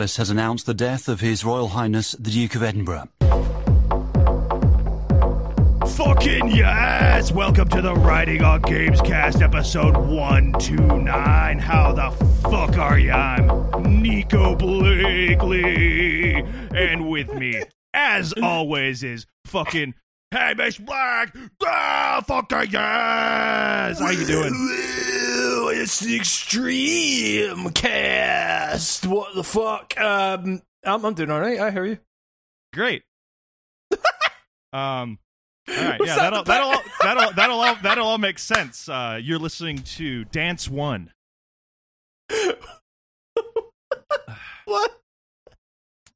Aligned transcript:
Palace 0.00 0.16
has 0.16 0.30
announced 0.30 0.64
the 0.64 0.72
death 0.72 1.10
of 1.10 1.20
His 1.20 1.44
Royal 1.44 1.68
Highness 1.68 2.12
the 2.12 2.30
Duke 2.30 2.54
of 2.54 2.62
Edinburgh. 2.62 3.10
Fucking 5.94 6.48
yes! 6.48 7.30
Welcome 7.30 7.68
to 7.68 7.82
the 7.82 7.94
Writing 7.94 8.42
on 8.42 8.62
Games 8.62 9.02
cast 9.02 9.42
episode 9.42 9.98
129. 9.98 11.58
How 11.58 11.92
the 11.92 12.10
fuck 12.48 12.78
are 12.78 12.98
you? 12.98 13.12
I'm 13.12 14.00
Nico 14.00 14.56
Blakely. 14.56 16.36
And 16.74 17.10
with 17.10 17.34
me, 17.34 17.62
as 17.92 18.32
always, 18.42 19.02
is 19.02 19.26
fucking 19.44 19.92
Hamish 20.32 20.78
Black. 20.78 21.36
Ah, 21.62 22.24
fuck 22.26 22.50
yes! 22.52 23.98
How 23.98 24.08
you 24.08 24.24
doing? 24.24 24.99
It's 25.80 26.00
the 26.00 26.14
extreme 26.14 27.70
cast. 27.70 29.06
What 29.06 29.34
the 29.34 29.42
fuck? 29.42 29.98
Um, 29.98 30.60
I'm, 30.84 31.04
I'm 31.06 31.14
doing 31.14 31.30
all 31.30 31.40
right. 31.40 31.58
I 31.58 31.70
hear 31.70 31.86
you. 31.86 31.98
Great. 32.74 33.02
um. 34.74 35.18
All 35.68 35.76
right, 35.76 35.98
Was 35.98 36.08
yeah, 36.08 36.16
that 36.16 36.44
that'll, 36.44 36.44
the 36.44 36.52
that'll 36.52 36.82
that'll 37.00 37.32
that'll 37.32 37.60
all 37.60 37.76
that'll 37.82 38.06
all 38.06 38.18
make 38.18 38.38
sense. 38.38 38.90
Uh, 38.90 39.18
you're 39.22 39.38
listening 39.38 39.78
to 39.78 40.24
Dance 40.26 40.68
One. 40.68 41.12
What? 44.66 44.99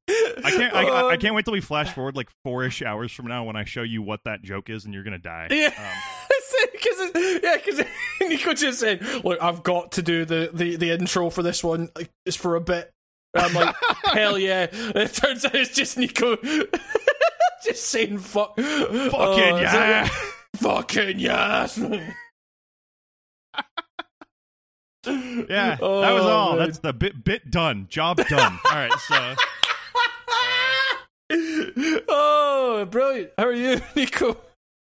I 0.07 0.51
can't 0.51 0.73
I, 0.73 0.83
I, 0.83 1.01
I 1.09 1.13
Um, 1.13 1.19
can't 1.19 1.33
wait 1.35 1.45
till 1.45 1.53
we 1.53 1.61
flash 1.61 1.91
forward 1.93 2.15
like 2.15 2.29
four-ish 2.43 2.81
hours 2.83 3.11
from 3.11 3.27
now 3.27 3.43
when 3.43 3.55
I 3.55 3.63
show 3.65 3.81
you 3.81 4.01
what 4.01 4.21
that 4.25 4.43
joke 4.43 4.69
is 4.69 4.85
and 4.85 4.93
you're 4.93 5.03
gonna 5.03 5.17
die. 5.17 5.47
Yeah, 5.49 5.73
Um, 5.77 6.69
because 6.71 7.41
yeah, 7.43 7.55
because 7.57 7.81
Nico 8.21 8.53
just 8.53 8.79
said, 8.79 9.01
"Look, 9.23 9.41
I've 9.41 9.63
got 9.63 9.93
to 9.93 10.01
do 10.03 10.25
the, 10.25 10.49
the, 10.53 10.75
the 10.75 10.91
intro 10.91 11.29
for 11.29 11.41
this 11.43 11.63
one. 11.63 11.89
Like, 11.95 12.09
It's 12.25 12.35
for 12.37 12.55
a 12.55 12.61
bit." 12.61 12.91
And 13.33 13.45
I'm 13.45 13.53
like, 13.53 13.75
"Hell 14.13 14.37
yeah!" 14.37 14.67
And 14.71 14.95
it 14.97 15.13
turns 15.13 15.43
out 15.43 15.55
it's 15.55 15.73
just 15.73 15.97
Nico 15.97 16.35
just 17.63 17.83
saying, 17.85 18.19
"Fuck, 18.19 18.55
fucking 18.57 19.11
Oh, 19.13 19.57
yeah. 19.59 19.71
that- 20.07 20.11
fucking 20.57 21.19
yes." 21.19 21.77
Yeah, 25.07 25.75
that 25.75 25.79
Oh, 25.83 26.15
was 26.15 26.25
all. 26.25 26.49
man. 26.55 26.59
That's 26.65 26.79
the 26.79 26.91
bit 26.93 27.23
bit 27.23 27.51
done. 27.51 27.85
Job 27.89 28.17
done. 28.27 28.59
all 28.65 28.75
right, 28.75 28.91
so 29.07 29.35
oh, 32.07 32.87
brilliant! 32.89 33.31
How 33.37 33.45
are 33.45 33.53
you, 33.53 33.81
Nico? 33.95 34.37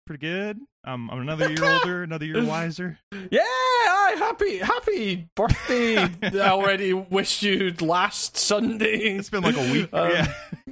pretty 0.06 0.26
good. 0.26 0.60
Um, 0.86 1.10
I'm 1.10 1.20
another 1.20 1.50
year 1.52 1.66
older, 1.70 2.04
another 2.04 2.26
year 2.26 2.46
wiser. 2.46 2.98
Yeah, 3.30 3.42
aye, 3.42 4.16
happy 4.18 4.58
happy 4.60 5.28
birthday! 5.36 5.98
I 5.98 6.50
already 6.50 6.94
wished 6.94 7.44
you 7.44 7.74
last 7.82 8.38
Sunday. 8.38 9.16
It's 9.18 9.30
been 9.30 9.44
like 9.44 9.58
a 9.58 9.72
week. 9.72 9.90
Um, 9.94 10.12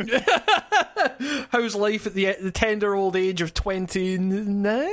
yeah, 0.06 1.46
How's 1.50 1.76
life 1.76 2.08
at 2.08 2.14
the 2.14 2.36
the 2.40 2.52
tender 2.52 2.96
old 2.96 3.16
age 3.16 3.42
of 3.42 3.54
twenty 3.54 4.18
nine? 4.18 4.90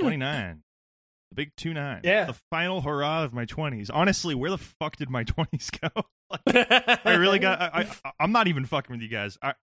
29. 0.00 0.62
The 1.30 1.34
big 1.34 1.52
two 1.56 1.72
nine. 1.72 2.00
Yeah. 2.04 2.24
the 2.26 2.36
final 2.50 2.80
hurrah 2.80 3.22
of 3.24 3.32
my 3.32 3.46
20s. 3.46 3.90
Honestly, 3.92 4.34
where 4.34 4.50
the 4.50 4.58
fuck 4.58 4.96
did 4.96 5.08
my 5.10 5.24
20s 5.24 5.70
go? 5.80 6.02
Like, 6.30 7.00
I 7.06 7.14
really 7.14 7.38
got. 7.38 7.60
I, 7.60 7.88
I 8.04 8.12
I'm 8.20 8.32
not 8.32 8.48
even 8.48 8.64
fucking 8.64 8.92
with 8.94 9.02
you 9.02 9.08
guys. 9.08 9.36
I, 9.42 9.54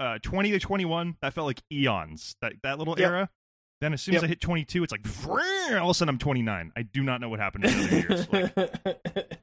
uh, 0.00 0.18
20 0.22 0.50
to 0.52 0.58
21, 0.58 1.16
that 1.22 1.32
felt 1.34 1.46
like 1.46 1.62
eons. 1.72 2.36
That 2.40 2.54
that 2.62 2.78
little 2.78 2.98
Yep. 2.98 3.08
era. 3.08 3.30
Then 3.80 3.92
as 3.92 4.00
soon 4.00 4.14
as 4.14 4.24
I 4.24 4.26
hit 4.26 4.40
22, 4.40 4.84
it's 4.84 4.92
like 4.92 5.04
all 5.28 5.84
of 5.84 5.90
a 5.90 5.94
sudden 5.94 6.08
I'm 6.14 6.18
29. 6.18 6.72
I 6.74 6.82
do 6.82 7.02
not 7.02 7.20
know 7.20 7.28
what 7.28 7.40
happened 7.40 7.64
in 7.66 7.70
the 7.76 7.84
other 7.84 7.96
years. 7.98 8.32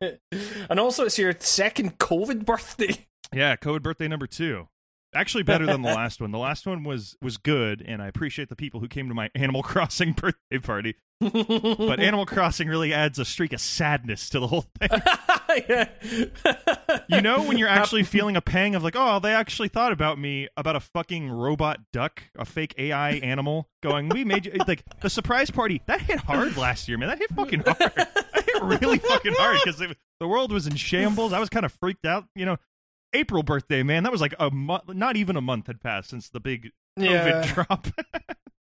Like, 0.02 0.20
and 0.72 0.80
also, 0.80 1.06
it's 1.06 1.20
your 1.20 1.36
second 1.40 2.00
COVID 2.00 2.44
birthday. 2.44 3.06
yeah, 3.32 3.56
COVID 3.56 3.84
birthday 3.84 4.08
number 4.08 4.26
two. 4.26 4.68
Actually, 5.16 5.44
better 5.44 5.66
than 5.66 5.82
the 5.82 5.94
last 5.94 6.22
one. 6.22 6.32
The 6.32 6.38
last 6.38 6.66
one 6.66 6.84
was 6.84 7.16
was 7.22 7.38
good, 7.38 7.84
and 7.86 8.02
I 8.02 8.08
appreciate 8.08 8.50
the 8.50 8.56
people 8.56 8.80
who 8.80 8.88
came 8.88 9.08
to 9.10 9.16
my 9.16 9.30
Animal 9.36 9.64
Crossing 9.64 10.14
birthday 10.14 10.60
party. 10.60 10.96
But 11.20 12.00
Animal 12.00 12.26
Crossing 12.26 12.68
really 12.68 12.94
adds 12.94 13.20
a 13.20 13.26
streak 13.26 13.54
of 13.54 13.62
sadness 13.62 14.30
to 14.30 14.40
the 14.40 14.48
whole 14.48 14.66
thing. 14.80 14.90
yeah. 15.70 15.90
You 17.08 17.22
know 17.22 17.44
when 17.44 17.58
you're 17.58 17.70
actually 17.70 18.04
feeling 18.04 18.36
a 18.36 18.42
pang 18.42 18.76
of 18.76 18.84
like, 18.84 18.96
oh, 18.98 19.20
they 19.20 19.34
actually 19.34 19.70
thought 19.70 19.92
about 19.92 20.20
me 20.20 20.48
about 20.58 20.76
a 20.76 20.80
fucking 20.80 21.30
robot 21.30 21.80
duck, 21.92 22.24
a 22.38 22.46
fake 22.46 22.74
AI 22.78 23.12
animal, 23.12 23.70
going, 23.82 24.10
we 24.10 24.26
made 24.26 24.46
you 24.46 24.54
like 24.68 24.84
the 25.02 25.10
surprise 25.10 25.52
party 25.52 25.82
that 25.86 26.02
hit 26.02 26.20
hard 26.20 26.58
last 26.58 26.88
year, 26.88 26.98
man. 26.98 27.10
That 27.10 27.20
hit 27.20 27.30
fucking 27.32 27.62
hard. 27.62 27.78
That 27.78 28.44
hit 28.46 28.64
really 28.64 28.98
fucking 29.00 29.34
hard 29.38 29.60
because 29.64 29.82
the 30.20 30.28
world 30.28 30.52
was 30.52 30.68
in 30.68 30.76
shambles. 30.76 31.34
I 31.34 31.40
was 31.40 31.50
kind 31.50 31.66
of 31.66 31.72
freaked 31.74 32.06
out. 32.06 32.26
You 32.36 32.46
know, 32.46 32.58
April 33.14 33.44
birthday, 33.44 33.84
man. 33.84 34.04
That 34.04 34.12
was 34.12 34.22
like 34.22 34.34
a 34.40 34.50
month, 34.52 34.84
not 34.90 35.16
even 35.18 35.36
a 35.38 35.42
month 35.42 35.68
had 35.68 35.82
passed 35.82 36.10
since 36.10 36.30
the 36.30 36.40
big 36.40 36.72
COVID 37.00 37.46
Yeah. 37.46 37.54
drop. 37.54 37.88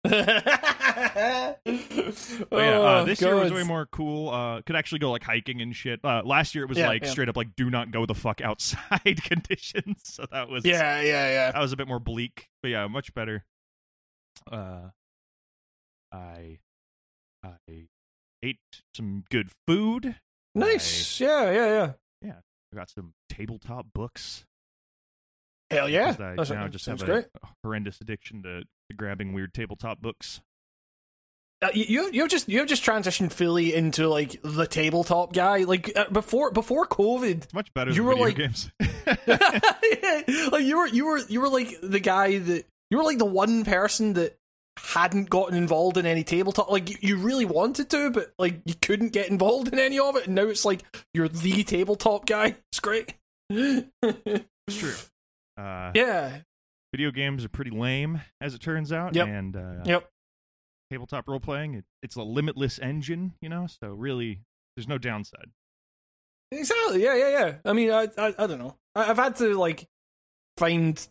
oh, 0.05 1.57
But 1.65 2.59
yeah, 2.59 2.79
uh, 2.81 3.05
this 3.05 3.21
year 3.21 3.35
was 3.35 3.53
way 3.53 3.63
more 3.65 3.87
cool. 3.87 4.31
Uh, 4.31 4.63
could 4.63 4.77
actually 4.77 5.01
go 5.01 5.11
like 5.11 5.23
hiking 5.25 5.61
and 5.61 5.75
shit. 5.75 6.01
Uh, 6.05 6.23
last 6.25 6.55
year 6.55 6.65
it 6.65 6.69
was 6.69 6.79
Yeah, 6.79 6.89
like 6.89 7.03
yeah. 7.03 7.11
straight 7.11 7.29
up 7.29 7.37
like 7.37 7.55
do 7.57 7.71
not 7.71 7.91
go 7.91 8.07
the 8.07 8.15
fuck 8.15 8.41
outside 8.41 9.01
conditions. 9.25 10.01
So 10.05 10.27
that 10.31 10.49
was 10.49 10.65
Yeah, 10.65 11.01
yeah, 11.01 11.29
yeah. 11.29 11.53
that 11.53 11.61
was 11.61 11.73
a 11.73 11.77
bit 11.77 11.89
more 11.89 11.99
bleak. 12.01 12.49
But 12.63 12.69
yeah, 12.71 12.87
much 12.87 13.13
better. 13.15 13.45
Uh, 14.51 14.91
I 16.13 16.59
I 17.43 17.87
ate 18.43 18.59
some 18.95 19.25
good 19.31 19.51
food. 19.67 20.17
Nice. 20.55 21.21
Yeah, 21.21 21.51
yeah, 21.51 21.67
yeah, 21.67 21.93
yeah. 22.23 22.35
I 22.73 22.77
got 22.77 22.91
some 22.91 23.13
tabletop 23.37 23.87
books. 23.95 24.45
Hell 25.71 25.89
yeah! 25.89 26.11
I 26.11 26.13
That's- 26.13 26.51
now 26.51 26.69
just 26.69 26.87
have 26.87 27.01
sounds 27.01 27.03
a, 27.03 27.07
great. 27.07 27.25
horrendous 27.65 28.01
addiction 28.01 28.43
to, 28.45 28.61
to 28.63 28.97
grabbing 28.97 29.33
weird 29.33 29.53
tabletop 29.53 30.01
books. 30.01 30.41
Uh, 31.63 31.69
you 31.75 31.85
you- 31.89 32.11
you've 32.13 32.29
just 32.29 32.49
you've 32.49 32.69
just 32.69 32.85
transitioned 32.85 33.33
fully 33.33 33.75
into 33.75 34.09
like 34.09 34.41
the 34.43 34.67
tabletop 34.67 35.33
guy. 35.33 35.65
Like 35.65 35.91
uh, 35.97 36.09
before 36.11 36.51
before 36.53 36.87
COVID, 36.87 37.45
It's 37.45 37.55
much 37.55 37.73
better 37.75 37.91
You 37.91 37.97
than 37.97 38.05
were 38.07 38.13
video 38.13 38.27
like- 38.27 38.37
games. 38.37 38.71
like 40.53 40.63
you 40.63 40.77
were 40.77 40.87
you 40.87 41.07
were 41.07 41.19
you 41.29 41.41
were 41.41 41.49
like 41.49 41.75
the 41.83 42.01
guy 42.01 42.39
that 42.39 42.65
you 42.91 42.99
were 42.99 43.05
like 43.05 43.19
the 43.19 43.25
one 43.25 43.65
person 43.65 44.13
that 44.15 44.37
hadn't 44.79 45.31
gotten 45.31 45.57
involved 45.57 45.97
in 45.97 46.05
any 46.07 46.23
tabletop. 46.23 46.71
Like 46.71 46.91
you, 46.91 46.97
you 47.01 47.17
really 47.17 47.45
wanted 47.47 47.89
to, 47.91 48.11
but 48.11 48.33
like 48.39 48.61
you 48.67 48.75
couldn't 48.75 49.13
get 49.13 49.29
involved 49.31 49.73
in 49.73 49.79
any 49.79 49.99
of 49.99 50.15
it. 50.17 50.27
And 50.27 50.35
now 50.35 50.43
it's 50.47 50.65
like 50.65 50.85
you're 51.15 51.29
the 51.29 51.65
tabletop 51.65 52.27
guy. 52.27 52.57
It's 52.71 52.81
great. 52.81 53.15
It's 53.51 54.79
true. 54.79 54.95
Uh, 55.59 55.91
Yeah. 55.95 56.41
video 56.93 57.11
games 57.11 57.43
are 57.43 57.49
pretty 57.49 57.71
lame, 57.71 58.21
as 58.43 58.53
it 58.55 58.61
turns 58.61 58.93
out. 58.93 59.15
Yep. 59.15 59.27
And 59.27 59.57
uh, 59.57 59.83
Yep. 59.87 60.11
tabletop 60.91 61.27
role 61.29 61.41
playing, 61.41 61.73
it, 61.77 61.85
it's 62.03 62.15
a 62.17 62.23
limitless 62.23 62.79
engine, 62.79 63.33
you 63.41 63.49
know. 63.49 63.67
So 63.67 63.89
really, 63.89 64.41
there's 64.77 64.87
no 64.87 64.99
downside. 64.99 65.51
Exactly. 66.53 67.03
Yeah, 67.03 67.15
yeah, 67.17 67.29
yeah. 67.31 67.55
I 67.65 67.73
mean, 67.73 67.91
I, 67.91 68.09
I, 68.19 68.35
I 68.39 68.47
don't 68.47 68.59
know. 68.59 68.77
I, 68.95 69.09
I've 69.11 69.17
had 69.17 69.37
to 69.37 69.59
like 69.59 69.87
find, 70.59 71.09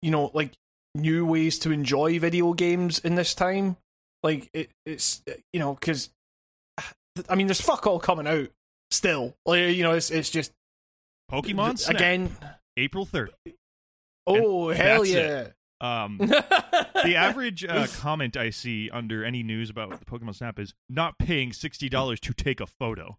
you 0.00 0.12
know, 0.12 0.30
like 0.32 0.52
new 0.94 1.26
ways 1.26 1.58
to 1.60 1.72
enjoy 1.72 2.20
video 2.20 2.52
games 2.52 3.00
in 3.00 3.16
this 3.16 3.34
time. 3.34 3.78
Like 4.22 4.48
it, 4.52 4.70
it's 4.86 5.22
you 5.52 5.58
know, 5.58 5.74
because 5.74 6.10
I 7.28 7.34
mean, 7.34 7.48
there's 7.48 7.60
fuck 7.60 7.84
all 7.84 7.98
coming 7.98 8.28
out 8.28 8.48
still. 8.92 9.34
Like 9.44 9.74
you 9.74 9.82
know, 9.82 9.90
it's 9.92 10.12
it's 10.12 10.30
just 10.30 10.52
Pokemon 11.30 11.78
Snap, 11.78 11.96
again. 11.96 12.36
April 12.76 13.04
third. 13.04 13.30
Oh 14.26 14.70
hell 14.70 15.04
yeah! 15.04 15.16
it. 15.16 15.54
Um, 15.80 16.18
the 16.18 17.14
average 17.16 17.64
uh, 17.64 17.86
comment 17.98 18.36
I 18.36 18.50
see 18.50 18.90
under 18.90 19.24
any 19.24 19.42
news 19.42 19.70
about 19.70 19.98
the 19.98 20.04
Pokemon 20.04 20.34
Snap 20.34 20.58
is 20.58 20.74
not 20.88 21.18
paying 21.18 21.52
sixty 21.52 21.88
dollars 21.88 22.20
to 22.20 22.32
take 22.32 22.60
a 22.60 22.66
photo. 22.66 23.18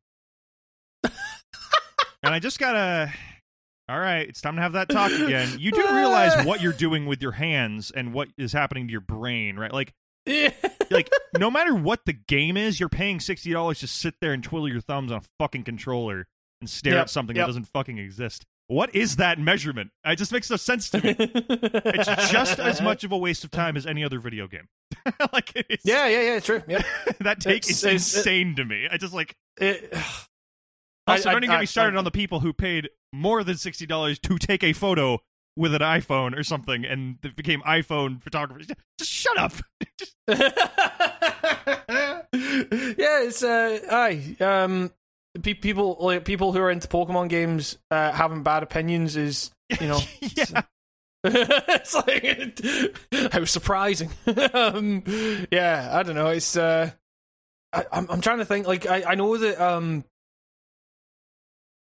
and 1.03 1.13
I 2.23 2.39
just 2.39 2.59
gotta. 2.59 3.13
All 3.87 3.99
right, 3.99 4.29
it's 4.29 4.41
time 4.41 4.55
to 4.55 4.61
have 4.61 4.73
that 4.73 4.89
talk 4.89 5.11
again. 5.11 5.49
You 5.57 5.71
do 5.71 5.81
realize 5.95 6.45
what 6.45 6.61
you're 6.61 6.73
doing 6.73 7.07
with 7.07 7.23
your 7.23 7.31
hands 7.31 7.89
and 7.89 8.13
what 8.13 8.27
is 8.37 8.53
happening 8.53 8.85
to 8.87 8.91
your 8.91 9.01
brain, 9.01 9.57
right? 9.57 9.73
Like, 9.73 9.93
like 10.91 11.09
no 11.39 11.49
matter 11.49 11.73
what 11.73 12.05
the 12.05 12.13
game 12.13 12.55
is, 12.55 12.79
you're 12.79 12.87
paying 12.87 13.19
sixty 13.19 13.51
dollars 13.51 13.79
to 13.79 13.87
sit 13.87 14.15
there 14.21 14.31
and 14.31 14.43
twiddle 14.43 14.69
your 14.69 14.81
thumbs 14.81 15.11
on 15.11 15.19
a 15.19 15.23
fucking 15.39 15.63
controller 15.63 16.27
and 16.61 16.69
stare 16.69 16.93
Yep, 16.93 17.01
at 17.03 17.09
something 17.09 17.35
yep. 17.35 17.43
that 17.43 17.47
doesn't 17.49 17.67
fucking 17.67 17.97
exist. 17.97 18.45
What 18.67 18.93
is 18.93 19.15
that 19.15 19.39
measurement? 19.39 19.89
It 20.05 20.17
just 20.17 20.31
makes 20.31 20.49
no 20.49 20.55
sense 20.57 20.89
to 20.91 21.01
me. 21.03 21.15
It's 21.17 22.29
just 22.31 22.59
as 22.59 22.81
much 22.83 23.03
of 23.03 23.11
a 23.11 23.17
waste 23.17 23.43
of 23.43 23.49
time 23.51 23.75
as 23.75 23.87
any 23.87 24.03
other 24.03 24.19
video 24.19 24.47
game. 24.47 24.67
like 25.33 25.51
it's, 25.55 25.83
Yeah, 25.85 26.07
yeah, 26.07 26.21
yeah. 26.21 26.39
True. 26.39 26.61
Yeah. 26.67 26.83
that 27.21 27.39
take 27.41 27.57
It's- 27.63 27.69
is 27.71 27.83
it's- 27.83 28.15
insane 28.17 28.55
to 28.57 28.65
me. 28.65 28.87
I 28.91 28.97
just 28.97 29.13
like 29.13 29.35
It, 29.59 29.91
also 31.07 31.29
I- 31.29 31.31
don't 31.33 31.43
even 31.43 31.51
I- 31.51 31.55
get 31.55 31.59
me 31.61 31.65
started 31.65 31.95
I- 31.95 31.97
on 31.99 32.03
the 32.03 32.11
people 32.11 32.41
who 32.41 32.53
paid 32.53 32.89
more 33.11 33.43
than 33.43 33.57
sixty 33.57 33.87
dollars 33.87 34.19
to 34.19 34.37
take 34.37 34.63
a 34.63 34.73
photo 34.73 35.19
with 35.57 35.73
an 35.73 35.81
iPhone 35.81 36.37
or 36.37 36.43
something 36.43 36.85
and 36.85 37.17
it 37.23 37.35
became 37.35 37.61
iPhone 37.63 38.21
photographers. 38.21 38.67
Just 38.99 39.11
shut 39.11 39.37
up. 39.37 39.53
just 39.97 40.15
yeah, 41.41 42.21
it's 42.31 43.43
uh, 43.43 43.79
aye. 43.91 44.35
Um, 44.39 44.91
pe- 45.41 45.53
people 45.53 45.97
like 45.99 46.25
people 46.25 46.51
who 46.53 46.59
are 46.59 46.69
into 46.71 46.87
Pokemon 46.87 47.29
games 47.29 47.77
uh, 47.91 48.11
having 48.11 48.43
bad 48.43 48.63
opinions 48.63 49.15
is 49.15 49.51
you 49.79 49.87
know 49.87 49.99
yeah. 50.21 50.61
it's 51.23 51.93
like 53.13 53.31
how 53.33 53.43
surprising. 53.45 54.09
um, 54.53 55.03
yeah, 55.51 55.89
I 55.91 56.03
don't 56.03 56.15
know. 56.15 56.27
It's 56.27 56.55
uh, 56.55 56.91
I, 57.73 57.85
I'm 57.91 58.07
I'm 58.09 58.21
trying 58.21 58.37
to 58.39 58.45
think. 58.45 58.67
Like 58.67 58.87
I, 58.87 59.03
I 59.11 59.15
know 59.15 59.35
that 59.37 59.59
um, 59.59 60.03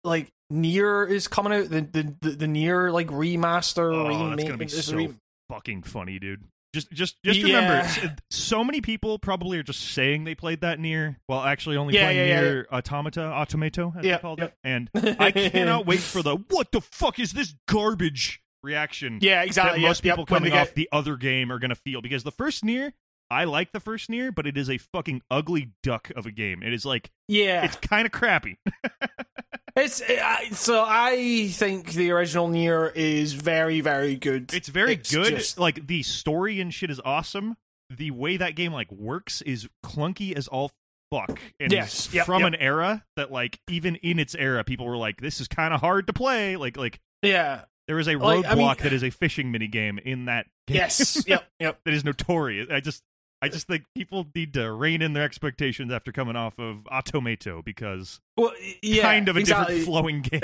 like 0.05 0.29
Nier 0.51 1.05
is 1.07 1.29
coming 1.29 1.53
out. 1.53 1.71
The 1.71 1.81
the 1.81 2.15
the, 2.21 2.31
the 2.31 2.47
Nier 2.47 2.91
like 2.93 3.09
remaster 3.09 3.93
Oh, 3.95 4.09
remake. 4.09 4.37
that's 4.37 4.49
gonna 4.49 4.59
be 4.59 4.69
so 4.69 4.97
re- 4.97 5.15
fucking 5.49 5.83
funny, 5.85 6.19
dude. 6.19 6.45
Just, 6.75 6.91
just, 6.91 7.17
just 7.23 7.41
Yeah. 7.41 7.57
remember, 7.57 8.17
so 8.31 8.65
many 8.65 8.81
people 8.81 9.19
probably 9.19 9.59
are 9.59 9.63
just 9.63 9.81
saying 9.93 10.25
they 10.25 10.35
played 10.35 10.63
that 10.63 10.81
Nier, 10.81 11.19
while 11.27 11.43
actually 11.45 11.77
only 11.77 11.95
Yeah, 11.95 12.05
playing 12.07 12.29
yeah, 12.29 12.41
Nier 12.41 12.67
Automata, 12.73 13.21
Automato, 13.21 13.95
as 13.97 14.05
Yeah, 14.05 14.17
they 14.17 14.21
called 14.23 14.41
it. 14.41 14.55
And 14.65 14.89
I 14.95 15.31
cannot 15.33 15.85
wait 15.87 16.01
for 16.01 16.23
the 16.23 16.37
"What 16.37 16.73
the 16.73 16.81
fuck 16.81 17.19
is 17.19 17.33
this 17.33 17.55
garbage?" 17.69 18.41
reaction 18.63 19.19
yeah, 19.21 19.41
that 19.41 19.47
exactly. 19.49 19.83
most 19.83 20.05
yep, 20.05 20.15
people 20.15 20.23
yep, 20.23 20.29
coming 20.29 20.53
off 20.53 20.73
the 20.75 20.89
other 20.93 21.17
game 21.17 21.51
are 21.51 21.59
gonna 21.59 21.75
feel 21.75 22.01
because 22.01 22.23
the 22.23 22.31
first 22.31 22.65
Nier, 22.65 22.93
I 23.29 23.43
like 23.45 23.73
the 23.73 23.81
first 23.81 24.09
Nier, 24.09 24.31
but 24.31 24.47
it 24.47 24.57
is 24.57 24.71
a 24.71 24.79
fucking 24.79 25.21
ugly 25.31 25.73
duck 25.83 26.11
of 26.15 26.27
a 26.27 26.31
game. 26.31 26.63
It 26.63 26.73
is 26.73 26.87
like 26.87 27.11
Yeah, 27.29 27.65
it's 27.65 27.77
kind 27.77 28.07
of 28.07 28.13
crappy. 28.13 28.59
It's 29.75 30.03
I 30.03 30.51
so 30.51 30.85
I 30.87 31.49
think 31.51 31.93
the 31.93 32.11
original 32.11 32.49
Nier 32.49 32.93
is 32.95 33.33
very 33.33 33.81
very 33.81 34.17
good. 34.17 34.53
It's 34.53 34.69
very 34.69 34.95
It's 34.95 35.11
good. 35.13 35.29
just- 35.37 35.59
Like 35.59 35.87
the 35.87 36.03
story 36.03 36.61
and 36.61 36.73
shit 36.73 36.91
is 36.91 37.01
awesome. 37.05 37.57
The 37.91 38.11
way 38.11 38.37
that 38.37 38.55
game 38.55 38.73
like 38.73 38.91
works 38.93 39.43
is 39.43 39.69
clunky 39.85 40.35
as 40.37 40.49
all 40.49 40.71
fuck. 41.11 41.41
And 41.61 41.73
Yes. 41.73 42.13
Yep, 42.13 42.27
from 42.27 42.41
yep. 42.43 42.49
an 42.49 42.55
era 42.57 43.05
that 43.17 43.31
like 43.33 43.61
even 43.69 43.97
in 43.97 44.19
its 44.19 44.35
era, 44.35 44.65
people 44.65 44.87
were 44.87 44.97
like, 44.97 45.21
"This 45.21 45.41
is 45.41 45.49
kind 45.49 45.73
of 45.75 45.81
hard 45.81 46.07
to 46.07 46.13
play." 46.13 46.57
Like 46.57 46.77
like 46.77 47.01
yeah. 47.23 47.65
there 47.89 47.99
is 47.99 48.09
a 48.09 48.17
Like, 48.17 48.45
roadblock 48.45 48.51
I 48.51 48.55
mean- 48.55 48.77
that 48.83 48.93
is 48.93 49.03
a 49.05 49.11
fishing 49.11 49.51
mini 49.53 49.69
game 49.69 49.99
in 49.99 50.27
that 50.27 50.47
game. 50.67 50.77
Yes. 50.77 51.25
yep. 51.27 51.47
Yep. 51.61 51.81
that 51.85 51.95
is 51.95 52.05
notorious. 52.05 52.69
I 52.71 52.81
just 52.81 53.03
I 53.43 53.49
just 53.49 53.67
think 53.67 53.85
people 53.97 54.25
need 54.37 54.55
to 54.55 54.71
rein 54.73 55.03
in 55.03 55.15
their 55.15 55.25
expectations 55.25 55.93
after 55.93 56.13
coming 56.13 56.37
off 56.37 56.59
of 56.61 56.85
Automato 56.85 57.63
because 57.65 58.21
Well, 58.37 58.53
yeah. 58.83 59.03
kind 59.03 59.29
of 59.29 59.37
a 59.37 59.41
exactly. 59.41 59.81
different 59.81 59.85
flowing 59.87 60.21
game. 60.23 60.41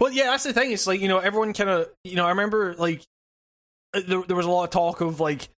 well, 0.00 0.10
yeah, 0.10 0.30
that's 0.30 0.44
the 0.44 0.54
thing. 0.54 0.72
It's 0.72 0.86
like 0.86 1.00
you 1.00 1.08
know, 1.08 1.18
everyone 1.18 1.52
kind 1.52 1.68
of 1.70 1.88
you 2.04 2.16
know. 2.16 2.24
I 2.24 2.30
remember 2.30 2.74
like 2.78 3.02
uh, 3.94 4.00
there, 4.08 4.22
there 4.22 4.36
was 4.36 4.46
a 4.46 4.50
lot 4.50 4.64
of 4.64 4.70
talk 4.70 5.00
of 5.02 5.20
like, 5.20 5.48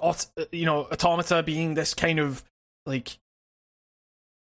aut- 0.00 0.26
uh, 0.38 0.44
you 0.52 0.64
know, 0.64 0.84
automata 0.86 1.42
being 1.42 1.74
this 1.74 1.92
kind 1.94 2.18
of 2.18 2.42
like, 2.86 3.18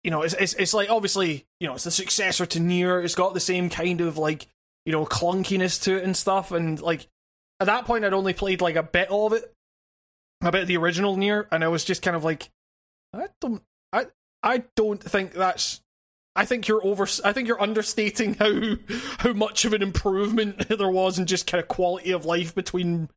you 0.02 0.10
know, 0.10 0.22
it's 0.22 0.34
it's 0.34 0.54
it's 0.54 0.72
like 0.75 0.88
obviously 0.90 1.44
you 1.60 1.66
know 1.69 1.75
it's 1.75 1.84
the 1.84 1.90
successor 1.90 2.46
to 2.46 2.58
Nier. 2.60 3.02
It's 3.02 3.14
got 3.14 3.34
the 3.34 3.40
same 3.40 3.69
kind 3.69 4.00
of 4.00 4.16
like 4.19 4.46
you 4.87 4.92
know 4.92 5.04
clunkiness 5.04 5.82
to 5.82 5.96
it 5.99 6.04
and 6.04 6.16
stuff. 6.16 6.52
And 6.52 6.81
like 6.81 7.06
at 7.60 7.66
that 7.66 7.84
point, 7.84 8.04
I'd 8.04 8.14
only 8.14 8.32
played 8.32 8.60
like 8.60 8.76
a 8.76 8.82
bit 8.82 9.08
of 9.10 9.32
it, 9.32 9.52
a 10.42 10.52
bit 10.52 10.62
of 10.62 10.68
the 10.68 10.76
original 10.76 11.16
Nier, 11.16 11.48
and 11.50 11.64
I 11.64 11.68
was 11.68 11.84
just 11.84 12.02
kind 12.02 12.16
of 12.16 12.24
like, 12.24 12.50
I 13.12 13.28
don't, 13.40 13.62
I 13.92 14.06
I 14.42 14.64
don't 14.74 15.02
think 15.02 15.32
that's 15.32 15.80
I 16.34 16.44
think 16.44 16.68
you're 16.68 16.84
over. 16.84 17.06
I 17.24 17.32
think 17.32 17.48
you're 17.48 17.60
understating 17.62 18.34
how 18.34 18.76
how 19.18 19.32
much 19.32 19.64
of 19.64 19.72
an 19.72 19.82
improvement 19.82 20.68
there 20.68 20.88
was 20.90 21.18
in 21.18 21.26
just 21.26 21.46
kind 21.46 21.62
of 21.62 21.68
quality 21.68 22.10
of 22.12 22.24
life 22.24 22.54
between 22.54 23.08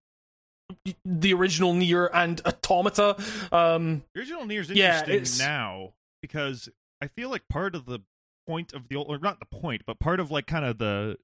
the 1.03 1.33
original 1.33 1.73
Nier 1.73 2.09
and 2.13 2.41
Automata. 2.45 3.15
Um, 3.51 4.03
The 4.13 4.21
original 4.21 4.45
Nier 4.45 4.61
is 4.61 4.69
Yeah, 4.69 4.99
interesting 4.99 5.13
it's- 5.15 5.39
now 5.39 5.93
because 6.21 6.69
I 7.01 7.07
feel 7.07 7.29
like 7.29 7.47
part 7.49 7.75
of 7.75 7.85
the 7.85 7.99
point 8.47 8.73
of 8.73 8.87
the 8.87 8.95
old, 8.95 9.07
or 9.09 9.17
not 9.19 9.39
the 9.39 9.45
point, 9.45 9.83
but 9.85 9.99
part 9.99 10.19
of 10.19 10.31
like 10.31 10.47
kind 10.47 10.65
of 10.65 10.77
the 10.77 11.17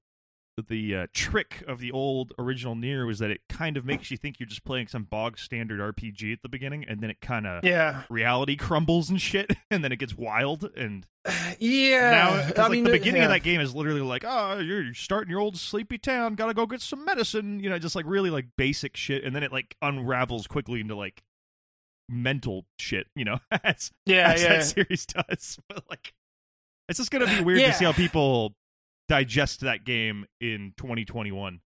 the 0.62 0.96
uh, 0.96 1.06
trick 1.12 1.62
of 1.66 1.78
the 1.78 1.92
old 1.92 2.32
original 2.38 2.74
Nier 2.74 3.06
was 3.06 3.18
that 3.18 3.30
it 3.30 3.42
kind 3.48 3.76
of 3.76 3.84
makes 3.84 4.10
you 4.10 4.16
think 4.16 4.40
you're 4.40 4.48
just 4.48 4.64
playing 4.64 4.88
some 4.88 5.04
bog 5.04 5.38
standard 5.38 5.80
RPG 5.80 6.32
at 6.32 6.42
the 6.42 6.48
beginning, 6.48 6.84
and 6.88 7.00
then 7.00 7.10
it 7.10 7.20
kind 7.20 7.46
of 7.46 7.64
yeah, 7.64 8.02
reality 8.08 8.56
crumbles 8.56 9.10
and 9.10 9.20
shit, 9.20 9.52
and 9.70 9.84
then 9.84 9.92
it 9.92 9.98
gets 9.98 10.16
wild. 10.16 10.70
And 10.76 11.06
yeah. 11.58 12.10
now, 12.56 12.62
like 12.62 12.70
mean, 12.70 12.84
the 12.84 12.90
beginning 12.90 13.22
yeah. 13.22 13.26
of 13.26 13.32
that 13.32 13.42
game 13.42 13.60
is 13.60 13.74
literally 13.74 14.00
like, 14.00 14.24
oh, 14.26 14.58
you're 14.58 14.94
starting 14.94 15.30
your 15.30 15.40
old 15.40 15.56
sleepy 15.56 15.98
town, 15.98 16.34
gotta 16.34 16.54
go 16.54 16.66
get 16.66 16.80
some 16.80 17.04
medicine, 17.04 17.60
you 17.60 17.68
know, 17.70 17.78
just 17.78 17.96
like 17.96 18.06
really 18.06 18.30
like 18.30 18.46
basic 18.56 18.96
shit, 18.96 19.24
and 19.24 19.34
then 19.34 19.42
it 19.42 19.52
like 19.52 19.76
unravels 19.82 20.46
quickly 20.46 20.80
into 20.80 20.96
like 20.96 21.22
mental 22.08 22.66
shit, 22.78 23.06
you 23.14 23.24
know. 23.24 23.38
That's 23.62 23.90
yeah, 24.06 24.32
as 24.32 24.42
yeah. 24.42 24.48
that 24.48 24.64
series 24.64 25.06
does. 25.06 25.58
But 25.68 25.84
like, 25.90 26.14
it's 26.88 26.98
just 26.98 27.10
gonna 27.10 27.26
be 27.26 27.42
weird 27.42 27.60
Yeah. 27.60 27.68
to 27.68 27.74
see 27.74 27.84
how 27.84 27.92
people 27.92 28.54
digest 29.08 29.60
that 29.60 29.84
game 29.84 30.26
in 30.40 30.72
2021. 30.76 31.60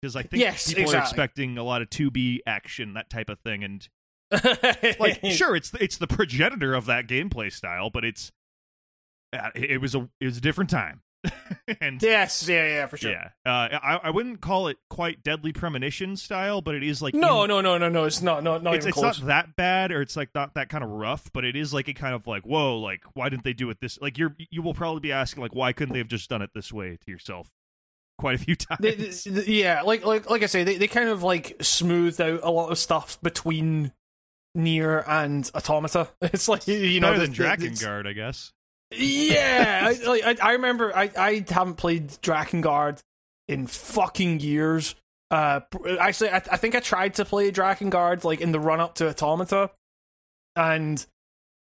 Because 0.00 0.14
I 0.14 0.22
think 0.22 0.40
Yes, 0.40 0.72
people 0.72 0.94
are 0.94 0.98
expecting 0.98 1.58
a 1.58 1.64
lot 1.64 1.82
of 1.82 1.90
2B 1.90 2.40
action, 2.46 2.94
that 2.94 3.10
type 3.10 3.28
of 3.28 3.40
thing, 3.40 3.64
and 3.64 3.88
like, 5.00 5.24
sure, 5.24 5.56
it's 5.56 5.72
it's 5.80 5.96
the 5.96 6.06
progenitor 6.06 6.74
of 6.74 6.86
that 6.86 7.08
gameplay 7.08 7.50
style, 7.52 7.90
but 7.90 8.04
it's 8.04 8.30
uh, 9.32 9.50
it 9.54 9.80
was 9.80 9.94
a 9.94 10.08
it 10.20 10.26
was 10.26 10.36
a 10.36 10.40
different 10.40 10.70
time, 10.70 11.02
and 11.80 12.00
yes, 12.02 12.48
yeah, 12.48 12.66
yeah, 12.66 12.86
for 12.86 12.96
sure. 12.96 13.10
yeah, 13.10 13.30
uh, 13.44 13.68
I 13.82 14.00
I 14.04 14.10
wouldn't 14.10 14.40
call 14.40 14.68
it 14.68 14.76
quite 14.88 15.22
Deadly 15.24 15.52
Premonition 15.52 16.16
style, 16.16 16.60
but 16.62 16.74
it 16.76 16.82
is 16.84 17.02
like 17.02 17.14
No, 17.14 17.42
in- 17.44 17.48
no, 17.48 17.60
no, 17.60 17.76
no, 17.78 17.88
no. 17.88 18.04
It's 18.04 18.22
not. 18.22 18.42
Not, 18.44 18.62
not 18.62 18.74
it's, 18.74 18.84
even 18.84 18.88
it's 18.90 18.98
close. 18.98 19.18
not 19.20 19.26
that 19.26 19.56
bad 19.56 19.90
or 19.92 20.00
it's 20.00 20.16
like 20.16 20.30
not 20.34 20.54
that 20.54 20.68
kind 20.68 20.84
of 20.84 20.90
rough 20.90 21.30
but 21.32 21.44
it 21.44 21.56
is 21.56 21.74
like 21.74 21.88
a 21.88 21.94
kind 21.94 22.14
of 22.14 22.26
like 22.26 22.44
whoa 22.44 22.78
like 22.78 23.02
why 23.14 23.28
didn't 23.28 23.42
they 23.44 23.52
do 23.52 23.68
it 23.70 23.78
this 23.80 23.98
like 24.00 24.16
you're 24.16 24.36
you 24.50 24.62
will 24.62 24.74
probably 24.74 25.00
be 25.00 25.10
asking 25.12 25.42
like 25.42 25.54
why 25.54 25.72
couldn't 25.72 25.92
they 25.92 25.98
have 25.98 26.08
just 26.08 26.30
done 26.30 26.40
it 26.42 26.50
this 26.54 26.72
way 26.72 26.96
to 27.04 27.10
yourself 27.10 27.50
quite 28.18 28.36
a 28.36 28.38
few 28.38 28.54
times 28.56 28.78
They- 28.80 28.94
they- 29.30 29.52
yeah, 29.52 29.82
like 29.82 30.04
like 30.04 30.30
like 30.30 30.42
I 30.42 30.46
say, 30.46 30.62
they 30.64 30.76
they 30.76 30.88
kind 30.88 31.08
of 31.08 31.22
like 31.24 31.56
smoothed 31.60 32.20
out 32.20 32.40
a 32.44 32.50
lot 32.50 32.70
of 32.70 32.78
stuff 32.78 33.20
between 33.22 33.92
Nier 34.54 35.04
and 35.06 35.50
Automata. 35.54 36.08
It's 36.22 36.48
like 36.48 36.66
you 36.68 37.00
know 37.00 37.08
better 37.12 37.26
than 37.26 37.32
it's- 37.32 37.58
Drakengard 37.82 38.06
I 38.06 38.12
guess 38.12 38.52
Yeah, 38.96 39.88
I, 39.90 40.06
like 40.06 40.24
I, 40.24 40.48
I 40.48 40.52
remember 40.52 40.96
I, 40.96 41.10
I 41.16 41.44
haven't 41.48 41.74
played 41.74 42.08
Drakengard 42.08 43.00
in 43.46 43.66
fucking 43.66 44.40
years. 44.40 44.94
Uh, 45.30 45.60
actually, 46.00 46.30
I, 46.30 46.36
I 46.36 46.56
think 46.56 46.74
I 46.74 46.80
tried 46.80 47.14
to 47.14 47.24
play 47.26 47.50
Drakengard 47.52 48.24
like 48.24 48.40
in 48.40 48.52
the 48.52 48.60
run 48.60 48.80
up 48.80 48.94
to 48.96 49.08
Automata, 49.08 49.70
and 50.56 51.04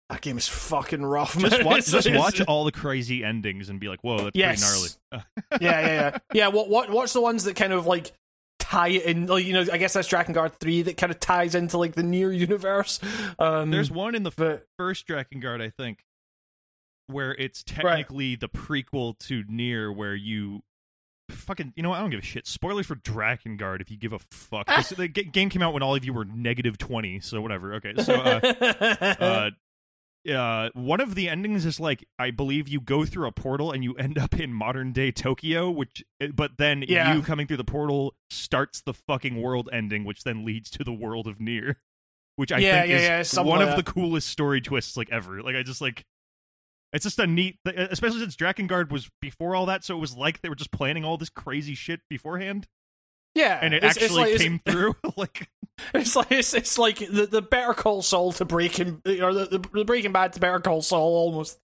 that 0.08 0.20
game 0.20 0.38
is 0.38 0.46
fucking 0.46 1.04
rough. 1.04 1.36
just 1.36 1.64
watch 1.64 1.86
just 1.86 2.12
watch 2.12 2.40
all 2.42 2.64
the 2.64 2.72
crazy 2.72 3.24
endings 3.24 3.68
and 3.68 3.80
be 3.80 3.88
like 3.88 4.00
whoa 4.02 4.18
that's 4.24 4.36
Yes. 4.36 4.60
pretty 4.60 4.94
gnarly 5.12 5.24
yeah, 5.60 5.80
yeah, 5.80 5.86
yeah, 5.94 6.18
yeah. 6.32 6.48
What 6.48 6.68
what 6.68 6.90
watch 6.90 7.12
the 7.12 7.20
ones 7.20 7.42
that 7.44 7.56
kind 7.56 7.72
of 7.72 7.86
like 7.86 8.12
tie 8.60 8.88
it 8.90 9.04
in? 9.04 9.26
Like 9.26 9.44
you 9.44 9.52
know, 9.52 9.66
I 9.72 9.78
guess 9.78 9.94
that's 9.94 10.08
Drakengard 10.08 10.52
three 10.60 10.82
that 10.82 10.96
kind 10.96 11.10
of 11.10 11.18
ties 11.18 11.56
into 11.56 11.76
like 11.76 11.94
the 11.96 12.04
Nier 12.04 12.30
universe. 12.30 13.00
Um, 13.40 13.72
there's 13.72 13.90
one 13.90 14.14
in 14.14 14.22
the 14.22 14.30
but 14.36 14.64
first 14.78 15.08
Drakengard 15.08 15.60
I 15.60 15.70
think 15.76 16.04
where 17.10 17.34
it's 17.34 17.62
technically 17.62 18.36
the 18.36 18.48
prequel 18.48 19.18
to 19.20 19.44
Nier, 19.48 19.92
where 19.92 20.14
you 20.14 20.62
fucking 21.30 21.72
you 21.76 21.82
know 21.82 21.90
what, 21.90 21.98
I 21.98 22.00
don't 22.00 22.10
give 22.10 22.20
a 22.20 22.24
shit 22.24 22.46
spoilers 22.46 22.86
for 22.86 22.96
Drakengard 22.96 23.80
if 23.80 23.90
you 23.90 23.96
give 23.96 24.12
a 24.12 24.18
fuck 24.32 24.66
This- 24.66 24.88
the 24.88 25.06
g- 25.08 25.22
game 25.24 25.48
came 25.48 25.62
out 25.62 25.72
when 25.72 25.82
all 25.82 25.94
of 25.94 26.04
you 26.04 26.12
were 26.12 26.24
negative 26.24 26.76
20 26.76 27.20
so 27.20 27.40
whatever 27.40 27.74
okay 27.74 27.94
so 28.02 28.14
uh 28.14 28.40
uh, 30.28 30.30
uh, 30.30 30.68
one 30.74 31.00
of 31.00 31.14
the 31.14 31.28
endings 31.28 31.64
is 31.64 31.80
like 31.80 32.04
I 32.18 32.30
believe 32.30 32.68
you 32.68 32.80
go 32.80 33.04
through 33.06 33.26
a 33.26 33.32
portal 33.32 33.72
and 33.72 33.82
you 33.82 33.94
end 33.94 34.18
up 34.18 34.38
in 34.38 34.52
modern 34.52 34.92
day 34.92 35.12
Tokyo, 35.12 35.70
which 35.70 36.04
but 36.34 36.58
then 36.58 36.84
Yeah. 36.86 37.14
you 37.14 37.22
coming 37.22 37.46
through 37.46 37.56
the 37.58 37.64
portal 37.64 38.14
starts 38.28 38.80
the 38.82 38.92
fucking 38.92 39.40
world 39.40 39.68
ending, 39.72 40.04
which 40.04 40.24
then 40.24 40.44
leads 40.44 40.68
to 40.70 40.84
the 40.84 40.92
world 40.92 41.26
of 41.26 41.40
Nier. 41.40 41.78
which 42.36 42.52
I 42.52 42.58
Yeah, 42.58 42.80
think 42.82 42.92
yeah, 42.92 43.20
is 43.20 43.34
one 43.38 43.62
of 43.62 43.68
that. 43.68 43.76
the 43.76 43.82
coolest 43.82 44.28
story 44.28 44.60
twists 44.60 44.96
like 44.96 45.10
ever. 45.10 45.42
Like 45.42 45.56
I 45.56 45.62
just 45.62 45.80
like. 45.80 46.04
It's 46.92 47.04
just 47.04 47.18
a 47.18 47.26
neat, 47.26 47.58
th- 47.64 47.76
especially 47.90 48.20
since 48.20 48.34
Drakengard 48.36 48.90
was 48.90 49.08
before 49.20 49.54
all 49.54 49.66
that, 49.66 49.84
so 49.84 49.96
it 49.96 50.00
was 50.00 50.16
like 50.16 50.40
they 50.42 50.48
were 50.48 50.54
just 50.56 50.72
planning 50.72 51.04
all 51.04 51.16
this 51.16 51.28
crazy 51.30 51.74
shit 51.74 52.00
beforehand, 52.10 52.66
yeah, 53.34 53.58
and 53.62 53.72
it 53.74 53.78
it's- 53.78 53.96
it's 53.96 54.04
actually 54.06 54.20
like- 54.22 54.34
it's- 54.34 54.42
came 54.42 54.58
through. 54.66 54.96
like, 55.16 55.48
It's 55.94 56.14
like 56.16 56.30
it's, 56.32 56.52
it's 56.52 56.78
like 56.78 56.98
the, 56.98 57.26
the 57.26 57.40
Better 57.42 57.72
Call 57.74 58.02
Saul 58.02 58.32
to 58.32 58.44
Breaking 58.44 59.00
or 59.06 59.32
the, 59.32 59.46
the, 59.46 59.58
the 59.72 59.84
Breaking 59.84 60.12
Bad 60.12 60.32
to 60.34 60.40
Better 60.40 60.60
Call 60.60 60.82
Saul 60.82 61.14
almost. 61.16 61.58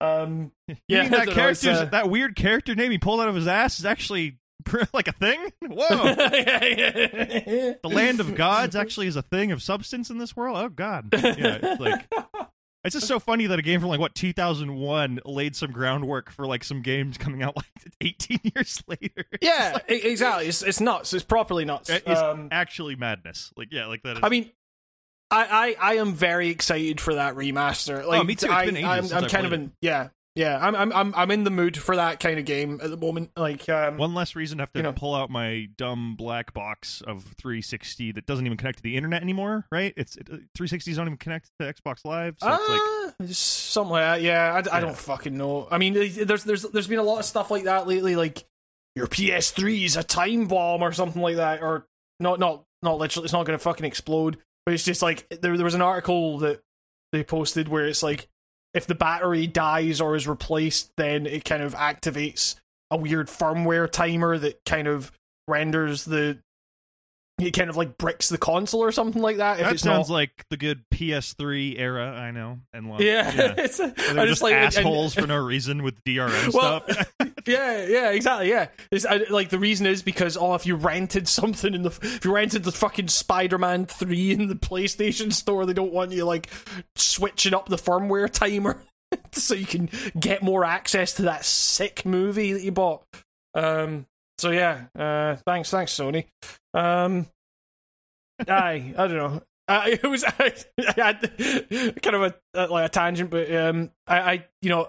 Um, 0.00 0.52
you 0.68 0.76
Yeah, 0.88 1.02
mean 1.02 1.10
that 1.12 1.26
don't 1.26 1.36
know, 1.36 1.48
it's, 1.48 1.62
character's 1.62 1.86
uh, 1.88 1.90
that 1.90 2.10
weird 2.10 2.36
character 2.36 2.74
name 2.74 2.90
he 2.92 2.98
pulled 2.98 3.20
out 3.20 3.28
of 3.28 3.34
his 3.34 3.46
ass 3.48 3.78
is 3.78 3.86
actually 3.86 4.38
like 4.92 5.08
a 5.08 5.12
thing? 5.12 5.52
Whoa! 5.62 5.88
the 5.88 7.78
the 7.82 7.88
land 7.88 8.20
of 8.20 8.34
gods 8.34 8.76
actually 8.76 9.06
is 9.06 9.16
a 9.16 9.22
thing 9.22 9.52
of 9.52 9.62
substance 9.62 10.10
in 10.10 10.18
this 10.18 10.36
world. 10.36 10.56
Oh 10.58 10.68
God! 10.68 11.08
Yeah, 11.12 11.58
it's 11.62 11.80
like 11.80 12.06
it's 12.86 12.94
just 12.94 13.06
so 13.06 13.18
funny 13.18 13.46
that 13.46 13.58
a 13.58 13.62
game 13.62 13.80
from 13.80 13.88
like 13.90 14.00
what 14.00 14.14
2001 14.14 15.20
laid 15.24 15.56
some 15.56 15.72
groundwork 15.72 16.30
for 16.30 16.46
like 16.46 16.64
some 16.64 16.82
games 16.82 17.18
coming 17.18 17.42
out 17.42 17.56
like 17.56 17.66
18 18.00 18.40
years 18.54 18.82
later. 18.86 19.24
Yeah, 19.40 19.78
e- 19.90 19.94
exactly. 19.94 20.46
It's 20.46 20.62
it's 20.62 20.80
nuts. 20.80 21.12
It's 21.12 21.24
properly 21.24 21.64
nuts. 21.64 21.90
It 21.90 22.02
is 22.06 22.18
Um, 22.18 22.48
actually 22.50 22.96
madness. 22.96 23.52
Like 23.56 23.68
yeah, 23.70 23.86
like 23.86 24.02
that. 24.02 24.18
Is, 24.18 24.22
I 24.22 24.28
mean, 24.28 24.50
I, 25.30 25.76
I, 25.80 25.92
I, 25.92 25.94
am 25.96 26.14
very 26.14 26.48
excited 26.48 27.00
for 27.00 27.14
that 27.16 27.34
remaster. 27.34 28.06
Like, 28.06 28.20
Oh, 28.20 28.24
me 28.24 28.36
too. 28.36 28.46
It's 28.46 28.54
I, 28.54 28.66
been 28.66 28.76
ages 28.76 29.12
I'm, 29.12 29.24
I'm 29.24 29.30
kind 29.30 29.46
of 29.46 29.52
in, 29.52 29.72
yeah, 29.80 30.08
yeah. 30.36 30.58
I'm, 30.60 30.76
I'm, 30.76 30.92
I'm, 30.92 31.14
I'm 31.16 31.30
in 31.32 31.42
the 31.42 31.50
mood 31.50 31.76
for 31.76 31.96
that 31.96 32.20
kind 32.20 32.38
of 32.38 32.44
game 32.44 32.80
at 32.80 32.90
the 32.90 32.96
moment. 32.96 33.30
Like, 33.36 33.68
um, 33.68 33.96
One 33.96 34.14
less 34.14 34.36
reason 34.36 34.58
to 34.58 34.62
have 34.62 34.72
to 34.74 34.78
You 34.78 34.82
know. 34.84 34.92
pull 34.92 35.14
out 35.14 35.30
my 35.30 35.66
dumb 35.76 36.14
black 36.16 36.54
box 36.54 37.00
of 37.00 37.24
360 37.38 38.12
that 38.12 38.26
doesn't 38.26 38.46
even 38.46 38.56
connect 38.56 38.78
to 38.78 38.82
the 38.84 38.96
internet 38.96 39.22
anymore, 39.22 39.66
right? 39.72 39.92
It's 39.96 40.16
it, 40.16 40.28
360s 40.56 40.94
don't 40.94 41.06
even 41.06 41.16
connect 41.16 41.50
to 41.58 41.72
Xbox 41.72 42.04
Live, 42.04 42.36
so 42.40 42.48
it's 42.52 43.18
like 43.18 43.28
something 43.34 43.90
like 43.92 44.02
that. 44.02 44.22
Yeah, 44.22 44.62
I, 44.70 44.76
I 44.76 44.80
don't 44.80 44.96
fucking 44.96 45.36
know. 45.36 45.66
I 45.70 45.78
mean, 45.78 45.94
there's 45.94 46.44
there's 46.44 46.62
there's 46.62 46.86
been 46.86 46.98
a 46.98 47.02
lot 47.02 47.18
of 47.18 47.24
stuff 47.24 47.50
like 47.50 47.64
that 47.64 47.86
lately. 47.88 48.14
Like 48.14 48.44
your 48.94 49.06
PS3 49.06 49.84
is 49.84 49.96
a 49.96 50.02
time 50.04 50.46
bomb 50.46 50.82
or 50.82 50.92
something 50.92 51.20
like 51.22 51.36
that, 51.36 51.62
or 51.62 51.86
not 52.20 52.38
not 52.38 52.64
not 52.82 52.98
literally. 52.98 53.24
It's 53.24 53.32
not 53.32 53.46
going 53.46 53.58
to 53.58 53.62
fucking 53.62 53.86
explode, 53.86 54.38
but 54.64 54.74
it's 54.74 54.84
just 54.84 55.02
like 55.02 55.26
there 55.30 55.56
there 55.56 55.64
was 55.64 55.74
an 55.74 55.82
article 55.82 56.38
that 56.38 56.62
they 57.12 57.24
posted 57.24 57.68
where 57.68 57.86
it's 57.86 58.02
like 58.02 58.28
if 58.76 58.86
the 58.86 58.94
battery 58.94 59.46
dies 59.46 60.02
or 60.02 60.14
is 60.16 60.28
replaced, 60.28 60.92
then 60.98 61.24
it 61.24 61.46
kind 61.46 61.62
of 61.62 61.74
activates 61.74 62.56
a 62.90 62.96
weird 62.98 63.26
firmware 63.26 63.90
timer 63.90 64.36
that 64.36 64.62
kind 64.66 64.86
of 64.86 65.10
renders 65.48 66.04
the 66.04 66.38
it 67.38 67.50
kind 67.50 67.68
of 67.68 67.76
like 67.76 67.98
bricks 67.98 68.30
the 68.30 68.38
console 68.38 68.82
or 68.82 68.90
something 68.92 69.20
like 69.20 69.36
that. 69.36 69.60
If 69.60 69.66
that 69.66 69.80
sounds 69.80 70.08
not, 70.08 70.14
like 70.14 70.44
the 70.48 70.56
good 70.56 70.82
PS3 70.94 71.78
era 71.78 72.10
I 72.12 72.30
know 72.30 72.60
and 72.72 72.88
love. 72.88 73.02
yeah, 73.02 73.30
yeah. 73.34 73.54
it's 73.58 73.78
a, 73.78 73.92
They're 73.94 74.14
just 74.26 74.28
just 74.28 74.42
like 74.42 74.54
and- 74.54 74.64
assholes 74.64 75.14
for 75.14 75.26
no 75.26 75.36
reason 75.36 75.82
with 75.82 76.02
DRM 76.04 76.52
Well, 76.54 76.82
stuff. 76.88 77.12
yeah, 77.46 77.84
yeah, 77.86 78.10
exactly. 78.10 78.48
Yeah, 78.48 78.68
it's, 78.90 79.04
I, 79.04 79.24
like 79.28 79.50
the 79.50 79.58
reason 79.58 79.86
is 79.86 80.02
because 80.02 80.36
oh, 80.36 80.54
if 80.54 80.64
you 80.66 80.76
rented 80.76 81.28
something 81.28 81.74
in 81.74 81.82
the 81.82 81.90
if 82.02 82.24
you 82.24 82.32
rented 82.34 82.64
the 82.64 82.72
fucking 82.72 83.08
Spider-Man 83.08 83.86
three 83.86 84.32
in 84.32 84.48
the 84.48 84.54
PlayStation 84.54 85.32
store, 85.32 85.66
they 85.66 85.74
don't 85.74 85.92
want 85.92 86.12
you 86.12 86.24
like 86.24 86.48
switching 86.94 87.52
up 87.52 87.68
the 87.68 87.76
firmware 87.76 88.30
timer 88.30 88.82
so 89.32 89.54
you 89.54 89.66
can 89.66 89.90
get 90.18 90.42
more 90.42 90.64
access 90.64 91.12
to 91.14 91.22
that 91.22 91.44
sick 91.44 92.04
movie 92.06 92.52
that 92.54 92.62
you 92.62 92.72
bought. 92.72 93.04
Um. 93.54 94.06
So 94.38 94.50
yeah. 94.50 94.84
Uh. 94.98 95.36
Thanks. 95.46 95.70
Thanks, 95.70 95.92
Sony. 95.92 96.24
Um. 96.76 97.26
aye. 98.46 98.94
I 98.96 99.06
don't 99.08 99.16
know. 99.16 99.42
Uh, 99.68 99.82
it 99.86 100.02
was 100.04 100.24
I, 100.24 100.52
had 100.96 101.36
kind 102.02 102.16
of 102.16 102.34
a, 102.54 102.66
like 102.66 102.86
a 102.86 102.88
tangent, 102.88 103.30
but 103.30 103.52
um, 103.54 103.90
I, 104.06 104.18
I 104.20 104.46
you 104.62 104.68
know 104.68 104.88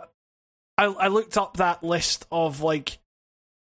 I 0.77 0.85
I 0.85 1.07
looked 1.07 1.37
up 1.37 1.57
that 1.57 1.83
list 1.83 2.27
of 2.31 2.61
like, 2.61 2.99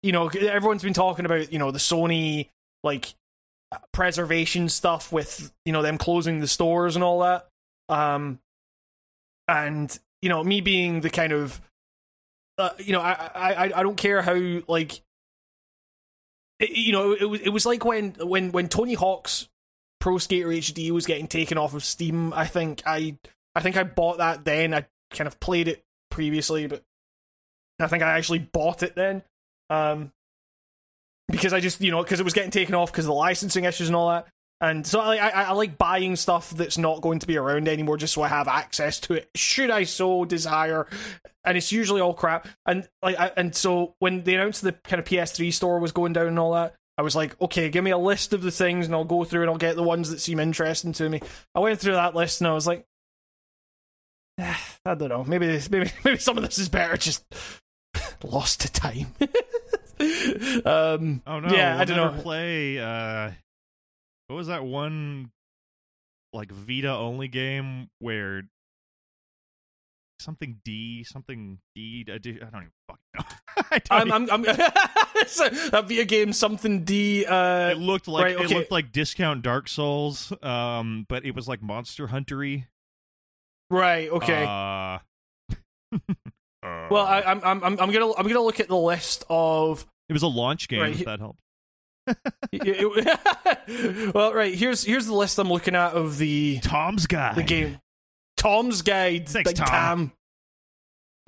you 0.04 0.12
know, 0.12 0.28
everyone's 0.28 0.84
been 0.84 0.94
talking 0.94 1.26
about 1.26 1.52
you 1.52 1.60
know 1.60 1.72
the 1.72 1.80
Sony 1.80 2.50
like 2.84 3.14
preservation 3.94 4.70
stuff 4.70 5.12
with 5.12 5.52
you 5.66 5.74
know 5.74 5.82
them 5.82 5.98
closing 5.98 6.40
the 6.40 6.48
stores 6.48 6.96
and 6.96 7.04
all 7.04 7.22
that. 7.22 7.48
Um, 7.90 8.40
and 9.48 9.98
you 10.22 10.30
know 10.30 10.44
me 10.44 10.62
being 10.62 11.02
the 11.02 11.10
kind 11.10 11.34
of, 11.34 11.60
uh, 12.58 12.72
you 12.78 12.94
know, 12.94 13.02
I 13.02 13.30
I 13.34 13.54
I 13.54 13.80
I 13.80 13.84
don't 13.84 13.98
care 13.98 14.22
how 14.22 14.62
like. 14.68 15.02
It- 16.62 16.72
You 16.72 16.92
know, 16.94 17.12
it 17.14 17.26
was 17.26 17.42
it 17.42 17.50
was 17.50 17.66
like 17.66 17.84
when 17.86 18.12
when 18.22 18.52
when 18.52 18.70
Tony 18.70 18.94
Hawk's 18.94 19.48
Pro 20.00 20.18
Skater 20.18 20.48
HD 20.48 20.92
was 20.92 21.06
getting 21.06 21.28
taken 21.28 21.58
off 21.58 21.74
of 21.74 21.84
Steam. 21.84 22.34
I 22.34 22.46
think 22.48 22.82
I 22.86 23.18
I 23.56 23.62
think 23.62 23.78
I 23.78 23.84
bought 23.84 24.18
that 24.20 24.46
then. 24.46 24.74
I 24.74 24.86
kind 25.12 25.28
of 25.28 25.40
played 25.40 25.68
it 25.68 25.84
previously, 26.10 26.68
but 26.68 26.84
I 27.80 27.88
think 27.88 28.02
I 28.04 28.18
actually 28.18 28.40
bought 28.40 28.84
it 28.84 28.96
then. 28.96 29.24
Um, 29.70 30.12
because 31.28 31.54
I 31.54 31.60
just 31.60 31.82
you 31.82 31.92
know 31.92 32.04
because 32.04 32.20
it 32.20 32.24
was 32.24 32.34
getting 32.34 32.52
taken 32.52 32.76
off 32.76 32.92
because 32.92 33.06
of 33.06 33.10
the 33.10 33.14
licensing 33.16 33.64
issues 33.66 33.88
and 33.88 33.96
all 33.96 34.10
that. 34.10 34.28
And 34.62 34.86
so 34.86 35.00
I, 35.00 35.16
I 35.16 35.30
I 35.30 35.52
like 35.54 35.80
buying 35.80 36.16
stuff 36.16 36.52
that's 36.52 36.78
not 36.78 37.02
going 37.02 37.18
to 37.20 37.28
be 37.28 37.36
around 37.36 37.68
anymore, 37.68 37.98
just 37.98 38.14
so 38.14 38.22
I 38.22 38.28
have 38.28 38.48
access 38.48 39.00
to 39.02 39.16
it. 39.16 39.30
Should 39.36 39.72
I 39.72 39.86
so 39.86 40.24
desire? 40.24 40.88
And 41.44 41.58
it's 41.58 41.72
usually 41.72 42.00
all 42.00 42.14
crap. 42.14 42.48
And 42.68 42.88
like, 43.02 43.20
I, 43.20 43.32
and 43.36 43.56
so 43.56 43.96
when 43.98 44.24
they 44.24 44.36
announced 44.36 44.62
the 44.62 44.74
kind 44.74 45.00
of 45.00 45.06
PS3 45.06 45.52
store 45.52 45.80
was 45.80 45.92
going 45.92 46.14
down 46.14 46.28
and 46.28 46.38
all 46.38 46.54
that, 46.54 46.76
I 46.96 47.02
was 47.02 47.16
like, 47.16 47.40
okay, 47.42 47.70
give 47.70 47.84
me 47.84 47.90
a 47.90 47.98
list 47.98 48.34
of 48.34 48.44
the 48.44 48.52
things, 48.52 48.86
and 48.86 48.94
I'll 48.94 49.04
go 49.04 49.24
through 49.24 49.42
and 49.42 49.50
I'll 49.50 49.58
get 49.58 49.76
the 49.76 49.82
ones 49.82 50.12
that 50.12 50.22
seem 50.22 50.40
interesting 50.40 50.94
to 50.94 51.10
me. 51.10 51.22
I 51.56 51.60
went 51.60 51.80
through 51.80 51.94
that 51.94 52.14
list 52.14 52.42
and 52.42 52.48
I 52.48 52.54
was 52.54 52.68
like, 52.68 52.86
"Ah, 54.40 54.78
I 54.86 54.94
don't 54.94 55.10
know, 55.10 55.24
maybe 55.24 55.48
this, 55.48 55.72
maybe 55.72 55.90
maybe 56.06 56.20
some 56.20 56.38
of 56.38 56.44
this 56.44 56.60
is 56.60 56.70
better 56.70 56.98
just 56.98 57.26
lost 58.24 58.62
to 58.62 58.72
time. 58.72 59.08
um, 60.66 61.24
oh 61.26 61.40
no! 61.40 61.50
yeah, 61.50 61.74
we'll 61.74 61.82
I 61.82 61.86
don't 61.86 61.98
know. 61.98 62.22
Play. 62.22 62.78
Uh, 62.78 63.32
what 64.32 64.38
was 64.38 64.48
that 64.48 64.64
one 64.64 65.30
like 66.32 66.54
Vita 66.54 66.90
only 66.90 67.28
game 67.28 67.90
where 68.00 68.44
something 70.22 70.62
D 70.64 71.04
something 71.04 71.60
D? 71.76 72.06
I 72.08 72.18
don't 72.18 72.26
even 72.28 72.72
fucking 72.88 73.04
know. 73.14 73.26
I 73.72 73.80
don't 73.80 73.92
I'm, 74.14 74.24
even- 74.24 74.30
I'm, 74.32 74.46
I'm 74.46 74.56
it's 75.16 75.38
a, 75.42 75.52
a 75.74 75.82
Via 75.82 76.06
game 76.06 76.32
something 76.32 76.86
D. 76.86 77.26
Uh, 77.26 77.72
it 77.72 77.78
looked 77.78 78.08
like 78.08 78.38
right, 78.38 78.40
it 78.40 78.56
looked 78.56 78.72
like 78.72 78.94
discount 78.94 79.42
Dark 79.42 79.68
Souls, 79.68 80.32
um, 80.42 81.06
but 81.10 81.26
it 81.26 81.36
was 81.36 81.50
like 81.50 81.62
Monster 81.62 82.08
Huntery. 82.08 82.68
right, 83.70 84.10
okay. 84.10 84.46
Uh, 84.46 85.00
well, 86.90 87.06
I, 87.06 87.22
I'm, 87.22 87.42
I'm, 87.44 87.64
I'm 87.66 87.80
I'm 87.82 87.92
gonna, 87.92 88.14
I'm 88.14 88.28
gonna 88.30 88.40
look 88.40 88.62
at 88.62 88.70
the 88.70 88.78
list 88.78 89.26
of 89.30 89.86
it 90.08 90.14
was 90.14 90.24
a 90.24 90.28
launch 90.28 90.70
game. 90.70 90.80
Right, 90.80 90.96
If 90.98 91.04
that 91.04 91.20
helped. 91.20 91.42
well, 94.14 94.34
right 94.34 94.54
here's 94.54 94.84
here's 94.84 95.06
the 95.06 95.14
list 95.14 95.40
I'm 95.40 95.50
looking 95.50 95.76
at 95.76 95.94
of 95.94 96.18
the 96.18 96.60
Tom's 96.62 97.08
guy. 97.08 97.34
the 97.34 97.44
game. 97.44 97.80
Tom's 98.38 98.82
Guide. 98.82 99.30
Thanks, 99.30 99.52
Big 99.52 99.58
Tom. 99.58 99.68
Tam. 99.68 100.02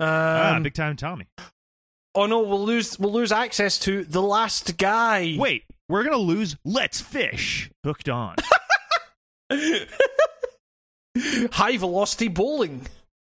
ah, 0.00 0.58
big 0.60 0.74
time 0.74 0.96
Tommy. 0.96 1.26
oh 2.16 2.26
no, 2.26 2.40
we'll 2.40 2.64
lose 2.64 2.98
we'll 2.98 3.12
lose 3.12 3.30
access 3.30 3.78
to 3.80 4.02
the 4.04 4.20
last 4.20 4.76
guy. 4.76 5.36
Wait, 5.38 5.62
we're 5.88 6.02
gonna 6.02 6.16
lose. 6.16 6.56
Let's 6.64 7.00
fish. 7.00 7.70
Hooked 7.84 8.08
on. 8.08 8.34
High 11.52 11.76
velocity 11.76 12.26
bowling. 12.28 12.86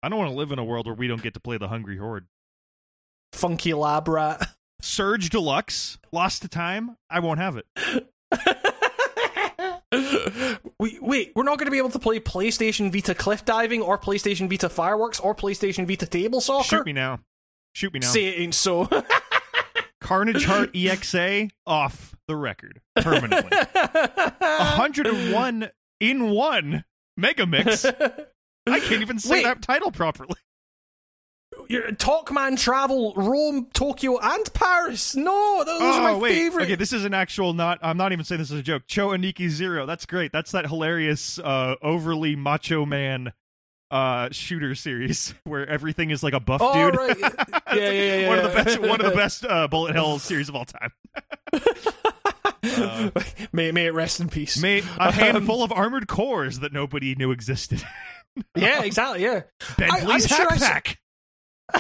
I 0.03 0.11
don't 0.11 0.19
want 0.19 0.31
to 0.31 0.37
live 0.37 0.53
in 0.53 0.59
a 0.59 0.65
world 0.65 0.87
where 0.87 0.95
we 0.95 1.09
don't 1.09 1.23
get 1.23 1.33
to 1.35 1.41
play 1.41 1.57
the 1.57 1.69
Hungry 1.69 1.97
Horde. 1.97 2.27
Funky 3.33 3.73
lab 3.73 4.09
rat. 4.09 4.47
Surge 4.81 5.31
Deluxe, 5.31 5.99
Lost 6.13 6.43
to 6.43 6.49
Time. 6.49 6.97
I 7.09 7.21
won't 7.21 7.39
have 7.39 7.57
it. 7.57 7.67
we, 10.79 10.99
wait, 11.01 11.33
we're 11.35 11.43
not 11.43 11.59
going 11.59 11.67
to 11.67 11.71
be 11.71 11.79
able 11.79 11.91
to 11.91 11.99
play 11.99 12.21
PlayStation 12.21 12.93
Vita 12.93 13.15
cliff 13.15 13.45
diving 13.45 13.83
or 13.83 13.99
PlayStation 13.99 14.49
Vita 14.49 14.69
fireworks 14.69 15.19
or 15.21 15.35
PlayStation 15.35 15.87
Vita 15.87 16.07
table 16.07 16.41
soccer. 16.41 16.65
Shoot 16.65 16.87
me 16.87 16.93
now. 16.93 17.21
Shoot 17.75 17.93
me 17.93 18.01
now. 18.01 18.09
Say 18.09 18.27
it 18.27 18.41
ain't 18.41 18.55
so. 18.55 18.89
Carnage 20.01 20.45
Heart 20.45 20.73
EXA 20.73 21.51
off 21.67 22.17
the 22.27 22.35
record 22.37 22.81
permanently. 22.97 23.57
101 24.39 25.71
in 26.01 26.31
one 26.31 26.85
Mega 27.17 27.47
Mix. 27.47 27.85
I 28.67 28.81
can't 28.81 29.03
even 29.03 29.19
say 29.19 29.35
Wait. 29.35 29.45
that 29.45 29.63
title 29.63 29.91
properly. 29.91 30.37
Your 31.69 31.91
Talkman 31.93 32.59
travel 32.59 33.13
Rome, 33.17 33.69
Tokyo, 33.73 34.19
and 34.23 34.53
Paris. 34.55 35.15
No, 35.17 35.63
those 35.65 35.81
are 35.81 36.03
my 36.03 36.11
oh 36.13 36.19
wait, 36.19 36.33
favorite. 36.35 36.65
okay. 36.65 36.75
This 36.77 36.93
is 36.93 37.05
an 37.05 37.15
actual. 37.15 37.53
Not. 37.53 37.79
I'm 37.83 37.97
not 37.97 38.13
even 38.13 38.25
saying 38.25 38.41
this 38.41 38.51
is 38.51 38.59
a 38.61 38.63
joke. 38.63 38.83
Cho 38.87 39.09
Aniki 39.09 39.49
Zero. 39.49 39.87
That's 39.87 40.07
great. 40.07 40.33
That's 40.33 40.53
that 40.53 40.67
hilarious, 40.67 41.39
uh, 41.39 41.75
overly 41.83 42.37
macho 42.37 42.85
man, 42.87 43.33
uh, 43.91 44.29
shooter 44.33 44.75
series 44.75 45.35
where 45.45 45.67
everything 45.69 46.11
is 46.11 46.23
like 46.23 46.35
a 46.35 46.41
buff 46.41 46.61
Oh, 46.63 46.91
dude. 46.91 46.97
right. 46.99 47.17
Yeah, 47.73 47.77
yeah, 47.77 47.91
yeah, 47.91 48.15
yeah. 48.17 48.29
one 48.29 48.39
of 48.39 48.45
the 48.45 48.65
best. 48.65 48.79
One 48.81 49.01
of 49.01 49.11
the 49.11 49.17
best 49.17 49.45
uh, 49.45 49.69
bullet 49.69 49.95
hell 49.95 50.19
series 50.21 50.49
of 50.49 50.57
all 50.57 50.65
time. 50.65 50.91
Uh, 52.63 53.11
may, 53.53 53.73
may 53.73 53.87
it 53.87 53.95
rest 53.95 54.21
in 54.21 54.29
peace. 54.29 54.61
Made 54.61 54.85
a 54.99 55.13
handful 55.13 55.63
of 55.63 55.73
armored 55.73 56.09
cores 56.09 56.59
that 56.61 56.73
nobody 56.73 57.15
knew 57.15 57.31
existed. 57.31 57.83
yeah, 58.57 58.83
exactly. 58.83 59.23
Yeah. 59.23 59.43
Bentley's 59.79 60.27
sure 60.27 60.47
I 60.51 60.55
hack 60.55 60.59
saw- 60.59 60.67
pack. 60.67 60.99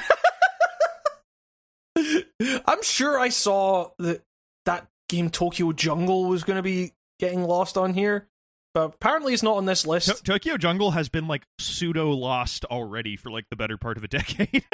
I'm 2.66 2.82
sure 2.82 3.18
I 3.18 3.28
saw 3.28 3.90
that 3.98 4.22
that 4.64 4.88
game 5.08 5.30
Tokyo 5.30 5.72
Jungle 5.72 6.26
was 6.26 6.44
going 6.44 6.56
to 6.56 6.62
be 6.62 6.92
getting 7.18 7.44
lost 7.44 7.76
on 7.76 7.94
here, 7.94 8.28
but 8.72 8.94
apparently 8.94 9.32
it's 9.34 9.42
not 9.42 9.56
on 9.56 9.66
this 9.66 9.86
list. 9.86 10.08
To- 10.08 10.22
Tokyo 10.22 10.56
Jungle 10.56 10.92
has 10.92 11.08
been 11.08 11.26
like 11.26 11.46
pseudo 11.58 12.10
lost 12.10 12.64
already 12.66 13.16
for 13.16 13.30
like 13.30 13.48
the 13.50 13.56
better 13.56 13.76
part 13.76 13.96
of 13.96 14.04
a 14.04 14.08
decade. 14.08 14.64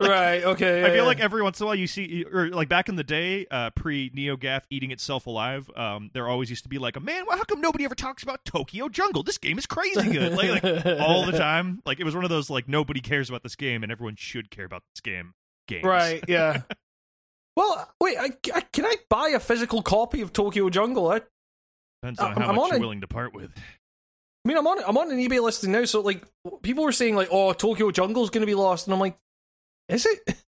right. 0.00 0.44
Okay. 0.44 0.82
I 0.84 0.86
feel 0.86 0.96
yeah. 0.96 1.02
like 1.02 1.20
every 1.20 1.42
once 1.42 1.60
in 1.60 1.64
a 1.64 1.66
while 1.66 1.74
you 1.74 1.86
see, 1.86 2.24
or 2.24 2.48
like 2.50 2.68
back 2.68 2.88
in 2.88 2.96
the 2.96 3.04
day, 3.04 3.46
uh, 3.50 3.70
pre 3.70 4.10
NeoGaf 4.10 4.62
eating 4.70 4.90
itself 4.90 5.26
alive, 5.26 5.70
um, 5.76 6.10
there 6.14 6.28
always 6.28 6.50
used 6.50 6.62
to 6.62 6.68
be 6.68 6.78
like 6.78 6.96
a 6.96 7.00
man. 7.00 7.24
Well, 7.26 7.36
how 7.36 7.44
come 7.44 7.60
nobody 7.60 7.84
ever 7.84 7.94
talks 7.94 8.22
about 8.22 8.44
Tokyo 8.44 8.88
Jungle? 8.88 9.22
This 9.22 9.38
game 9.38 9.58
is 9.58 9.66
crazy 9.66 10.12
good, 10.12 10.32
like, 10.32 10.62
like 10.62 10.86
all 11.00 11.26
the 11.26 11.36
time. 11.36 11.82
Like 11.84 12.00
it 12.00 12.04
was 12.04 12.14
one 12.14 12.24
of 12.24 12.30
those 12.30 12.50
like 12.50 12.68
nobody 12.68 13.00
cares 13.00 13.28
about 13.28 13.42
this 13.42 13.56
game, 13.56 13.82
and 13.82 13.90
everyone 13.90 14.16
should 14.16 14.50
care 14.50 14.64
about 14.64 14.82
this 14.94 15.00
game. 15.00 15.34
Games, 15.66 15.84
Right. 15.84 16.22
Yeah. 16.26 16.62
well, 17.56 17.92
wait. 18.00 18.16
I, 18.18 18.30
I, 18.54 18.60
can 18.60 18.86
I 18.86 18.96
buy 19.08 19.30
a 19.30 19.40
physical 19.40 19.82
copy 19.82 20.20
of 20.20 20.32
Tokyo 20.32 20.68
Jungle? 20.70 21.10
I, 21.10 21.20
Depends 22.02 22.20
uh, 22.20 22.24
on 22.24 22.28
I'm- 22.32 22.40
how 22.42 22.48
I'm 22.50 22.54
much 22.56 22.62
on 22.64 22.68
you're 22.70 22.76
a- 22.76 22.80
willing 22.80 23.00
to 23.02 23.06
part 23.08 23.34
with. 23.34 23.50
I 23.56 24.48
mean, 24.48 24.56
I'm 24.56 24.66
on 24.66 24.78
I'm 24.86 24.96
on 24.96 25.10
an 25.10 25.18
eBay 25.18 25.42
listing 25.42 25.72
now, 25.72 25.84
so 25.84 26.00
like 26.00 26.24
people 26.62 26.84
were 26.84 26.92
saying 26.92 27.14
like, 27.14 27.28
"Oh, 27.30 27.52
Tokyo 27.52 27.90
Jungle's 27.90 28.30
going 28.30 28.40
to 28.40 28.46
be 28.46 28.54
lost," 28.54 28.86
and 28.86 28.94
I'm 28.94 29.00
like, 29.00 29.16
"Is 29.88 30.06
it?" 30.06 30.36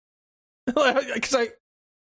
Because 0.65 1.33
I, 1.33 1.47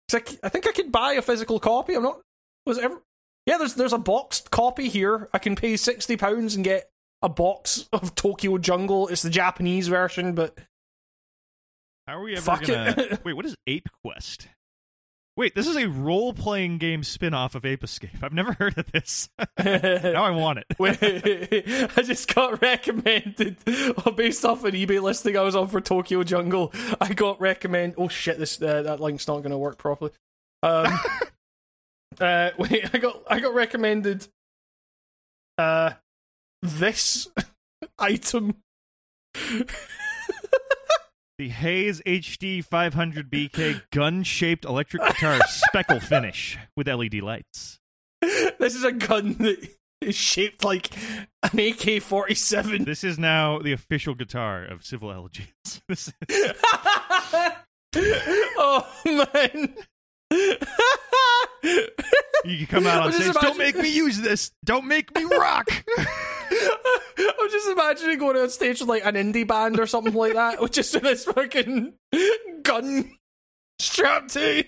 cause 0.09 0.15
I, 0.15 0.47
I 0.47 0.49
think 0.49 0.67
I 0.67 0.73
could 0.73 0.91
buy 0.91 1.13
a 1.13 1.21
physical 1.23 1.61
copy. 1.61 1.93
I'm 1.95 2.03
not. 2.03 2.21
Was 2.65 2.79
it 2.79 2.85
ever? 2.85 3.03
Yeah, 3.45 3.59
there's 3.59 3.75
there's 3.75 3.93
a 3.93 3.99
boxed 3.99 4.51
copy 4.51 4.89
here. 4.89 5.29
I 5.35 5.39
can 5.39 5.55
pay 5.57 5.77
sixty 5.77 6.17
pounds 6.17 6.55
and 6.55 6.65
get 6.65 6.89
a 7.21 7.29
box 7.29 7.87
of 7.93 8.15
Tokyo 8.15 8.57
Jungle. 8.57 9.09
It's 9.09 9.21
the 9.21 9.29
Japanese 9.29 9.89
version, 9.89 10.35
but 10.35 10.57
How 12.09 12.17
are 12.19 12.23
we 12.23 12.33
ever 12.33 12.41
Fuck 12.41 12.63
gonna 12.65 12.95
it. 12.97 13.21
wait? 13.27 13.35
What 13.35 13.45
is 13.45 13.55
Ape 13.67 13.89
Quest? 14.03 14.49
Wait, 15.37 15.55
this 15.55 15.67
is 15.67 15.77
a 15.77 15.87
role-playing 15.87 16.79
game 16.79 17.03
spin-off 17.03 17.55
of 17.55 17.67
Ape 17.67 17.85
Escape. 17.85 18.23
I've 18.23 18.33
never 18.33 18.53
heard 18.59 18.79
of 18.79 18.91
this. 18.91 19.29
now 19.59 20.25
I 20.25 20.31
want 20.31 20.61
it. 20.61 20.67
Wait, 20.79 20.99
I 21.97 22.03
just 22.03 22.35
got 22.35 22.63
recommended 22.63 23.59
oh, 23.67 24.13
based 24.13 24.47
off 24.47 24.65
an 24.65 24.73
eBay 24.73 25.01
listing 25.03 25.37
I 25.37 25.43
was 25.43 25.55
on 25.55 25.69
for 25.69 25.83
Tokyo 25.83 26.23
Jungle. 26.23 26.73
I 27.01 27.13
got 27.13 27.39
recommend. 27.39 27.95
Oh 27.99 28.09
shit! 28.09 28.39
This 28.39 28.61
uh, 28.63 28.83
that 28.83 29.01
link's 29.01 29.29
not 29.29 29.39
going 29.39 29.51
to 29.51 29.59
work 29.59 29.77
properly. 29.77 30.13
Um, 30.63 30.99
uh, 32.19 32.51
wait, 32.59 32.89
I 32.95 32.99
got 32.99 33.23
I 33.29 33.41
got 33.41 33.55
recommended. 33.55 34.27
Uh, 35.59 35.93
this 36.63 37.29
item. 37.99 38.57
The 41.39 41.49
Hayes 41.51 42.01
HD 42.07 42.65
500 42.65 43.31
BK 43.31 43.83
gun-shaped 43.93 44.65
electric 44.65 45.03
guitar 45.03 45.39
speckle 45.49 46.01
finish 46.01 46.57
with 46.77 46.89
LED 46.89 47.17
lights. 47.17 47.79
This 48.23 48.75
is 48.75 48.85
a 48.85 48.93
gun 48.93 49.35
that 49.41 49.69
is 50.01 50.15
shaped 50.15 50.65
like 50.65 50.97
an 51.43 51.59
AK 51.59 52.01
forty 52.03 52.35
seven. 52.35 52.85
This 52.85 53.05
is 53.05 53.19
now 53.19 53.59
the 53.59 53.73
official 53.73 54.15
guitar 54.15 54.65
of 54.65 54.83
Civil 54.85 55.13
Elegies. 55.13 55.49
This 55.89 56.09
is- 56.09 56.15
oh 58.59 58.87
man. 59.05 59.75
you 62.45 62.57
can 62.59 62.67
come 62.67 62.87
out 62.87 63.03
on 63.07 63.13
stage. 63.13 63.35
Don't 63.41 63.59
make 63.59 63.77
me 63.77 63.89
use 63.91 64.21
this. 64.21 64.53
Don't 64.65 64.87
make 64.87 65.15
me 65.15 65.25
rock. 65.25 65.69
I'm 67.19 67.51
just 67.51 67.69
imagining 67.69 68.19
going 68.19 68.37
on 68.37 68.51
stage 68.51 68.81
with 68.81 68.89
like 68.89 69.05
an 69.05 69.15
indie 69.15 69.47
band 69.47 69.79
or 69.81 69.87
something 69.87 70.15
like 70.15 70.35
that, 70.35 70.61
with 70.61 70.73
just 70.73 71.01
this 71.01 71.25
fucking 71.25 71.95
gun 72.63 73.17
strapped 73.79 74.31
to. 74.35 74.65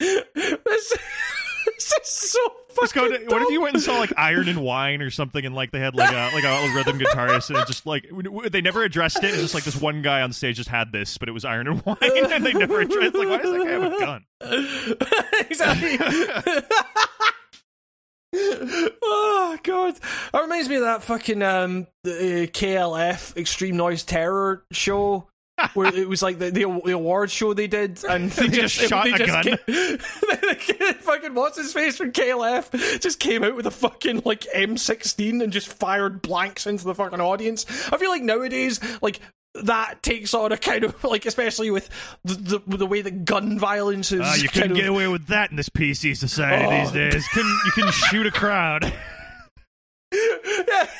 This, 0.00 0.64
this 0.64 1.92
is 2.02 2.08
so 2.08 2.38
fucking. 2.70 3.02
to- 3.02 3.24
what 3.26 3.42
if 3.42 3.50
you 3.50 3.60
went 3.60 3.74
and 3.74 3.82
saw 3.82 3.98
like 3.98 4.12
Iron 4.16 4.48
and 4.48 4.62
Wine 4.62 5.02
or 5.02 5.10
something, 5.10 5.44
and 5.44 5.54
like 5.54 5.70
they 5.72 5.80
had 5.80 5.94
like 5.94 6.12
a 6.12 6.30
like 6.34 6.44
a 6.44 6.72
rhythm 6.74 6.98
guitarist, 6.98 7.54
and 7.54 7.66
just 7.66 7.84
like 7.86 8.08
they 8.50 8.60
never 8.60 8.84
addressed 8.84 9.18
it. 9.18 9.24
It's 9.30 9.42
just 9.42 9.54
like 9.54 9.64
this 9.64 9.80
one 9.80 10.02
guy 10.02 10.22
on 10.22 10.32
stage 10.32 10.56
just 10.56 10.68
had 10.68 10.92
this, 10.92 11.18
but 11.18 11.28
it 11.28 11.32
was 11.32 11.44
Iron 11.44 11.66
and 11.68 11.82
Wine, 11.84 11.96
and 12.00 12.44
they 12.46 12.52
never 12.52 12.80
addressed. 12.80 13.14
Like, 13.14 13.28
why 13.28 13.38
does 13.38 13.50
that 13.52 13.64
guy 13.64 13.70
have 13.70 13.92
a 13.92 13.98
gun? 13.98 14.24
exactly. 15.50 15.98
oh 18.34 19.58
god, 19.62 19.94
that 20.32 20.40
reminds 20.42 20.68
me 20.68 20.76
of 20.76 20.82
that 20.82 21.02
fucking 21.02 21.42
um 21.42 21.86
the, 22.04 22.12
uh, 22.12 22.46
KLF 22.46 23.36
Extreme 23.36 23.76
Noise 23.76 24.04
Terror 24.04 24.64
show. 24.70 25.28
Where 25.74 25.92
it 25.92 26.08
was 26.08 26.22
like 26.22 26.38
the, 26.38 26.52
the 26.52 26.80
the 26.84 26.92
award 26.92 27.32
show 27.32 27.52
they 27.52 27.66
did, 27.66 28.04
and 28.08 28.30
they, 28.30 28.46
They 28.46 28.58
just 28.58 28.76
shot 28.76 29.06
they 29.06 29.12
a 29.12 29.26
gun. 29.26 29.42
Came, 29.42 29.98
fucking 31.00 31.34
what's 31.34 31.58
his 31.58 31.72
face 31.72 31.96
from 31.96 32.12
KLF 32.12 33.00
just 33.00 33.18
came 33.18 33.42
out 33.42 33.56
with 33.56 33.66
a 33.66 33.72
fucking 33.72 34.22
like 34.24 34.42
M16 34.54 35.42
and 35.42 35.52
just 35.52 35.66
fired 35.66 36.22
blanks 36.22 36.64
into 36.64 36.84
the 36.84 36.94
fucking 36.94 37.20
audience. 37.20 37.66
I 37.92 37.96
feel 37.96 38.10
like 38.10 38.22
nowadays, 38.22 38.78
like 39.02 39.18
that 39.54 40.02
takes 40.02 40.34
on 40.34 40.52
a 40.52 40.56
kind 40.56 40.84
of 40.84 41.02
like, 41.04 41.26
especially 41.26 41.70
with 41.70 41.88
the 42.24 42.60
the, 42.66 42.76
the 42.78 42.86
way 42.86 43.00
that 43.02 43.24
gun 43.24 43.58
violence 43.58 44.12
is. 44.12 44.20
Uh, 44.20 44.36
you 44.40 44.48
couldn't 44.48 44.72
of, 44.72 44.76
get 44.76 44.86
away 44.88 45.08
with 45.08 45.26
that 45.28 45.50
in 45.50 45.56
this 45.56 45.68
PC 45.68 46.16
society 46.16 46.64
Oh. 46.66 46.70
these 46.84 46.92
days. 46.92 47.28
Couldn't 47.28 47.58
you 47.64 47.70
couldn't 47.72 47.92
shoot 48.10 48.26
a 48.26 48.30
crowd? 48.30 48.92
yeah. 50.12 50.86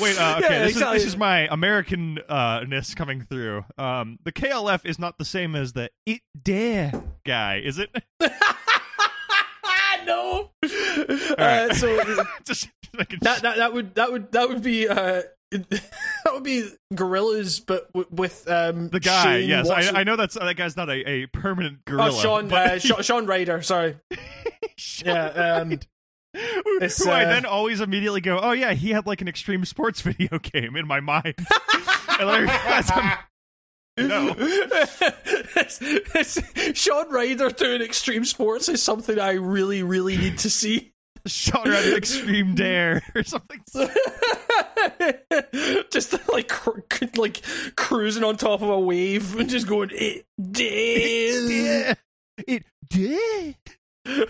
Wait, 0.00 0.18
uh, 0.20 0.36
okay, 0.38 0.54
Yeah, 0.54 0.58
this, 0.66 0.72
exactly. 0.72 0.96
is, 0.98 1.02
this 1.04 1.12
is 1.12 1.16
my 1.16 1.48
American 1.50 2.18
uh, 2.28 2.64
ness 2.68 2.94
coming 2.94 3.22
through. 3.22 3.64
Um, 3.76 4.18
the 4.24 4.30
KLF 4.30 4.84
is 4.84 4.98
not 4.98 5.18
the 5.18 5.24
same 5.24 5.56
as 5.56 5.72
the 5.72 5.90
It 6.06 6.20
Dare 6.40 6.92
guy, 7.24 7.56
is 7.64 7.78
it? 7.78 7.90
no. 10.06 10.50
Uh, 10.62 11.74
so 11.74 11.96
that, 11.96 12.26
that 13.22 13.42
that 13.42 13.72
would 13.72 13.94
that 13.94 14.12
would 14.12 14.30
that 14.32 14.48
would 14.48 14.62
be 14.62 14.86
uh 14.88 15.22
that 15.70 15.90
would 16.32 16.44
be 16.44 16.68
Gorillaz, 16.94 17.64
but 17.66 17.92
w- 17.92 18.06
with 18.10 18.48
um 18.48 18.88
the 18.90 19.00
guy. 19.00 19.22
Shane 19.40 19.48
yes, 19.48 19.68
Watson- 19.68 19.96
I, 19.96 20.00
I 20.00 20.04
know 20.04 20.14
that's 20.16 20.34
that 20.34 20.56
guy's 20.56 20.76
not 20.76 20.88
a, 20.88 21.08
a 21.08 21.26
permanent 21.26 21.84
gorilla. 21.84 22.10
Oh, 22.12 22.20
Sean, 22.20 22.48
but 22.48 22.70
uh, 22.70 22.78
Sean, 22.80 23.02
Shaun 23.02 23.26
Ryder. 23.26 23.60
Sorry. 23.62 23.96
Sean 24.76 25.06
Yeah, 25.08 25.26
um, 25.26 25.68
Wright. 25.70 25.86
who, 26.36 26.78
who 26.78 27.10
I 27.10 27.24
uh, 27.24 27.28
then 27.28 27.44
always 27.46 27.80
immediately 27.80 28.20
go, 28.20 28.38
oh 28.40 28.52
yeah, 28.52 28.72
he 28.74 28.90
had 28.90 29.06
like 29.06 29.20
an 29.22 29.28
extreme 29.28 29.64
sports 29.64 30.00
video 30.02 30.38
game 30.38 30.76
in 30.76 30.86
my 30.86 31.00
mind. 31.00 31.34
and 31.36 32.28
I 32.30 33.18
no. 33.98 34.34
It's- 34.38 35.82
it's- 35.82 36.78
Shaun 36.78 37.10
Ryder 37.10 37.50
doing 37.50 37.82
extreme 37.82 38.24
sports 38.24 38.68
is 38.68 38.82
something 38.82 39.18
I 39.18 39.32
really, 39.32 39.82
really 39.82 40.16
need 40.16 40.38
to 40.38 40.50
see. 40.50 40.89
Shaun 41.26 41.68
Ryder 41.68 41.96
Extreme 41.96 42.54
Dare 42.54 43.02
or 43.14 43.24
something. 43.24 43.60
just 45.90 46.28
like 46.28 46.48
cr- 46.48 46.80
like 47.16 47.42
cruising 47.76 48.24
on 48.24 48.36
top 48.36 48.62
of 48.62 48.68
a 48.68 48.80
wave 48.80 49.38
and 49.38 49.48
just 49.48 49.66
going 49.66 49.90
it 49.92 50.26
did. 50.40 51.96
It 52.46 52.64
did. 52.88 53.56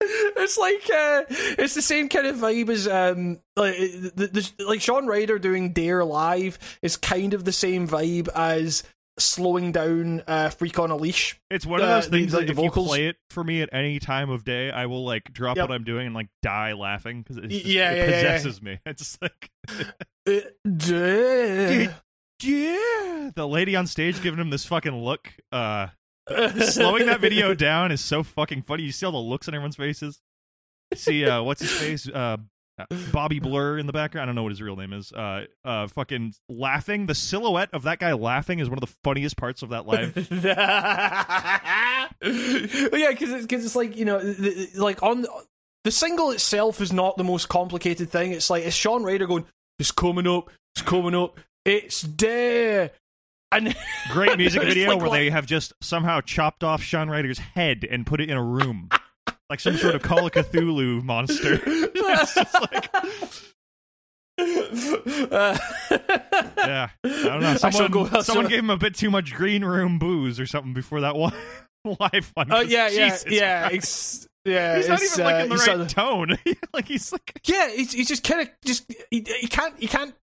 It's 0.00 0.56
like 0.56 0.88
uh, 0.88 1.24
it's 1.58 1.74
the 1.74 1.82
same 1.82 2.08
kind 2.08 2.26
of 2.26 2.36
vibe 2.36 2.70
as 2.70 2.88
um 2.88 3.40
like 3.56 3.76
the, 3.76 4.52
the, 4.56 4.64
like 4.64 4.80
Shaun 4.80 5.06
Ryder 5.06 5.38
doing 5.38 5.72
Dare 5.72 6.04
Live 6.04 6.58
is 6.80 6.96
kind 6.96 7.34
of 7.34 7.44
the 7.44 7.52
same 7.52 7.86
vibe 7.86 8.28
as 8.34 8.84
slowing 9.18 9.72
down 9.72 10.22
uh, 10.26 10.48
Freak 10.50 10.78
on 10.78 10.90
a 10.90 10.96
Leash. 10.96 11.40
It's 11.50 11.66
one 11.66 11.80
of 11.80 11.88
Uh, 11.88 11.96
those 12.00 12.08
things 12.08 12.32
the- 12.32 12.38
that 12.38 12.46
the 12.46 12.52
if 12.52 12.56
vocals- 12.56 12.86
you 12.86 12.90
play 12.90 13.06
it 13.08 13.16
for 13.30 13.42
me 13.44 13.60
at 13.62 13.68
any 13.72 13.98
time 13.98 14.30
of 14.30 14.44
day, 14.44 14.70
I 14.70 14.86
will 14.86 15.04
like 15.04 15.32
drop 15.32 15.56
Yep. 15.56 15.68
what 15.68 15.74
I'm 15.74 15.84
doing 15.84 16.06
and 16.06 16.14
like 16.14 16.28
die 16.42 16.72
laughing 16.72 17.22
because 17.22 17.36
it, 17.38 17.50
yeah, 17.50 17.60
it 17.60 17.66
yeah, 17.66 17.92
yeah, 17.92 18.04
yeah. 18.10 18.32
possesses 18.36 18.62
me. 18.62 18.78
It's 18.86 19.02
just 19.02 19.22
like 19.22 19.50
It 20.26 20.56
yeah, 22.40 23.30
the 23.34 23.46
lady 23.48 23.74
on 23.74 23.86
stage 23.86 24.22
giving 24.22 24.38
him 24.40 24.50
this 24.50 24.64
fucking 24.64 24.94
look. 24.94 25.32
Uh, 25.50 25.88
slowing 26.60 27.06
that 27.06 27.20
video 27.20 27.54
down 27.68 27.90
is 27.90 28.00
so 28.00 28.22
fucking 28.22 28.62
funny. 28.62 28.84
You 28.84 28.92
see 28.92 29.06
all 29.06 29.12
the 29.12 29.18
looks 29.18 29.48
on 29.48 29.54
everyone's 29.54 29.76
faces. 29.76 30.20
See, 30.94 31.26
uh, 31.26 31.42
what's 31.42 31.60
his 31.60 31.72
face? 31.72 32.08
Uh, 32.08 32.12
uh, 32.12 32.36
Bobby 33.12 33.38
Blur 33.40 33.78
in 33.78 33.86
the 33.86 33.92
background. 33.92 34.24
I 34.24 34.26
don't 34.26 34.34
know 34.34 34.42
what 34.42 34.52
his 34.52 34.62
real 34.62 34.76
name 34.76 34.92
is. 34.92 35.12
Uh, 35.12 35.44
uh, 35.64 35.86
fucking 35.88 36.34
laughing. 36.48 37.06
The 37.06 37.14
silhouette 37.14 37.70
of 37.72 37.82
that 37.82 37.98
guy 37.98 38.12
laughing 38.12 38.58
is 38.58 38.68
one 38.68 38.78
of 38.78 38.80
the 38.88 38.94
funniest 39.04 39.36
parts 39.36 39.62
of 39.62 39.70
that 39.70 39.86
live. 39.86 40.16
yeah, 40.32 42.08
because 42.22 43.30
it's, 43.30 43.46
cause 43.46 43.64
it's 43.64 43.76
like 43.76 43.96
you 43.96 44.04
know, 44.04 44.18
the, 44.18 44.68
like 44.76 45.02
on 45.02 45.26
the 45.84 45.90
single 45.90 46.30
itself 46.30 46.80
is 46.80 46.92
not 46.92 47.16
the 47.16 47.24
most 47.24 47.48
complicated 47.48 48.10
thing. 48.10 48.32
It's 48.32 48.50
like 48.50 48.64
it's 48.64 48.76
Shaun 48.76 49.02
Ryder 49.04 49.26
going, 49.26 49.44
"It's 49.78 49.92
coming 49.92 50.26
up, 50.26 50.50
it's 50.74 50.82
coming 50.82 51.14
up, 51.14 51.38
it's 51.64 52.02
there," 52.02 52.90
and 53.52 53.74
Great 54.12 54.36
music 54.36 54.62
video 54.64 54.88
like 54.88 54.98
where 54.98 55.08
what- 55.08 55.16
they 55.16 55.30
have 55.30 55.46
just 55.46 55.72
somehow 55.80 56.20
chopped 56.20 56.64
off 56.64 56.82
Shaun 56.82 57.08
Ryder's 57.08 57.38
head 57.38 57.86
and 57.88 58.06
put 58.06 58.20
it 58.20 58.30
in 58.30 58.36
a 58.36 58.42
room. 58.42 58.88
Like 59.50 59.60
some 59.60 59.76
sort 59.76 59.94
of 59.94 60.02
Call 60.02 60.26
of 60.26 60.32
Cthulhu 60.32 61.02
monster. 61.04 61.56
like, 62.60 62.90
Uh, 64.40 65.58
yeah. 66.56 66.90
I 67.04 67.08
don't 67.08 67.40
know. 67.42 67.56
Someone, 67.56 67.90
go- 67.90 68.20
someone 68.22 68.46
gave 68.46 68.60
him 68.60 68.70
a 68.70 68.76
bit 68.76 68.94
too 68.94 69.10
much 69.10 69.34
green 69.34 69.64
room 69.64 69.98
booze 69.98 70.38
or 70.38 70.46
something 70.46 70.74
before 70.74 71.00
that 71.00 71.16
one 71.16 71.32
live 71.84 72.30
one. 72.34 72.46
Oh 72.52 72.60
yeah, 72.60 72.88
yeah, 72.88 73.08
Jesus 73.08 73.24
yeah. 73.32 73.68
Christ. 73.68 74.28
Yeah, 74.44 74.76
He's 74.76 74.88
not 74.88 75.02
even 75.02 75.24
like 75.24 75.34
uh, 75.34 75.38
in 75.44 75.48
the 75.48 75.54
he's 75.56 75.66
right 75.66 75.80
of- 75.80 75.88
tone. 75.88 76.38
like 76.72 76.86
he's 76.88 77.12
like 77.12 77.40
Yeah, 77.46 77.70
he's, 77.70 77.92
he's 77.92 78.08
just 78.08 78.22
kind 78.24 78.42
of 78.42 78.50
just 78.64 78.90
he, 79.10 79.26
he 79.40 79.46
can't 79.48 79.74
he 79.78 79.88
can't 79.88 80.14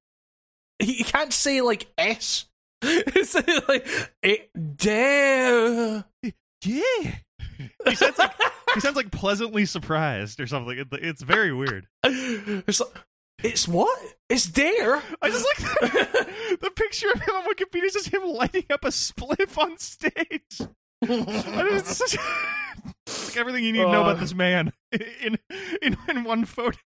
he, 0.80 0.94
he 0.94 1.04
can't 1.04 1.34
say 1.34 1.62
like 1.62 1.86
s. 1.98 2.46
it's 2.82 3.36
like 3.68 3.86
it 4.24 4.50
dare. 4.78 6.06
yeah. 6.64 7.16
He 7.88 7.96
sounds 7.96 8.18
like 8.18 8.32
he 8.74 8.80
sounds 8.80 8.96
like 8.96 9.12
pleasantly 9.12 9.66
surprised 9.66 10.40
or 10.40 10.48
something. 10.48 10.78
It- 10.78 10.88
It's 10.94 11.22
very 11.22 11.54
weird. 11.54 11.88
It's 12.04 12.80
like, 12.80 12.90
it's 13.44 13.68
what? 13.68 14.00
It's 14.30 14.46
dare. 14.48 15.02
I 15.22 15.30
just 15.30 15.46
like 15.46 15.82
the, 15.92 16.58
the 16.62 16.72
picture 16.72 17.08
of 17.14 17.22
him 17.22 17.36
on 17.36 17.44
Wikipedia 17.46 17.86
is 17.86 17.94
just 17.94 18.10
him 18.10 18.24
lighting 18.24 18.66
up 18.72 18.84
a 18.86 18.90
spliff 18.90 19.58
on 19.58 19.78
stage. 19.78 20.62
It's 21.02 21.98
such, 21.98 22.18
like 22.18 23.38
everything 23.38 23.64
you 23.64 23.72
need 23.74 23.80
to 23.84 23.92
know 23.92 24.00
Uh. 24.06 24.10
about 24.10 24.20
this 24.20 24.34
man 24.34 24.72
in 24.92 25.38
in 25.82 25.98
in 26.10 26.24
one 26.24 26.46
photo. 26.46 26.78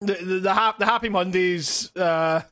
the 0.00 0.14
the, 0.14 0.40
the, 0.40 0.54
hap- 0.54 0.78
the 0.78 0.86
Happy 0.86 1.08
Mondays 1.08 1.94
uh, 1.96 2.42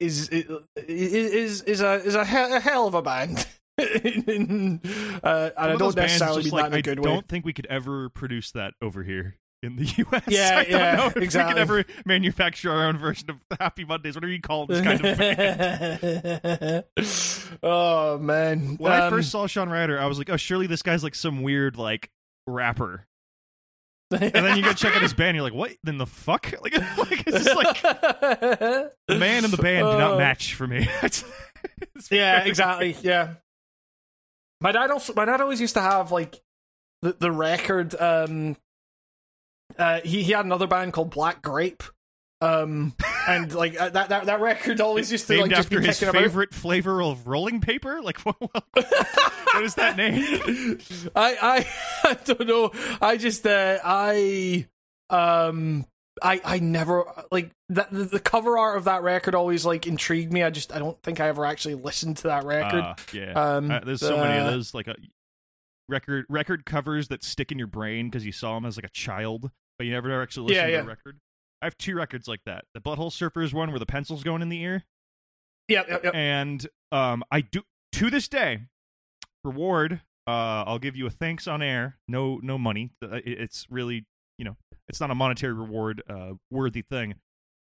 is 0.00 0.28
is 0.28 1.62
is 1.62 1.80
a 1.80 1.92
is 1.94 2.14
a, 2.14 2.24
he- 2.24 2.36
a 2.56 2.60
hell 2.60 2.86
of 2.86 2.94
a 2.94 3.02
band. 3.02 3.46
Uh, 5.24 5.50
and 5.56 5.72
I 5.72 5.76
don't 5.76 5.96
necessarily 5.96 6.42
just 6.42 6.54
mean 6.54 6.62
like, 6.62 6.70
that 6.72 6.72
in 6.72 6.74
a 6.74 6.76
I 6.76 6.80
good 6.82 7.02
don't 7.02 7.28
think 7.28 7.44
we 7.44 7.52
could 7.52 7.66
ever 7.66 8.08
produce 8.10 8.50
that 8.52 8.74
over 8.82 9.02
here 9.02 9.36
in 9.62 9.76
the 9.76 9.84
U.S. 9.96 10.22
Yeah, 10.28 10.58
I 10.58 10.62
don't 10.64 10.70
yeah, 10.72 10.96
know 10.96 11.06
if 11.06 11.16
exactly. 11.16 11.54
we 11.54 11.66
could 11.66 11.70
ever 11.70 11.84
manufacture 12.04 12.70
our 12.70 12.86
own 12.86 12.98
version 12.98 13.30
of 13.30 13.42
Happy 13.58 13.84
Mondays, 13.84 14.14
whatever 14.14 14.32
you 14.32 14.40
call 14.40 14.66
this 14.66 14.80
kind 14.82 15.04
of 15.04 15.18
band. 15.18 16.84
oh 17.62 18.18
man! 18.18 18.76
When 18.76 18.92
I 18.92 19.06
Um, 19.06 19.12
first 19.12 19.30
saw 19.30 19.46
Shaun 19.46 19.68
Ryder, 19.70 19.98
I 19.98 20.06
was 20.06 20.18
like, 20.18 20.28
oh, 20.30 20.36
surely 20.36 20.66
this 20.66 20.82
guy's 20.82 21.02
like 21.02 21.14
some 21.14 21.42
weird 21.42 21.76
like 21.76 22.10
rapper. 22.46 23.06
And 24.10 24.20
then 24.32 24.56
you 24.58 24.62
go 24.62 24.72
check 24.74 24.94
out 24.94 25.02
his 25.02 25.14
band, 25.14 25.34
you're 25.34 25.42
like, 25.42 25.54
what? 25.54 25.72
Then 25.82 25.98
the 25.98 26.06
fuck? 26.06 26.52
Like, 26.62 26.76
like 26.98 27.24
it's 27.26 27.44
just 27.44 27.56
like 27.56 27.82
the 27.82 28.92
man 29.18 29.42
and 29.44 29.52
the 29.52 29.60
band 29.60 29.86
do 29.90 29.98
not 29.98 30.12
Oh. 30.12 30.18
match 30.18 30.54
for 30.54 30.66
me. 30.68 30.86
Yeah, 32.10 32.44
exactly. 32.44 32.94
Yeah. 33.02 33.34
My 34.64 34.72
dad 34.72 34.90
also 34.90 35.12
my 35.12 35.26
dad 35.26 35.42
always 35.42 35.60
used 35.60 35.74
to 35.74 35.82
have 35.82 36.10
like 36.10 36.42
the 37.02 37.12
the 37.12 37.30
record 37.30 37.94
um 38.00 38.56
uh 39.78 40.00
he 40.00 40.22
he 40.22 40.32
had 40.32 40.46
another 40.46 40.66
band 40.66 40.94
called 40.94 41.10
Black 41.10 41.42
Grape. 41.42 41.82
Um 42.40 42.94
and 43.28 43.54
like 43.54 43.78
uh, 43.78 43.90
that 43.90 44.08
that 44.08 44.24
that 44.24 44.40
record 44.40 44.80
always 44.80 45.12
used 45.12 45.26
to 45.26 45.34
Named 45.34 45.42
like 45.48 45.56
just 45.56 45.68
be 45.68 45.76
after 45.76 45.86
his 45.86 45.98
kicking 45.98 46.08
about. 46.08 46.22
favorite 46.22 46.54
flavor 46.54 47.02
of 47.02 47.26
rolling 47.26 47.60
paper. 47.60 48.00
Like, 48.00 48.18
what, 48.24 48.40
what 48.40 49.62
is 49.62 49.74
that 49.74 49.98
name? 49.98 50.78
I 51.14 51.36
I 52.04 52.10
I 52.10 52.14
don't 52.24 52.48
know. 52.48 52.70
I 53.02 53.18
just 53.18 53.46
uh 53.46 53.78
I 53.84 54.66
um 55.10 55.84
I 56.22 56.40
I 56.44 56.58
never 56.60 57.04
like 57.32 57.50
that 57.70 57.90
the, 57.90 58.04
the 58.04 58.20
cover 58.20 58.56
art 58.58 58.76
of 58.76 58.84
that 58.84 59.02
record 59.02 59.34
always 59.34 59.64
like 59.66 59.86
intrigued 59.86 60.32
me. 60.32 60.42
I 60.42 60.50
just 60.50 60.72
I 60.74 60.78
don't 60.78 61.00
think 61.02 61.20
I 61.20 61.28
ever 61.28 61.44
actually 61.44 61.74
listened 61.74 62.18
to 62.18 62.28
that 62.28 62.44
record. 62.44 62.80
Uh, 62.82 62.94
yeah, 63.12 63.32
um 63.32 63.70
Uh, 63.70 63.80
there's 63.80 64.00
so 64.00 64.16
many 64.18 64.38
of 64.38 64.46
uh, 64.46 64.50
those 64.50 64.74
like 64.74 64.88
uh, 64.88 64.94
record 65.88 66.26
record 66.28 66.64
covers 66.64 67.08
that 67.08 67.22
stick 67.24 67.50
in 67.52 67.58
your 67.58 67.66
brain 67.66 68.08
because 68.08 68.24
you 68.24 68.32
saw 68.32 68.54
them 68.54 68.64
as 68.64 68.76
like 68.76 68.84
a 68.86 68.90
child, 68.90 69.50
but 69.78 69.86
you 69.86 69.92
never 69.92 70.22
actually 70.22 70.48
listened 70.48 70.56
Yeah, 70.62 70.66
to 70.66 70.72
yeah. 70.72 70.80
the 70.82 70.88
record. 70.88 71.18
I 71.62 71.66
have 71.66 71.76
two 71.78 71.94
records 71.96 72.28
like 72.28 72.40
that: 72.46 72.64
the 72.74 72.80
Butthole 72.80 73.10
Surfers 73.10 73.52
one, 73.52 73.70
where 73.70 73.78
the 73.78 73.86
pencil's 73.86 74.22
going 74.22 74.42
in 74.42 74.48
the 74.50 74.60
ear, 74.62 74.84
Yep, 75.68 75.88
yep, 75.88 76.04
yep. 76.04 76.14
and 76.14 76.66
um, 76.92 77.24
I 77.30 77.40
do 77.40 77.62
to 77.92 78.10
this 78.10 78.28
day 78.28 78.60
reward. 79.42 80.00
Uh, 80.26 80.64
I'll 80.66 80.78
give 80.78 80.96
you 80.96 81.06
a 81.06 81.10
thanks 81.10 81.46
on 81.46 81.60
air. 81.62 81.98
No, 82.08 82.38
no 82.42 82.56
money. 82.56 82.92
Uh, 83.02 83.20
It's 83.24 83.66
really, 83.70 84.06
you 84.38 84.44
know, 84.44 84.56
it's 84.88 85.00
not 85.00 85.10
a 85.10 85.14
monetary 85.14 85.52
reward 85.52 86.02
uh, 86.08 86.32
worthy 86.50 86.82
thing. 86.82 87.14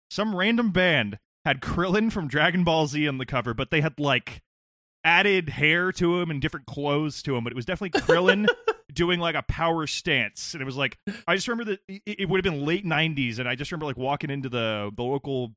Some 0.09 0.35
random 0.35 0.71
band 0.71 1.19
had 1.45 1.61
Krillin 1.61 2.11
from 2.11 2.27
Dragon 2.27 2.63
Ball 2.63 2.87
Z 2.87 3.07
on 3.07 3.17
the 3.17 3.25
cover, 3.25 3.53
but 3.53 3.71
they 3.71 3.81
had 3.81 3.99
like 3.99 4.41
added 5.03 5.49
hair 5.49 5.91
to 5.93 6.19
him 6.19 6.29
and 6.29 6.41
different 6.41 6.65
clothes 6.65 7.21
to 7.23 7.35
him. 7.35 7.43
But 7.43 7.53
it 7.53 7.55
was 7.55 7.65
definitely 7.65 8.01
Krillin 8.01 8.47
doing 8.93 9.19
like 9.19 9.35
a 9.35 9.43
power 9.43 9.87
stance, 9.87 10.53
and 10.53 10.61
it 10.61 10.65
was 10.65 10.77
like 10.77 10.97
I 11.27 11.35
just 11.35 11.47
remember 11.47 11.71
that 11.71 11.79
it, 11.87 12.21
it 12.21 12.29
would 12.29 12.43
have 12.43 12.53
been 12.53 12.65
late 12.65 12.85
'90s, 12.85 13.39
and 13.39 13.47
I 13.47 13.55
just 13.55 13.71
remember 13.71 13.85
like 13.85 13.97
walking 13.97 14.29
into 14.29 14.49
the 14.49 14.91
the 14.95 15.03
local 15.03 15.53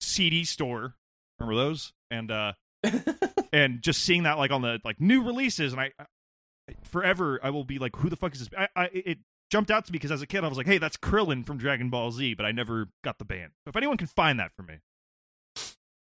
CD 0.00 0.44
store. 0.44 0.94
Remember 1.38 1.62
those? 1.62 1.92
And 2.10 2.30
uh 2.30 2.52
and 3.52 3.82
just 3.82 4.02
seeing 4.02 4.24
that 4.24 4.38
like 4.38 4.50
on 4.50 4.62
the 4.62 4.80
like 4.84 5.00
new 5.00 5.22
releases, 5.24 5.72
and 5.72 5.80
I, 5.80 5.92
I 5.98 6.74
forever 6.82 7.40
I 7.42 7.50
will 7.50 7.64
be 7.64 7.78
like, 7.78 7.96
who 7.96 8.08
the 8.08 8.16
fuck 8.16 8.34
is 8.34 8.40
this? 8.40 8.48
I, 8.56 8.68
I 8.76 8.84
it 8.92 9.18
jumped 9.50 9.70
out 9.70 9.84
to 9.86 9.92
me 9.92 9.96
because 9.96 10.10
as 10.12 10.22
a 10.22 10.26
kid 10.26 10.44
I 10.44 10.48
was 10.48 10.56
like, 10.58 10.66
hey, 10.66 10.78
that's 10.78 10.96
Krillin 10.96 11.46
from 11.46 11.58
Dragon 11.58 11.90
Ball 11.90 12.10
Z, 12.10 12.34
but 12.34 12.44
I 12.46 12.52
never 12.52 12.88
got 13.02 13.18
the 13.18 13.24
band. 13.24 13.52
So 13.64 13.68
if 13.70 13.76
anyone 13.76 13.96
can 13.96 14.06
find 14.06 14.38
that 14.40 14.50
for 14.56 14.62
me, 14.62 14.74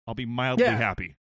I'll 0.07 0.15
be 0.15 0.27
mildly 0.27 0.65
Yeah. 0.65 0.77
happy. 0.77 1.17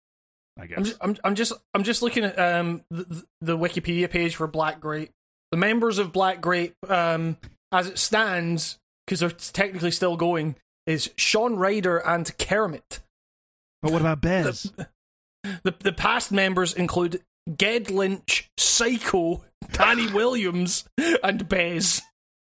I 0.60 0.66
guess. 0.66 0.78
I'm 0.78 0.84
just, 0.84 0.96
I'm, 1.00 1.16
I'm 1.24 1.34
just, 1.36 1.52
I'm 1.74 1.84
just 1.84 2.02
looking 2.02 2.24
at 2.24 2.38
um 2.38 2.82
the, 2.90 3.24
the 3.40 3.56
Wikipedia 3.58 4.10
page 4.10 4.34
for 4.36 4.46
Black 4.46 4.80
Grape. 4.80 5.10
The 5.52 5.56
members 5.56 5.98
of 5.98 6.12
Black 6.12 6.40
Grape, 6.40 6.74
um, 6.88 7.36
as 7.72 7.86
it 7.86 7.96
stands, 7.98 8.78
because 9.06 9.20
they're 9.20 9.30
technically 9.30 9.90
still 9.92 10.16
going, 10.16 10.56
is 10.86 11.10
Shaun 11.16 11.56
Ryder 11.56 11.98
and 11.98 12.36
Kermit. 12.38 13.00
but 13.82 13.92
what 13.92 14.00
about 14.02 14.20
Bez? 14.22 14.72
The 15.62 15.74
the 15.78 15.92
past 15.92 16.32
members 16.32 16.74
include 16.74 17.22
Ged 17.56 17.90
Lynch, 17.90 18.50
Psycho, 18.58 19.44
Danny 19.72 20.10
Williams, 20.12 20.84
and 21.22 21.48
Bez. 21.48 22.02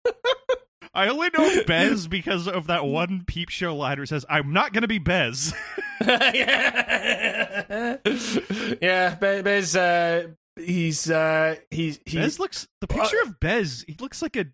I 0.94 1.08
only 1.08 1.28
know 1.36 1.64
Bez 1.66 2.06
because 2.06 2.46
of 2.46 2.68
that 2.68 2.84
one 2.84 3.24
peep 3.26 3.48
show 3.48 3.74
line 3.74 3.96
where 3.96 4.04
it 4.04 4.08
says, 4.08 4.24
I'm 4.28 4.52
not 4.52 4.72
gonna 4.72 4.86
be 4.86 4.98
Bez. 5.00 5.52
yeah, 6.00 7.96
yeah. 8.80 9.14
Be- 9.16 9.42
Bez, 9.42 9.74
uh, 9.74 10.28
he's 10.56 11.10
uh, 11.10 11.56
he's 11.70 11.98
he's 12.06 12.14
Bez 12.14 12.38
looks 12.38 12.68
the 12.80 12.86
picture 12.86 13.20
of 13.22 13.40
Bez, 13.40 13.84
he 13.88 13.96
looks 13.98 14.22
like 14.22 14.36
a 14.36 14.46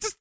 Just- 0.00 0.16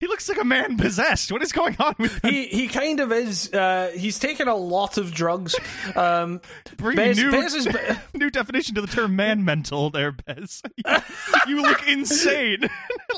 he 0.00 0.06
looks 0.06 0.28
like 0.28 0.38
a 0.38 0.44
man 0.44 0.76
possessed. 0.76 1.32
What 1.32 1.42
is 1.42 1.52
going 1.52 1.74
on 1.78 1.94
with 1.98 2.22
him? 2.22 2.30
he 2.32 2.46
he 2.48 2.68
kind 2.68 3.00
of 3.00 3.12
is. 3.12 3.52
Uh, 3.52 3.90
he's 3.96 4.18
taken 4.18 4.46
a 4.46 4.54
lot 4.54 4.98
of 4.98 5.12
drugs. 5.12 5.54
Um, 5.94 6.40
Bez, 6.78 7.16
new, 7.16 7.30
Bez 7.30 7.54
is 7.54 7.68
new 8.14 8.30
definition 8.30 8.74
to 8.74 8.80
the 8.82 8.86
term 8.86 9.16
man 9.16 9.44
mental 9.44 9.88
there, 9.90 10.12
Bez. 10.12 10.62
you 11.46 11.62
look 11.62 11.86
insane. 11.88 12.68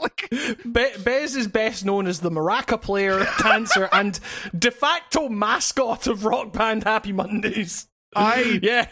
like 0.00 0.28
Be- 0.30 1.02
Bez 1.02 1.34
is 1.34 1.48
best 1.48 1.84
known 1.84 2.06
as 2.06 2.20
the 2.20 2.30
maraca 2.30 2.80
player, 2.80 3.26
dancer, 3.42 3.88
and 3.92 4.20
de 4.56 4.70
facto 4.70 5.28
mascot 5.28 6.06
of 6.06 6.24
rock 6.24 6.52
band 6.52 6.84
Happy 6.84 7.12
Mondays. 7.12 7.88
I 8.14 8.60
Yeah, 8.62 8.86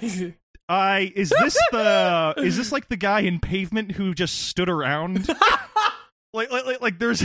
I 0.68 1.12
is 1.14 1.31
this 1.31 1.57
the 1.70 2.35
is 2.38 2.57
this 2.57 2.72
like 2.72 2.88
the 2.88 2.96
guy 2.96 3.20
in 3.20 3.38
pavement 3.38 3.92
who 3.92 4.12
just 4.12 4.46
stood 4.49 4.68
around? 4.68 5.29
like, 6.35 6.51
like, 6.51 6.66
like, 6.66 6.81
like 6.83 6.99
there's 6.99 7.25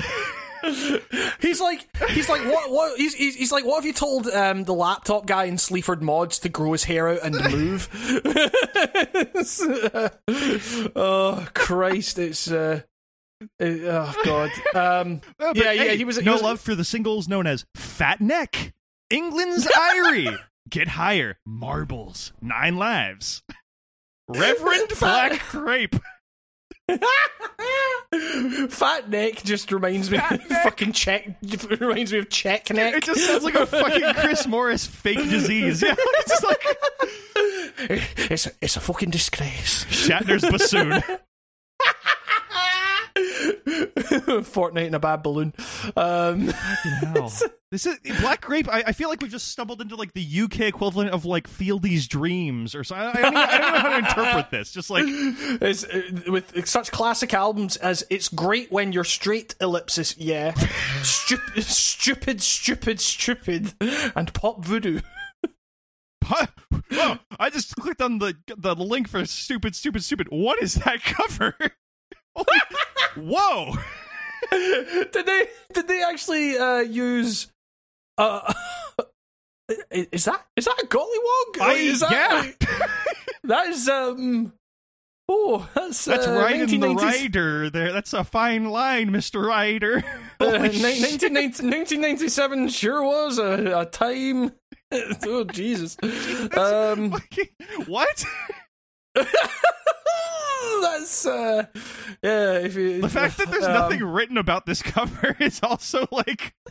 he's 1.41 1.59
like 1.61 1.87
he's 2.09 2.29
like 2.29 2.43
what 2.45 2.69
what 2.71 2.97
he's 2.97 3.13
he's, 3.13 3.35
he's 3.35 3.51
like 3.51 3.65
what 3.65 3.75
have 3.75 3.85
you 3.85 3.93
told 3.93 4.27
um, 4.27 4.63
the 4.65 4.73
laptop 4.73 5.25
guy 5.25 5.45
in 5.45 5.57
Sleaford 5.57 6.01
Mods 6.03 6.39
to 6.39 6.49
grow 6.49 6.71
his 6.73 6.83
hair 6.85 7.09
out 7.09 7.19
and 7.23 7.35
move? 7.51 7.89
oh 10.95 11.47
Christ, 11.53 12.19
it's 12.19 12.49
uh, 12.51 12.81
it- 13.59 13.81
oh 13.85 14.13
god. 14.23 14.51
Um, 14.75 15.21
Uh, 15.39 15.53
but 15.53 15.57
Yeah, 15.57 15.71
yeah, 15.71 15.91
he 15.93 16.03
was- 16.05 16.17
he 16.17 16.23
no 16.25 16.33
was- 16.33 16.41
love 16.41 16.59
for 16.61 16.75
the 16.75 16.85
singles 16.85 17.27
known 17.27 17.47
as 17.47 17.65
Fat 17.75 18.21
Neck, 18.21 18.73
England's 19.09 19.65
Irie, 19.67 20.37
Get 20.69 20.89
Higher, 20.89 21.37
Marbles, 21.45 22.31
Nine 22.41 22.75
Lives, 22.77 23.41
Reverend 24.27 24.91
Black 24.99 25.41
Grape. 25.49 25.95
Fat 28.69 29.09
neck 29.09 29.43
just 29.43 29.71
reminds 29.71 30.11
me 30.11 30.17
of 30.17 30.41
fucking 30.63 30.91
check. 30.93 31.35
Reminds 31.79 32.11
me 32.11 32.19
of 32.19 32.29
check 32.29 32.69
neck. 32.71 32.95
It 32.95 33.03
just 33.03 33.25
sounds 33.25 33.43
like 33.43 33.55
a 33.55 33.65
fucking 33.65 34.13
Chris 34.15 34.47
Morris 34.47 34.85
fake 34.85 35.17
disease. 35.29 35.81
Yeah, 35.81 35.95
it's 35.97 36.43
like 36.43 36.63
it's 38.29 38.47
a, 38.47 38.51
it's 38.61 38.75
a 38.75 38.81
fucking 38.81 39.11
disgrace. 39.11 39.85
Shatner's 39.85 40.43
bassoon. 40.43 41.01
Fortnite 44.41 44.87
in 44.87 44.93
a 44.93 44.99
bad 44.99 45.23
balloon. 45.23 45.53
Um, 45.95 46.51
This 47.71 47.85
is 47.85 47.97
Black 48.19 48.41
Grape. 48.41 48.67
I, 48.67 48.83
I 48.87 48.91
feel 48.91 49.07
like 49.07 49.21
we've 49.21 49.31
just 49.31 49.47
stumbled 49.47 49.79
into 49.79 49.95
like 49.95 50.11
the 50.11 50.41
UK 50.41 50.59
equivalent 50.61 51.11
of 51.11 51.23
like 51.23 51.47
Fieldy's 51.47 52.05
Dreams 52.05 52.75
or 52.75 52.83
something. 52.83 53.07
I, 53.07 53.11
I, 53.11 53.21
don't, 53.21 53.31
even- 53.31 53.37
I 53.37 53.57
don't 53.57 53.71
know 53.73 53.79
how 53.79 53.89
to 53.89 53.97
interpret 53.99 54.51
this. 54.51 54.73
Just 54.73 54.89
like 54.89 55.05
it's, 55.07 55.85
uh, 55.85 56.01
with 56.27 56.67
such 56.67 56.91
classic 56.91 57.33
albums 57.33 57.77
as 57.77 58.05
"It's 58.09 58.27
Great 58.27 58.73
When 58.73 58.91
You're 58.91 59.05
Straight," 59.05 59.55
ellipsis, 59.61 60.17
yeah, 60.17 60.53
stupid, 61.01 61.63
stupid, 61.63 62.41
stupid, 62.41 62.99
stupid, 62.99 63.73
and 63.79 64.33
pop 64.33 64.65
voodoo. 64.65 64.99
oh, 66.29 67.19
I 67.39 67.49
just 67.49 67.75
clicked 67.77 68.01
on 68.01 68.19
the 68.19 68.35
the 68.57 68.75
link 68.75 69.07
for 69.07 69.25
stupid, 69.25 69.75
stupid, 69.77 70.03
stupid. 70.03 70.27
What 70.29 70.61
is 70.61 70.73
that 70.75 71.01
cover? 71.03 71.55
Whoa! 73.15 73.73
did 74.51 75.25
they 75.25 75.47
did 75.73 75.87
they 75.87 76.03
actually 76.03 76.57
uh, 76.57 76.79
use? 76.79 77.47
Uh, 78.17 78.53
is 79.91 80.25
that 80.25 80.45
is 80.55 80.65
that 80.65 80.81
a 80.83 80.87
gollywog? 80.87 81.61
I, 81.61 81.73
is 81.73 81.99
that, 82.01 82.11
yeah, 82.11 82.87
that 83.43 83.67
is 83.67 83.87
um. 83.89 84.53
Oh, 85.33 85.69
that's 85.73 86.03
that's 86.03 86.27
uh, 86.27 86.31
right 86.33 86.59
in 86.59 86.79
the 86.81 86.89
rider. 86.89 87.69
There, 87.69 87.93
that's 87.93 88.11
a 88.11 88.23
fine 88.23 88.65
line, 88.65 89.11
Mister 89.11 89.41
Ryder. 89.41 90.03
Uh, 90.41 90.57
Holy 90.57 90.69
ni- 90.69 90.95
shit. 90.95 91.31
1990 91.31 91.67
1997 91.67 92.69
sure 92.69 93.03
was 93.03 93.37
a, 93.37 93.81
a 93.81 93.85
time. 93.85 94.51
oh 94.91 95.43
Jesus! 95.43 95.95
Um, 96.57 97.11
what? 97.85 98.25
That's 100.81 101.25
uh, 101.25 101.65
yeah. 102.23 102.53
If 102.59 102.75
you, 102.75 103.01
The 103.01 103.09
fact 103.09 103.37
that 103.37 103.49
there's 103.51 103.63
um, 103.65 103.73
nothing 103.73 104.03
written 104.03 104.37
about 104.37 104.65
this 104.65 104.81
cover 104.81 105.35
is 105.39 105.59
also 105.63 106.07
like. 106.11 106.53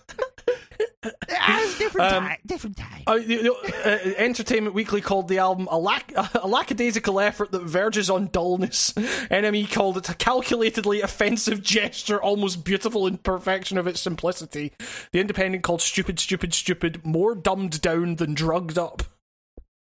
Ah, 1.31 1.75
different 1.79 2.13
Um, 2.13 2.23
time. 2.25 2.39
Different 2.45 2.77
time. 2.77 3.03
Uh, 3.07 3.15
you 3.15 3.43
know, 3.43 3.57
uh, 3.85 3.99
Entertainment 4.19 4.75
Weekly 4.75 5.01
called 5.01 5.29
the 5.29 5.39
album 5.39 5.67
a, 5.71 5.79
lack- 5.79 6.13
a 6.35 6.47
lackadaisical 6.47 7.19
effort 7.21 7.51
that 7.53 7.63
verges 7.63 8.11
on 8.11 8.29
dullness. 8.29 8.93
NME 8.93 9.71
called 9.73 9.97
it 9.99 10.09
a 10.09 10.13
calculatedly 10.13 11.03
offensive 11.03 11.63
gesture, 11.63 12.21
almost 12.21 12.65
beautiful 12.65 13.07
in 13.07 13.19
perfection 13.19 13.79
of 13.79 13.87
its 13.87 14.01
simplicity. 14.01 14.73
The 15.13 15.21
Independent 15.21 15.63
called 15.63 15.81
stupid, 15.83 16.19
stupid, 16.19 16.53
stupid, 16.55 17.05
more 17.05 17.35
dumbed 17.35 17.81
down 17.81 18.17
than 18.17 18.35
drugged 18.35 18.79
up. 18.79 19.03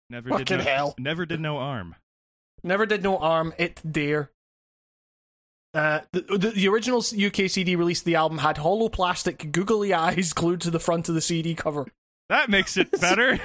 Never 0.09 0.29
fucking 0.29 0.45
did 0.45 0.57
no, 0.59 0.63
hell. 0.63 0.95
Never 0.99 1.25
did 1.25 1.39
no 1.39 1.57
arm. 1.57 1.95
Never 2.63 2.86
did 2.86 3.04
no 3.04 3.17
arm, 3.17 3.54
it 3.58 3.82
dare. 3.89 4.32
Uh, 5.74 6.02
the, 6.12 6.22
the, 6.22 6.50
the 6.50 6.67
original 6.67 7.00
UK 7.00 7.50
CD 7.50 7.76
release 7.76 8.00
of 8.00 8.06
the 8.06 8.15
album 8.15 8.39
had 8.39 8.58
hollow 8.58 8.89
plastic 8.89 9.52
googly 9.52 9.93
eyes 9.93 10.34
glued 10.36 10.62
to 10.62 10.72
the 10.72 10.80
front 10.80 11.08
of 11.10 11.15
the 11.15 11.22
CD 11.22 11.54
cover. 11.54 11.86
That 12.30 12.50
makes 12.50 12.78
it 12.78 12.91
better. 13.02 13.39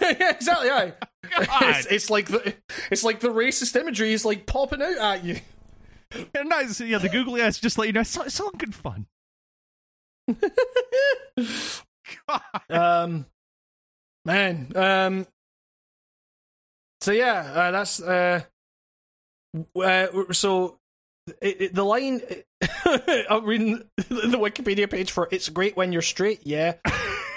yeah, 0.00 0.30
exactly. 0.30 0.68
Yeah. 0.68 0.90
God. 1.30 1.62
It's, 1.62 1.86
it's 1.86 2.10
like 2.10 2.26
the 2.28 2.54
it's 2.90 3.04
like 3.04 3.20
the 3.20 3.28
racist 3.28 3.74
imagery 3.78 4.12
is 4.12 4.24
like 4.24 4.46
popping 4.46 4.82
out 4.82 4.98
at 4.98 5.24
you. 5.24 5.40
And 6.34 6.48
nice, 6.48 6.80
yeah, 6.80 6.98
the 6.98 7.08
googly 7.08 7.42
eyes 7.42 7.58
just 7.58 7.76
let 7.76 7.86
you 7.86 7.92
know 7.92 8.00
it's, 8.00 8.16
it's 8.16 8.40
all 8.40 8.50
good 8.52 8.74
fun. 8.74 9.06
God. 12.26 12.40
Um, 12.70 13.26
man. 14.24 14.72
Um. 14.74 15.26
So 17.00 17.12
yeah, 17.12 17.52
uh, 17.54 17.70
that's 17.70 18.02
uh, 18.02 18.42
uh. 19.76 20.06
So 20.32 20.78
it, 21.40 21.60
it, 21.60 21.74
the 21.74 21.84
line. 21.84 22.20
I'm 23.30 23.44
reading 23.44 23.84
the 23.96 24.38
Wikipedia 24.38 24.90
page 24.90 25.10
for 25.10 25.28
"It's 25.30 25.48
great 25.48 25.76
when 25.76 25.92
you're 25.92 26.02
straight." 26.02 26.40
Yeah. 26.44 26.74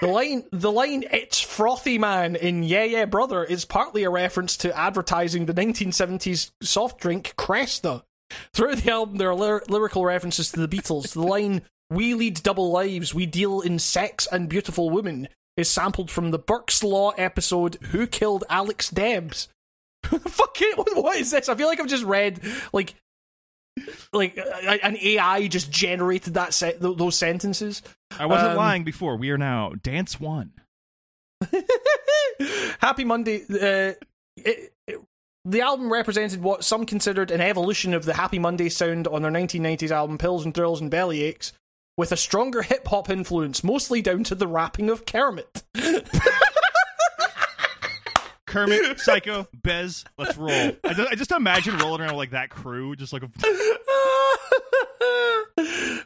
The 0.01 0.07
line, 0.07 0.45
the 0.51 0.71
line, 0.71 1.03
"It's 1.11 1.39
frothy 1.39 1.99
man" 1.99 2.35
in 2.35 2.63
"Yeah 2.63 2.83
Yeah 2.85 3.05
Brother" 3.05 3.43
is 3.43 3.65
partly 3.65 4.03
a 4.03 4.09
reference 4.09 4.57
to 4.57 4.75
advertising 4.75 5.45
the 5.45 5.53
1970s 5.53 6.51
soft 6.63 6.99
drink 6.99 7.35
Cresta. 7.37 8.03
Throughout 8.53 8.77
the 8.79 8.91
album, 8.91 9.17
there 9.17 9.29
are 9.29 9.35
lyr- 9.35 9.63
lyrical 9.67 10.03
references 10.05 10.51
to 10.51 10.65
the 10.65 10.67
Beatles. 10.67 11.13
The 11.13 11.21
line 11.21 11.61
"We 11.91 12.15
lead 12.15 12.41
double 12.41 12.71
lives, 12.71 13.13
we 13.13 13.27
deal 13.27 13.61
in 13.61 13.77
sex 13.77 14.27
and 14.31 14.49
beautiful 14.49 14.89
women" 14.89 15.27
is 15.61 15.69
sampled 15.69 16.11
from 16.11 16.31
the 16.31 16.39
Burke's 16.39 16.83
Law 16.83 17.11
episode 17.11 17.75
"Who 17.91 18.05
Killed 18.07 18.43
Alex 18.49 18.89
Debs." 18.89 19.47
Fucking 20.03 20.73
what 20.95 21.15
is 21.17 21.31
this? 21.31 21.47
I 21.47 21.55
feel 21.55 21.67
like 21.67 21.79
I've 21.79 21.87
just 21.87 22.03
read 22.03 22.41
like 22.73 22.95
like 24.11 24.37
an 24.83 24.97
AI 24.97 25.47
just 25.47 25.71
generated 25.71 26.33
that 26.33 26.53
se- 26.53 26.79
th- 26.81 26.97
those 26.97 27.15
sentences. 27.17 27.81
I 28.19 28.25
wasn't 28.25 28.51
Um, 28.51 28.57
lying 28.57 28.83
before. 28.83 29.15
We 29.15 29.29
are 29.29 29.37
now 29.37 29.73
dance 29.81 30.19
one. 30.19 30.51
Happy 32.79 33.03
Monday. 33.05 33.43
Uh, 33.49 33.93
it, 34.37 34.73
it- 34.87 35.01
the 35.43 35.61
album 35.61 35.91
represented 35.91 36.43
what 36.43 36.63
some 36.63 36.85
considered 36.85 37.31
an 37.31 37.41
evolution 37.41 37.95
of 37.95 38.05
the 38.05 38.13
Happy 38.13 38.37
Monday 38.37 38.69
sound 38.69 39.07
on 39.07 39.23
their 39.23 39.31
1990s 39.31 39.89
album 39.89 40.19
Pills 40.19 40.45
and 40.45 40.53
Thrills 40.53 40.79
and 40.81 40.91
Bellyaches, 40.91 41.51
with 42.01 42.11
a 42.11 42.17
stronger 42.17 42.63
hip 42.63 42.87
hop 42.87 43.11
influence, 43.11 43.63
mostly 43.63 44.01
down 44.01 44.23
to 44.23 44.33
the 44.33 44.47
rapping 44.47 44.89
of 44.89 45.05
Kermit. 45.05 45.61
Kermit, 48.47 48.99
Psycho, 48.99 49.47
Bez, 49.53 50.03
let's 50.17 50.35
roll. 50.35 50.49
I 50.83 50.93
just, 50.95 51.11
I 51.11 51.13
just 51.13 51.31
imagine 51.31 51.77
rolling 51.77 52.01
around 52.01 52.13
with, 52.13 52.17
like 52.17 52.31
that 52.31 52.49
crew, 52.49 52.95
just 52.95 53.13
like 53.13 53.21
a. 53.21 53.29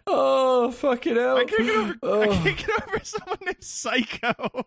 oh, 0.06 0.70
fucking 0.76 1.16
hell. 1.16 1.38
I 1.38 1.46
can't 1.46 1.64
get 1.66 1.78
over. 1.78 1.94
I 1.94 1.98
Oh. 2.04 2.26
can't 2.44 2.58
get 2.58 2.70
over 2.88 3.00
someone 3.02 3.38
named 3.46 3.64
Psycho. 3.64 4.66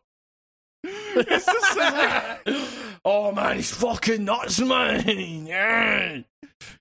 It's 0.83 1.45
just 1.45 1.77
like, 1.77 2.41
oh 3.05 3.33
man, 3.33 3.57
he's 3.57 3.71
fucking 3.71 4.25
nuts, 4.25 4.61
man. 4.61 5.07
Yeah. 5.47 6.21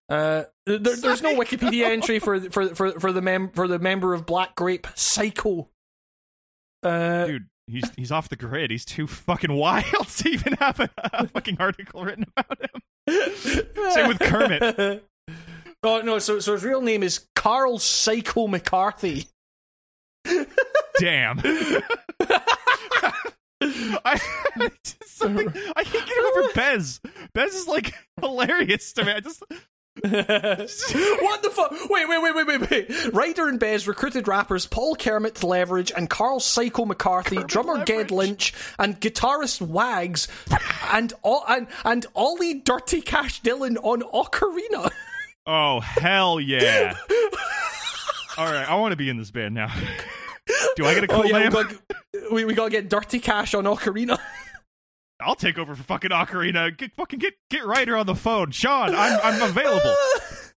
Uh, 0.10 0.43
there, 0.65 0.80
there's 0.80 1.22
no 1.22 1.36
Wikipedia 1.36 1.86
entry 1.86 2.20
for 2.20 2.39
for 2.50 2.74
for 2.76 3.00
for 3.00 3.12
the 3.12 3.22
mem- 3.22 3.52
for 3.52 3.67
the 3.67 3.80
member 3.80 4.13
of 4.13 4.26
Black 4.26 4.56
Grape 4.56 4.88
Psycho. 4.96 5.70
Uh, 6.84 7.26
dude, 7.26 7.48
he's 7.67 7.89
he's 7.98 8.12
off 8.12 8.30
the 8.30 8.36
grid. 8.36 8.72
He's 8.72 8.86
too 8.86 9.08
fucking 9.08 9.52
wild 9.54 10.08
to 10.08 10.30
even 10.30 10.54
have 10.54 10.80
a, 10.80 10.89
a 11.13 11.28
fucking 11.28 11.58
article 11.60 12.04
written 12.04 12.26
about 12.36 12.60
him. 12.60 12.82
Same 13.91 14.08
with 14.08 14.20
Kermit. 14.20 15.04
oh 15.84 16.02
no, 16.02 16.20
so 16.20 16.39
so 16.39 16.54
his 16.54 16.63
real 16.63 16.82
name 16.82 17.04
is 17.04 17.28
Carl 17.36 17.80
Psycho 17.80 18.48
McCarthy. 18.48 19.28
Damn. 21.00 21.41
I 23.62 24.20
I 25.22 25.84
can't 25.84 26.08
get 26.08 26.26
over 26.26 26.54
Bez. 26.54 27.00
Bez 27.34 27.56
is 27.56 27.67
like 27.67 27.93
hilarious 28.22 28.93
to 28.93 29.06
me. 29.06 29.12
I 29.13 29.20
just 29.20 29.43
what 30.03 31.43
the 31.43 31.49
fuck? 31.51 31.71
Wait, 31.89 32.07
wait, 32.07 32.21
wait, 32.21 32.36
wait, 32.36 32.47
wait, 32.47 32.69
wait. 32.69 33.13
Ryder 33.13 33.47
and 33.47 33.60
Bez 33.60 33.88
recruited 33.88 34.27
rappers 34.27 34.65
Paul 34.65 34.95
Kermit 34.95 35.36
to 35.36 35.45
Leveridge 35.47 35.91
and 35.95 36.10
Carl 36.10 36.39
Psycho 36.39 36.86
McCarthy, 36.86 37.43
drummer 37.43 37.83
Ged 37.83 38.12
Lynch, 38.12 38.53
and 38.77 38.99
guitarist 39.01 39.62
Wags, 39.62 40.27
and 40.91 41.13
and 41.25 41.67
and 41.83 42.05
Ollie 42.15 42.55
Dirty 42.55 43.01
Cash 43.01 43.39
Dillon 43.41 43.77
on 43.77 44.01
Ocarina. 44.01 44.91
Oh 45.49 45.79
hell 45.79 46.41
yeah! 46.41 46.93
All 48.38 48.51
right, 48.51 48.69
I 48.69 48.75
want 48.75 48.91
to 48.91 48.97
be 48.97 49.10
in 49.10 49.15
this 49.15 49.31
band 49.31 49.55
now. 49.55 49.73
Do 50.75 50.86
I 50.86 50.93
get 50.93 51.05
a 51.05 51.12
oh, 51.13 51.15
cool 51.15 51.19
oh 51.21 51.23
yeah, 51.23 51.38
we 51.38 51.43
name? 51.43 51.51
got 51.51 52.31
we, 52.33 52.43
we 52.43 52.53
gotta 52.53 52.69
get 52.69 52.89
Dirty 52.89 53.19
Cash 53.19 53.53
on 53.53 53.63
Ocarina. 53.63 54.19
I'll 55.19 55.36
take 55.36 55.58
over 55.58 55.75
for 55.75 55.84
fucking 55.84 56.12
Ocarina. 56.12 56.75
Get 56.75 56.93
fucking 56.93 57.19
get 57.19 57.34
get 57.49 57.65
Ryder 57.65 57.97
on 57.97 58.06
the 58.06 58.15
phone, 58.15 58.51
Sean. 58.51 58.93
I'm 58.93 59.19
I'm 59.23 59.41
available. 59.41 59.95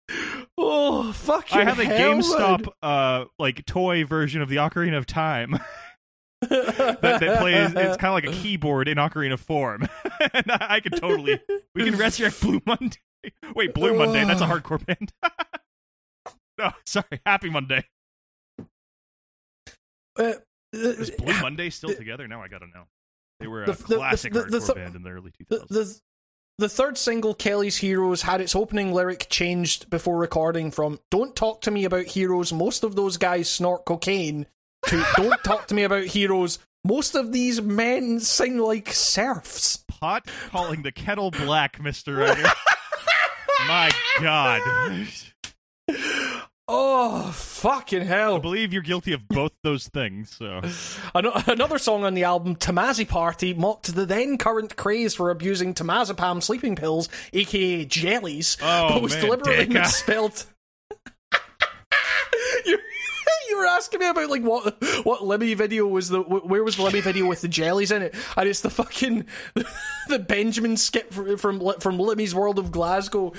oh 0.59 1.13
fuck! 1.13 1.53
You. 1.55 1.61
I 1.61 1.65
have 1.65 1.79
a 1.79 1.85
GameStop 1.85 2.69
uh 2.83 3.27
like 3.39 3.65
toy 3.67 4.05
version 4.05 4.43
of 4.43 4.49
the 4.49 4.57
Ocarina 4.57 4.97
of 4.97 5.07
Time 5.07 5.59
that, 6.49 7.01
that 7.01 7.41
plays. 7.41 7.71
It's 7.75 7.97
kind 7.97 8.05
of 8.05 8.15
like 8.15 8.27
a 8.27 8.33
keyboard 8.33 8.87
in 8.87 8.97
Ocarina 8.97 9.39
form, 9.39 9.89
and 10.33 10.45
I, 10.49 10.67
I 10.71 10.81
can 10.81 10.93
totally 10.93 11.41
we 11.75 11.85
can 11.85 11.97
resurrect 11.97 12.41
Blue 12.41 12.61
Monday. 12.65 12.99
Wait, 13.57 13.75
Blue 13.75 13.97
Monday? 13.97 14.25
That's 14.25 14.41
a 14.41 14.47
hardcore 14.47 14.85
band. 14.85 15.13
no, 16.59 16.73
sorry, 16.87 17.21
Happy 17.27 17.51
Monday. 17.51 17.85
Uh, 20.17 20.35
Is 20.73 21.11
Blue 21.11 21.41
Monday 21.41 21.71
still 21.71 21.95
together? 21.95 22.29
Now 22.29 22.41
I 22.41 22.47
gotta 22.47 22.67
know. 22.67 22.85
They 23.41 23.47
were 23.47 23.63
a 23.65 23.67
The- 23.67 23.75
classic 23.75 24.33
the- 24.33 24.43
the 24.43 24.59
hardcore 24.59 24.75
band 24.75 24.97
in 24.97 25.03
the 25.03 25.11
early 25.11 25.33
the, 25.49 25.59
2000s. 25.61 25.69
the 25.69 26.01
the 26.61 26.69
third 26.69 26.99
single, 26.99 27.35
Kelly's 27.35 27.77
Heroes, 27.77 28.23
had 28.23 28.41
its 28.41 28.57
opening 28.57 28.93
lyric 28.93 29.29
changed 29.31 29.89
before 29.91 30.19
recording 30.19 30.73
from 30.73 30.99
"Don't 31.09 31.37
talk 31.37 31.61
to 31.63 31.71
me 31.71 31.85
about 31.85 32.07
heroes. 32.07 32.53
Most 32.53 32.83
of 32.83 32.97
those 32.97 33.17
guys 33.17 33.49
snort 33.49 33.85
cocaine." 33.85 34.47
To 34.89 35.07
"Don't 35.17 35.43
talk 35.45 35.69
to 35.69 35.75
me 35.75 35.85
about 35.85 36.05
heroes. 36.07 36.59
Most 36.85 37.15
of 37.15 37.31
these 37.33 37.63
men 37.63 38.19
sing 38.19 38.59
like 38.59 38.93
serfs." 38.93 39.85
Pot 39.87 40.27
calling 40.51 40.83
the 40.83 40.91
kettle 40.93 41.31
black, 41.31 41.81
Mister 41.81 42.17
Ryder. 42.17 42.43
My 43.69 43.91
God. 44.21 45.07
Oh 46.71 47.31
fucking 47.33 48.03
hell! 48.03 48.37
I 48.37 48.39
believe 48.41 48.75
you're 48.75 48.83
guilty 48.83 49.15
of 49.15 49.27
both 49.27 49.53
those 49.63 49.89
things. 49.89 50.31
So 50.37 50.61
Ano- 51.15 51.33
Another 51.47 51.79
song 51.79 52.05
on 52.05 52.13
the 52.13 52.25
album, 52.25 52.57
Tramazi 52.57 53.09
Parti, 53.09 53.55
mocked 53.55 53.95
the 53.95 54.05
then 54.05 54.37
current 54.37 54.77
craze 54.77 55.15
for 55.15 55.31
abusing 55.31 55.73
temazepam 55.73 56.43
sleeping 56.43 56.77
pills, 56.77 57.09
aka 57.33 57.87
jellies, 57.87 58.59
Oh, 58.61 58.91
but 58.91 59.03
was 59.03 59.15
man, 59.15 59.25
deliberately 59.25 59.65
Deka. 59.67 59.73
misspelled. 59.81 60.45
you, 62.67 62.79
you 63.49 63.59
were 63.59 63.67
asking 63.67 64.01
me 64.01 64.09
about 64.09 64.29
like 64.29 64.43
what 64.43 64.65
what 65.07 65.21
Limmy 65.23 65.57
video 65.57 65.87
was 65.87 66.11
the 66.11 66.21
where 66.21 66.63
was 66.63 66.77
the 66.77 66.83
Limmy 66.83 67.01
video 67.03 67.27
with 67.27 67.41
the 67.41 67.49
jellies 67.49 67.91
in 67.91 68.03
it, 68.03 68.15
and 68.37 68.47
it's 68.47 68.61
the 68.61 68.69
fucking 68.71 69.25
the 70.09 70.19
Benjamin 70.19 70.77
skip 70.77 71.15
from 71.15 71.39
from, 71.39 71.61
from 71.81 71.97
Limmy's 71.97 72.35
World 72.35 72.59
of 72.59 72.71
Glasgow, 72.71 73.33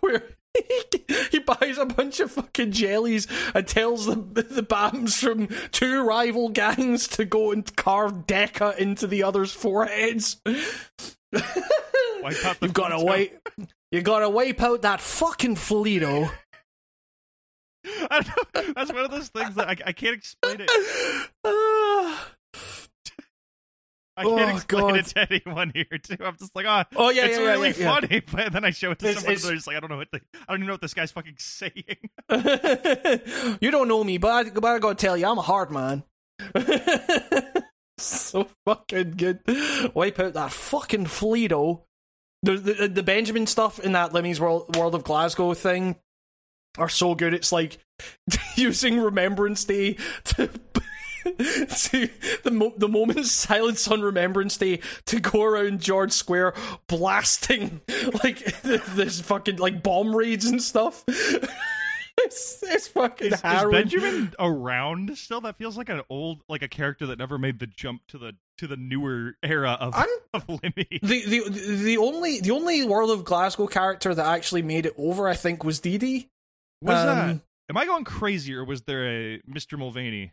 where. 0.00 0.24
He 1.30 1.38
buys 1.38 1.78
a 1.78 1.86
bunch 1.86 2.20
of 2.20 2.30
fucking 2.32 2.72
jellies 2.72 3.26
and 3.54 3.66
tells 3.66 4.06
the 4.06 4.14
the 4.14 4.62
BAMs 4.62 5.18
from 5.18 5.48
two 5.70 6.02
rival 6.02 6.48
gangs 6.50 7.08
to 7.08 7.24
go 7.24 7.52
and 7.52 7.74
carve 7.76 8.26
Deca 8.26 8.76
into 8.76 9.06
the 9.06 9.22
others' 9.22 9.52
foreheads. 9.52 10.40
wipe 10.44 10.64
out 12.44 12.60
the 12.60 12.66
You've 12.66 12.72
got 12.74 12.88
to 12.88 12.98
wipe. 12.98 13.48
You 13.90 14.02
got 14.02 14.20
to 14.20 14.28
wipe 14.28 14.62
out 14.62 14.82
that 14.82 15.00
fucking 15.00 15.56
know. 16.00 16.30
That's 17.84 18.92
one 18.92 19.04
of 19.04 19.10
those 19.10 19.28
things 19.28 19.54
that 19.56 19.68
I, 19.68 19.76
I 19.86 19.92
can't 19.92 20.14
explain 20.14 20.58
it. 20.60 20.70
I 24.16 24.24
can't 24.24 24.40
Oh, 24.40 24.56
explain 24.56 24.88
God. 24.88 24.96
it 24.98 25.06
to 25.06 25.32
anyone 25.32 25.72
here 25.74 25.98
too. 26.02 26.16
I'm 26.22 26.36
just 26.36 26.54
like, 26.54 26.66
oh, 26.66 26.84
Oh 26.96 27.10
yeah, 27.10 27.24
it's 27.26 27.38
yeah, 27.38 27.44
really 27.46 27.68
yeah, 27.70 27.94
funny. 27.94 28.20
But 28.32 28.52
then 28.52 28.64
I 28.64 28.70
show 28.70 28.90
it 28.90 28.98
to 28.98 29.06
It's- 29.08 29.22
someone, 29.22 29.32
it's- 29.32 29.42
and 29.44 29.48
they're 29.50 29.56
just 29.56 29.66
like, 29.66 29.76
I 29.76 29.80
don't 29.80 29.90
know 29.90 29.96
what 29.96 30.10
the, 30.12 30.20
I 30.34 30.52
don't 30.52 30.56
even 30.58 30.66
know 30.66 30.74
what 30.74 30.80
this 30.82 30.94
guy's 30.94 31.12
fucking 31.12 31.36
saying. 31.38 31.72
you 33.60 33.70
don't 33.70 33.88
know 33.88 34.04
me, 34.04 34.18
but 34.18 34.30
I, 34.30 34.50
but 34.50 34.64
I 34.64 34.78
gotta 34.78 34.94
tell 34.96 35.16
you, 35.16 35.26
I'm 35.26 35.38
a 35.38 35.42
hard 35.42 35.70
man. 35.70 36.02
so 37.98 38.48
fucking 38.66 39.12
good. 39.12 39.40
Wipe 39.94 40.18
out 40.18 40.34
that 40.34 40.52
fucking 40.52 41.04
Fleeto. 41.06 41.82
The, 42.42 42.56
the 42.56 42.88
the 42.88 43.02
Benjamin 43.04 43.46
stuff 43.46 43.78
in 43.78 43.92
that 43.92 44.12
Limmy's 44.12 44.40
World 44.40 44.74
World 44.76 44.94
of 44.96 45.04
Glasgow 45.04 45.54
thing 45.54 45.96
are 46.76 46.88
so 46.88 47.14
good. 47.14 47.34
It's 47.34 47.52
like 47.52 47.78
using 48.56 48.98
Remembrance 48.98 49.64
Day 49.64 49.96
to. 50.24 50.50
to 51.24 52.08
the 52.44 52.50
mo- 52.50 52.74
the 52.76 52.88
moment 52.88 53.26
silence 53.26 53.86
on 53.88 54.00
Remembrance 54.02 54.56
Day 54.56 54.80
to 55.06 55.20
go 55.20 55.42
around 55.42 55.80
George 55.80 56.12
Square 56.12 56.54
blasting 56.88 57.80
like 58.24 58.60
this 58.62 59.20
fucking 59.20 59.56
like 59.56 59.82
bomb 59.82 60.14
raids 60.14 60.46
and 60.46 60.62
stuff. 60.62 61.04
it's, 61.08 62.62
it's 62.62 62.88
fucking 62.88 63.28
Is, 63.28 63.34
is. 63.34 63.70
Benjamin 63.70 64.32
around 64.38 65.16
still? 65.16 65.40
That 65.40 65.56
feels 65.56 65.76
like 65.76 65.88
an 65.88 66.02
old, 66.10 66.42
like 66.48 66.62
a 66.62 66.68
character 66.68 67.06
that 67.06 67.18
never 67.18 67.38
made 67.38 67.58
the 67.58 67.66
jump 67.66 68.02
to 68.08 68.18
the 68.18 68.32
to 68.58 68.66
the 68.66 68.76
newer 68.76 69.34
era 69.42 69.76
of 69.80 69.94
I'm 69.96 70.08
of 70.34 70.46
Limmy. 70.46 71.00
the, 71.02 71.24
the 71.26 71.48
the 71.84 71.96
only 71.98 72.40
the 72.40 72.50
only 72.50 72.84
World 72.84 73.10
of 73.10 73.24
Glasgow 73.24 73.66
character 73.66 74.14
that 74.14 74.26
actually 74.26 74.62
made 74.62 74.86
it 74.86 74.94
over, 74.96 75.28
I 75.28 75.34
think, 75.34 75.64
was 75.64 75.80
Dee 75.80 75.98
Dee. 75.98 76.28
Was 76.82 76.98
Um, 76.98 77.06
that? 77.06 77.40
Am 77.70 77.76
I 77.76 77.86
going 77.86 78.04
crazy, 78.04 78.54
or 78.54 78.64
was 78.64 78.82
there 78.82 79.04
a 79.06 79.40
Mr. 79.48 79.78
Mulvaney? 79.78 80.32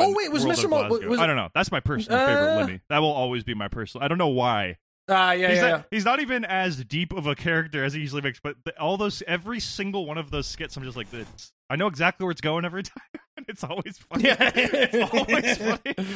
Oh, 0.00 0.14
wait, 0.16 0.30
was 0.30 0.44
World 0.44 0.58
Mr. 0.58 0.68
Mul- 0.70 1.08
was 1.08 1.20
I 1.20 1.26
don't 1.26 1.36
know. 1.36 1.48
That's 1.54 1.70
my 1.72 1.80
personal 1.80 2.18
favorite 2.18 2.54
Uh, 2.62 2.66
Limmy. 2.66 2.80
That 2.88 2.98
will 2.98 3.12
always 3.12 3.44
be 3.44 3.54
my 3.54 3.68
personal. 3.68 4.04
I 4.04 4.08
don't 4.08 4.18
know 4.18 4.28
why. 4.28 4.78
Ah, 5.08 5.32
yeah, 5.32 5.48
he's, 5.48 5.56
yeah, 5.58 5.68
not, 5.68 5.86
he's 5.90 6.04
not 6.04 6.20
even 6.20 6.44
as 6.44 6.84
deep 6.84 7.12
of 7.12 7.26
a 7.26 7.34
character 7.34 7.84
as 7.84 7.92
he 7.92 8.00
usually 8.00 8.22
makes, 8.22 8.38
but 8.38 8.56
the, 8.64 8.78
all 8.80 8.96
those, 8.96 9.20
every 9.26 9.58
single 9.58 10.06
one 10.06 10.16
of 10.16 10.30
those 10.30 10.46
skits, 10.46 10.76
I'm 10.76 10.84
just 10.84 10.96
like, 10.96 11.12
it's, 11.12 11.52
I 11.68 11.74
know 11.74 11.88
exactly 11.88 12.24
where 12.24 12.30
it's 12.30 12.40
going 12.40 12.64
every 12.64 12.82
time, 12.84 13.02
it's 13.48 13.64
always 13.64 13.98
funny. 13.98 14.24
yeah. 14.26 14.36
it's 14.54 15.12
always 15.12 15.58
funny. 15.58 16.06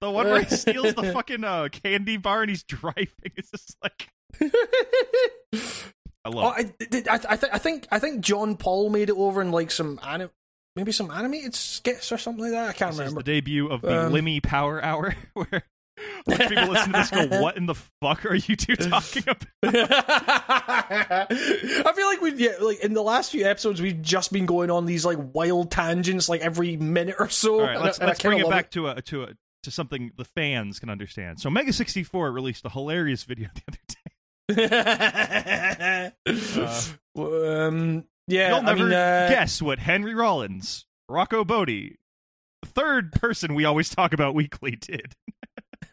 The 0.00 0.10
one 0.10 0.26
where 0.26 0.42
he 0.42 0.56
steals 0.56 0.94
the 0.94 1.02
fucking 1.12 1.42
uh, 1.42 1.68
candy 1.72 2.18
bar 2.18 2.42
and 2.42 2.50
he's 2.50 2.62
driving, 2.62 3.08
it's 3.34 3.50
just 3.50 3.76
like, 3.82 4.08
I 4.40 6.28
oh, 6.28 6.30
love. 6.30 6.54
I, 6.56 6.62
did- 6.78 7.08
I, 7.08 7.14
I, 7.28 7.36
th- 7.36 7.52
I 7.52 7.58
think 7.58 7.86
I 7.90 7.98
think 7.98 8.20
John 8.20 8.56
Paul 8.56 8.90
made 8.90 9.10
it 9.10 9.16
over 9.16 9.40
in 9.42 9.50
like 9.50 9.70
some 9.70 10.00
anim- 10.02 10.30
maybe 10.76 10.92
some 10.92 11.10
animated 11.10 11.54
skits 11.54 12.12
or 12.12 12.18
something 12.18 12.44
like 12.44 12.52
that. 12.52 12.68
I 12.68 12.72
can't 12.74 12.90
This 12.92 12.94
is 12.96 12.98
remember. 13.00 13.22
the 13.22 13.32
debut 13.32 13.66
of 13.68 13.80
the 13.80 14.06
Um, 14.06 14.12
Limmy 14.12 14.42
Power 14.42 14.82
Hour, 14.84 15.16
where 15.32 15.64
people 16.26 16.68
listen 16.68 16.92
to 16.92 16.98
this, 16.98 17.10
go, 17.10 17.26
"What 17.42 17.56
in 17.56 17.64
the 17.66 17.74
fuck 17.74 18.24
are 18.26 18.34
you 18.34 18.54
two 18.54 18.76
talking 18.76 19.24
about?" 19.26 19.46
I 21.28 21.92
feel 21.96 22.06
like 22.06 22.20
we 22.20 22.34
yeah, 22.34 22.52
like 22.60 22.80
in 22.80 22.92
the 22.94 23.02
last 23.02 23.30
few 23.32 23.46
episodes 23.46 23.80
we've 23.80 24.02
just 24.02 24.32
been 24.32 24.44
going 24.46 24.70
on 24.70 24.86
these 24.86 25.04
like 25.06 25.18
wild 25.32 25.70
tangents 25.70 26.28
like 26.28 26.42
every 26.42 26.76
minute 26.76 27.16
or 27.18 27.28
so. 27.28 27.60
All 27.60 27.66
right, 27.66 27.80
let's 27.80 27.98
and 27.98 28.06
let's 28.08 28.20
bring 28.22 28.38
it 28.38 28.48
back 28.48 28.70
to 28.72 28.88
a 28.88 29.00
to 29.02 29.24
a 29.24 29.28
to 29.62 29.70
something 29.70 30.12
the 30.16 30.24
fans 30.24 30.78
can 30.78 30.90
understand. 30.90 31.40
So 31.40 31.48
Mega 31.50 31.72
sixty 31.72 32.02
four 32.02 32.30
released 32.30 32.64
a 32.66 32.68
hilarious 32.68 33.24
video 33.24 33.48
the 33.54 33.62
other 33.68 33.78
day. 33.88 33.96
um, 37.16 38.04
yeah, 38.26 38.48
You'll 38.48 38.58
I 38.58 38.62
never 38.62 38.84
mean, 38.84 38.92
uh, 38.92 39.28
guess 39.30 39.62
what 39.62 39.78
Henry 39.78 40.14
Rollins, 40.14 40.86
Rocco 41.08 41.44
Botte, 41.44 41.96
third 42.64 43.12
person 43.12 43.54
we 43.54 43.64
always 43.64 43.88
talk 43.88 44.12
about 44.12 44.34
weekly, 44.34 44.72
did. 44.72 45.14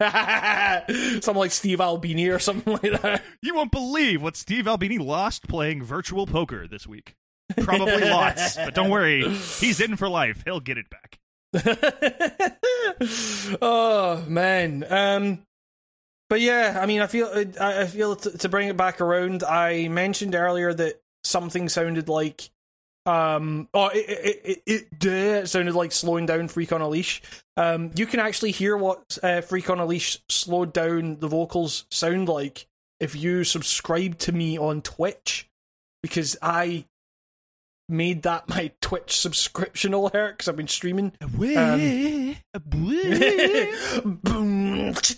something 0.00 1.36
like 1.36 1.52
Steve 1.52 1.80
Albini 1.80 2.28
or 2.28 2.38
something 2.38 2.72
like 2.72 3.00
that. 3.02 3.22
You 3.42 3.54
won't 3.54 3.70
believe 3.70 4.22
what 4.22 4.36
Steve 4.36 4.66
Albini 4.66 4.98
lost 4.98 5.46
playing 5.48 5.82
virtual 5.82 6.26
poker 6.26 6.66
this 6.66 6.86
week. 6.86 7.14
Probably 7.58 8.00
lots, 8.10 8.56
but 8.56 8.74
don't 8.74 8.90
worry, 8.90 9.28
he's 9.28 9.80
in 9.80 9.96
for 9.96 10.08
life. 10.08 10.42
He'll 10.44 10.60
get 10.60 10.78
it 10.78 10.86
back. 10.90 11.18
oh 13.62 14.24
man, 14.26 14.84
um, 14.90 15.42
but 16.28 16.40
yeah, 16.40 16.78
I 16.80 16.86
mean, 16.86 17.00
I 17.00 17.06
feel 17.06 17.28
I, 17.60 17.82
I 17.82 17.86
feel 17.86 18.16
to 18.16 18.48
bring 18.48 18.68
it 18.68 18.76
back 18.76 19.00
around. 19.00 19.44
I 19.44 19.88
mentioned 19.88 20.34
earlier 20.34 20.72
that 20.74 21.00
something 21.34 21.68
sounded 21.68 22.08
like, 22.08 22.48
um, 23.06 23.68
oh, 23.74 23.88
it 23.88 24.08
it 24.08 24.40
it, 24.44 24.62
it, 24.66 25.04
it 25.04 25.48
sounded 25.48 25.74
like 25.74 25.90
slowing 25.90 26.26
down 26.26 26.46
Freak 26.46 26.72
on 26.72 26.80
a 26.80 26.88
Leash. 26.88 27.22
Um, 27.56 27.90
you 27.96 28.06
can 28.06 28.20
actually 28.20 28.52
hear 28.52 28.76
what 28.76 29.18
uh, 29.20 29.40
Freak 29.40 29.68
on 29.68 29.80
a 29.80 29.84
Leash 29.84 30.20
slowed 30.28 30.72
down 30.72 31.18
the 31.18 31.26
vocals 31.26 31.86
sound 31.90 32.28
like 32.28 32.68
if 33.00 33.16
you 33.16 33.42
subscribe 33.42 34.16
to 34.18 34.30
me 34.30 34.56
on 34.56 34.80
Twitch, 34.80 35.50
because 36.04 36.36
I 36.40 36.84
made 37.88 38.22
that 38.22 38.48
my 38.54 38.70
Twitch 38.80 39.16
subscription 39.16 39.92
alert 39.92 40.38
because 40.38 40.48
I've 40.48 40.56
been 40.56 40.68
streaming. 40.68 41.12
Um, 41.20 41.80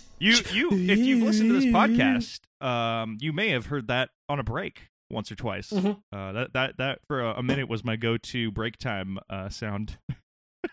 You 0.19 0.33
you 0.51 0.69
if 0.71 0.97
you've 0.97 1.21
listened 1.21 1.49
to 1.49 1.59
this 1.59 1.65
podcast, 1.65 2.39
um, 2.65 3.17
you 3.21 3.31
may 3.33 3.49
have 3.49 3.67
heard 3.67 3.89
that 3.89 4.09
on 4.27 4.39
a 4.39 4.43
break 4.43 4.89
once 5.09 5.31
or 5.31 5.35
twice. 5.35 5.71
Mhm. 5.71 6.01
Uh, 6.11 6.31
that 6.33 6.53
that 6.53 6.77
that 6.77 6.99
for 7.07 7.21
a, 7.21 7.43
minute 7.43 7.67
was 7.69 7.83
my 7.83 7.95
go-to 7.95 8.51
break 8.51 8.77
time 8.77 9.17
uh, 9.29 9.49
sound. 9.49 9.97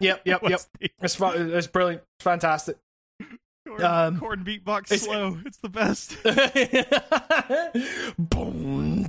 Yep, 0.01 0.23
yep, 0.25 0.43
yep. 0.43 0.61
The 0.81 0.91
It's 1.03 1.17
it's 1.53 1.67
brilliant, 1.67 2.03
it's 2.17 2.25
fantastic. 2.25 2.77
Korn, 3.67 3.83
Um, 3.83 4.19
Korn 4.21 4.45
beatbox 4.45 4.93
it's- 4.93 5.03
slow. 5.03 5.39
It's 5.47 5.59
the 5.59 5.69
best. 5.69 6.17
Boom. 8.19 9.07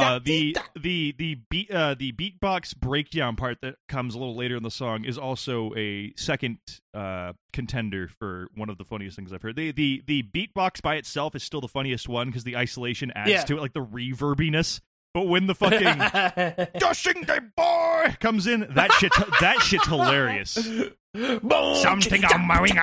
Tch, 0.00 0.24
tch, 0.24 0.28
ee, 0.28 0.52
da, 0.52 0.60
Uh, 0.60 0.64
the 0.74 0.74
the 0.80 1.14
the 1.18 1.34
beat 1.50 1.70
uh, 1.70 1.94
the 1.94 2.12
beatbox 2.12 2.76
breakdown 2.76 3.36
part 3.36 3.58
that 3.62 3.76
comes 3.88 4.14
a 4.14 4.18
little 4.18 4.34
later 4.36 4.56
in 4.56 4.62
the 4.62 4.70
song 4.70 5.04
is 5.04 5.18
also 5.18 5.72
a 5.76 6.12
second 6.16 6.58
uh, 6.94 7.32
contender 7.52 8.08
for 8.08 8.48
one 8.54 8.68
of 8.70 8.78
the 8.78 8.84
funniest 8.84 9.16
things 9.16 9.32
I've 9.32 9.42
heard. 9.42 9.56
The 9.56 9.72
the 9.72 10.02
the 10.06 10.22
beatbox 10.22 10.80
by 10.82 10.96
itself 10.96 11.34
is 11.34 11.42
still 11.42 11.60
the 11.60 11.68
funniest 11.68 12.08
one 12.08 12.28
because 12.28 12.44
the 12.44 12.56
isolation 12.56 13.12
adds 13.14 13.30
Yeah. 13.30 13.42
to 13.44 13.56
it, 13.58 13.60
like 13.60 13.72
the 13.74 13.84
reverbiness. 13.84 14.80
But 15.14 15.26
when 15.28 15.46
the 15.46 15.54
fucking 15.62 16.78
Dashing 16.80 17.24
Day 17.24 17.40
Boy 17.54 18.16
comes 18.20 18.46
in, 18.46 18.66
that 18.70 18.92
shit 18.92 19.12
that 19.40 19.58
shit's 19.60 19.86
hilarious. 19.86 20.52
Something 20.54 22.24
on 22.24 22.46
my 22.46 22.60
wing 22.62 22.78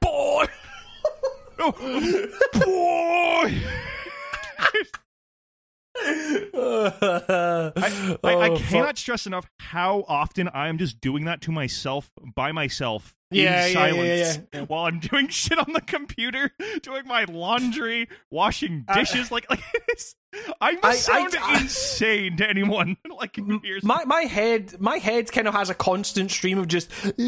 Boy. 0.00 0.46
Boy. 2.52 3.62
I, 5.96 7.72
I, 8.22 8.34
I 8.34 8.48
Oh, 8.50 8.56
cannot 8.58 8.86
fuck. 8.88 8.96
stress 8.96 9.26
enough 9.26 9.48
how 9.58 10.04
often 10.08 10.48
I 10.48 10.68
am 10.68 10.78
just 10.78 11.00
doing 11.00 11.24
that 11.26 11.40
to 11.42 11.52
myself 11.52 12.10
by 12.34 12.52
myself 12.52 13.14
Yeah, 13.30 13.66
in 13.66 13.72
yeah, 13.72 13.80
silence 13.80 14.36
yeah, 14.36 14.42
yeah. 14.60 14.64
while 14.66 14.86
I'm 14.86 14.98
doing 15.00 15.28
shit 15.30 15.58
on 15.58 15.72
the 15.72 15.80
computer, 15.80 16.50
doing 16.82 17.06
my 17.06 17.24
laundry, 17.24 18.08
washing 18.30 18.84
I- 18.88 18.98
dishes. 19.00 19.30
like, 19.30 19.48
like 19.50 19.60
it's, 19.88 20.16
I 20.60 20.72
must 20.82 21.08
I- 21.08 21.20
sound 21.30 21.36
I- 21.40 21.60
insane 21.62 22.36
to 22.38 22.48
anyone 22.48 22.96
like. 23.18 23.38
My 23.82 24.04
my 24.04 24.22
head 24.22 24.80
my 24.80 24.98
head 24.98 25.30
kind 25.32 25.48
of 25.48 25.54
has 25.54 25.70
a 25.70 25.74
constant 25.74 26.30
stream 26.30 26.58
of 26.58 26.68
just 26.68 26.90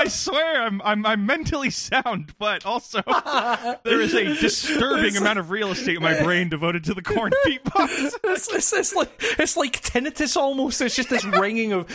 I 0.00 0.08
swear 0.08 0.62
I'm, 0.62 0.82
I'm 0.82 1.06
I'm 1.06 1.24
mentally 1.26 1.70
sound, 1.70 2.34
but 2.38 2.66
also 2.66 3.02
there 3.84 4.00
is 4.00 4.12
a 4.14 4.24
disturbing 4.40 5.16
amount 5.16 5.38
of 5.38 5.50
real 5.50 5.70
estate 5.70 5.96
in 5.96 6.02
my 6.02 6.20
brain 6.22 6.48
devoted 6.48 6.82
to 6.84 6.94
the 6.94 7.02
Korn 7.02 7.30
beatbox. 7.46 8.12
it's, 8.24 8.52
it's, 8.52 8.72
it's 8.72 8.94
like 8.96 9.10
it's 9.38 9.56
like 9.56 9.80
tinnitus 9.80 10.36
almost. 10.36 10.80
It's 10.80 10.96
just 10.96 11.10
this 11.10 11.24
ringing 11.24 11.72
of. 11.72 11.86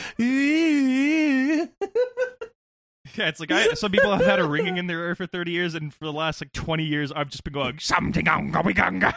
Yeah, 3.15 3.27
it's 3.27 3.39
like 3.39 3.51
I, 3.51 3.73
some 3.73 3.91
people 3.91 4.11
have 4.11 4.25
had 4.25 4.39
a 4.39 4.47
ringing 4.47 4.77
in 4.77 4.87
their 4.87 4.99
ear 5.05 5.15
for 5.15 5.25
30 5.25 5.51
years, 5.51 5.75
and 5.75 5.93
for 5.93 6.05
the 6.05 6.13
last 6.13 6.41
like 6.41 6.53
20 6.53 6.83
years, 6.83 7.11
I've 7.11 7.29
just 7.29 7.43
been 7.43 7.53
going 7.53 7.79
something 7.79 8.27
on 8.27 8.51
going 8.51 8.75
gonga. 8.75 9.13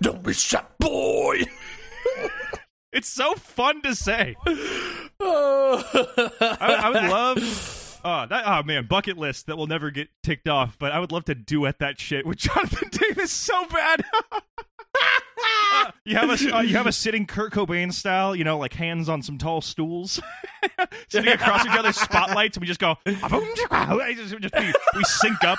Don't 0.00 0.22
be 0.22 0.32
shut, 0.32 0.78
boy. 0.78 1.42
It's 2.92 3.08
so 3.08 3.34
fun 3.34 3.82
to 3.82 3.94
say. 3.94 4.36
I, 5.20 6.56
I 6.60 6.88
would 6.88 7.10
love. 7.10 8.00
Oh, 8.04 8.26
that, 8.30 8.44
oh 8.46 8.62
man, 8.62 8.86
bucket 8.86 9.18
list 9.18 9.46
that 9.46 9.56
will 9.56 9.66
never 9.66 9.90
get 9.90 10.08
ticked 10.22 10.48
off. 10.48 10.78
But 10.78 10.92
I 10.92 11.00
would 11.00 11.12
love 11.12 11.24
to 11.26 11.34
duet 11.34 11.78
that 11.80 12.00
shit 12.00 12.24
with 12.24 12.38
Jonathan 12.38 12.88
Davis 12.90 13.32
so 13.32 13.66
bad. 13.66 14.04
You 16.04 16.14
have 16.16 16.30
a 16.30 16.56
uh, 16.56 16.60
you 16.60 16.76
have 16.76 16.86
a 16.86 16.92
sitting 16.92 17.26
Kurt 17.26 17.52
Cobain 17.52 17.92
style, 17.92 18.34
you 18.36 18.44
know, 18.44 18.58
like 18.58 18.72
hands 18.72 19.08
on 19.08 19.22
some 19.22 19.38
tall 19.38 19.60
stools, 19.60 20.20
sitting 21.08 21.32
across 21.32 21.64
each 21.66 21.72
other's 21.72 21.96
spotlights, 21.96 22.56
and 22.56 22.62
we 22.62 22.66
just 22.68 22.78
go. 22.78 22.94
just, 23.04 24.36
just- 24.38 24.54
we, 24.56 24.72
we 24.94 25.04
sync 25.04 25.42
up. 25.42 25.58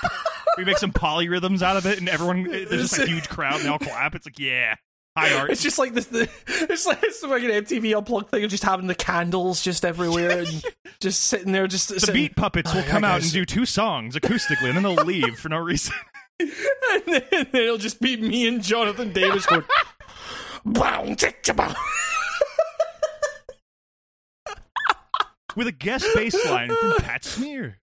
We 0.56 0.64
make 0.64 0.78
some 0.78 0.90
polyrhythms 0.92 1.60
out 1.62 1.76
of 1.76 1.84
it, 1.86 1.98
and 1.98 2.08
everyone. 2.08 2.44
There's 2.44 2.90
just 2.90 2.98
a 2.98 3.06
huge 3.06 3.28
crowd, 3.28 3.56
and 3.56 3.64
they 3.64 3.68
all 3.68 3.78
clap. 3.78 4.14
It's 4.14 4.26
like, 4.26 4.38
yeah, 4.38 4.76
high 5.16 5.34
art. 5.34 5.50
It's 5.50 5.62
just 5.62 5.78
like 5.78 5.92
this. 5.92 6.06
The, 6.06 6.28
it's 6.46 6.86
like 6.86 7.00
it's 7.02 7.22
like 7.22 7.42
an 7.42 7.50
MTV 7.50 7.96
unplugged 7.96 8.30
thing 8.30 8.42
of 8.44 8.50
just 8.50 8.64
having 8.64 8.86
the 8.86 8.94
candles 8.94 9.62
just 9.62 9.84
everywhere 9.84 10.40
and 10.40 10.64
just 11.00 11.24
sitting 11.24 11.52
there. 11.52 11.66
Just 11.66 11.90
the 11.90 12.00
sitting, 12.00 12.14
Meat 12.22 12.36
Puppets 12.36 12.72
will 12.74 12.80
Oh, 12.80 12.88
come 12.88 13.04
out 13.04 13.22
and 13.22 13.30
do 13.32 13.44
two 13.44 13.66
songs 13.66 14.14
acoustically, 14.16 14.68
and 14.68 14.76
then 14.76 14.82
they'll 14.82 15.04
leave 15.04 15.38
for 15.38 15.50
no 15.50 15.58
reason. 15.58 15.94
and 16.40 17.02
then 17.06 17.46
it'll 17.52 17.78
just 17.78 18.00
be 18.00 18.16
me 18.16 18.46
and 18.46 18.62
Jonathan 18.62 19.12
Davis 19.12 19.46
going. 19.46 19.64
Bow, 20.64 21.14
tick, 21.14 21.42
cha, 21.42 21.52
bow. 21.52 21.74
With 25.56 25.66
a 25.66 25.72
guest 25.72 26.06
bass 26.14 26.36
line 26.46 26.68
from 26.68 26.92
Pat 26.98 27.24
Smear. 27.24 27.78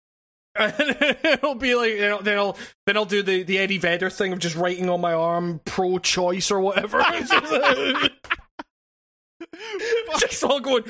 And 0.55 0.75
it'll 1.23 1.55
be 1.55 1.73
like 1.73 1.93
you 1.93 2.01
know, 2.01 2.21
then 2.21 2.37
I'll 2.37 2.55
then 2.85 2.95
I'll 2.95 3.05
do 3.05 3.23
the, 3.23 3.41
the 3.41 3.57
Eddie 3.57 3.79
Vedder 3.79 4.11
thing 4.11 4.33
of 4.33 4.39
just 4.39 4.55
writing 4.55 4.87
on 4.87 5.01
my 5.01 5.13
arm 5.13 5.59
pro-choice 5.65 6.51
or 6.51 6.59
whatever. 6.59 7.01
It's 7.07 7.29
just, 7.31 8.11
just 10.19 10.43
all 10.43 10.59
going. 10.59 10.83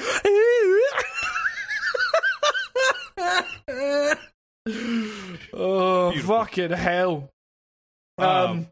oh 5.54 6.12
Beautiful. 6.12 6.38
fucking 6.38 6.72
hell! 6.72 7.30
Um, 8.18 8.28
Um, 8.28 8.68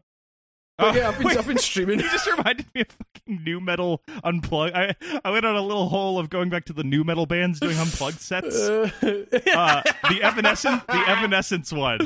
but 0.78 0.96
oh, 0.96 0.98
yeah, 0.98 1.08
I've 1.10 1.18
been. 1.18 1.26
I've 1.38 1.46
been 1.46 1.58
streaming. 1.58 2.00
You 2.00 2.08
just 2.10 2.26
reminded 2.26 2.66
me 2.74 2.80
of 2.80 2.88
fucking 2.88 3.44
nu 3.44 3.60
metal 3.60 4.02
unplugged. 4.24 4.74
I 4.74 4.94
I 5.24 5.30
went 5.30 5.44
on 5.44 5.54
a 5.54 5.60
little 5.60 5.88
hole 5.88 6.18
of 6.18 6.30
going 6.30 6.48
back 6.48 6.64
to 6.66 6.72
the 6.72 6.82
nu 6.82 7.04
metal 7.04 7.26
bands 7.26 7.60
doing 7.60 7.76
unplugged 7.78 8.18
sets. 8.20 8.56
Uh, 9.02 9.82
the 10.08 10.20
Evanescence, 10.22 10.82
the 10.88 11.04
Evanescence 11.08 11.72
one. 11.72 11.98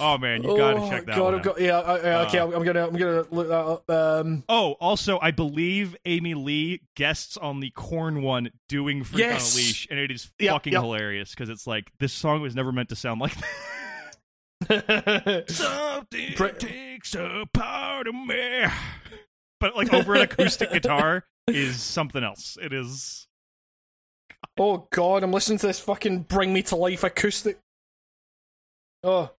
Oh 0.00 0.18
man, 0.18 0.42
you 0.42 0.56
gotta 0.56 0.80
Oh, 0.80 0.90
check 0.90 1.06
that 1.06 1.16
God, 1.16 1.24
one 1.24 1.34
out. 1.36 1.42
got, 1.42 1.60
yeah, 1.60 1.78
okay, 1.78 2.38
Uh, 2.38 2.46
I'm, 2.46 2.52
I'm 2.54 2.64
gonna 2.64 2.86
I'm 2.86 2.96
gonna 2.96 3.24
look 3.30 3.48
that 3.48 3.54
up. 3.54 3.90
Um, 3.90 4.44
Oh, 4.48 4.72
also, 4.80 5.18
I 5.20 5.30
believe 5.30 5.96
Amy 6.04 6.34
Lee 6.34 6.82
guests 6.96 7.36
on 7.36 7.60
the 7.60 7.70
Korn 7.70 8.22
one 8.22 8.50
doing 8.68 9.02
Freak 9.04 9.20
Yes. 9.20 9.54
on 9.54 9.60
a 9.60 9.64
Leash, 9.64 9.86
and 9.90 9.98
it 9.98 10.10
is 10.10 10.30
Yep, 10.38 10.52
fucking 10.52 10.72
yep. 10.74 10.82
hilarious 10.82 11.30
because 11.30 11.48
it's 11.48 11.66
like 11.66 11.90
this 12.00 12.12
song 12.12 12.42
was 12.42 12.54
never 12.54 12.70
meant 12.70 12.90
to 12.90 12.96
sound 12.96 13.20
like 13.20 13.34
that. 13.40 13.44
Something 15.48 16.34
Pre- 16.34 16.52
takes 16.52 17.14
a 17.14 17.44
part 17.52 18.06
of 18.08 18.14
me, 18.14 18.64
but 19.60 19.76
like 19.76 19.92
over 19.92 20.14
an 20.14 20.22
acoustic 20.22 20.70
guitar 20.72 21.24
is 21.46 21.82
something 21.82 22.22
else. 22.24 22.56
It 22.60 22.72
is. 22.72 23.26
Oh 24.58 24.88
god, 24.92 25.22
I'm 25.22 25.32
listening 25.32 25.58
to 25.58 25.66
this 25.66 25.80
fucking 25.80 26.22
Bring 26.22 26.52
Me 26.52 26.62
to 26.62 26.76
Life 26.76 27.04
acoustic. 27.04 27.58
Oh. 29.02 29.30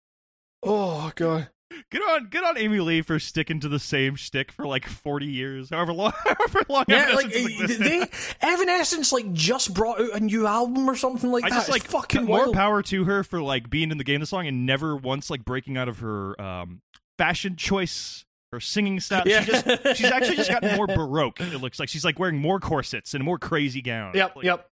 Oh 0.62 1.12
god. 1.14 1.48
Good 1.90 2.02
on, 2.02 2.26
good 2.26 2.44
on 2.44 2.56
Amy 2.58 2.80
Lee 2.80 3.02
for 3.02 3.18
sticking 3.18 3.60
to 3.60 3.68
the 3.68 3.78
same 3.78 4.14
shtick 4.16 4.50
for 4.52 4.66
like 4.66 4.86
forty 4.86 5.26
years, 5.26 5.70
however 5.70 5.92
long, 5.92 6.12
however 6.24 6.60
long 6.68 6.84
Yeah, 6.88 7.12
like 7.14 7.26
Evanescence 7.26 7.60
existed. 7.60 7.86
they 7.86 8.46
Evanescence 8.46 9.12
like 9.12 9.32
just 9.32 9.74
brought 9.74 10.00
out 10.00 10.10
a 10.14 10.20
new 10.20 10.46
album 10.46 10.88
or 10.88 10.96
something 10.96 11.30
like 11.30 11.44
I 11.44 11.50
that. 11.50 11.54
just 11.56 11.68
It's 11.68 11.72
like 11.72 11.84
fucking 11.90 12.24
more 12.24 12.40
wild. 12.44 12.54
power 12.54 12.82
to 12.82 13.04
her 13.04 13.22
for 13.24 13.40
like 13.40 13.70
being 13.70 13.90
in 13.90 13.98
the 13.98 14.04
game 14.04 14.20
this 14.20 14.32
long 14.32 14.46
and 14.46 14.66
never 14.66 14.96
once 14.96 15.30
like 15.30 15.44
breaking 15.44 15.76
out 15.76 15.88
of 15.88 15.98
her 16.00 16.40
um 16.40 16.80
fashion 17.18 17.56
choice 17.56 18.24
her 18.52 18.60
singing 18.60 19.00
style 19.00 19.22
Yeah. 19.26 19.42
she 19.44 19.50
just 19.52 19.96
she's 19.96 20.10
actually 20.10 20.36
just 20.36 20.50
gotten 20.50 20.76
more 20.76 20.86
baroque 20.88 21.40
it 21.40 21.58
looks 21.60 21.78
like 21.80 21.88
she's 21.88 22.04
like 22.04 22.18
wearing 22.18 22.38
more 22.38 22.60
corsets 22.60 23.14
and 23.14 23.22
more 23.24 23.38
crazy 23.38 23.82
gowns 23.82 24.14
Yep, 24.16 24.36
Like, 24.36 24.44
yep. 24.44 24.68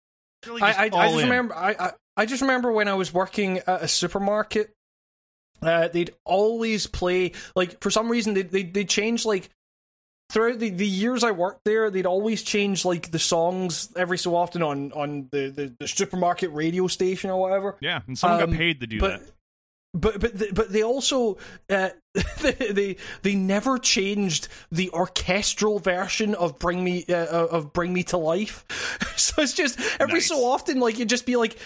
really 0.48 0.62
I, 0.62 0.68
just 0.70 0.80
I, 0.80 0.84
I 0.86 0.89
all 0.89 1.02
just 1.04 1.16
in. 1.16 1.24
remember 1.30 1.56
I, 1.56 1.72
I 1.80 1.91
I 2.20 2.26
just 2.26 2.41
remember 2.41 2.72
when 2.72 2.88
I 2.88 2.95
was 2.95 3.14
working 3.14 3.60
at 3.60 3.84
a 3.84 3.88
supermarket, 3.88 4.74
uh, 5.62 5.88
they'd 5.88 6.14
always 6.26 6.88
play 6.88 7.32
like 7.55 7.82
for 7.82 7.89
some 7.91 8.10
reason 8.10 8.34
they 8.34 8.43
they 8.43 8.64
they 8.64 8.86
change 8.86 9.26
like 9.26 9.49
throughout 10.32 10.60
the, 10.60 10.70
the 10.70 10.86
years 10.86 11.24
I 11.24 11.32
worked 11.32 11.64
there, 11.64 11.89
they'd 11.89 12.05
always 12.05 12.43
change 12.43 12.84
like 12.84 13.12
the 13.12 13.20
songs 13.20 13.89
every 13.95 14.18
so 14.18 14.36
often 14.36 14.62
on 14.62 14.91
on 14.91 15.30
the, 15.32 15.49
the, 15.49 15.74
the 15.80 15.88
supermarket 15.88 16.51
radio 16.53 16.88
station 16.88 17.30
or 17.30 17.39
whatever. 17.39 17.78
yeah 17.80 18.01
and 18.08 18.18
someone 18.18 18.43
Um, 18.43 18.49
got 18.51 18.58
paid 18.58 18.80
to 18.82 18.88
do 18.88 18.99
but 18.99 19.20
that 19.22 19.32
but 19.93 20.20
but 20.20 20.38
th- 20.38 20.53
but 20.53 20.72
they 20.72 20.84
also 20.84 21.38
uh, 21.70 21.89
they, 22.41 22.51
they 22.51 22.97
they 23.24 23.36
never 23.36 23.78
changed 23.80 24.47
the 24.70 24.89
orchestral 24.91 25.80
version 25.80 26.36
of 26.36 26.60
Bring 26.60 26.84
Me 26.84 27.05
uh, 27.10 27.26
of 27.47 27.72
Bring 27.74 27.93
Me 27.93 28.03
to 28.03 28.18
Life. 28.18 28.66
so 29.16 29.41
it's 29.41 29.53
just 29.53 29.80
every 29.99 30.16
Nice. 30.16 30.28
so 30.28 30.45
often 30.45 30.80
like 30.82 30.99
you'd 30.99 31.10
just 31.10 31.26
be 31.26 31.38
like 31.38 31.58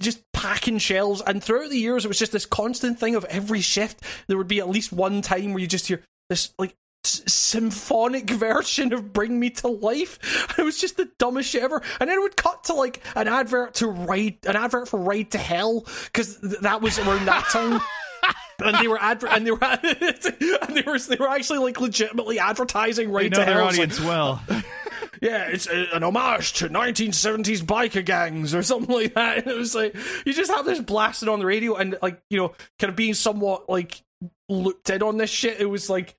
just 0.00 0.20
packing 0.32 0.78
shelves 0.78 1.22
and 1.26 1.42
throughout 1.42 1.70
the 1.70 1.78
years 1.78 2.04
it 2.04 2.08
was 2.08 2.18
just 2.18 2.32
this 2.32 2.44
constant 2.46 2.98
thing 2.98 3.14
of 3.14 3.24
every 3.26 3.60
shift 3.60 4.02
there 4.26 4.36
would 4.36 4.48
be 4.48 4.58
at 4.58 4.68
least 4.68 4.92
one 4.92 5.22
time 5.22 5.52
where 5.52 5.60
you 5.60 5.66
just 5.66 5.86
hear 5.86 6.02
this 6.28 6.52
like 6.58 6.74
symphonic 7.04 8.28
version 8.30 8.92
of 8.92 9.12
Bring 9.12 9.38
Me 9.38 9.50
to 9.50 9.68
Life. 9.68 10.18
It 10.58 10.62
was 10.62 10.80
just 10.80 10.96
the 10.96 11.08
dumbest 11.18 11.50
shit 11.50 11.62
ever. 11.62 11.82
And 12.00 12.08
then 12.08 12.18
it 12.18 12.20
would 12.22 12.36
cut 12.36 12.64
to 12.64 12.74
like 12.74 13.02
an 13.14 13.28
advert 13.28 13.74
to 13.74 13.88
Ride, 13.88 14.38
an 14.46 14.56
advert 14.56 14.88
for 14.88 14.98
Ride 14.98 15.30
to 15.32 15.38
Hell 15.38 15.84
because 16.06 16.40
th- 16.40 16.60
that 16.62 16.80
was 16.80 16.98
around 16.98 17.26
that 17.26 17.44
time. 17.50 17.80
And 18.58 18.74
they 18.78 18.88
were 18.88 18.98
adver- 18.98 19.28
and 19.28 19.46
they 19.46 19.50
were 19.50 19.62
and 19.62 20.74
they 20.74 20.82
were 20.82 20.98
they 20.98 21.16
were 21.16 21.28
actually 21.28 21.58
like 21.58 21.78
legitimately 21.78 22.38
advertising 22.38 23.12
Ride 23.12 23.34
to 23.34 23.40
their 23.40 23.44
Hell. 23.44 23.68
It's 23.68 24.00
like, 24.00 24.08
well 24.08 24.42
yeah, 25.22 25.44
it's 25.48 25.66
a, 25.66 25.94
an 25.94 26.02
homage 26.02 26.52
to 26.54 26.68
1970s 26.68 27.62
biker 27.62 28.04
gangs 28.04 28.54
or 28.54 28.62
something 28.64 28.94
like 28.94 29.14
that. 29.14 29.38
And 29.38 29.46
it 29.46 29.56
was 29.56 29.74
like 29.74 29.94
you 30.24 30.32
just 30.32 30.50
have 30.50 30.64
this 30.64 30.80
blasted 30.80 31.28
on 31.28 31.38
the 31.38 31.46
radio 31.46 31.74
and 31.74 31.96
like 32.02 32.20
you 32.30 32.38
know, 32.38 32.54
kind 32.78 32.90
of 32.90 32.96
being 32.96 33.14
somewhat 33.14 33.68
like 33.68 34.02
looked 34.48 34.90
in 34.90 35.02
on 35.02 35.16
this 35.16 35.30
shit. 35.30 35.60
It 35.60 35.66
was 35.66 35.88
like 35.90 36.14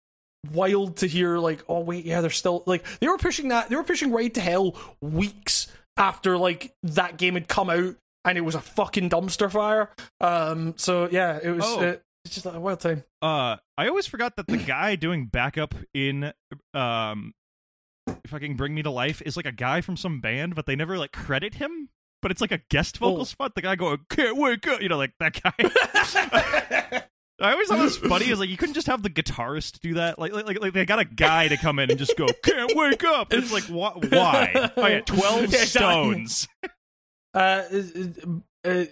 wild 0.52 0.98
to 0.98 1.08
hear 1.08 1.38
like, 1.38 1.64
oh 1.68 1.80
wait, 1.82 2.06
yeah, 2.06 2.22
they're 2.22 2.30
still 2.30 2.64
like 2.66 2.86
they 3.00 3.08
were 3.08 3.18
pushing 3.18 3.50
that 3.50 3.70
they 3.70 3.76
were 3.76 3.84
pushing 3.84 4.12
Ride 4.12 4.34
to 4.36 4.42
Hell 4.42 4.76
weeks 5.02 5.68
after 5.98 6.38
like 6.38 6.74
that 6.84 7.18
game 7.18 7.34
had 7.34 7.48
come 7.48 7.70
out 7.70 7.96
and 8.26 8.38
it 8.38 8.42
was 8.42 8.56
a 8.56 8.62
fucking 8.62 9.10
dumpster 9.10 9.50
fire. 9.52 9.90
Um, 10.22 10.74
so 10.78 11.08
yeah, 11.12 11.40
it 11.42 11.52
was. 11.52 11.64
Oh. 11.66 11.80
Uh, 11.82 11.96
it's 12.26 12.36
just 12.36 12.46
a 12.46 12.60
wild 12.60 12.82
time. 12.82 13.06
uh 13.22 13.56
i 13.78 13.88
always 13.88 14.06
forgot 14.06 14.36
that 14.36 14.48
the 14.48 14.58
guy 14.68 14.98
doing 14.98 15.28
backup 15.28 15.74
in 15.94 16.34
um 16.74 17.34
fucking 18.28 18.56
bring 18.56 18.74
me 18.76 18.82
to 18.84 18.90
life 18.92 19.22
is 19.26 19.36
like 19.38 19.46
a 19.46 19.52
guy 19.52 19.82
from 19.82 19.96
some 19.98 20.20
band 20.22 20.56
but 20.56 20.66
they 20.66 20.76
never 20.76 20.98
like 20.98 21.12
credit 21.12 21.56
him 21.56 21.90
but 22.22 22.32
it's 22.32 22.42
like 22.42 22.52
a 22.52 22.60
guest 22.70 22.98
vocal 22.98 23.22
Oh. 23.22 23.24
spot 23.26 23.56
the 23.56 23.62
guy 23.62 23.76
going 23.76 24.00
can't 24.10 24.38
wake 24.38 24.68
up 24.68 24.82
you 24.82 24.90
know 24.90 24.98
like 24.98 25.14
that 25.20 25.40
guy 25.42 27.04
I 27.40 27.52
always 27.52 27.68
thought 27.68 27.78
it 27.78 27.84
was 27.84 27.98
funny. 27.98 28.32
Is 28.32 28.40
like 28.40 28.50
you 28.50 28.58
couldn't 28.58 28.74
just 28.74 28.88
have 28.88 29.04
the 29.04 29.12
guitarist 29.12 29.80
do 29.82 29.94
that. 29.94 30.18
Like, 30.18 30.34
like, 30.34 30.60
like, 30.60 30.74
they 30.74 30.88
got 30.88 30.98
a 30.98 31.06
guy 31.06 31.48
to 31.48 31.56
come 31.56 31.78
in 31.78 31.92
and 31.92 32.00
just 32.00 32.18
go, 32.18 32.26
"Can't 32.44 32.76
wake 32.76 33.04
up." 33.04 33.32
It's 33.32 33.54
like, 33.54 33.66
wh- 33.66 34.12
why? 34.12 34.72
Oh 34.76 34.88
yeah, 34.88 35.02
twelve 35.02 35.54
Yeah, 35.54 35.66
stones. 35.66 36.48
Uh, 37.36 37.38
uh, 37.38 37.62
uh, 38.68 38.86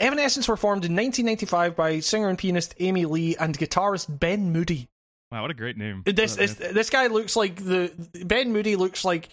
Evanescence 0.00 0.48
were 0.48 0.56
formed 0.56 0.84
in 0.86 0.96
1995 0.96 1.76
by 1.76 2.00
singer 2.00 2.28
and 2.28 2.36
pianist 2.36 2.74
Amy 2.80 3.04
Lee 3.04 3.36
and 3.36 3.56
guitarist 3.56 4.18
Ben 4.18 4.50
Moody. 4.52 4.88
Wow, 5.30 5.42
what 5.42 5.50
a 5.50 5.54
great 5.54 5.76
name. 5.76 6.02
This 6.06 6.36
this, 6.36 6.54
this 6.54 6.90
guy 6.90 7.08
looks 7.08 7.36
like 7.36 7.56
the 7.56 7.92
Ben 8.24 8.52
Moody 8.52 8.76
looks 8.76 9.04
like 9.04 9.28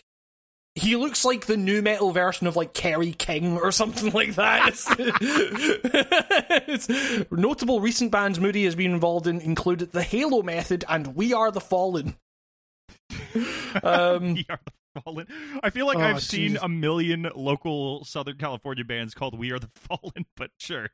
he 0.75 0.97
looks 0.97 1.23
like 1.23 1.45
the 1.45 1.55
nu 1.55 1.81
metal 1.81 2.11
version 2.11 2.47
of 2.47 2.57
like 2.57 2.73
Kerry 2.73 3.13
King 3.13 3.57
or 3.57 3.71
something 3.71 4.11
like 4.11 4.35
that. 4.35 4.73
It's, 6.67 6.89
notable 7.31 7.79
recent 7.79 8.11
bands 8.11 8.39
Moody 8.39 8.65
has 8.65 8.75
been 8.75 8.91
involved 8.93 9.27
in 9.27 9.39
included 9.39 9.91
the 9.93 10.03
Halo 10.03 10.41
Method 10.41 10.83
and 10.89 11.15
We 11.15 11.33
Are 11.33 11.51
the 11.51 11.61
Fallen. 11.61 12.15
Um, 13.83 14.33
We 14.35 14.45
Are 14.49 14.59
the 14.65 15.01
Fallen. 15.01 15.27
I 15.63 15.69
feel 15.69 15.85
like 15.85 15.97
Oh, 15.97 16.01
I've 16.01 16.23
seen 16.23 16.57
a 16.61 16.67
million 16.69 17.29
local 17.35 18.03
Southern 18.05 18.37
California 18.37 18.83
bands 18.85 19.13
called 19.13 19.37
We 19.37 19.51
Are 19.51 19.59
the 19.59 19.67
Fallen, 19.75 20.25
but 20.35 20.51
sure. 20.59 20.89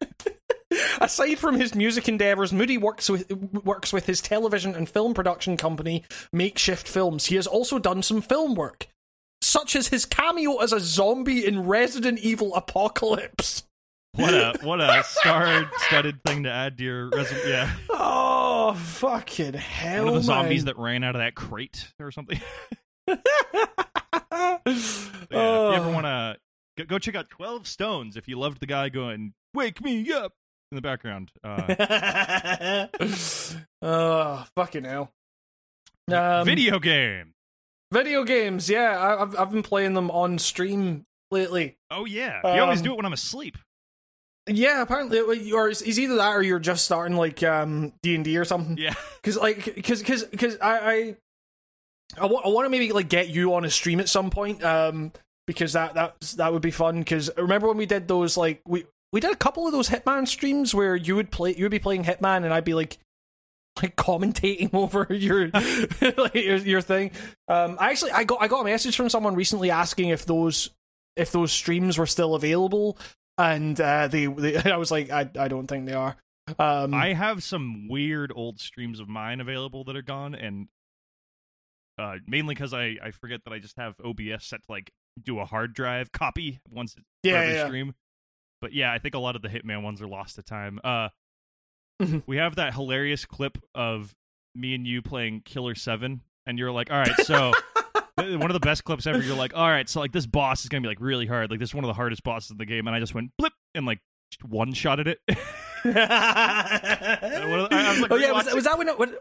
Aside 1.00 1.40
from 1.40 1.60
his 1.60 1.76
music 1.76 2.08
endeavors, 2.08 2.54
Moody 2.54 2.78
works 2.78 3.10
with 3.10 3.32
works 3.64 3.92
with 3.94 4.06
his 4.06 4.22
television 4.22 4.76
and 4.76 4.88
film 4.90 5.14
production 5.14 5.58
company, 5.58 6.04
Makeshift 6.32 6.88
Films. 6.88 7.28
He 7.28 7.36
has 7.36 7.48
also 7.48 7.80
done 7.80 8.02
some 8.04 8.22
film 8.22 8.56
work, 8.56 8.88
such 9.42 9.76
as 9.76 9.88
his 9.88 10.06
cameo 10.06 10.58
as 10.58 10.74
a 10.74 10.80
zombie 10.80 11.46
in 11.46 11.66
Resident 11.66 12.20
Evil 12.20 12.56
Apocalypse. 12.56 13.64
What 14.14 14.34
a 14.34 14.58
what 14.62 14.82
a 14.82 15.04
star-studded 15.04 16.24
thing 16.24 16.44
to 16.44 16.52
add 16.52 16.78
to 16.78 16.84
your 16.84 17.10
resume. 17.10 17.50
Yeah, 17.50 17.72
Oh, 17.90 18.74
fucking 18.74 19.54
hell! 19.54 20.06
one 20.06 20.16
of 20.16 20.20
the 20.22 20.24
zombies 20.24 20.66
man. 20.66 20.76
that 20.76 20.82
ran 20.82 21.04
out 21.04 21.16
of 21.16 21.22
that 21.22 21.36
crate 21.36 21.92
or 22.00 22.12
something. 22.12 22.40
Yeah, 25.32 25.40
oh. 25.40 25.70
if 25.70 25.76
you 25.76 25.82
ever 25.82 25.90
oh. 25.90 25.94
want 25.94 26.06
to 26.06 26.38
go, 26.78 26.86
go 26.86 27.00
check 27.00 27.16
out 27.16 27.30
Twelve 27.30 27.68
Stones, 27.68 28.18
if 28.18 28.28
you 28.28 28.38
loved 28.38 28.60
the 28.60 28.66
guy 28.66 28.90
going 28.90 29.34
"Wake 29.54 29.82
me 29.82 30.12
up" 30.12 30.34
in 30.72 30.76
the 30.76 30.82
background. 30.82 31.32
Uh, 31.44 32.88
oh, 33.82 34.46
fucking 34.56 34.84
hell! 34.86 35.12
Um, 36.12 36.46
video 36.46 36.80
game. 36.80 37.34
video 37.92 38.24
games, 38.24 38.70
yeah, 38.70 38.98
I, 38.98 39.22
I've 39.22 39.38
I've 39.38 39.52
been 39.52 39.64
playing 39.64 39.94
them 39.94 40.10
on 40.12 40.40
stream 40.40 41.06
lately. 41.30 41.78
Oh 41.90 42.06
yeah, 42.06 42.40
you 42.56 42.62
always 42.62 42.82
do 42.82 42.94
it 42.94 42.96
when 42.96 43.06
I'm 43.06 43.14
asleep. 43.14 43.58
Yeah, 44.48 44.82
apparently, 44.82 45.52
or 45.52 45.70
it's 45.70 45.82
it's 45.82 46.00
either 46.00 46.16
that 46.16 46.32
or 46.32 46.42
you're 46.42 46.60
just 46.60 46.86
starting 46.86 47.16
like 47.16 47.44
um 47.44 47.94
D 48.02 48.16
and 48.16 48.26
D 48.26 48.38
or 48.38 48.46
something. 48.46 48.78
Yeah, 48.78 48.94
because 49.22 49.38
like 49.38 49.76
because 49.76 50.00
because 50.00 50.24
because 50.24 50.58
I, 50.60 50.80
I 50.80 51.16
I 52.18 52.26
want 52.26 52.46
I 52.46 52.50
want 52.50 52.66
to 52.66 52.70
maybe 52.70 52.92
like 52.92 53.10
get 53.10 53.30
you 53.30 53.54
on 53.54 53.66
a 53.66 53.70
stream 53.70 54.00
at 54.00 54.10
some 54.10 54.30
point, 54.30 54.64
um, 54.64 55.12
because 55.46 55.74
that 55.74 55.94
that 55.94 56.20
that 56.38 56.52
would 56.52 56.62
be 56.62 56.72
fun. 56.72 57.00
Because 57.00 57.30
remember 57.38 57.68
when 57.68 57.78
we 57.78 57.86
did 57.86 58.08
those 58.08 58.36
like 58.36 58.62
we 58.66 58.86
we 59.12 59.20
did 59.20 59.32
a 59.32 59.36
couple 59.36 59.66
of 59.66 59.74
those 59.74 59.90
Hitman 59.90 60.28
streams 60.28 60.74
where 60.74 60.96
you 60.96 61.16
would 61.16 61.32
play 61.32 61.56
you 61.56 61.66
would 61.66 61.72
be 61.72 61.80
playing 61.80 62.04
Hitman 62.04 62.44
and 62.44 62.54
I'd 62.54 62.64
be 62.66 62.74
like 62.74 62.98
like 63.82 63.96
commentating 63.96 64.74
over 64.74 65.08
your 65.10 65.50
like 66.18 66.36
your, 66.36 66.58
your 66.58 66.82
thing. 66.82 67.12
Um, 67.48 67.78
I 67.80 67.90
actually 67.92 68.12
I 68.12 68.24
got 68.24 68.42
I 68.42 68.48
got 68.48 68.62
a 68.62 68.66
message 68.66 68.96
from 68.96 69.10
someone 69.10 69.36
recently 69.36 69.72
asking 69.72 70.10
if 70.10 70.26
those 70.26 70.70
if 71.16 71.32
those 71.32 71.52
streams 71.52 71.98
were 71.98 72.08
still 72.08 72.36
available, 72.36 72.98
and 73.38 73.80
uh, 73.80 74.08
they, 74.08 74.28
they 74.28 74.58
I 74.72 74.78
was 74.78 74.92
like 74.92 75.10
I 75.10 75.30
I 75.38 75.48
don't 75.48 75.68
think 75.68 75.86
they 75.86 75.94
are. 75.94 76.16
Um, 76.60 76.94
I 76.94 77.14
have 77.14 77.44
some 77.44 77.88
weird 77.88 78.34
old 78.36 78.60
streams 78.60 79.00
of 79.00 79.08
mine 79.08 79.40
available 79.40 79.84
that 79.86 79.96
are 79.96 80.02
gone, 80.02 80.36
and 80.36 80.68
uh, 81.98 82.16
mainly 82.28 82.56
because 82.56 82.74
I 82.74 82.98
I 83.02 83.12
forget 83.12 83.42
that 83.46 83.54
I 83.54 83.60
just 83.60 83.78
have 83.78 83.96
OBS 84.04 84.46
set 84.46 84.64
to 84.64 84.72
like 84.72 84.92
do 85.22 85.40
a 85.40 85.46
hard 85.46 85.74
drive 85.74 86.12
copy 86.12 86.60
once 86.70 86.96
it's 86.96 87.06
Yeah, 87.24 87.50
yeah. 87.50 87.66
stream. 87.68 87.94
But 88.62 88.74
yeah, 88.74 88.92
I 88.94 89.00
think 89.00 89.16
a 89.16 89.20
lot 89.20 89.36
of 89.36 89.42
the 89.42 89.50
Hitman 89.50 89.82
ones 89.84 90.02
are 90.02 90.08
lost 90.08 90.36
to 90.36 90.44
time. 90.44 90.80
Uh, 90.84 91.10
we 92.28 92.38
have 92.38 92.56
that 92.56 92.74
hilarious 92.74 93.26
clip 93.26 93.58
of 93.76 94.14
me 94.56 94.76
and 94.76 94.86
you 94.86 95.02
playing 95.02 95.42
Killer 95.46 95.76
Seven, 95.76 96.22
and 96.46 96.58
you're 96.60 96.72
like, 96.72 96.92
"All 96.92 96.98
right, 97.00 97.16
so." 97.24 97.52
One 98.18 98.52
of 98.52 98.54
the 98.54 98.60
best 98.60 98.84
clips 98.84 99.08
ever. 99.08 99.20
You're 99.20 99.38
like, 99.38 99.56
all 99.56 99.68
right, 99.68 99.90
so 99.90 100.00
like 100.00 100.12
this 100.12 100.28
boss 100.28 100.62
is 100.64 100.70
gonna 100.70 100.82
be 100.82 100.88
like 100.90 101.00
really 101.00 101.26
hard. 101.26 101.50
Like 101.50 101.60
this 101.60 101.70
is 101.70 101.74
one 101.76 101.84
of 101.84 101.88
the 101.88 101.94
hardest 101.96 102.24
bosses 102.24 102.52
in 102.52 102.58
the 102.58 102.66
game, 102.68 102.86
and 102.86 102.96
I 102.96 103.00
just 103.00 103.16
went 103.16 103.32
blip 103.38 103.54
and 103.74 103.86
like 103.86 104.00
one 104.48 104.74
shotted 104.74 105.08
it. 105.08 105.20
oh 105.28 105.40
I 107.72 108.18
yeah, 108.20 108.32
was, 108.32 108.54
was 108.54 108.64
that 108.66 108.78
when 108.78 108.90
it, 108.90 109.00
when, 109.00 109.16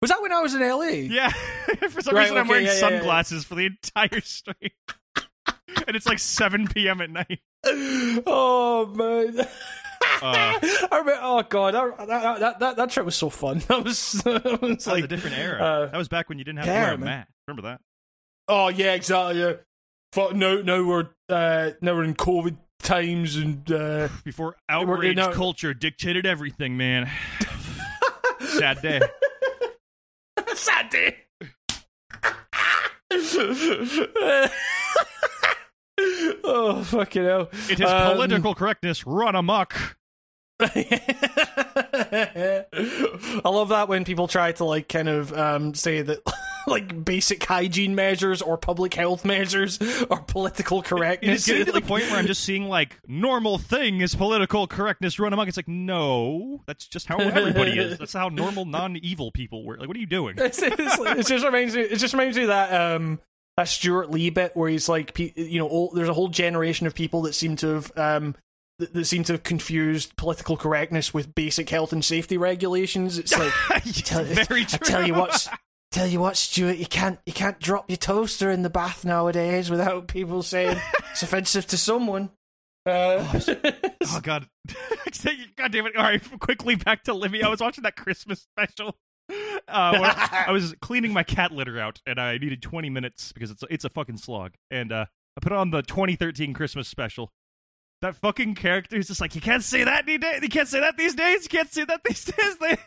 was 0.00 0.10
that 0.10 0.20
when 0.22 0.32
I 0.32 0.40
was 0.40 0.54
in 0.54 0.62
LA? 0.62 0.84
Yeah. 1.14 1.30
For 1.90 2.00
some 2.02 2.14
Right, 2.16 2.22
reason, 2.22 2.38
I'm 2.38 2.48
wearing 2.48 2.66
yeah, 2.66 2.72
yeah, 2.72 2.80
yeah. 2.80 2.98
sunglasses 2.98 3.44
for 3.44 3.54
the 3.54 3.66
entire 3.66 4.20
stream. 4.22 4.70
and 5.86 5.94
it's 5.94 6.06
like 6.06 6.18
7 6.18 6.66
p.m. 6.68 7.00
at 7.02 7.10
night. 7.10 7.40
Oh 7.64 8.86
man. 8.94 9.40
Uh. 9.40 9.46
I 10.22 10.88
remember, 10.92 11.18
oh 11.22 11.42
god, 11.48 11.74
that, 11.74 12.06
that, 12.08 12.40
that, 12.40 12.58
that, 12.60 12.76
that 12.76 12.90
trip 12.90 13.06
was 13.06 13.16
so 13.16 13.30
fun. 13.30 13.60
That 13.68 13.84
was, 13.84 14.12
that 14.24 14.60
was 14.62 14.86
like 14.86 15.04
a 15.04 15.08
different 15.08 15.36
era. 15.38 15.62
uh, 15.62 15.86
that 15.86 15.96
was 15.96 16.08
back 16.08 16.28
when 16.28 16.38
you 16.38 16.44
didn't 16.44 16.58
have 16.58 16.66
to 16.66 16.72
wear 16.72 16.94
a 16.94 16.98
man. 16.98 17.06
mask. 17.06 17.28
Remember 17.46 17.68
that? 17.68 17.80
Oh 18.48 18.68
yeah, 18.68 18.94
exactly. 18.94 19.40
Yeah. 19.40 19.52
Fuck, 20.12 20.34
now, 20.34 20.60
now 20.62 20.84
we're 20.84 21.08
uh, 21.28 21.70
now 21.80 21.94
we're 21.94 22.04
in 22.04 22.14
COVID 22.14 22.56
times, 22.82 23.36
and 23.36 23.70
uh, 23.70 24.08
Before 24.24 24.56
outrage 24.68 25.16
no- 25.16 25.32
culture 25.32 25.72
dictated 25.72 26.26
everything, 26.26 26.76
man. 26.76 27.08
Sad 28.40 28.82
day. 28.82 29.00
sad 30.54 30.90
day. 30.90 31.16
Oh 36.44 36.82
fucking 36.84 37.24
hell! 37.24 37.48
It 37.70 37.80
is 37.80 37.86
Um, 37.86 38.12
political 38.14 38.54
correctness 38.54 39.06
run 39.06 39.34
amok. 39.34 39.96
I 40.62 40.66
love 43.44 43.70
that 43.70 43.88
when 43.88 44.04
people 44.04 44.28
try 44.28 44.52
to 44.52 44.64
like 44.64 44.88
kind 44.88 45.08
of 45.08 45.32
um, 45.36 45.74
say 45.74 46.02
that 46.02 46.18
like 46.66 47.04
basic 47.04 47.42
hygiene 47.44 47.94
measures 47.94 48.42
or 48.42 48.58
public 48.58 48.92
health 48.94 49.24
measures 49.24 49.78
are 50.10 50.20
political 50.22 50.80
It 50.80 50.84
correctness. 50.86 51.40
is 51.40 51.46
getting 51.46 51.66
to 51.66 51.72
the 51.72 51.80
point 51.86 52.04
where 52.10 52.18
I'm 52.18 52.26
just 52.26 52.42
seeing 52.44 52.68
like 52.68 52.98
normal 53.06 53.56
thing 53.58 54.00
is 54.02 54.14
political 54.14 54.66
correctness 54.66 55.18
run 55.18 55.32
amok. 55.32 55.48
It's 55.48 55.56
like 55.56 55.68
no, 55.68 56.62
that's 56.66 56.86
just 56.86 57.06
how 57.06 57.16
everybody 57.18 57.78
is. 57.78 57.96
That's 57.98 58.12
how 58.12 58.28
normal 58.28 58.66
non-evil 58.66 59.32
people 59.32 59.64
work. 59.64 59.80
Like, 59.80 59.88
what 59.88 59.96
are 59.96 60.00
you 60.00 60.06
doing? 60.06 60.34
it's, 60.38 60.60
it's, 60.62 60.98
it 60.98 61.26
just 61.26 61.44
reminds 61.44 61.74
me. 61.74 61.82
It 61.82 61.96
just 61.96 62.12
reminds 62.12 62.36
me 62.36 62.44
that 62.46 62.94
um 62.94 63.18
that 63.60 63.68
Stewart 63.68 64.10
Lee 64.10 64.30
bit 64.30 64.56
where 64.56 64.70
he's 64.70 64.88
like, 64.88 65.18
you 65.18 65.58
know, 65.58 65.68
all, 65.68 65.90
there's 65.90 66.08
a 66.08 66.14
whole 66.14 66.28
generation 66.28 66.86
of 66.86 66.94
people 66.94 67.22
that 67.22 67.34
seem 67.34 67.56
to 67.56 67.68
have 67.74 67.98
um 67.98 68.34
that, 68.78 68.94
that 68.94 69.04
seem 69.04 69.22
to 69.24 69.34
have 69.34 69.42
confused 69.42 70.16
political 70.16 70.56
correctness 70.56 71.12
with 71.12 71.34
basic 71.34 71.68
health 71.68 71.92
and 71.92 72.02
safety 72.02 72.38
regulations. 72.38 73.18
It's 73.18 73.36
like, 73.38 73.52
tell, 74.04 74.24
I 74.24 74.64
tell 74.64 75.06
you 75.06 75.14
what. 75.14 75.48
Tell 75.92 76.06
you 76.06 76.20
what, 76.20 76.36
Stewart, 76.36 76.76
you 76.76 76.86
can't 76.86 77.18
you 77.26 77.32
can't 77.32 77.58
drop 77.58 77.90
your 77.90 77.96
toaster 77.96 78.48
in 78.48 78.62
the 78.62 78.70
bath 78.70 79.04
nowadays 79.04 79.72
without 79.72 80.06
people 80.06 80.40
saying 80.40 80.80
it's 81.10 81.24
offensive 81.24 81.66
to 81.66 81.76
someone. 81.76 82.30
Uh, 82.86 83.40
Oh 84.06 84.20
god, 84.22 84.46
god 85.56 85.72
damn 85.72 85.86
it! 85.86 85.96
All 85.96 86.04
right, 86.04 86.22
quickly 86.38 86.76
back 86.76 87.02
to 87.04 87.12
Limmy. 87.12 87.42
I 87.42 87.48
was 87.48 87.60
watching 87.60 87.82
that 87.82 87.96
Christmas 87.96 88.46
special. 88.56 88.96
Uh, 89.68 89.92
I 90.48 90.50
was 90.50 90.74
cleaning 90.80 91.12
my 91.12 91.22
cat 91.22 91.52
litter 91.52 91.78
out, 91.78 92.00
and 92.04 92.18
I 92.20 92.38
needed 92.38 92.60
20 92.62 92.90
minutes 92.90 93.30
because 93.32 93.52
it's 93.52 93.62
a, 93.62 93.66
it's 93.72 93.84
a 93.84 93.88
fucking 93.88 94.16
slog. 94.16 94.54
And 94.70 94.90
uh, 94.90 95.04
I 95.36 95.40
put 95.40 95.52
on 95.52 95.70
the 95.70 95.82
2013 95.82 96.54
Christmas 96.54 96.88
special. 96.88 97.30
That 98.02 98.16
fucking 98.16 98.54
character 98.56 98.96
is 98.96 99.06
just 99.08 99.20
like, 99.20 99.34
you 99.36 99.40
can't 99.40 99.62
say 99.62 99.84
that 99.84 100.06
these 100.06 100.18
days. 100.18 100.40
You 100.42 100.48
can't 100.48 100.66
say 100.66 100.80
that 100.80 100.96
these 100.96 101.14
days. 101.14 101.44
You 101.44 101.48
can't 101.50 101.70
say 101.72 101.84
that 101.84 102.00
these 102.02 102.24
days. 102.60 102.78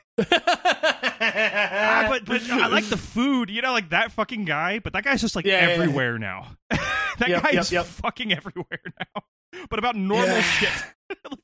Ah, 1.21 2.07
but 2.09 2.25
but 2.25 2.49
I 2.49 2.67
like 2.67 2.85
the 2.89 2.97
food. 2.97 3.49
You 3.49 3.61
know, 3.61 3.71
like 3.71 3.89
that 3.91 4.11
fucking 4.11 4.43
guy. 4.45 4.79
But 4.79 4.93
that 4.93 5.03
guy's 5.03 5.21
just 5.21 5.35
like 5.35 5.45
Yeah, 5.45 5.61
yeah, 5.61 5.67
yeah. 5.67 5.73
everywhere 5.75 6.17
now. 6.19 6.57
that 6.71 7.29
Yep, 7.29 7.43
guy 7.43 7.49
yep, 7.51 7.61
is 7.61 7.71
yep. 7.71 7.85
fucking 7.85 8.33
everywhere 8.33 8.81
now. 8.99 9.23
But 9.69 9.79
about 9.79 9.95
normal 9.95 10.27
Yeah. 10.27 10.41
shit. 10.41 10.69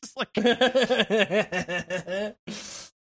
it's 0.02 0.18
like 0.18 0.34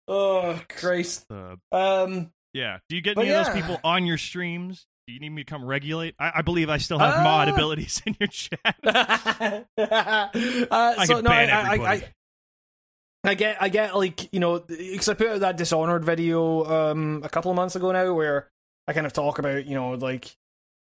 oh 0.10 0.60
Christ. 0.68 1.26
uh, 1.32 1.56
Um 1.72 2.32
Yeah. 2.54 2.80
Do 2.90 2.96
you 2.96 3.02
get 3.02 3.18
any 3.18 3.30
of 3.30 3.46
those 3.46 3.54
people 3.54 3.80
on 3.84 4.06
your 4.06 4.18
streams? 4.18 4.86
Do 5.08 5.14
you 5.14 5.20
need 5.20 5.30
me 5.30 5.44
to 5.44 5.50
come 5.50 5.66
regulate? 5.66 6.14
I, 6.20 6.34
I 6.36 6.42
believe 6.44 6.70
I 6.70 6.78
still 6.78 7.00
have 7.00 7.20
Uh, 7.20 7.24
mod 7.24 7.48
abilities 7.48 8.02
in 8.06 8.16
your 8.20 8.28
chat. 8.28 8.76
uh, 8.84 9.64
I 9.78 11.06
so 11.06 11.16
can 11.16 11.24
no, 11.24 11.32
I, 11.32 11.46
ban 11.46 11.50
I, 11.50 11.74
everybody. 11.74 12.04
I, 12.04 13.30
I 13.32 13.34
get, 13.34 13.58
I 13.62 13.70
get, 13.70 13.96
like 13.98 14.32
you 14.34 14.40
know, 14.40 14.60
because 14.60 15.10
I 15.10 15.14
put 15.14 15.28
out 15.28 15.40
that 15.42 15.58
Dishonored 15.58 16.06
video 16.06 16.64
um 16.66 17.22
a 17.24 17.30
couple 17.30 17.52
of 17.52 17.56
months 17.56 17.76
ago 17.76 17.92
now, 17.92 18.14
where 18.14 18.48
I 18.88 18.94
kind 18.94 19.06
of 19.06 19.14
talk 19.14 19.40
about 19.40 19.66
you 19.66 19.76
know 19.76 19.92
like, 19.92 20.36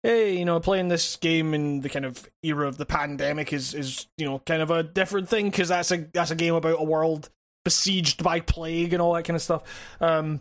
hey, 0.02 0.36
you 0.36 0.44
know, 0.44 0.60
playing 0.60 0.88
this 0.88 1.16
game 1.16 1.54
in 1.54 1.80
the 1.80 1.88
kind 1.88 2.04
of 2.04 2.28
era 2.42 2.68
of 2.68 2.76
the 2.78 2.86
pandemic 2.86 3.52
is 3.52 3.74
is 3.74 4.06
you 4.18 4.26
know 4.26 4.40
kind 4.40 4.60
of 4.60 4.70
a 4.70 4.82
different 4.82 5.28
thing 5.28 5.50
because 5.50 5.68
that's 5.68 5.90
a 5.92 6.08
that's 6.12 6.30
a 6.30 6.36
game 6.36 6.54
about 6.54 6.80
a 6.80 6.84
world 6.84 7.30
besieged 7.66 8.22
by 8.22 8.38
plague 8.38 8.92
and 8.92 9.02
all 9.02 9.14
that 9.14 9.24
kind 9.24 9.34
of 9.34 9.42
stuff. 9.42 9.64
Um, 10.00 10.40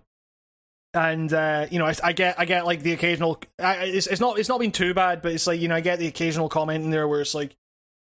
and 0.94 1.34
uh, 1.34 1.66
you 1.72 1.80
know, 1.80 1.88
I, 1.88 1.96
I 2.04 2.14
get, 2.14 2.40
I 2.40 2.46
get 2.46 2.68
like 2.68 2.84
the 2.84 2.94
occasional. 2.94 3.42
I, 3.58 3.86
it's, 3.86 4.06
it's 4.06 4.22
not, 4.22 4.38
it's 4.38 4.48
not 4.48 4.60
been 4.60 4.72
too 4.72 4.94
bad, 4.94 5.24
but 5.24 5.32
it's 5.32 5.48
like 5.48 5.60
you 5.60 5.68
know, 5.68 5.76
I 5.76 5.82
get 5.82 5.98
the 5.98 6.06
occasional 6.06 6.50
comment 6.50 6.84
in 6.84 6.92
there 6.92 7.08
where 7.08 7.22
it's 7.22 7.34
like, 7.34 7.56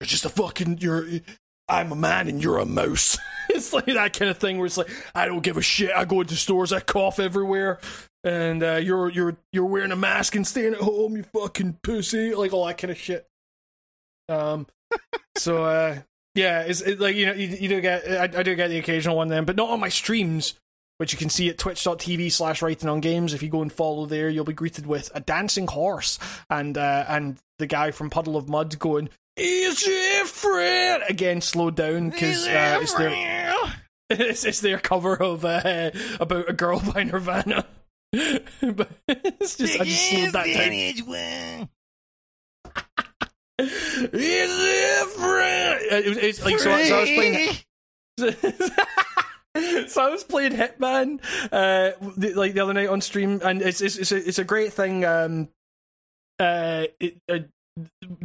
"You're 0.01 0.07
just 0.07 0.25
a 0.25 0.31
fucking, 0.31 0.79
you're, 0.79 1.07
I'm 1.69 1.93
a 1.93 1.95
man 1.95 2.27
and 2.27 2.43
you're 2.43 2.57
a 2.57 2.65
mouse." 2.65 3.19
it's 3.51 3.75
like 3.75 3.85
that 3.85 4.19
kind 4.19 4.31
of 4.31 4.39
thing 4.39 4.57
where 4.57 4.65
it's 4.65 4.79
like, 4.79 4.89
I 5.15 5.27
don't 5.27 5.43
give 5.43 5.59
a 5.59 5.63
shit. 5.63 5.91
I 5.95 6.07
go 6.07 6.23
into 6.23 6.37
stores, 6.37 6.73
I 6.73 6.81
cough 6.81 7.21
everywhere, 7.21 7.81
and 8.25 8.63
uh, 8.63 8.77
you're, 8.77 9.11
you're, 9.11 9.37
you're 9.53 9.67
wearing 9.67 9.93
a 9.93 9.97
mask 9.97 10.35
and 10.35 10.47
staying 10.47 10.73
at 10.73 10.81
home, 10.81 11.19
you 11.19 11.23
fucking 11.23 11.81
pussy, 11.83 12.35
like 12.35 12.55
all 12.55 12.67
that 12.67 12.79
kind 12.79 12.91
of 12.91 12.97
shit. 12.97 13.29
Um, 14.31 14.67
so 15.37 15.65
uh, 15.65 15.99
yeah, 16.35 16.63
it's 16.63 16.81
it, 16.81 17.01
like 17.01 17.17
you 17.17 17.27
know, 17.27 17.33
you, 17.33 17.49
you 17.49 17.69
do 17.69 17.81
get, 17.81 18.09
I, 18.11 18.39
I 18.39 18.43
do 18.43 18.55
get 18.55 18.69
the 18.69 18.79
occasional 18.79 19.17
one 19.17 19.29
then, 19.29 19.45
but 19.45 19.57
not 19.57 19.71
on 19.71 19.81
my 19.81 19.89
streams 19.89 20.55
which 21.03 21.13
you 21.13 21.19
can 21.19 21.31
see 21.31 21.49
at 21.49 21.59
twitch.tv 21.59 22.31
slash 22.31 22.63
writing 22.63 22.89
on 22.89 23.01
games. 23.01 23.35
If 23.35 23.43
you 23.43 23.49
go 23.49 23.61
and 23.61 23.73
follow 23.73 24.07
there, 24.07 24.29
you'll 24.29 24.45
be 24.45 24.53
greeted 24.53 24.87
with 24.87 25.11
a 25.17 25.21
dancing 25.21 25.67
horse 25.67 26.17
and 26.49 26.79
uh, 26.79 27.05
and 27.09 27.39
the 27.59 27.67
guy 27.67 27.91
from 27.91 28.09
Puddle 28.09 28.37
of 28.37 28.49
Mudd 28.49 28.79
going, 28.79 29.09
Is 29.37 29.85
your 29.85 30.25
friend? 30.27 31.03
Again, 31.09 31.41
slowed 31.41 31.75
down 31.75 32.11
because 32.11 32.47
uh, 32.47 32.79
it's, 32.81 32.95
their, 32.95 33.55
it's, 34.11 34.45
it's 34.45 34.61
their 34.61 34.79
cover 34.79 35.17
of 35.17 35.45
uh, 35.45 35.91
About 36.21 36.49
a 36.49 36.53
Girl 36.53 36.81
by 36.95 37.03
Nirvana. 37.03 37.67
but 38.13 38.91
it's 39.09 39.57
just, 39.57 39.81
I 39.81 39.85
just 39.85 40.11
slowed 40.11 40.33
that 40.35 40.47
down. 40.47 41.69
Is 43.63 44.99
your 44.99 45.07
friend? 45.09 45.81
Uh, 45.93 45.97
It 45.97 46.09
was, 46.09 46.19
it's 46.19 46.45
like, 46.45 46.59
so, 46.59 46.71
I- 46.73 46.85
so 46.89 46.97
I 46.97 47.01
was 47.01 47.11
playing. 47.11 47.49
so 49.89 50.03
I 50.03 50.09
was 50.11 50.25
playing 50.25 50.53
Hitman 50.53 51.21
uh 51.53 51.93
the, 52.17 52.33
like 52.35 52.55
the 52.55 52.61
other 52.61 52.73
night 52.75 52.89
on 52.89 53.01
stream 53.01 53.41
and 53.45 53.61
it's 53.63 53.81
it's 53.81 53.97
it's 53.97 54.13
a, 54.13 54.17
it's 54.29 54.39
a 54.39 54.45
great 54.45 54.73
thing 54.73 55.05
um 55.05 55.49
uh, 56.39 56.85
it, 57.01 57.17
uh 57.31 57.39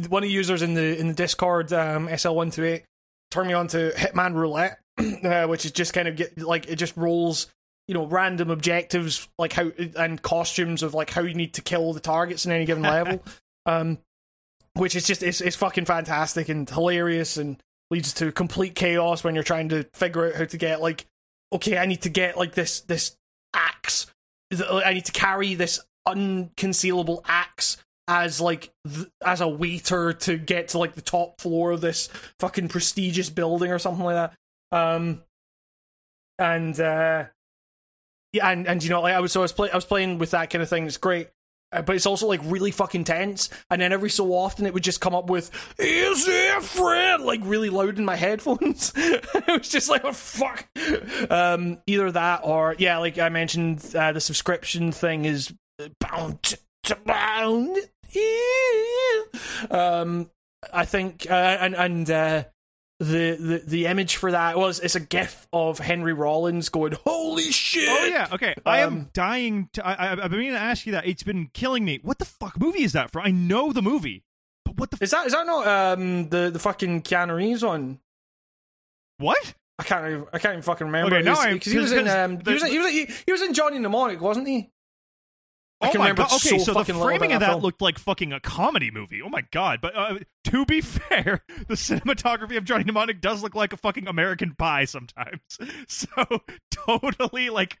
one 0.08 0.22
of 0.22 0.28
the 0.28 0.32
users 0.32 0.62
in 0.62 0.74
the 0.74 0.98
in 0.98 1.08
the 1.08 1.14
Discord 1.14 1.72
um 1.72 2.08
SL128 2.08 2.82
turned 3.30 3.48
me 3.48 3.54
on 3.54 3.68
to 3.68 3.92
Hitman 3.96 4.34
Roulette 4.34 4.78
uh, 5.24 5.46
which 5.46 5.64
is 5.64 5.72
just 5.72 5.92
kind 5.92 6.08
of 6.08 6.16
get 6.16 6.38
like 6.38 6.68
it 6.68 6.76
just 6.76 6.96
rolls 6.96 7.46
you 7.88 7.94
know 7.94 8.06
random 8.06 8.50
objectives 8.50 9.28
like 9.38 9.52
how 9.52 9.70
and 9.96 10.20
costumes 10.22 10.82
of 10.82 10.94
like 10.94 11.10
how 11.10 11.22
you 11.22 11.34
need 11.34 11.54
to 11.54 11.62
kill 11.62 11.92
the 11.92 12.00
targets 12.00 12.44
in 12.46 12.52
any 12.52 12.64
given 12.64 12.82
level 12.82 13.22
um 13.66 13.98
which 14.78 14.96
is 14.96 15.06
just 15.06 15.22
it's, 15.22 15.40
it's 15.40 15.56
fucking 15.56 15.84
fantastic 15.84 16.48
and 16.48 16.68
hilarious 16.68 17.36
and 17.36 17.62
leads 17.90 18.12
to 18.12 18.32
complete 18.32 18.74
chaos 18.74 19.24
when 19.24 19.34
you're 19.34 19.44
trying 19.44 19.68
to 19.68 19.84
figure 19.94 20.26
out 20.26 20.34
how 20.34 20.44
to 20.44 20.56
get 20.56 20.80
like 20.80 21.06
okay 21.52 21.78
i 21.78 21.86
need 21.86 22.02
to 22.02 22.10
get 22.10 22.36
like 22.36 22.54
this 22.54 22.80
this 22.80 23.16
axe 23.54 24.06
i 24.84 24.92
need 24.92 25.04
to 25.04 25.12
carry 25.12 25.54
this 25.54 25.80
unconcealable 26.06 27.22
axe 27.26 27.78
as 28.08 28.40
like 28.40 28.72
th- 28.90 29.06
as 29.24 29.42
a 29.42 29.46
waiter 29.46 30.14
to 30.14 30.38
get 30.38 30.68
to 30.68 30.78
like 30.78 30.94
the 30.94 31.02
top 31.02 31.40
floor 31.40 31.72
of 31.72 31.82
this 31.82 32.08
fucking 32.40 32.68
prestigious 32.68 33.28
building 33.28 33.70
or 33.70 33.78
something 33.78 34.04
like 34.04 34.14
that. 34.14 34.76
Um, 34.76 35.22
and 36.38 36.78
uh, 36.80 37.26
yeah, 38.32 38.50
and 38.50 38.66
and 38.66 38.82
you 38.82 38.88
know, 38.88 39.02
like 39.02 39.14
I 39.14 39.20
was 39.20 39.30
so 39.30 39.40
I 39.40 39.44
was 39.44 39.52
play 39.52 39.70
I 39.70 39.76
was 39.76 39.84
playing 39.84 40.18
with 40.18 40.30
that 40.30 40.48
kind 40.48 40.62
of 40.62 40.70
thing. 40.70 40.86
It's 40.86 40.96
great. 40.96 41.28
Uh, 41.70 41.82
but 41.82 41.96
it's 41.96 42.06
also 42.06 42.26
like 42.26 42.40
really 42.44 42.70
fucking 42.70 43.04
tense, 43.04 43.50
and 43.70 43.80
then 43.82 43.92
every 43.92 44.10
so 44.10 44.32
often 44.32 44.66
it 44.66 44.72
would 44.72 44.82
just 44.82 45.00
come 45.00 45.14
up 45.14 45.28
with 45.28 45.50
"Is 45.78 46.26
it 46.26 46.62
Fred?" 46.62 47.20
like 47.20 47.40
really 47.44 47.68
loud 47.68 47.98
in 47.98 48.04
my 48.04 48.16
headphones. 48.16 48.92
it 48.96 49.58
was 49.58 49.68
just 49.68 49.90
like, 49.90 50.04
"Oh 50.04 50.12
fuck!" 50.12 50.66
Um, 51.30 51.78
either 51.86 52.10
that 52.12 52.40
or 52.44 52.74
yeah, 52.78 52.98
like 52.98 53.18
I 53.18 53.28
mentioned, 53.28 53.84
uh, 53.94 54.12
the 54.12 54.20
subscription 54.20 54.92
thing 54.92 55.24
is 55.26 55.52
bound 56.00 56.54
to 56.84 56.96
bound. 57.04 57.76
Um, 59.70 60.30
I 60.72 60.84
think, 60.84 61.26
uh, 61.28 61.34
and 61.34 61.74
and 61.74 62.10
uh, 62.10 62.44
the, 63.00 63.36
the 63.36 63.62
the 63.64 63.86
image 63.86 64.16
for 64.16 64.32
that 64.32 64.58
was 64.58 64.80
it's 64.80 64.96
a 64.96 65.00
gif 65.00 65.46
of 65.52 65.78
Henry 65.78 66.12
Rollins 66.12 66.68
going, 66.68 66.94
"Holy 67.06 67.52
shit!" 67.52 67.88
Oh 67.88 68.04
yeah, 68.06 68.26
okay. 68.32 68.54
I 68.66 68.80
am 68.80 68.92
Um, 68.92 69.10
dying. 69.12 69.68
To, 69.74 69.86
I, 69.86 69.92
I, 69.94 70.10
I've 70.24 70.30
been 70.30 70.40
meaning 70.40 70.54
to 70.54 70.60
ask 70.60 70.84
you 70.84 70.92
that. 70.92 71.06
It's 71.06 71.22
been 71.22 71.50
killing 71.54 71.84
me. 71.84 72.00
What 72.02 72.18
the 72.18 72.24
fuck 72.24 72.58
movie 72.60 72.82
is 72.82 72.92
that 72.94 73.10
for? 73.12 73.20
I 73.20 73.30
know 73.30 73.72
the 73.72 73.82
movie, 73.82 74.24
but 74.64 74.76
what 74.78 74.90
the 74.90 74.96
f- 74.96 75.02
Is 75.02 75.10
that 75.12 75.26
is 75.26 75.32
that 75.32 75.46
not 75.46 75.66
um 75.68 76.28
the 76.30 76.50
the 76.50 76.58
fucking 76.58 77.02
Keanu 77.02 77.36
Reeves 77.36 77.64
one? 77.64 78.00
what? 79.18 79.54
I 79.80 79.84
can't 79.84 80.06
even, 80.06 80.24
I 80.32 80.38
can't 80.40 80.52
even 80.54 80.62
fucking 80.62 80.86
remember. 80.88 81.14
Okay, 81.16 81.24
now 81.24 81.34
'cause 81.36 81.64
he 81.66 81.78
was 81.78 81.92
in 81.92 82.04
because 82.04 82.24
um 82.24 82.40
he 82.44 82.52
was 82.52 82.62
in, 82.64 82.70
he 82.72 82.78
was 82.78 82.86
in, 82.88 82.92
he, 82.92 83.08
he 83.26 83.32
was 83.32 83.42
in 83.42 83.54
Johnny 83.54 83.78
Mnemonic, 83.78 84.20
wasn't 84.20 84.48
he? 84.48 84.70
I 85.80 85.90
oh 85.90 85.98
my 85.98 86.08
remember 86.08 86.22
god! 86.22 86.32
Okay, 86.34 86.58
so 86.58 86.72
so, 86.72 86.82
the 86.82 86.92
framing 86.92 87.32
of 87.32 87.40
that 87.40 87.46
that 87.46 87.52
film. 87.52 87.62
looked 87.62 87.80
like 87.80 87.98
fucking 88.00 88.32
a 88.32 88.40
comedy 88.40 88.90
movie. 88.90 89.22
Oh 89.22 89.28
my 89.28 89.42
god! 89.52 89.80
But 89.80 89.96
uh, 89.96 90.18
to 90.44 90.64
be 90.64 90.80
fair, 90.82 91.44
the 91.68 91.74
cinematography 91.74 92.56
of 92.56 92.64
Johnny 92.64 92.82
Mnemonic 92.82 93.20
does 93.20 93.44
look 93.44 93.54
like 93.54 93.72
a 93.72 93.76
fucking 93.76 94.08
American 94.08 94.54
Pie 94.56 94.86
sometimes. 94.86 95.40
So 95.86 96.08
totally 96.70 97.50
like 97.50 97.78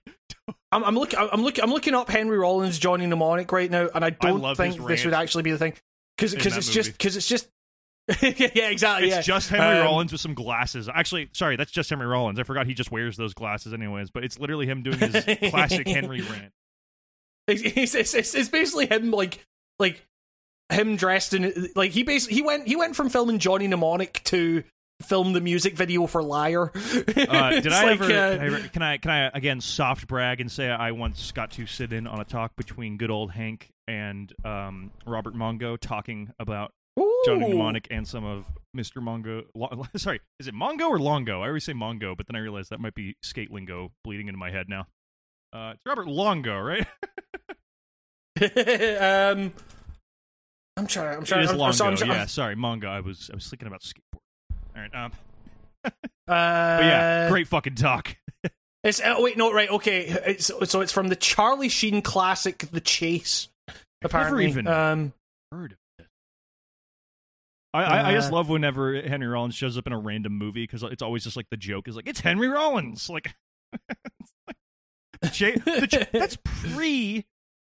I'm, 0.72 0.84
I'm 0.84 0.94
looking 0.96 1.18
I'm 1.18 1.42
looking 1.42 1.64
I'm 1.64 1.70
looking 1.70 1.94
up 1.94 2.08
Henry 2.08 2.38
Rollins 2.38 2.78
Johnny 2.78 3.06
Mnemonic 3.06 3.50
right 3.50 3.70
now, 3.70 3.88
and 3.94 4.04
I 4.04 4.10
don't 4.10 4.40
love 4.40 4.56
think 4.56 4.84
this 4.86 5.04
would 5.04 5.14
actually 5.14 5.42
be 5.42 5.50
the 5.50 5.58
thing 5.58 5.74
because 6.16 6.34
because 6.34 6.52
that 6.52 6.58
it's 6.58 6.70
just 6.72 6.92
because 6.92 7.16
it's 7.16 7.26
just 7.28 7.48
yeah 8.22 8.70
exactly 8.70 9.08
it's 9.08 9.16
yeah. 9.16 9.20
just 9.20 9.50
Henry 9.50 9.78
Um, 9.78 9.84
Rollins 9.84 10.12
with 10.12 10.20
some 10.20 10.34
glasses. 10.34 10.88
Actually, 10.88 11.28
sorry, 11.32 11.56
that's 11.56 11.70
just 11.70 11.90
Henry 11.90 12.06
Rollins. 12.06 12.38
I 12.38 12.44
forgot 12.44 12.66
he 12.66 12.74
just 12.74 12.90
wears 12.90 13.16
those 13.16 13.34
glasses 13.34 13.74
anyways. 13.74 14.10
But 14.10 14.24
it's 14.24 14.38
literally 14.38 14.66
him 14.66 14.82
doing 14.82 14.98
his 14.98 15.24
classic 15.50 15.86
Henry 15.86 16.20
rant. 16.22 16.52
It's, 17.48 17.94
it's, 17.94 18.14
it's, 18.14 18.34
it's 18.34 18.48
basically 18.48 18.86
him 18.86 19.10
like 19.10 19.44
like 19.78 20.04
him 20.70 20.96
dressed 20.96 21.32
in 21.34 21.68
like 21.74 21.92
he 21.92 22.02
basically 22.02 22.36
he 22.36 22.42
went 22.42 22.68
he 22.68 22.76
went 22.76 22.94
from 22.94 23.08
filming 23.08 23.38
Johnny 23.38 23.66
Mnemonic 23.66 24.22
to 24.24 24.64
film 25.02 25.32
the 25.32 25.40
music 25.40 25.76
video 25.76 26.06
for 26.06 26.22
Liar. 26.22 26.70
Uh, 27.28 27.60
did 27.60 27.72
I, 27.72 27.84
like, 27.84 28.00
ever, 28.00 28.04
uh, 28.04 28.08
I 28.16 28.46
ever- 28.46 28.68
Can 28.68 28.82
I? 28.82 28.96
Can 28.96 29.10
I 29.10 29.30
again 29.34 29.60
soft 29.60 30.06
brag 30.06 30.40
and 30.40 30.50
say 30.50 30.68
I 30.68 30.92
once 30.92 31.30
got 31.32 31.50
to 31.52 31.66
sit 31.66 31.92
in 31.92 32.06
on 32.06 32.20
a 32.20 32.24
talk 32.24 32.56
between 32.56 32.96
good 32.96 33.10
old 33.10 33.32
Hank 33.32 33.68
and 33.86 34.32
um, 34.44 34.90
Robert 35.06 35.34
Mongo 35.34 35.78
talking 35.78 36.30
about 36.38 36.72
Johnny. 37.26 37.48
Mnemonic 37.48 37.88
and 37.90 38.06
some 38.08 38.24
of 38.24 38.46
Mr. 38.76 39.02
Mongo. 39.02 39.44
Lo- 39.54 39.86
sorry, 39.96 40.20
is 40.40 40.48
it 40.48 40.54
Mongo 40.54 40.88
or 40.88 40.98
Longo? 40.98 41.42
I 41.42 41.48
always 41.48 41.64
say 41.64 41.72
Mongo, 41.74 42.16
but 42.16 42.26
then 42.26 42.36
I 42.36 42.40
realized 42.40 42.70
that 42.70 42.80
might 42.80 42.94
be 42.94 43.16
skate 43.22 43.50
lingo 43.50 43.90
bleeding 44.04 44.28
into 44.28 44.38
my 44.38 44.50
head 44.50 44.68
now. 44.68 44.86
Uh, 45.52 45.72
it's 45.74 45.82
Robert 45.86 46.06
Longo, 46.08 46.58
right? 46.60 46.86
um, 49.00 49.52
I'm 50.76 50.86
trying. 50.86 51.18
I'm 51.18 51.24
trying. 51.24 51.44
is 51.44 51.50
I'm, 51.50 51.58
Longo. 51.58 51.72
so 51.72 51.86
I'm, 51.86 51.96
yeah, 52.08 52.26
sorry, 52.26 52.54
Mongo. 52.56 52.86
I 52.86 53.00
was 53.00 53.30
I 53.32 53.34
was 53.36 53.48
thinking 53.48 53.66
about 53.68 53.80
skateboard. 53.82 54.20
All 54.76 54.82
right. 54.82 54.94
Um, 54.94 55.12
Uh, 55.84 55.90
but 56.26 56.84
yeah, 56.84 57.28
great 57.30 57.48
fucking 57.48 57.74
talk. 57.76 58.16
It's 58.84 59.00
oh, 59.04 59.20
wait, 59.24 59.36
no, 59.36 59.52
right, 59.52 59.68
okay. 59.70 60.02
It's 60.24 60.46
so 60.46 60.80
it's 60.82 60.92
from 60.92 61.08
the 61.08 61.16
Charlie 61.16 61.68
Sheen 61.68 62.00
classic, 62.00 62.58
The 62.70 62.80
Chase. 62.80 63.48
Apparently, 64.04 64.46
I've 64.46 64.54
never 64.54 64.60
even- 64.60 64.68
um, 64.68 65.12
heard 65.50 65.72
of 65.72 65.78
this. 65.98 66.06
I, 67.74 67.82
I, 67.82 68.08
I 68.10 68.12
just 68.14 68.30
Uh, 68.30 68.36
love 68.36 68.48
whenever 68.48 69.02
Henry 69.02 69.26
Rollins 69.26 69.56
shows 69.56 69.76
up 69.76 69.88
in 69.88 69.92
a 69.92 69.98
random 69.98 70.32
movie 70.38 70.62
because 70.62 70.84
it's 70.84 71.02
always 71.02 71.24
just 71.24 71.36
like 71.36 71.46
the 71.50 71.56
joke 71.56 71.88
is 71.88 71.96
like 71.96 72.06
it's 72.06 72.20
Henry 72.20 72.46
Rollins 72.48 73.10
like, 73.10 73.34
it's 73.72 74.32
like 74.46 74.56
the 75.22 75.28
J- 75.28 75.86
J- 75.88 76.06
that's 76.12 76.38
pre 76.44 77.26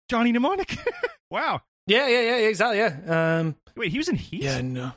Johnny 0.08 0.32
Mnemonic. 0.32 0.76
wow. 1.30 1.60
yeah, 1.86 2.06
yeah, 2.08 2.20
yeah, 2.20 2.36
exactly, 2.48 2.78
yeah. 2.78 3.38
Um, 3.40 3.56
Wait, 3.76 3.90
he 3.92 3.98
was 3.98 4.08
in 4.08 4.16
Heat. 4.16 4.42
yeah, 4.42 4.60
no. 4.60 4.92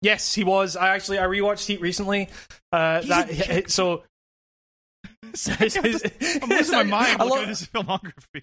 Yes, 0.00 0.34
he 0.34 0.42
was. 0.44 0.76
I 0.76 0.88
actually 0.90 1.18
I 1.20 1.24
rewatched 1.24 1.66
Heat 1.66 1.80
recently. 1.80 2.28
Uh, 2.72 3.00
that 3.02 3.70
so. 3.70 4.02
I'm 5.48 6.48
losing 6.48 6.72
my 6.72 6.82
mind 6.82 7.20
I 7.20 7.24
looking 7.24 7.30
love- 7.30 7.42
at 7.42 7.48
his 7.48 7.66
filmography. 7.66 8.42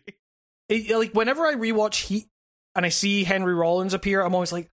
it- 0.70 0.96
like 0.98 1.12
whenever 1.14 1.46
I 1.46 1.56
rewatch 1.56 2.06
Heat 2.06 2.28
and 2.76 2.86
I 2.86 2.90
see 2.90 3.24
Henry 3.24 3.54
Rollins 3.54 3.94
appear, 3.94 4.22
I'm 4.22 4.34
always 4.34 4.52
like, 4.52 4.70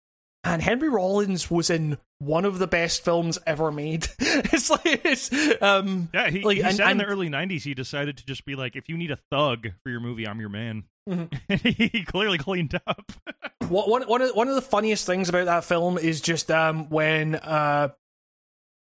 man, 0.45 0.61
Henry 0.61 0.89
Rollins 0.89 1.51
was 1.51 1.71
in 1.71 1.99
one 2.19 2.45
of 2.45 2.59
the 2.59 2.67
best 2.67 3.05
films 3.05 3.39
ever 3.47 3.71
made. 3.73 4.07
it's 4.19 4.71
like 4.71 4.81
it's 5.05 5.31
um 5.63 6.09
Yeah, 6.13 6.31
he, 6.31 6.43
Like, 6.43 6.57
he 6.59 6.63
and- 6.63 6.77
said 6.77 6.91
in 6.91 6.99
the 6.99 7.05
early 7.07 7.29
'90s 7.29 7.63
he 7.63 7.75
decided 7.75 8.17
to 8.19 8.27
just 8.27 8.45
be 8.45 8.55
like, 8.57 8.77
if 8.77 8.89
you 8.89 8.97
need 8.97 9.11
a 9.11 9.19
thug 9.31 9.69
for 9.83 9.91
your 9.91 10.01
movie, 10.01 10.27
I'm 10.27 10.41
your 10.41 10.51
man. 10.51 10.85
Mhm. 11.09 11.89
he 11.91 12.05
clearly 12.05 12.39
cleaned 12.39 12.79
up. 12.87 13.13
What 13.69 13.89
one 13.89 14.03
one 14.03 14.21
of 14.21 14.31
one 14.35 14.49
of 14.49 14.55
the 14.57 14.61
funniest 14.63 15.07
things 15.07 15.29
about 15.29 15.45
that 15.47 15.65
film 15.65 15.97
is 15.97 16.21
just 16.21 16.51
um 16.51 16.89
when 16.91 17.37
uh 17.37 17.89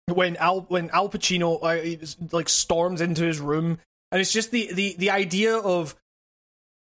when 0.06 0.36
Al 0.36 0.62
when 0.62 0.88
Al 0.90 1.08
Pacino 1.10 1.58
uh, 1.62 2.26
like 2.32 2.48
storms 2.48 3.00
into 3.02 3.22
his 3.24 3.38
room 3.38 3.78
and 4.10 4.20
it's 4.20 4.32
just 4.32 4.50
the 4.50 4.72
the 4.72 4.94
the 4.98 5.10
idea 5.10 5.56
of 5.56 5.94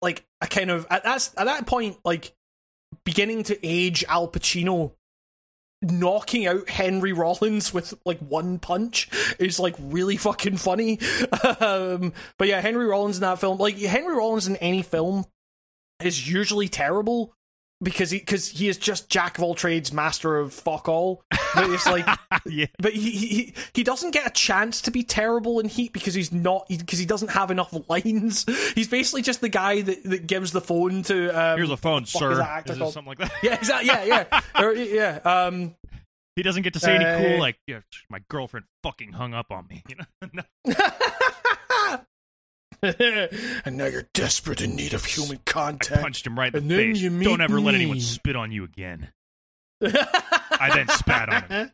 like 0.03 0.23
a 0.41 0.45
kind 0.47 0.69
of 0.69 0.85
at 0.91 1.03
that 1.03 1.29
at 1.37 1.45
that 1.45 1.65
point 1.65 1.97
like 2.05 2.31
beginning 3.05 3.43
to 3.43 3.65
age 3.65 4.03
Al 4.07 4.27
Pacino 4.27 4.93
knocking 5.81 6.47
out 6.47 6.69
Henry 6.69 7.13
Rollins 7.13 7.73
with 7.73 7.93
like 8.05 8.19
one 8.19 8.59
punch 8.59 9.09
is 9.39 9.59
like 9.59 9.75
really 9.79 10.17
fucking 10.17 10.57
funny. 10.57 10.99
um, 11.59 12.13
but 12.37 12.47
yeah, 12.47 12.61
Henry 12.61 12.85
Rollins 12.85 13.17
in 13.17 13.21
that 13.21 13.39
film, 13.39 13.57
like 13.57 13.77
Henry 13.77 14.15
Rollins 14.15 14.47
in 14.47 14.55
any 14.57 14.81
film 14.81 15.25
is 15.99 16.29
usually 16.29 16.67
terrible 16.67 17.33
because 17.85 18.09
he 18.09 18.19
because 18.19 18.49
he 18.49 18.67
is 18.67 18.77
just 18.77 19.09
jack 19.09 19.37
of 19.37 19.43
all 19.43 19.55
trades, 19.55 19.93
master 19.93 20.37
of 20.37 20.51
fuck 20.51 20.89
all. 20.89 21.23
But 21.53 21.69
it's 21.69 21.85
like, 21.85 22.05
yeah, 22.45 22.65
but 22.79 22.91
he, 22.93 23.11
he 23.11 23.53
he 23.73 23.83
doesn't 23.83 24.11
get 24.11 24.27
a 24.27 24.31
chance 24.31 24.81
to 24.81 24.91
be 24.91 25.03
terrible 25.03 25.59
in 25.61 25.69
Heat 25.69 25.93
because 25.93 26.13
he's 26.15 26.33
not 26.33 26.67
because 26.67 26.99
he 26.99 27.05
doesn't 27.05 27.29
have 27.29 27.51
enough 27.51 27.73
lines. 27.87 28.45
He's 28.73 28.89
basically 28.89 29.21
just 29.21 29.39
the 29.39 29.49
guy 29.49 29.81
that, 29.81 30.03
that 30.03 30.27
gives 30.27 30.51
the 30.51 30.61
phone 30.61 31.03
to. 31.03 31.29
Um, 31.29 31.57
here's 31.57 31.69
a 31.69 31.77
phone, 31.77 32.05
sir. 32.05 32.31
is 32.65 32.71
Is 32.71 32.93
something 32.93 33.05
like 33.05 33.19
that. 33.19 33.31
yeah, 33.43 33.53
exactly. 33.53 33.87
Yeah, 33.87 34.03
yeah, 34.03 34.41
Or, 34.61 34.73
yeah. 34.73 35.19
Um, 35.23 35.75
He 36.35 36.43
doesn't 36.43 36.63
get 36.63 36.73
to 36.73 36.79
say 36.79 36.95
any 36.95 37.05
cool 37.05 37.37
Uh, 37.37 37.39
like, 37.39 37.57
yeah, 37.67 37.81
my 38.09 38.19
girlfriend 38.29 38.65
fucking 38.83 39.13
hung 39.13 39.33
up 39.33 39.51
on 39.51 39.67
me. 39.67 39.83
You 39.89 40.27
know? 40.33 42.04
And 43.65 43.77
now 43.77 43.85
you're 43.85 44.07
desperate 44.13 44.61
in 44.61 44.75
need 44.75 44.93
of 44.93 45.05
human 45.05 45.39
contact. 45.45 45.99
I 45.99 46.01
punched 46.03 46.25
him 46.27 46.37
right 46.37 46.53
in 46.53 46.61
And 46.63 46.69
the 46.71 46.75
then 46.75 46.95
face. 46.95 47.23
Don't 47.25 47.41
ever 47.41 47.59
let 47.59 47.75
anyone 47.75 47.99
spit 47.99 48.35
on 48.35 48.51
you 48.51 48.63
again. 48.63 49.09
I 49.81 50.71
then 50.73 50.87
spat 50.89 51.29
on 51.29 51.43
him. 51.43 51.71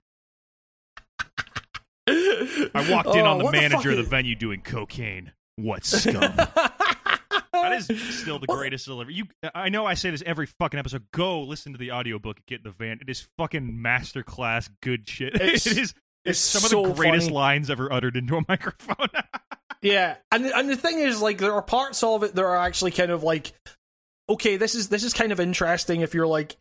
I 2.73 2.87
walked 2.91 3.15
in 3.15 3.25
Oh, 3.25 3.31
on 3.31 3.37
the 3.39 3.51
manager 3.51 3.77
fuck 3.77 3.85
of 3.91 3.97
the 3.97 4.03
venue 4.03 4.35
doing 4.35 4.61
cocaine. 4.61 5.31
What 5.57 5.85
scum? 5.85 6.21
that 6.35 7.73
is 7.77 7.87
still 8.19 8.39
the 8.39 8.47
greatest 8.47 8.85
delivery. 8.85 9.13
You, 9.13 9.25
I 9.53 9.69
know 9.69 9.85
I 9.85 9.93
say 9.93 10.09
this 10.09 10.23
every 10.25 10.47
fucking 10.47 10.79
episode. 10.79 11.05
Go 11.11 11.41
listen 11.41 11.73
to 11.73 11.77
the 11.77 11.91
audiobook 11.91 12.37
get 12.47 12.59
in 12.61 12.63
the 12.63 12.71
van. 12.71 12.99
It 13.01 13.09
is 13.09 13.27
fucking 13.37 13.71
masterclass 13.83 14.69
good 14.81 15.07
shit. 15.07 15.35
It's- 15.35 15.67
it 15.67 15.77
is. 15.77 15.93
it's 16.25 16.39
some 16.39 16.63
of 16.65 16.71
the 16.71 16.93
greatest 16.95 17.27
funny. 17.27 17.35
lines 17.35 17.69
ever 17.69 17.91
uttered 17.93 18.15
into 18.17 18.35
a 18.37 18.41
microphone. 18.47 19.07
Yeah, 19.81 20.15
and 20.31 20.45
and 20.45 20.69
the 20.69 20.75
thing 20.75 20.99
is, 20.99 21.21
like, 21.21 21.39
there 21.39 21.53
are 21.53 21.61
parts 21.61 22.03
of 22.03 22.23
it 22.23 22.35
that 22.35 22.43
are 22.43 22.57
actually 22.57 22.91
kind 22.91 23.11
of 23.11 23.23
like, 23.23 23.53
okay, 24.29 24.57
this 24.57 24.75
is 24.75 24.89
this 24.89 25.03
is 25.03 25.13
kind 25.13 25.31
of 25.31 25.39
interesting 25.39 26.01
if 26.01 26.13
you're 26.13 26.27
like 26.27 26.55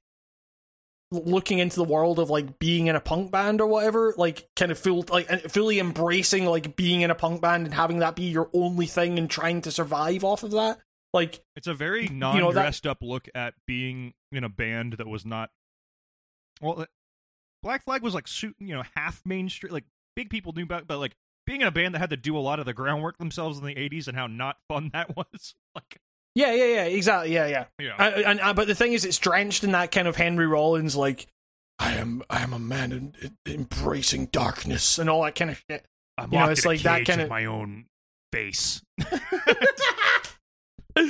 looking 1.13 1.59
into 1.59 1.77
the 1.77 1.85
world 1.85 2.21
of 2.21 2.31
like 2.31 2.59
being 2.61 2.87
in 2.87 2.95
a 2.95 3.01
punk 3.01 3.31
band 3.33 3.61
or 3.61 3.67
whatever, 3.67 4.15
like 4.17 4.49
kind 4.57 4.71
of 4.73 4.79
full 4.79 5.05
like 5.11 5.29
fully 5.51 5.79
embracing 5.81 6.47
like 6.47 6.77
being 6.77 7.01
in 7.03 7.11
a 7.11 7.15
punk 7.15 7.41
band 7.43 7.67
and 7.67 7.75
having 7.75 7.99
that 7.99 8.15
be 8.15 8.25
your 8.25 8.49
only 8.55 8.87
thing 8.87 9.19
and 9.19 9.29
trying 9.29 9.61
to 9.61 9.71
survive 9.73 10.23
off 10.25 10.43
of 10.45 10.53
that. 10.53 10.79
Like, 11.13 11.43
It's 11.57 11.67
a 11.67 11.75
very 11.75 12.07
know, 12.07 12.31
that- 12.31 12.43
non-dressed 12.43 12.87
up 12.87 12.99
look 13.03 13.29
at 13.35 13.55
being 13.67 14.15
in 14.31 14.45
a 14.45 14.49
band 14.49 14.95
that 14.99 15.09
was 15.09 15.27
not. 15.27 15.51
Well, 16.61 16.87
Black 17.63 17.83
Flag 17.85 18.03
was 18.03 18.15
like 18.15 18.29
suit, 18.29 18.55
you 18.61 18.75
know, 18.75 18.85
half 18.97 19.21
mainstream. 19.27 19.73
Like 19.73 19.85
big 20.15 20.31
people 20.31 20.53
knew 20.53 20.63
about, 20.63 20.87
but 20.87 20.99
like 20.99 21.17
being 21.51 21.63
in 21.63 21.67
a 21.67 21.73
band 21.73 21.95
that 21.95 21.99
had 21.99 22.11
to 22.11 22.17
do 22.17 22.37
a 22.37 22.39
lot 22.39 22.61
of 22.61 22.67
the 22.67 22.73
groundwork 22.73 23.19
themselves 23.19 23.59
in 23.59 23.65
the 23.65 23.75
'80s 23.75 24.07
and 24.07 24.17
how 24.17 24.29
not 24.29 24.57
fun 24.69 24.91
that 24.93 25.17
was. 25.17 25.55
Like 25.75 25.99
Yeah, 26.37 26.53
yeah, 26.55 26.65
yeah, 26.67 26.85
exactly. 26.85 27.35
Yeah, 27.35 27.47
yeah. 27.49 27.65
Yeah. 27.81 27.97
Uh, 27.99 28.23
and, 28.25 28.41
uh, 28.41 28.55
but 28.55 28.69
the 28.69 28.75
thing 28.77 28.93
is, 28.93 29.05
it's 29.05 29.19
drenched 29.19 29.65
in 29.65 29.73
that 29.73 29.91
kind 29.91 30.07
of 30.07 30.15
Henry 30.15 30.47
Rollins, 30.47 30.95
like, 30.95 31.27
I 31.81 31.95
am, 31.95 32.23
I 32.31 32.43
am 32.43 32.53
a 32.53 32.59
man 32.61 32.93
in, 32.93 33.15
in- 33.21 33.37
embracing 33.53 34.27
darkness 34.27 34.99
and 34.99 35.11
all 35.11 35.25
that 35.25 35.35
kind 35.35 35.51
of 35.51 35.61
shit. 35.69 35.85
I'm 36.19 36.33
you 36.33 36.39
know, 36.39 36.47
it's 36.51 36.65
like 36.67 36.83
that 36.83 37.05
kinda- 37.05 37.25
of 37.25 37.31
my 37.31 37.47
own 37.47 37.87
base. 38.31 38.83
yeah, 40.97 41.03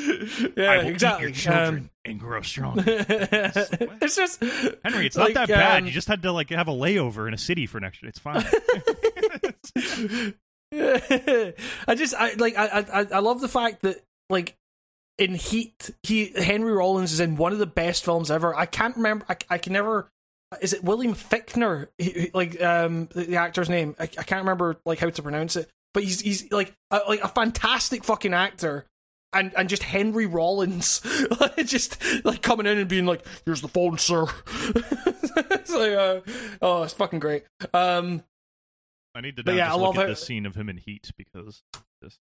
I 0.70 0.78
will 0.78 0.86
exactly. 0.88 1.22
your 1.26 1.32
children 1.32 1.90
and 2.04 2.20
grow 2.20 2.42
strong. 2.42 2.78
Um, 2.78 2.84
it's 2.86 4.14
just 4.14 4.42
Henry, 4.84 5.06
it's 5.06 5.16
like, 5.16 5.34
not 5.34 5.48
that 5.48 5.54
bad. 5.54 5.78
um, 5.80 5.86
You 5.86 5.92
just 5.92 6.06
had 6.08 6.22
to 6.22 6.32
like 6.32 6.50
have 6.50 6.68
a 6.68 6.72
layover 6.72 7.26
in 7.26 7.34
a 7.34 7.38
city 7.38 7.66
for 7.66 7.80
next 7.80 8.02
year. 8.02 8.10
It's 8.10 8.18
fine. 8.18 8.44
I 10.72 11.94
just 11.96 12.14
I 12.14 12.34
like 12.34 12.56
I, 12.56 12.84
I 12.92 13.06
I 13.14 13.18
love 13.18 13.40
the 13.40 13.48
fact 13.48 13.82
that 13.82 14.02
like 14.28 14.56
in 15.18 15.34
Heat 15.34 15.90
he 16.02 16.32
Henry 16.36 16.72
Rollins 16.72 17.12
is 17.12 17.20
in 17.20 17.36
one 17.36 17.52
of 17.52 17.58
the 17.58 17.66
best 17.66 18.04
films 18.04 18.30
ever. 18.30 18.54
I 18.54 18.66
can't 18.66 18.96
remember. 18.96 19.24
I, 19.28 19.36
I 19.50 19.58
can 19.58 19.72
never. 19.72 20.08
Is 20.60 20.72
it 20.72 20.82
William 20.82 21.14
Fichtner? 21.14 21.88
He- 21.98 22.30
Like 22.34 22.60
um 22.62 23.06
the, 23.14 23.24
the 23.24 23.36
actor's 23.36 23.68
name. 23.68 23.94
I, 23.98 24.04
I 24.04 24.06
can't 24.22 24.42
remember 24.42 24.76
like 24.84 24.98
how 24.98 25.10
to 25.10 25.22
pronounce 25.22 25.56
it. 25.56 25.68
But 25.92 26.04
he's 26.04 26.20
he's 26.20 26.50
like 26.52 26.72
a, 26.90 27.00
like 27.08 27.20
a 27.22 27.28
fantastic 27.28 28.04
fucking 28.04 28.34
actor. 28.34 28.86
And, 29.32 29.52
and 29.56 29.68
just 29.68 29.84
Henry 29.84 30.26
Rollins, 30.26 31.00
just 31.64 32.02
like 32.24 32.42
coming 32.42 32.66
in 32.66 32.78
and 32.78 32.88
being 32.88 33.06
like, 33.06 33.24
"Here's 33.44 33.60
the 33.60 33.68
phone, 33.68 33.96
sir." 33.96 34.24
it's 34.64 35.72
like, 35.72 35.92
uh, 35.92 36.20
oh, 36.60 36.82
it's 36.82 36.94
fucking 36.94 37.20
great. 37.20 37.44
Um, 37.72 38.24
I 39.14 39.20
need 39.20 39.36
to 39.36 39.44
But 39.44 39.54
yeah, 39.54 39.72
I 39.72 39.76
look 39.76 39.96
at 39.96 40.06
the 40.06 40.16
scene 40.16 40.46
of 40.46 40.54
him 40.54 40.68
in 40.68 40.76
Heat 40.76 41.10
because 41.16 41.62
just 42.02 42.18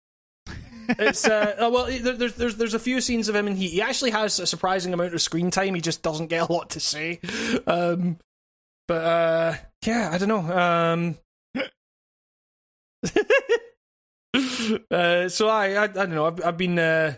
it's 0.89 1.27
uh, 1.27 1.55
uh, 1.59 1.71
well, 1.73 1.87
there, 1.87 2.15
there's 2.15 2.35
there's 2.35 2.57
there's 2.57 2.75
a 2.75 2.79
few 2.79 3.01
scenes 3.01 3.29
of 3.29 3.37
him, 3.37 3.47
and 3.47 3.57
he 3.57 3.69
he 3.69 3.83
actually 3.83 4.11
has 4.11 4.39
a 4.39 4.47
surprising 4.47 4.93
amount 4.93 5.15
of 5.15 5.23
screen 5.23 5.51
time. 5.51 5.75
He 5.75 5.81
just 5.81 6.03
doesn't 6.03 6.27
get 6.29 6.49
a 6.49 6.53
lot 6.53 6.71
to 6.71 6.81
say. 6.81 7.21
Um, 7.67 8.19
but 8.87 9.05
uh, 9.05 9.55
yeah, 9.87 10.11
I 10.13 10.19
don't 10.19 10.29
know. 10.29 10.39
Um, 10.41 11.17
uh, 14.91 15.29
so 15.29 15.49
I, 15.49 15.75
I 15.75 15.85
I 15.85 15.87
don't 15.87 16.11
know. 16.11 16.27
I've 16.27 16.45
I've 16.45 16.59
been 16.59 16.79
uh, 16.79 17.15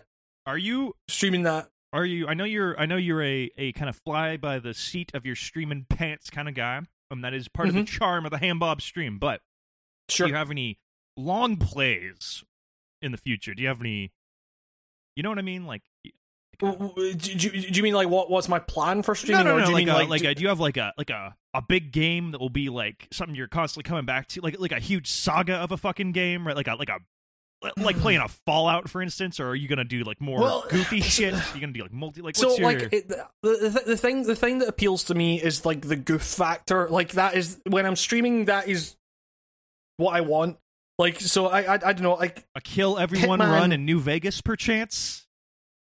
are 0.47 0.59
you 0.59 0.95
streaming 1.09 1.43
that. 1.43 1.69
are 1.93 2.05
you 2.05 2.29
I 2.29 2.35
know 2.35 2.45
you're 2.45 2.79
I 2.79 2.87
know 2.87 2.97
you're 2.97 3.23
a, 3.23 3.51
a 3.57 3.73
kind 3.73 3.89
of 3.89 3.97
fly 3.97 4.37
by 4.37 4.59
the 4.59 4.75
seat 4.75 5.11
of 5.15 5.27
your 5.27 5.37
streaming 5.37 5.87
pants 5.89 6.31
kind 6.31 6.49
of 6.49 6.55
guy. 6.55 6.83
Um 7.11 7.21
that 7.23 7.35
is 7.35 7.49
part 7.49 7.69
of 7.69 7.75
the 7.75 7.85
charm 7.85 8.25
of 8.25 8.33
the 8.33 8.39
Hambob 8.39 8.81
stream, 8.81 9.19
but 9.19 9.41
Sure. 10.09 10.27
do 10.27 10.33
you 10.33 10.37
have 10.37 10.51
any 10.51 10.79
long 11.17 11.57
plays 11.57 12.45
in 13.03 13.13
the 13.13 13.19
future? 13.19 13.55
Do 13.55 13.63
you 13.63 13.69
have 13.69 13.81
any 13.81 14.13
you 15.17 15.23
know 15.23 15.31
what 15.31 15.39
I 15.39 15.43
mean? 15.43 15.67
Like 15.67 15.83
w- 16.61 17.15
Do, 17.15 17.35
do, 17.35 17.51
do 17.51 17.73
you 17.73 17.83
mean 17.83 17.95
like 17.95 18.09
what? 18.09 18.31
What's 18.31 18.49
my 18.49 18.59
plan 18.59 19.03
for 19.03 19.13
no, 19.13 19.15
streaming? 19.15 19.45
no, 19.47 19.57
or 19.57 19.61
no, 19.61 19.65
do 19.65 19.71
you 19.71 19.77
like, 19.77 19.87
mean 19.87 19.95
a, 19.95 19.99
like, 19.99 20.09
like 20.09 20.23
do- 20.23 20.29
a, 20.29 20.35
do 20.35 20.43
you 20.43 20.49
have 20.49 20.61
like 20.61 20.77
a 20.77 20.93
like 20.99 21.11
a, 21.11 21.35
a 21.55 21.63
big 21.63 21.91
game 21.91 22.33
that 22.33 22.41
will 22.41 22.51
be 22.51 22.69
like 22.69 23.09
something 23.11 23.35
you're 23.35 23.49
constantly 23.49 23.89
coming 23.89 24.05
back 24.05 24.29
to, 24.29 24.41
like 24.43 24.61
like 24.61 24.73
a 24.73 24.79
huge 24.79 25.09
saga 25.09 25.55
of 25.55 25.73
a 25.73 25.77
fucking 25.77 26.13
game, 26.13 26.47
right? 26.47 26.55
Like 26.55 26.69
a 26.69 26.75
like 26.75 26.91
a 26.91 26.99
like 27.79 27.97
playing 28.01 28.21
a 28.21 28.29
Fallout, 28.29 28.91
for 28.91 29.01
instance, 29.01 29.41
or 29.41 29.49
are 29.49 29.55
you 29.55 29.69
gonna 29.69 29.85
do 29.85 30.05
like 30.05 30.21
more 30.21 30.41
Well, 30.41 30.67
goofy 30.71 31.01
shit? 31.01 31.33
Are 31.33 31.55
you 31.55 31.61
gonna 31.61 31.73
do 31.73 31.83
like 31.83 31.93
multi? 31.93 32.21
Like 32.21 32.37
so 32.37 32.49
what's 32.49 32.59
your 32.59 32.69
like 32.69 32.93
it, 32.93 33.09
the, 33.09 33.27
the 33.43 33.83
the 33.87 33.97
thing 33.97 34.25
the 34.25 34.37
thing 34.37 34.59
that 34.59 34.69
appeals 34.69 35.05
to 35.05 35.15
me 35.15 35.41
is 35.43 35.65
like 35.65 35.89
the 35.89 35.97
goof 35.97 36.23
factor 36.23 36.89
like 36.91 37.13
that 37.13 37.35
is 37.35 37.59
when 37.67 37.87
i'm 37.87 37.97
streaming 37.97 38.47
that 38.47 38.69
is 38.69 38.96
what 39.99 40.15
i 40.15 40.21
want 40.21 40.57
like 40.99 41.21
so 41.21 41.47
i 41.47 41.61
i, 41.63 41.75
I 41.75 41.79
don't 41.93 42.03
know 42.03 42.15
like 42.15 42.45
a 42.55 42.61
kill 42.61 42.99
everyone 42.99 43.39
Hitman- 43.41 43.51
run 43.51 43.73
in 43.73 43.85
New 43.85 44.01
Vegas, 44.01 44.41
perchance? 44.41 45.27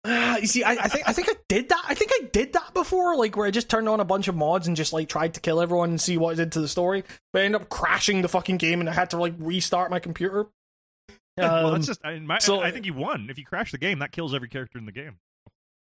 uh, 0.03 0.37
you 0.41 0.47
see 0.47 0.63
I, 0.63 0.71
I 0.73 0.87
think 0.87 1.07
i 1.09 1.13
think 1.13 1.29
i 1.29 1.33
did 1.49 1.69
that 1.69 1.83
i 1.87 1.93
think 1.95 2.11
i 2.13 2.25
did 2.31 2.53
that 2.53 2.73
before 2.73 3.15
like 3.15 3.35
where 3.35 3.47
i 3.47 3.51
just 3.51 3.69
turned 3.69 3.89
on 3.89 3.99
a 3.99 4.05
bunch 4.05 4.27
of 4.27 4.35
mods 4.35 4.67
and 4.67 4.75
just 4.77 4.93
like 4.93 5.09
tried 5.09 5.33
to 5.35 5.39
kill 5.39 5.59
everyone 5.61 5.89
and 5.89 6.01
see 6.01 6.17
what 6.17 6.33
it 6.33 6.35
did 6.37 6.51
to 6.53 6.61
the 6.61 6.67
story 6.67 7.03
but 7.33 7.41
i 7.41 7.45
ended 7.45 7.61
up 7.61 7.69
crashing 7.69 8.21
the 8.21 8.27
fucking 8.27 8.57
game 8.57 8.79
and 8.79 8.89
i 8.89 8.93
had 8.93 9.09
to 9.11 9.17
like 9.17 9.33
restart 9.39 9.89
my 9.91 9.99
computer 9.99 10.47
well, 11.37 11.65
Um, 11.67 11.73
that's 11.73 11.87
just. 11.87 12.05
I, 12.05 12.17
my, 12.19 12.37
so- 12.39 12.61
I 12.61 12.71
think 12.71 12.85
you 12.85 12.93
won. 12.93 13.27
If 13.29 13.37
you 13.37 13.43
crash 13.43 13.71
the 13.73 13.77
game, 13.77 13.99
that 13.99 14.13
kills 14.13 14.33
every 14.33 14.47
character 14.47 14.77
in 14.77 14.85
the 14.85 14.93
game. 14.93 15.17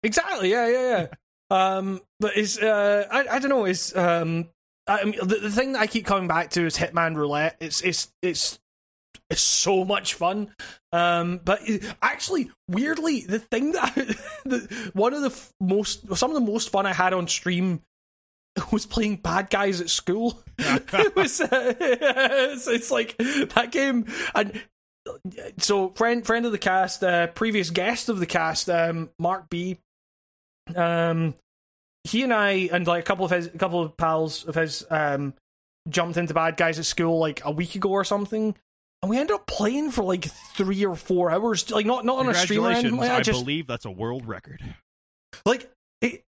Exactly. 0.02 0.50
Yeah, 0.50 0.68
yeah, 0.70 0.90
yeah. 0.90 1.08
um, 1.78 2.00
but 2.22 2.38
it's 2.38 2.58
uh, 2.58 3.06
I 3.12 3.28
I 3.36 3.40
don't 3.40 3.50
know. 3.50 3.66
Is 3.66 3.94
um, 3.98 4.48
I 4.88 5.04
mean, 5.04 5.20
the, 5.22 5.36
the 5.36 5.50
thing 5.50 5.74
that 5.74 5.80
I 5.80 5.88
keep 5.88 6.06
coming 6.06 6.28
back 6.28 6.52
to 6.52 6.66
is 6.66 6.78
Hitman 6.78 7.16
Roulette. 7.16 7.58
It's 7.60 7.82
it's 7.82 8.12
it's 8.22 8.60
it's 9.30 9.42
so 9.42 9.84
much 9.84 10.14
fun. 10.14 10.54
Um, 10.92 11.40
but 11.44 11.62
actually, 12.02 12.52
weirdly, 12.68 13.22
the 13.22 13.40
thing 13.40 13.72
that 13.72 13.96
the, 14.46 14.92
one 14.94 15.14
of 15.14 15.22
the 15.22 15.30
f- 15.30 15.52
most 15.60 16.16
some 16.16 16.30
of 16.30 16.36
the 16.36 16.52
most 16.52 16.70
fun 16.70 16.86
I 16.86 16.94
had 16.94 17.14
on 17.14 17.28
stream 17.28 17.82
was 18.72 18.86
playing 18.86 19.18
bad 19.18 19.50
guys 19.50 19.82
at 19.82 19.90
school. 19.90 20.42
it 20.58 21.16
was 21.16 21.42
uh, 21.42 21.74
it's, 21.80 22.68
it's 22.68 22.92
like 22.92 23.18
that 23.18 23.70
game 23.72 24.06
and 24.34 24.62
so 25.58 25.90
friend 25.90 26.26
friend 26.26 26.46
of 26.46 26.52
the 26.52 26.58
cast 26.58 27.04
uh 27.04 27.28
previous 27.28 27.70
guest 27.70 28.10
of 28.10 28.20
the 28.20 28.26
cast 28.26 28.70
um 28.70 29.10
mark 29.20 29.50
b 29.50 29.78
um 30.76 31.36
he 32.06 32.24
and 32.24 32.34
i 32.34 32.52
and 32.72 32.88
like 32.88 33.02
a 33.02 33.06
couple 33.06 33.26
of 33.26 33.32
his 33.32 33.48
a 33.48 33.58
couple 33.58 33.82
of 33.82 33.98
pals 33.98 34.46
of 34.46 34.56
his 34.56 34.86
um 34.90 35.34
jumped 35.90 36.18
into 36.18 36.34
bad 36.34 36.56
guys 36.56 36.80
at 36.80 36.86
school 36.86 37.20
like 37.20 37.42
a 37.44 37.52
week 37.52 37.76
ago 37.76 37.90
or 37.90 38.04
something 38.04 38.56
and 39.02 39.10
we 39.10 39.18
ended 39.18 39.36
up 39.36 39.46
playing 39.46 39.92
for 39.92 40.04
like 40.04 40.26
three 40.56 40.86
or 40.86 40.96
four 40.96 41.30
hours 41.30 41.70
like 41.70 41.86
not 41.86 42.06
not 42.06 42.18
on 42.18 42.30
a 42.30 42.34
stream 42.34 42.64
or 42.64 42.72
anything 42.72 42.98
like 42.98 43.10
that, 43.10 43.20
I 43.20 43.22
just 43.22 43.44
believe 43.44 43.68
that's 43.68 43.86
a 43.86 43.92
world 43.92 44.26
record. 44.26 44.62
like 45.46 45.70
it, 46.02 46.24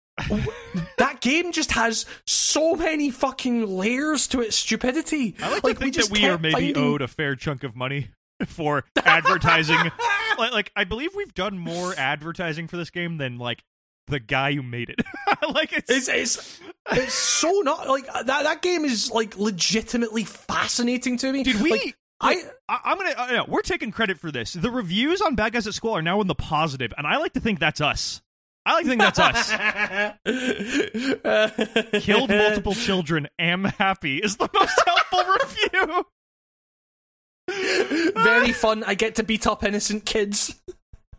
that 0.99 1.19
game 1.21 1.53
just 1.53 1.73
has 1.73 2.07
so 2.27 2.75
many 2.75 3.11
fucking 3.11 3.67
layers 3.67 4.27
to 4.29 4.41
its 4.41 4.57
stupidity. 4.57 5.37
I 5.43 5.51
like, 5.51 5.63
we 5.63 5.75
to 5.75 5.79
think 5.79 5.95
just 5.95 6.11
that 6.11 6.19
we 6.19 6.27
are 6.27 6.39
maybe 6.39 6.53
finding- 6.53 6.77
owed 6.83 7.03
a 7.03 7.09
fair 7.09 7.37
chunk 7.37 7.65
of 7.65 7.77
money 7.77 8.09
for 8.47 8.85
advertising. 9.05 9.77
like, 10.39 10.53
like, 10.53 10.73
I 10.75 10.85
believe 10.85 11.11
we've 11.15 11.35
done 11.35 11.59
more 11.59 11.95
advertising 11.97 12.67
for 12.69 12.77
this 12.77 12.91
game 12.91 13.19
than 13.19 13.39
like 13.39 13.63
the 14.07 14.21
guy 14.21 14.55
who 14.55 14.63
made 14.63 14.91
it. 14.91 15.01
like 15.53 15.73
it's, 15.73 15.91
It's 15.91 16.09
it's 16.09 16.61
it's 16.93 17.15
so 17.15 17.63
not 17.65 17.89
like 17.89 18.07
that. 18.07 18.27
That 18.27 18.63
game 18.63 18.85
is 18.85 19.11
like 19.11 19.37
legitimately 19.37 20.25
fascinating 20.25 21.17
to 21.19 21.33
me. 21.33 21.43
Dude, 21.43 21.61
we. 21.61 21.71
Like, 21.71 21.97
I 22.21 22.43
I, 22.69 22.81
I'm 22.85 22.97
gonna. 22.97 23.15
Uh, 23.17 23.27
no, 23.33 23.45
we're 23.49 23.63
taking 23.63 23.91
credit 23.91 24.19
for 24.19 24.31
this. 24.31 24.53
The 24.53 24.71
reviews 24.71 25.21
on 25.21 25.35
Bad 25.35 25.53
Guys 25.53 25.67
at 25.67 25.75
School 25.75 25.93
are 25.93 26.03
now 26.03 26.21
in 26.21 26.27
the 26.27 26.35
positive, 26.35 26.93
and 26.97 27.07
I 27.07 27.19
like 27.19 27.35
to 27.35 27.41
think 27.41 27.61
that's 27.61 27.81
us. 27.81 28.23
I 28.65 28.75
like 28.75 28.85
to 28.85 28.91
think 28.91 29.01
that's 29.01 29.19
us. 29.21 29.51
Killed 32.05 32.31
multiple 32.31 32.75
children. 32.75 33.29
Am 33.39 33.65
happy 33.65 34.19
is 34.19 34.37
the 34.39 34.49
most 34.53 34.81
helpful 34.87 35.23
review. 35.45 36.07
Very 38.15 38.53
fun. 38.53 38.83
I 38.83 38.95
get 38.95 39.15
to 39.17 39.23
beat 39.23 39.47
up 39.47 39.63
innocent 39.63 40.05
kids. 40.05 40.61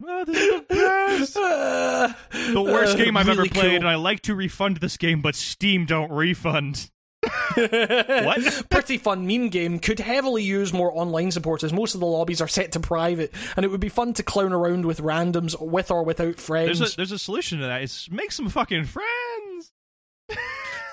Oh, 0.06 0.26
this 0.26 0.38
is 0.38 0.62
the 0.68 0.76
best. 0.76 1.38
Uh, 1.38 2.14
The 2.54 2.62
worst 2.62 2.96
uh, 2.96 2.98
game 3.04 3.18
I've 3.18 3.28
really 3.28 3.40
ever 3.48 3.50
played, 3.50 3.70
cool. 3.70 3.76
and 3.78 3.88
I 3.88 3.96
like 3.96 4.22
to 4.22 4.36
refund 4.36 4.78
this 4.78 4.98
game, 4.98 5.22
but 5.22 5.36
Steam 5.36 5.86
don't 5.86 6.12
refund. 6.12 6.90
What? 7.56 8.70
Pretty 8.70 8.98
fun 9.00 9.26
meme 9.26 9.50
game. 9.50 9.80
Could 9.80 10.00
heavily 10.00 10.44
use 10.44 10.72
more 10.72 10.92
online 10.96 11.32
support 11.32 11.64
as 11.64 11.74
most 11.74 11.96
of 11.96 12.00
the 12.00 12.06
lobbies 12.06 12.42
are 12.42 12.48
set 12.48 12.72
to 12.74 12.80
private, 12.80 13.34
and 13.56 13.66
it 13.66 13.70
would 13.70 13.80
be 13.80 13.90
fun 13.90 14.14
to 14.14 14.24
clown 14.24 14.54
around 14.54 14.86
with 14.86 15.02
randoms 15.02 15.60
with 15.60 15.90
or 15.90 16.04
without 16.04 16.36
friends. 16.40 16.78
There's 16.80 16.94
a 16.94 16.96
there's 16.98 17.12
a 17.12 17.18
solution 17.20 17.58
to 17.60 17.66
that. 17.66 17.82
It's 17.82 18.12
make 18.12 18.32
some 18.32 18.50
fucking 18.50 18.84
friends. 18.86 19.72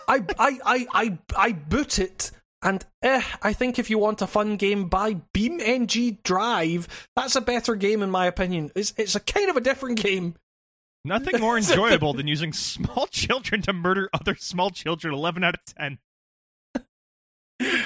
I, 0.09 0.21
I, 0.39 0.59
I, 0.65 0.87
I, 0.95 1.19
I 1.37 1.53
boot 1.53 1.99
it, 1.99 2.31
and 2.65 2.85
eh, 3.03 3.23
I 3.43 3.53
think 3.53 3.79
if 3.79 3.91
you 3.91 3.99
want 3.99 4.23
a 4.23 4.27
fun 4.27 4.57
game, 4.57 4.89
buy 4.89 5.21
BeamNG 5.35 6.23
Drive. 6.23 7.09
That's 7.15 7.37
a 7.37 7.41
better 7.41 7.77
game 7.77 8.03
in 8.03 8.11
my 8.11 8.27
opinion. 8.27 8.73
It's 8.75 8.95
it's 8.97 9.15
a 9.15 9.21
kind 9.21 9.51
of 9.51 9.57
a 9.57 9.61
different 9.61 10.01
game. 10.01 10.35
Nothing 11.05 11.41
more 11.41 11.59
enjoyable 11.59 12.15
than 12.15 12.27
using 12.27 12.55
small 12.55 13.07
children 13.11 13.61
to 13.63 13.75
murder 13.75 14.09
other 14.15 14.35
small 14.35 14.71
children. 14.71 15.13
Eleven 15.13 15.45
out 15.45 15.55
of 15.55 15.65
ten. 15.67 15.99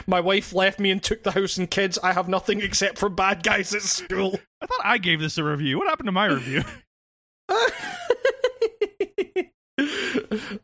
My 0.06 0.20
wife 0.20 0.54
left 0.54 0.80
me 0.80 0.90
and 0.90 1.02
took 1.02 1.24
the 1.24 1.32
house 1.32 1.58
and 1.58 1.70
kids. 1.70 1.98
I 2.02 2.12
have 2.12 2.28
nothing 2.28 2.62
except 2.62 2.98
for 2.98 3.10
bad 3.10 3.42
guys 3.42 3.74
at 3.74 3.82
school. 3.82 4.38
I 4.62 4.66
thought 4.66 4.80
I 4.82 4.98
gave 4.98 5.20
this 5.20 5.36
a 5.36 5.44
review. 5.44 5.78
What 5.78 5.88
happened 5.88 6.06
to 6.06 6.12
my 6.12 6.26
review? 6.26 6.64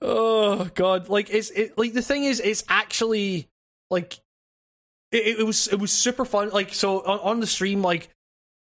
oh 0.02 0.68
god 0.74 1.08
like 1.08 1.30
it's 1.30 1.50
it 1.50 1.78
like 1.78 1.92
the 1.92 2.02
thing 2.02 2.24
is 2.24 2.40
it's 2.40 2.64
actually 2.68 3.48
like 3.94 4.20
it, 5.12 5.38
it 5.38 5.46
was 5.46 5.68
it 5.68 5.76
was 5.76 5.92
super 5.92 6.24
fun 6.24 6.50
like 6.50 6.74
so 6.74 7.00
on, 7.00 7.20
on 7.20 7.40
the 7.40 7.46
stream 7.46 7.80
like 7.80 8.10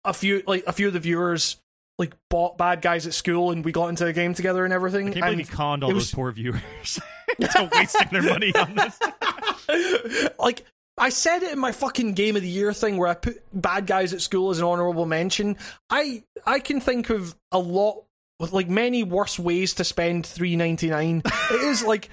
a 0.03 0.13
few 0.13 0.43
like 0.45 0.63
a 0.67 0.73
few 0.73 0.87
of 0.87 0.93
the 0.93 0.99
viewers 0.99 1.57
like 1.97 2.15
bought 2.29 2.57
bad 2.57 2.81
guys 2.81 3.07
at 3.07 3.13
school 3.13 3.51
and 3.51 3.63
we 3.63 3.71
got 3.71 3.87
into 3.87 4.03
the 4.05 4.13
game 4.13 4.33
together 4.33 4.65
and 4.65 4.73
everything 4.73 5.09
I 5.09 5.11
can't 5.11 5.25
believe 5.25 5.39
and 5.39 5.47
you 5.47 5.55
conned 5.55 5.83
all 5.83 5.91
it 5.91 5.93
those 5.93 6.11
poor 6.11 6.31
viewers 6.31 6.99
into 7.39 7.69
wasting 7.73 8.07
their 8.11 8.23
money 8.23 8.53
on 8.55 8.75
this. 8.75 10.29
like 10.39 10.65
I 10.97 11.09
said 11.09 11.43
it 11.43 11.51
in 11.51 11.59
my 11.59 11.71
fucking 11.71 12.13
game 12.13 12.35
of 12.35 12.41
the 12.41 12.47
year 12.47 12.73
thing 12.73 12.97
where 12.97 13.07
I 13.07 13.13
put 13.13 13.41
bad 13.53 13.87
guys 13.87 14.13
at 14.13 14.21
school 14.21 14.49
as 14.49 14.59
an 14.59 14.65
honorable 14.65 15.05
mention. 15.05 15.57
I 15.89 16.23
I 16.45 16.59
can 16.59 16.81
think 16.81 17.09
of 17.09 17.35
a 17.51 17.59
lot 17.59 18.03
with 18.39 18.51
like 18.51 18.67
many 18.67 19.03
worse 19.03 19.37
ways 19.37 19.75
to 19.75 19.83
spend 19.83 20.25
three 20.25 20.55
ninety 20.55 20.89
nine. 20.89 21.21
it 21.25 21.61
is 21.61 21.83
like 21.83 22.09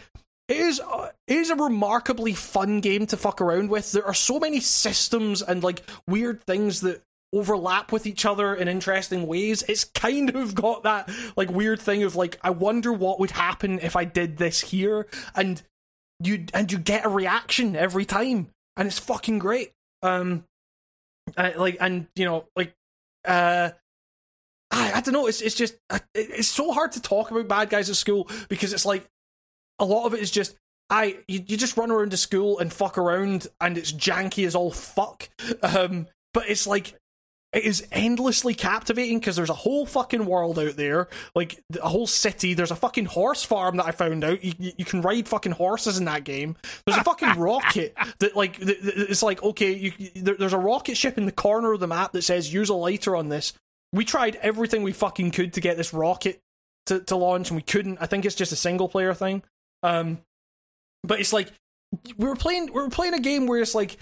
it 0.49 0.57
is 0.57 0.81
uh, 0.81 1.11
it 1.27 1.37
is 1.37 1.51
a 1.51 1.57
remarkably 1.57 2.33
fun 2.33 2.81
game 2.81 3.07
to 3.07 3.17
fuck 3.17 3.41
around 3.41 3.69
with. 3.69 3.93
There 3.93 4.05
are 4.05 4.15
so 4.15 4.41
many 4.41 4.61
systems 4.61 5.43
and 5.43 5.63
like 5.63 5.83
weird 6.07 6.43
things 6.45 6.81
that 6.81 7.03
overlap 7.35 7.93
with 7.93 8.07
each 8.07 8.25
other 8.25 8.55
in 8.55 8.67
interesting 8.67 9.27
ways. 9.27 9.63
It's 9.69 9.85
kind 9.85 10.35
of 10.35 10.55
got 10.55 10.85
that 10.85 11.11
like 11.37 11.51
weird 11.51 11.81
thing 11.81 12.03
of 12.03 12.17
like 12.17 12.39
I 12.43 12.51
wonder 12.51 12.93
what 12.93 13.21
would 13.21 13.33
happen 13.33 13.79
if 13.81 13.95
I 13.95 14.05
did 14.05 14.39
this 14.39 14.63
here 14.63 15.07
and 15.35 15.63
you 16.21 16.47
and 16.55 16.73
you 16.73 16.79
get 16.79 17.05
a 17.05 17.11
reaction 17.11 17.77
every 17.77 18.07
time 18.07 18.49
and 18.77 18.89
it's 18.89 18.99
fucking 18.99 19.39
great. 19.39 19.73
Um 20.03 20.45
uh, 21.37 21.51
like 21.57 21.77
and 21.79 22.07
you 22.17 22.25
know 22.25 22.47
like 22.57 22.75
uh 23.27 23.71
I, 24.71 24.93
I 24.95 25.01
don't 25.03 25.13
know 25.13 25.27
it's 25.27 25.43
it's 25.43 25.55
just 25.55 25.77
uh, 25.91 25.99
it's 26.15 26.49
so 26.49 26.73
hard 26.73 26.93
to 26.93 27.03
talk 27.03 27.31
about 27.31 27.49
bad 27.49 27.69
guys 27.69 27.91
at 27.91 27.97
school 27.97 28.29
because 28.49 28.73
it's 28.73 28.87
like 28.87 29.07
a 29.79 29.85
lot 29.85 30.07
of 30.07 30.15
it 30.15 30.21
is 30.21 30.31
just 30.31 30.57
I 30.91 31.19
you, 31.29 31.45
you 31.47 31.57
just 31.57 31.77
run 31.77 31.91
around 31.91 32.13
the 32.13 32.17
school 32.17 32.59
and 32.59 32.73
fuck 32.73 32.99
around 32.99 33.47
and 33.61 33.77
it's 33.77 33.93
janky 33.93 34.47
as 34.47 34.55
all 34.55 34.71
fuck. 34.71 35.29
Um 35.63 36.07
but 36.35 36.49
it's 36.49 36.67
like 36.67 36.95
it 37.53 37.65
is 37.65 37.87
endlessly 37.91 38.53
captivating 38.53 39.19
because 39.19 39.37
there's 39.37 39.49
a 39.49 39.55
whole 39.55 39.87
fucking 39.87 40.27
world 40.27 40.59
out 40.59 40.77
there, 40.77 41.09
like 41.35 41.63
a 41.83 41.89
whole 41.89 42.07
city. 42.07 42.53
There's 42.53 42.71
a 42.71 42.77
fucking 42.77 43.07
horse 43.07 43.43
farm 43.43 43.79
that 43.79 43.87
I 43.87 43.91
found 43.93 44.23
out. 44.23 44.45
You, 44.45 44.53
you 44.59 44.85
can 44.85 45.01
ride 45.01 45.27
fucking 45.27 45.53
horses 45.53 45.97
in 45.97 46.05
that 46.05 46.25
game. 46.25 46.57
There's 46.85 46.99
a 46.99 47.05
fucking 47.05 47.31
rocket 47.41 47.95
that 48.19 48.37
like 48.37 48.57
it's 48.61 49.23
like 49.23 49.43
okay, 49.43 49.73
you, 49.73 49.93
there's 50.15 50.53
a 50.53 50.59
rocket 50.59 50.97
ship 50.97 51.17
in 51.17 51.25
the 51.25 51.33
corner 51.33 51.73
of 51.73 51.81
the 51.81 51.87
map 51.87 52.13
that 52.13 52.23
says 52.23 52.53
use 52.53 52.69
a 52.69 52.75
lighter 52.75 53.17
on 53.17 53.31
this. 53.31 53.55
We 53.95 54.05
tried 54.05 54.37
everything 54.37 54.83
we 54.83 54.93
fucking 54.93 55.31
could 55.31 55.55
to 55.55 55.63
get 55.63 55.79
this 55.79 55.95
rocket 55.95 56.41
to, 56.87 57.01
to 57.01 57.17
launch, 57.17 57.49
and 57.49 57.57
we 57.57 57.63
couldn't. 57.63 57.99
I 58.01 58.07
think 58.07 58.27
it's 58.27 58.35
just 58.35 58.53
a 58.53 58.57
single 58.57 58.91
player 58.91 59.15
thing. 59.15 59.43
Um, 59.83 60.19
but 61.05 61.21
it's 61.21 61.33
like 61.33 61.53
we 62.17 62.27
were 62.27 62.37
playing 62.37 62.67
we 62.67 62.81
were 62.81 62.91
playing 62.91 63.15
a 63.15 63.21
game 63.21 63.47
where 63.47 63.61
it's 63.61 63.75
like 63.75 63.99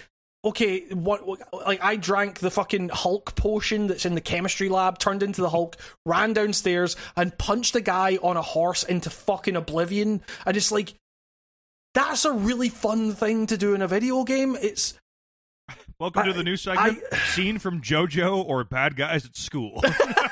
okay, 0.46 0.86
what, 0.90 1.26
what, 1.26 1.40
like 1.52 1.82
I 1.82 1.96
drank 1.96 2.38
the 2.38 2.52
fucking 2.52 2.90
Hulk 2.90 3.34
potion 3.34 3.88
that's 3.88 4.06
in 4.06 4.14
the 4.14 4.20
chemistry 4.20 4.68
lab, 4.68 4.98
turned 4.98 5.24
into 5.24 5.40
the 5.40 5.50
Hulk, 5.50 5.76
ran 6.06 6.34
downstairs 6.34 6.96
and 7.16 7.36
punched 7.36 7.74
a 7.74 7.80
guy 7.80 8.18
on 8.22 8.36
a 8.36 8.42
horse 8.42 8.84
into 8.84 9.10
fucking 9.10 9.56
oblivion, 9.56 10.22
and 10.46 10.56
it's 10.56 10.70
like 10.70 10.94
that's 11.94 12.24
a 12.24 12.32
really 12.32 12.68
fun 12.68 13.12
thing 13.12 13.46
to 13.46 13.56
do 13.56 13.74
in 13.74 13.82
a 13.82 13.88
video 13.88 14.22
game. 14.22 14.56
It's 14.60 14.94
welcome 15.98 16.22
I, 16.22 16.26
to 16.26 16.32
the 16.32 16.44
new 16.44 16.56
segment, 16.56 17.02
I, 17.10 17.16
scene 17.34 17.58
from 17.58 17.80
JoJo 17.80 18.44
or 18.44 18.62
Bad 18.64 18.96
Guys 18.96 19.24
at 19.24 19.36
School. 19.36 19.82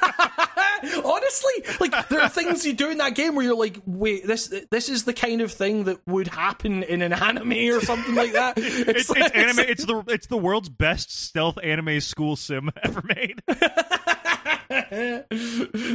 Honestly, 1.05 1.53
like 1.81 2.09
there 2.09 2.21
are 2.21 2.29
things 2.29 2.65
you 2.65 2.73
do 2.73 2.91
in 2.91 2.99
that 2.99 3.15
game 3.15 3.35
where 3.35 3.45
you're 3.45 3.57
like, 3.57 3.79
wait, 3.87 4.27
this 4.27 4.53
this 4.71 4.89
is 4.89 5.05
the 5.05 5.13
kind 5.13 5.41
of 5.41 5.53
thing 5.53 5.85
that 5.85 5.99
would 6.07 6.29
happen 6.29 6.83
in 6.83 7.03
an 7.03 7.13
anime 7.13 7.75
or 7.75 7.81
something 7.81 8.15
like 8.15 8.33
that. 8.33 8.59
It's, 8.85 9.11
it's, 9.11 9.13
it's 9.17 9.31
anime. 9.31 9.59
It's 9.61 9.85
the 9.85 10.05
it's 10.09 10.27
the 10.27 10.37
world's 10.37 10.69
best 10.69 11.11
stealth 11.11 11.59
anime 11.63 12.01
school 12.01 12.37
sim 12.37 12.71
ever 12.83 13.03
made. 13.03 13.43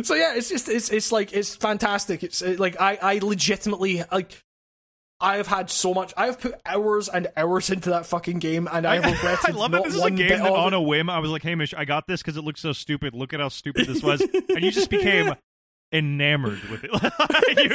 so 0.06 0.16
yeah, 0.16 0.36
it's 0.36 0.50
just 0.50 0.70
it's 0.70 0.90
it's 0.90 1.12
like 1.12 1.34
it's 1.34 1.56
fantastic. 1.56 2.24
It's 2.24 2.42
like 2.42 2.80
I 2.80 2.98
I 3.02 3.20
legitimately 3.22 4.04
like 4.12 4.44
I 5.22 5.38
have 5.38 5.48
had 5.48 5.70
so 5.70 5.94
much. 5.94 6.14
I 6.16 6.28
have 6.28 6.40
put 6.40 6.56
hours 6.66 7.10
and 7.10 7.28
hours 7.36 7.70
into 7.70 7.90
that 7.90 8.06
fucking 8.06 8.40
game, 8.40 8.70
and 8.72 8.86
I 8.86 8.96
have 8.96 9.06
regretted. 9.14 9.50
I 9.50 9.58
love 9.58 9.72
not 9.72 9.82
it. 9.82 9.86
This 9.86 9.96
is 9.96 10.04
a 10.04 10.12
game 10.12 10.30
that, 10.30 10.42
on 10.52 10.74
a 10.74 10.82
whim, 10.82 11.10
I 11.10 11.20
was 11.20 11.30
like, 11.30 11.44
"Hamish, 11.44 11.74
I 11.74 11.84
got 11.86 12.08
this 12.08 12.22
because 12.22 12.38
it 12.38 12.44
looks 12.44 12.62
so 12.62 12.72
stupid. 12.72 13.14
Look 13.14 13.34
at 13.34 13.42
how 13.42 13.50
stupid 13.50 13.88
this 13.88 14.02
was," 14.02 14.22
and 14.50 14.62
you 14.62 14.72
just 14.72 14.90
became 14.90 15.34
enamored 15.92 16.64
with 16.70 16.86
it. 16.86 16.92
you 16.94 17.00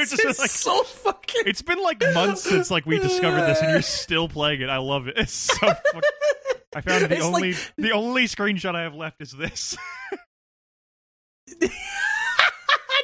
it's 0.01 0.17
just 0.17 0.39
like, 0.39 0.49
so 0.49 0.83
fucking. 0.83 1.43
It's 1.45 1.61
been 1.61 1.83
like 1.83 2.01
months 2.13 2.41
since 2.43 2.71
like 2.71 2.87
we 2.87 2.97
discovered 2.97 3.41
this, 3.41 3.61
and 3.61 3.71
you're 3.71 3.81
still 3.83 4.27
playing 4.27 4.61
it. 4.61 4.69
I 4.69 4.77
love 4.77 5.07
it. 5.07 5.15
It's 5.17 5.33
so. 5.33 5.55
Fucking... 5.55 6.01
I 6.75 6.81
found 6.81 7.05
the 7.05 7.15
it's 7.15 7.23
only 7.23 7.53
like... 7.53 7.73
the 7.77 7.91
only 7.91 8.25
screenshot 8.25 8.75
I 8.75 8.81
have 8.83 8.95
left 8.95 9.21
is 9.21 9.31
this. 9.31 9.77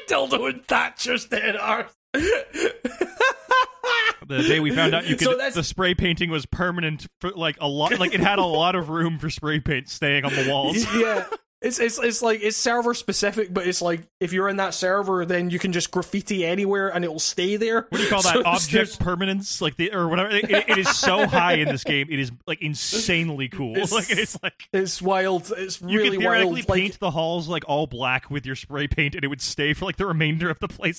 Dildo 0.10 0.50
and 0.50 0.66
Thatcher's 0.66 1.26
dead 1.26 1.56
arse 1.56 1.94
the 4.38 4.44
day 4.44 4.60
we 4.60 4.74
found 4.74 4.94
out 4.94 5.06
you 5.08 5.16
could 5.18 5.28
so 5.28 5.50
the 5.52 5.64
spray 5.64 5.94
painting 5.94 6.30
was 6.30 6.46
permanent 6.46 7.08
for 7.20 7.32
like 7.32 7.58
a 7.60 7.68
lot 7.68 7.98
like 8.00 8.14
it 8.14 8.20
had 8.20 8.40
a 8.40 8.46
lot 8.46 8.76
of 8.76 8.90
room 8.90 9.18
for 9.20 9.30
spray 9.30 9.60
paint 9.60 9.90
staying 9.90 10.26
on 10.26 10.34
the 10.34 10.50
walls 10.50 10.86
yeah 10.96 11.26
it's 11.62 11.80
it's 11.80 12.00
it's 12.00 12.24
like 12.24 12.40
it's 12.42 12.58
server 12.58 12.96
specific, 12.96 13.54
but 13.54 13.68
it's 13.68 13.84
like 13.84 14.02
if 14.20 14.34
you're 14.34 14.50
in 14.50 14.56
that 14.56 14.74
server, 14.74 15.28
then 15.28 15.52
you 15.52 15.60
can 15.60 15.72
just 15.72 15.92
graffiti 15.92 16.44
anywhere 16.44 16.90
and 16.90 17.06
it 17.06 17.12
will 17.12 17.20
stay 17.20 17.56
there. 17.56 17.86
What 17.90 17.98
do 17.98 18.04
you 18.04 18.10
call 18.10 18.24
that? 18.24 18.32
So 18.42 18.44
Object 18.46 19.00
permanence, 19.00 19.62
like 19.62 19.76
the 19.76 19.94
or 19.94 20.08
whatever. 20.08 20.30
It, 20.30 20.50
it 20.50 20.78
is 20.80 20.90
so 20.90 21.28
high 21.28 21.56
in 21.56 21.68
this 21.68 21.84
game. 21.84 22.08
It 22.10 22.20
is 22.20 22.32
like 22.48 22.62
insanely 22.62 23.48
cool. 23.48 23.78
It's, 23.78 23.92
like 23.92 24.10
it's 24.10 24.42
like 24.42 24.70
it's 24.74 25.02
wild. 25.02 25.52
It's 25.56 25.80
you 25.82 26.00
really 26.00 26.12
could 26.12 26.20
theoretically 26.22 26.64
wild. 26.68 26.68
paint 26.68 26.94
like, 26.94 27.00
the 27.00 27.12
halls 27.12 27.48
like 27.48 27.64
all 27.68 27.86
black 27.86 28.32
with 28.32 28.46
your 28.46 28.56
spray 28.56 28.88
paint, 28.88 29.14
and 29.14 29.24
it 29.24 29.28
would 29.28 29.42
stay 29.42 29.74
for 29.74 29.86
like 29.86 29.98
the 29.98 30.08
remainder 30.08 30.50
of 30.50 30.58
the 30.60 30.68
play 30.68 30.94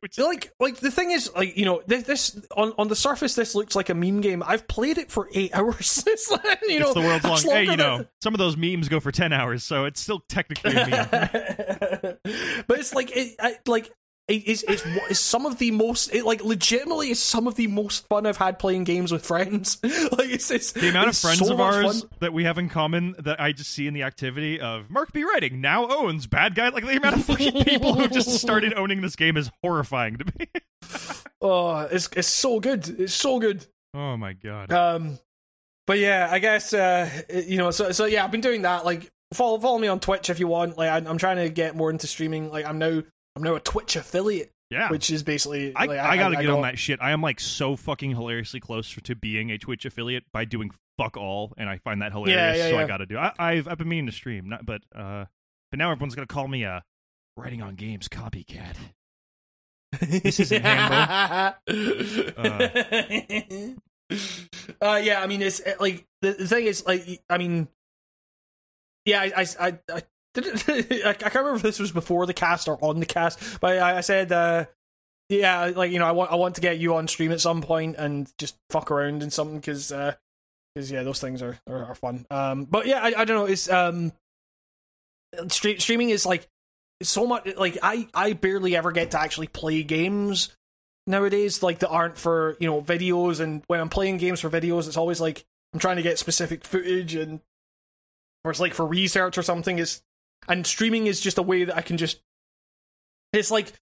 Which 0.00 0.18
like 0.18 0.52
like 0.60 0.76
the 0.76 0.90
thing 0.90 1.10
is 1.10 1.30
like 1.34 1.56
you 1.56 1.64
know 1.64 1.82
this, 1.86 2.04
this, 2.04 2.40
on 2.56 2.72
on 2.78 2.88
the 2.88 2.96
surface 2.96 3.34
this 3.34 3.54
looks 3.54 3.74
like 3.74 3.88
a 3.88 3.94
meme 3.94 4.20
game. 4.20 4.42
I've 4.46 4.68
played 4.68 4.98
it 4.98 5.10
for 5.10 5.28
eight 5.34 5.50
hours. 5.54 6.02
it's 6.06 6.30
like, 6.30 6.60
you 6.68 6.80
know 6.80 6.86
it's 6.86 6.94
the 6.94 7.00
world's 7.00 7.24
long. 7.24 7.40
Hey, 7.56 7.64
you 7.64 7.76
know 7.76 8.04
some 8.22 8.34
of 8.34 8.38
those 8.38 8.56
memes 8.56 8.88
go 8.88 9.00
for 9.00 9.12
ten 9.12 9.32
hours, 9.32 9.64
so 9.64 9.84
it's 9.84 10.00
still 10.00 10.20
technically 10.28 10.72
a 10.72 10.86
meme. 10.86 11.08
but 12.66 12.78
it's 12.78 12.94
like 12.94 13.10
it 13.16 13.36
I, 13.40 13.56
like 13.66 13.92
it's, 14.28 14.62
it's, 14.64 14.82
it's 15.08 15.20
some 15.20 15.46
of 15.46 15.56
the 15.56 15.70
most 15.70 16.14
it, 16.14 16.24
like 16.24 16.44
legitimately 16.44 17.10
it's 17.10 17.20
some 17.20 17.46
of 17.46 17.54
the 17.54 17.66
most 17.66 18.06
fun 18.08 18.26
I've 18.26 18.36
had 18.36 18.58
playing 18.58 18.84
games 18.84 19.10
with 19.10 19.24
friends. 19.24 19.78
like 19.82 20.28
it's, 20.28 20.50
it's 20.50 20.72
the 20.72 20.90
amount 20.90 21.08
it's 21.08 21.24
of 21.24 21.28
friends 21.28 21.48
so 21.48 21.54
of 21.54 21.60
ours 21.60 22.02
fun. 22.02 22.10
that 22.20 22.32
we 22.34 22.44
have 22.44 22.58
in 22.58 22.68
common 22.68 23.14
that 23.20 23.40
I 23.40 23.52
just 23.52 23.70
see 23.70 23.86
in 23.86 23.94
the 23.94 24.02
activity 24.02 24.60
of 24.60 24.90
Mark 24.90 25.12
B. 25.12 25.24
Writing 25.24 25.62
now 25.62 25.88
owns 25.88 26.26
Bad 26.26 26.54
Guy. 26.54 26.68
Like 26.68 26.84
the 26.84 26.96
amount 26.96 27.16
of 27.16 27.24
fucking 27.24 27.64
people 27.64 27.94
who 27.94 28.06
just 28.08 28.38
started 28.38 28.74
owning 28.74 29.00
this 29.00 29.16
game 29.16 29.38
is 29.38 29.50
horrifying 29.62 30.18
to 30.18 30.26
me. 30.38 30.48
oh, 31.40 31.78
it's 31.90 32.10
it's 32.14 32.28
so 32.28 32.60
good. 32.60 32.86
It's 33.00 33.14
so 33.14 33.38
good. 33.38 33.66
Oh 33.94 34.18
my 34.18 34.34
god. 34.34 34.70
Um, 34.70 35.18
but 35.86 35.98
yeah, 35.98 36.28
I 36.30 36.38
guess 36.38 36.74
uh, 36.74 37.08
you 37.32 37.56
know. 37.56 37.70
So 37.70 37.92
so 37.92 38.04
yeah, 38.04 38.24
I've 38.24 38.30
been 38.30 38.42
doing 38.42 38.62
that. 38.62 38.84
Like 38.84 39.10
follow 39.32 39.58
follow 39.58 39.78
me 39.78 39.88
on 39.88 40.00
Twitch 40.00 40.28
if 40.28 40.38
you 40.38 40.48
want. 40.48 40.76
Like 40.76 40.90
I, 40.90 41.08
I'm 41.08 41.16
trying 41.16 41.36
to 41.36 41.48
get 41.48 41.74
more 41.74 41.90
into 41.90 42.06
streaming. 42.06 42.50
Like 42.50 42.66
I'm 42.66 42.78
now 42.78 43.02
I'm 43.38 43.44
now 43.44 43.54
a 43.54 43.60
Twitch 43.60 43.96
affiliate. 43.96 44.52
Yeah, 44.70 44.90
which 44.90 45.10
is 45.10 45.22
basically 45.22 45.74
I, 45.74 45.86
like, 45.86 45.98
I, 45.98 46.10
I 46.10 46.16
gotta 46.18 46.36
I, 46.36 46.42
get 46.42 46.50
on 46.50 46.60
that 46.60 46.78
shit. 46.78 47.00
I 47.00 47.12
am 47.12 47.22
like 47.22 47.40
so 47.40 47.74
fucking 47.74 48.10
hilariously 48.10 48.60
close 48.60 48.94
to 49.02 49.14
being 49.14 49.50
a 49.50 49.56
Twitch 49.56 49.86
affiliate 49.86 50.24
by 50.30 50.44
doing 50.44 50.72
fuck 50.98 51.16
all, 51.16 51.54
and 51.56 51.70
I 51.70 51.78
find 51.78 52.02
that 52.02 52.12
hilarious. 52.12 52.36
Yeah, 52.36 52.54
yeah, 52.54 52.70
so 52.70 52.76
yeah. 52.76 52.84
I 52.84 52.86
gotta 52.86 53.06
do. 53.06 53.16
I, 53.16 53.32
I've 53.38 53.66
I've 53.66 53.78
been 53.78 53.88
meaning 53.88 54.06
to 54.06 54.12
stream, 54.12 54.50
not 54.50 54.66
but 54.66 54.82
uh, 54.94 55.24
but 55.70 55.78
now 55.78 55.90
everyone's 55.90 56.14
gonna 56.14 56.26
call 56.26 56.48
me 56.48 56.64
a 56.64 56.84
writing 57.38 57.62
on 57.62 57.76
games 57.76 58.08
copycat. 58.08 58.76
this 60.00 60.40
isn't 60.40 60.62
Hambo. 60.62 61.54
Uh, 64.10 64.16
uh, 64.80 65.00
yeah, 65.02 65.22
I 65.22 65.26
mean, 65.26 65.42
it's 65.42 65.60
like 65.78 66.06
the, 66.22 66.32
the 66.32 66.48
thing 66.48 66.64
is, 66.64 66.86
like, 66.86 67.22
I 67.28 67.36
mean, 67.36 67.68
yeah, 69.04 69.20
I, 69.20 69.46
I, 69.60 69.78
I, 69.90 70.02
I 71.08 71.12
can't 71.12 71.34
remember 71.34 71.56
if 71.56 71.62
this 71.62 71.78
was 71.78 71.92
before 71.92 72.26
the 72.26 72.34
cast 72.34 72.68
or 72.68 72.78
on 72.82 73.00
the 73.00 73.06
cast, 73.06 73.60
but 73.60 73.78
I, 73.78 73.98
I 73.98 74.00
said, 74.00 74.32
uh, 74.32 74.66
yeah, 75.28 75.72
like 75.74 75.90
you 75.92 75.98
know, 75.98 76.06
I 76.06 76.12
want 76.12 76.32
I 76.32 76.36
want 76.36 76.54
to 76.54 76.60
get 76.60 76.78
you 76.78 76.94
on 76.94 77.06
stream 77.08 77.32
at 77.32 77.40
some 77.40 77.60
point 77.60 77.96
and 77.96 78.32
just 78.38 78.56
fuck 78.70 78.90
around 78.90 79.22
and 79.22 79.32
something 79.32 79.58
because 79.58 79.88
because 79.88 80.92
uh, 80.92 80.94
yeah, 80.94 81.02
those 81.02 81.20
things 81.20 81.42
are, 81.42 81.58
are, 81.68 81.86
are 81.86 81.94
fun. 81.94 82.26
Um, 82.30 82.64
but 82.64 82.86
yeah, 82.86 83.00
I, 83.00 83.12
I 83.20 83.24
don't 83.24 83.36
know. 83.36 83.44
It's 83.44 83.68
um, 83.70 84.12
stream, 85.48 85.78
streaming 85.78 86.10
is 86.10 86.24
like 86.24 86.48
so 87.02 87.26
much. 87.26 87.46
Like 87.56 87.78
I 87.82 88.08
I 88.14 88.32
barely 88.32 88.74
ever 88.74 88.90
get 88.90 89.10
to 89.10 89.20
actually 89.20 89.48
play 89.48 89.82
games 89.82 90.56
nowadays. 91.06 91.62
Like 91.62 91.80
that 91.80 91.90
aren't 91.90 92.16
for 92.16 92.56
you 92.58 92.68
know 92.68 92.80
videos. 92.80 93.40
And 93.40 93.62
when 93.66 93.80
I'm 93.80 93.90
playing 93.90 94.16
games 94.16 94.40
for 94.40 94.48
videos, 94.50 94.86
it's 94.86 94.96
always 94.96 95.20
like 95.20 95.44
I'm 95.74 95.80
trying 95.80 95.96
to 95.96 96.02
get 96.02 96.18
specific 96.18 96.64
footage 96.64 97.14
and 97.14 97.40
or 98.44 98.50
it's 98.50 98.60
like 98.60 98.72
for 98.72 98.86
research 98.86 99.36
or 99.36 99.42
something. 99.42 99.78
Is 99.78 100.00
and 100.48 100.66
streaming 100.66 101.06
is 101.06 101.20
just 101.20 101.38
a 101.38 101.42
way 101.42 101.64
that 101.64 101.76
I 101.76 101.82
can 101.82 101.96
just. 101.96 102.20
It's 103.32 103.50
like 103.50 103.72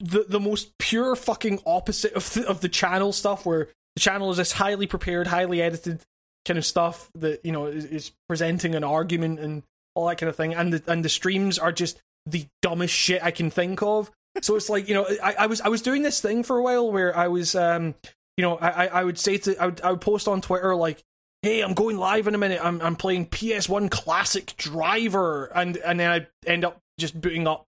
the 0.00 0.24
the 0.28 0.40
most 0.40 0.78
pure 0.78 1.16
fucking 1.16 1.60
opposite 1.66 2.12
of 2.14 2.32
the, 2.34 2.48
of 2.48 2.60
the 2.60 2.68
channel 2.68 3.12
stuff, 3.12 3.46
where 3.46 3.68
the 3.94 4.00
channel 4.00 4.30
is 4.30 4.36
this 4.36 4.52
highly 4.52 4.86
prepared, 4.86 5.26
highly 5.26 5.62
edited 5.62 6.04
kind 6.46 6.58
of 6.58 6.64
stuff 6.64 7.10
that 7.14 7.44
you 7.44 7.52
know 7.52 7.66
is, 7.66 7.84
is 7.84 8.12
presenting 8.28 8.74
an 8.74 8.84
argument 8.84 9.40
and 9.40 9.62
all 9.94 10.06
that 10.06 10.18
kind 10.18 10.30
of 10.30 10.36
thing, 10.36 10.54
and 10.54 10.72
the 10.72 10.92
and 10.92 11.04
the 11.04 11.08
streams 11.08 11.58
are 11.58 11.72
just 11.72 12.00
the 12.26 12.46
dumbest 12.62 12.94
shit 12.94 13.22
I 13.22 13.30
can 13.30 13.50
think 13.50 13.82
of. 13.82 14.10
So 14.42 14.56
it's 14.56 14.68
like 14.68 14.88
you 14.88 14.94
know, 14.94 15.06
I, 15.22 15.34
I 15.40 15.46
was 15.46 15.60
I 15.60 15.68
was 15.68 15.82
doing 15.82 16.02
this 16.02 16.20
thing 16.20 16.42
for 16.42 16.58
a 16.58 16.62
while 16.62 16.90
where 16.92 17.16
I 17.16 17.28
was 17.28 17.54
um 17.54 17.94
you 18.36 18.42
know 18.42 18.56
I 18.58 18.86
I 18.86 19.04
would 19.04 19.18
say 19.18 19.38
to 19.38 19.56
I 19.60 19.66
would 19.66 19.80
I 19.80 19.90
would 19.92 20.00
post 20.00 20.28
on 20.28 20.40
Twitter 20.40 20.74
like 20.76 21.02
hey, 21.42 21.60
I'm 21.60 21.74
going 21.74 21.96
live 21.96 22.26
in 22.26 22.34
a 22.34 22.38
minute. 22.38 22.60
I'm 22.62 22.80
I'm 22.80 22.96
playing 22.96 23.26
PS1 23.26 23.90
Classic 23.90 24.54
Driver, 24.56 25.46
and 25.46 25.76
and 25.78 26.00
then 26.00 26.10
I 26.10 26.26
end 26.48 26.64
up 26.64 26.78
just 26.98 27.20
booting 27.20 27.46
up 27.46 27.66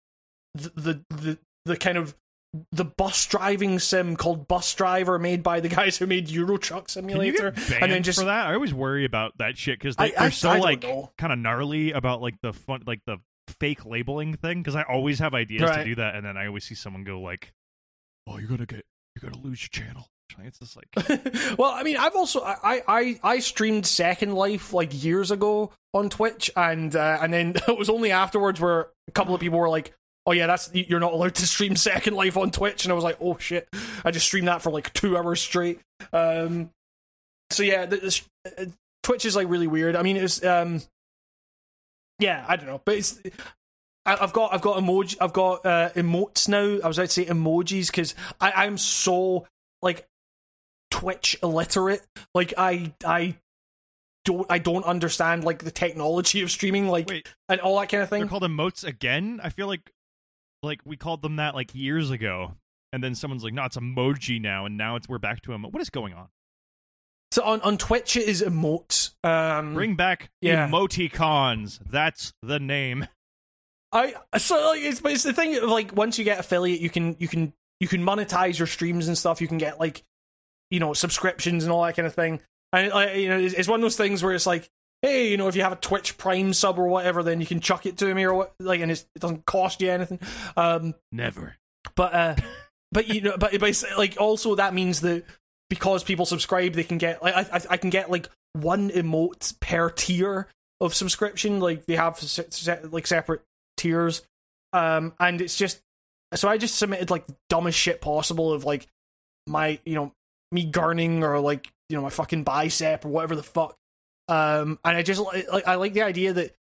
the 0.55 0.71
the 0.75 1.05
the, 1.11 1.39
the 1.67 1.77
kind 1.77 1.99
of 1.99 2.15
the 2.73 2.85
bus 2.85 3.27
driving 3.27 3.79
sim 3.79 4.17
called 4.17 4.49
Bus 4.49 4.75
Driver, 4.75 5.19
made 5.19 5.43
by 5.43 5.61
the 5.61 5.69
guys 5.69 5.99
who 5.99 6.07
made 6.07 6.29
Euro 6.31 6.57
Truck 6.57 6.89
Simulator, 6.89 7.55
and 7.81 7.93
then 7.93 8.03
just 8.03 8.19
for 8.19 8.25
that? 8.25 8.47
I 8.47 8.55
always 8.55 8.75
worry 8.75 9.05
about 9.05 9.39
that 9.39 9.57
shit 9.57 9.79
because 9.79 9.97
they, 9.97 10.15
are 10.15 10.31
so 10.31 10.51
I 10.51 10.59
like 10.59 10.85
kind 11.17 11.33
of 11.33 11.39
gnarly 11.39 11.93
about 11.93 12.21
like 12.21 12.41
the 12.43 12.53
fun, 12.53 12.83
like 12.87 13.01
the 13.07 13.19
fake 13.61 13.87
labeling 13.87 14.35
thing. 14.35 14.63
Because 14.63 14.75
I 14.75 14.83
always 14.83 15.21
have 15.21 15.35
ideas 15.35 15.71
to 15.71 15.85
do 15.85 15.95
that, 15.97 16.17
and 16.17 16.27
then 16.27 16.37
I 16.37 16.47
always 16.47 16.65
see 16.65 16.75
someone 16.75 17.05
go 17.05 17.21
like, 17.21 17.53
"Oh, 18.27 18.39
you're 18.39 18.49
gonna 18.49 18.67
get, 18.67 18.85
you're 19.15 19.31
gonna 19.31 19.43
lose 19.43 19.63
your 19.63 19.85
channel." 19.85 20.09
It's 20.45 20.59
just 20.59 20.77
like, 20.77 21.59
well, 21.59 21.71
I 21.71 21.83
mean, 21.83 21.97
I've 21.97 22.17
also 22.17 22.43
I, 22.43 22.83
I 22.87 23.21
I 23.23 23.39
streamed 23.41 23.87
Second 23.87 24.35
Life 24.35 24.73
like 24.73 25.03
years 25.05 25.31
ago 25.31 25.73
on 25.95 26.09
Twitch, 26.09 26.51
and 26.57 26.95
uh, 26.95 27.19
and 27.21 27.33
then 27.33 27.55
it 27.69 27.79
was 27.79 27.91
only 27.91 28.11
afterwards 28.11 28.61
where 28.61 28.89
a 29.09 29.13
couple 29.13 29.35
of 29.35 29.41
people 29.41 29.59
were 29.59 29.69
like, 29.69 29.93
"Oh 30.27 30.33
yeah, 30.33 30.47
that's 30.47 30.71
you're 30.73 31.01
not 31.01 31.13
allowed 31.13 31.35
to 31.37 31.47
stream 31.47 31.77
Second 31.77 32.15
Life 32.15 32.37
on 32.37 32.51
Twitch," 32.51 32.85
and 32.85 32.93
I 32.93 32.95
was 32.95 33.05
like, 33.05 33.19
"Oh 33.21 33.37
shit!" 33.39 33.69
I 34.05 34.11
just 34.11 34.27
streamed 34.27 34.49
that 34.49 34.63
for 34.63 34.71
like 34.71 34.93
two 34.93 35.17
hours 35.17 35.41
straight. 35.41 35.81
Um, 36.13 36.71
so 37.51 37.63
yeah, 37.63 37.87
the, 37.87 37.97
this, 37.97 38.23
uh, 38.47 38.67
Twitch 39.03 39.25
is 39.25 39.37
like 39.37 39.49
really 39.49 39.67
weird. 39.67 39.97
I 39.97 40.03
mean, 40.03 40.17
it's 40.17 40.45
um, 40.45 40.83
yeah, 42.19 42.45
I 42.49 42.57
don't 42.57 42.67
know, 42.67 42.81
but 42.85 42.97
it's. 42.97 43.21
I've 44.07 44.33
got 44.33 44.55
I've 44.55 44.63
got 44.63 44.79
emoji 44.79 45.17
I've 45.21 45.35
got 45.35 45.65
uh, 45.67 45.91
emotes 45.91 46.49
now. 46.49 46.79
I 46.83 46.89
was 46.89 46.97
about 46.97 47.11
to 47.11 47.13
say 47.13 47.27
emojis 47.27 47.89
because 47.89 48.15
I'm 48.41 48.79
so 48.79 49.47
like 49.83 50.07
Twitch 50.91 51.37
illiterate. 51.43 52.07
Like 52.35 52.55
I 52.59 52.93
I 53.05 53.37
don't 54.25 54.47
I 54.51 54.59
don't 54.59 54.85
understand 54.85 55.45
like 55.45 55.65
the 55.65 55.71
technology 55.71 56.43
of 56.43 56.51
streaming 56.51 56.89
like 56.89 57.09
wait, 57.09 57.29
and 57.49 57.61
all 57.61 57.79
that 57.81 57.89
kind 57.89 58.03
of 58.03 58.09
thing. 58.09 58.21
they're 58.21 58.29
called 58.29 58.43
emotes 58.43 58.85
again. 58.85 59.41
I 59.43 59.49
feel 59.49 59.67
like, 59.67 59.93
like 60.63 60.81
we 60.85 60.97
called 60.97 61.23
them 61.23 61.37
that 61.37 61.55
like 61.55 61.75
years 61.75 62.11
ago, 62.11 62.55
and 62.93 63.03
then 63.03 63.15
someone's 63.15 63.45
like, 63.45 63.55
"No, 63.55 63.65
it's 63.65 63.77
emoji 63.77 64.41
now," 64.41 64.67
and 64.67 64.77
now 64.77 64.97
it's 64.97 65.09
we're 65.09 65.19
back 65.19 65.41
to 65.43 65.55
emo. 65.55 65.69
What 65.69 65.81
is 65.81 65.91
going 65.91 66.13
on? 66.15 66.29
So 67.33 67.45
on 67.45 67.61
on 67.63 67.79
Twitch 67.79 68.17
it 68.17 68.29
is 68.29 68.43
emotes. 68.43 69.13
Um 69.25 69.75
Bring 69.75 69.95
back 69.95 70.31
yeah. 70.41 70.69
emoticons. 70.69 71.79
That's 71.89 72.35
the 72.43 72.59
name. 72.59 73.07
I 73.93 74.15
so 74.37 74.71
like 74.71 74.83
it's 74.83 75.01
but 75.01 75.13
it's 75.13 75.23
the 75.23 75.33
thing 75.33 75.57
of 75.57 75.65
like 75.65 75.95
once 75.95 76.19
you 76.19 76.25
get 76.25 76.39
affiliate 76.39 76.81
you 76.81 76.91
can 76.91 77.17
you 77.19 77.29
can 77.29 77.53
you 77.79 77.89
can 77.89 78.03
monetize 78.03 78.59
your 78.59 78.67
streams 78.67 79.09
and 79.09 79.17
stuff. 79.17 79.41
You 79.41 79.49
can 79.49 79.59
get 79.59 79.81
like 79.81 80.03
you 80.71 80.81
know 80.81 80.93
subscriptions 80.93 81.65
and 81.65 81.73
all 81.73 81.85
that 81.85 81.97
kind 81.97 82.07
of 82.07 82.15
thing. 82.15 82.41
And 82.73 82.87
you 83.21 83.29
know 83.29 83.39
it's, 83.39 83.55
it's 83.55 83.69
one 83.69 83.81
of 83.81 83.83
those 83.83 83.97
things 83.97 84.23
where 84.23 84.33
it's 84.33 84.47
like 84.47 84.71
hey 85.03 85.31
you 85.31 85.37
know 85.37 85.49
if 85.49 85.57
you 85.57 85.63
have 85.63 85.73
a 85.73 85.77
Twitch 85.77 86.17
Prime 86.19 86.53
sub 86.53 86.79
or 86.79 86.87
whatever 86.87 87.23
then 87.23 87.41
you 87.41 87.47
can 87.47 87.61
chuck 87.61 87.87
it 87.87 87.97
to 87.99 88.15
me 88.15 88.25
or 88.25 88.35
what 88.35 88.53
like 88.61 88.81
and 88.81 88.93
it's, 88.93 89.07
it 89.15 89.21
doesn't 89.21 89.45
cost 89.47 89.81
you 89.81 89.91
anything. 89.91 90.21
Um 90.57 90.95
Never. 91.11 91.57
but 91.97 92.15
uh 92.15 92.37
but 92.93 93.09
you 93.09 93.21
know 93.21 93.37
but, 93.39 93.59
but 93.59 93.85
like 93.97 94.17
also 94.21 94.55
that 94.57 94.75
means 94.75 95.01
that 95.01 95.25
because 95.69 96.05
people 96.05 96.27
subscribe 96.27 96.75
they 96.75 96.85
can 96.85 96.99
get 96.99 97.23
like 97.23 97.35
I, 97.35 97.57
I, 97.57 97.61
I 97.71 97.77
can 97.77 97.91
get 97.91 98.11
like 98.11 98.29
one 98.53 98.91
emote 98.91 99.59
per 99.61 99.91
tier 99.91 100.49
of 100.81 100.95
subscription 100.95 101.61
like 101.61 101.87
they 101.87 101.97
have 101.97 102.19
se- 102.19 102.47
se- 102.51 102.81
like 102.91 103.07
separate 103.07 103.43
tiers 103.77 104.23
um 104.73 105.15
and 105.21 105.41
it's 105.41 105.57
just 105.57 105.81
so 106.35 106.49
i 106.49 106.59
just 106.59 106.77
submitted 106.77 107.11
like 107.11 107.27
the 107.27 107.37
dumbest 107.49 107.79
shit 107.79 108.01
possible 108.01 108.53
of 108.53 108.65
like 108.65 108.87
my 109.47 109.79
you 109.85 109.95
know 109.95 110.13
me 110.53 110.71
gurning 110.71 111.23
or 111.23 111.41
like 111.41 111.71
you 111.89 111.97
know 111.97 112.03
my 112.03 112.11
fucking 112.11 112.45
bicep 112.45 113.05
or 113.05 113.09
whatever 113.09 113.37
the 113.37 113.43
fuck. 113.43 113.77
Um 114.29 114.79
and 114.85 114.97
i 114.97 115.03
just 115.03 115.21
like 115.21 115.67
i 115.67 115.75
like 115.75 115.93
the 115.93 116.03
idea 116.03 116.33
that 116.33 116.55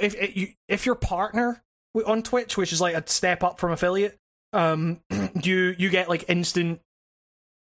if 0.00 0.54
if 0.68 0.86
your 0.86 0.94
partner 0.94 1.62
on 2.06 2.22
twitch 2.22 2.56
which 2.56 2.72
is 2.72 2.80
like 2.80 2.94
a 2.94 3.08
step 3.08 3.42
up 3.42 3.58
from 3.58 3.72
affiliate 3.72 4.16
um 4.52 5.00
you 5.42 5.74
you 5.78 5.88
get 5.88 6.08
like 6.08 6.24
instant 6.28 6.80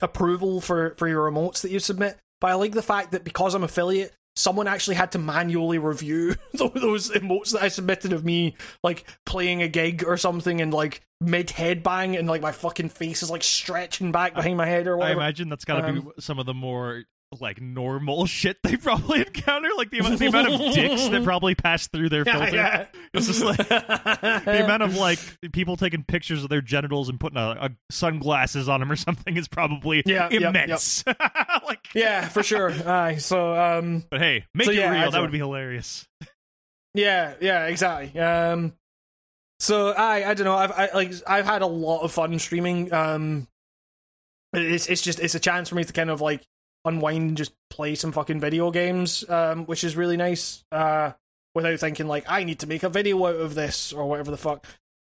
approval 0.01 0.61
for 0.61 0.95
for 0.97 1.07
your 1.07 1.29
emotes 1.31 1.61
that 1.61 1.71
you 1.71 1.79
submit. 1.79 2.17
But 2.39 2.51
i 2.51 2.53
like 2.55 2.73
the 2.73 2.83
fact 2.83 3.11
that 3.11 3.23
because 3.23 3.55
i'm 3.55 3.63
affiliate 3.63 4.13
someone 4.37 4.67
actually 4.67 4.95
had 4.95 5.11
to 5.11 5.17
manually 5.17 5.79
review 5.79 6.35
those 6.53 7.09
emotes 7.11 7.51
that 7.51 7.63
i 7.63 7.67
submitted 7.67 8.13
of 8.13 8.23
me 8.23 8.55
like 8.83 9.03
playing 9.25 9.61
a 9.63 9.67
gig 9.67 10.03
or 10.05 10.15
something 10.15 10.61
and 10.61 10.73
like 10.73 11.01
mid 11.19 11.47
headbang 11.47 12.17
and 12.17 12.27
like 12.27 12.41
my 12.41 12.51
fucking 12.51 12.89
face 12.89 13.23
is 13.23 13.31
like 13.31 13.43
stretching 13.43 14.11
back 14.11 14.35
behind 14.35 14.55
my 14.55 14.67
head 14.67 14.85
or 14.85 14.95
whatever. 14.97 15.19
I 15.19 15.23
imagine 15.23 15.49
that's 15.49 15.65
got 15.65 15.81
to 15.81 15.87
Um, 15.87 16.01
be 16.01 16.21
some 16.21 16.37
of 16.37 16.45
the 16.45 16.53
more 16.53 17.03
like 17.39 17.59
normal 17.61 18.25
shit 18.27 18.57
they 18.63 18.77
probably 18.77 19.19
encounter, 19.19 19.69
like 19.77 19.91
the 19.91 19.99
amount, 19.99 20.19
the 20.19 20.27
amount 20.27 20.53
of 20.53 20.73
dicks 20.73 21.07
that 21.09 21.23
probably 21.25 21.55
pass 21.55 21.87
through 21.87 22.09
their 22.09 22.23
filter. 22.25 22.55
yeah, 22.55 22.85
It's 23.13 23.27
just 23.27 23.43
like 23.43 23.57
the 23.67 24.61
amount 24.63 24.83
of 24.83 24.95
like 24.95 25.19
people 25.51 25.75
taking 25.77 26.03
pictures 26.03 26.43
of 26.43 26.49
their 26.49 26.61
genitals 26.61 27.09
and 27.09 27.19
putting 27.19 27.37
a, 27.37 27.49
a 27.59 27.69
sunglasses 27.91 28.69
on 28.69 28.79
them 28.79 28.91
or 28.91 28.95
something 28.95 29.35
is 29.35 29.47
probably 29.47 30.03
Yeah, 30.05 30.29
yep, 30.29 30.41
yep. 30.41 30.41
immense. 30.49 31.03
like, 31.67 31.87
yeah 31.93 32.27
for 32.29 32.43
sure 32.43 32.71
aye 32.87 33.17
so 33.17 33.55
um 33.55 34.03
but 34.09 34.21
hey, 34.21 34.45
make 34.53 34.65
So, 34.65 34.71
it 34.71 34.77
yeah, 34.77 35.01
real. 35.01 35.11
That 35.11 35.21
would 35.21 35.31
be 35.31 35.37
hilarious. 35.39 36.07
Yeah, 36.93 37.33
yeah, 37.41 37.65
exactly. 37.67 38.19
Um, 38.19 38.73
so 39.59 39.89
I, 39.89 40.31
I 40.31 40.33
don't 40.33 40.45
know. 40.45 40.55
I've, 40.55 40.71
I 40.71 40.89
like, 40.93 41.11
I've 41.27 41.45
had 41.45 41.61
a 41.61 41.67
lot 41.67 42.01
of 42.01 42.11
fun 42.11 42.37
streaming. 42.39 42.91
Um, 42.91 43.47
it's, 44.53 44.87
it's 44.87 45.01
just, 45.01 45.19
it's 45.19 45.35
a 45.35 45.39
chance 45.39 45.69
for 45.69 45.75
me 45.75 45.83
to 45.83 45.93
kind 45.93 46.09
of 46.09 46.21
like 46.21 46.43
unwind 46.87 47.29
and 47.29 47.37
just 47.37 47.53
play 47.69 47.95
some 47.95 48.11
fucking 48.11 48.39
video 48.39 48.71
games, 48.71 49.27
um, 49.29 49.65
which 49.65 49.83
is 49.83 49.95
really 49.95 50.17
nice. 50.17 50.63
Uh, 50.71 51.11
without 51.55 51.79
thinking 51.79 52.07
like 52.07 52.25
I 52.27 52.43
need 52.43 52.59
to 52.59 52.67
make 52.67 52.83
a 52.83 52.89
video 52.89 53.25
out 53.25 53.35
of 53.35 53.55
this 53.55 53.91
or 53.91 54.05
whatever 54.07 54.31
the 54.31 54.37
fuck. 54.37 54.65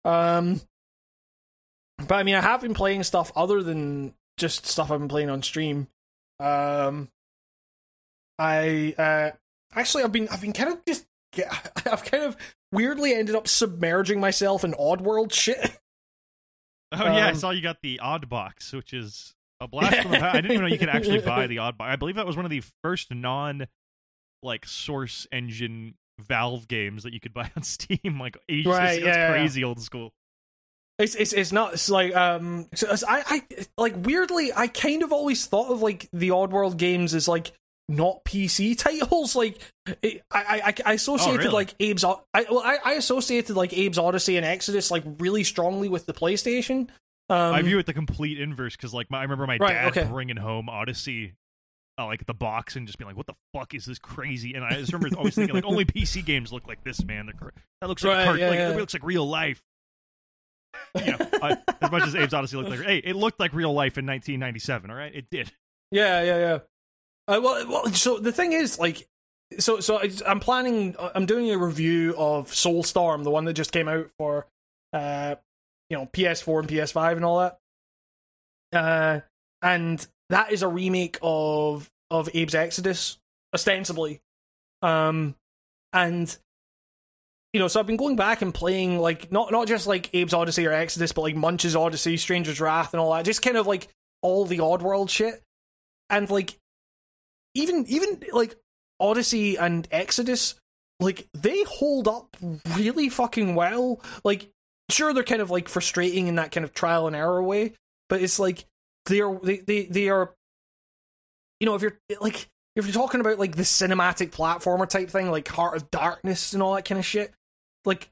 Um, 0.06 0.62
but 2.08 2.16
I 2.16 2.24
mean, 2.24 2.36
I 2.36 2.42
have 2.42 2.62
been 2.62 2.74
playing 2.74 3.04
stuff 3.04 3.32
other 3.36 3.64
than 3.64 4.14
just 4.38 4.66
stuff 4.66 4.92
I've 4.92 5.00
been 5.00 5.08
playing 5.08 5.30
on 5.30 5.42
stream. 5.44 5.88
Um, 6.40 7.10
I 8.40 8.94
uh, 8.98 9.32
actually 9.76 10.04
I've 10.04 10.12
been 10.12 10.28
I've 10.30 10.42
been 10.42 10.54
kind 10.54 10.74
of 10.74 10.84
just 10.86 11.06
I've 11.86 12.04
kind 12.04 12.24
of 12.24 12.38
weirdly 12.72 13.14
ended 13.14 13.36
up 13.36 13.48
submerging 13.48 14.20
myself 14.20 14.64
in 14.64 14.74
Oddworld 14.74 15.32
shit. 15.32 15.78
Oh 16.92 17.06
yeah, 17.06 17.28
I 17.28 17.30
Um, 17.32 17.36
saw 17.36 17.50
you 17.52 17.62
got 17.62 17.82
the 17.82 18.00
Odd 18.00 18.30
Box, 18.30 18.74
which 18.74 18.94
is 18.94 19.34
a 19.64 19.68
blast 19.68 20.02
from 20.02 20.12
the 20.12 20.18
past. 20.20 20.36
I 20.36 20.42
didn't 20.42 20.52
even 20.52 20.66
know 20.66 20.72
you 20.72 20.78
could 20.80 20.90
actually 20.90 21.20
buy 21.26 21.48
the 21.48 21.58
Odd. 21.60 21.76
I 21.80 21.96
believe 21.96 22.16
that 22.16 22.26
was 22.28 22.36
one 22.36 22.46
of 22.46 22.52
the 22.52 22.64
first 22.84 23.14
non 23.14 23.68
like 24.44 24.66
source 24.66 25.26
engine 25.32 25.96
Valve 26.20 26.68
games 26.68 27.04
that 27.04 27.14
you 27.14 27.20
could 27.20 27.34
buy 27.34 27.50
on 27.58 27.64
Steam. 27.64 28.20
Like 28.20 28.38
ages, 28.48 28.68
Right, 28.68 28.98
it's 28.98 29.06
yeah, 29.06 29.16
yeah. 29.16 29.32
crazy 29.32 29.64
old 29.64 29.82
school. 29.82 30.12
It's 31.00 31.16
it's 31.16 31.34
it's 31.34 31.52
not. 31.52 31.74
It's 31.74 31.90
like 31.90 32.16
um. 32.16 32.68
So 32.76 32.86
it's- 32.86 33.04
I 33.08 33.24
I 33.28 33.66
like 33.80 33.96
weirdly. 34.06 34.52
I 34.56 34.68
kind 34.68 35.02
of 35.02 35.12
always 35.12 35.46
thought 35.48 35.72
of 35.72 35.82
like 35.82 36.08
the 36.14 36.30
Oddworld 36.30 36.78
games 36.78 37.16
as 37.16 37.28
like 37.28 37.52
not 37.90 38.24
PC 38.26 38.78
titles. 38.78 39.36
Like 39.36 39.60
it, 40.04 40.22
I 40.32 40.62
I 40.86 40.92
I 40.92 40.94
associated 40.94 41.40
really? 41.40 41.52
like 41.52 41.74
Abe's. 41.82 42.04
I 42.04 42.16
well 42.50 42.60
I, 42.60 42.78
I 42.86 42.94
associated 42.94 43.56
like 43.56 43.74
Abe's 43.74 43.98
Odyssey 43.98 44.38
and 44.38 44.46
Exodus 44.46 44.92
like 44.92 45.04
really 45.18 45.44
strongly 45.44 45.90
with 45.90 46.06
the 46.06 46.14
PlayStation. 46.14 46.90
Um, 47.30 47.54
I 47.54 47.62
view 47.62 47.80
it 47.80 47.86
the 47.86 47.94
complete 47.94 48.40
inverse 48.40 48.76
because 48.76 48.94
like 48.94 49.10
my, 49.10 49.20
I 49.20 49.24
remember 49.24 49.48
my 49.48 49.58
Right, 49.58 49.74
dad 49.74 49.98
okay. 49.98 50.04
bringing 50.10 50.38
home 50.38 50.70
Odyssey. 50.70 51.34
Uh, 52.00 52.08
like 52.08 52.26
the 52.26 52.34
box 52.34 52.76
and 52.76 52.88
just 52.88 52.98
being 52.98 53.08
like, 53.08 53.16
"What 53.16 53.28
the 53.28 53.36
fuck 53.54 53.76
is 53.76 53.86
this 53.86 54.00
crazy?" 54.00 54.56
And 54.56 54.66
I 54.66 54.72
just 54.74 54.92
remember 54.92 55.16
always 55.20 55.36
thinking, 55.36 55.54
like, 55.54 55.64
only 55.64 55.86
PC 55.86 56.26
games 56.26 56.52
look 56.52 56.68
like 56.68 56.84
this, 56.84 57.04
man. 57.06 57.28
They're, 57.28 57.52
that 57.82 57.88
looks 57.88 58.04
like, 58.04 58.18
Right, 58.18 58.26
cart- 58.26 58.40
yeah, 58.40 58.50
like 58.50 58.58
yeah. 58.58 58.70
it 58.72 58.78
looks 58.78 58.96
like 58.96 59.04
real 59.04 59.28
life. 59.30 59.62
yeah, 60.96 61.18
I, 61.42 61.58
as 61.82 61.92
much 61.92 62.04
as 62.08 62.16
Abe's 62.16 62.34
Odyssey 62.34 62.58
looked 62.58 62.72
like, 62.72 62.80
hey, 62.82 62.98
it 62.98 63.16
looked 63.16 63.40
like 63.40 63.54
real 63.54 63.74
life 63.74 64.00
in 64.00 64.08
1997. 64.08 64.90
All 64.90 64.98
right, 64.98 65.14
it 65.14 65.26
did. 65.30 65.52
Yeah, 65.92 66.24
yeah, 66.24 66.38
yeah. 66.40 66.54
Uh, 67.28 67.40
well, 67.42 67.68
well, 67.70 67.86
so 67.94 68.18
the 68.18 68.32
thing 68.32 68.54
is, 68.54 68.80
like, 68.80 69.08
so 69.60 69.80
so 69.80 70.00
I- 70.00 70.10
I'm 70.26 70.40
planning. 70.40 70.96
I'm 71.14 71.28
doing 71.28 71.52
a 71.52 71.60
review 71.60 72.16
of 72.18 72.48
Soulstorm, 72.48 73.24
the 73.24 73.30
one 73.30 73.46
that 73.46 73.54
just 73.54 73.72
came 73.72 73.88
out 73.88 74.08
for, 74.18 74.48
uh, 74.94 75.36
you 75.94 76.00
know, 76.00 76.10
PS4 76.12 76.62
and 76.62 76.68
PS5 76.68 77.16
and 77.18 77.26
all 77.26 77.40
that. 77.40 77.60
Uh, 78.74 79.20
and 79.62 80.08
that 80.30 80.52
is 80.52 80.64
a 80.64 80.68
remake 80.68 81.20
of 81.22 81.88
of 82.10 82.30
Abe's 82.30 82.56
Exodus, 82.56 83.20
ostensibly. 83.54 84.22
Um, 84.82 85.36
and 85.94 86.36
you 87.54 87.60
know, 87.60 87.68
so 87.68 87.80
I've 87.80 87.86
been 87.86 87.98
going 87.98 88.16
back 88.16 88.42
and 88.42 88.52
playing 88.52 88.98
like 88.98 89.32
not 89.32 89.52
not 89.52 89.68
just 89.68 89.86
like 89.86 90.08
Abe's 90.16 90.34
Odyssey 90.34 90.66
or 90.66 90.72
Exodus, 90.72 91.12
but 91.12 91.22
like 91.22 91.36
Munch's 91.36 91.76
Odyssey, 91.76 92.18
Stranger's 92.18 92.60
Wrath, 92.60 92.96
and 92.96 93.00
all 93.00 93.14
that. 93.14 93.24
Just 93.24 93.44
kind 93.44 93.56
of 93.56 93.68
like 93.68 93.88
all 94.24 94.46
the 94.46 94.58
Oddworld 94.58 95.12
shit 95.12 95.44
and 96.10 96.28
like 96.32 96.58
even 97.54 97.86
even 97.88 98.20
like 98.32 98.56
Odyssey 99.00 99.58
and 99.58 99.88
Exodus, 99.92 100.56
like 101.00 101.28
they 101.36 101.62
hold 101.66 102.08
up 102.08 102.36
really 102.76 103.10
fucking 103.10 103.54
well. 103.54 104.02
Like, 104.24 104.50
sure, 104.90 105.14
they're 105.14 105.24
kind 105.24 105.42
of 105.42 105.52
like 105.52 105.70
frustrating 105.70 106.28
in 106.28 106.36
that 106.36 106.52
kind 106.52 106.64
of 106.64 106.74
trial 106.74 107.08
and 107.08 107.16
error 107.16 107.42
way, 107.42 107.74
but 108.10 108.22
it's 108.22 108.40
like 108.40 108.66
they're 109.06 109.34
they 109.42 109.58
they, 109.58 109.86
they 109.86 110.10
are, 110.10 110.34
you 111.60 111.66
know, 111.66 111.76
if 111.76 111.82
you're 111.82 111.98
like 112.22 112.48
if 112.76 112.86
you're 112.86 112.94
talking 112.94 113.22
about 113.22 113.40
like 113.40 113.56
the 113.56 113.64
cinematic 113.64 114.32
platformer 114.32 114.88
type 114.88 115.10
thing, 115.10 115.30
like 115.30 115.48
Heart 115.48 115.78
of 115.78 115.92
Darkness 115.92 116.54
and 116.54 116.64
all 116.64 116.76
that 116.76 116.86
kind 116.86 117.00
of 117.00 117.06
shit, 117.06 117.32
like 117.86 118.10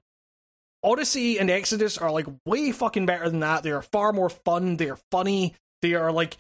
Odyssey 0.84 1.40
and 1.40 1.50
Exodus 1.50 1.98
are 1.98 2.12
like 2.12 2.28
way 2.46 2.72
fucking 2.72 3.06
better 3.06 3.30
than 3.30 3.40
that. 3.40 3.64
They 3.64 3.72
are 3.72 3.82
far 3.82 4.14
more 4.14 4.30
fun. 4.30 4.78
They 4.78 4.90
are 4.90 5.00
funny. 5.12 5.56
They 5.82 5.94
are 5.94 6.12
like 6.12 6.38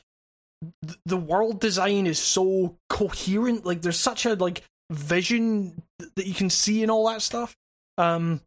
th- 0.85 0.99
the 1.05 1.17
world 1.17 1.59
design 1.59 2.07
is 2.07 2.19
so 2.19 2.77
coherent. 2.89 3.65
Like 3.65 3.81
there's 3.81 3.99
such 3.99 4.25
a 4.25 4.35
like 4.35 4.63
vision 4.91 5.81
that 6.15 6.25
you 6.25 6.33
can 6.33 6.49
see 6.49 6.81
and 6.81 6.91
all 6.91 7.07
that 7.07 7.21
stuff. 7.21 7.55
Um, 7.97 8.41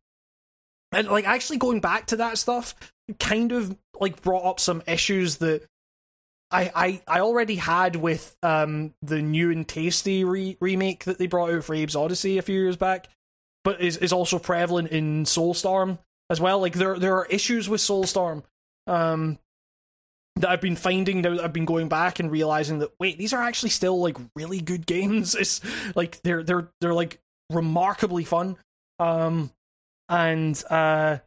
and 0.95 1.09
like 1.09 1.26
actually 1.26 1.59
going 1.59 1.80
back 1.80 2.07
to 2.07 2.16
that 2.16 2.38
stuff 2.38 2.74
kind 3.18 3.53
of 3.53 3.76
like 4.01 4.22
brought 4.22 4.45
up 4.45 4.61
some 4.61 4.82
issues 4.86 5.36
that 5.36 5.62
I 6.51 6.70
I, 6.74 7.03
I 7.07 7.20
already 7.20 7.57
had 7.57 7.97
with 7.97 8.36
um 8.42 8.95
the 9.03 9.20
new 9.20 9.51
and 9.51 9.66
tasty 9.66 10.24
re- 10.24 10.57
remake 10.61 11.05
that 11.05 11.18
they 11.18 11.26
brought 11.26 11.51
out 11.51 11.64
for 11.64 11.74
Abe's 11.74 11.97
Odyssey 11.97 12.38
a 12.38 12.42
few 12.42 12.61
years 12.61 12.76
back, 12.76 13.09
but 13.64 13.80
is 13.80 13.97
is 13.97 14.12
also 14.12 14.38
prevalent 14.38 14.88
in 14.90 15.24
Soulstorm 15.24 15.99
as 16.30 16.40
well. 16.40 16.61
Like 16.61 16.74
there 16.74 16.99
there 16.99 17.16
are 17.16 17.26
issues 17.26 17.68
with 17.68 17.80
Soulstorm 17.80 18.45
um 18.86 19.38
that 20.36 20.51
I've 20.51 20.61
been 20.61 20.76
finding 20.76 21.20
now 21.22 21.34
that 21.36 21.45
I've 21.45 21.53
been 21.53 21.64
going 21.64 21.88
back 21.88 22.18
and 22.18 22.30
realizing 22.30 22.78
that 22.80 22.92
wait 22.99 23.18
these 23.18 23.32
are 23.32 23.42
actually 23.42 23.70
still 23.70 24.01
like 24.01 24.16
really 24.36 24.61
good 24.61 24.86
games. 24.86 25.34
It's 25.34 25.61
like 25.95 26.22
they're 26.22 26.42
they're 26.42 26.68
they're 26.80 26.95
like 26.95 27.20
remarkably 27.51 28.24
fun. 28.24 28.57
Um 28.99 29.51
and 30.09 30.63
uh 30.71 31.19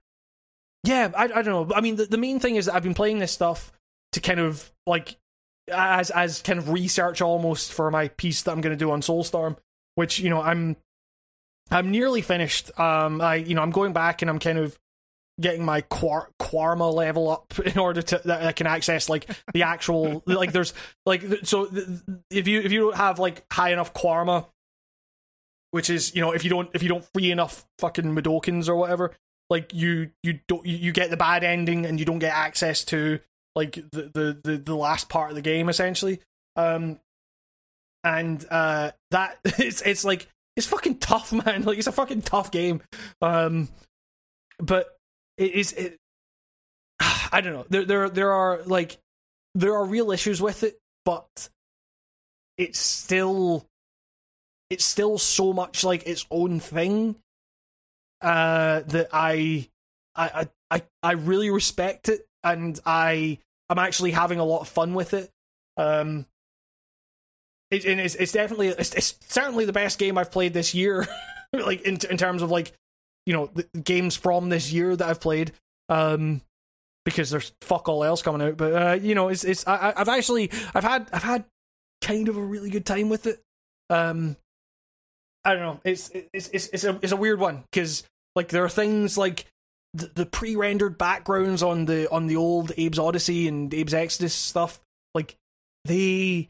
yeah 0.83 1.11
I, 1.15 1.23
I 1.23 1.41
don't 1.41 1.69
know. 1.69 1.75
I 1.75 1.81
mean 1.81 1.95
the, 1.95 2.05
the 2.05 2.17
main 2.17 2.39
thing 2.39 2.55
is 2.55 2.65
that 2.65 2.75
i've 2.75 2.83
been 2.83 2.93
playing 2.93 3.19
this 3.19 3.31
stuff 3.31 3.71
to 4.13 4.19
kind 4.19 4.39
of 4.39 4.71
like 4.85 5.17
as 5.71 6.11
as 6.11 6.41
kind 6.41 6.59
of 6.59 6.69
research 6.69 7.21
almost 7.21 7.73
for 7.73 7.91
my 7.91 8.07
piece 8.09 8.43
that 8.43 8.51
i'm 8.51 8.61
going 8.61 8.77
to 8.77 8.77
do 8.77 8.91
on 8.91 9.01
soulstorm 9.01 9.57
which 9.95 10.19
you 10.19 10.29
know 10.29 10.41
i'm 10.41 10.77
i'm 11.71 11.91
nearly 11.91 12.21
finished. 12.21 12.77
Um 12.79 13.19
i 13.21 13.35
you 13.35 13.55
know 13.55 13.61
i'm 13.61 13.71
going 13.71 13.93
back 13.93 14.21
and 14.21 14.29
i'm 14.29 14.39
kind 14.39 14.57
of 14.57 14.77
getting 15.39 15.63
my 15.63 15.81
quar- 15.81 16.29
Quarma 16.39 16.91
level 16.93 17.29
up 17.29 17.53
in 17.65 17.77
order 17.77 18.01
to 18.01 18.21
that 18.25 18.43
I 18.43 18.51
can 18.51 18.67
access 18.67 19.09
like 19.09 19.29
the 19.53 19.63
actual 19.63 20.23
like 20.25 20.51
there's 20.51 20.73
like 21.05 21.23
so 21.43 21.69
if 22.29 22.47
you 22.47 22.61
if 22.61 22.71
you 22.71 22.79
don't 22.81 22.95
have 22.95 23.19
like 23.19 23.43
high 23.51 23.71
enough 23.71 23.93
Quarma 23.93 24.47
which 25.71 25.89
is 25.89 26.15
you 26.15 26.21
know 26.21 26.31
if 26.31 26.43
you 26.43 26.49
don't 26.49 26.69
if 26.73 26.83
you 26.83 26.89
don't 26.89 27.05
free 27.13 27.31
enough 27.31 27.65
fucking 27.79 28.15
Mudokons 28.15 28.69
or 28.69 28.75
whatever, 28.75 29.15
like 29.49 29.73
you 29.73 30.11
you 30.23 30.39
don't 30.47 30.65
you 30.65 30.91
get 30.91 31.09
the 31.09 31.17
bad 31.17 31.43
ending 31.43 31.85
and 31.85 31.99
you 31.99 32.05
don't 32.05 32.19
get 32.19 32.33
access 32.33 32.83
to 32.85 33.19
like 33.55 33.73
the 33.91 34.11
the 34.13 34.39
the, 34.43 34.57
the 34.57 34.75
last 34.75 35.09
part 35.09 35.29
of 35.29 35.35
the 35.35 35.41
game 35.41 35.69
essentially. 35.69 36.19
Um, 36.55 36.99
and 38.03 38.45
uh, 38.49 38.91
that 39.11 39.37
it's 39.45 39.81
it's 39.81 40.05
like 40.05 40.27
it's 40.55 40.67
fucking 40.67 40.97
tough, 40.99 41.31
man. 41.45 41.63
Like 41.63 41.77
it's 41.77 41.87
a 41.87 41.91
fucking 41.91 42.21
tough 42.23 42.51
game. 42.51 42.81
Um, 43.21 43.69
but 44.59 44.97
it 45.37 45.53
is 45.53 45.73
it. 45.73 45.97
I 46.99 47.41
don't 47.41 47.53
know. 47.53 47.65
There 47.69 47.85
there 47.85 48.09
there 48.09 48.31
are 48.31 48.61
like 48.65 48.97
there 49.55 49.75
are 49.75 49.85
real 49.85 50.11
issues 50.11 50.41
with 50.41 50.63
it, 50.63 50.77
but 51.05 51.49
it's 52.57 52.79
still 52.79 53.65
it's 54.69 54.85
still 54.85 55.17
so 55.17 55.53
much 55.53 55.83
like 55.83 56.05
its 56.07 56.25
own 56.29 56.59
thing 56.59 57.15
uh, 58.21 58.81
that 58.81 59.09
I, 59.13 59.69
I 60.15 60.47
I 60.69 60.83
I 61.03 61.11
really 61.13 61.49
respect 61.49 62.09
it, 62.09 62.27
and 62.43 62.79
I 62.85 63.39
I'm 63.69 63.79
actually 63.79 64.11
having 64.11 64.39
a 64.39 64.45
lot 64.45 64.61
of 64.61 64.67
fun 64.67 64.93
with 64.93 65.13
it. 65.13 65.31
Um, 65.77 66.25
it, 67.69 67.85
and 67.85 67.99
it's 67.99 68.15
it's 68.15 68.31
definitely 68.31 68.69
it's, 68.69 68.93
it's 68.93 69.15
certainly 69.27 69.65
the 69.65 69.73
best 69.73 69.99
game 69.99 70.17
I've 70.17 70.31
played 70.31 70.53
this 70.53 70.73
year, 70.73 71.07
like 71.53 71.81
in 71.81 71.97
in 72.09 72.17
terms 72.17 72.41
of 72.41 72.51
like 72.51 72.73
you 73.25 73.33
know 73.33 73.49
games 73.83 74.15
from 74.15 74.49
this 74.49 74.71
year 74.71 74.95
that 74.95 75.07
I've 75.07 75.21
played. 75.21 75.53
Um, 75.89 76.41
because 77.05 77.29
there's 77.29 77.53
fuck 77.61 77.87
all 77.87 78.03
else 78.03 78.21
coming 78.21 78.45
out, 78.45 78.57
but 78.57 78.73
uh, 78.73 78.93
you 79.01 79.15
know 79.15 79.29
it's 79.29 79.45
it's 79.45 79.65
I, 79.65 79.93
I've 79.95 80.09
actually 80.09 80.51
I've 80.75 80.83
had 80.83 81.07
I've 81.13 81.23
had 81.23 81.45
kind 82.01 82.27
of 82.27 82.35
a 82.35 82.41
really 82.41 82.69
good 82.69 82.85
time 82.85 83.07
with 83.07 83.27
it. 83.27 83.41
Um, 83.89 84.35
I 85.47 85.53
don't 85.53 85.61
know. 85.61 85.79
It's 85.85 86.11
it's 86.33 86.49
it's 86.49 86.67
it's 86.67 86.83
a 86.83 86.99
it's 87.01 87.13
a 87.13 87.15
weird 87.17 87.39
one 87.39 87.63
because 87.71 88.03
like 88.35 88.49
there 88.49 88.65
are 88.65 88.69
things 88.69 89.17
like 89.17 89.45
the, 89.93 90.11
the 90.13 90.25
pre-rendered 90.25 90.97
backgrounds 90.97 91.63
on 91.63 91.85
the 91.85 92.11
on 92.11 92.27
the 92.27 92.35
old 92.35 92.71
Abe's 92.71 92.99
Odyssey 92.99 93.47
and 93.47 93.73
Abe's 93.73 93.93
Exodus 93.93 94.33
stuff. 94.33 94.81
Like 95.15 95.37
they 95.85 96.49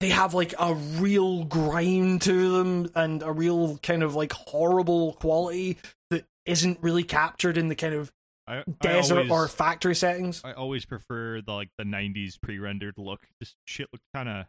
they 0.00 0.08
have 0.08 0.34
like 0.34 0.52
a 0.58 0.74
real 0.74 1.44
grind 1.44 2.22
to 2.22 2.58
them 2.58 2.90
and 2.96 3.22
a 3.22 3.30
real 3.30 3.78
kind 3.84 4.02
of 4.02 4.16
like 4.16 4.32
horrible 4.32 5.12
quality 5.14 5.78
that 6.10 6.24
isn't 6.44 6.80
really 6.82 7.04
captured 7.04 7.56
in 7.56 7.68
the 7.68 7.76
kind 7.76 7.94
of 7.94 8.10
I, 8.48 8.64
desert 8.80 9.14
I 9.14 9.18
always, 9.18 9.30
or 9.30 9.46
factory 9.46 9.94
settings. 9.94 10.42
I 10.44 10.54
always 10.54 10.84
prefer 10.84 11.40
the 11.40 11.52
like 11.52 11.70
the 11.78 11.84
'90s 11.84 12.40
pre-rendered 12.40 12.94
look. 12.98 13.20
Just 13.40 13.54
shit 13.64 13.88
look 13.92 14.02
kind 14.12 14.28
of. 14.28 14.46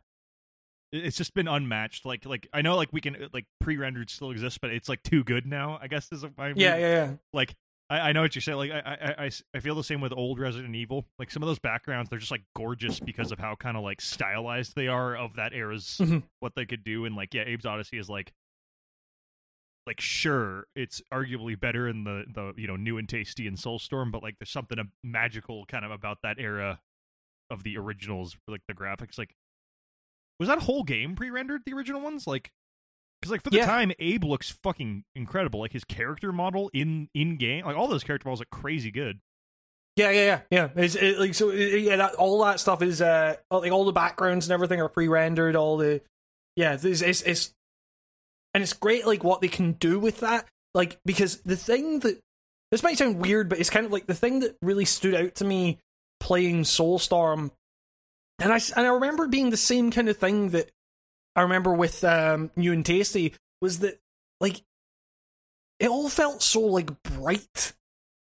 It's 0.92 1.18
just 1.18 1.34
been 1.36 1.48
unmatched. 1.48 2.06
Like, 2.06 2.26
like 2.26 2.48
I 2.54 2.62
know, 2.62 2.76
like 2.76 2.90
we 2.92 3.02
can 3.02 3.30
like 3.34 3.46
pre-rendered 3.62 4.10
still 4.10 4.32
exists, 4.32 4.58
but 4.58 4.72
it's 4.72 4.90
like 4.90 5.04
too 5.04 5.24
good 5.24 5.46
now. 5.46 5.78
I 5.82 5.88
guess 5.88 6.12
is 6.12 6.26
my 6.38 6.50
Yeah, 6.56 6.78
yeah, 6.78 6.78
yeah. 6.78 7.12
like 7.32 7.56
I, 7.92 8.00
I 8.10 8.12
know 8.12 8.22
what 8.22 8.34
you're 8.36 8.42
saying. 8.42 8.58
Like 8.58 8.72
I, 8.72 8.80
I, 8.80 9.26
I, 9.26 9.32
I 9.56 9.60
feel 9.60 9.76
the 9.76 9.84
same 9.84 10.02
with 10.02 10.14
old 10.14 10.40
Resident 10.40 10.76
Evil. 10.76 11.06
Like 11.20 11.30
some 11.32 11.44
of 11.44 11.48
those 11.48 11.60
backgrounds, 11.60 12.10
they're 12.10 12.18
just 12.20 12.32
like 12.32 12.44
gorgeous 12.56 13.00
because 13.00 13.32
of 13.32 13.40
how 13.40 13.56
kind 13.56 13.78
of 13.78 13.84
like 13.84 14.02
stylized 14.02 14.76
they 14.76 14.88
are 14.88 15.16
of 15.16 15.36
that 15.36 15.54
era's 15.54 15.98
Mhm. 16.00 16.24
what 16.40 16.54
they 16.56 16.66
could 16.66 16.84
do. 16.84 17.06
And 17.06 17.16
like 17.16 17.34
yeah, 17.34 17.44
Abe's 17.44 17.66
Odyssey 17.66 17.98
is 18.00 18.10
like, 18.10 18.32
like 19.88 20.02
sure, 20.02 20.66
it's 20.76 21.02
arguably 21.14 21.60
better 21.60 21.88
in 21.88 22.04
the 22.04 22.24
the 22.34 22.54
you 22.58 22.68
know 22.68 22.76
new 22.76 22.98
and 22.98 23.08
tasty 23.10 23.48
and 23.48 23.58
Soulstorm, 23.58 24.12
but 24.12 24.22
like 24.24 24.36
there's 24.40 24.52
something 24.52 24.78
uh, 24.80 24.84
magical 25.04 25.66
kind 25.66 25.86
of 25.86 25.92
about 25.92 26.20
that 26.24 26.38
era 26.40 26.80
of 27.50 27.64
the 27.64 27.78
originals, 27.78 28.38
like 28.48 28.62
the 28.68 28.74
graphics. 28.76 29.18
Like 29.18 29.36
was 30.40 30.48
that 30.48 30.60
whole 30.60 30.84
game 30.84 31.16
pre-rendered? 31.16 31.62
The 31.66 31.74
original 31.74 32.02
ones, 32.02 32.26
like. 32.28 32.52
Because 33.22 33.32
like 33.32 33.44
for 33.44 33.50
the 33.50 33.58
Yeah. 33.58 33.66
time, 33.66 33.92
Abe 34.00 34.24
looks 34.24 34.50
fucking 34.50 35.04
incredible. 35.14 35.60
Like 35.60 35.74
his 35.74 35.84
character 35.84 36.32
model 36.32 36.70
in 36.74 37.10
in 37.14 37.36
game, 37.36 37.66
like 37.66 37.76
all 37.76 37.88
those 37.90 38.04
character 38.04 38.28
models 38.30 38.40
look 38.40 38.50
crazy 38.50 38.92
good. 38.92 39.20
Yeah, 39.98 40.12
yeah, 40.12 40.26
yeah, 40.26 40.42
yeah. 40.76 40.84
It's 40.84 40.96
it, 40.96 41.20
like 41.20 41.34
so. 41.36 41.50
It, 41.50 41.82
yeah, 41.82 41.98
that 41.98 42.16
all 42.16 42.42
that 42.46 42.62
stuff 42.62 42.82
is 42.82 43.02
uh 43.02 43.36
like 43.52 43.74
all 43.74 43.84
the 43.84 43.92
backgrounds 43.92 44.48
and 44.48 44.54
everything 44.54 44.80
are 44.80 44.88
pre-rendered. 44.88 45.58
All 45.58 45.76
the 45.76 46.00
yeah, 46.56 46.76
it's, 46.82 47.02
it's 47.02 47.22
it's 47.24 47.52
and 48.54 48.64
it's 48.64 48.72
great 48.72 49.06
like 49.06 49.26
what 49.26 49.42
they 49.42 49.50
can 49.50 49.74
do 49.74 50.00
with 50.00 50.22
that. 50.22 50.46
Like 50.74 50.98
because 51.04 51.42
the 51.42 51.58
thing 51.58 52.00
that 52.00 52.22
this 52.72 52.84
might 52.84 52.98
sound 52.98 53.20
weird, 53.20 53.50
but 53.50 53.60
it's 53.60 53.70
kind 53.70 53.86
of 53.86 53.92
like 53.92 54.06
the 54.08 54.16
thing 54.16 54.40
that 54.40 54.56
really 54.62 54.86
stood 54.86 55.16
out 55.16 55.36
to 55.36 55.44
me 55.44 55.80
playing 56.22 56.64
Soulstorm, 56.64 57.52
and 58.40 58.52
I 58.52 58.60
and 58.76 58.86
I 58.86 58.90
remember 58.90 59.28
being 59.28 59.50
the 59.50 59.58
same 59.58 59.92
kind 59.92 60.10
of 60.10 60.18
thing 60.18 60.50
that 60.50 60.72
I 61.36 61.42
remember 61.42 61.74
with 61.74 62.04
um 62.04 62.52
New 62.56 62.74
and 62.74 62.86
Tasty 62.86 63.34
was 63.62 63.80
that 63.80 64.00
like 64.40 64.62
it 65.80 65.90
all 65.90 66.10
felt 66.10 66.42
so 66.42 66.62
like 66.62 67.02
bright 67.04 67.74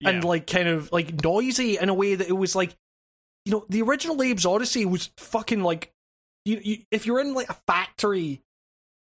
and 0.04 0.24
like 0.24 0.46
kind 0.46 0.68
of 0.68 0.90
like 0.92 1.22
noisy 1.22 1.78
in 1.78 1.88
a 1.88 1.94
way 1.94 2.14
that 2.14 2.28
it 2.28 2.36
was 2.36 2.56
like 2.56 2.74
you 3.44 3.52
know 3.52 3.64
the 3.68 3.82
original 3.82 4.20
Abe's 4.20 4.46
Odyssey 4.46 4.84
was 4.84 5.10
fucking 5.16 5.62
like 5.62 5.92
you, 6.44 6.60
you 6.62 6.78
if 6.90 7.06
you're 7.06 7.20
in 7.20 7.34
like 7.34 7.48
a 7.48 7.56
factory 7.66 8.40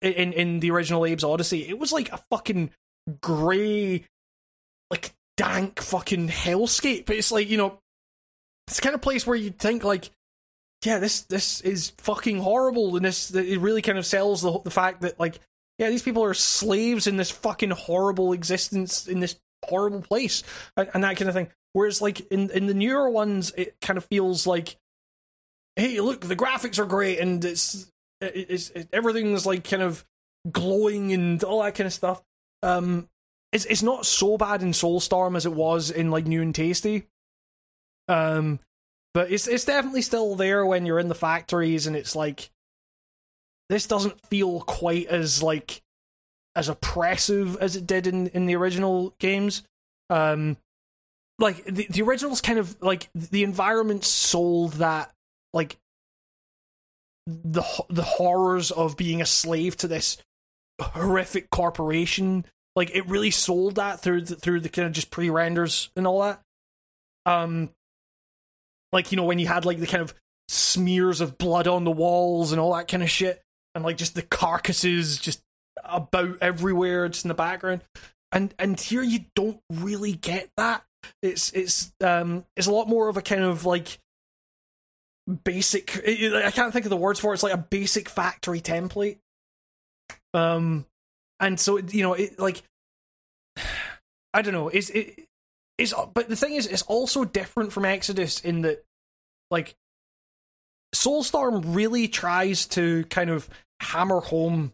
in- 0.01 0.33
in 0.33 0.59
the 0.59 0.71
original 0.71 1.05
Abe's 1.05 1.23
Odyssey 1.23 1.67
it 1.67 1.77
was 1.77 1.91
like 1.91 2.11
a 2.11 2.17
fucking 2.31 2.71
gray 3.21 4.05
like 4.89 5.13
dank 5.37 5.79
fucking 5.81 6.27
hellscape. 6.27 7.05
But 7.05 7.15
it's 7.15 7.31
like 7.31 7.49
you 7.49 7.57
know 7.57 7.79
it's 8.67 8.77
the 8.77 8.81
kind 8.81 8.95
of 8.95 9.01
place 9.01 9.25
where 9.25 9.35
you'd 9.35 9.59
think 9.59 9.83
like 9.83 10.11
yeah 10.85 10.99
this 10.99 11.21
this 11.21 11.61
is 11.61 11.91
fucking 11.97 12.39
horrible 12.39 12.95
and 12.95 13.05
this 13.05 13.33
it 13.33 13.59
really 13.59 13.81
kind 13.81 13.97
of 13.97 14.05
sells 14.05 14.41
the 14.41 14.59
the 14.63 14.71
fact 14.71 15.01
that 15.01 15.19
like 15.19 15.39
yeah 15.77 15.89
these 15.89 16.01
people 16.01 16.23
are 16.23 16.33
slaves 16.33 17.07
in 17.07 17.17
this 17.17 17.31
fucking 17.31 17.71
horrible 17.71 18.33
existence 18.33 19.07
in 19.07 19.19
this 19.19 19.35
horrible 19.65 20.01
place 20.01 20.43
and, 20.77 20.89
and 20.93 21.03
that 21.03 21.17
kind 21.17 21.29
of 21.29 21.35
thing. 21.35 21.49
Whereas 21.73 22.01
like 22.01 22.21
in 22.31 22.49
in 22.49 22.67
the 22.67 22.73
newer 22.73 23.09
ones 23.09 23.53
it 23.55 23.75
kind 23.81 23.97
of 23.97 24.05
feels 24.05 24.47
like 24.47 24.75
hey 25.75 25.99
look 26.01 26.21
the 26.21 26.35
graphics 26.35 26.79
are 26.79 26.85
great 26.85 27.19
and 27.19 27.43
it's 27.45 27.91
it, 28.21 28.47
it's 28.49 28.69
it, 28.71 28.89
everything's 28.91 29.45
like 29.45 29.63
kind 29.63 29.83
of 29.83 30.03
glowing 30.51 31.13
and 31.13 31.43
all 31.43 31.61
that 31.61 31.75
kind 31.75 31.87
of 31.87 31.93
stuff. 31.93 32.23
Um 32.63 33.07
it's 33.51 33.65
it's 33.65 33.83
not 33.83 34.05
so 34.05 34.37
bad 34.37 34.61
in 34.61 34.71
Soulstorm 34.71 35.35
as 35.35 35.45
it 35.45 35.53
was 35.53 35.91
in 35.91 36.11
like 36.11 36.25
New 36.25 36.41
and 36.41 36.55
Tasty. 36.55 37.07
Um 38.07 38.59
but 39.19 39.33
it's 39.33 39.47
it's 39.47 39.65
definitely 39.65 40.01
still 40.01 40.33
there 40.35 40.65
when 40.65 40.85
you're 40.85 40.97
in 40.97 41.09
the 41.09 41.13
factories 41.13 41.87
and 41.87 41.93
it's 41.97 42.15
like 42.15 42.49
this 43.67 43.85
doesn't 43.85 44.25
feel 44.27 44.61
quite 44.61 45.07
as 45.07 45.43
like 45.43 45.81
as 46.55 46.69
oppressive 46.69 47.57
as 47.57 47.75
it 47.75 47.85
did 47.85 48.07
in 48.07 48.27
in 48.27 48.45
the 48.45 48.55
original 48.55 49.13
games 49.19 49.63
um 50.09 50.55
like 51.37 51.65
the, 51.65 51.85
the 51.89 52.01
originals 52.01 52.39
kind 52.39 52.59
of 52.59 52.81
like 52.81 53.09
the 53.13 53.43
environment 53.43 54.05
sold 54.05 54.71
that 54.75 55.11
like 55.53 55.75
the 57.27 57.63
the 57.89 58.03
horrors 58.03 58.71
of 58.71 58.95
being 58.95 59.21
a 59.21 59.25
slave 59.25 59.75
to 59.75 59.89
this 59.89 60.15
horrific 60.79 61.49
corporation 61.49 62.45
like 62.73 62.95
it 62.95 63.05
really 63.09 63.31
sold 63.31 63.75
that 63.75 63.99
through 63.99 64.21
the, 64.21 64.37
through 64.37 64.61
the 64.61 64.69
kind 64.69 64.85
of 64.85 64.93
just 64.93 65.11
pre 65.11 65.29
renders 65.29 65.89
and 65.97 66.07
all 66.07 66.21
that. 66.21 66.39
Um, 67.25 67.71
like 68.91 69.11
you 69.11 69.15
know 69.17 69.23
when 69.23 69.39
you 69.39 69.47
had 69.47 69.65
like 69.65 69.79
the 69.79 69.87
kind 69.87 70.01
of 70.01 70.13
smears 70.47 71.21
of 71.21 71.37
blood 71.37 71.67
on 71.67 71.83
the 71.83 71.91
walls 71.91 72.51
and 72.51 72.59
all 72.59 72.75
that 72.75 72.87
kind 72.87 73.03
of 73.03 73.09
shit, 73.09 73.41
and 73.75 73.83
like 73.83 73.97
just 73.97 74.15
the 74.15 74.21
carcasses 74.21 75.17
just 75.17 75.41
about 75.83 76.37
everywhere, 76.41 77.07
just 77.09 77.25
in 77.25 77.29
the 77.29 77.35
background. 77.35 77.81
And 78.31 78.53
and 78.59 78.79
here 78.79 79.03
you 79.03 79.25
don't 79.35 79.59
really 79.71 80.13
get 80.13 80.49
that. 80.57 80.83
It's 81.21 81.51
it's 81.51 81.91
um 82.01 82.45
it's 82.55 82.67
a 82.67 82.71
lot 82.71 82.87
more 82.87 83.09
of 83.09 83.17
a 83.17 83.21
kind 83.21 83.43
of 83.43 83.65
like 83.65 83.99
basic. 85.43 85.97
I 86.07 86.51
can't 86.51 86.73
think 86.73 86.85
of 86.85 86.89
the 86.89 86.97
words 86.97 87.19
for 87.19 87.31
it. 87.31 87.35
It's 87.35 87.43
like 87.43 87.53
a 87.53 87.57
basic 87.57 88.09
factory 88.09 88.61
template. 88.61 89.17
Um, 90.33 90.85
and 91.39 91.59
so 91.59 91.77
you 91.77 92.03
know 92.03 92.13
it 92.13 92.39
like 92.39 92.63
I 94.33 94.41
don't 94.41 94.53
know. 94.53 94.69
It's 94.69 94.89
it 94.91 95.27
is, 95.79 95.93
but 96.13 96.29
the 96.29 96.35
thing 96.35 96.55
is, 96.55 96.67
it's 96.67 96.81
also 96.83 97.25
different 97.25 97.71
from 97.71 97.85
Exodus 97.85 98.41
in 98.41 98.61
that 98.61 98.83
like 99.49 99.75
Soulstorm 100.93 101.63
really 101.75 102.07
tries 102.07 102.65
to 102.67 103.05
kind 103.05 103.29
of 103.29 103.49
hammer 103.81 104.19
home 104.19 104.73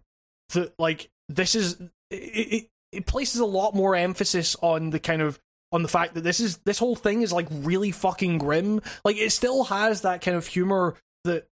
that 0.53 0.73
like 0.79 1.09
this 1.29 1.55
is 1.55 1.79
it, 2.09 2.15
it, 2.15 2.67
it 2.91 3.05
places 3.05 3.39
a 3.39 3.45
lot 3.45 3.75
more 3.75 3.95
emphasis 3.95 4.55
on 4.61 4.89
the 4.89 4.99
kind 4.99 5.21
of 5.21 5.39
on 5.71 5.83
the 5.83 5.89
fact 5.89 6.13
that 6.13 6.21
this 6.21 6.39
is 6.39 6.57
this 6.59 6.79
whole 6.79 6.95
thing 6.95 7.21
is 7.21 7.33
like 7.33 7.47
really 7.51 7.91
fucking 7.91 8.37
grim. 8.37 8.81
Like 9.03 9.17
it 9.17 9.31
still 9.31 9.65
has 9.65 10.01
that 10.01 10.21
kind 10.21 10.37
of 10.37 10.47
humor 10.47 10.95
that 11.25 11.47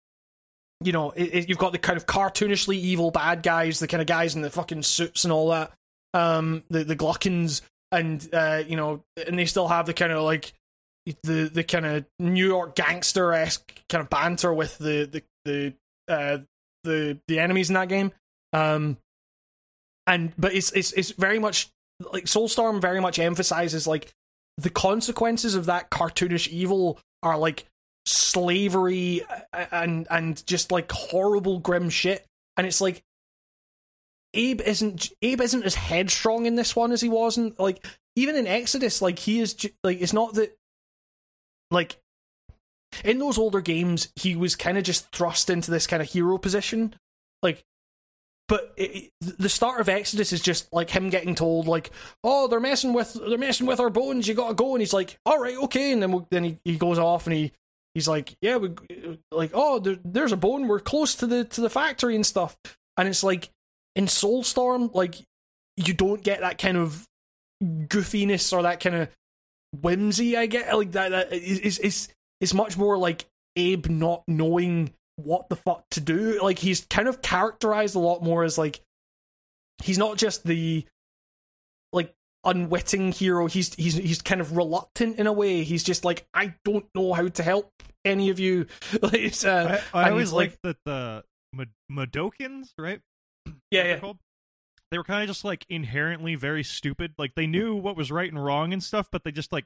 you 0.83 0.93
know 0.93 1.11
it, 1.11 1.35
it, 1.35 1.49
you've 1.49 1.59
got 1.59 1.73
the 1.73 1.79
kind 1.79 1.97
of 1.97 2.07
cartoonishly 2.07 2.77
evil 2.77 3.11
bad 3.11 3.43
guys, 3.43 3.81
the 3.81 3.89
kind 3.89 4.01
of 4.01 4.07
guys 4.07 4.35
in 4.35 4.43
the 4.43 4.51
fucking 4.51 4.83
suits 4.83 5.25
and 5.25 5.33
all 5.33 5.51
that. 5.51 5.73
Um, 6.15 6.63
the 6.69 6.85
the 6.85 6.97
Glukkons 6.97 7.63
and 7.93 8.29
uh, 8.33 8.63
you 8.67 8.77
know, 8.77 9.05
and 9.27 9.39
they 9.39 9.45
still 9.45 9.69
have 9.69 9.87
the 9.87 9.95
kind 9.95 10.13
of 10.13 10.25
like 10.25 10.53
the 11.23 11.51
the 11.53 11.63
kind 11.63 11.87
of 11.87 12.07
New 12.19 12.47
York 12.47 12.75
gangster 12.75 13.33
esque 13.33 13.81
kind 13.89 14.03
of 14.03 14.11
banter 14.11 14.53
with 14.53 14.79
the 14.79 15.05
the 15.05 15.23
the 15.45 15.75
uh, 16.13 16.39
the 16.83 17.19
the 17.29 17.39
enemies 17.39 17.71
in 17.71 17.75
that 17.75 17.89
game. 17.89 18.11
Um, 18.53 18.97
and 20.07 20.33
but 20.37 20.55
it's 20.55 20.73
it's 20.73 20.93
it's 20.93 21.11
very 21.11 21.39
much 21.39 21.71
like 22.13 22.25
Soulstorm 22.25 22.81
very 22.81 23.01
much 23.01 23.19
emphasizes 23.19 23.87
like 23.87 24.13
the 24.57 24.71
consequences 24.71 25.55
of 25.55 25.67
that 25.67 25.91
cartoonish 25.91 26.49
evil 26.49 26.99
are 27.23 27.39
like 27.39 27.67
slavery 28.07 29.23
and 29.71 30.07
and 30.11 30.45
just 30.47 30.73
like 30.73 30.91
horrible 30.91 31.61
grim 31.61 31.89
shit 31.89 32.27
and 32.57 32.67
it's 32.67 32.81
like 32.81 33.03
Abe 34.35 34.61
isn't 34.63 35.11
Abe 35.23 35.41
isn't 35.41 35.65
as 35.65 35.75
headstrong 35.75 36.47
in 36.47 36.55
this 36.55 36.75
one 36.75 36.93
as 36.93 37.01
he 37.01 37.09
wasn't 37.09 37.59
like 37.59 37.87
even 38.17 38.37
in 38.37 38.47
Exodus 38.47 39.03
like 39.03 39.19
he 39.19 39.41
is 39.41 39.55
like 39.85 40.01
it's 40.01 40.13
not 40.13 40.35
that 40.35 40.57
like 41.71 41.99
in 43.05 43.19
those 43.19 43.39
older 43.39 43.61
games 43.61 44.13
he 44.17 44.37
was 44.37 44.57
kind 44.57 44.77
of 44.77 44.85
just 44.85 45.11
thrust 45.15 45.51
into 45.51 45.71
this 45.71 45.87
kind 45.87 46.03
of 46.03 46.11
hero 46.11 46.39
position 46.39 46.95
like 47.43 47.65
but 48.53 48.75
it, 48.77 49.11
the 49.21 49.49
start 49.49 49.81
of 49.81 49.89
Exodus 49.89 50.31
is 50.31 50.43
just 50.43 50.71
like 50.75 50.91
him 50.91 51.09
getting 51.09 51.35
told 51.35 51.67
like, 51.67 51.91
"Oh, 52.23 52.49
they're 52.49 52.61
messing 52.61 52.93
with 52.93 53.15
they're 53.15 53.39
messing 53.39 53.67
with 53.67 53.81
our 53.81 53.89
bones. 53.89 54.29
You 54.29 54.35
gotta 54.35 54.53
go." 54.53 54.75
And 54.75 54.83
he's 54.83 54.93
like, 54.93 55.19
"All 55.25 55.39
right, 55.39 55.57
okay." 55.57 55.91
And 55.91 56.03
then 56.03 56.13
we, 56.13 56.21
then 56.31 56.45
he, 56.45 56.59
he 56.63 56.77
goes 56.77 56.99
off 56.99 57.27
and 57.27 57.35
he 57.35 57.53
he's 57.95 58.09
like, 58.09 58.37
"Yeah, 58.43 58.59
we 58.59 58.75
like 59.31 59.53
oh, 59.55 59.79
there, 59.79 59.97
there's 60.05 60.33
a 60.33 60.37
bone. 60.37 60.69
We're 60.69 60.81
close 60.81 61.15
to 61.15 61.27
the 61.27 61.45
to 61.45 61.63
the 61.63 61.71
factory 61.71 62.15
and 62.15 62.27
stuff." 62.27 62.59
And 62.99 63.09
it's 63.09 63.25
like 63.25 63.49
in 63.95 64.07
Soulstorm, 64.07 64.95
like 64.95 65.17
you 65.77 65.95
don't 65.95 66.23
get 66.23 66.41
that 66.41 66.59
kind 66.59 66.77
of 66.77 67.07
goofiness 67.63 68.53
or 68.53 68.63
that 68.63 68.81
kind 68.81 68.97
of 68.97 69.09
whimsy. 69.73 70.37
I 70.37 70.47
get 70.47 70.75
like 70.77 70.93
that. 70.93 71.11
That 71.11 71.33
is 71.33 71.79
is 71.79 72.09
it's 72.41 72.55
much 72.55 72.77
more 72.77 72.99
like 72.99 73.27
Abe 73.57 73.87
not 73.87 74.25
knowing 74.27 74.93
what 75.17 75.49
the 75.49 75.57
fuck 75.57 75.85
to 75.91 76.01
do. 76.01 76.41
Like 76.43 76.59
he's 76.59 76.87
kind 76.87 77.09
of 77.09 77.23
characterized 77.23 77.95
a 77.95 78.01
lot 78.01 78.23
more 78.23 78.45
as 78.45 78.59
like 78.59 78.81
he's 79.83 79.99
not 79.99 80.17
just 80.17 80.45
the 80.45 80.85
like 81.93 82.15
unwitting 82.45 83.13
hero. 83.13 83.47
He's 83.47 83.75
he's 83.75 83.95
he's 83.95 84.23
kind 84.23 84.41
of 84.41 84.57
reluctant 84.57 85.19
in 85.19 85.27
a 85.27 85.33
way. 85.33 85.65
He's 85.65 85.85
just 85.85 86.05
like 86.05 86.27
I 86.35 86.55
don't 86.65 86.87
know 86.95 87.13
how 87.13 87.29
to 87.29 87.43
help 87.43 87.71
any 88.05 88.31
of 88.31 88.39
you. 88.39 88.67
like, 89.03 89.45
uh, 89.45 89.79
I, 89.95 90.07
I 90.07 90.11
always 90.11 90.33
like 90.33 90.59
that 90.63 90.77
the 90.85 91.25
Mudokons, 91.91 92.71
right? 92.79 93.01
Yeah, 93.73 93.85
yeah. 93.85 93.99
Called? 93.99 94.19
They 94.91 94.99
were 94.99 95.05
kind 95.05 95.23
of 95.23 95.29
just 95.29 95.45
like 95.45 95.65
inherently 95.69 96.35
very 96.35 96.63
stupid. 96.63 97.15
Like 97.19 97.35
they 97.35 97.47
knew 97.47 97.75
what 97.75 97.97
was 97.97 98.13
right 98.13 98.31
and 98.31 98.43
wrong 98.43 98.73
and 98.73 98.83
stuff, 98.83 99.09
but 99.11 99.25
they 99.25 99.33
just 99.33 99.53
like 99.53 99.65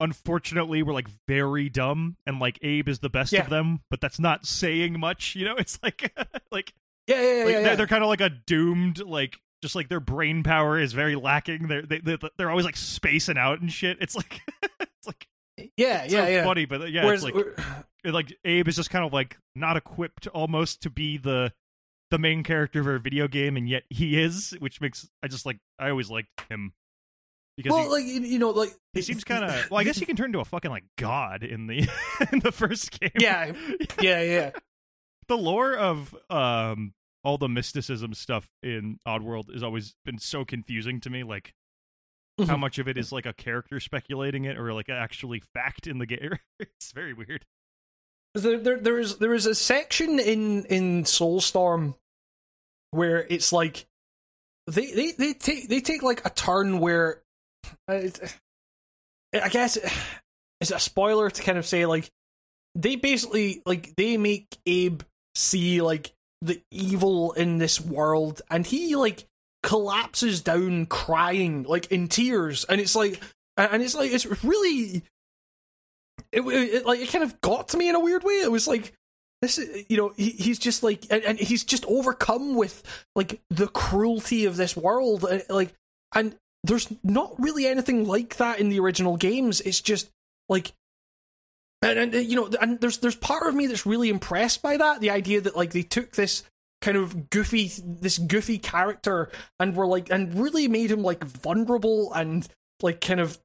unfortunately 0.00 0.82
were 0.82 0.94
like 0.94 1.08
very 1.28 1.68
dumb 1.68 2.16
and 2.26 2.40
like 2.40 2.58
Abe 2.62 2.88
is 2.88 3.00
the 3.00 3.10
best 3.10 3.32
yeah. 3.32 3.42
of 3.42 3.50
them, 3.50 3.82
but 3.90 4.00
that's 4.00 4.18
not 4.18 4.46
saying 4.46 4.98
much, 4.98 5.36
you 5.36 5.44
know? 5.44 5.56
It's 5.58 5.78
like 5.82 6.12
like 6.50 6.72
yeah, 7.06 7.20
yeah, 7.20 7.22
yeah, 7.22 7.44
like, 7.44 7.52
yeah. 7.52 7.62
They're, 7.62 7.76
they're 7.76 7.86
kind 7.86 8.02
of 8.02 8.08
like 8.08 8.20
a 8.20 8.30
doomed 8.30 9.00
like 9.00 9.38
just 9.62 9.74
like 9.74 9.88
their 9.88 10.00
brain 10.00 10.42
power 10.42 10.78
is 10.78 10.92
very 10.92 11.14
lacking. 11.14 11.68
They're 11.68 11.82
they, 11.82 11.98
they 11.98 12.16
they're 12.38 12.50
always 12.50 12.64
like 12.64 12.76
spacing 12.76 13.38
out 13.38 13.60
and 13.60 13.70
shit. 13.70 13.98
It's 14.00 14.16
like 14.16 14.40
it's 14.80 15.06
like 15.06 15.26
yeah, 15.76 16.04
yeah, 16.08 16.28
yeah. 16.28 16.44
Funny, 16.44 16.64
but 16.64 16.80
uh, 16.80 16.84
yeah, 16.86 17.04
Whereas, 17.04 17.24
it's 17.24 17.34
like 17.34 18.14
like 18.14 18.36
Abe 18.44 18.68
is 18.68 18.76
just 18.76 18.90
kind 18.90 19.04
of 19.04 19.12
like 19.12 19.36
not 19.54 19.76
equipped 19.76 20.26
almost 20.28 20.82
to 20.82 20.90
be 20.90 21.18
the 21.18 21.52
the 22.12 22.18
main 22.18 22.42
character 22.42 22.80
of 22.80 22.86
a 22.86 22.98
video 22.98 23.26
game, 23.26 23.56
and 23.56 23.66
yet 23.66 23.84
he 23.88 24.20
is, 24.20 24.54
which 24.58 24.82
makes 24.82 25.08
I 25.22 25.28
just 25.28 25.46
like 25.46 25.58
I 25.78 25.88
always 25.88 26.10
liked 26.10 26.28
him 26.50 26.74
because 27.56 27.72
well, 27.72 27.84
he, 27.84 27.88
like 27.88 28.04
you 28.30 28.38
know, 28.38 28.50
like 28.50 28.74
he 28.92 29.00
seems 29.00 29.24
kind 29.24 29.44
of. 29.44 29.50
Well, 29.70 29.80
I 29.80 29.84
guess 29.84 29.96
he 29.96 30.04
can 30.04 30.14
turn 30.14 30.26
into 30.26 30.40
a 30.40 30.44
fucking 30.44 30.70
like 30.70 30.84
god 30.98 31.42
in 31.42 31.66
the 31.66 31.88
in 32.32 32.40
the 32.40 32.52
first 32.52 33.00
game. 33.00 33.10
Yeah, 33.18 33.52
yeah, 34.00 34.22
yeah. 34.22 34.50
the 35.26 35.38
lore 35.38 35.74
of 35.74 36.14
um 36.28 36.92
all 37.24 37.38
the 37.38 37.48
mysticism 37.48 38.12
stuff 38.12 38.46
in 38.62 38.98
Oddworld 39.08 39.50
has 39.50 39.62
always 39.62 39.94
been 40.04 40.18
so 40.18 40.44
confusing 40.44 41.00
to 41.00 41.10
me. 41.10 41.24
Like 41.24 41.54
how 42.38 42.44
mm-hmm. 42.44 42.60
much 42.60 42.78
of 42.78 42.88
it 42.88 42.98
is 42.98 43.10
like 43.10 43.24
a 43.24 43.32
character 43.32 43.80
speculating 43.80 44.44
it 44.44 44.58
or 44.58 44.74
like 44.74 44.90
actually 44.90 45.42
fact 45.54 45.86
in 45.86 45.96
the 45.96 46.06
game. 46.06 46.38
it's 46.60 46.92
very 46.92 47.14
weird. 47.14 47.46
There, 48.34 48.58
there, 48.58 48.78
there 48.78 48.98
is 48.98 49.16
there 49.16 49.32
is 49.32 49.46
a 49.46 49.54
section 49.54 50.18
in 50.18 50.66
in 50.66 51.04
Soulstorm 51.04 51.94
where 52.92 53.26
it's 53.28 53.52
like 53.52 53.86
they, 54.68 54.92
they, 54.92 55.12
they 55.12 55.32
take 55.34 55.68
they 55.68 55.80
take 55.80 56.02
like 56.02 56.24
a 56.24 56.30
turn 56.30 56.78
where 56.78 57.20
uh, 57.88 58.08
I 59.34 59.48
guess 59.48 59.76
it's 60.60 60.70
a 60.70 60.78
spoiler 60.78 61.28
to 61.28 61.42
kind 61.42 61.58
of 61.58 61.66
say 61.66 61.84
like 61.86 62.08
they 62.74 62.96
basically 62.96 63.62
like 63.66 63.94
they 63.96 64.16
make 64.16 64.56
Abe 64.66 65.02
see 65.34 65.82
like 65.82 66.12
the 66.40 66.60
evil 66.70 67.32
in 67.32 67.58
this 67.58 67.80
world, 67.80 68.42
and 68.50 68.66
he 68.66 68.96
like 68.96 69.26
collapses 69.62 70.40
down 70.40 70.86
crying 70.86 71.64
like 71.64 71.90
in 71.90 72.08
tears, 72.08 72.64
and 72.64 72.80
it's 72.80 72.94
like 72.94 73.20
and 73.56 73.82
it's 73.82 73.94
like 73.94 74.12
it's 74.12 74.26
really 74.44 75.02
it, 76.30 76.40
it, 76.40 76.86
like 76.86 77.00
it 77.00 77.10
kind 77.10 77.24
of 77.24 77.40
got 77.40 77.68
to 77.68 77.76
me 77.76 77.88
in 77.88 77.94
a 77.94 78.00
weird 78.00 78.24
way. 78.24 78.34
It 78.34 78.50
was 78.50 78.66
like 78.68 78.92
this 79.42 79.58
is, 79.58 79.84
you 79.88 79.96
know 79.98 80.12
he, 80.16 80.30
he's 80.30 80.58
just 80.58 80.82
like 80.82 81.06
and, 81.10 81.22
and, 81.24 81.38
he's 81.38 81.64
just 81.64 81.84
overcome 81.86 82.54
with 82.54 82.82
like 83.14 83.40
the 83.50 83.66
cruelty 83.66 84.46
of 84.46 84.56
this 84.56 84.76
world 84.76 85.26
uh, 85.28 85.40
like 85.50 85.74
and 86.14 86.36
there's 86.64 86.92
not 87.02 87.34
really 87.38 87.66
anything 87.66 88.06
like 88.06 88.36
that 88.36 88.60
in 88.60 88.68
the 88.68 88.80
original 88.80 89.16
games. 89.16 89.60
It's 89.60 89.80
just 89.80 90.10
like 90.48 90.72
and, 91.82 91.98
and 91.98 92.14
you 92.14 92.36
know 92.36 92.50
and 92.60 92.80
there's 92.80 92.98
there's 92.98 93.16
part 93.16 93.48
of 93.48 93.54
me 93.54 93.66
that's 93.66 93.86
really 93.86 94.08
impressed 94.08 94.62
by 94.62 94.76
that 94.76 95.00
the 95.00 95.10
idea 95.10 95.40
that 95.40 95.56
like 95.56 95.72
they 95.72 95.82
took 95.82 96.12
this 96.12 96.44
kind 96.80 96.96
of 96.96 97.30
goofy 97.30 97.70
this 97.84 98.18
goofy 98.18 98.58
character 98.58 99.30
and 99.58 99.76
were 99.76 99.86
like 99.86 100.10
and 100.10 100.34
really 100.34 100.68
made 100.68 100.90
him 100.90 101.02
like 101.02 101.24
vulnerable 101.24 102.12
and 102.12 102.48
like 102.80 103.00
kind 103.00 103.20
of 103.20 103.38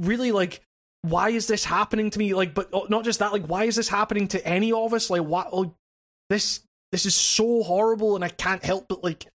really 0.00 0.32
like 0.32 0.60
why 1.04 1.30
is 1.30 1.46
this 1.46 1.64
happening 1.64 2.10
to 2.10 2.18
me? 2.18 2.34
Like 2.34 2.54
but 2.54 2.70
oh, 2.72 2.86
not 2.88 3.04
just 3.04 3.18
that 3.18 3.32
like 3.32 3.46
why 3.46 3.64
is 3.64 3.76
this 3.76 3.88
happening 3.88 4.28
to 4.28 4.46
any 4.46 4.72
of 4.72 4.92
us? 4.92 5.10
Like 5.10 5.22
what 5.22 5.54
like, 5.54 5.70
this 6.30 6.60
this 6.92 7.06
is 7.06 7.14
so 7.14 7.64
horrible 7.64 8.14
and 8.14 8.24
i 8.24 8.28
can't 8.28 8.64
help 8.64 8.86
but 8.88 9.02
like 9.02 9.26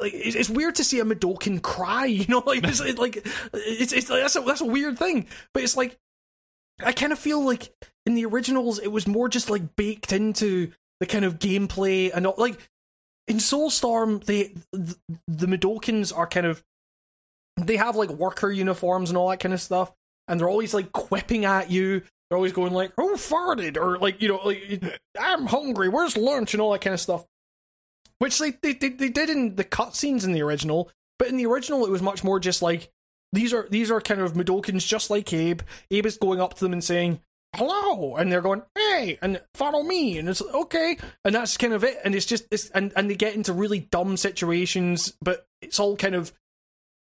like 0.00 0.12
it's 0.14 0.50
weird 0.50 0.76
to 0.76 0.84
see 0.84 1.00
a 1.00 1.04
Mudokon 1.04 1.62
cry, 1.62 2.04
you 2.06 2.26
know, 2.28 2.42
like 2.46 2.62
it's 2.64 2.80
like 2.98 3.26
it's 3.52 3.92
it's 3.92 4.08
that's 4.08 4.36
a, 4.36 4.40
that's 4.40 4.60
a 4.60 4.66
weird 4.66 4.98
thing, 4.98 5.26
but 5.52 5.62
it's 5.62 5.76
like 5.76 5.98
I 6.84 6.92
kind 6.92 7.12
of 7.12 7.18
feel 7.18 7.44
like 7.44 7.72
in 8.06 8.14
the 8.14 8.24
originals 8.26 8.78
it 8.78 8.88
was 8.88 9.06
more 9.06 9.28
just 9.28 9.50
like 9.50 9.76
baked 9.76 10.12
into 10.12 10.72
the 11.00 11.06
kind 11.06 11.24
of 11.24 11.38
gameplay 11.38 12.10
and 12.14 12.26
all, 12.26 12.34
like 12.38 12.56
in 13.26 13.36
Soulstorm 13.38 14.24
they 14.24 14.54
the, 14.72 14.96
the 15.26 15.46
Mudokons 15.46 16.16
are 16.16 16.26
kind 16.26 16.46
of 16.46 16.62
they 17.56 17.76
have 17.76 17.96
like 17.96 18.10
worker 18.10 18.50
uniforms 18.50 19.10
and 19.10 19.18
all 19.18 19.28
that 19.30 19.40
kind 19.40 19.54
of 19.54 19.60
stuff, 19.60 19.92
and 20.30 20.40
they're 20.40 20.48
always 20.48 20.72
like 20.72 20.92
quipping 20.92 21.44
at 21.44 21.70
you. 21.70 22.00
They're 22.28 22.36
always 22.36 22.52
going 22.52 22.72
like, 22.72 22.92
"Who 22.96 23.16
farted?" 23.16 23.76
or 23.76 23.98
like 23.98 24.22
you 24.22 24.28
know, 24.28 24.40
like 24.44 24.82
"I'm 25.20 25.46
hungry. 25.46 25.88
Where's 25.88 26.16
lunch?" 26.16 26.54
and 26.54 26.60
all 26.60 26.72
that 26.72 26.80
kind 26.80 26.94
of 26.94 27.00
stuff 27.00 27.26
which 28.20 28.38
they 28.38 28.52
they, 28.62 28.74
they, 28.74 28.90
they 28.90 29.08
did 29.08 29.28
in 29.28 29.56
the 29.56 29.64
cutscenes 29.64 30.24
in 30.24 30.32
the 30.32 30.42
original, 30.42 30.90
But 31.18 31.28
in 31.28 31.36
the 31.36 31.46
original, 31.46 31.84
it 31.84 31.90
was 31.90 32.02
much 32.02 32.22
more 32.22 32.38
just 32.38 32.62
like 32.62 32.90
these 33.32 33.52
are 33.52 33.66
these 33.68 33.90
are 33.90 34.00
kind 34.00 34.20
of 34.20 34.34
Mudokons 34.34 34.86
just 34.86 35.10
like 35.10 35.32
Abe. 35.32 35.62
Abe 35.90 36.06
is 36.06 36.16
going 36.16 36.40
up 36.40 36.54
to 36.54 36.64
them 36.64 36.72
and 36.72 36.84
saying 36.84 37.20
hello, 37.56 38.14
and 38.16 38.30
they're 38.30 38.42
going 38.42 38.62
hey 38.76 39.18
and 39.20 39.40
follow 39.54 39.82
me, 39.82 40.18
and 40.18 40.28
it's 40.28 40.42
okay, 40.42 40.98
and 41.24 41.34
that's 41.34 41.56
kind 41.56 41.72
of 41.72 41.82
it. 41.82 41.98
And 42.04 42.14
it's 42.14 42.26
just 42.26 42.44
and 42.74 42.92
and 42.94 43.10
they 43.10 43.16
get 43.16 43.34
into 43.34 43.52
really 43.52 43.80
dumb 43.80 44.16
situations, 44.16 45.14
but 45.22 45.46
it's 45.62 45.80
all 45.80 45.96
kind 45.96 46.14
of 46.14 46.32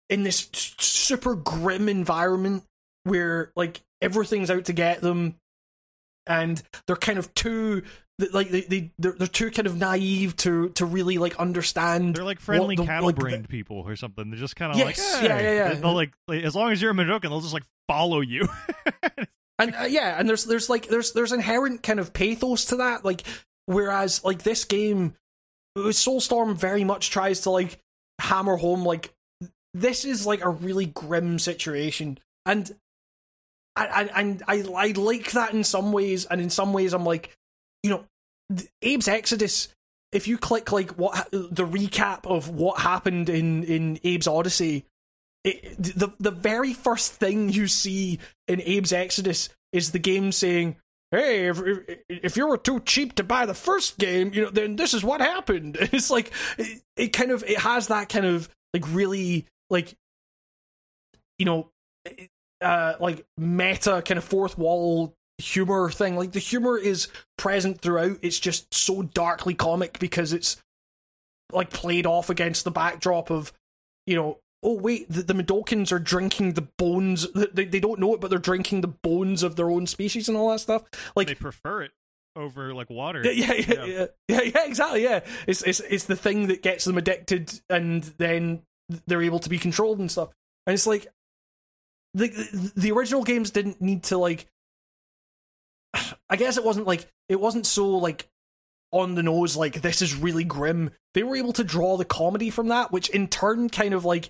in 0.10 0.24
this 0.24 0.50
super 0.54 1.36
grim 1.36 1.90
environment 1.90 2.64
where 3.04 3.52
like 3.56 3.82
everything's 4.02 4.50
out 4.52 4.66
to 4.66 4.74
get 4.74 5.02
them 5.02 5.36
and 6.28 6.62
they're 6.88 6.96
kind 6.96 7.18
of 7.20 7.34
too 7.34 7.84
like 8.32 8.50
they, 8.50 8.62
they 8.62 8.92
they're, 9.00 9.14
they're 9.14 9.28
too 9.28 9.50
kind 9.50 9.66
of 9.66 9.78
naive 9.78 10.36
to 10.38 10.70
to 10.70 10.86
really 10.86 11.18
like 11.18 11.36
understand 11.38 12.16
They're 12.16 12.24
like 12.24 12.40
friendly 12.40 12.76
the- 12.76 12.86
cattle 12.86 13.08
like, 13.08 13.16
brained 13.16 13.50
people 13.50 13.78
or 13.78 13.96
something. 13.96 14.30
They're 14.30 14.40
just 14.40 14.56
kind 14.56 14.72
of 14.72 14.78
Yes, 14.78 15.16
like, 15.16 15.24
yeah, 15.24 15.38
hey. 15.38 15.56
yeah, 15.56 15.70
yeah. 15.70 15.74
They'll 15.76 15.94
like, 15.96 16.14
like, 16.28 16.44
as 16.44 16.56
long 16.56 16.72
as 16.72 16.82
you're 16.82 16.92
a 16.92 16.94
Mudokon, 16.94 17.24
they'll 17.24 17.42
just 17.42 17.54
like 17.54 17.64
follow 17.88 18.22
you. 18.22 18.48
and 19.60 19.76
uh, 19.76 19.84
yeah 19.90 20.20
and 20.20 20.30
there's 20.30 20.46
there's 20.46 20.70
like 20.70 20.88
there's 20.88 21.14
there's 21.14 21.32
inherent 21.32 21.84
kind 21.84 22.00
of 22.00 22.14
pathos 22.14 22.66
to 22.66 22.76
that 22.78 23.04
like 23.06 23.24
whereas 23.66 24.24
like 24.24 24.44
this 24.44 24.66
game 24.66 25.16
uh, 25.76 25.82
soulstorm 25.90 26.56
very 26.56 26.84
much 26.84 27.10
tries 27.10 27.42
to 27.42 27.50
like 27.50 27.80
hammer 28.20 28.58
home 28.58 28.84
like 28.86 29.14
this 29.74 30.04
is 30.06 30.26
like 30.26 30.44
a 30.44 30.50
really 30.50 30.86
grim 30.86 31.40
situation 31.40 32.18
and 32.46 32.72
and 33.76 34.12
and 34.14 34.44
I, 34.48 34.64
I 34.76 34.88
like 34.92 35.32
that 35.32 35.54
in 35.54 35.64
some 35.64 35.92
ways 35.92 36.26
and 36.26 36.42
in 36.42 36.50
some 36.50 36.74
ways 36.74 36.94
i'm 36.94 37.06
like 37.06 37.36
you 37.84 37.90
know 37.90 38.04
abe's 38.84 39.08
exodus 39.08 39.70
if 40.12 40.28
you 40.28 40.38
click 40.38 40.72
like 40.72 40.92
what 40.92 41.30
the 41.32 41.66
recap 41.66 42.26
of 42.26 42.50
what 42.50 42.82
happened 42.82 43.30
in 43.30 43.64
in 43.64 44.00
abe's 44.04 44.28
odyssey 44.28 44.86
it, 45.44 45.76
the 45.78 46.12
the 46.20 46.32
very 46.32 46.74
first 46.74 47.14
thing 47.14 47.50
you 47.50 47.68
see 47.68 48.20
in 48.48 48.62
Abe's 48.62 48.94
Exodus 48.94 49.50
is 49.74 49.92
the 49.92 50.00
game 50.00 50.32
saying, 50.32 50.76
"Hey, 51.10 51.48
if 51.48 51.60
if, 51.60 52.00
if 52.10 52.38
you 52.38 52.48
were 52.48 52.58
too 52.58 52.80
cheap 52.82 53.16
to 53.16 53.24
buy 53.24 53.46
the 53.46 53.54
first 53.54 53.98
game, 53.98 54.32
you 54.34 54.44
know, 54.44 54.50
then 54.52 54.76
this 54.76 54.94
is 54.94 55.04
what 55.04 55.22
happened." 55.22 55.78
It's 55.94 56.12
like 56.12 56.32
it, 56.58 56.82
it 56.96 57.08
kind 57.14 57.32
of 57.32 57.44
it 57.44 57.60
has 57.60 57.88
that 57.88 58.10
kind 58.10 58.26
of 58.26 58.50
like 58.74 58.86
really 58.90 59.48
like 59.70 59.96
you 61.40 61.46
know 61.46 61.70
uh 62.62 62.96
like 63.00 63.26
meta 63.38 64.02
kind 64.06 64.18
of 64.18 64.24
fourth 64.24 64.58
wall 64.58 65.14
humor 65.38 65.90
thing. 65.90 66.16
Like 66.16 66.32
the 66.32 66.40
humor 66.40 66.78
is 66.78 67.08
present 67.38 67.82
throughout. 67.82 68.18
It's 68.22 68.40
just 68.40 68.74
so 68.74 69.02
darkly 69.02 69.54
comic 69.54 70.00
because 70.00 70.34
it's 70.34 70.58
like 71.52 71.70
played 71.70 72.06
off 72.06 72.30
against 72.30 72.64
the 72.64 72.72
backdrop 72.72 73.30
of 73.30 73.52
you 74.08 74.16
know 74.16 74.40
oh 74.64 74.76
wait 74.76 75.10
the, 75.10 75.22
the 75.22 75.34
Mudokons 75.34 75.92
are 75.92 76.00
drinking 76.00 76.54
the 76.54 76.66
bones 76.78 77.28
they, 77.34 77.66
they 77.66 77.80
don't 77.82 78.00
know 78.00 78.14
it 78.14 78.22
but 78.22 78.30
they're 78.30 78.40
drinking 78.40 78.80
the 78.80 78.88
bones 78.88 79.44
of 79.44 79.58
their 79.58 79.70
own 79.70 79.86
species 79.86 80.30
and 80.30 80.38
all 80.38 80.50
that 80.50 80.60
stuff 80.60 80.84
like 81.14 81.28
they 81.28 81.36
prefer 81.36 81.82
it 81.82 81.92
over 82.36 82.74
like 82.74 82.90
water. 82.90 83.22
yeah, 83.26 83.54
yeah, 83.54 83.54
yeah, 83.68 83.86
yeah, 83.86 84.06
yeah, 84.28 84.42
yeah, 84.42 84.66
exactly. 84.66 85.04
Yeah, 85.04 85.22
it's 85.48 85.62
it's 85.64 85.80
it's 85.82 86.06
the 86.06 86.16
thing 86.16 86.48
that 86.48 86.62
gets 86.62 86.86
them 86.86 86.98
addicted, 86.98 87.62
and 87.70 88.04
then 88.18 88.62
they're 89.08 89.22
able 89.22 89.40
to 89.40 89.50
be 89.50 89.58
controlled 89.58 90.00
and 90.00 90.12
stuff. 90.12 90.30
And 90.66 90.74
it's 90.74 90.88
like 90.88 91.08
the 92.14 92.72
the, 92.76 92.92
original 92.92 93.24
games 93.24 93.52
didn't 93.52 93.82
need 93.82 94.04
to 94.04 94.18
like. 94.18 94.48
I 96.30 96.38
guess 96.38 96.58
it 96.58 96.64
wasn't 96.64 96.88
like 96.88 97.08
it 97.30 97.40
wasn't 97.40 97.66
so 97.66 97.90
like 97.98 98.28
on 98.92 99.16
the 99.16 99.24
nose 99.24 99.56
like 99.56 99.82
this 99.82 100.02
is 100.02 100.16
really 100.16 100.44
grim. 100.44 100.92
They 101.14 101.24
were 101.24 101.36
able 101.36 101.54
to 101.54 101.64
draw 101.64 101.98
the 101.98 102.06
comedy 102.06 102.50
from 102.50 102.70
that, 102.70 102.92
which 102.92 103.10
in 103.10 103.28
turn 103.28 103.70
kind 103.70 103.94
of 103.94 104.06
like 104.06 104.30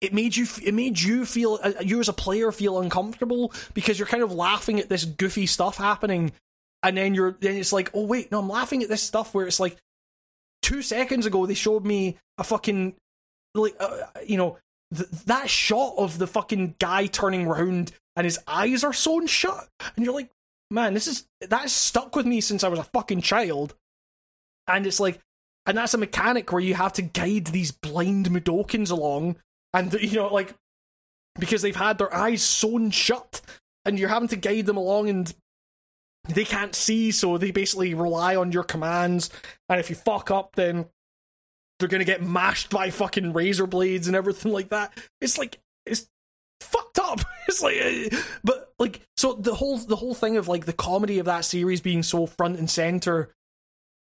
it 0.00 0.12
made 0.12 0.36
you 0.36 0.46
it 0.62 0.74
made 0.74 1.00
you 1.00 1.24
feel 1.24 1.58
uh, 1.62 1.72
you 1.80 2.00
as 2.00 2.08
a 2.08 2.12
player 2.12 2.52
feel 2.52 2.80
uncomfortable 2.80 3.52
because 3.74 3.98
you're 3.98 4.08
kind 4.08 4.22
of 4.22 4.32
laughing 4.32 4.78
at 4.78 4.88
this 4.88 5.04
goofy 5.04 5.46
stuff 5.46 5.78
happening 5.78 6.32
and 6.82 6.96
then 6.96 7.14
you're 7.14 7.36
then 7.40 7.56
it's 7.56 7.72
like 7.72 7.90
oh 7.94 8.04
wait 8.04 8.30
no 8.30 8.38
i'm 8.38 8.48
laughing 8.48 8.82
at 8.82 8.88
this 8.88 9.02
stuff 9.02 9.32
where 9.34 9.46
it's 9.46 9.60
like 9.60 9.76
two 10.62 10.82
seconds 10.82 11.24
ago 11.24 11.46
they 11.46 11.54
showed 11.54 11.84
me 11.84 12.16
a 12.38 12.44
fucking 12.44 12.94
like 13.54 13.74
uh, 13.80 14.04
you 14.26 14.36
know 14.36 14.58
th- 14.94 15.08
that 15.26 15.50
shot 15.50 15.94
of 15.98 16.18
the 16.18 16.26
fucking 16.26 16.76
guy 16.78 17.06
turning 17.06 17.46
round 17.46 17.92
and 18.14 18.24
his 18.24 18.38
eyes 18.46 18.84
are 18.84 18.92
sewn 18.92 19.26
shut. 19.26 19.68
And 19.96 20.04
you're 20.04 20.14
like 20.14 20.30
man 20.70 20.94
this 20.94 21.06
is 21.06 21.28
that's 21.40 21.72
stuck 21.72 22.16
with 22.16 22.26
me 22.26 22.40
since 22.40 22.64
i 22.64 22.68
was 22.68 22.78
a 22.78 22.84
fucking 22.84 23.20
child. 23.20 23.74
And 24.66 24.86
it's 24.86 25.00
like 25.00 25.20
and 25.64 25.76
that's 25.76 25.94
a 25.94 25.98
mechanic 25.98 26.52
where 26.52 26.62
you 26.62 26.74
have 26.74 26.92
to 26.94 27.02
guide 27.02 27.46
these 27.46 27.72
blind 27.72 28.30
Mudokons 28.30 28.90
along. 28.90 29.36
And 29.74 29.92
you 29.94 30.16
know 30.16 30.32
like 30.32 30.54
because 31.38 31.62
they've 31.62 31.76
had 31.76 31.98
their 31.98 32.14
eyes 32.14 32.42
sewn 32.42 32.90
shut 32.90 33.40
and 33.84 33.98
you're 33.98 34.08
having 34.08 34.28
to 34.28 34.36
guide 34.36 34.66
them 34.66 34.76
along 34.76 35.08
and 35.08 35.34
they 36.28 36.44
can't 36.44 36.74
see, 36.74 37.10
so 37.10 37.38
they 37.38 37.50
basically 37.50 37.94
rely 37.94 38.36
on 38.36 38.52
your 38.52 38.64
commands. 38.64 39.30
And 39.68 39.78
if 39.78 39.90
you 39.90 39.96
fuck 39.96 40.30
up, 40.30 40.56
then 40.56 40.86
they're 41.78 41.88
gonna 41.88 42.04
get 42.04 42.22
mashed 42.22 42.70
by 42.70 42.90
fucking 42.90 43.32
razor 43.32 43.66
blades 43.66 44.06
and 44.06 44.16
everything 44.16 44.52
like 44.52 44.70
that. 44.70 44.96
It's 45.20 45.38
like 45.38 45.58
it's 45.84 46.08
fucked 46.60 46.98
up. 46.98 47.20
It's 47.48 47.62
like, 47.62 47.76
uh, 47.80 48.16
but 48.42 48.72
like, 48.80 49.02
so 49.16 49.34
the 49.34 49.54
whole 49.54 49.78
the 49.78 49.94
whole 49.94 50.14
thing 50.14 50.36
of 50.36 50.48
like 50.48 50.66
the 50.66 50.72
comedy 50.72 51.20
of 51.20 51.26
that 51.26 51.44
series 51.44 51.80
being 51.80 52.02
so 52.02 52.26
front 52.26 52.58
and 52.58 52.68
center, 52.68 53.32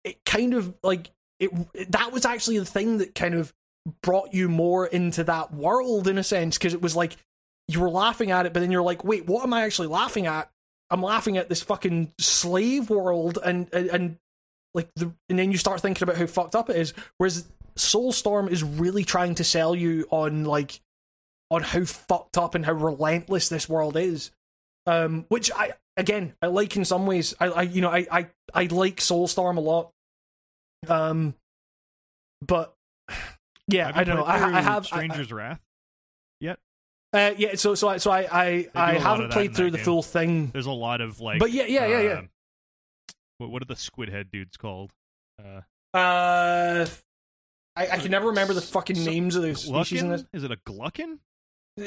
it 0.04 0.24
kind 0.24 0.54
of 0.54 0.74
like 0.82 1.10
it. 1.38 1.50
That 1.92 2.12
was 2.12 2.24
actually 2.24 2.58
the 2.58 2.64
thing 2.64 2.96
that 2.96 3.14
kind 3.14 3.34
of 3.34 3.52
brought 4.02 4.32
you 4.32 4.48
more 4.48 4.86
into 4.86 5.22
that 5.24 5.52
world 5.52 6.08
in 6.08 6.16
a 6.16 6.24
sense 6.24 6.56
because 6.56 6.72
it 6.72 6.80
was 6.80 6.96
like 6.96 7.18
you 7.68 7.78
were 7.78 7.90
laughing 7.90 8.30
at 8.30 8.46
it, 8.46 8.54
but 8.54 8.60
then 8.60 8.70
you're 8.70 8.80
like, 8.80 9.04
wait, 9.04 9.26
what 9.26 9.42
am 9.42 9.52
I 9.52 9.62
actually 9.62 9.88
laughing 9.88 10.26
at? 10.26 10.50
I'm 10.88 11.02
laughing 11.02 11.36
at 11.36 11.50
this 11.50 11.62
fucking 11.62 12.12
slave 12.18 12.88
world 12.88 13.38
and 13.44 13.68
and, 13.74 13.88
and 13.88 14.18
like 14.72 14.88
the 14.94 15.12
and 15.28 15.38
then 15.38 15.50
you 15.50 15.58
start 15.58 15.80
thinking 15.80 16.04
about 16.04 16.16
how 16.16 16.26
fucked 16.26 16.54
up 16.54 16.70
it 16.70 16.76
is. 16.76 16.94
Whereas 17.18 17.46
Soulstorm 17.76 18.50
is 18.50 18.62
really 18.62 19.04
trying 19.04 19.34
to 19.36 19.44
sell 19.44 19.74
you 19.74 20.06
on 20.10 20.44
like 20.44 20.80
on 21.50 21.62
how 21.62 21.84
fucked 21.84 22.36
up 22.38 22.54
and 22.54 22.64
how 22.64 22.72
relentless 22.72 23.48
this 23.48 23.68
world 23.68 23.96
is. 23.96 24.30
Um, 24.86 25.26
which 25.28 25.50
I 25.52 25.72
again 25.96 26.34
I 26.40 26.46
like 26.46 26.76
in 26.76 26.84
some 26.84 27.06
ways. 27.06 27.34
I, 27.40 27.46
I 27.48 27.62
you 27.62 27.80
know 27.80 27.90
I 27.90 28.06
I 28.10 28.26
I 28.54 28.64
like 28.66 28.96
Soulstorm 28.96 29.56
a 29.56 29.60
lot. 29.60 29.90
Um, 30.88 31.34
but 32.40 32.74
yeah, 33.68 33.90
I 33.94 34.04
don't 34.04 34.16
know. 34.16 34.24
I, 34.24 34.58
I 34.58 34.60
have 34.60 34.84
I- 34.84 34.86
Stranger's 34.86 35.32
Wrath. 35.32 35.60
uh, 37.12 37.32
yeah, 37.38 37.54
so 37.54 37.74
so 37.74 37.88
I 37.88 37.96
so 37.96 38.10
I 38.10 38.26
I, 38.30 38.68
I 38.74 38.94
haven't 38.98 39.30
played 39.32 39.54
through 39.56 39.70
the 39.70 39.78
game. 39.78 39.84
full 39.84 40.02
thing. 40.02 40.48
There's 40.48 40.66
a 40.66 40.70
lot 40.72 41.00
of 41.00 41.20
like, 41.20 41.38
But 41.38 41.50
yeah, 41.50 41.64
yeah, 41.64 41.86
yeah, 41.86 42.00
yeah. 42.00 42.12
um, 42.18 42.28
What, 43.38 43.50
what 43.50 43.62
are 43.62 43.66
the 43.66 43.76
squid 43.76 44.10
head 44.10 44.30
dudes 44.30 44.56
called? 44.58 44.90
Uh, 45.42 45.60
Uh, 45.96 46.86
I, 47.76 47.88
I 47.88 47.98
can 47.98 48.10
never 48.10 48.28
remember 48.28 48.54
the 48.54 48.62
fucking 48.62 48.96
So- 48.96 49.10
names 49.10 49.36
of 49.36 49.42
the 49.42 49.54
species 49.54 50.02
in 50.02 50.08
Glukkon? 50.08 50.26
Is 50.32 50.44
it 50.44 50.50
a 50.50 50.56
glukkon? 50.56 51.18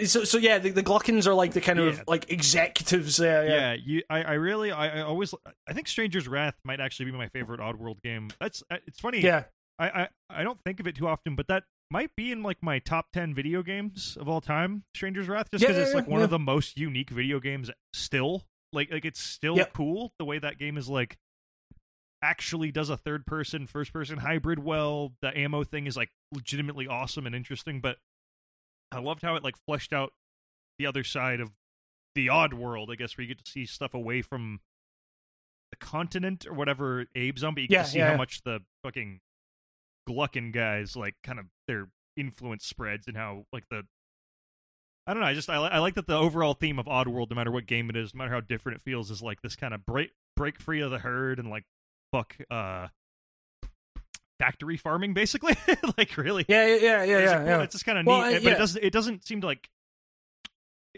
So 0.05 0.23
so 0.23 0.37
yeah, 0.37 0.59
the, 0.59 0.69
the 0.69 0.83
Glukkons 0.83 1.25
are 1.25 1.33
like 1.33 1.53
the 1.53 1.61
kind 1.61 1.79
of 1.79 1.95
Yeah. 1.97 2.03
like 2.07 2.31
executives. 2.31 3.17
Yeah, 3.17 3.41
yeah. 3.41 3.49
Yeah, 3.49 3.77
you. 3.83 4.03
I, 4.07 4.21
I 4.21 4.33
really, 4.33 4.71
I, 4.71 4.99
I 4.99 5.01
always, 5.01 5.33
I 5.67 5.73
think 5.73 5.87
Stranger's 5.87 6.27
Wrath 6.27 6.53
might 6.63 6.79
actually 6.79 7.05
be 7.05 7.17
my 7.17 7.27
favorite 7.29 7.59
Oddworld 7.59 8.01
game. 8.03 8.29
That's, 8.39 8.61
uh, 8.69 8.77
it's 8.85 8.99
funny. 8.99 9.21
yeah. 9.21 9.45
I, 9.79 9.89
I, 9.89 10.07
I 10.29 10.43
don't 10.43 10.59
think 10.63 10.79
of 10.79 10.85
it 10.85 10.95
too 10.95 11.07
often, 11.07 11.35
but 11.35 11.47
that 11.47 11.63
might 11.89 12.11
be 12.15 12.31
in 12.31 12.43
like 12.43 12.57
my 12.61 12.77
top 12.77 13.07
ten 13.13 13.33
video 13.33 13.63
games 13.63 14.15
of 14.19 14.29
all 14.29 14.41
time. 14.41 14.83
Stranger's 14.93 15.27
Wrath, 15.27 15.49
just 15.51 15.61
because 15.61 15.77
yeah, 15.77 15.83
it's 15.85 15.95
like 15.95 16.07
one 16.07 16.21
of 16.21 16.29
the 16.29 16.37
most 16.37 16.77
unique 16.77 17.09
video 17.09 17.39
games 17.39 17.71
still. 17.93 18.43
Like, 18.71 18.91
like 18.91 19.05
it's 19.05 19.19
still 19.21 19.57
cool 19.73 20.11
the 20.19 20.25
way 20.25 20.37
that 20.37 20.59
game 20.59 20.77
is 20.77 20.87
like 20.87 21.17
actually 22.21 22.71
does 22.71 22.89
a 22.89 22.97
third 22.97 23.25
person 23.25 23.65
first 23.65 23.93
person 23.93 24.17
hybrid 24.17 24.59
well 24.59 25.13
the 25.21 25.37
ammo 25.37 25.63
thing 25.63 25.87
is 25.87 25.95
like 25.95 26.09
legitimately 26.33 26.85
awesome 26.87 27.25
and 27.25 27.33
interesting 27.33 27.79
but 27.79 27.97
i 28.91 28.99
loved 28.99 29.21
how 29.21 29.35
it 29.35 29.43
like 29.43 29.55
fleshed 29.65 29.93
out 29.93 30.11
the 30.77 30.85
other 30.85 31.03
side 31.03 31.39
of 31.39 31.51
the 32.15 32.27
odd 32.27 32.53
world 32.53 32.89
i 32.91 32.95
guess 32.95 33.17
where 33.17 33.23
you 33.23 33.33
get 33.33 33.43
to 33.43 33.49
see 33.49 33.65
stuff 33.65 33.93
away 33.93 34.21
from 34.21 34.59
the 35.71 35.77
continent 35.77 36.45
or 36.45 36.53
whatever 36.53 37.05
abe's 37.15 37.43
on 37.43 37.53
but 37.53 37.61
you 37.61 37.67
get 37.69 37.75
Yeah, 37.75 37.83
to 37.83 37.89
see 37.89 37.99
yeah, 37.99 38.11
how 38.11 38.17
much 38.17 38.41
the 38.43 38.59
fucking 38.83 39.21
glukkon 40.09 40.51
guys 40.51 40.95
like 40.95 41.15
kind 41.23 41.39
of 41.39 41.45
their 41.67 41.87
influence 42.17 42.65
spreads 42.65 43.07
and 43.07 43.15
how 43.15 43.45
like 43.53 43.63
the 43.69 43.83
I 45.07 45.13
don't 45.13 45.21
know. 45.21 45.27
I 45.27 45.33
just 45.33 45.49
I, 45.49 45.55
I 45.55 45.79
like 45.79 45.95
that 45.95 46.05
the 46.05 46.15
overall 46.15 46.53
theme 46.53 46.77
of 46.77 46.85
Oddworld, 46.85 47.31
no 47.31 47.35
matter 47.35 47.49
what 47.49 47.65
game 47.65 47.89
it 47.89 47.95
is, 47.95 48.13
no 48.13 48.19
matter 48.19 48.31
how 48.31 48.41
different 48.41 48.75
it 48.77 48.81
feels, 48.83 49.09
is 49.09 49.23
like 49.23 49.41
this 49.41 49.55
kind 49.55 49.73
of 49.73 49.83
break 49.83 50.11
break 50.35 50.59
free 50.61 50.81
of 50.81 50.91
the 50.91 50.99
herd 50.99 51.39
and 51.39 51.49
like 51.49 51.63
fuck 52.11 52.35
uh 52.49 52.87
factory 54.39 54.77
farming, 54.77 55.13
basically. 55.13 55.55
like 55.97 56.15
really, 56.17 56.45
Yeah, 56.47 56.65
yeah, 56.67 56.75
yeah, 56.75 57.03
yeah, 57.03 57.17
it's, 57.19 57.31
yeah. 57.31 57.61
it's 57.63 57.73
just 57.73 57.85
kind 57.85 57.97
of 57.97 58.05
Well, 58.05 58.21
neat, 58.21 58.37
uh, 58.37 58.39
but 58.39 58.43
yeah. 58.43 58.51
it 58.51 58.57
doesn't 58.57 58.83
it 58.83 58.93
doesn't 58.93 59.25
seem 59.25 59.41
to 59.41 59.47
like 59.47 59.69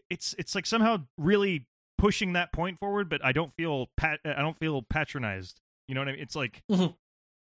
it's 0.09 0.35
it's 0.38 0.55
like 0.55 0.65
somehow 0.65 0.97
really 1.17 1.65
pushing 1.97 2.33
that 2.33 2.51
point 2.51 2.79
forward, 2.79 3.09
but 3.09 3.23
I 3.23 3.31
don't 3.31 3.53
feel 3.55 3.89
pat 3.97 4.19
I 4.25 4.41
don't 4.41 4.57
feel 4.57 4.81
patronized. 4.83 5.59
You 5.88 5.95
know 5.95 6.01
what 6.01 6.09
I 6.09 6.11
mean? 6.13 6.21
It's 6.21 6.35
like 6.35 6.63
Mhm. 6.71 6.95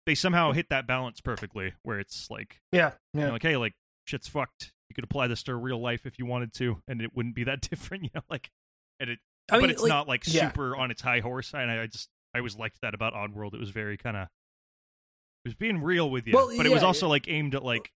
they 0.05 0.15
somehow 0.15 0.51
hit 0.51 0.69
that 0.69 0.87
balance 0.87 1.21
perfectly, 1.21 1.73
where 1.83 1.99
it's 1.99 2.29
like 2.29 2.59
yeah, 2.71 2.91
you 3.13 3.21
yeah. 3.21 3.27
know, 3.27 3.33
like 3.33 3.43
hey, 3.43 3.57
like 3.57 3.73
shit's 4.05 4.27
fucked. 4.27 4.73
You 4.89 4.95
could 4.95 5.03
apply 5.05 5.27
this 5.27 5.43
to 5.43 5.55
real 5.55 5.81
life 5.81 6.05
if 6.05 6.19
you 6.19 6.25
wanted 6.25 6.53
to, 6.55 6.81
and 6.87 7.01
it 7.01 7.15
wouldn't 7.15 7.35
be 7.35 7.45
that 7.45 7.61
different. 7.69 8.03
You 8.03 8.09
know, 8.15 8.21
like, 8.29 8.49
and 8.99 9.09
it, 9.09 9.19
I 9.51 9.55
mean, 9.55 9.63
but 9.63 9.69
it's 9.71 9.81
like, 9.81 9.89
not 9.89 10.07
like 10.07 10.23
super 10.25 10.75
on 10.75 10.91
its 10.91 11.01
high 11.01 11.19
horse. 11.19 11.53
And 11.53 11.71
I, 11.71 11.83
I 11.83 11.87
just, 11.87 12.09
I 12.33 12.39
always 12.39 12.57
liked 12.57 12.81
that 12.81 12.93
about 12.93 13.13
Oddworld. 13.13 13.53
It 13.53 13.59
was 13.59 13.69
very 13.69 13.97
kind 13.97 14.17
of, 14.17 14.23
it 15.45 15.49
was 15.49 15.55
being 15.55 15.81
real 15.81 16.09
with 16.09 16.27
you, 16.27 16.33
Well, 16.33 16.55
but 16.55 16.65
it 16.65 16.71
was 16.71 16.81
yeah, 16.81 16.87
also 16.87 17.07
like 17.07 17.27
aimed 17.27 17.55
at 17.55 17.63
like 17.63 17.91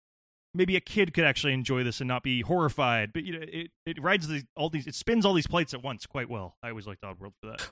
maybe 0.55 0.77
a 0.77 0.81
kid 0.81 1.13
could 1.15 1.25
actually 1.25 1.53
enjoy 1.53 1.85
this 1.85 2.01
and 2.01 2.09
not 2.09 2.23
be 2.23 2.41
horrified. 2.43 3.13
But 3.13 3.25
you 3.25 3.39
know, 3.39 3.47
it 3.47 3.71
it 3.85 4.03
rides 4.03 4.29
these 4.29 4.45
all 4.57 4.71
these, 4.71 4.87
it 4.87 4.95
spins 4.95 5.25
all 5.25 5.35
these 5.35 5.47
plates 5.47 5.75
at 5.75 5.83
once 5.83 6.07
quite 6.07 6.29
well. 6.29 6.57
I 6.63 6.71
always 6.71 6.87
liked 6.87 7.03
Oddworld 7.03 7.33
for 7.41 7.51
that. 7.51 7.71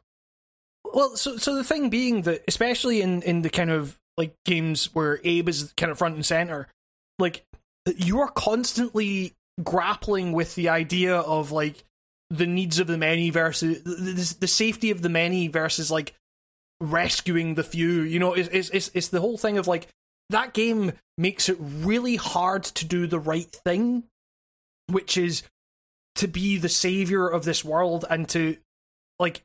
Well, 0.93 1.17
so 1.17 1.37
so 1.39 1.55
the 1.55 1.65
thing 1.65 1.89
being 1.91 2.23
that, 2.23 2.45
especially 2.47 3.01
in 3.01 3.23
in 3.23 3.43
the 3.43 3.51
kind 3.51 3.71
of 3.71 3.99
like 4.17 4.35
games 4.45 4.95
where 4.95 5.19
Abe 5.25 5.49
is 5.49 5.73
kind 5.77 5.91
of 5.91 5.99
front 5.99 6.15
and 6.15 6.25
center, 6.25 6.69
like 7.19 7.45
you 7.97 8.21
are 8.21 8.29
constantly 8.29 9.35
grappling 9.63 10.33
with 10.33 10.55
the 10.55 10.69
idea 10.69 11.17
of 11.17 11.53
like 11.53 11.85
the 12.31 12.47
needs 12.47 12.79
of 12.79 12.87
the 12.87 12.99
many 12.99 13.31
versus 13.31 13.83
the, 13.83 13.91
the, 13.91 14.37
the 14.41 14.47
safety 14.47 14.91
of 14.91 15.03
the 15.03 15.09
many 15.09 15.49
versus 15.49 15.91
like 15.91 16.15
rescuing 16.81 17.55
the 17.55 17.65
few. 17.65 18.03
You 18.03 18.19
know, 18.19 18.35
it's, 18.35 18.49
it's 18.51 18.71
it's 18.71 18.91
it's 18.95 19.09
the 19.09 19.21
whole 19.21 19.39
thing 19.39 19.59
of 19.59 19.67
like 19.67 19.89
that 20.31 20.53
game 20.53 20.93
makes 21.19 21.49
it 21.49 21.57
really 21.61 22.17
hard 22.17 22.65
to 22.65 22.85
do 22.85 23.07
the 23.07 23.19
right 23.19 23.51
thing, 23.51 24.05
which 24.89 25.17
is 25.17 25.43
to 26.17 26.29
be 26.29 26.57
the 26.57 26.69
savior 26.69 27.29
of 27.29 27.45
this 27.45 27.65
world 27.65 28.05
and 28.09 28.29
to 28.31 28.57
like 29.19 29.43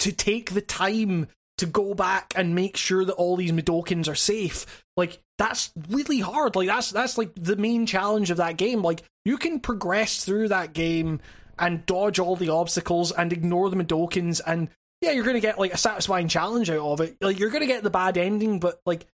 to 0.00 0.12
take 0.12 0.52
the 0.52 0.60
time 0.60 1.28
to 1.58 1.66
go 1.66 1.94
back 1.94 2.32
and 2.36 2.54
make 2.54 2.76
sure 2.76 3.04
that 3.04 3.14
all 3.14 3.36
these 3.36 3.52
Mudokons 3.52 4.08
are 4.08 4.16
safe. 4.16 4.84
Like 4.96 5.20
that's 5.38 5.72
really 5.88 6.20
hard. 6.20 6.56
Like 6.56 6.68
that's 6.68 6.90
that's 6.90 7.16
like 7.16 7.30
the 7.36 7.56
main 7.56 7.86
challenge 7.86 8.30
of 8.30 8.38
that 8.38 8.56
game. 8.56 8.82
Like 8.82 9.02
you 9.24 9.38
can 9.38 9.60
progress 9.60 10.24
through 10.24 10.48
that 10.48 10.72
game 10.72 11.20
and 11.58 11.86
dodge 11.86 12.18
all 12.18 12.36
the 12.36 12.48
obstacles 12.48 13.12
and 13.12 13.32
ignore 13.32 13.70
the 13.70 13.76
Mudokons 13.76 14.40
and 14.46 14.68
yeah, 15.00 15.12
you're 15.12 15.24
gonna 15.24 15.40
get 15.40 15.58
like 15.58 15.74
a 15.74 15.78
satisfying 15.78 16.28
challenge 16.28 16.70
out 16.70 16.80
of 16.80 17.00
it. 17.00 17.16
Like 17.20 17.38
you're 17.38 17.50
gonna 17.50 17.66
get 17.66 17.82
the 17.82 17.90
bad 17.90 18.16
ending, 18.16 18.60
but 18.60 18.80
like 18.86 19.06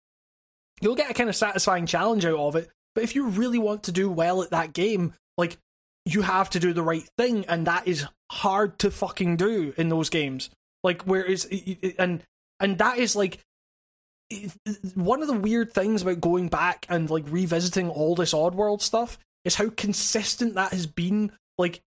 you'll 0.81 0.94
get 0.94 1.11
a 1.11 1.15
kind 1.15 1.28
of 1.28 1.36
satisfying 1.36 1.86
challenge 1.86 2.24
out 2.24 2.39
of 2.39 2.57
it. 2.57 2.69
But 2.94 3.05
if 3.05 3.15
you 3.15 3.27
really 3.27 3.59
want 3.59 3.85
to 3.85 3.93
do 3.93 4.11
well 4.11 4.43
at 4.43 4.51
that 4.51 4.73
game, 4.73 5.15
like 5.36 5.59
you 6.05 6.23
have 6.23 6.51
to 6.51 6.61
do 6.61 6.73
the 6.73 6.82
right 6.82 7.09
thing, 7.16 7.44
and 7.47 7.66
that 7.66 7.86
is 7.86 8.07
hard 8.31 8.78
to 8.81 8.90
fucking 8.90 9.36
do 9.36 9.74
in 9.77 9.89
those 9.89 10.11
games. 10.11 10.51
Like 10.82 11.02
where 11.02 11.24
is 11.24 11.47
and 11.98 12.23
and 12.59 12.78
that 12.78 12.98
is 12.98 13.15
like 13.16 13.40
one 14.94 15.23
of 15.23 15.28
the 15.28 15.35
weird 15.35 15.73
things 15.73 16.02
about 16.02 16.20
going 16.20 16.48
back 16.48 16.86
and 16.89 17.11
like 17.11 17.24
revisiting 17.28 17.90
all 17.90 18.15
this 18.15 18.32
Oddworld 18.32 18.81
stuff 18.81 19.19
is 19.44 19.57
how 19.57 19.70
consistent 19.70 20.55
that 20.55 20.73
has 20.73 20.86
been. 20.86 21.32
Like 21.59 21.81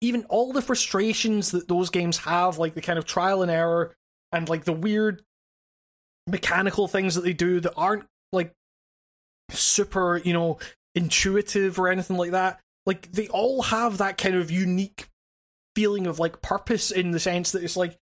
even 0.00 0.24
all 0.28 0.52
the 0.52 0.62
frustrations 0.62 1.50
that 1.50 1.68
those 1.68 1.90
games 1.90 2.18
have, 2.18 2.58
like 2.58 2.74
the 2.74 2.80
kind 2.80 2.98
of 2.98 3.04
trial 3.04 3.42
and 3.42 3.50
error 3.50 3.94
and 4.32 4.48
like 4.48 4.64
the 4.64 4.72
weird 4.72 5.22
mechanical 6.26 6.86
things 6.86 7.14
that 7.14 7.22
they 7.24 7.32
do 7.32 7.60
that 7.60 7.74
aren't 7.76 8.04
like 8.32 8.52
super, 9.50 10.18
you 10.18 10.32
know, 10.32 10.58
intuitive 10.94 11.78
or 11.78 11.88
anything 11.88 12.16
like 12.16 12.32
that. 12.32 12.60
Like 12.86 13.10
they 13.12 13.28
all 13.28 13.62
have 13.62 13.98
that 13.98 14.18
kind 14.18 14.34
of 14.34 14.50
unique 14.50 15.08
feeling 15.74 16.06
of 16.06 16.18
like 16.18 16.42
purpose 16.42 16.90
in 16.90 17.10
the 17.10 17.20
sense 17.20 17.52
that 17.52 17.62
it's 17.62 17.76
like 17.76 17.96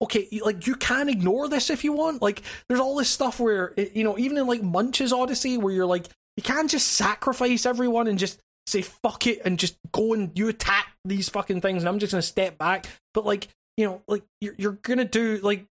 okay, 0.00 0.28
like 0.44 0.66
you 0.66 0.76
can 0.76 1.08
ignore 1.08 1.48
this 1.48 1.70
if 1.70 1.82
you 1.82 1.92
want. 1.92 2.22
Like 2.22 2.42
there's 2.68 2.80
all 2.80 2.96
this 2.96 3.08
stuff 3.08 3.40
where 3.40 3.74
you 3.94 4.04
know, 4.04 4.18
even 4.18 4.38
in 4.38 4.46
like 4.46 4.62
Munch's 4.62 5.12
Odyssey 5.12 5.58
where 5.58 5.74
you're 5.74 5.86
like 5.86 6.06
you 6.36 6.42
can't 6.42 6.70
just 6.70 6.88
sacrifice 6.92 7.66
everyone 7.66 8.06
and 8.06 8.18
just 8.18 8.38
say 8.66 8.82
fuck 8.82 9.26
it 9.26 9.40
and 9.44 9.58
just 9.58 9.76
go 9.92 10.12
and 10.12 10.30
you 10.38 10.48
attack 10.48 10.92
these 11.08 11.28
fucking 11.28 11.60
things 11.60 11.82
and 11.82 11.88
I'm 11.88 11.98
just 11.98 12.12
going 12.12 12.22
to 12.22 12.26
step 12.26 12.58
back. 12.58 12.86
But 13.14 13.26
like, 13.26 13.48
you 13.76 13.86
know, 13.86 14.02
like 14.08 14.24
you're 14.40 14.54
you're 14.58 14.72
going 14.72 14.98
to 14.98 15.04
do 15.04 15.38
like 15.42 15.66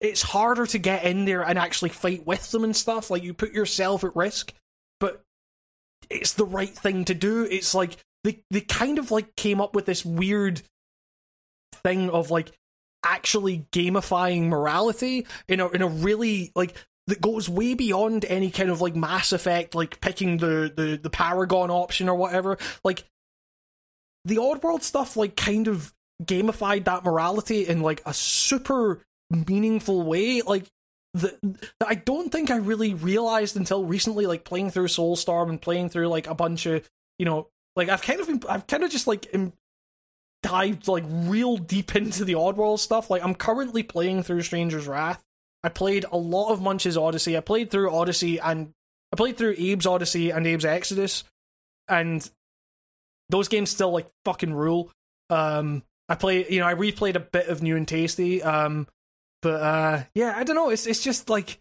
it's 0.00 0.22
harder 0.22 0.66
to 0.66 0.78
get 0.78 1.04
in 1.04 1.24
there 1.24 1.42
and 1.42 1.58
actually 1.58 1.90
fight 1.90 2.26
with 2.26 2.50
them 2.50 2.64
and 2.64 2.76
stuff. 2.76 3.10
Like 3.10 3.22
you 3.22 3.34
put 3.34 3.52
yourself 3.52 4.04
at 4.04 4.14
risk, 4.14 4.52
but 5.00 5.22
it's 6.10 6.34
the 6.34 6.44
right 6.44 6.74
thing 6.74 7.04
to 7.06 7.14
do. 7.14 7.44
It's 7.44 7.74
like 7.74 7.96
they 8.24 8.42
they 8.50 8.60
kind 8.60 8.98
of 8.98 9.10
like 9.10 9.36
came 9.36 9.60
up 9.60 9.74
with 9.74 9.86
this 9.86 10.04
weird 10.04 10.62
thing 11.82 12.10
of 12.10 12.30
like 12.30 12.52
actually 13.04 13.66
gamifying 13.72 14.48
morality 14.48 15.26
in 15.48 15.60
a 15.60 15.68
in 15.68 15.82
a 15.82 15.86
really 15.86 16.52
like 16.54 16.74
that 17.06 17.20
goes 17.20 17.48
way 17.48 17.74
beyond 17.74 18.24
any 18.24 18.50
kind 18.50 18.70
of 18.70 18.80
like 18.80 18.96
Mass 18.96 19.32
Effect, 19.32 19.74
like 19.74 20.00
picking 20.00 20.38
the 20.38 20.72
the 20.74 20.98
the 21.00 21.10
Paragon 21.10 21.70
option 21.70 22.08
or 22.08 22.16
whatever. 22.16 22.58
Like 22.84 23.04
the 24.26 24.36
Oddworld 24.36 24.82
stuff, 24.82 25.16
like 25.16 25.36
kind 25.36 25.68
of 25.68 25.94
gamified 26.22 26.84
that 26.84 27.04
morality 27.04 27.66
in 27.66 27.80
like 27.80 28.02
a 28.04 28.12
super 28.12 29.02
meaningful 29.30 30.02
way. 30.02 30.42
Like 30.42 30.66
that 31.14 31.38
I 31.84 31.94
don't 31.94 32.30
think 32.30 32.50
I 32.50 32.56
really 32.56 32.92
realized 32.92 33.56
until 33.56 33.84
recently, 33.84 34.26
like 34.26 34.44
playing 34.44 34.70
through 34.70 34.88
Soulstorm 34.88 35.48
and 35.48 35.62
playing 35.62 35.90
through 35.90 36.08
like 36.08 36.26
a 36.26 36.34
bunch 36.34 36.66
of 36.66 36.88
you 37.18 37.24
know, 37.24 37.48
like 37.76 37.88
I've 37.88 38.02
kind 38.02 38.20
of 38.20 38.26
been, 38.26 38.42
I've 38.48 38.66
kind 38.66 38.84
of 38.84 38.90
just 38.90 39.06
like 39.06 39.32
Im- 39.32 39.52
dived 40.42 40.88
like 40.88 41.04
real 41.08 41.56
deep 41.56 41.94
into 41.96 42.24
the 42.24 42.34
Oddworld 42.34 42.80
stuff. 42.80 43.10
Like 43.10 43.22
I'm 43.22 43.34
currently 43.34 43.82
playing 43.82 44.22
through 44.22 44.42
Stranger's 44.42 44.86
Wrath. 44.86 45.22
I 45.62 45.68
played 45.68 46.04
a 46.10 46.16
lot 46.16 46.52
of 46.52 46.60
Munch's 46.60 46.96
Odyssey. 46.96 47.36
I 47.36 47.40
played 47.40 47.70
through 47.70 47.90
Odyssey 47.90 48.38
and 48.38 48.72
I 49.12 49.16
played 49.16 49.36
through 49.36 49.52
Abe's 49.52 49.86
Odyssey 49.86 50.30
and 50.30 50.46
Abe's 50.46 50.64
Exodus, 50.64 51.24
and 51.88 52.28
those 53.28 53.48
games 53.48 53.70
still 53.70 53.90
like 53.90 54.08
fucking 54.24 54.52
rule. 54.52 54.90
Um, 55.30 55.82
I 56.08 56.14
play, 56.14 56.48
you 56.48 56.60
know, 56.60 56.66
I 56.66 56.74
replayed 56.74 57.16
a 57.16 57.20
bit 57.20 57.48
of 57.48 57.62
New 57.62 57.76
and 57.76 57.86
Tasty. 57.86 58.42
Um, 58.42 58.86
but 59.42 59.60
uh, 59.62 60.02
yeah, 60.14 60.34
I 60.36 60.44
don't 60.44 60.56
know. 60.56 60.70
It's 60.70 60.86
it's 60.86 61.02
just 61.02 61.28
like 61.28 61.58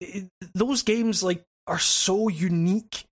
it, 0.00 0.28
those 0.54 0.82
games 0.82 1.22
like 1.22 1.42
are 1.66 1.78
so 1.78 2.28
unique 2.28 3.04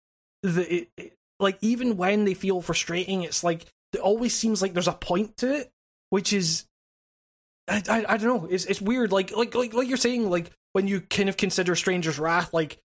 that 0.43 0.73
it, 0.73 0.89
it 0.97 1.13
like 1.41 1.59
even 1.61 1.97
when 1.97 2.25
they 2.25 2.35
feel 2.35 2.61
frustrating, 2.61 3.23
it's 3.23 3.43
like 3.43 3.67
it 3.93 4.01
always 4.01 4.35
seems 4.35 4.63
like 4.63 4.73
there's 4.73 4.89
a 4.89 4.93
point 4.93 5.37
to 5.39 5.55
it, 5.55 5.71
which 6.11 6.33
is 6.33 6.67
I, 7.69 7.83
I, 7.89 8.05
I 8.09 8.17
don't 8.17 8.43
know. 8.43 8.49
It's 8.51 8.65
it's 8.67 8.81
weird. 8.81 9.13
Like 9.13 9.35
like 9.37 9.55
like 9.55 9.73
like 9.75 9.89
you're 9.89 9.97
saying. 9.97 10.29
Like 10.31 10.51
when 10.73 10.87
you 10.87 11.01
kind 11.01 11.29
of 11.29 11.37
consider 11.37 11.75
Stranger's 11.75 12.19
Wrath 12.19 12.53
like 12.53 12.79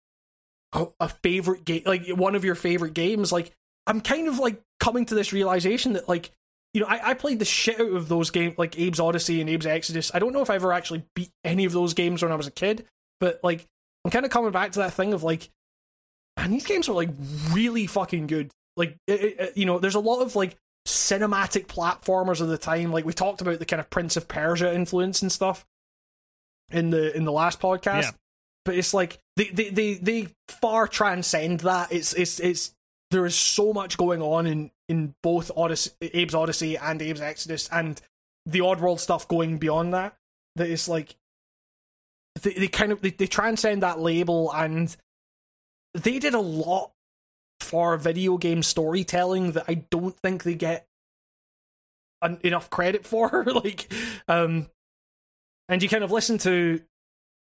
a, 0.72 0.86
a 1.00 1.08
favorite 1.08 1.64
game, 1.64 1.82
like 1.86 2.08
one 2.08 2.34
of 2.34 2.44
your 2.44 2.54
favorite 2.54 2.94
games. 2.94 3.32
Like 3.32 3.52
I'm 3.88 4.00
kind 4.00 4.28
of 4.28 4.38
like 4.38 4.60
coming 4.78 5.06
to 5.06 5.14
this 5.14 5.32
realization 5.32 5.94
that 5.94 6.08
like 6.08 6.30
you 6.74 6.80
know 6.80 6.86
I, 6.86 7.10
I 7.10 7.14
played 7.14 7.38
the 7.38 7.44
shit 7.44 7.80
out 7.80 7.90
of 7.90 8.08
those 8.08 8.30
games 8.30 8.56
like 8.58 8.78
Abe's 8.78 9.00
Odyssey 9.00 9.40
and 9.40 9.50
Abe's 9.50 9.66
Exodus. 9.66 10.10
I 10.14 10.18
don't 10.18 10.32
know 10.32 10.42
if 10.42 10.50
I 10.50 10.54
ever 10.54 10.72
actually 10.72 11.04
beat 11.16 11.30
any 11.44 11.64
of 11.64 11.72
those 11.72 11.94
games 11.94 12.22
when 12.22 12.30
I 12.30 12.36
was 12.36 12.46
a 12.46 12.52
kid, 12.52 12.86
but 13.18 13.40
like 13.42 13.66
I'm 14.04 14.10
kind 14.10 14.24
of 14.24 14.30
coming 14.30 14.52
back 14.52 14.72
to 14.72 14.78
that 14.80 14.92
thing 14.92 15.12
of 15.12 15.22
like, 15.22 15.50
and 16.36 16.52
these 16.52 16.66
games 16.66 16.88
are 16.88 16.94
like 16.94 17.10
really 17.50 17.86
fucking 17.86 18.26
good. 18.26 18.50
Like 18.76 18.96
it, 19.06 19.12
it, 19.12 19.56
you 19.56 19.66
know, 19.66 19.78
there's 19.78 19.96
a 19.96 20.00
lot 20.00 20.22
of 20.22 20.36
like 20.36 20.56
cinematic 20.86 21.66
platformers 21.66 22.40
of 22.40 22.48
the 22.48 22.58
time. 22.58 22.92
Like 22.92 23.04
we 23.04 23.12
talked 23.12 23.40
about 23.40 23.58
the 23.58 23.66
kind 23.66 23.80
of 23.80 23.90
Prince 23.90 24.16
of 24.16 24.28
Persia 24.28 24.72
influence 24.72 25.22
and 25.22 25.32
stuff 25.32 25.66
in 26.70 26.90
the 26.90 27.16
in 27.16 27.24
the 27.24 27.32
last 27.32 27.60
podcast. 27.60 28.02
Yeah. 28.02 28.10
But 28.64 28.76
it's 28.76 28.94
like 28.94 29.18
they, 29.36 29.48
they 29.48 29.70
they 29.70 29.94
they 29.94 30.28
far 30.48 30.86
transcend 30.86 31.60
that. 31.60 31.90
It's 31.92 32.12
it's 32.12 32.38
it's 32.38 32.74
there 33.10 33.26
is 33.26 33.34
so 33.34 33.72
much 33.72 33.96
going 33.96 34.22
on 34.22 34.46
in 34.46 34.70
in 34.88 35.14
both 35.22 35.50
Odyssey, 35.56 35.92
Abe's 36.14 36.34
Odyssey 36.34 36.76
and 36.76 37.00
Abe's 37.00 37.20
Exodus, 37.20 37.68
and 37.70 38.00
the 38.46 38.60
Oddworld 38.60 39.00
stuff 39.00 39.28
going 39.28 39.58
beyond 39.58 39.94
that. 39.94 40.16
That 40.56 40.68
is 40.68 40.88
like 40.88 41.16
they, 42.42 42.52
they 42.52 42.68
kind 42.68 42.92
of 42.92 43.00
they, 43.00 43.10
they 43.10 43.26
transcend 43.26 43.82
that 43.82 44.00
label, 44.00 44.52
and 44.52 44.94
they 45.94 46.18
did 46.18 46.34
a 46.34 46.40
lot 46.40 46.92
for 47.60 47.96
video 47.96 48.38
game 48.38 48.62
storytelling 48.62 49.52
that 49.52 49.64
I 49.68 49.74
don't 49.90 50.16
think 50.16 50.42
they 50.42 50.54
get 50.54 50.86
en- 52.22 52.40
enough 52.42 52.70
credit 52.70 53.06
for. 53.06 53.44
like, 53.44 53.92
um, 54.26 54.68
and 55.68 55.82
you 55.82 55.88
kind 55.88 56.04
of 56.04 56.12
listen 56.12 56.38
to 56.38 56.80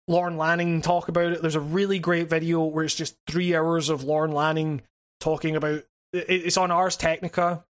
Lorne 0.07 0.37
Lanning 0.37 0.83
talk 0.83 1.09
about 1.09 1.33
it. 1.33 1.43
There's 1.43 1.55
a 1.55 1.61
really 1.61 1.99
great 1.99 2.29
video 2.29 2.65
where 2.65 2.85
it's 2.85 2.95
just 2.95 3.17
three 3.27 3.55
hours 3.55 3.89
of 3.89 4.05
Lorne 4.05 4.33
Lanning 4.33 4.83
talking 5.21 5.57
about. 5.57 5.85
It's 6.13 6.57
on 6.57 6.71
Ars 6.71 6.97
Technica, 6.97 7.65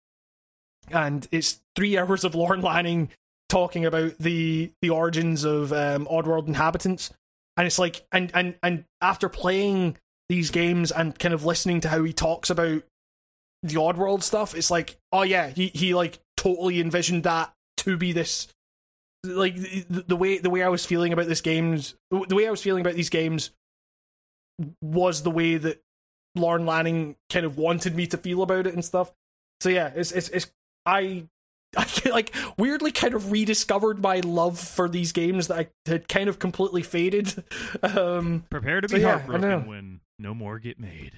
and 0.90 1.26
it's 1.32 1.60
three 1.74 1.98
hours 1.98 2.24
of 2.24 2.34
Lorne 2.34 2.62
Lanning 2.62 3.10
talking 3.48 3.84
about 3.84 4.18
the 4.18 4.72
the 4.82 4.90
origins 4.90 5.44
of 5.44 5.72
um, 5.72 6.06
Oddworld 6.06 6.48
inhabitants. 6.48 7.12
And 7.56 7.66
it's 7.66 7.78
like, 7.78 8.06
and 8.12 8.30
and 8.34 8.54
and 8.62 8.84
after 9.00 9.28
playing 9.28 9.96
these 10.28 10.50
games 10.50 10.92
and 10.92 11.18
kind 11.18 11.34
of 11.34 11.44
listening 11.44 11.80
to 11.80 11.88
how 11.88 12.04
he 12.04 12.12
talks 12.12 12.50
about 12.50 12.82
the 13.62 13.74
Oddworld 13.74 14.22
stuff, 14.22 14.54
it's 14.54 14.70
like, 14.70 14.96
oh 15.12 15.22
yeah, 15.22 15.48
he 15.48 15.68
he 15.68 15.94
like 15.94 16.20
totally 16.36 16.80
envisioned 16.80 17.24
that 17.24 17.52
to 17.78 17.96
be 17.96 18.12
this 18.12 18.48
like 19.24 19.56
the, 19.56 20.04
the 20.06 20.16
way 20.16 20.38
the 20.38 20.50
way 20.50 20.62
I 20.62 20.68
was 20.68 20.86
feeling 20.86 21.12
about 21.12 21.26
this 21.26 21.40
games 21.40 21.94
the 22.10 22.34
way 22.34 22.46
I 22.46 22.50
was 22.50 22.62
feeling 22.62 22.80
about 22.80 22.94
these 22.94 23.10
games 23.10 23.50
was 24.80 25.22
the 25.22 25.30
way 25.30 25.56
that 25.56 25.80
Lorne 26.34 26.66
Lanning 26.66 27.16
kind 27.30 27.46
of 27.46 27.56
wanted 27.58 27.94
me 27.94 28.06
to 28.08 28.16
feel 28.16 28.42
about 28.42 28.66
it 28.66 28.74
and 28.74 28.84
stuff. 28.84 29.12
So 29.60 29.68
yeah, 29.68 29.90
it's 29.94 30.12
it's, 30.12 30.28
it's 30.28 30.50
I 30.86 31.28
I 31.76 31.86
like 32.10 32.34
weirdly 32.56 32.92
kind 32.92 33.14
of 33.14 33.30
rediscovered 33.30 34.00
my 34.00 34.20
love 34.20 34.58
for 34.58 34.88
these 34.88 35.12
games 35.12 35.48
that 35.48 35.58
I 35.58 35.68
had 35.90 36.08
kind 36.08 36.28
of 36.28 36.38
completely 36.38 36.82
faded. 36.82 37.44
Um, 37.82 38.44
Prepare 38.50 38.80
to 38.80 38.88
So, 38.88 38.96
be 38.96 39.02
yeah, 39.02 39.18
heartbroken 39.18 39.66
when 39.66 40.00
no 40.18 40.34
more 40.34 40.58
get 40.58 40.80
made. 40.80 41.12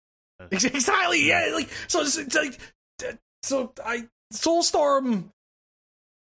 exactly, 0.50 1.26
yeah. 1.28 1.50
Like 1.54 1.68
so, 1.88 2.02
it's, 2.02 2.34
like 2.34 2.60
so 3.42 3.72
I 3.84 4.08
Soulstorm. 4.32 5.30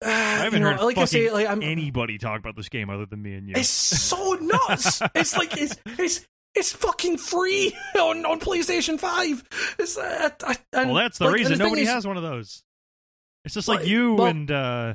Uh, 0.03 0.07
I 0.07 0.09
haven't 0.09 0.59
you 0.59 0.65
know, 0.65 0.71
heard 0.71 0.81
like 0.81 0.97
I 0.97 1.05
say, 1.05 1.31
like 1.31 1.47
I'm, 1.47 1.61
anybody 1.61 2.17
talk 2.17 2.39
about 2.39 2.55
this 2.55 2.69
game 2.69 2.89
other 2.89 3.05
than 3.05 3.21
me 3.21 3.35
and 3.35 3.47
you. 3.47 3.53
It's 3.55 3.69
so 3.69 4.33
nuts. 4.33 5.01
it's 5.15 5.37
like 5.37 5.57
it's 5.57 5.75
it's 5.85 6.27
it's 6.55 6.71
fucking 6.73 7.17
free 7.17 7.75
on, 7.99 8.25
on 8.25 8.39
PlayStation 8.39 8.99
Five. 8.99 9.43
It's 9.77 9.97
uh, 9.97 10.29
I, 10.43 10.57
and, 10.73 10.91
well, 10.91 11.03
that's 11.03 11.17
the 11.17 11.25
like, 11.25 11.35
reason 11.35 11.57
the 11.57 11.63
nobody 11.63 11.83
is- 11.83 11.89
has 11.89 12.05
one 12.07 12.17
of 12.17 12.23
those. 12.23 12.63
It's 13.45 13.53
just 13.53 13.67
like 13.67 13.85
you 13.87 14.15
well- 14.15 14.27
and 14.27 14.51
uh 14.51 14.93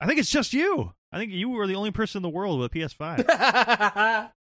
I 0.00 0.06
think 0.06 0.18
it's 0.18 0.30
just 0.30 0.52
you. 0.52 0.92
I 1.12 1.18
think 1.18 1.30
you 1.30 1.50
were 1.50 1.66
the 1.66 1.74
only 1.76 1.90
person 1.90 2.18
in 2.18 2.22
the 2.22 2.28
world 2.30 2.58
with 2.58 2.74
a 2.74 2.78
PS5. 2.78 4.30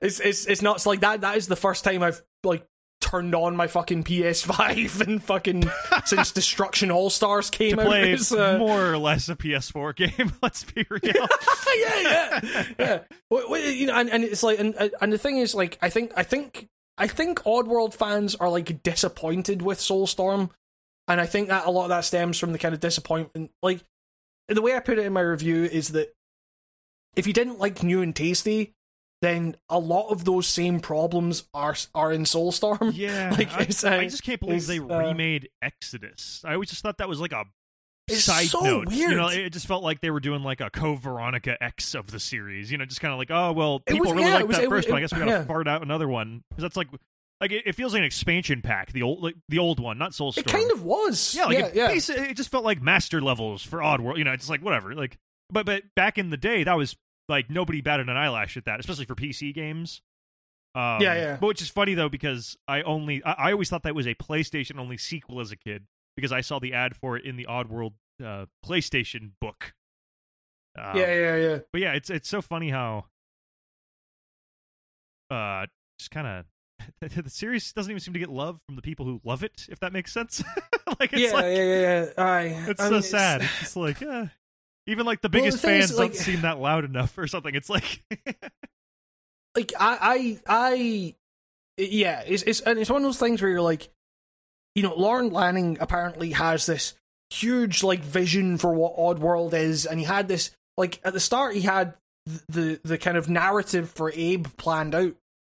it's 0.00 0.20
it's 0.20 0.46
it's 0.46 0.62
nuts. 0.62 0.86
Like 0.86 1.00
that. 1.00 1.22
That 1.22 1.36
is 1.36 1.48
the 1.48 1.56
first 1.56 1.82
time 1.82 2.02
I've 2.02 2.22
like 2.44 2.64
turned 3.12 3.34
on 3.34 3.54
my 3.54 3.66
fucking 3.66 4.04
PS5 4.04 5.06
and 5.06 5.22
fucking 5.22 5.70
since 6.06 6.32
Destruction 6.32 6.90
All 6.90 7.10
Stars 7.10 7.50
came 7.50 7.76
to 7.76 7.82
out. 7.82 7.86
play 7.86 8.12
It's, 8.12 8.32
uh, 8.32 8.56
more 8.58 8.90
or 8.90 8.96
less 8.96 9.28
a 9.28 9.36
PS4 9.36 9.94
game. 9.94 10.32
Let's 10.42 10.64
be 10.64 10.86
real. 10.88 11.02
yeah, 11.76 12.00
yeah, 12.02 12.64
yeah. 12.78 12.98
Wait, 13.30 13.76
you 13.76 13.86
know, 13.86 13.94
and, 13.96 14.08
and 14.08 14.24
it's 14.24 14.42
like, 14.42 14.58
and 14.58 14.74
and 14.98 15.12
the 15.12 15.18
thing 15.18 15.36
is, 15.36 15.54
like, 15.54 15.78
I 15.82 15.90
think, 15.90 16.12
I 16.16 16.22
think, 16.22 16.68
I 16.96 17.06
think 17.06 17.42
Oddworld 17.42 17.92
fans 17.92 18.34
are 18.34 18.48
like 18.48 18.82
disappointed 18.82 19.60
with 19.60 19.78
Soulstorm, 19.78 20.48
and 21.06 21.20
I 21.20 21.26
think 21.26 21.48
that 21.48 21.66
a 21.66 21.70
lot 21.70 21.84
of 21.84 21.88
that 21.90 22.06
stems 22.06 22.38
from 22.38 22.52
the 22.52 22.58
kind 22.58 22.72
of 22.72 22.80
disappointment. 22.80 23.50
Like, 23.62 23.84
the 24.48 24.62
way 24.62 24.74
I 24.74 24.80
put 24.80 24.98
it 24.98 25.04
in 25.04 25.12
my 25.12 25.20
review 25.20 25.64
is 25.64 25.90
that 25.90 26.14
if 27.14 27.26
you 27.26 27.34
didn't 27.34 27.58
like 27.58 27.82
New 27.82 28.00
and 28.00 28.16
Tasty, 28.16 28.72
then 29.22 29.54
a 29.68 29.78
lot 29.78 30.08
of 30.08 30.24
those 30.24 30.48
same 30.48 30.80
problems 30.80 31.44
are 31.54 31.76
are 31.94 32.12
in 32.12 32.24
Soulstorm. 32.24 32.92
Yeah, 32.94 33.30
Like, 33.38 33.52
I, 33.52 33.60
I 34.00 34.04
just 34.08 34.24
can't 34.24 34.40
believe 34.40 34.66
they 34.66 34.80
uh, 34.80 35.08
remade 35.08 35.48
Exodus. 35.62 36.42
I 36.44 36.54
always 36.54 36.68
just 36.68 36.82
thought 36.82 36.98
that 36.98 37.08
was 37.08 37.20
like 37.20 37.32
a 37.32 37.44
It's 38.08 38.24
side 38.24 38.48
so 38.48 38.60
note. 38.60 38.92
You 38.92 39.14
know, 39.14 39.28
it 39.28 39.50
just 39.50 39.68
felt 39.68 39.84
like 39.84 40.00
they 40.00 40.10
were 40.10 40.20
doing 40.20 40.42
like 40.42 40.60
a 40.60 40.70
Code 40.70 41.00
Veronica 41.00 41.56
X 41.62 41.94
of 41.94 42.10
the 42.10 42.18
series. 42.18 42.72
You 42.72 42.78
know, 42.78 42.84
just 42.84 43.00
kind 43.00 43.12
of 43.12 43.18
like, 43.18 43.30
oh 43.30 43.52
well, 43.52 43.78
people 43.78 44.06
was- 44.06 44.12
really 44.12 44.28
yeah, 44.28 44.38
like 44.38 44.48
that 44.48 44.68
first 44.68 44.88
one. 44.88 44.98
I 44.98 45.00
guess 45.00 45.12
we 45.12 45.20
gotta 45.20 45.30
yeah. 45.30 45.44
fart 45.44 45.68
out 45.68 45.82
another 45.82 46.08
one 46.08 46.42
because 46.50 46.62
that's 46.62 46.76
like, 46.76 46.88
like 47.40 47.52
it, 47.52 47.62
it 47.64 47.74
feels 47.76 47.92
like 47.92 48.00
an 48.00 48.06
expansion 48.06 48.60
pack. 48.60 48.90
The 48.90 49.02
old, 49.02 49.22
like, 49.22 49.36
the 49.48 49.60
old 49.60 49.78
one, 49.78 49.98
not 49.98 50.12
Soulstorm. 50.12 50.38
It 50.38 50.46
kind 50.46 50.72
of 50.72 50.82
was. 50.82 51.32
Yeah, 51.32 51.44
like 51.44 51.58
yeah, 51.58 51.90
it, 51.90 52.08
yeah. 52.08 52.22
it 52.22 52.36
just 52.36 52.50
felt 52.50 52.64
like 52.64 52.82
master 52.82 53.20
levels 53.20 53.62
for 53.62 53.78
Oddworld. 53.78 54.18
You 54.18 54.24
know, 54.24 54.32
it's 54.32 54.50
like 54.50 54.62
whatever. 54.62 54.96
Like, 54.96 55.16
but 55.48 55.64
but 55.64 55.84
back 55.94 56.18
in 56.18 56.30
the 56.30 56.36
day, 56.36 56.64
that 56.64 56.76
was 56.76 56.96
like 57.28 57.50
nobody 57.50 57.80
batted 57.80 58.08
an 58.08 58.16
eyelash 58.16 58.56
at 58.56 58.64
that, 58.64 58.80
especially 58.80 59.04
for 59.04 59.14
PC 59.14 59.54
games. 59.54 60.02
Um, 60.74 61.00
Yeah, 61.00 61.14
yeah. 61.14 61.36
But 61.40 61.48
which 61.48 61.62
is 61.62 61.68
funny 61.68 61.94
though 61.94 62.08
because 62.08 62.56
I 62.66 62.82
only 62.82 63.22
I, 63.24 63.32
I 63.32 63.52
always 63.52 63.68
thought 63.68 63.82
that 63.82 63.94
was 63.94 64.06
a 64.06 64.14
PlayStation 64.14 64.78
only 64.78 64.96
sequel 64.96 65.40
as 65.40 65.52
a 65.52 65.56
kid 65.56 65.86
because 66.16 66.32
I 66.32 66.40
saw 66.40 66.58
the 66.58 66.72
ad 66.72 66.96
for 66.96 67.16
it 67.16 67.24
in 67.24 67.36
the 67.36 67.46
Oddworld 67.46 67.92
uh, 68.24 68.46
PlayStation 68.64 69.32
book. 69.40 69.74
Um, 70.78 70.96
yeah, 70.96 71.12
yeah, 71.12 71.36
yeah. 71.36 71.58
But 71.72 71.80
yeah, 71.82 71.92
it's 71.92 72.08
it's 72.10 72.28
so 72.28 72.40
funny 72.40 72.70
how 72.70 73.06
uh 75.30 75.66
just 75.98 76.10
kind 76.10 76.26
of 76.26 76.44
the 77.24 77.30
series 77.30 77.72
doesn't 77.72 77.90
even 77.90 78.00
seem 78.00 78.14
to 78.14 78.20
get 78.20 78.28
love 78.30 78.60
from 78.66 78.76
the 78.76 78.82
people 78.82 79.06
who 79.06 79.20
love 79.24 79.44
it. 79.44 79.66
If 79.68 79.80
that 79.80 79.92
makes 79.92 80.12
sense. 80.12 80.42
like 81.00 81.12
it's 81.12 81.22
yeah, 81.22 81.32
like 81.32 81.44
yeah, 81.44 81.62
yeah, 81.62 81.80
yeah. 81.80 82.24
Aye. 82.24 82.64
it's 82.68 82.80
I 82.80 82.86
so 82.86 82.92
mean, 82.92 83.02
sad. 83.02 83.42
It's 83.42 83.60
just 83.60 83.76
like, 83.76 84.02
uh, 84.02 84.26
even 84.86 85.06
like 85.06 85.20
the 85.20 85.28
Well, 85.28 85.32
the 85.32 85.38
biggest 85.38 85.56
is, 85.56 85.62
fans 85.62 85.98
like- 85.98 86.12
don't 86.12 86.20
seem 86.20 86.40
that 86.42 86.58
loud 86.58 86.84
enough 86.84 87.16
or 87.16 87.26
something. 87.26 87.54
It's 87.54 87.70
like, 87.70 88.02
like 89.56 89.72
I, 89.78 90.38
I, 90.46 90.72
I, 90.72 91.14
yeah, 91.76 92.22
it's 92.26 92.42
it's 92.42 92.60
and 92.60 92.78
it's 92.78 92.90
one 92.90 93.02
of 93.02 93.06
those 93.06 93.18
things 93.18 93.40
where 93.40 93.50
you're 93.50 93.60
like, 93.60 93.88
you 94.74 94.82
know, 94.82 94.94
Lorne 94.94 95.30
Lanning 95.30 95.78
apparently 95.80 96.32
has 96.32 96.66
this 96.66 96.94
huge 97.30 97.82
like 97.82 98.00
vision 98.00 98.58
for 98.58 98.74
what 98.74 98.96
Oddworld 98.96 99.54
is, 99.54 99.86
and 99.86 99.98
he 99.98 100.04
had 100.04 100.28
this 100.28 100.50
like 100.76 101.00
at 101.04 101.12
the 101.12 101.20
start 101.20 101.54
he 101.54 101.62
had 101.62 101.94
the 102.48 102.80
the 102.84 102.98
kind 102.98 103.16
of 103.16 103.28
narrative 103.28 103.90
for 103.90 104.12
Abe 104.14 104.46
planned 104.56 104.94
out, 104.94 105.14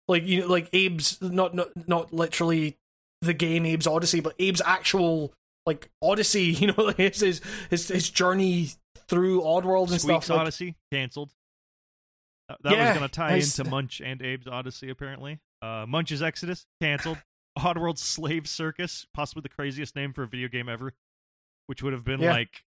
like 0.09 0.25
you 0.25 0.41
know, 0.43 0.47
like 0.49 0.69
Abe's 0.75 1.21
not 1.21 1.55
not 1.55 1.69
not 1.89 2.13
literally 2.13 2.77
the 3.21 3.35
game 3.35 3.65
Abe's 3.65 3.87
Odyssey, 3.87 4.21
but 4.21 4.35
Abe's 4.35 4.63
actual 4.65 5.33
like 5.67 5.91
Odyssey, 6.03 6.43
you 6.53 6.69
know, 6.69 6.93
his 6.97 7.21
his 7.21 7.41
his, 7.71 7.89
his 7.89 8.11
journey 8.11 8.71
through 9.13 9.43
Oddworld 9.43 9.91
and 9.91 10.01
Squeak's 10.01 10.25
stuff. 10.27 10.37
like- 10.37 10.41
Odyssey 10.41 10.77
canceled. 10.91 11.31
Uh, 12.49 12.57
that 12.63 12.73
Yeah, 12.73 12.89
was 12.89 12.99
going 12.99 13.09
to 13.09 13.15
tie 13.15 13.31
nice. 13.31 13.59
into 13.59 13.71
Munch 13.71 14.01
and 14.01 14.21
Abe's 14.21 14.47
Odyssey, 14.49 14.91
apparently. 14.91 15.39
Uh, 15.61 15.85
Munch's 15.87 16.23
Exodus 16.23 16.67
canceled. 16.81 17.19
Oddworld 17.59 17.99
Slave 17.99 18.49
Circus, 18.49 19.07
possibly 19.15 19.43
the 19.43 19.49
craziest 19.51 19.95
name 19.95 20.13
for 20.13 20.23
a 20.23 20.27
video 20.27 20.49
game 20.49 20.69
ever, 20.69 20.95
which 21.67 21.83
would 21.83 21.93
have 21.93 22.05
been 22.05 22.21
Yeah. 22.21 22.33
like. 22.33 22.65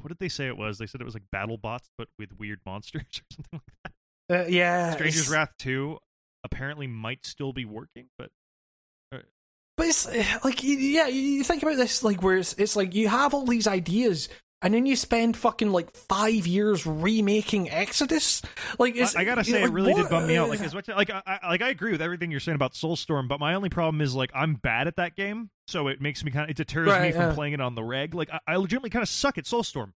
What 0.00 0.08
did 0.08 0.18
they 0.18 0.28
say 0.30 0.46
it 0.46 0.56
was? 0.56 0.78
They 0.78 0.86
said 0.86 1.00
it 1.00 1.04
was 1.04 1.14
like 1.14 1.30
battle 1.30 1.58
bots, 1.58 1.90
but 1.98 2.08
with 2.18 2.38
weird 2.38 2.60
monsters 2.66 3.02
or 3.02 3.24
something 3.34 3.60
like 3.84 3.92
that. 4.28 4.46
uh, 4.46 4.48
yeah, 4.48 4.92
Stranger's 4.92 5.16
it's- 5.22 5.30
Wrath 5.30 5.52
2 5.58 5.98
apparently 6.44 6.86
might 6.86 7.26
still 7.26 7.52
be 7.52 7.64
working, 7.64 8.06
but 8.16 8.30
But 9.76 9.86
it's 9.86 10.06
uh, 10.06 10.22
like, 10.44 10.62
yeah, 10.62 11.06
you 11.08 11.20
you 11.20 11.44
think 11.44 11.62
about 11.62 11.76
this, 11.76 12.02
like, 12.04 12.22
where 12.22 12.36
it's, 12.36 12.52
it's 12.54 12.76
like 12.76 12.94
you 12.94 13.08
have 13.08 13.32
all 13.34 13.46
these 13.46 13.66
ideas, 13.66 14.28
and 14.62 14.72
then 14.72 14.86
you 14.86 14.96
spend 14.96 15.36
fucking 15.36 15.70
like 15.72 15.90
five 15.94 16.46
years 16.46 16.86
remaking 16.86 17.70
Exodus. 17.70 18.42
Like, 18.78 18.96
I, 18.98 19.08
I 19.16 19.24
gotta 19.24 19.44
say, 19.44 19.52
know, 19.60 19.66
it 19.66 19.72
really 19.72 19.92
what- 19.92 20.02
did 20.02 20.10
bum 20.10 20.26
me 20.26 20.36
out. 20.36 20.48
Like 20.52 20.60
as 20.60 20.74
much 20.74 20.88
like 20.88 21.10
I, 21.10 21.22
I 21.26 21.48
like 21.50 21.62
I 21.62 21.68
agree 21.70 21.92
with 21.92 22.02
everything 22.02 22.30
you're 22.30 22.40
saying 22.40 22.56
about 22.56 22.72
Soulstorm, 22.74 23.28
but 23.28 23.40
my 23.40 23.54
only 23.54 23.68
problem 23.68 24.00
is 24.00 24.14
like 24.14 24.30
I'm 24.34 24.54
bad 24.54 24.86
at 24.86 24.96
that 24.96 25.16
game, 25.16 25.50
so 25.68 25.88
it 25.88 26.00
makes 26.00 26.24
me 26.24 26.30
kind 26.30 26.44
of 26.44 26.50
it 26.50 26.56
deters 26.56 26.86
me 26.86 26.92
Right, 26.92 27.12
from 27.14 27.22
yeah. 27.30 27.34
playing 27.34 27.52
it 27.54 27.60
on 27.60 27.74
the 27.74 27.82
reg. 27.82 28.14
Like 28.14 28.30
I, 28.30 28.40
I 28.46 28.56
legitimately 28.56 28.90
kind 28.90 29.02
of 29.02 29.08
suck 29.08 29.38
at 29.38 29.44
Soulstorm, 29.44 29.92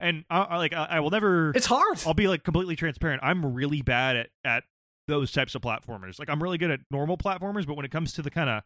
and 0.00 0.24
I, 0.30 0.40
I 0.42 0.56
like 0.58 0.72
I, 0.72 0.84
I 0.90 1.00
will 1.00 1.10
never. 1.10 1.50
it's 1.54 1.66
hard. 1.66 2.00
I'll 2.06 2.14
be 2.14 2.28
like 2.28 2.44
completely 2.44 2.76
transparent. 2.76 3.20
I'm 3.24 3.54
really 3.54 3.82
bad 3.82 4.16
at 4.16 4.28
at 4.44 4.64
those 5.08 5.32
types 5.32 5.54
of 5.54 5.62
platformers. 5.62 6.18
Like 6.18 6.28
I'm 6.30 6.42
really 6.42 6.58
good 6.58 6.70
at 6.70 6.80
normal 6.90 7.16
platformers, 7.16 7.66
but 7.66 7.76
when 7.76 7.84
it 7.86 7.90
comes 7.90 8.12
to 8.14 8.22
the 8.22 8.30
kind 8.30 8.50
of 8.50 8.62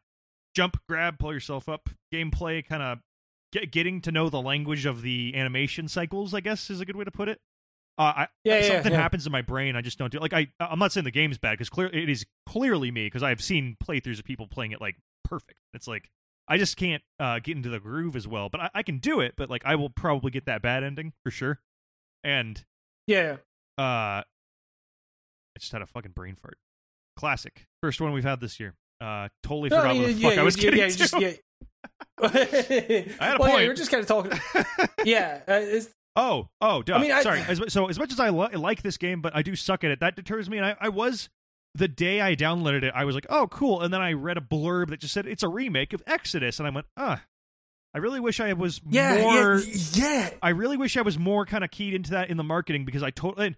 jump, 0.55 0.77
grab, 0.89 1.19
pull 1.19 1.33
yourself 1.33 1.69
up 1.69 1.89
gameplay, 2.13 2.67
kind 2.67 2.83
of 2.83 2.99
get, 3.53 3.71
getting 3.71 4.01
to 4.03 4.13
know 4.13 4.29
the 4.29 4.41
language 4.41 4.87
of 4.87 5.03
the 5.03 5.35
animation 5.37 5.89
cycles, 5.89 6.35
I 6.35 6.41
guess 6.41 6.71
is 6.71 6.81
a 6.81 6.85
good 6.85 6.97
way 6.97 7.05
to 7.05 7.11
put 7.11 7.29
it. 7.29 7.41
Uh, 7.99 8.03
I, 8.17 8.29
Yeah, 8.45 8.59
yeah, 8.61 8.69
something 8.69 8.93
yeah. 8.93 8.99
happens 9.01 9.27
in 9.27 9.33
my 9.33 9.43
brain. 9.43 9.77
I 9.77 9.83
just 9.83 9.99
don't 9.99 10.11
do 10.11 10.19
it. 10.19 10.23
Like 10.23 10.33
I, 10.33 10.49
I'm 10.59 10.79
not 10.79 10.93
saying 10.93 11.05
the 11.05 11.11
game's 11.11 11.39
bad 11.39 11.53
because 11.53 11.69
clear 11.69 11.89
it 11.89 12.09
is 12.09 12.25
clearly 12.47 12.91
me 12.91 13.07
because 13.07 13.23
I 13.23 13.29
have 13.29 13.43
seen 13.43 13.77
playthroughs 13.85 14.19
of 14.19 14.25
people 14.25 14.47
playing 14.47 14.73
it 14.73 14.81
like 14.81 14.97
perfect. 15.25 15.59
It's 15.75 15.87
like 15.87 16.11
I 16.49 16.57
just 16.57 16.77
can't 16.77 17.03
uh, 17.21 17.39
get 17.39 17.57
into 17.57 17.69
the 17.69 17.79
groove 17.79 18.17
as 18.17 18.27
well. 18.27 18.49
But 18.49 18.63
I, 18.63 18.71
I 18.77 18.83
can 18.83 18.99
do 18.99 19.21
it. 19.21 19.35
But 19.37 19.51
like 19.51 19.63
I 19.67 19.75
will 19.75 19.91
probably 19.91 20.31
get 20.31 20.47
that 20.47 20.63
bad 20.63 20.83
ending 20.83 21.13
for 21.23 21.31
sure. 21.31 21.61
And 22.25 22.65
yeah, 23.07 23.37
uh, 23.79 24.23
I 24.23 24.25
just 25.59 25.73
had 25.73 25.83
a 25.83 25.87
fucking 25.87 26.13
brain 26.13 26.35
fart. 26.37 26.57
Classic. 27.17 27.67
First 27.83 28.01
one 28.01 28.13
we've 28.13 28.25
had 28.25 28.41
this 28.41 28.59
year. 28.59 28.75
Uh, 29.03 29.29
totally 29.43 29.69
No, 29.69 29.77
forgot 29.81 29.97
yeah, 29.97 30.03
what 30.03 30.17
the 30.17 30.23
fuck 30.23 30.39
I 30.39 30.43
was 30.43 30.57
yeah, 30.57 30.63
getting 30.63 30.81
yeah, 30.81 30.89
to. 30.89 30.97
just. 30.97 31.15
I 32.23 32.29
had 32.29 32.37
a 32.39 33.39
well, 33.39 33.49
Yeah, 33.49 33.55
point. 33.55 33.65
you're 33.65 33.75
just 33.75 33.91
kind 33.91 34.01
of 34.03 34.07
talking. 34.09 34.33
Yeah, 35.05 35.41
uh, 35.49 35.81
oh, 36.15 36.49
oh, 36.61 36.83
duh. 36.83 36.95
I 36.95 37.01
mean, 37.01 37.11
I- 37.13 37.23
sorry. 37.23 37.41
As, 37.41 37.61
so 37.73 37.89
as 37.89 37.99
much 37.99 38.13
as 38.13 38.21
I 38.21 38.29
lo- 38.29 38.49
like 38.55 38.83
this 38.83 38.97
game, 38.97 39.21
but 39.21 39.35
I 39.35 39.43
do 39.43 39.57
suck 39.57 39.83
at 39.83 39.91
it. 39.91 39.99
That 40.01 40.15
deters 40.15 40.49
me. 40.49 40.59
And 40.59 40.67
I, 40.67 40.77
I 40.81 40.89
was 40.91 41.29
the 41.75 41.89
day 41.89 42.21
I 42.21 42.37
downloaded 42.37 42.83
it, 42.85 42.93
I 42.95 43.05
was 43.05 43.15
like, 43.15 43.27
oh, 43.31 43.49
cool. 43.49 43.81
And 43.81 43.93
then 43.93 44.01
I 44.01 44.13
read 44.13 44.37
a 44.37 44.41
blurb 44.43 44.91
that 44.91 45.01
just 45.01 45.13
said 45.15 45.27
it's 45.27 45.43
a 45.43 45.49
remake 45.49 45.93
of 45.93 46.03
Exodus, 46.07 46.59
and 46.61 46.69
I 46.69 46.71
went, 46.71 46.87
ah. 46.97 47.23
I 47.95 47.99
really 47.99 48.21
wish 48.21 48.41
I 48.41 48.53
was 48.55 48.81
yeah, 48.89 49.21
more. 49.21 49.59
yeah, 49.59 49.75
yeah. 49.93 50.31
I 50.41 50.51
really 50.51 50.77
wish 50.79 50.97
I 50.97 51.03
was 51.03 51.19
more 51.19 51.45
kind 51.45 51.63
of 51.63 51.71
keyed 51.71 51.93
into 51.93 52.13
that 52.13 52.31
in 52.31 52.37
the 52.39 52.45
marketing 52.45 52.85
because 52.87 53.03
I 53.03 53.11
totally. 53.11 53.55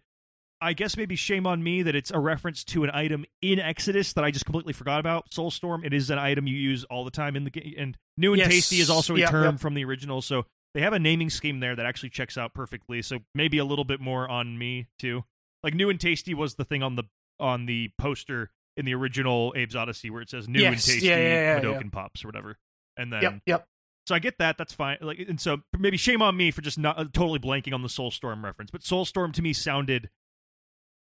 I 0.64 0.72
guess 0.72 0.96
maybe 0.96 1.14
shame 1.16 1.46
on 1.46 1.62
me 1.62 1.82
that 1.82 1.94
it's 1.94 2.10
a 2.10 2.18
reference 2.18 2.64
to 2.64 2.84
an 2.84 2.90
item 2.92 3.24
in 3.42 3.58
Exodus 3.58 4.12
that 4.14 4.24
I 4.24 4.30
just 4.30 4.44
completely 4.46 4.72
forgot 4.72 4.98
about. 5.00 5.30
Soulstorm, 5.30 5.84
it 5.84 5.92
is 5.92 6.10
an 6.10 6.18
item 6.18 6.46
you 6.46 6.56
use 6.56 6.84
all 6.84 7.04
the 7.04 7.10
time 7.10 7.36
in 7.36 7.44
the 7.44 7.50
game, 7.50 7.74
and 7.76 7.98
new 8.16 8.32
and 8.32 8.38
Yes. 8.40 8.48
tasty 8.50 8.80
is 8.80 8.90
also 8.90 9.14
a 9.14 9.20
Yeah, 9.20 9.30
term 9.30 9.54
yeah. 9.54 9.56
from 9.58 9.74
the 9.74 9.84
original. 9.84 10.22
So 10.22 10.46
they 10.74 10.80
have 10.80 10.92
a 10.92 10.98
naming 10.98 11.30
scheme 11.30 11.60
there 11.60 11.76
that 11.76 11.86
actually 11.86 12.10
checks 12.10 12.36
out 12.38 12.54
perfectly. 12.54 13.02
So 13.02 13.20
maybe 13.34 13.58
a 13.58 13.64
little 13.64 13.84
bit 13.84 14.00
more 14.00 14.28
on 14.28 14.58
me 14.58 14.88
too. 14.98 15.24
Like 15.62 15.74
new 15.74 15.88
and 15.90 16.00
tasty 16.00 16.34
was 16.34 16.54
the 16.56 16.64
thing 16.64 16.82
on 16.82 16.96
the 16.96 17.04
on 17.38 17.66
the 17.66 17.90
poster 17.98 18.50
in 18.76 18.84
the 18.84 18.94
original 18.94 19.52
Abe's 19.56 19.76
Odyssey 19.76 20.10
where 20.10 20.22
it 20.22 20.30
says 20.30 20.48
new 20.48 20.64
and 20.64 20.76
tasty 20.76 21.06
Yeah, 21.06 21.16
yeah, 21.18 21.56
yeah, 21.56 21.60
Mudokon 21.60 21.92
pops 21.92 22.24
or 22.24 22.28
whatever, 22.28 22.58
and 22.96 23.12
then 23.12 23.22
Yep, 23.22 23.40
yep. 23.46 23.68
so 24.06 24.14
I 24.14 24.18
get 24.18 24.38
that. 24.38 24.58
That's 24.58 24.72
fine. 24.72 24.98
Like, 25.00 25.18
and 25.20 25.40
so 25.40 25.62
maybe 25.78 25.96
shame 25.96 26.22
on 26.22 26.36
me 26.36 26.50
for 26.50 26.60
just 26.62 26.78
not 26.78 26.98
uh, 26.98 27.04
totally 27.12 27.38
blanking 27.38 27.72
on 27.74 27.82
the 27.82 27.88
Soulstorm 27.88 28.42
reference. 28.42 28.70
But 28.70 28.80
Soulstorm 28.82 29.32
to 29.34 29.42
me 29.42 29.52
sounded. 29.52 30.10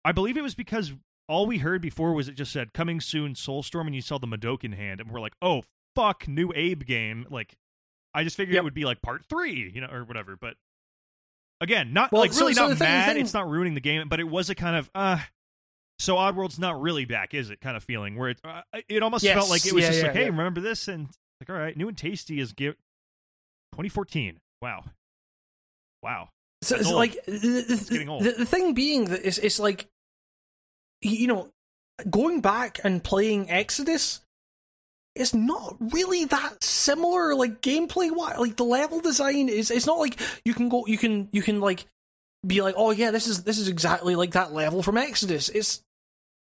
I 0.05 0.13
believe 0.13 0.37
it 0.37 0.43
was 0.43 0.55
because 0.55 0.93
all 1.29 1.47
we 1.47 1.59
heard 1.59 1.81
before 1.81 2.13
was 2.13 2.29
it 2.29 2.35
just 2.35 2.53
said 2.53 2.73
coming 2.75 3.01
soon 3.01 3.35
Soulstorm, 3.35 3.87
and 3.87 3.95
you 3.95 4.03
saw 4.03 4.19
the 4.19 4.27
Mudokon 4.27 4.75
hand, 4.77 5.01
and 5.01 5.11
we're 5.11 5.21
like, 5.21 5.35
oh 5.41 5.63
fuck, 5.95 6.29
new 6.29 6.53
Abe 6.55 6.85
game. 6.85 7.27
Like, 7.31 7.57
I 8.13 8.25
just 8.25 8.37
figured 8.37 8.55
Yep. 8.55 8.61
it 8.61 8.65
would 8.65 8.75
be 8.75 8.85
like 8.85 9.01
part 9.03 9.25
three, 9.29 9.71
you 9.75 9.81
know, 9.81 9.89
or 9.91 10.05
whatever. 10.05 10.37
But 10.41 10.57
again, 11.61 11.93
not 11.93 12.13
Well, 12.13 12.21
like 12.23 12.33
so- 12.33 12.41
really 12.43 12.55
so 12.55 12.69
not 12.69 12.79
thing- 12.79 12.87
mad. 12.89 13.13
thing- 13.15 13.23
It's 13.25 13.35
not 13.35 13.49
ruining 13.49 13.75
the 13.75 13.81
game, 13.81 14.09
but 14.09 14.21
it 14.21 14.29
was 14.29 14.51
a 14.51 14.55
kind 14.55 14.77
of 14.77 14.91
uh. 14.95 15.19
So 16.01 16.17
Oddworld's 16.17 16.59
not 16.59 16.81
really 16.83 17.05
back, 17.05 17.35
is 17.35 17.51
it? 17.51 17.61
Kind 17.61 17.77
of 17.77 17.85
feeling 17.85 18.17
where 18.17 18.31
it 18.31 18.41
uh, 18.45 18.63
it 18.89 19.03
almost 19.05 19.23
Yes, 19.23 19.35
felt 19.37 19.49
like 19.49 19.65
it 19.65 19.73
was 19.73 19.83
yeah, 19.85 19.89
just 19.91 20.01
yeah, 20.01 20.07
like, 20.09 20.17
hey, 20.17 20.23
yeah. 20.25 20.29
remember 20.31 20.61
this? 20.61 20.89
And 20.89 21.09
like, 21.41 21.49
all 21.49 21.57
right, 21.57 21.77
new 21.77 21.87
and 21.89 21.97
tasty 21.97 22.41
is 22.41 22.53
give 22.53 22.75
2014. 23.73 24.41
Wow, 24.61 24.85
wow. 26.03 26.31
So 26.63 26.75
That's 26.75 26.81
it's 26.83 26.91
old. 26.91 26.97
like 26.99 27.25
the, 27.27 27.33
the, 27.33 27.87
getting 27.91 28.09
old. 28.09 28.25
the, 28.25 28.33
the 28.33 28.47
thing 28.47 28.75
being 28.75 29.05
that 29.07 29.25
it's, 29.27 29.39
it's 29.39 29.61
like 29.61 29.87
you 31.05 31.27
know 31.27 31.49
going 32.11 32.41
back 32.41 32.81
and 32.83 33.03
playing 33.05 33.51
Exodus 33.51 34.21
it's 35.15 35.33
not 35.33 35.77
really 35.79 36.25
that 36.25 36.63
similar 36.63 37.35
like 37.35 37.61
gameplay 37.63 38.11
wise 38.11 38.37
like 38.39 38.57
the 38.57 38.65
level 38.65 39.01
design 39.01 39.49
is 39.49 39.71
it's 39.71 39.87
not 39.87 39.99
like 39.99 40.19
you 40.45 40.53
can 40.55 40.69
go 40.69 40.85
you 40.87 40.99
can 40.99 41.29
you 41.31 41.41
can 41.41 41.61
like 41.61 41.87
be 42.45 42.61
like 42.63 42.75
oh 42.77 42.91
yeah 42.91 43.11
this 43.13 43.27
is 43.29 43.45
this 43.45 43.59
is 43.59 43.69
exactly 43.69 44.17
like 44.17 44.33
that 44.33 44.53
level 44.53 44.83
from 44.83 44.97
Exodus 44.97 45.49
it's 45.51 45.83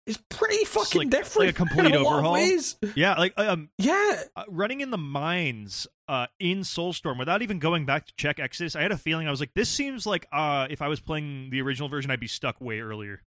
it's 0.07 0.21
pretty 0.29 0.65
fucking 0.65 1.03
like- 1.03 1.11
different 1.11 1.47
like 1.47 1.55
a 1.55 1.57
complete 1.57 1.87
in 1.95 1.95
a 1.95 1.99
lot 2.01 2.13
of 2.13 2.15
overhaul. 2.17 2.33
ways. 2.35 2.77
Yeah, 2.97 3.15
like 3.15 3.33
um, 3.39 3.69
yeah 3.79 4.23
uh, 4.35 4.45
running 4.49 4.81
in 4.81 4.91
the 4.91 4.99
mines 4.99 5.87
uh, 6.09 6.27
in 6.39 6.61
Soulstorm 6.61 7.19
without 7.19 7.43
even 7.43 7.59
going 7.59 7.87
back 7.87 8.07
to 8.07 8.13
check 8.17 8.41
Exodus, 8.41 8.75
I 8.75 8.83
had 8.83 8.93
a 8.93 8.97
feeling 8.99 9.29
I 9.29 9.31
was 9.31 9.41
like, 9.41 9.55
this 9.55 9.69
seems 9.69 10.07
like 10.07 10.27
uh, 10.33 10.67
if 10.69 10.83
I 10.83 10.89
was 10.89 11.01
playing 11.01 11.51
the 11.51 11.61
original 11.63 11.89
version, 11.89 12.11
I'd 12.11 12.19
be 12.19 12.27
stuck 12.27 12.61
way 12.61 12.81
earlier. 12.81 13.23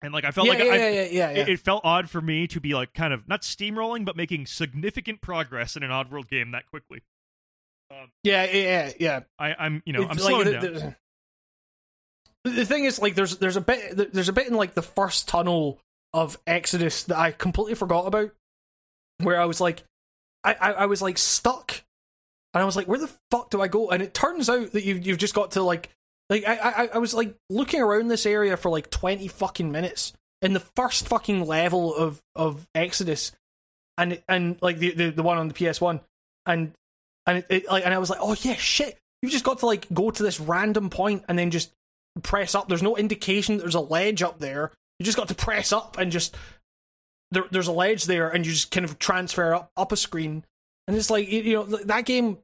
And 0.00 0.12
like 0.12 0.24
I 0.24 0.30
felt 0.30 0.46
yeah, 0.46 0.52
like 0.52 0.62
yeah, 0.64 0.72
I, 0.72 0.76
yeah, 0.76 0.90
yeah, 0.90 1.02
yeah. 1.10 1.28
It, 1.30 1.48
it 1.48 1.60
felt 1.60 1.80
odd 1.84 2.08
for 2.08 2.20
me 2.20 2.46
to 2.48 2.60
be 2.60 2.74
like 2.74 2.94
kind 2.94 3.12
of 3.12 3.26
not 3.28 3.42
steamrolling, 3.42 4.04
but 4.04 4.16
making 4.16 4.46
significant 4.46 5.20
progress 5.20 5.76
in 5.76 5.82
an 5.82 5.90
Oddworld 5.90 6.28
game 6.28 6.52
that 6.52 6.66
quickly. 6.70 7.02
Um, 7.90 8.10
yeah, 8.22 8.44
yeah, 8.44 8.92
yeah. 9.00 9.20
I, 9.38 9.54
I'm 9.58 9.82
you 9.86 9.92
know 9.92 10.04
I'm 10.04 10.12
It's 10.12 10.24
slowing 10.24 10.44
the, 10.44 10.52
down. 10.52 10.94
The, 12.44 12.50
the 12.50 12.64
thing 12.64 12.84
is, 12.84 13.00
like, 13.00 13.14
there's 13.14 13.38
there's 13.38 13.56
a 13.56 13.60
bit 13.60 14.12
there's 14.12 14.28
a 14.28 14.32
bit 14.32 14.46
in 14.46 14.54
like 14.54 14.74
the 14.74 14.82
first 14.82 15.26
tunnel 15.26 15.80
of 16.12 16.38
Exodus 16.46 17.04
that 17.04 17.18
I 17.18 17.32
completely 17.32 17.74
forgot 17.74 18.06
about, 18.06 18.30
where 19.22 19.40
I 19.40 19.46
was 19.46 19.60
like, 19.60 19.82
I, 20.44 20.54
I, 20.54 20.72
I 20.72 20.86
was 20.86 21.02
like 21.02 21.18
stuck, 21.18 21.82
and 22.54 22.62
I 22.62 22.64
was 22.64 22.76
like, 22.76 22.86
where 22.86 22.98
the 22.98 23.10
fuck 23.30 23.50
do 23.50 23.60
I 23.60 23.68
go? 23.68 23.90
And 23.90 24.02
it 24.02 24.14
turns 24.14 24.48
out 24.48 24.72
that 24.72 24.84
you've 24.84 25.04
you've 25.04 25.18
just 25.18 25.34
got 25.34 25.50
to 25.52 25.62
like, 25.62 25.90
like 26.30 26.44
I 26.46 26.56
I, 26.56 26.90
I 26.94 26.98
was 26.98 27.14
like 27.14 27.34
looking 27.48 27.80
around 27.80 28.08
this 28.08 28.26
area 28.26 28.56
for 28.56 28.70
like 28.70 28.90
twenty 28.90 29.28
fucking 29.28 29.70
minutes 29.70 30.12
in 30.42 30.52
the 30.52 30.60
first 30.60 31.08
fucking 31.08 31.46
level 31.46 31.94
of 31.94 32.22
of 32.36 32.68
Exodus, 32.74 33.32
and 33.96 34.22
and 34.28 34.58
like 34.62 34.78
the 34.78 34.92
the, 34.92 35.10
the 35.10 35.22
one 35.22 35.38
on 35.38 35.48
the 35.48 35.54
PS 35.54 35.80
One, 35.80 36.00
and 36.46 36.72
and 37.26 37.38
it, 37.38 37.46
it 37.48 37.66
like 37.68 37.84
and 37.84 37.94
I 37.94 37.98
was 37.98 38.10
like, 38.10 38.20
oh 38.22 38.36
yeah, 38.40 38.54
shit. 38.54 38.98
you've 39.22 39.32
just 39.32 39.44
got 39.44 39.60
to 39.60 39.66
like 39.66 39.86
go 39.92 40.10
to 40.10 40.22
this 40.22 40.40
random 40.40 40.90
point 40.90 41.24
and 41.28 41.38
then 41.38 41.50
just 41.50 41.72
press 42.22 42.54
up. 42.54 42.68
There's 42.68 42.82
no 42.82 42.96
indication 42.96 43.58
there's 43.58 43.74
a 43.74 43.80
ledge 43.80 44.22
up 44.22 44.38
there. 44.38 44.72
You 44.98 45.04
just 45.04 45.16
got 45.16 45.28
to 45.28 45.34
press 45.34 45.72
up 45.72 45.98
and 45.98 46.10
just 46.10 46.36
there, 47.30 47.44
there's 47.50 47.68
a 47.68 47.72
ledge 47.72 48.04
there, 48.04 48.28
and 48.28 48.46
you 48.46 48.52
just 48.52 48.70
kind 48.70 48.84
of 48.84 48.98
transfer 48.98 49.54
up 49.54 49.70
up 49.76 49.92
a 49.92 49.96
screen. 49.96 50.44
And 50.86 50.96
it's 50.96 51.10
like 51.10 51.30
you 51.30 51.54
know 51.54 51.64
that 51.64 52.04
game. 52.04 52.38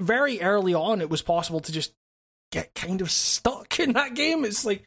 Very 0.00 0.40
early 0.40 0.74
on, 0.74 1.00
it 1.00 1.08
was 1.08 1.22
possible 1.22 1.60
to 1.60 1.70
just 1.70 1.92
get 2.50 2.74
kind 2.74 3.00
of 3.00 3.10
stuck 3.10 3.78
in 3.80 3.92
that 3.92 4.14
game. 4.14 4.44
It's 4.44 4.64
like, 4.64 4.84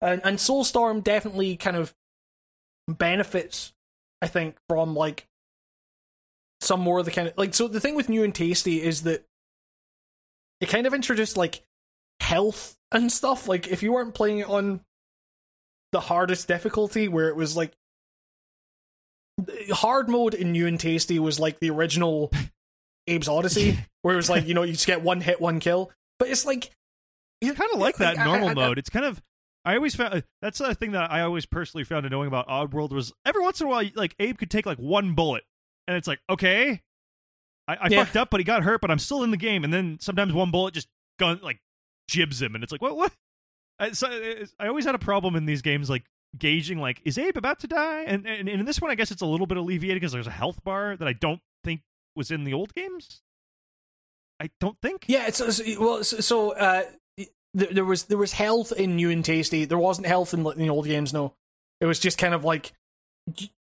and, 0.00 0.20
and 0.24 0.38
Soulstorm 0.38 1.02
definitely 1.02 1.56
kind 1.56 1.76
of 1.76 1.94
benefits, 2.88 3.72
I 4.20 4.26
think, 4.26 4.56
from 4.68 4.94
like 4.94 5.26
some 6.60 6.80
more 6.80 6.98
of 6.98 7.04
the 7.04 7.10
kind 7.10 7.28
of 7.28 7.34
like. 7.36 7.54
So 7.54 7.68
the 7.68 7.80
thing 7.80 7.94
with 7.94 8.08
new 8.08 8.24
and 8.24 8.34
tasty 8.34 8.82
is 8.82 9.02
that 9.02 9.24
it 10.60 10.68
kind 10.68 10.86
of 10.86 10.94
introduced 10.94 11.36
like 11.36 11.62
health 12.20 12.76
and 12.92 13.10
stuff. 13.10 13.48
Like 13.48 13.68
if 13.68 13.82
you 13.82 13.92
weren't 13.92 14.14
playing 14.14 14.38
it 14.38 14.48
on 14.48 14.80
the 15.92 16.00
hardest 16.00 16.48
difficulty, 16.48 17.08
where 17.08 17.28
it 17.28 17.36
was 17.36 17.56
like 17.56 17.72
hard 19.70 20.08
mode 20.08 20.34
in 20.34 20.52
new 20.52 20.66
and 20.66 20.78
tasty 20.78 21.18
was 21.18 21.40
like 21.40 21.60
the 21.60 21.70
original 21.70 22.30
Abe's 23.08 23.28
Odyssey, 23.28 23.78
where 24.02 24.14
it 24.14 24.18
was 24.18 24.30
like 24.30 24.46
you 24.46 24.54
know 24.54 24.62
you 24.62 24.72
just 24.72 24.86
get 24.86 25.02
one 25.02 25.20
hit, 25.20 25.40
one 25.40 25.60
kill. 25.60 25.90
But 26.18 26.28
it's 26.28 26.46
like 26.46 26.70
It's 27.50 27.58
kind 27.58 27.72
of 27.72 27.78
like 27.80 27.96
that 27.96 28.14
in 28.14 28.20
I- 28.20 28.24
normal 28.24 28.48
I- 28.48 28.52
I- 28.52 28.54
mode. 28.54 28.78
It's 28.78 28.90
kind 28.90 29.04
of 29.06 29.22
I 29.64 29.76
always 29.76 29.94
found 29.94 30.24
that's 30.42 30.58
the 30.58 30.74
thing 30.74 30.92
that 30.92 31.10
I 31.10 31.22
always 31.22 31.46
personally 31.46 31.84
found 31.84 32.04
annoying 32.06 32.28
about 32.28 32.46
Oddworld 32.48 32.90
was 32.90 33.12
every 33.24 33.40
once 33.42 33.60
in 33.60 33.66
a 33.66 33.70
while, 33.70 33.84
like 33.94 34.14
Abe 34.18 34.36
could 34.36 34.50
take 34.50 34.66
like 34.66 34.78
one 34.78 35.14
bullet, 35.14 35.44
and 35.88 35.96
it's 35.96 36.06
like 36.08 36.20
okay, 36.28 36.82
I, 37.66 37.76
I 37.76 37.88
Yeah. 37.88 38.04
fucked 38.04 38.16
up, 38.16 38.30
but 38.30 38.40
he 38.40 38.44
got 38.44 38.62
hurt, 38.62 38.80
but 38.82 38.90
I'm 38.90 38.98
still 38.98 39.22
in 39.22 39.30
the 39.30 39.36
game. 39.38 39.64
And 39.64 39.72
then 39.72 39.98
sometimes 40.00 40.32
one 40.34 40.50
bullet 40.50 40.74
just 40.74 40.88
gun 41.18 41.40
like 41.42 41.60
jibs 42.08 42.42
him, 42.42 42.54
and 42.54 42.62
it's 42.62 42.72
like 42.72 42.82
what 42.82 42.96
what. 42.96 43.12
I, 43.78 43.92
so 43.92 44.10
it's- 44.10 44.54
I 44.60 44.68
always 44.68 44.84
had 44.84 44.94
a 44.94 44.98
problem 44.98 45.34
in 45.34 45.46
these 45.46 45.62
games, 45.62 45.88
like 45.90 46.04
gauging 46.36 46.78
like 46.78 47.00
is 47.04 47.16
Abe 47.16 47.36
about 47.38 47.60
to 47.60 47.66
die, 47.66 48.02
and 48.02 48.26
and, 48.26 48.48
and 48.48 48.60
in 48.60 48.66
this 48.66 48.80
one, 48.82 48.90
I 48.90 48.94
guess 48.96 49.10
it's 49.10 49.22
a 49.22 49.26
little 49.26 49.46
bit 49.46 49.56
alleviated 49.56 50.00
because 50.00 50.12
there's 50.12 50.26
a 50.26 50.30
health 50.30 50.62
bar 50.62 50.96
that 50.96 51.08
I 51.08 51.12
don't 51.14 51.40
think 51.64 51.80
was 52.14 52.30
in 52.30 52.44
the 52.44 52.52
old 52.52 52.74
games. 52.74 53.22
I 54.40 54.50
don't 54.60 54.76
think. 54.82 55.04
Yeah, 55.08 55.26
it's, 55.26 55.40
it's 55.40 55.78
well, 55.78 56.04
so, 56.04 56.18
so 56.20 56.50
uh, 56.52 56.82
there, 57.54 57.68
there 57.70 57.84
was 57.84 58.04
there 58.04 58.18
was 58.18 58.32
health 58.32 58.72
in 58.72 58.96
new 58.96 59.10
and 59.10 59.24
tasty. 59.24 59.64
There 59.64 59.78
wasn't 59.78 60.06
health 60.06 60.34
in 60.34 60.42
the 60.42 60.68
old 60.68 60.86
games. 60.86 61.12
No, 61.12 61.34
it 61.80 61.86
was 61.86 61.98
just 61.98 62.18
kind 62.18 62.34
of 62.34 62.44
like 62.44 62.72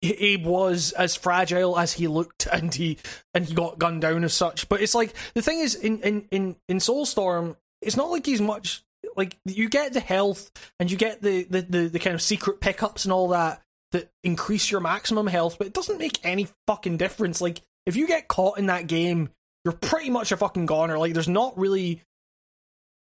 Abe 0.03 0.47
was 0.47 0.93
as 0.93 1.17
fragile 1.17 1.79
as 1.79 1.93
he 1.93 2.07
looked, 2.07 2.47
and 2.53 2.75
he 2.75 2.99
and 3.35 3.45
he 3.45 3.55
got 3.55 3.79
gunned 3.79 4.03
down 4.03 4.25
as 4.25 4.35
such. 4.35 4.69
But 4.69 4.81
it's 4.81 4.95
like 4.95 5.15
the 5.35 5.43
thing 5.43 5.59
is 5.59 5.75
in 5.75 6.01
in 6.01 6.29
in 6.31 6.57
in 6.69 6.79
Soulstorm, 6.79 7.57
it's 7.83 7.97
not 7.97 8.11
like 8.11 8.27
he's 8.27 8.41
much 8.41 8.85
like 9.17 9.37
you 9.45 9.69
get 9.69 9.93
the 9.93 10.01
health 10.01 10.51
and 10.79 10.91
you 10.91 10.97
get 10.97 11.21
the 11.21 11.45
the 11.45 11.63
the, 11.63 11.89
the 11.89 11.99
kind 11.99 12.15
of 12.15 12.23
secret 12.23 12.61
pickups 12.61 13.05
and 13.05 13.13
all 13.13 13.29
that 13.29 13.63
that 13.93 14.09
increase 14.23 14.71
your 14.71 14.81
maximum 14.81 15.27
health, 15.27 15.59
but 15.59 15.67
it 15.67 15.73
doesn't 15.73 15.99
make 15.99 16.25
any 16.25 16.47
fucking 16.67 16.97
difference. 16.97 17.41
Like 17.41 17.61
if 17.87 17.97
you 17.97 18.07
get 18.07 18.29
caught 18.29 18.59
in 18.59 18.67
that 18.67 18.87
game 18.87 19.31
you're 19.65 19.73
pretty 19.73 20.11
much 20.11 20.33
a 20.33 20.37
fucking 20.37 20.67
goner. 20.67 20.99
Like, 20.99 21.13
there's 21.13 21.29
not 21.29 21.59
really 21.59 22.01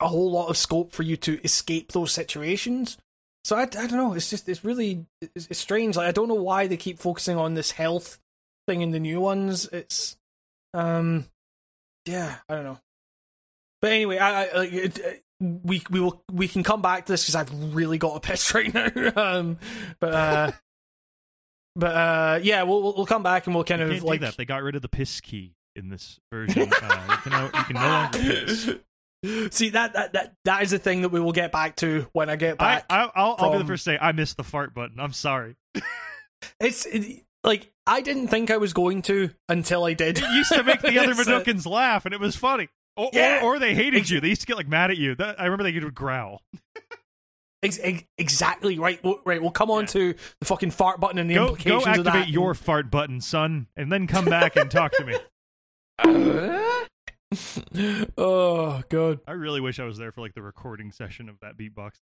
a 0.03 0.09
whole 0.09 0.31
lot 0.31 0.49
of 0.49 0.57
scope 0.57 0.93
for 0.93 1.03
you 1.03 1.17
to 1.19 1.41
escape 1.45 1.93
those 1.93 2.13
situations. 2.13 2.99
So 3.45 3.57
I, 3.57 3.63
I 3.63 3.67
don't 3.67 3.93
know. 3.93 4.13
It's 4.15 4.31
just 4.31 4.49
it's 4.49 4.65
really 4.65 5.07
it's, 5.21 5.47
it's 5.51 5.59
strange. 5.61 5.97
Like 5.97 6.09
I 6.09 6.13
don't 6.13 6.29
know 6.29 6.35
why 6.35 6.67
they 6.67 6.77
keep 6.77 6.99
focusing 6.99 7.37
on 7.37 7.55
this 7.55 7.73
health 7.73 8.19
thing 8.69 8.83
in 8.83 8.91
the 8.93 9.01
new 9.01 9.21
ones. 9.21 9.67
It's 9.73 10.17
um 10.75 11.27
yeah 12.07 12.37
I 12.49 12.55
don't 12.55 12.65
know. 12.65 12.79
But 13.81 13.93
anyway, 13.93 14.19
I, 14.19 14.45
I 14.45 14.57
like 14.59 14.73
it, 14.73 14.99
it- 14.99 15.23
we 15.65 15.83
we 15.91 15.99
will 15.99 16.23
we 16.31 16.47
can 16.47 16.63
come 16.63 16.83
back 16.83 17.07
to 17.07 17.13
this 17.15 17.25
because 17.25 17.35
I've 17.35 17.75
really 17.75 17.99
got 17.99 18.15
a 18.15 18.21
piss 18.21 18.55
right 18.55 18.73
now. 18.73 18.89
um, 19.17 19.59
but 19.99 20.15
uh, 20.15 20.53
but 21.75 21.97
uh, 21.97 22.39
yeah, 22.45 22.63
we'll 22.63 22.81
we'll- 22.95 23.07
come 23.07 23.25
back 23.25 23.47
and 23.47 23.55
we'll 23.57 23.65
kind 23.65 23.81
You 23.83 23.89
of 23.97 24.05
like 24.05 24.21
that. 24.21 24.37
They 24.37 24.45
got 24.45 24.63
rid 24.63 24.77
of 24.77 24.83
the 24.83 24.89
piss 24.89 25.21
key 25.21 25.55
in 25.75 25.89
this 25.89 26.21
version. 26.33 26.71
uh, 26.81 27.07
you, 27.11 27.31
can 27.31 27.43
you 27.55 27.65
can 27.65 27.75
no 27.75 27.81
longer 27.81 28.19
piss. 28.21 28.71
See 29.51 29.71
that, 29.71 29.93
that 29.93 30.13
that 30.15 30.35
that 30.45 30.63
is 30.65 30.73
the 30.73 30.79
thing 30.81 31.03
that 31.03 31.11
we 31.11 31.21
will 31.21 31.33
get 31.33 31.53
back 31.53 31.77
to 31.77 32.07
when 32.13 32.29
I 32.29 32.37
get 32.37 32.59
back. 32.59 32.87
I, 32.91 33.09
I'll, 33.15 33.37
I'll 33.39 33.53
be 33.53 33.59
the 33.59 33.65
first 33.65 33.85
to 33.85 33.91
say 33.93 33.99
I 34.01 34.11
missed 34.13 34.37
the 34.37 34.43
fart 34.43 34.75
button. 34.75 34.99
I'm 34.99 35.13
sorry. 35.13 35.55
it's 36.61 36.87
it, 36.87 37.25
like 37.45 37.73
I 37.87 38.01
didn't 38.01 38.29
think 38.29 38.51
I 38.51 38.57
was 38.57 38.73
going 38.73 39.03
to 39.03 39.31
until 39.49 39.85
I 39.85 39.95
did. 39.95 40.19
It 40.19 40.25
used 40.35 40.53
to 40.53 40.65
make 40.65 40.81
the 40.81 40.99
other 40.99 41.13
It's, 41.13 41.67
uh, 41.67 41.71
laugh, 41.71 42.05
and 42.05 42.13
it 42.13 42.19
was 42.21 42.35
funny. 42.35 42.69
Or, 42.97 43.11
Yeah. 43.13 43.41
or, 43.43 43.55
or 43.57 43.59
they 43.61 43.75
hated 43.75 44.01
Ex- 44.01 44.11
you. 44.11 44.21
They 44.21 44.29
used 44.29 44.41
to 44.43 44.47
get 44.47 44.57
like 44.57 44.69
mad 44.69 44.91
at 44.91 44.97
you. 44.99 45.15
That, 45.15 45.41
I 45.41 45.45
remember 45.45 45.63
they 45.65 45.73
would 45.79 45.95
growl. 45.95 46.43
Ex- 47.63 47.79
ex- 47.81 48.03
exactly 48.19 48.79
right. 48.81 49.01
w- 49.03 49.23
Right. 49.25 49.41
We'll 49.41 49.53
come 49.53 49.71
on 49.71 49.83
Yeah. 49.83 49.87
to 49.87 50.15
the 50.41 50.47
fucking 50.47 50.73
fart 50.73 50.99
button 51.01 51.19
and 51.19 51.31
the 51.31 51.35
Go, 51.35 51.43
implications 51.51 51.85
go 51.85 51.91
of 51.91 52.07
activate 52.07 52.13
that. 52.27 52.29
your 52.29 52.55
fart 52.55 52.91
button, 52.91 53.21
son, 53.21 53.69
and 53.77 53.91
then 53.91 54.09
come 54.09 54.25
back 54.25 54.57
and 54.57 54.69
talk 54.71 54.93
to 54.97 55.05
me. 55.05 55.15
oh 58.19 58.83
god. 58.89 59.21
I 59.27 59.33
really 59.33 59.61
wish 59.61 59.79
I 59.81 59.85
was 59.85 59.99
there 59.99 60.13
for 60.13 60.21
like 60.21 60.35
the 60.35 60.43
recording 60.43 60.93
session 60.93 61.29
of 61.29 61.39
that 61.41 61.57
beatbox. 61.57 61.93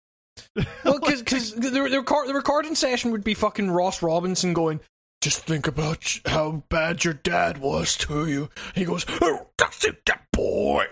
Well, 0.85 1.01
because 1.01 1.55
the, 1.55 1.71
the, 1.71 1.83
record, 1.83 2.29
the 2.29 2.35
recording 2.35 2.75
session 2.75 3.11
would 3.11 3.25
be 3.25 3.35
fucking 3.35 3.71
Ross 3.71 4.03
Robinson 4.03 4.55
going. 4.55 4.81
Just 5.21 5.45
think 5.45 5.67
about 5.67 6.19
how 6.25 6.65
bad 6.71 7.05
your 7.05 7.15
dad 7.15 7.59
was 7.59 7.97
to 7.99 8.27
you. 8.27 8.49
He 8.75 8.85
goes, 8.87 9.05
"Oh, 9.21 9.49
that's 9.59 9.85
it, 9.85 10.05
that 10.07 10.27
boy." 10.33 10.87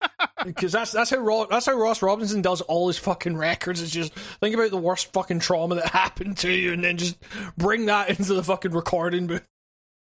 Because 0.44 0.72
that's 0.72 0.92
that's 0.92 1.10
how 1.10 1.18
Ro- 1.18 1.46
that's 1.50 1.66
how 1.66 1.74
Ross 1.74 2.02
Robinson 2.02 2.42
does 2.42 2.60
all 2.62 2.86
his 2.88 2.98
fucking 2.98 3.36
records. 3.36 3.80
Is 3.80 3.90
just 3.90 4.12
think 4.14 4.54
about 4.54 4.70
the 4.70 4.76
worst 4.76 5.12
fucking 5.12 5.40
trauma 5.40 5.74
that 5.76 5.88
happened 5.88 6.38
to 6.38 6.52
you, 6.52 6.72
and 6.72 6.82
then 6.82 6.96
just 6.96 7.18
bring 7.56 7.86
that 7.86 8.10
into 8.10 8.34
the 8.34 8.42
fucking 8.42 8.72
recording 8.72 9.26
booth. 9.26 9.46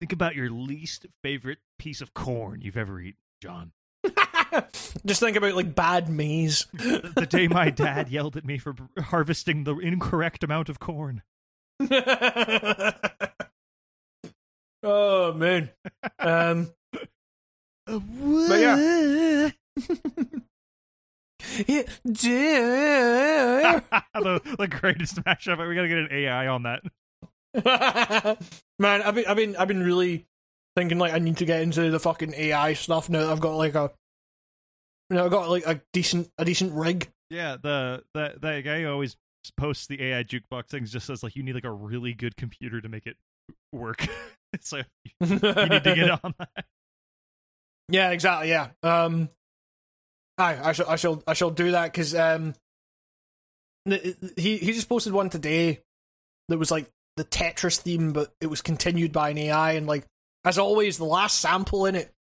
Think 0.01 0.13
about 0.13 0.35
your 0.35 0.51
least 0.51 1.07
favorite 1.23 1.59
piece 1.79 2.01
of 2.01 2.15
corn 2.15 2.61
you've 2.61 2.77
ever 2.77 3.01
eaten, 3.01 3.19
John. 3.41 3.73
Just 5.07 5.21
think 5.21 5.37
about 5.37 5.55
like 5.55 5.75
bad 5.75 6.09
maize. 6.09 6.67
the, 6.73 7.13
the 7.17 7.27
day 7.27 7.49
my 7.49 7.71
dad 7.71 8.09
yelled 8.09 8.37
at 8.37 8.45
me 8.45 8.59
for 8.59 8.75
harvesting 8.99 9.65
the 9.65 9.77
incorrect 9.77 10.45
amount 10.45 10.69
of 10.69 10.79
corn. 10.79 11.23
oh 14.83 15.33
man. 15.33 15.71
Um 16.19 16.73
But 17.87 18.61
yeah. 18.61 19.51
the, 24.15 24.57
the 24.59 24.69
greatest 24.69 25.23
mashup. 25.25 25.69
We 25.69 25.75
gotta 25.75 25.89
get 25.89 25.99
an 25.99 26.09
AI 26.11 26.47
on 26.47 26.63
that. 26.65 26.83
Man, 28.79 29.03
I've 29.03 29.15
been 29.15 29.27
I've 29.27 29.37
been 29.37 29.57
I've 29.57 29.69
been 29.69 29.83
really 29.83 30.27
thinking 30.77 30.99
like 30.99 31.13
I 31.13 31.19
need 31.19 31.37
to 31.39 31.45
get 31.45 31.61
into 31.61 31.91
the 31.91 32.01
fucking 32.01 32.35
AI 32.35 32.73
stuff 32.75 33.09
now 33.09 33.21
that 33.21 33.31
I've 33.31 33.41
got 33.41 33.57
like 33.57 33.75
a 33.75 33.93
you 35.11 35.17
know, 35.17 35.27
I've 35.27 35.31
got 35.31 35.49
like 35.49 35.67
a 35.67 35.81
decent 35.93 36.31
a 36.39 36.45
decent 36.45 36.73
rig. 36.73 37.09
Yeah, 37.31 37.57
the 37.63 38.03
that 38.15 38.41
that 38.41 38.61
guy 38.63 38.85
always 38.85 39.17
posts 39.57 39.87
the 39.87 40.03
AI 40.03 40.25
jukebox 40.25 40.69
things 40.69 40.91
just 40.91 41.07
says 41.07 41.23
like 41.23 41.37
you 41.37 41.43
need 41.43 41.55
like 41.55 41.65
a 41.65 41.71
really 41.71 42.15
good 42.15 42.37
computer 42.37 42.81
to 42.81 42.89
make 42.89 43.07
it 43.07 43.17
work. 43.73 44.07
so 44.61 44.79
you 44.79 44.85
need 45.27 45.41
to 45.41 45.95
get 45.95 46.11
on 46.25 46.35
that. 46.39 46.65
Yeah, 47.89 48.11
exactly. 48.11 48.49
Yeah. 48.49 48.69
Um, 48.83 49.29
I 50.39 50.71
I 50.71 50.73
shall 50.73 50.89
I 50.89 50.97
shall 50.97 51.23
I 51.27 51.35
shall 51.35 51.51
do 51.51 51.73
that 51.73 51.93
because 51.93 52.15
um, 52.15 52.55
he 53.87 54.57
he 54.57 54.73
just 54.73 54.89
posted 54.89 55.13
one 55.13 55.31
today 55.31 55.81
that 56.49 56.59
was 56.59 56.71
like 56.71 56.91
the 57.17 57.25
Tetris 57.25 57.81
theme, 57.81 58.13
but 58.13 58.33
it 58.41 58.47
was 58.49 58.61
continued 58.63 59.13
by 59.13 59.31
an 59.31 59.39
AI, 59.39 59.73
and 59.73 59.87
like 59.87 60.05
as 60.45 60.59
always, 60.59 60.99
the 60.99 61.05
last 61.05 61.41
sample 61.41 61.87
in 61.87 61.95
it 61.95 62.13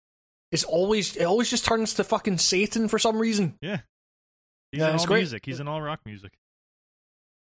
is 0.50 0.64
always 0.64 1.16
it 1.16 1.24
always 1.24 1.48
just 1.50 1.64
turns 1.64 1.94
to 1.94 2.04
fucking 2.04 2.38
Satan 2.38 2.88
for 2.88 2.98
some 2.98 3.18
reason. 3.18 3.56
Yeah, 3.62 3.80
he's 4.70 4.80
Yeah, 4.80 4.90
in 4.92 4.98
all 4.98 5.06
great. 5.06 5.18
music. 5.20 5.44
He's 5.46 5.60
in 5.60 5.68
all 5.68 5.80
rock 5.82 6.00
music. 6.04 6.32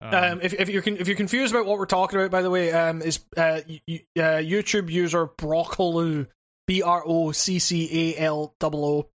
Um, 0.01 0.15
Um, 0.15 0.41
if 0.43 0.53
if 0.55 0.69
you're 0.69 0.83
con- 0.83 0.97
if 0.99 1.09
you're 1.09 1.17
confused 1.17 1.53
about 1.55 1.67
what 1.67 1.79
we're 1.79 1.87
talking 1.87 2.19
about, 2.19 2.31
by 2.31 2.43
the 2.43 2.51
way, 2.51 2.71
um, 2.73 3.03
is 3.03 3.21
uh, 3.37 3.61
y- 3.69 3.81
uh 4.17 4.39
YouTube 4.41 4.91
user 4.91 5.27
Broccaloo 5.27 6.29
B 6.67 6.83
R 6.83 7.03
O 7.05 7.33
C 7.33 7.59
C 7.59 7.89
A 8.15 8.19
L 8.21 8.55
O 8.61 8.71
O. 8.73 9.09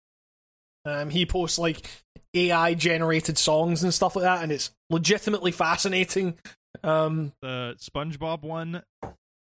Um, 0.86 1.10
he 1.10 1.26
posts 1.26 1.58
like 1.58 1.86
AI 2.32 2.72
generated 2.74 3.36
songs 3.36 3.82
and 3.82 3.92
stuff 3.92 4.16
like 4.16 4.22
that, 4.22 4.42
and 4.42 4.50
it's 4.50 4.70
legitimately 4.88 5.50
fascinating. 5.52 6.38
Um, 6.82 7.32
the 7.42 7.76
SpongeBob 7.78 8.42
one 8.42 8.82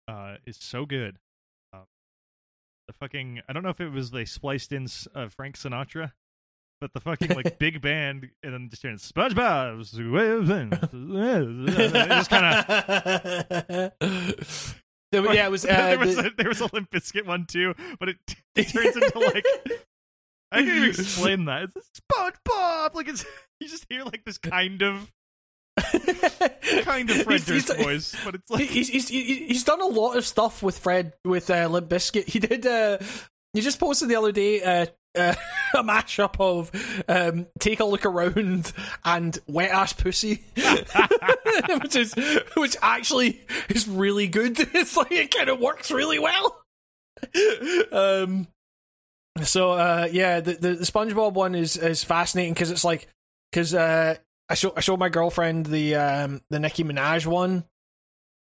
uh, 0.07 0.35
is 0.45 0.57
so 0.57 0.85
good. 0.85 1.17
Um, 1.73 1.85
the 2.87 2.93
fucking 2.93 3.41
I 3.47 3.53
don't 3.53 3.63
know 3.63 3.69
if 3.69 3.81
it 3.81 3.89
was 3.89 4.11
they 4.11 4.25
spliced 4.25 4.71
in 4.71 4.87
uh, 5.13 5.27
Frank 5.29 5.57
Sinatra, 5.57 6.11
but 6.81 6.93
the 6.93 6.99
fucking 6.99 7.29
like 7.35 7.57
big 7.59 7.81
band 7.81 8.29
and 8.43 8.53
then 8.53 8.69
just 8.69 8.81
hearing 8.81 8.97
SpongeBob. 8.97 9.73
it 9.73 9.77
just 12.09 12.29
kind 12.29 12.45
of 12.45 13.91
yeah, 15.33 15.45
it 15.45 15.51
was. 15.51 15.65
Uh, 15.65 15.67
there 15.67 15.99
was 15.99 16.15
the- 16.15 16.27
a, 16.27 16.31
there 16.37 16.47
was 16.49 16.61
a 16.61 16.69
Limp 16.73 16.91
Bizkit 16.91 17.25
one 17.25 17.45
too, 17.45 17.73
but 17.99 18.09
it, 18.09 18.17
it 18.55 18.67
turns 18.69 18.95
into 18.95 19.19
like 19.19 19.45
I 20.51 20.57
can't 20.63 20.69
even 20.69 20.89
explain 20.89 21.45
that. 21.45 21.69
It's 21.75 22.01
SpongeBob. 22.11 22.93
Like 22.95 23.07
it's 23.07 23.25
you 23.59 23.67
just 23.67 23.85
hear 23.89 24.03
like 24.03 24.23
this 24.25 24.37
kind 24.37 24.81
of 24.81 25.11
kind 26.83 27.09
of 27.09 27.23
Fred 27.23 27.41
He's- 27.41 27.67
he's- 27.67 27.83
voice, 27.83 28.15
but 28.25 28.35
it's 28.35 28.49
like 28.49 28.65
he's, 28.69 28.87
he's 28.89 29.07
he's 29.09 29.63
done 29.63 29.81
a 29.81 29.85
lot 29.87 30.15
of 30.17 30.25
stuff 30.25 30.61
with 30.63 30.77
Fred 30.79 31.13
with 31.23 31.49
uh, 31.49 31.67
Limp 31.67 31.89
Bizkit. 31.89 32.25
He 32.29 32.39
did. 32.39 32.65
Uh, 32.65 32.97
he 33.53 33.61
just 33.61 33.79
posted 33.79 34.09
the 34.09 34.15
other 34.17 34.31
day 34.33 34.61
uh, 34.61 34.85
uh, 35.17 35.33
a 35.75 35.83
mashup 35.83 36.35
of 36.39 36.71
um, 37.07 37.47
"Take 37.59 37.79
a 37.79 37.85
Look 37.85 38.05
Around" 38.05 38.73
and 39.05 39.37
"Wet 39.47 39.71
Ass 39.71 39.93
Pussy," 39.93 40.43
which 41.81 41.95
is 41.95 42.13
which 42.55 42.75
actually 42.81 43.41
is 43.69 43.87
really 43.87 44.27
good. 44.27 44.59
It's 44.73 44.97
like 44.97 45.11
it 45.11 45.33
kind 45.33 45.49
of 45.49 45.59
works 45.59 45.91
really 45.91 46.19
well. 46.19 46.61
um. 47.91 48.47
So 49.43 49.71
uh, 49.73 50.07
yeah, 50.11 50.39
the, 50.39 50.53
the 50.53 50.73
the 50.75 50.85
SpongeBob 50.85 51.33
one 51.33 51.55
is 51.55 51.75
is 51.77 52.03
fascinating 52.03 52.53
because 52.53 52.71
it's 52.71 52.85
like 52.85 53.07
because 53.51 53.73
uh, 53.73 54.15
I 54.49 54.55
show 54.55 54.73
I 54.75 54.81
showed 54.81 54.99
my 54.99 55.09
girlfriend 55.09 55.65
the 55.65 55.95
um 55.95 56.41
the 56.49 56.59
Nicki 56.59 56.83
Minaj 56.83 57.25
one. 57.25 57.65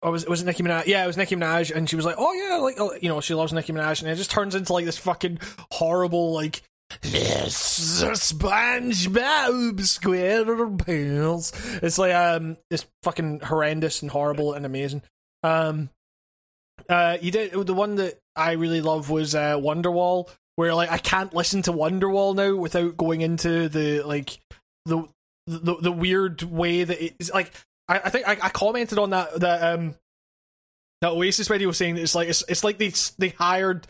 Or 0.03 0.11
was 0.11 0.27
was 0.27 0.43
it 0.43 0.47
Nicki 0.47 0.63
Minaj? 0.63 0.87
Yeah, 0.87 1.05
it 1.05 1.07
was 1.07 1.17
Nicki 1.17 1.37
Minaj, 1.37 1.75
and 1.75 1.89
she 1.89 1.97
was 1.97 2.05
like, 2.05 2.17
"Oh 2.19 2.33
yeah, 2.33 2.57
like 2.57 2.77
oh, 2.79 2.95
you 3.01 3.09
know, 3.09 3.21
she 3.21 3.35
loves 3.35 3.53
Nicki 3.53 3.73
Minaj," 3.73 4.03
and 4.03 4.11
it 4.11 4.17
just 4.17 4.31
turns 4.31 4.55
into 4.55 4.73
like 4.73 4.85
this 4.85 4.99
fucking 4.99 5.39
horrible 5.71 6.33
like. 6.33 6.63
Yes, 7.05 8.03
SpongeBob 8.03 9.81
SquarePants. 9.81 11.83
It's 11.83 11.99
like 11.99 12.15
um, 12.15 12.59
it's 12.71 12.87
fucking 13.03 13.41
horrendous 13.41 14.03
and 14.03 14.11
horrible 14.11 14.53
and 14.53 14.67
amazing. 14.67 15.03
Um, 15.43 15.89
uh, 16.89 17.19
you 17.21 17.31
did 17.31 17.53
the 17.53 17.73
one 17.73 17.97
that 17.97 18.19
I 18.37 18.53
really 18.53 18.81
love 18.81 19.09
was 19.09 19.35
uh, 19.35 19.57
Wonderwall, 19.57 20.29
where 20.57 20.75
like 20.75 20.91
I 20.91 20.99
can't 20.99 21.33
listen 21.33 21.63
to 21.63 21.73
Wonderwall 21.73 22.35
now 22.35 22.57
without 22.57 22.97
going 22.97 23.21
into 23.21 23.69
the 23.69 24.03
like 24.03 24.39
the 24.85 25.09
the 25.47 25.77
the 25.77 25.93
weird 25.93 26.43
way 26.43 26.85
that 26.85 27.05
it's 27.05 27.33
like 27.33 27.53
I, 27.89 28.01
I 28.05 28.11
think 28.11 28.29
I, 28.29 28.33
I 28.43 28.49
commented 28.49 28.99
on 28.99 29.11
that 29.11 29.41
that 29.41 29.75
um 29.75 29.97
that 31.01 31.11
Oasis 31.11 31.49
video 31.49 31.73
saying 31.73 31.97
that 31.97 32.03
it's 32.03 32.15
like 32.15 32.29
it's 32.29 32.45
it's 32.49 32.65
like 32.65 32.79
they 32.79 32.93
they 33.19 33.31
hired 33.31 33.87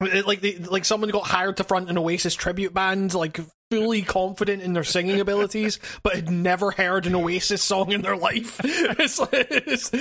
it, 0.00 0.26
like 0.26 0.40
they 0.40 0.56
like 0.58 0.84
someone 0.84 1.10
got 1.10 1.26
hired 1.26 1.56
to 1.58 1.64
front 1.64 1.90
an 1.90 1.98
Oasis 1.98 2.34
tribute 2.34 2.72
band 2.72 3.14
like 3.14 3.40
fully 3.70 4.02
confident 4.02 4.62
in 4.62 4.74
their 4.74 4.84
singing 4.84 5.20
abilities 5.20 5.78
but 6.02 6.14
had 6.14 6.30
never 6.30 6.70
heard 6.70 7.06
an 7.06 7.14
Oasis 7.14 7.62
song 7.62 7.92
in 7.92 8.02
their 8.02 8.16
life. 8.16 8.60
It's, 9.02 9.18
like, 9.18 9.32
it's 9.32 9.92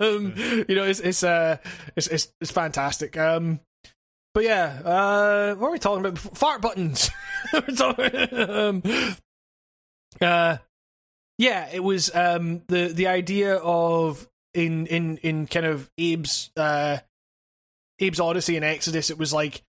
um, 0.00 0.34
you 0.68 0.74
know 0.74 0.84
it's 0.84 1.00
it's 1.00 1.22
uh 1.22 1.56
it's 1.96 2.06
it's, 2.06 2.32
it's 2.40 2.50
fantastic. 2.50 3.16
Um 3.16 3.60
but 4.32 4.44
yeah 4.44 4.80
uh 4.84 5.54
what 5.56 5.68
are 5.68 5.72
we 5.72 5.78
talking 5.78 6.04
about 6.04 6.18
fart 6.18 6.62
buttons. 6.62 7.10
Um, 7.52 8.82
uh 10.20 10.56
yeah 11.38 11.68
it 11.72 11.82
was 11.82 12.14
um 12.14 12.62
the 12.68 12.88
the 12.88 13.06
idea 13.06 13.56
of 13.56 14.28
in 14.52 14.86
in 14.86 15.16
in 15.18 15.46
kind 15.46 15.66
of 15.66 15.90
abe's 15.98 16.50
uh 16.56 16.98
abe's 18.00 18.20
odyssey 18.20 18.56
and 18.56 18.64
exodus 18.64 19.10
it 19.10 19.18
was 19.18 19.32
like 19.32 19.62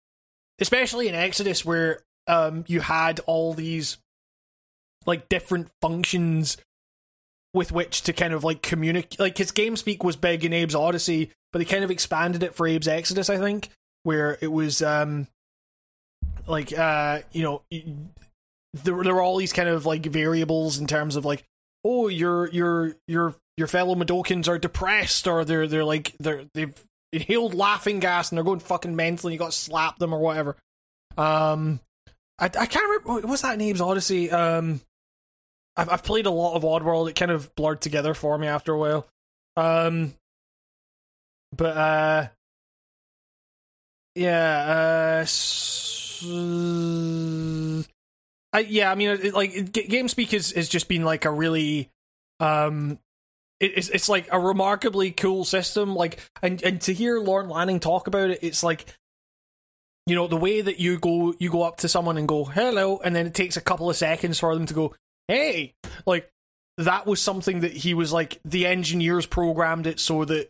especially 0.61 1.09
in 1.09 1.15
exodus 1.15 1.65
where 1.65 2.03
um 2.27 2.65
you 2.67 2.81
had 2.81 3.21
all 3.27 3.55
these 3.55 3.99
like 5.07 5.29
different 5.29 5.69
functions 5.81 6.57
with 7.55 7.71
which 7.71 8.03
to 8.03 8.13
kind 8.13 8.33
of 8.33 8.45
like 8.45 8.63
communicate 8.63 9.21
like 9.21 9.39
his 9.39 9.51
game 9.51 9.77
speak 9.77 10.03
was 10.03 10.17
big 10.17 10.45
in 10.45 10.53
abe's 10.53 10.75
odyssey 10.75 11.31
but 11.53 11.59
they 11.59 11.65
kind 11.65 11.85
of 11.85 11.91
expanded 11.91 12.43
it 12.43 12.55
for 12.55 12.67
abe's 12.67 12.89
exodus 12.89 13.29
i 13.31 13.37
think 13.37 13.71
where 14.05 14.39
it 14.41 14.51
was 14.51 14.83
um 14.83 15.29
like 16.47 16.77
uh 16.77 17.21
you 17.33 17.43
know 17.43 17.63
there, 18.75 19.03
there 19.03 19.15
were 19.15 19.23
all 19.23 19.37
these 19.37 19.53
kind 19.53 19.69
of 19.69 19.85
like 19.87 20.05
variables 20.07 20.79
in 20.79 20.87
terms 20.87 21.17
of 21.17 21.25
like 21.25 21.45
oh 21.85 22.09
your 22.09 22.49
your 22.51 22.95
your 23.07 23.35
your 23.57 23.67
fellow 23.67 23.95
Mudokons 23.95 24.49
are 24.49 24.59
depressed 24.59 25.27
or 25.27 25.45
they're 25.45 25.67
they're 25.67 25.85
like 25.85 26.15
they're 26.19 26.45
they've 26.55 26.75
inhaled 27.13 27.55
laughing 27.55 28.01
gas 28.01 28.31
and 28.31 28.37
they're 28.39 28.45
going 28.45 28.61
fucking 28.61 28.97
mental 28.97 29.29
and 29.29 29.35
you 29.35 29.39
got 29.39 29.51
to 29.53 29.57
slap 29.57 29.99
them 29.99 30.13
or 30.15 30.19
whatever. 30.21 30.57
Um 31.17 31.81
I, 32.39 32.47
I 32.47 32.67
can't 32.67 33.05
remember 33.05 33.27
what's 33.29 33.43
that 33.43 33.61
in 33.61 33.69
Abe's 33.69 33.81
Odyssey? 33.81 34.31
Um 34.31 34.81
I've, 35.77 35.89
I've 35.91 36.03
played 36.05 36.27
a 36.27 36.31
lot 36.31 36.55
of 36.55 36.63
Oddworld. 36.63 37.09
It 37.11 37.17
kind 37.17 37.31
of 37.31 37.55
blurred 37.55 37.81
together 37.81 38.15
for 38.15 38.37
me 38.39 38.47
after 38.47 38.73
a 38.73 38.79
while. 38.79 39.07
Um 39.57 40.15
but 41.55 41.77
uh 41.77 42.29
yeah, 44.15 45.19
uh, 45.19 45.23
s- 45.23 46.23
I, 48.53 48.61
yeah. 48.61 48.91
I 48.91 48.95
mean, 48.95 49.11
it, 49.11 49.35
like 49.35 49.55
it, 49.55 49.73
G- 49.73 49.89
GameSpeak 49.89 50.31
has 50.33 50.51
has 50.53 50.69
just 50.69 50.89
been 50.89 51.05
like 51.05 51.25
a 51.25 51.31
really, 51.31 51.91
um, 52.41 52.99
it, 53.61 53.73
it's 53.77 53.89
it's 53.89 54.09
like 54.09 54.29
a 54.31 54.39
remarkably 54.39 55.11
cool 55.11 55.45
system. 55.45 55.95
Like, 55.95 56.21
and 56.43 56.63
and 56.63 56.81
to 56.83 56.93
hear 56.93 57.19
Lorne 57.19 57.49
Lanning 57.49 57.81
talk 57.81 58.07
about 58.07 58.31
it, 58.31 58.41
it's 58.43 58.63
like, 58.63 58.87
you 60.07 60.15
know, 60.15 60.27
the 60.27 60.37
way 60.37 60.61
that 60.61 60.79
you 60.79 60.99
go 60.99 61.35
you 61.39 61.51
go 61.51 61.63
up 61.63 61.79
to 61.79 61.89
someone 61.89 62.19
and 62.19 62.29
go 62.29 62.45
hello, 62.45 62.99
and 62.99 63.15
then 63.17 63.27
it 63.27 63.35
takes 63.35 63.57
a 63.57 63.63
couple 63.63 63.89
of 63.89 63.97
seconds 63.97 64.39
for 64.39 64.55
them 64.55 64.67
to 64.67 64.75
go 64.75 64.95
hey, 65.29 65.75
like 66.07 66.31
that 66.79 67.07
was 67.07 67.21
something 67.21 67.61
that 67.61 67.73
he 67.73 67.95
was 67.95 68.13
like 68.13 68.41
the 68.45 68.67
engineers 68.67 69.27
programmed 69.27 69.87
it 69.87 70.01
so 70.01 70.25
that 70.25 70.49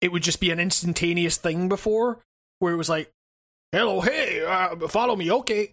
it 0.00 0.12
would 0.12 0.22
just 0.22 0.40
be 0.40 0.50
an 0.50 0.60
instantaneous 0.60 1.36
thing 1.36 1.68
before 1.68 2.20
where 2.58 2.72
it 2.72 2.76
was 2.76 2.88
like, 2.88 3.10
"Hello, 3.72 4.00
hey, 4.00 4.44
uh, 4.44 4.88
follow 4.88 5.16
me, 5.16 5.30
okay." 5.30 5.72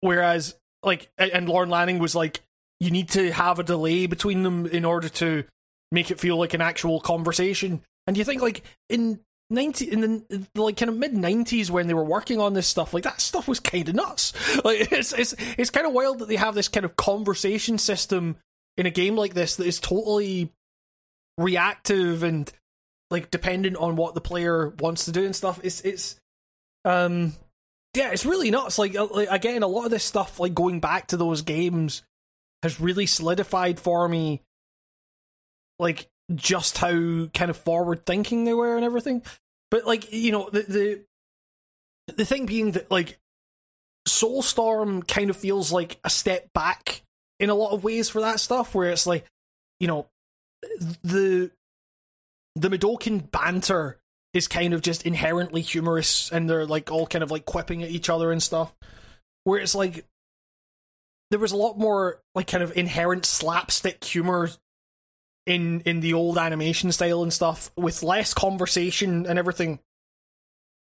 Whereas, 0.00 0.56
like, 0.82 1.10
and 1.18 1.48
Lorne 1.48 1.70
Lanning 1.70 1.98
was 1.98 2.14
like, 2.14 2.40
"You 2.78 2.90
need 2.90 3.08
to 3.10 3.32
have 3.32 3.58
a 3.58 3.64
delay 3.64 4.06
between 4.06 4.42
them 4.42 4.66
in 4.66 4.84
order 4.84 5.08
to 5.08 5.44
make 5.92 6.10
it 6.10 6.20
feel 6.20 6.36
like 6.36 6.54
an 6.54 6.60
actual 6.60 7.00
conversation." 7.00 7.82
And 8.06 8.16
you 8.16 8.24
think, 8.24 8.42
like, 8.42 8.62
in 8.88 9.20
ninety 9.50 9.90
in 9.90 10.00
the, 10.00 10.46
like 10.54 10.76
kind 10.76 10.88
of 10.88 10.96
mid 10.96 11.12
nineties 11.12 11.70
when 11.70 11.88
they 11.88 11.94
were 11.94 12.04
working 12.04 12.40
on 12.40 12.54
this 12.54 12.66
stuff, 12.66 12.94
like 12.94 13.02
that 13.02 13.20
stuff 13.20 13.48
was 13.48 13.60
kind 13.60 13.88
of 13.88 13.94
nuts. 13.94 14.32
Like 14.64 14.92
it's 14.92 15.12
it's 15.12 15.34
it's 15.58 15.70
kind 15.70 15.86
of 15.86 15.92
wild 15.92 16.20
that 16.20 16.28
they 16.28 16.36
have 16.36 16.54
this 16.54 16.68
kind 16.68 16.84
of 16.84 16.96
conversation 16.96 17.78
system 17.78 18.36
in 18.76 18.86
a 18.86 18.90
game 18.90 19.16
like 19.16 19.34
this 19.34 19.56
that 19.56 19.66
is 19.66 19.80
totally 19.80 20.52
reactive 21.38 22.22
and 22.22 22.50
like 23.10 23.30
dependent 23.30 23.76
on 23.76 23.96
what 23.96 24.14
the 24.14 24.20
player 24.20 24.68
wants 24.78 25.06
to 25.06 25.12
do 25.12 25.24
and 25.24 25.34
stuff. 25.34 25.60
It's 25.62 25.80
it's 25.80 26.16
um 26.84 27.34
yeah, 27.94 28.10
it's 28.10 28.26
really 28.26 28.50
nuts. 28.50 28.78
Like, 28.78 28.96
uh, 28.96 29.06
like 29.06 29.28
again, 29.30 29.62
a 29.62 29.66
lot 29.66 29.84
of 29.84 29.90
this 29.90 30.04
stuff, 30.04 30.38
like 30.38 30.54
going 30.54 30.80
back 30.80 31.08
to 31.08 31.16
those 31.16 31.42
games, 31.42 32.02
has 32.62 32.80
really 32.80 33.06
solidified 33.06 33.80
for 33.80 34.08
me, 34.08 34.42
like 35.78 36.08
just 36.34 36.78
how 36.78 37.26
kind 37.34 37.50
of 37.50 37.56
forward 37.56 38.06
thinking 38.06 38.44
they 38.44 38.54
were 38.54 38.76
and 38.76 38.84
everything. 38.84 39.22
But 39.70 39.86
like 39.86 40.12
you 40.12 40.32
know 40.32 40.48
the 40.50 40.62
the 40.62 42.14
the 42.16 42.24
thing 42.24 42.46
being 42.46 42.72
that 42.72 42.90
like 42.90 43.18
Soulstorm 44.08 45.06
kind 45.06 45.30
of 45.30 45.36
feels 45.36 45.72
like 45.72 45.98
a 46.04 46.10
step 46.10 46.52
back 46.52 47.02
in 47.38 47.50
a 47.50 47.54
lot 47.54 47.72
of 47.72 47.84
ways 47.84 48.08
for 48.08 48.20
that 48.20 48.40
stuff, 48.40 48.74
where 48.74 48.90
it's 48.90 49.06
like 49.06 49.26
you 49.80 49.88
know 49.88 50.06
the 51.02 51.50
the 52.54 52.68
Mudokon 52.68 53.30
banter 53.30 53.99
is 54.32 54.48
kind 54.48 54.74
of 54.74 54.82
just 54.82 55.04
inherently 55.04 55.60
humorous 55.60 56.30
and 56.30 56.48
they're 56.48 56.66
like 56.66 56.90
all 56.90 57.06
kind 57.06 57.22
of 57.22 57.30
like 57.30 57.44
quipping 57.44 57.82
at 57.82 57.90
each 57.90 58.08
other 58.08 58.30
and 58.30 58.42
stuff. 58.42 58.72
Where 59.44 59.58
it's 59.58 59.74
like 59.74 60.04
there 61.30 61.40
was 61.40 61.52
a 61.52 61.56
lot 61.56 61.78
more 61.78 62.20
like 62.34 62.46
kind 62.46 62.62
of 62.62 62.76
inherent 62.76 63.24
slapstick 63.24 64.02
humor 64.04 64.50
in 65.46 65.80
in 65.80 66.00
the 66.00 66.14
old 66.14 66.38
animation 66.38 66.92
style 66.92 67.22
and 67.22 67.32
stuff 67.32 67.70
with 67.76 68.02
less 68.02 68.34
conversation 68.34 69.26
and 69.26 69.38
everything. 69.38 69.80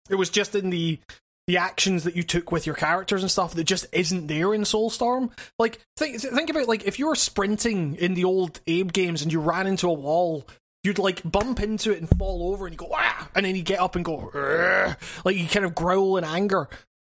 It 0.08 0.16
was 0.16 0.30
just 0.30 0.54
in 0.54 0.70
the 0.70 0.98
the 1.46 1.56
actions 1.56 2.04
that 2.04 2.14
you 2.14 2.22
took 2.22 2.52
with 2.52 2.66
your 2.66 2.74
characters 2.74 3.22
and 3.22 3.30
stuff 3.30 3.54
that 3.54 3.64
just 3.64 3.86
isn't 3.92 4.26
there 4.26 4.54
in 4.54 4.62
Soulstorm. 4.62 5.30
Like 5.58 5.80
think 5.96 6.20
think 6.20 6.50
about 6.50 6.68
like 6.68 6.84
if 6.84 6.98
you 6.98 7.06
were 7.06 7.16
sprinting 7.16 7.96
in 7.96 8.14
the 8.14 8.24
old 8.24 8.60
Abe 8.66 8.92
games 8.92 9.22
and 9.22 9.32
you 9.32 9.40
ran 9.40 9.66
into 9.66 9.88
a 9.88 9.92
wall 9.92 10.46
you'd 10.82 10.98
like 10.98 11.20
bump 11.30 11.60
into 11.60 11.92
it 11.92 11.98
and 11.98 12.08
fall 12.18 12.52
over 12.52 12.66
and 12.66 12.74
you 12.74 12.78
go 12.78 12.90
ah! 12.94 13.28
And 13.34 13.44
then 13.44 13.56
you 13.56 13.62
get 13.62 13.80
up 13.80 13.96
and 13.96 14.04
go 14.04 14.30
Rrr! 14.32 14.96
like 15.24 15.36
you 15.36 15.46
kind 15.46 15.64
of 15.64 15.74
growl 15.74 16.16
in 16.16 16.24
anger. 16.24 16.68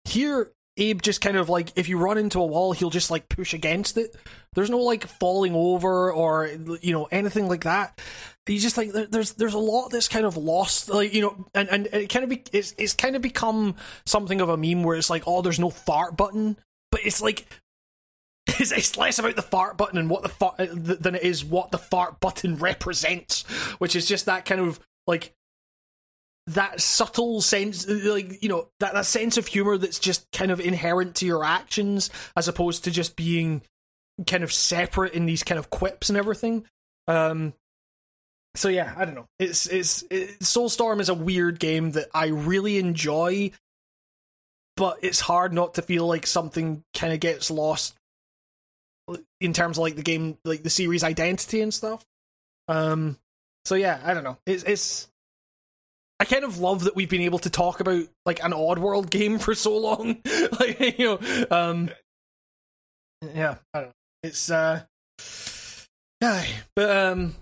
Here 0.05 0.51
abe 0.77 1.01
just 1.01 1.21
kind 1.21 1.37
of 1.37 1.49
like 1.49 1.71
if 1.75 1.89
you 1.89 1.97
run 1.97 2.19
into 2.19 2.39
a 2.39 2.45
wall 2.45 2.71
he'll 2.71 2.91
just 2.91 3.11
like 3.11 3.29
push 3.29 3.53
against 3.53 3.97
it. 3.97 4.15
There's 4.53 4.69
no 4.69 4.79
like 4.79 5.05
falling 5.05 5.53
over 5.53 6.11
or 6.11 6.49
you 6.81 6.93
know 6.93 7.05
anything 7.11 7.47
like 7.47 7.63
that. 7.63 7.99
You 8.47 8.59
just 8.59 8.77
like 8.77 8.91
there's 8.93 9.33
there's 9.33 9.53
a 9.53 9.59
lot 9.59 9.89
that's 9.89 10.07
kind 10.07 10.25
of 10.25 10.37
lost 10.37 10.89
like 10.89 11.13
you 11.13 11.21
know 11.21 11.47
and 11.53 11.69
and 11.69 11.87
it 11.87 12.09
kind 12.09 12.23
of 12.23 12.29
be 12.29 12.43
it's 12.53 12.73
it's 12.77 12.93
kind 12.93 13.15
of 13.15 13.21
become 13.21 13.75
something 14.05 14.39
of 14.39 14.49
a 14.49 14.57
meme 14.57 14.83
where 14.83 14.95
it's 14.95 15.09
like 15.09 15.23
oh 15.27 15.41
there's 15.41 15.59
no 15.59 15.69
fart 15.69 16.15
button. 16.15 16.57
But 16.89 17.01
it's 17.03 17.21
like 17.21 17.45
it's, 18.59 18.71
it's 18.71 18.97
less 18.97 19.19
about 19.19 19.35
the 19.35 19.41
fart 19.41 19.77
button 19.77 19.97
and 19.97 20.09
what 20.09 20.23
the 20.23 20.29
fart 20.29 20.57
than 20.57 21.15
it 21.15 21.23
is 21.23 21.43
what 21.43 21.71
the 21.71 21.77
fart 21.77 22.19
button 22.19 22.57
represents, 22.57 23.43
which 23.79 23.95
is 23.95 24.05
just 24.05 24.25
that 24.25 24.45
kind 24.45 24.61
of 24.61 24.79
like 25.05 25.33
that 26.47 26.79
subtle 26.79 27.41
sense, 27.41 27.87
like 27.87 28.41
you 28.41 28.49
know 28.49 28.69
that 28.79 28.93
that 28.93 29.05
sense 29.05 29.37
of 29.37 29.47
humor 29.47 29.77
that's 29.77 29.99
just 29.99 30.31
kind 30.31 30.51
of 30.51 30.59
inherent 30.59 31.15
to 31.15 31.25
your 31.25 31.43
actions, 31.43 32.09
as 32.35 32.47
opposed 32.47 32.85
to 32.85 32.91
just 32.91 33.15
being 33.15 33.61
kind 34.25 34.43
of 34.43 34.51
separate 34.51 35.13
in 35.13 35.25
these 35.25 35.43
kind 35.43 35.59
of 35.59 35.69
quips 35.69 36.09
and 36.09 36.17
everything. 36.17 36.65
Um, 37.07 37.53
so 38.55 38.69
yeah, 38.69 38.93
I 38.97 39.05
don't 39.05 39.15
know. 39.15 39.27
It's 39.39 39.67
it's 39.67 40.03
it, 40.09 40.39
Soulstorm 40.39 40.99
is 40.99 41.09
a 41.09 41.13
weird 41.13 41.59
game 41.59 41.91
that 41.91 42.07
I 42.13 42.27
really 42.27 42.77
enjoy, 42.77 43.51
but 44.77 44.99
it's 45.01 45.19
hard 45.19 45.53
not 45.53 45.75
to 45.75 45.81
feel 45.81 46.07
like 46.07 46.25
something 46.25 46.83
kind 46.95 47.13
of 47.13 47.19
gets 47.19 47.51
lost 47.51 47.93
in 49.39 49.53
terms 49.53 49.77
of 49.77 49.81
like 49.81 49.95
the 49.95 50.03
game, 50.03 50.37
like 50.45 50.63
the 50.63 50.69
series 50.69 51.03
identity 51.03 51.61
and 51.61 51.73
stuff. 51.73 52.05
Um, 52.67 53.17
so 53.65 53.75
yeah, 53.75 53.99
I 54.03 54.13
don't 54.13 54.23
know. 54.23 54.37
It's 54.45 54.63
it's. 54.63 55.07
I 56.19 56.25
kind 56.25 56.43
of 56.43 56.57
love 56.57 56.85
that 56.85 56.95
we've 56.95 57.09
been 57.09 57.21
able 57.21 57.39
to 57.39 57.49
talk 57.49 57.79
about 57.79 58.05
like 58.25 58.43
an 58.43 58.51
Oddworld 58.51 59.09
game 59.09 59.39
for 59.39 59.53
so 59.53 59.77
long. 59.77 60.17
like 60.59 60.99
you 60.99 61.19
know, 61.21 61.47
um, 61.51 61.89
yeah, 63.33 63.55
I 63.73 63.79
don't 63.79 63.87
know. 63.87 63.93
It's 64.23 64.49
uh, 64.49 64.83
yeah, 66.21 66.45
but 66.75 66.95
um, 66.95 67.35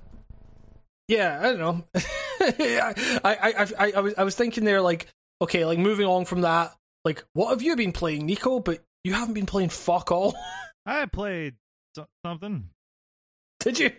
yeah, 1.08 1.40
I 1.42 1.44
don't 1.44 1.60
know. 1.60 1.84
I, 2.42 3.22
I, 3.24 3.68
I, 3.80 3.92
I 3.96 4.00
was, 4.00 4.14
I 4.18 4.24
was 4.24 4.36
thinking 4.36 4.66
there, 4.66 4.82
like, 4.82 5.08
okay, 5.42 5.66
like 5.66 5.80
moving 5.80 6.06
on 6.06 6.26
from 6.26 6.42
that, 6.42 6.76
like, 7.04 7.24
what 7.34 7.52
have 7.52 7.62
you 7.62 7.76
been 7.76 7.92
playing, 7.92 8.26
Nico? 8.26 8.60
But 8.60 8.84
you 9.04 9.14
haven't 9.14 9.34
been 9.36 9.46
playing 9.46 9.70
fuck 9.70 10.12
all. 10.12 10.36
I 10.86 11.06
played 11.06 11.56
so- 11.96 12.08
something. 12.26 12.70
Did 13.60 13.80
you? 13.80 13.92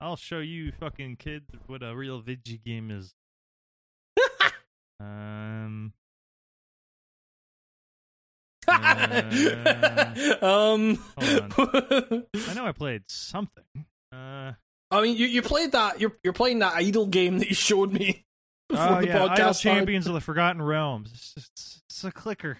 I'll 0.00 0.16
show 0.16 0.38
you 0.38 0.72
fucking 0.72 1.16
kids 1.16 1.46
what 1.66 1.82
a 1.82 1.94
real 1.94 2.20
video 2.20 2.58
game 2.64 2.90
is. 2.90 3.14
um. 5.00 5.92
Uh, 8.66 8.72
um. 10.42 10.98
I 11.18 12.54
know 12.54 12.66
I 12.66 12.72
played 12.76 13.02
something. 13.08 13.64
Uh. 14.12 14.52
I 14.90 15.00
mean, 15.00 15.16
you, 15.16 15.26
you 15.26 15.42
played 15.42 15.72
that. 15.72 16.00
You're 16.00 16.16
you're 16.22 16.32
playing 16.32 16.58
that 16.60 16.74
idle 16.74 17.06
game 17.06 17.38
that 17.38 17.48
you 17.48 17.54
showed 17.54 17.92
me. 17.92 18.24
before 18.68 18.86
Oh 18.88 19.00
the 19.00 19.06
yeah, 19.06 19.18
podcast 19.18 19.30
Idle. 19.38 19.54
Champions 19.54 20.06
of 20.06 20.14
the 20.14 20.20
Forgotten 20.20 20.60
Realms. 20.62 21.10
It's 21.12 21.32
just 21.56 21.82
it's 21.88 22.04
a 22.04 22.12
clicker. 22.12 22.58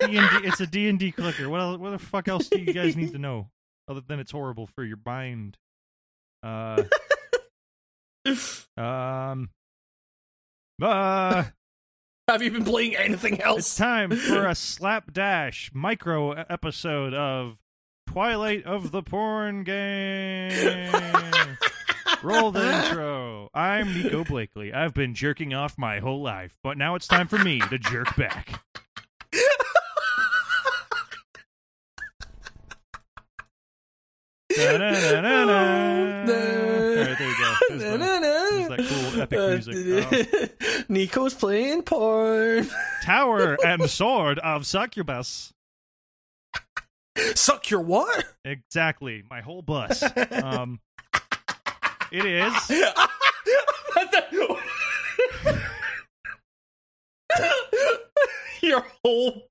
D&D, 0.00 0.18
it's 0.46 0.60
a 0.60 0.66
D 0.66 0.88
and 0.88 0.98
D 0.98 1.12
clicker. 1.12 1.48
What 1.48 1.60
el- 1.60 1.78
what 1.78 1.90
the 1.90 1.98
fuck 1.98 2.28
else 2.28 2.48
do 2.48 2.58
you 2.58 2.72
guys 2.72 2.96
need 2.96 3.12
to 3.12 3.18
know 3.18 3.50
other 3.88 4.00
than 4.00 4.20
it's 4.20 4.30
horrible 4.32 4.66
for 4.66 4.84
your 4.84 4.96
bind. 4.96 5.58
Uh, 6.42 6.82
um, 8.76 9.50
uh, 10.82 11.44
Have 12.28 12.42
you 12.42 12.50
been 12.50 12.64
playing 12.64 12.96
anything 12.96 13.40
else? 13.42 13.58
it's 13.58 13.76
time 13.76 14.10
for 14.16 14.46
a 14.46 14.54
slapdash 14.54 15.70
micro 15.74 16.32
episode 16.32 17.12
of 17.14 17.58
Twilight 18.06 18.64
of 18.64 18.90
the 18.90 19.02
Porn 19.02 19.64
Game. 19.64 20.92
Roll 22.22 22.50
the 22.52 22.84
intro. 22.86 23.48
I'm 23.54 23.94
Nico 23.94 24.24
Blakely. 24.24 24.72
I've 24.72 24.92
been 24.94 25.14
jerking 25.14 25.54
off 25.54 25.78
my 25.78 26.00
whole 26.00 26.22
life, 26.22 26.58
but 26.62 26.76
now 26.76 26.94
it's 26.94 27.06
time 27.06 27.28
for 27.28 27.38
me 27.38 27.60
to 27.60 27.78
jerk 27.78 28.14
back. 28.16 28.60
Da-da-da-da-da. 29.32 29.40
All 33.72 34.46
right, 34.66 36.26
there 36.26 37.16
you 37.20 37.34
go. 37.38 37.54
There's 37.68 37.82
the- 37.82 37.98
there's 37.98 38.68
that 38.68 38.78
cool 38.88 39.20
epic 39.22 39.38
music. 39.66 40.54
Oh. 40.62 40.82
Nico's 40.88 41.34
playing 41.34 41.82
porn. 41.82 42.68
Tower 43.02 43.56
and 43.64 43.88
Sword 43.90 44.38
of 44.40 44.66
Succubus. 44.66 45.52
Suck 47.34 47.70
your 47.70 47.80
what? 47.80 48.24
Exactly, 48.44 49.24
my 49.28 49.40
whole 49.40 49.62
bus. 49.62 50.02
Um, 50.42 50.78
it 52.12 52.24
is. 52.24 52.70
your 58.62 58.84
whole. 59.04 59.49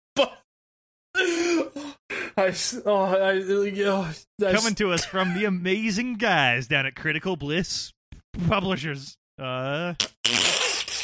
I, 1.20 2.54
oh, 2.86 3.04
I, 3.04 3.42
oh, 3.86 4.12
I 4.46 4.54
coming 4.54 4.76
to 4.76 4.92
us 4.92 5.04
from 5.04 5.34
the 5.34 5.46
amazing 5.46 6.16
guys 6.16 6.68
down 6.68 6.86
at 6.86 6.96
Critical 6.96 7.36
Bliss 7.36 7.94
Publishers. 8.48 9.18
Uh, 9.38 9.94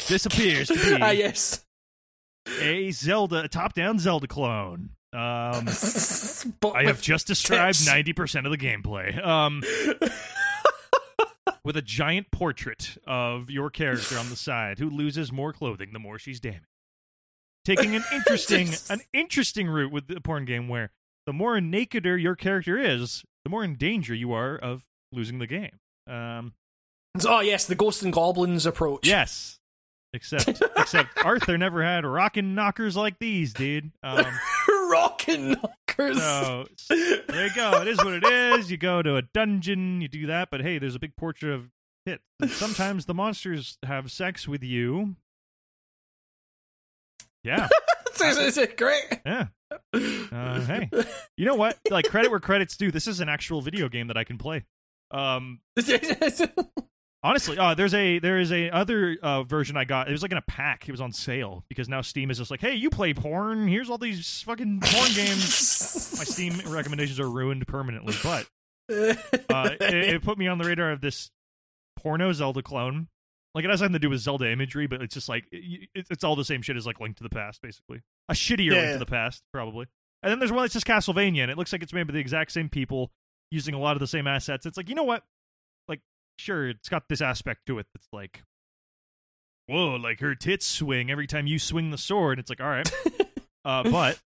this 0.08 0.26
appears 0.26 0.68
to 0.68 0.74
be 0.74 0.94
Ah, 1.02 1.10
yes. 1.10 1.64
a 2.60 2.90
Zelda, 2.90 3.44
a 3.44 3.48
top-down 3.48 3.98
Zelda 3.98 4.26
clone. 4.26 4.90
Um, 5.12 5.68
I 6.74 6.84
have 6.84 7.00
just 7.00 7.26
described 7.26 7.86
ninety 7.86 8.12
percent 8.12 8.46
of 8.46 8.52
the 8.52 8.58
gameplay. 8.58 9.24
Um, 9.24 9.62
with 11.64 11.76
a 11.76 11.82
giant 11.82 12.30
portrait 12.30 12.96
of 13.06 13.50
your 13.50 13.70
character 13.70 14.18
on 14.18 14.28
the 14.30 14.36
side, 14.36 14.78
who 14.78 14.90
loses 14.90 15.32
more 15.32 15.52
clothing 15.52 15.92
the 15.92 15.98
more 15.98 16.18
she's 16.18 16.40
damaged. 16.40 16.64
Taking 17.66 17.96
an 17.96 18.04
interesting, 18.12 18.68
an 18.88 19.00
interesting 19.12 19.68
route 19.68 19.90
with 19.92 20.06
the 20.06 20.20
porn 20.20 20.44
game, 20.44 20.68
where 20.68 20.90
the 21.26 21.32
more 21.32 21.58
nakeder 21.58 22.20
your 22.20 22.36
character 22.36 22.78
is, 22.78 23.24
the 23.44 23.50
more 23.50 23.64
in 23.64 23.74
danger 23.74 24.14
you 24.14 24.32
are 24.32 24.56
of 24.56 24.84
losing 25.12 25.40
the 25.40 25.46
game. 25.48 25.80
Um, 26.06 26.54
Oh 27.26 27.40
yes, 27.40 27.64
the 27.66 27.74
ghosts 27.74 28.02
and 28.02 28.12
goblins 28.12 28.66
approach. 28.66 29.06
yes, 29.06 29.58
except 30.12 30.48
except 30.76 31.24
Arthur 31.24 31.58
never 31.58 31.82
had 31.82 32.04
rockin' 32.04 32.54
knockers 32.54 32.96
like 32.96 33.18
these, 33.18 33.52
dude. 33.52 33.90
Um, 34.02 34.24
rockin' 34.90 35.52
knockers. 35.52 36.22
So 36.22 36.66
there 36.88 37.46
you 37.46 37.54
go. 37.54 37.80
It 37.80 37.88
is 37.88 37.98
what 37.98 38.14
it 38.14 38.24
is. 38.24 38.70
You 38.70 38.76
go 38.76 39.02
to 39.02 39.16
a 39.16 39.22
dungeon, 39.22 40.00
you 40.00 40.08
do 40.08 40.26
that, 40.26 40.50
but 40.50 40.60
hey, 40.60 40.78
there's 40.78 40.94
a 40.94 41.00
big 41.00 41.16
portrait 41.16 41.52
of. 41.52 41.70
And 42.40 42.50
sometimes 42.52 43.06
the 43.06 43.14
monsters 43.14 43.78
have 43.82 44.12
sex 44.12 44.46
with 44.46 44.62
you, 44.62 45.16
Yeah, 47.46 47.68
is 48.24 48.58
it 48.58 48.76
great? 48.76 49.20
yeah. 49.24 49.46
Uh, 49.92 50.60
hey, 50.62 50.90
you 51.36 51.46
know 51.46 51.54
what? 51.54 51.78
Like 51.90 52.08
credit 52.08 52.30
where 52.30 52.40
credit's 52.40 52.76
due. 52.76 52.90
This 52.90 53.06
is 53.06 53.20
an 53.20 53.28
actual 53.28 53.60
video 53.62 53.88
game 53.88 54.08
that 54.08 54.16
I 54.16 54.24
can 54.24 54.36
play. 54.36 54.64
Um, 55.12 55.60
honestly, 57.22 57.56
uh, 57.56 57.74
there's 57.74 57.94
a 57.94 58.18
there 58.18 58.38
is 58.38 58.50
a 58.50 58.70
other 58.70 59.16
uh, 59.22 59.44
version 59.44 59.76
I 59.76 59.84
got. 59.84 60.08
It 60.08 60.12
was 60.12 60.22
like 60.22 60.32
in 60.32 60.38
a 60.38 60.42
pack. 60.42 60.88
It 60.88 60.90
was 60.90 61.00
on 61.00 61.12
sale 61.12 61.64
because 61.68 61.88
now 61.88 62.00
Steam 62.00 62.30
is 62.30 62.38
just 62.38 62.50
like, 62.50 62.60
hey, 62.60 62.74
you 62.74 62.90
play 62.90 63.14
porn? 63.14 63.68
Here's 63.68 63.88
all 63.88 63.98
these 63.98 64.42
fucking 64.42 64.80
porn 64.80 65.12
games. 65.14 66.14
My 66.18 66.24
Steam 66.24 66.60
recommendations 66.66 67.20
are 67.20 67.30
ruined 67.30 67.66
permanently, 67.68 68.14
but 68.24 68.46
uh, 68.90 69.70
it, 69.80 69.94
it 69.94 70.22
put 70.24 70.36
me 70.36 70.48
on 70.48 70.58
the 70.58 70.64
radar 70.64 70.90
of 70.90 71.00
this 71.00 71.30
porno 71.96 72.32
Zelda 72.32 72.62
clone. 72.62 73.06
Like 73.56 73.64
it 73.64 73.70
has 73.70 73.80
nothing 73.80 73.94
to 73.94 73.98
do 73.98 74.10
with 74.10 74.20
Zelda 74.20 74.52
imagery, 74.52 74.86
but 74.86 75.00
it's 75.00 75.14
just 75.14 75.30
like 75.30 75.46
it, 75.50 75.88
it's 75.94 76.22
all 76.22 76.36
the 76.36 76.44
same 76.44 76.60
shit 76.60 76.76
as 76.76 76.86
like 76.86 77.00
Link 77.00 77.16
to 77.16 77.22
the 77.22 77.30
Past, 77.30 77.62
basically. 77.62 78.02
A 78.28 78.34
shittier 78.34 78.72
Link 78.72 78.92
to 78.92 78.98
the 78.98 79.06
Past, 79.06 79.42
probably. 79.50 79.86
And 80.22 80.30
then 80.30 80.38
there's 80.38 80.52
one 80.52 80.62
that's 80.62 80.74
just 80.74 80.86
Castlevania, 80.86 81.40
and 81.40 81.50
it 81.50 81.56
looks 81.56 81.72
like 81.72 81.82
it's 81.82 81.94
made 81.94 82.06
by 82.06 82.12
the 82.12 82.18
exact 82.18 82.52
same 82.52 82.68
people 82.68 83.12
using 83.50 83.72
a 83.72 83.78
lot 83.78 83.96
of 83.96 84.00
the 84.00 84.06
same 84.06 84.26
assets. 84.26 84.66
It's 84.66 84.76
like 84.76 84.90
you 84.90 84.94
know 84.94 85.04
what? 85.04 85.22
Like 85.88 86.00
sure, 86.38 86.68
it's 86.68 86.90
got 86.90 87.08
this 87.08 87.22
aspect 87.22 87.62
to 87.68 87.78
it 87.78 87.86
that's 87.94 88.08
like, 88.12 88.42
whoa, 89.68 89.96
like 89.96 90.20
her 90.20 90.34
tits 90.34 90.66
swing 90.66 91.10
every 91.10 91.26
time 91.26 91.46
you 91.46 91.58
swing 91.58 91.90
the 91.90 91.96
sword. 91.96 92.38
It's 92.38 92.50
like 92.50 92.60
all 92.60 92.68
right, 92.68 92.92
uh, 93.64 93.84
but 93.84 94.20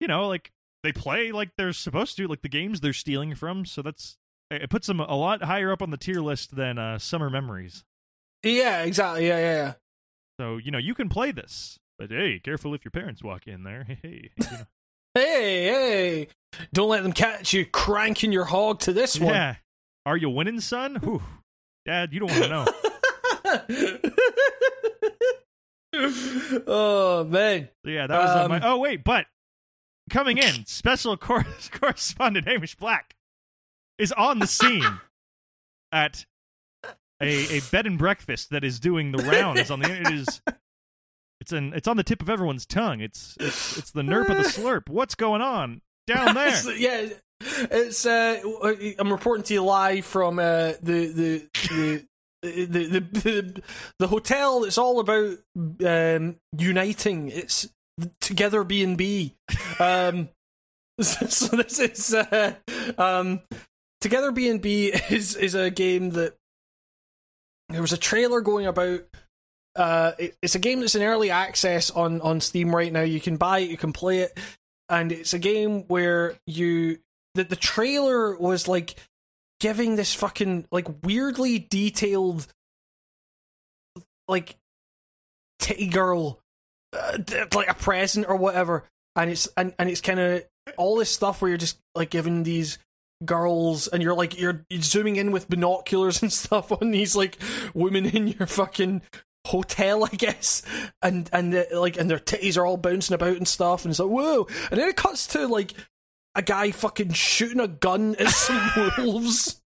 you 0.00 0.08
know, 0.08 0.26
like 0.26 0.50
they 0.82 0.90
play 0.90 1.30
like 1.30 1.50
they're 1.56 1.72
supposed 1.72 2.16
to, 2.16 2.26
like 2.26 2.42
the 2.42 2.48
games 2.48 2.80
they're 2.80 2.92
stealing 2.92 3.36
from. 3.36 3.64
So 3.64 3.80
that's 3.80 4.16
it 4.50 4.70
puts 4.70 4.88
them 4.88 4.98
a 4.98 5.14
lot 5.14 5.44
higher 5.44 5.70
up 5.70 5.82
on 5.82 5.90
the 5.90 5.96
tier 5.96 6.20
list 6.20 6.56
than 6.56 6.78
uh, 6.78 6.98
Summer 6.98 7.30
Memories. 7.30 7.84
Yeah, 8.44 8.82
exactly. 8.82 9.26
Yeah, 9.28 9.38
yeah, 9.38 9.54
yeah. 9.54 9.72
So 10.40 10.56
you 10.56 10.70
know 10.70 10.78
you 10.78 10.94
can 10.94 11.08
play 11.08 11.32
this, 11.32 11.78
but 11.98 12.10
hey, 12.10 12.38
careful 12.38 12.74
if 12.74 12.84
your 12.84 12.90
parents 12.92 13.22
walk 13.22 13.46
in 13.46 13.62
there. 13.64 13.84
Hey, 13.84 13.98
hey, 14.02 14.30
you 14.36 14.46
know. 14.50 14.58
Hey, 15.16 15.64
hey! 15.66 16.28
Don't 16.72 16.88
let 16.88 17.04
them 17.04 17.12
catch 17.12 17.52
you 17.52 17.64
cranking 17.64 18.32
your 18.32 18.46
hog 18.46 18.80
to 18.80 18.92
this 18.92 19.20
one. 19.20 19.32
yeah. 19.32 19.54
Are 20.04 20.16
you 20.16 20.28
winning, 20.28 20.58
son? 20.58 20.96
Whew. 20.96 21.22
Dad, 21.86 22.12
you 22.12 22.18
don't 22.18 22.32
want 22.32 22.42
to 22.42 22.48
know. 22.48 24.10
oh 26.66 27.24
man. 27.28 27.68
Yeah, 27.84 28.06
that 28.06 28.18
was 28.20 28.30
uh, 28.30 28.48
my. 28.48 28.56
Um, 28.56 28.62
Oh 28.64 28.78
wait, 28.78 29.04
but 29.04 29.26
coming 30.10 30.38
in, 30.38 30.64
special 30.66 31.16
cor- 31.16 31.46
correspondent 31.70 32.46
Hamish 32.48 32.74
Black 32.74 33.14
is 33.98 34.10
on 34.12 34.38
the 34.40 34.46
scene 34.46 34.98
at 35.92 36.26
a 37.20 37.58
a 37.58 37.60
bed 37.72 37.86
and 37.86 37.98
breakfast 37.98 38.50
that 38.50 38.64
is 38.64 38.80
doing 38.80 39.12
the 39.12 39.22
rounds 39.22 39.70
on 39.70 39.80
the. 39.80 39.90
It 39.90 40.12
is. 40.12 40.40
It's 41.40 41.52
an. 41.52 41.72
It's 41.74 41.88
on 41.88 41.96
the 41.96 42.04
tip 42.04 42.22
of 42.22 42.30
everyone's 42.30 42.66
tongue. 42.66 43.00
It's 43.00 43.36
it's 43.40 43.78
it's 43.78 43.90
the 43.90 44.02
nerp 44.02 44.28
of 44.28 44.36
the 44.36 44.42
slurp. 44.62 44.88
What's 44.88 45.14
going 45.14 45.42
on 45.42 45.80
down 46.06 46.34
there? 46.34 46.48
It's- 46.48 46.78
yeah, 46.78 47.08
it's. 47.70 48.06
Uh, 48.06 48.40
I'm 48.98 49.12
reporting 49.12 49.44
to 49.44 49.54
you 49.54 49.64
live 49.64 50.04
from 50.04 50.38
uh, 50.38 50.72
the 50.82 51.06
the 51.06 51.48
the. 51.70 52.04
The, 52.42 52.66
the, 52.66 53.00
the 53.00 53.62
the 53.98 54.06
hotel 54.06 54.64
it's 54.64 54.76
all 54.76 55.00
about 55.00 55.38
um, 55.82 56.36
uniting 56.58 57.30
it's 57.30 57.66
together 58.20 58.64
B 58.64 58.82
and 58.84 58.98
B 58.98 59.34
um 59.80 60.28
so, 61.00 61.24
so 61.26 61.56
this 61.56 61.78
is 61.80 62.12
uh, 62.12 62.52
um 62.98 63.40
together 64.02 64.30
B 64.30 64.50
and 64.50 64.60
B 64.60 64.88
is 65.08 65.36
is 65.36 65.54
a 65.54 65.70
game 65.70 66.10
that 66.10 66.34
there 67.74 67.82
was 67.82 67.92
a 67.92 67.98
trailer 67.98 68.40
going 68.40 68.66
about 68.66 69.00
uh 69.76 70.12
it, 70.18 70.36
it's 70.40 70.54
a 70.54 70.60
game 70.60 70.80
that's 70.80 70.94
in 70.94 71.02
early 71.02 71.30
access 71.30 71.90
on 71.90 72.20
on 72.20 72.40
Steam 72.40 72.74
right 72.74 72.92
now. 72.92 73.02
You 73.02 73.20
can 73.20 73.36
buy 73.36 73.60
it 73.60 73.70
you 73.70 73.76
can 73.76 73.92
play 73.92 74.20
it. 74.20 74.38
And 74.88 75.10
it's 75.12 75.34
a 75.34 75.38
game 75.38 75.82
where 75.88 76.36
you 76.46 76.98
the, 77.34 77.44
the 77.44 77.56
trailer 77.56 78.36
was 78.36 78.68
like 78.68 78.94
giving 79.60 79.96
this 79.96 80.14
fucking 80.14 80.66
like 80.70 80.86
weirdly 81.02 81.58
detailed 81.58 82.46
like 84.28 84.56
titty 85.58 85.88
girl 85.88 86.40
uh, 86.92 87.18
like 87.54 87.68
a 87.68 87.74
present 87.74 88.26
or 88.28 88.36
whatever. 88.36 88.84
And 89.16 89.30
it's 89.30 89.48
and, 89.56 89.74
and 89.78 89.88
it's 89.88 90.00
kind 90.00 90.20
of 90.20 90.44
all 90.76 90.96
this 90.96 91.10
stuff 91.10 91.40
where 91.40 91.48
you're 91.48 91.58
just 91.58 91.78
like 91.94 92.10
giving 92.10 92.42
these 92.42 92.78
girls 93.24 93.86
and 93.88 94.02
you're 94.02 94.14
like 94.14 94.38
you're, 94.38 94.64
you're 94.70 94.82
zooming 94.82 95.16
in 95.16 95.30
with 95.32 95.48
binoculars 95.48 96.22
and 96.22 96.32
stuff 96.32 96.72
on 96.72 96.90
these 96.90 97.14
like 97.14 97.38
women 97.74 98.06
in 98.06 98.28
your 98.28 98.46
fucking 98.46 99.02
hotel 99.46 100.04
i 100.04 100.08
guess 100.08 100.62
and 101.02 101.28
and 101.32 101.54
uh, 101.54 101.64
like 101.74 101.98
and 101.98 102.08
their 102.10 102.18
titties 102.18 102.56
are 102.56 102.64
all 102.64 102.78
bouncing 102.78 103.14
about 103.14 103.36
and 103.36 103.46
stuff 103.46 103.84
and 103.84 103.92
it's 103.92 104.00
like 104.00 104.08
whoa 104.10 104.46
and 104.70 104.80
then 104.80 104.88
it 104.88 104.96
cuts 104.96 105.26
to 105.26 105.46
like 105.46 105.74
a 106.34 106.40
guy 106.42 106.70
fucking 106.70 107.12
shooting 107.12 107.60
a 107.60 107.68
gun 107.68 108.14
at 108.16 108.28
some 108.28 108.70
wolves 109.04 109.60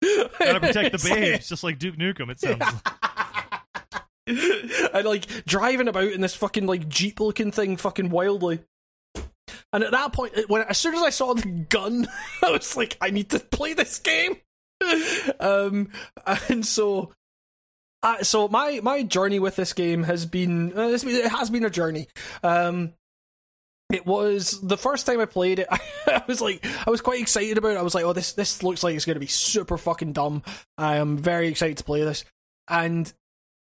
Gotta 0.00 0.60
protect 0.60 0.72
the 0.72 0.74
It's 0.94 1.10
like- 1.10 1.20
babes, 1.20 1.48
just 1.48 1.64
like 1.64 1.78
Duke 1.78 1.96
Nukem. 1.96 2.30
It 2.30 2.40
sounds. 2.40 2.60
like 2.60 4.02
and 4.94 5.06
like 5.06 5.26
driving 5.44 5.88
about 5.88 6.12
in 6.12 6.20
this 6.20 6.34
fucking 6.34 6.66
like 6.66 6.88
jeep 6.88 7.20
looking 7.20 7.50
thing 7.50 7.76
fucking 7.76 8.10
wildly 8.10 8.60
and 9.72 9.84
at 9.84 9.90
that 9.90 10.12
point 10.12 10.32
when 10.48 10.62
as 10.62 10.78
soon 10.78 10.94
as 10.94 11.02
i 11.02 11.10
saw 11.10 11.34
the 11.34 11.48
gun 11.68 12.06
i 12.42 12.50
was 12.50 12.76
like 12.76 12.96
i 13.00 13.10
need 13.10 13.30
to 13.30 13.38
play 13.38 13.74
this 13.74 13.98
game 13.98 14.36
um 15.40 15.88
and 16.48 16.66
so 16.66 17.12
uh, 18.04 18.20
so 18.22 18.48
my 18.48 18.80
my 18.82 19.04
journey 19.04 19.38
with 19.38 19.54
this 19.54 19.72
game 19.72 20.02
has 20.02 20.26
been 20.26 20.76
uh, 20.76 20.88
it 20.88 21.30
has 21.30 21.50
been 21.50 21.64
a 21.64 21.70
journey 21.70 22.08
um 22.42 22.92
it 23.92 24.06
was 24.06 24.58
the 24.62 24.78
first 24.78 25.04
time 25.04 25.20
I 25.20 25.26
played 25.26 25.58
it. 25.58 25.68
I 26.06 26.22
was 26.26 26.40
like, 26.40 26.64
I 26.86 26.90
was 26.90 27.02
quite 27.02 27.20
excited 27.20 27.58
about 27.58 27.72
it. 27.72 27.76
I 27.76 27.82
was 27.82 27.94
like, 27.94 28.04
oh, 28.04 28.14
this 28.14 28.32
this 28.32 28.62
looks 28.62 28.82
like 28.82 28.96
it's 28.96 29.04
going 29.04 29.16
to 29.16 29.20
be 29.20 29.26
super 29.26 29.76
fucking 29.76 30.14
dumb. 30.14 30.42
I 30.78 30.96
am 30.96 31.18
very 31.18 31.48
excited 31.48 31.76
to 31.76 31.84
play 31.84 32.02
this, 32.02 32.24
and 32.68 33.12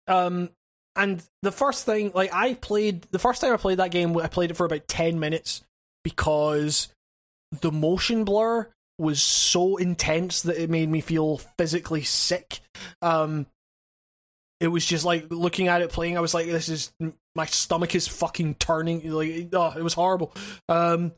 um, 0.07 0.49
and 0.95 1.23
the 1.41 1.51
first 1.51 1.85
thing, 1.85 2.11
like, 2.13 2.31
I 2.33 2.53
played 2.53 3.07
the 3.11 3.19
first 3.19 3.41
time 3.41 3.51
I 3.51 3.57
played 3.57 3.79
that 3.79 3.91
game, 3.91 4.15
I 4.15 4.27
played 4.27 4.51
it 4.51 4.57
for 4.57 4.65
about 4.65 4.87
ten 4.87 5.19
minutes 5.19 5.63
because 6.03 6.89
the 7.61 7.71
motion 7.71 8.23
blur 8.23 8.69
was 8.97 9.21
so 9.21 9.77
intense 9.77 10.43
that 10.43 10.61
it 10.61 10.69
made 10.69 10.89
me 10.89 11.01
feel 11.01 11.37
physically 11.57 12.03
sick. 12.03 12.59
Um, 13.01 13.47
it 14.59 14.67
was 14.67 14.85
just 14.85 15.03
like 15.03 15.25
looking 15.31 15.67
at 15.67 15.81
it 15.81 15.91
playing. 15.91 16.17
I 16.17 16.21
was 16.21 16.33
like, 16.33 16.45
this 16.45 16.69
is 16.69 16.91
my 17.35 17.45
stomach 17.45 17.95
is 17.95 18.07
fucking 18.07 18.55
turning. 18.55 19.11
Like, 19.11 19.49
oh, 19.53 19.73
it 19.75 19.83
was 19.83 19.95
horrible. 19.95 20.33
Um, 20.69 21.13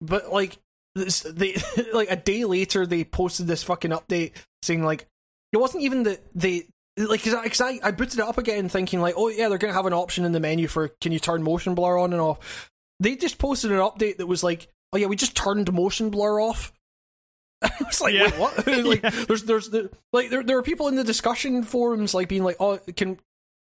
but 0.00 0.32
like 0.32 0.58
this, 0.94 1.20
they 1.20 1.56
like 1.92 2.10
a 2.10 2.16
day 2.16 2.44
later 2.44 2.86
they 2.86 3.04
posted 3.04 3.46
this 3.46 3.62
fucking 3.62 3.90
update 3.90 4.32
saying 4.62 4.82
like 4.82 5.06
it 5.52 5.58
wasn't 5.58 5.84
even 5.84 6.04
that 6.04 6.20
they 6.34 6.66
like 6.96 7.22
because 7.22 7.60
I, 7.60 7.66
I 7.66 7.80
I 7.84 7.90
booted 7.90 8.18
it 8.18 8.24
up 8.24 8.38
again 8.38 8.68
thinking 8.68 9.00
like 9.00 9.14
oh 9.16 9.28
yeah 9.28 9.48
they're 9.48 9.58
gonna 9.58 9.72
have 9.72 9.86
an 9.86 9.92
option 9.92 10.24
in 10.24 10.32
the 10.32 10.40
menu 10.40 10.66
for 10.66 10.88
can 11.00 11.12
you 11.12 11.18
turn 11.18 11.42
motion 11.42 11.74
blur 11.74 11.98
on 11.98 12.12
and 12.12 12.22
off. 12.22 12.70
They 13.00 13.16
just 13.16 13.38
posted 13.38 13.70
an 13.72 13.78
update 13.78 14.16
that 14.18 14.26
was 14.26 14.42
like 14.42 14.68
oh 14.92 14.96
yeah 14.98 15.06
we 15.06 15.16
just 15.16 15.36
turned 15.36 15.72
motion 15.72 16.10
blur 16.10 16.40
off. 16.40 16.72
I 17.62 17.70
was 17.84 18.00
like, 18.00 18.14
Yeah. 18.14 18.24
wait, 18.30 18.38
what? 18.38 18.66
like, 18.86 19.02
Yeah. 19.04 19.10
there's, 19.26 19.42
there's, 19.42 19.68
there, 19.70 19.90
like, 20.12 20.30
there, 20.30 20.44
there 20.44 20.58
are 20.58 20.62
people 20.62 20.86
in 20.86 20.94
the 20.94 21.02
discussion 21.02 21.64
forums 21.64 22.14
like 22.14 22.28
being 22.28 22.44
like, 22.44 22.54
oh, 22.60 22.78
can, 22.96 23.18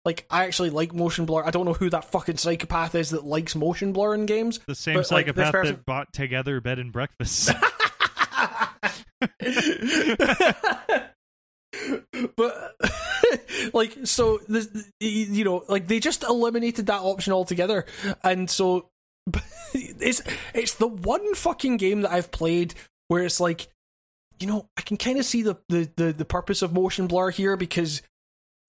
like, 0.07 0.25
I 0.31 0.45
actually 0.47 0.71
like 0.71 0.95
motion 0.95 1.27
blur. 1.27 1.45
I 1.45 1.51
don't 1.51 1.67
know 1.67 1.75
who 1.75 1.91
that 1.91 2.07
fucking 2.07 2.39
psychopath 2.39 2.95
is 2.95 3.11
that 3.11 3.25
likes 3.27 3.55
motion 3.55 3.93
blur 3.93 4.15
in 4.15 4.25
games. 4.25 4.61
The 4.67 4.75
same 4.75 4.95
But, 4.95 5.11
like, 5.11 5.27
psychopath 5.27 5.53
person- 5.53 5.75
that 5.77 5.85
bought 5.85 6.11
together 6.15 6.59
bed 6.63 6.79
and 6.79 6.91
breakfast. 6.91 7.51
but 12.37 12.75
like 13.73 13.97
so 14.05 14.39
this 14.49 14.69
you 15.01 15.45
know 15.45 15.65
like 15.69 15.87
they 15.87 15.99
just 16.01 16.23
eliminated 16.23 16.87
that 16.87 17.01
option 17.01 17.33
altogether 17.33 17.85
and 18.23 18.51
so 18.51 18.89
it's 19.75 20.23
it's 20.55 20.75
the 20.75 20.87
one 20.87 21.35
fucking 21.35 21.77
game 21.77 22.03
that 22.03 22.13
I've 22.13 22.31
played 22.31 22.75
where 23.09 23.25
it's 23.25 23.41
like 23.41 23.69
you 24.41 24.47
know 24.47 24.69
I 24.77 24.83
can 24.83 24.97
kind 24.97 25.19
of 25.19 25.25
see 25.25 25.43
the, 25.43 25.57
the 25.69 25.91
the 25.97 26.13
the 26.13 26.25
purpose 26.25 26.63
of 26.63 26.73
motion 26.73 27.07
blur 27.07 27.31
here 27.31 27.57
because 27.57 28.03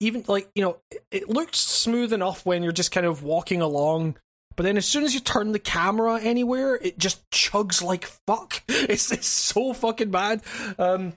even 0.00 0.24
like 0.28 0.48
you 0.54 0.62
know 0.62 0.78
it, 0.90 1.04
it 1.10 1.28
looks 1.28 1.58
smooth 1.58 2.12
enough 2.12 2.46
when 2.46 2.62
you're 2.62 2.72
just 2.72 2.92
kind 2.92 3.06
of 3.06 3.22
walking 3.22 3.60
along 3.60 4.16
but 4.56 4.62
then 4.62 4.76
as 4.76 4.86
soon 4.86 5.02
as 5.02 5.14
you 5.14 5.20
turn 5.20 5.52
the 5.52 5.58
camera 5.58 6.20
anywhere 6.20 6.76
it 6.76 6.98
just 6.98 7.28
chugs 7.30 7.82
like 7.82 8.04
fuck. 8.26 8.62
It's, 8.86 9.10
it's 9.10 9.26
so 9.26 9.72
fucking 9.72 10.10
bad. 10.10 10.42
Um 10.78 11.14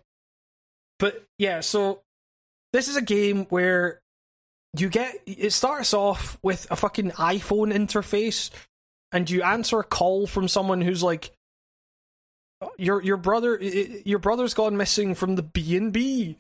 but 1.00 1.26
yeah, 1.38 1.60
so 1.60 2.02
this 2.74 2.88
is 2.88 2.96
a 2.96 3.02
game 3.02 3.46
where 3.46 4.02
you 4.78 4.90
get 4.90 5.16
it 5.26 5.52
starts 5.52 5.94
off 5.94 6.38
with 6.42 6.66
a 6.72 6.76
fucking 6.76 7.12
iPhone 7.12 7.74
interface 7.74 8.50
and 9.12 9.30
you 9.30 9.42
answer 9.42 9.80
a 9.80 9.84
call 9.84 10.28
from 10.28 10.48
someone 10.48 10.82
who's 10.82 11.04
like 11.04 11.32
your 12.78 13.02
your 13.02 13.18
brother 13.18 13.58
your 13.58 14.20
brother's 14.20 14.54
gone 14.54 14.78
missing 14.78 15.16
from 15.16 15.36
the 15.36 15.44
B&B. 15.44 16.38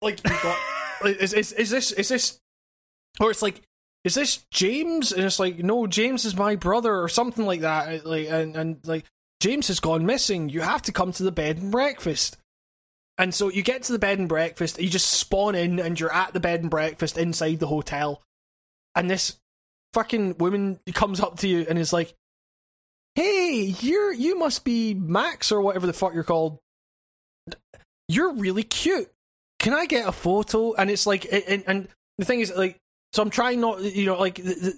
Like 0.00 0.20
you 0.24 0.36
got 0.42 0.58
is, 1.04 1.32
is 1.32 1.52
is 1.52 1.70
this 1.70 1.92
is 1.92 2.08
this 2.08 2.38
or 3.20 3.30
it's 3.30 3.42
like 3.42 3.62
is 4.04 4.14
this 4.14 4.44
James? 4.50 5.12
And 5.12 5.24
it's 5.24 5.38
like, 5.38 5.58
no, 5.58 5.86
James 5.86 6.24
is 6.24 6.36
my 6.36 6.56
brother 6.56 7.00
or 7.00 7.08
something 7.08 7.46
like 7.46 7.60
that. 7.60 7.88
Uh, 7.88 8.08
like, 8.08 8.28
and, 8.28 8.56
and 8.56 8.78
like, 8.84 9.04
James 9.40 9.68
has 9.68 9.80
gone 9.80 10.06
missing. 10.06 10.48
You 10.48 10.60
have 10.62 10.82
to 10.82 10.92
come 10.92 11.12
to 11.12 11.22
the 11.22 11.32
bed 11.32 11.58
and 11.58 11.70
breakfast. 11.70 12.36
And 13.18 13.34
so 13.34 13.48
you 13.48 13.62
get 13.62 13.82
to 13.84 13.92
the 13.92 13.98
bed 13.98 14.18
and 14.18 14.28
breakfast, 14.28 14.80
you 14.80 14.88
just 14.88 15.12
spawn 15.12 15.54
in 15.54 15.78
and 15.78 16.00
you're 16.00 16.12
at 16.12 16.32
the 16.32 16.40
bed 16.40 16.62
and 16.62 16.70
breakfast 16.70 17.18
inside 17.18 17.60
the 17.60 17.66
hotel. 17.66 18.22
And 18.94 19.10
this 19.10 19.36
fucking 19.94 20.38
woman 20.38 20.80
comes 20.94 21.20
up 21.20 21.38
to 21.38 21.48
you 21.48 21.66
and 21.68 21.78
is 21.78 21.92
like, 21.92 22.14
Hey, 23.14 23.74
you're 23.80 24.12
you 24.12 24.38
must 24.38 24.64
be 24.64 24.94
Max 24.94 25.52
or 25.52 25.60
whatever 25.60 25.86
the 25.86 25.92
fuck 25.92 26.14
you're 26.14 26.24
called. 26.24 26.58
You're 28.08 28.32
really 28.32 28.62
cute. 28.62 29.10
Can 29.58 29.74
I 29.74 29.86
get 29.86 30.08
a 30.08 30.12
photo? 30.12 30.74
And 30.74 30.90
it's 30.90 31.06
like 31.06 31.26
and, 31.30 31.64
and 31.66 31.88
the 32.18 32.24
thing 32.24 32.40
is 32.40 32.52
like 32.56 32.78
so 33.12 33.22
I'm 33.22 33.30
trying 33.30 33.60
not 33.60 33.82
you 33.82 34.06
know 34.06 34.18
like 34.18 34.36
the, 34.36 34.74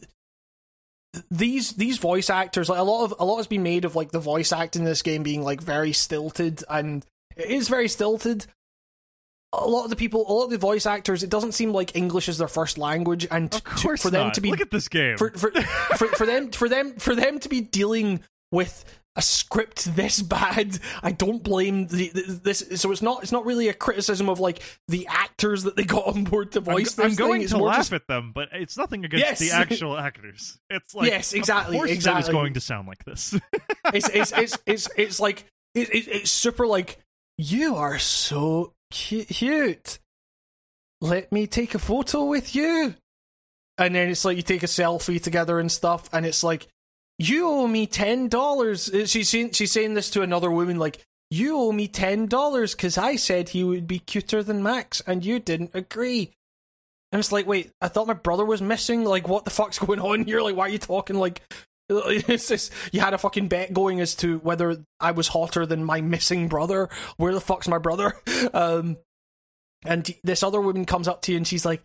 the, 1.12 1.24
these 1.30 1.72
these 1.72 1.98
voice 1.98 2.28
actors 2.28 2.68
like 2.68 2.78
a 2.78 2.82
lot 2.82 3.04
of 3.04 3.14
a 3.18 3.24
lot 3.24 3.36
has 3.36 3.46
been 3.46 3.62
made 3.62 3.84
of 3.84 3.94
like 3.94 4.10
the 4.10 4.18
voice 4.18 4.52
acting 4.52 4.82
in 4.82 4.86
this 4.86 5.02
game 5.02 5.22
being 5.22 5.42
like 5.42 5.60
very 5.60 5.92
stilted 5.92 6.64
and 6.68 7.04
it 7.36 7.50
is 7.50 7.68
very 7.68 7.88
stilted 7.88 8.46
a 9.62 9.68
lot 9.68 9.84
of 9.84 9.90
the 9.90 9.96
people, 9.96 10.24
a 10.28 10.32
lot 10.32 10.44
of 10.44 10.50
the 10.50 10.58
voice 10.58 10.86
actors, 10.86 11.22
it 11.22 11.30
doesn't 11.30 11.52
seem 11.52 11.72
like 11.72 11.94
English 11.96 12.28
is 12.28 12.38
their 12.38 12.48
first 12.48 12.78
language, 12.78 13.26
and 13.30 13.52
Of 13.54 13.64
course 13.64 14.02
for 14.02 14.10
them 14.10 14.26
not. 14.28 14.34
to 14.34 14.40
be 14.40 14.50
Look 14.50 14.60
at 14.60 14.70
this 14.70 14.88
game. 14.88 15.16
for 15.16 15.30
for, 15.30 15.50
for 15.96 16.06
for 16.08 16.26
them 16.26 16.50
for 16.50 16.68
them 16.68 16.94
for 16.96 17.14
them 17.14 17.38
to 17.40 17.48
be 17.48 17.60
dealing 17.60 18.20
with 18.52 18.84
a 19.16 19.22
script 19.22 19.94
this 19.94 20.20
bad, 20.22 20.76
I 21.00 21.12
don't 21.12 21.40
blame 21.40 21.86
the, 21.86 22.10
this. 22.42 22.64
So 22.74 22.90
it's 22.90 23.00
not 23.02 23.22
it's 23.22 23.30
not 23.30 23.46
really 23.46 23.68
a 23.68 23.72
criticism 23.74 24.28
of 24.28 24.40
like 24.40 24.60
the 24.88 25.06
actors 25.08 25.62
that 25.62 25.76
they 25.76 25.84
got 25.84 26.06
on 26.08 26.24
board 26.24 26.50
to 26.52 26.58
I'm, 26.58 26.64
voice. 26.64 26.98
I'm 26.98 27.10
this 27.10 27.16
going 27.18 27.32
thing. 27.34 27.42
It's 27.42 27.52
to 27.52 27.58
more 27.58 27.68
laugh 27.68 27.76
just- 27.78 27.92
at 27.92 28.08
them, 28.08 28.32
but 28.34 28.48
it's 28.52 28.76
nothing 28.76 29.04
against 29.04 29.24
Yes. 29.24 29.38
the 29.38 29.52
actual 29.52 29.96
actors. 29.96 30.58
It's 30.68 30.94
like 30.96 31.08
Yes, 31.10 31.32
exactly, 31.32 31.76
Of 31.76 31.80
course 31.80 31.90
it 31.92 32.14
was 32.14 32.28
going 32.28 32.54
to 32.54 32.60
sound 32.60 32.88
like 32.88 33.04
this. 33.04 33.38
it's 33.92 34.08
it's 34.08 34.32
it's 34.32 34.58
it's 34.66 34.88
it's 34.96 35.20
like 35.20 35.44
it, 35.76 35.90
it, 35.94 36.08
it's 36.08 36.30
super 36.32 36.66
like 36.66 36.98
you 37.38 37.76
are 37.76 37.98
so 38.00 38.72
cute. 38.94 39.98
Let 41.00 41.32
me 41.32 41.46
take 41.46 41.74
a 41.74 41.78
photo 41.78 42.24
with 42.24 42.54
you, 42.54 42.94
and 43.76 43.94
then 43.94 44.08
it's 44.08 44.24
like 44.24 44.36
you 44.36 44.42
take 44.42 44.62
a 44.62 44.66
selfie 44.66 45.22
together 45.22 45.58
and 45.58 45.70
stuff, 45.70 46.08
and 46.12 46.24
it's 46.24 46.44
like 46.44 46.68
you 47.18 47.46
owe 47.48 47.66
me 47.66 47.86
ten 47.86 48.28
dollars. 48.28 48.88
Uh, 48.88 49.06
she's 49.06 49.28
saying, 49.28 49.50
she's 49.50 49.72
saying 49.72 49.94
this 49.94 50.10
to 50.10 50.22
another 50.22 50.50
woman, 50.50 50.78
like 50.78 51.04
you 51.30 51.58
owe 51.58 51.72
me 51.72 51.88
ten 51.88 52.26
dollars 52.26 52.74
because 52.74 52.96
I 52.96 53.16
said 53.16 53.50
he 53.50 53.64
would 53.64 53.86
be 53.86 53.98
cuter 53.98 54.42
than 54.42 54.62
Max, 54.62 55.02
and 55.06 55.24
you 55.24 55.40
didn't 55.40 55.72
agree. 55.74 56.32
And 57.12 57.20
it's 57.20 57.32
like, 57.32 57.46
wait, 57.46 57.70
I 57.80 57.88
thought 57.88 58.08
my 58.08 58.14
brother 58.14 58.44
was 58.44 58.62
missing. 58.62 59.04
Like, 59.04 59.28
what 59.28 59.44
the 59.44 59.50
fuck's 59.50 59.78
going 59.84 60.00
on 60.00 60.24
here? 60.24 60.40
Like, 60.40 60.56
why 60.56 60.66
are 60.66 60.70
you 60.70 60.78
talking 60.78 61.16
like 61.16 61.42
just 62.28 62.72
you 62.92 63.00
had 63.00 63.14
a 63.14 63.18
fucking 63.18 63.48
bet 63.48 63.72
going 63.72 64.00
as 64.00 64.14
to 64.16 64.38
whether 64.38 64.84
I 65.00 65.10
was 65.10 65.28
hotter 65.28 65.66
than 65.66 65.84
my 65.84 66.00
missing 66.00 66.48
brother. 66.48 66.88
Where 67.16 67.34
the 67.34 67.40
fuck's 67.40 67.68
my 67.68 67.78
brother? 67.78 68.14
Um, 68.52 68.98
and 69.84 70.14
this 70.22 70.42
other 70.42 70.60
woman 70.60 70.84
comes 70.84 71.08
up 71.08 71.22
to 71.22 71.32
you 71.32 71.38
and 71.38 71.46
she's 71.46 71.64
like, 71.64 71.82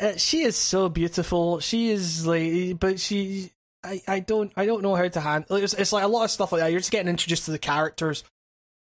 uh, 0.00 0.16
"She 0.16 0.42
is 0.42 0.56
so 0.56 0.88
beautiful. 0.88 1.60
She 1.60 1.90
is 1.90 2.26
like, 2.26 2.78
but 2.78 3.00
she, 3.00 3.50
I, 3.84 4.02
I 4.06 4.20
don't, 4.20 4.52
I 4.56 4.66
don't 4.66 4.82
know 4.82 4.94
how 4.94 5.08
to 5.08 5.20
handle. 5.20 5.56
It's, 5.56 5.74
it's 5.74 5.92
like 5.92 6.04
a 6.04 6.08
lot 6.08 6.24
of 6.24 6.30
stuff 6.30 6.52
like 6.52 6.60
that. 6.60 6.70
You're 6.70 6.80
just 6.80 6.92
getting 6.92 7.08
introduced 7.08 7.44
to 7.46 7.50
the 7.50 7.58
characters. 7.58 8.24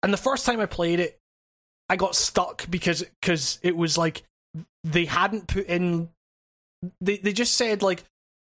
And 0.02 0.14
the 0.14 0.18
first 0.18 0.46
time 0.46 0.60
I 0.60 0.66
played 0.66 1.00
it, 1.00 1.20
I 1.90 1.96
got 1.96 2.16
stuck 2.16 2.70
because 2.70 3.04
because 3.22 3.60
it 3.64 3.76
was 3.76 3.98
like 3.98 4.24
they 4.84 5.06
hadn't 5.06 5.48
put 5.48 5.66
in. 5.66 6.10
They 7.02 7.18
they 7.18 7.34
just 7.34 7.56
said 7.56 7.82
like 7.82 8.04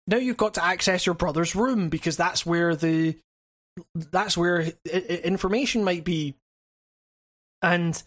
now 0.07 0.17
you've 0.17 0.37
got 0.37 0.55
to 0.55 0.63
access 0.63 1.05
your 1.05 1.15
brother's 1.15 1.55
room 1.55 1.89
because 1.89 2.17
that's 2.17 2.45
where 2.45 2.75
the 2.75 3.17
that's 3.95 4.37
where 4.37 4.71
information 4.85 5.83
might 5.83 6.03
be. 6.03 6.35
And 7.61 8.01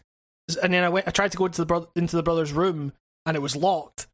and 0.63 0.75
then 0.75 0.85
i 0.85 0.89
went 0.91 1.09
i 1.09 1.11
tried 1.11 1.31
to 1.33 1.39
go 1.39 1.47
into 1.47 1.63
the 1.63 1.67
bro- 1.67 1.89
into 1.97 2.17
the 2.17 2.23
brother's 2.23 2.53
room 2.53 2.93
and 3.25 3.37
it 3.37 3.41
was 3.41 3.57
locked. 3.57 4.09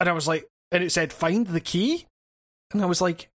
And 0.00 0.08
i 0.08 0.12
was 0.12 0.26
like 0.26 0.48
and 0.70 0.82
it 0.82 0.90
said 0.90 1.12
find 1.12 1.46
the 1.46 1.60
key? 1.60 2.06
And 2.72 2.82
i 2.82 2.86
was 2.86 3.00
like 3.00 3.30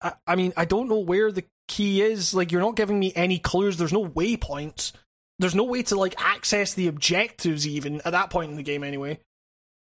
I, 0.00 0.12
I 0.26 0.36
mean 0.36 0.52
i 0.56 0.64
don't 0.64 0.88
know 0.88 1.00
where 1.00 1.32
the 1.32 1.44
key 1.66 2.00
is. 2.00 2.32
Like 2.32 2.52
you're 2.52 2.62
not 2.62 2.76
giving 2.76 2.98
me 2.98 3.12
any 3.14 3.38
clues. 3.38 3.76
There's 3.76 3.92
no 3.92 4.06
waypoints. 4.06 4.92
There's 5.38 5.54
no 5.54 5.64
way 5.64 5.82
to 5.84 5.96
like 5.96 6.14
access 6.18 6.74
the 6.74 6.88
objectives 6.88 7.66
even 7.66 8.00
at 8.04 8.12
that 8.12 8.30
point 8.30 8.50
in 8.50 8.56
the 8.56 8.62
game 8.62 8.84
anyway. 8.84 9.18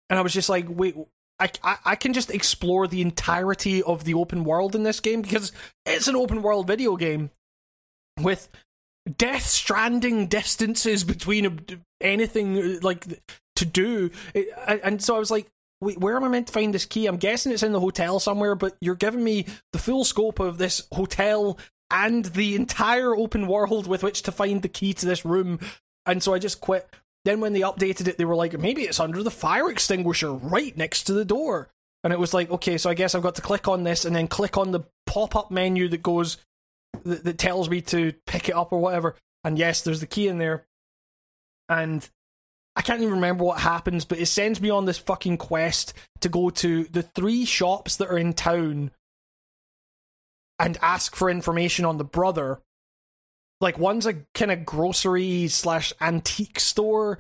And 0.08 0.18
i 0.18 0.22
was 0.22 0.32
just 0.32 0.48
like 0.48 0.66
wait 0.68 0.96
I, 1.40 1.50
I, 1.84 1.94
can 1.94 2.12
just 2.12 2.30
explore 2.30 2.88
the 2.88 3.00
entirety 3.00 3.82
of 3.82 4.04
the 4.04 4.14
open 4.14 4.44
world 4.44 4.74
in 4.74 4.82
this 4.82 4.98
game 4.98 5.22
because 5.22 5.52
it's 5.86 6.08
an 6.08 6.16
open 6.16 6.42
world 6.42 6.66
video 6.66 6.96
game 6.96 7.30
with 8.20 8.48
death 9.16 9.46
stranding 9.46 10.26
distances 10.26 11.04
between 11.04 11.60
anything 12.00 12.58
uh, 12.58 12.78
like 12.82 13.06
to 13.56 13.64
do. 13.64 14.10
And- 14.34 14.80
and 14.82 15.02
so 15.02 15.14
i 15.14 15.18
was 15.18 15.30
like 15.30 15.46
wait 15.80 15.98
where 15.98 16.16
am 16.16 16.24
i 16.24 16.28
meant 16.28 16.48
to 16.48 16.52
find 16.52 16.74
this 16.74 16.84
key? 16.84 17.06
I'm 17.06 17.16
guessing 17.16 17.52
it's 17.52 17.62
in 17.62 17.72
the 17.72 17.80
hotel 17.80 18.18
somewhere 18.18 18.56
but 18.56 18.76
you're 18.80 18.96
giving 18.96 19.22
me 19.22 19.46
the 19.72 19.78
full 19.78 20.04
scope 20.04 20.40
of 20.40 20.58
this 20.58 20.86
hotel 20.92 21.56
and 21.90 22.24
the 22.26 22.56
entire 22.56 23.14
open 23.16 23.46
world 23.46 23.86
with 23.86 24.02
which 24.02 24.22
to 24.22 24.32
find 24.32 24.62
the 24.62 24.68
key 24.68 24.92
to 24.92 25.06
this 25.06 25.24
room. 25.24 25.60
And 26.04 26.22
so 26.22 26.34
i 26.34 26.40
just 26.40 26.60
quit 26.60 26.88
then 27.28 27.40
when 27.40 27.52
they 27.52 27.60
updated 27.60 28.08
it, 28.08 28.16
they 28.16 28.24
were 28.24 28.34
like, 28.34 28.58
maybe 28.58 28.82
it's 28.82 29.00
under 29.00 29.22
the 29.22 29.30
fire 29.30 29.70
extinguisher 29.70 30.32
right 30.32 30.76
next 30.76 31.04
to 31.04 31.12
the 31.12 31.24
door. 31.24 31.68
And 32.02 32.12
it 32.12 32.18
was 32.18 32.32
like, 32.32 32.50
okay, 32.50 32.78
so 32.78 32.88
I 32.88 32.94
guess 32.94 33.14
I've 33.14 33.22
got 33.22 33.34
to 33.34 33.42
click 33.42 33.68
on 33.68 33.84
this 33.84 34.04
and 34.04 34.16
then 34.16 34.28
click 34.28 34.56
on 34.56 34.70
the 34.70 34.80
pop 35.06 35.36
up 35.36 35.50
menu 35.50 35.88
that 35.88 36.02
goes, 36.02 36.38
that, 37.04 37.24
that 37.24 37.38
tells 37.38 37.68
me 37.68 37.82
to 37.82 38.14
pick 38.26 38.48
it 38.48 38.54
up 38.54 38.72
or 38.72 38.80
whatever. 38.80 39.14
And 39.44 39.58
yes, 39.58 39.82
there's 39.82 40.00
the 40.00 40.06
key 40.06 40.28
in 40.28 40.38
there. 40.38 40.64
And 41.68 42.08
I 42.76 42.80
can't 42.80 43.02
even 43.02 43.14
remember 43.14 43.44
what 43.44 43.60
happens, 43.60 44.04
but 44.04 44.18
it 44.18 44.26
sends 44.26 44.60
me 44.60 44.70
on 44.70 44.86
this 44.86 44.98
fucking 44.98 45.36
quest 45.36 45.92
to 46.20 46.28
go 46.28 46.48
to 46.50 46.84
the 46.84 47.02
three 47.02 47.44
shops 47.44 47.96
that 47.96 48.08
are 48.08 48.16
in 48.18 48.32
town 48.32 48.90
and 50.58 50.78
ask 50.80 51.14
for 51.14 51.28
information 51.28 51.84
on 51.84 51.98
the 51.98 52.04
brother 52.04 52.60
like 53.60 53.78
one's 53.78 54.06
a 54.06 54.14
kind 54.34 54.50
of 54.50 54.64
grocery 54.64 55.48
slash 55.48 55.92
antique 56.00 56.60
store. 56.60 57.18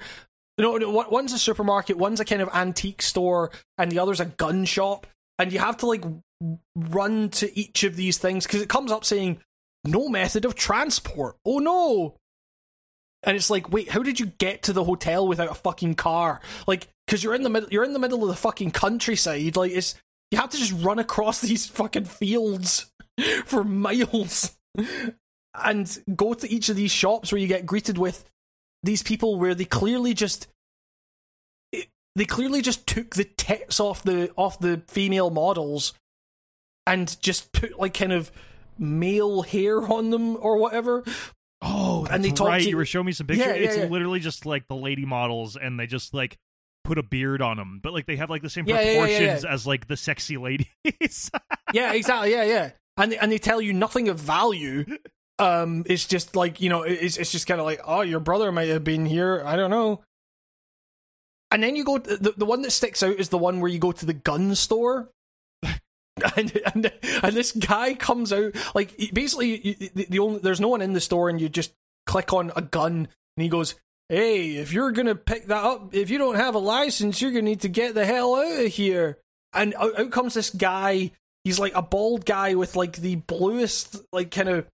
No, 0.56 0.76
no, 0.76 0.90
one's 0.90 1.32
a 1.32 1.38
supermarket, 1.38 1.96
one's 1.96 2.20
a 2.20 2.24
kind 2.24 2.42
of 2.42 2.48
antique 2.52 3.02
store, 3.02 3.50
and 3.76 3.92
the 3.92 3.98
other's 3.98 4.20
a 4.20 4.26
gun 4.26 4.64
shop. 4.64 5.06
And 5.38 5.52
you 5.52 5.60
have 5.60 5.76
to 5.78 5.86
like 5.86 6.04
run 6.76 7.28
to 7.30 7.58
each 7.58 7.84
of 7.84 7.96
these 7.96 8.18
things 8.18 8.46
because 8.46 8.62
it 8.62 8.68
comes 8.68 8.90
up 8.90 9.04
saying 9.04 9.40
no 9.84 10.08
method 10.08 10.44
of 10.44 10.54
transport. 10.54 11.36
Oh 11.44 11.58
no! 11.58 12.16
And 13.22 13.36
it's 13.36 13.50
like, 13.50 13.70
wait, 13.70 13.90
how 13.90 14.02
did 14.02 14.20
you 14.20 14.26
get 14.26 14.62
to 14.64 14.72
the 14.72 14.84
hotel 14.84 15.26
without 15.26 15.50
a 15.50 15.54
fucking 15.54 15.94
car? 15.94 16.40
Like, 16.66 16.88
because 17.06 17.22
you're 17.22 17.34
in 17.34 17.42
the 17.42 17.50
middle, 17.50 17.68
you're 17.70 17.84
in 17.84 17.92
the 17.92 17.98
middle 17.98 18.22
of 18.22 18.28
the 18.28 18.36
fucking 18.36 18.72
countryside. 18.72 19.56
Like, 19.56 19.72
it's 19.72 19.96
you 20.30 20.38
have 20.38 20.50
to 20.50 20.58
just 20.58 20.74
run 20.84 20.98
across 20.98 21.40
these 21.42 21.66
fucking 21.66 22.04
fields 22.04 22.90
for 23.44 23.64
miles 23.64 24.56
and 25.64 25.98
go 26.16 26.34
to 26.34 26.48
each 26.50 26.68
of 26.68 26.76
these 26.76 26.90
shops 26.90 27.32
where 27.32 27.40
you 27.40 27.46
get 27.48 27.66
greeted 27.66 27.98
with 27.98 28.24
these 28.82 29.02
people 29.02 29.38
where 29.38 29.54
they 29.54 29.64
clearly 29.64 30.14
just 30.14 30.48
they 31.72 32.24
clearly 32.24 32.62
just 32.62 32.86
took 32.86 33.14
the 33.14 33.24
tits 33.24 33.78
off 33.80 34.02
the 34.02 34.30
off 34.36 34.58
the 34.58 34.82
female 34.88 35.30
models 35.30 35.94
and 36.86 37.20
just 37.22 37.52
put 37.52 37.78
like 37.78 37.94
kind 37.94 38.12
of 38.12 38.32
male 38.78 39.42
hair 39.42 39.80
on 39.92 40.10
them 40.10 40.36
or 40.40 40.56
whatever 40.58 41.04
Oh, 41.60 42.02
that's 42.02 42.14
And 42.14 42.24
they 42.24 42.30
talk 42.30 42.46
right. 42.48 42.62
to- 42.62 42.68
you 42.68 42.76
were 42.76 42.84
showing 42.84 43.06
me 43.06 43.12
some 43.12 43.26
pictures. 43.26 43.46
Yeah, 43.48 43.54
yeah, 43.54 43.66
it's 43.68 43.76
yeah. 43.76 43.84
literally 43.86 44.20
just 44.20 44.46
like 44.46 44.68
the 44.68 44.76
lady 44.76 45.04
models, 45.04 45.56
and 45.56 45.78
they 45.78 45.88
just 45.88 46.14
like 46.14 46.36
put 46.84 46.98
a 46.98 47.02
beard 47.02 47.42
on 47.42 47.56
them, 47.56 47.80
but 47.82 47.92
like 47.92 48.06
they 48.06 48.14
have 48.14 48.30
like 48.30 48.42
the 48.42 48.48
same 48.48 48.64
proportions 48.64 49.44
as 49.44 49.66
like 49.66 49.88
the 49.88 49.96
sexy 49.96 50.36
ladies. 50.36 50.68
yeah 51.74 51.92
exactly 51.94 52.30
yeah 52.30 52.44
yeah 52.44 52.70
and 52.96 53.12
and 53.14 53.32
they 53.32 53.38
tell 53.38 53.60
you 53.60 53.72
nothing 53.72 54.08
of 54.08 54.20
value 54.20 54.84
um 55.38 55.84
it's 55.86 56.04
just 56.04 56.34
like 56.36 56.60
you 56.60 56.68
know 56.68 56.82
it's, 56.82 57.16
it's 57.16 57.30
just 57.32 57.46
kind 57.46 57.60
of 57.60 57.66
like 57.66 57.80
oh 57.84 58.00
your 58.00 58.20
brother 58.20 58.50
might 58.50 58.68
have 58.68 58.84
been 58.84 59.06
here 59.06 59.42
i 59.46 59.54
don't 59.56 59.70
know. 59.70 60.02
And 61.50 61.62
then 61.62 61.76
you 61.76 61.84
go 61.84 61.96
the, 61.98 62.34
the 62.36 62.44
one 62.44 62.60
that 62.62 62.72
sticks 62.72 63.02
out 63.02 63.16
is 63.16 63.30
the 63.30 63.38
one 63.38 63.60
where 63.60 63.70
you 63.70 63.78
go 63.78 63.92
to 63.92 64.06
the 64.06 64.12
gun 64.12 64.54
store. 64.54 65.10
And, 66.36 66.60
and 66.74 66.92
and 67.22 67.36
this 67.36 67.52
guy 67.52 67.94
comes 67.94 68.32
out 68.32 68.52
like 68.74 68.92
basically 69.14 69.64
you- 69.68 69.90
the, 69.94 70.06
the 70.10 70.18
only 70.18 70.40
there's 70.40 70.60
no 70.60 70.66
one 70.66 70.82
in 70.82 70.92
the 70.92 71.00
store 71.00 71.28
and 71.30 71.40
you 71.40 71.48
just 71.48 71.72
click 72.06 72.32
on 72.32 72.50
a 72.56 72.60
gun 72.60 73.06
and 73.36 73.42
he 73.42 73.48
goes 73.48 73.76
hey 74.08 74.56
if 74.56 74.72
you're 74.72 74.90
gonna 74.90 75.14
pick 75.14 75.46
that 75.46 75.62
up 75.62 75.94
if 75.94 76.10
you 76.10 76.18
don't 76.18 76.34
have 76.34 76.56
a 76.56 76.58
license 76.58 77.22
you're 77.22 77.30
gonna 77.30 77.42
need 77.42 77.60
to 77.60 77.68
get 77.68 77.94
the 77.94 78.04
hell 78.04 78.34
out 78.34 78.64
of 78.64 78.72
here. 78.72 79.18
And 79.52 79.74
out, 79.76 79.96
out 79.96 80.10
comes 80.10 80.34
this 80.34 80.50
guy. 80.50 81.12
He's 81.44 81.60
like 81.60 81.76
a 81.76 81.82
bald 81.82 82.26
guy 82.26 82.54
with 82.56 82.74
like 82.74 82.96
the 82.96 83.14
bluest 83.14 83.96
like 84.12 84.32
kind 84.32 84.48
of 84.48 84.66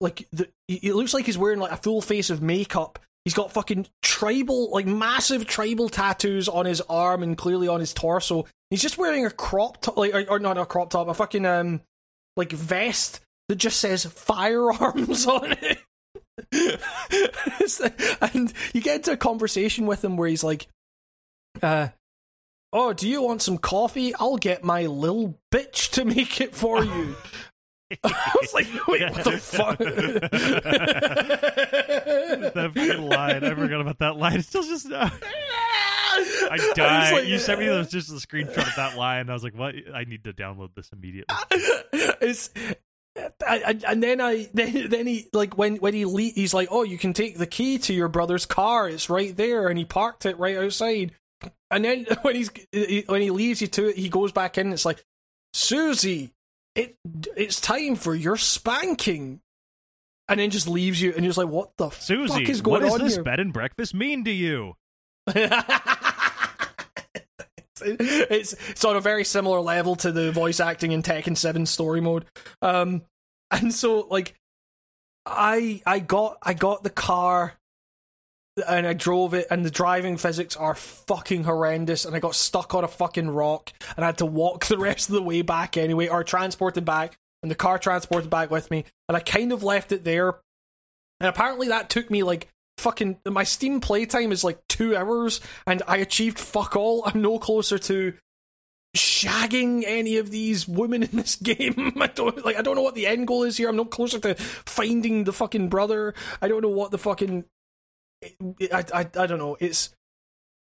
like 0.00 0.26
the 0.32 0.48
it 0.68 0.94
looks 0.94 1.14
like 1.14 1.26
he's 1.26 1.38
wearing 1.38 1.58
like 1.58 1.72
a 1.72 1.76
full 1.76 2.00
face 2.00 2.30
of 2.30 2.42
makeup 2.42 2.98
He's 3.28 3.34
got 3.34 3.52
fucking 3.52 3.86
tribal, 4.00 4.70
like 4.70 4.86
massive 4.86 5.46
tribal 5.46 5.90
tattoos 5.90 6.48
on 6.48 6.64
his 6.64 6.80
arm 6.88 7.22
and 7.22 7.36
clearly 7.36 7.68
on 7.68 7.78
his 7.78 7.92
torso. 7.92 8.46
He's 8.70 8.80
just 8.80 8.96
wearing 8.96 9.26
a 9.26 9.30
crop 9.30 9.82
top, 9.82 9.98
like, 9.98 10.14
or, 10.14 10.24
or 10.30 10.38
not 10.38 10.56
a 10.56 10.64
crop 10.64 10.88
top, 10.88 11.08
a 11.08 11.12
fucking 11.12 11.44
um, 11.44 11.82
like 12.38 12.52
vest 12.52 13.20
that 13.50 13.56
just 13.56 13.80
says 13.80 14.06
firearms 14.06 15.26
on 15.28 15.56
it. 15.60 15.78
and 18.34 18.54
you 18.72 18.80
get 18.80 18.96
into 18.96 19.12
a 19.12 19.16
conversation 19.18 19.84
with 19.84 20.02
him 20.02 20.16
where 20.16 20.30
he's 20.30 20.42
like, 20.42 20.66
uh, 21.62 21.88
oh, 22.72 22.94
do 22.94 23.06
you 23.06 23.22
want 23.22 23.42
some 23.42 23.58
coffee? 23.58 24.14
I'll 24.14 24.38
get 24.38 24.64
my 24.64 24.86
little 24.86 25.38
bitch 25.52 25.90
to 25.90 26.06
make 26.06 26.40
it 26.40 26.54
for 26.54 26.82
you. 26.82 27.14
I 28.04 28.34
was 28.40 28.52
like, 28.54 28.66
wait, 28.86 29.10
what 29.10 29.24
the 29.24 29.38
fuck? 29.38 29.78
that 31.28 32.72
fucking 32.74 33.08
line. 33.08 33.44
I 33.44 33.54
forgot 33.54 33.80
about 33.80 33.98
that 34.00 34.16
line. 34.16 34.38
It's 34.38 34.48
still 34.48 34.62
just. 34.62 34.90
Uh, 34.90 35.08
I 36.50 36.72
died. 36.74 37.12
like- 37.14 37.26
you 37.26 37.38
sent 37.38 37.60
me 37.60 37.66
those 37.66 37.90
just 37.90 38.10
a 38.10 38.14
screenshot 38.14 38.58
of 38.58 38.76
that 38.76 38.96
line. 38.96 39.30
I 39.30 39.32
was 39.32 39.42
like, 39.44 39.54
"What? 39.54 39.74
I 39.94 40.04
need 40.04 40.24
to 40.24 40.32
download 40.32 40.74
this 40.74 40.90
immediately." 40.92 41.34
it's 42.20 42.50
I, 43.16 43.62
I, 43.66 43.80
and 43.88 44.02
then 44.02 44.20
I 44.20 44.48
then, 44.52 44.88
then 44.90 45.06
he 45.06 45.28
like 45.32 45.56
when 45.56 45.76
when 45.76 45.94
he 45.94 46.04
le- 46.04 46.20
he's 46.22 46.52
like 46.54 46.68
oh 46.70 46.82
you 46.82 46.98
can 46.98 47.12
take 47.12 47.38
the 47.38 47.46
key 47.46 47.78
to 47.78 47.92
your 47.94 48.08
brother's 48.08 48.46
car 48.46 48.88
it's 48.88 49.10
right 49.10 49.36
there 49.36 49.68
and 49.68 49.78
he 49.78 49.84
parked 49.84 50.24
it 50.26 50.38
right 50.38 50.56
outside 50.56 51.12
and 51.70 51.84
then 51.84 52.06
when 52.22 52.36
he's 52.36 52.50
he- 52.70 53.04
when 53.08 53.20
he 53.22 53.30
leaves 53.30 53.60
you 53.60 53.66
to 53.68 53.88
it 53.88 53.96
he 53.96 54.08
goes 54.08 54.30
back 54.32 54.56
in 54.58 54.72
it's 54.72 54.84
like 54.84 55.02
Susie 55.52 56.32
it 56.78 56.96
it's 57.36 57.60
time 57.60 57.96
for 57.96 58.14
your 58.14 58.36
spanking 58.36 59.40
and 60.28 60.38
then 60.38 60.50
just 60.50 60.68
leaves 60.68 61.00
you 61.00 61.12
and 61.12 61.24
you're 61.24 61.30
just 61.30 61.38
like 61.38 61.48
what 61.48 61.76
the 61.76 61.90
Susie, 61.90 62.32
fuck 62.32 62.48
is 62.48 62.60
going 62.60 62.82
what 62.82 62.90
does 62.90 63.00
this 63.00 63.14
here? 63.14 63.24
bed 63.24 63.40
and 63.40 63.52
breakfast 63.52 63.94
mean 63.94 64.24
to 64.24 64.30
you? 64.30 64.74
it's 67.84 68.52
it's 68.52 68.84
on 68.84 68.96
a 68.96 69.00
very 69.00 69.24
similar 69.24 69.60
level 69.60 69.96
to 69.96 70.12
the 70.12 70.30
voice 70.32 70.60
acting 70.60 70.92
in 70.92 71.02
Tekken 71.02 71.36
7 71.36 71.66
story 71.66 72.00
mode. 72.00 72.24
Um 72.62 73.02
and 73.50 73.74
so 73.74 74.06
like 74.10 74.34
I 75.26 75.82
I 75.84 75.98
got 75.98 76.38
I 76.42 76.54
got 76.54 76.82
the 76.82 76.90
car 76.90 77.54
and 78.66 78.86
I 78.86 78.92
drove 78.92 79.34
it 79.34 79.46
and 79.50 79.64
the 79.64 79.70
driving 79.70 80.16
physics 80.16 80.56
are 80.56 80.74
fucking 80.74 81.44
horrendous 81.44 82.04
and 82.04 82.14
I 82.16 82.18
got 82.18 82.34
stuck 82.34 82.74
on 82.74 82.84
a 82.84 82.88
fucking 82.88 83.30
rock 83.30 83.72
and 83.96 84.04
I 84.04 84.08
had 84.08 84.18
to 84.18 84.26
walk 84.26 84.64
the 84.68 84.78
rest 84.78 85.08
of 85.08 85.14
the 85.14 85.22
way 85.22 85.42
back 85.42 85.76
anyway 85.76 86.08
or 86.08 86.24
transported 86.24 86.84
back 86.84 87.18
and 87.42 87.50
the 87.50 87.56
car 87.56 87.78
transported 87.78 88.30
back 88.30 88.50
with 88.50 88.70
me 88.70 88.84
and 89.08 89.16
I 89.16 89.20
kind 89.20 89.52
of 89.52 89.62
left 89.62 89.92
it 89.92 90.04
there 90.04 90.34
and 91.20 91.28
apparently 91.28 91.68
that 91.68 91.90
took 91.90 92.10
me 92.10 92.22
like 92.22 92.48
fucking 92.78 93.18
my 93.26 93.44
Steam 93.44 93.80
playtime 93.80 94.32
is 94.32 94.44
like 94.44 94.66
two 94.68 94.96
hours, 94.96 95.40
and 95.66 95.82
I 95.86 95.98
achieved 95.98 96.38
fuck 96.38 96.76
all. 96.76 97.02
I'm 97.04 97.20
no 97.20 97.38
closer 97.38 97.78
to 97.78 98.14
shagging 98.96 99.84
any 99.86 100.16
of 100.16 100.30
these 100.30 100.66
women 100.66 101.02
in 101.02 101.10
this 101.12 101.36
game. 101.42 101.92
I 102.00 102.06
don't 102.06 102.44
like. 102.44 102.56
I 102.56 102.62
don't 102.62 102.76
know 102.76 102.82
what 102.82 102.94
the 102.94 103.06
end 103.06 103.26
goal 103.26 103.42
is 103.42 103.56
here. 103.56 103.68
I'm 103.68 103.76
no 103.76 103.84
closer 103.84 104.18
to 104.20 104.34
finding 104.36 105.24
the 105.24 105.32
fucking 105.32 105.68
brother. 105.68 106.14
I 106.40 106.48
don't 106.48 106.62
know 106.62 106.68
what 106.68 106.90
the 106.90 106.98
fucking. 106.98 107.44
I 108.22 108.84
I, 108.94 109.06
I 109.16 109.26
don't 109.26 109.38
know. 109.38 109.56
It's. 109.60 109.90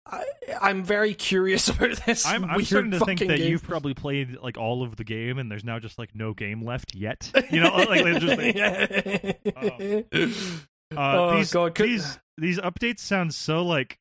I, 0.07 0.23
I'm 0.61 0.83
very 0.83 1.15
curious 1.15 1.67
about 1.69 1.97
this. 2.05 2.27
I'm, 2.27 2.45
I'm 2.45 2.63
starting 2.63 2.91
to 2.91 2.99
think 2.99 3.21
that 3.21 3.37
game. 3.39 3.49
you've 3.49 3.63
probably 3.63 3.95
played 3.95 4.37
like 4.39 4.55
all 4.55 4.83
of 4.83 4.97
the 4.97 5.03
game, 5.03 5.39
and 5.39 5.51
there's 5.51 5.63
now 5.63 5.79
just 5.79 5.97
like 5.97 6.13
no 6.13 6.33
game 6.33 6.63
left 6.63 6.93
yet. 6.93 7.31
You 7.49 7.61
know, 7.61 7.75
like 7.89 8.03
they're 8.03 8.19
just 8.19 8.37
like, 8.37 8.55
uh, 10.95 10.97
Oh, 10.97 11.37
these, 11.37 11.51
God, 11.51 11.73
could- 11.75 11.87
these 11.87 12.19
these 12.37 12.59
updates 12.59 12.99
sound 12.99 13.33
so 13.33 13.63
like 13.63 13.97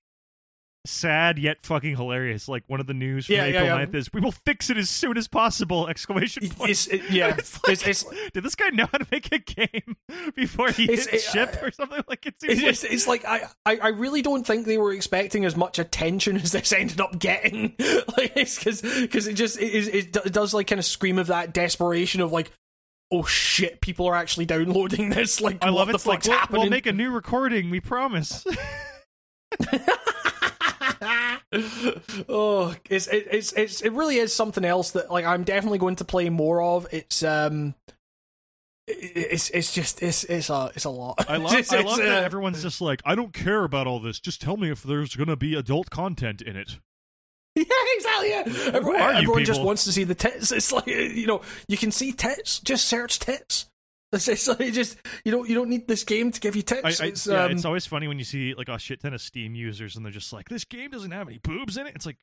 sad 0.86 1.38
yet 1.38 1.62
fucking 1.62 1.96
hilarious. 1.96 2.48
Like 2.48 2.64
one 2.66 2.80
of 2.80 2.86
the 2.86 2.94
news 2.94 3.26
from 3.26 3.36
Yeah, 3.36 3.46
yeah, 3.46 3.62
April 3.62 3.78
yeah. 3.80 3.86
9th 3.86 3.94
is 3.94 4.12
we 4.12 4.20
will 4.20 4.32
fix 4.32 4.70
it 4.70 4.76
as 4.76 4.90
soon 4.90 5.16
as 5.16 5.28
possible! 5.28 5.88
Exclamation 5.94 6.48
point. 6.50 6.70
It's, 6.70 6.86
it, 6.88 7.02
yeah, 7.10 7.34
It's 7.38 7.54
like, 7.62 7.72
it's, 7.72 7.86
it's, 7.86 8.30
did 8.32 8.42
this 8.44 8.54
guy 8.54 8.68
know 8.70 8.86
how 8.90 8.98
to 8.98 9.06
make 9.10 9.32
a 9.32 9.38
game 9.38 9.96
before 10.34 10.70
he 10.70 10.86
hit 10.86 11.12
it- 11.12 11.20
ship 11.20 11.56
or 11.62 11.70
something? 11.70 12.02
Like 12.08 12.26
it 12.26 12.34
It's, 12.42 12.82
like 12.82 12.92
it's, 12.92 13.06
like 13.06 13.24
I, 13.24 13.48
I, 13.64 13.76
I 13.78 13.88
really 13.88 14.22
don't 14.22 14.46
think 14.46 14.66
they 14.66 14.78
were 14.78 14.92
expecting 14.92 15.44
as 15.44 15.56
much 15.56 15.78
attention 15.78 16.36
as 16.36 16.52
this 16.52 16.72
ended 16.72 17.00
up 17.00 17.18
getting. 17.18 17.74
like 18.16 18.32
it's 18.36 18.58
because 18.58 18.82
because 18.82 19.26
it 19.26 19.34
just 19.34 19.58
it, 19.58 19.94
it, 19.94 20.16
it 20.16 20.32
does 20.32 20.52
like 20.54 20.66
kind 20.66 20.78
of 20.78 20.84
scream 20.84 21.18
of 21.18 21.28
that 21.28 21.52
desperation 21.54 22.20
of 22.20 22.32
like 22.32 22.50
oh 23.12 23.22
shit 23.22 23.80
people 23.80 24.06
are 24.06 24.14
actually 24.14 24.44
downloading 24.46 25.10
this 25.10 25.40
like 25.40 25.62
I 25.62 25.66
what 25.70 25.74
love 25.76 25.88
the 25.88 25.94
it's 25.94 26.06
like 26.06 26.24
we'll, 26.24 26.40
we'll 26.50 26.70
make 26.70 26.86
a 26.86 26.92
new 26.92 27.10
recording. 27.10 27.70
We 27.70 27.80
promise. 27.80 28.44
oh 32.28 32.74
it's 32.90 33.06
it, 33.06 33.26
it's 33.30 33.52
it's 33.52 33.80
it 33.80 33.90
really 33.92 34.16
is 34.16 34.34
something 34.34 34.64
else 34.64 34.92
that 34.92 35.10
like 35.10 35.24
I'm 35.24 35.44
definitely 35.44 35.78
going 35.78 35.96
to 35.96 36.04
play 36.04 36.28
more 36.30 36.62
of. 36.62 36.86
It's 36.92 37.22
um. 37.22 37.74
it- 38.86 39.12
It's 39.32 39.50
it's 39.50 39.72
just 39.72 40.02
it's 40.02 40.24
it's 40.24 40.50
a 40.50 40.70
it's 40.74 40.84
a 40.84 40.90
lot. 40.90 41.24
I 41.28 41.36
love 41.38 41.52
It's- 41.54 41.72
I 41.72 41.80
love 41.80 41.98
that 41.98 42.22
uh, 42.22 42.24
everyone's 42.24 42.62
just 42.62 42.80
like 42.80 43.00
I 43.04 43.14
don't 43.14 43.32
care 43.32 43.64
about 43.64 43.86
all 43.86 44.00
this. 44.00 44.20
Just 44.20 44.40
tell 44.42 44.56
me 44.56 44.70
if 44.70 44.82
there's 44.82 45.14
gonna 45.16 45.36
be 45.36 45.54
adult 45.54 45.90
content 45.90 46.40
in 46.42 46.56
it. 46.56 46.78
Yeah, 47.56 47.64
exactly. 47.96 48.30
Yeah. 48.30 48.72
Everyone, 48.74 49.00
everyone 49.00 49.44
just 49.44 49.62
wants 49.62 49.84
to 49.84 49.92
see 49.92 50.02
the 50.02 50.16
tits. 50.16 50.50
It's 50.50 50.72
like 50.72 50.88
you 50.88 51.28
know, 51.28 51.40
you 51.68 51.76
can 51.76 51.92
see 51.92 52.10
tits. 52.10 52.58
Just 52.58 52.86
search 52.86 53.20
tits. 53.20 53.66
It's, 54.14 54.48
like 54.48 54.72
just 54.72 54.98
you 55.24 55.32
don't 55.32 55.48
you 55.48 55.54
don't 55.54 55.68
need 55.68 55.88
this 55.88 56.04
game 56.04 56.30
to 56.30 56.40
give 56.40 56.56
you 56.56 56.62
I, 56.68 56.74
tits. 56.74 57.00
I, 57.00 57.06
it's, 57.06 57.26
yeah, 57.26 57.44
um, 57.44 57.52
it's 57.52 57.64
always 57.64 57.86
funny 57.86 58.08
when 58.08 58.18
you 58.18 58.24
see 58.24 58.54
like 58.54 58.68
a 58.68 58.78
shit 58.78 59.00
ton 59.00 59.14
of 59.14 59.20
Steam 59.20 59.54
users 59.54 59.96
and 59.96 60.04
they're 60.04 60.12
just 60.12 60.32
like, 60.32 60.48
"This 60.48 60.64
game 60.64 60.90
doesn't 60.90 61.10
have 61.10 61.28
any 61.28 61.38
boobs 61.38 61.76
in 61.76 61.86
it." 61.86 61.94
It's 61.94 62.06
like, 62.06 62.16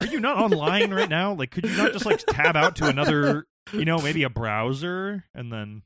are 0.00 0.06
you 0.06 0.20
not 0.20 0.38
online 0.38 0.92
right 0.92 1.08
now? 1.08 1.34
Like, 1.34 1.50
could 1.50 1.64
you 1.64 1.76
not 1.76 1.92
just 1.92 2.06
like 2.06 2.22
tab 2.26 2.56
out 2.56 2.76
to 2.76 2.86
another, 2.86 3.46
you 3.72 3.84
know, 3.84 3.98
maybe 3.98 4.22
a 4.22 4.30
browser 4.30 5.24
and 5.34 5.52
then 5.52 5.82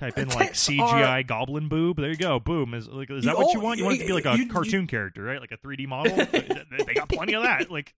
type 0.00 0.18
in 0.18 0.28
like 0.30 0.52
CGI 0.52 0.80
are- 1.06 1.22
goblin 1.22 1.68
boob? 1.68 1.98
There 1.98 2.10
you 2.10 2.16
go, 2.16 2.38
boom. 2.38 2.74
Is 2.74 2.88
like, 2.88 3.10
is 3.10 3.24
that 3.24 3.32
You- 3.32 3.36
what 3.36 3.54
you 3.54 3.60
oh, 3.60 3.64
want? 3.64 3.78
You 3.78 3.84
want 3.84 3.96
it 3.96 4.00
to 4.00 4.06
be 4.06 4.12
like 4.12 4.26
a 4.26 4.36
you- 4.36 4.44
you- 4.44 4.50
cartoon 4.50 4.86
character, 4.86 5.22
right? 5.22 5.40
Like 5.40 5.52
a 5.52 5.58
3D 5.58 5.86
model. 5.86 6.16
they 6.86 6.94
got 6.94 7.08
plenty 7.08 7.34
of 7.34 7.42
that. 7.42 7.70
Like, 7.70 7.92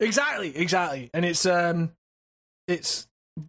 exactly, 0.00 0.56
exactly, 0.56 1.10
and 1.12 1.24
it's 1.24 1.46
um, 1.46 1.92
it's 2.66 3.06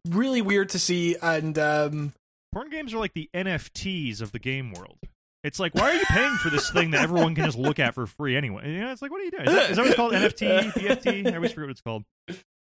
really 0.07 0.41
weird 0.41 0.69
to 0.69 0.79
see, 0.79 1.15
and 1.21 1.57
um, 1.57 2.13
porn 2.53 2.69
games 2.69 2.93
are 2.93 2.97
like 2.99 3.13
the 3.13 3.29
NFTs 3.33 4.21
of 4.21 4.31
the 4.31 4.39
game 4.39 4.71
world. 4.71 4.97
It's 5.43 5.59
like, 5.59 5.75
why 5.75 5.91
are 5.91 5.93
you 5.93 6.05
paying 6.05 6.35
for 6.37 6.49
this 6.49 6.71
thing 6.71 6.91
that 6.91 7.01
everyone 7.03 7.35
can 7.35 7.45
just 7.45 7.57
look 7.57 7.77
at 7.77 7.93
for 7.93 8.07
free 8.07 8.35
anyway? 8.35 8.71
You 8.73 8.81
know, 8.81 8.91
it's 8.91 9.01
like, 9.03 9.11
what 9.11 9.21
are 9.21 9.25
you 9.25 9.31
doing? 9.31 9.45
Is 9.47 9.53
that, 9.53 9.69
is 9.69 9.75
that 9.77 9.81
what 9.83 9.87
it's 9.89 9.95
called? 9.95 10.13
NFT, 10.13 10.71
PFT? 10.71 11.31
I 11.31 11.35
always 11.35 11.51
forget 11.51 11.67
what 11.67 11.71
it's 11.71 11.81
called. 11.81 12.03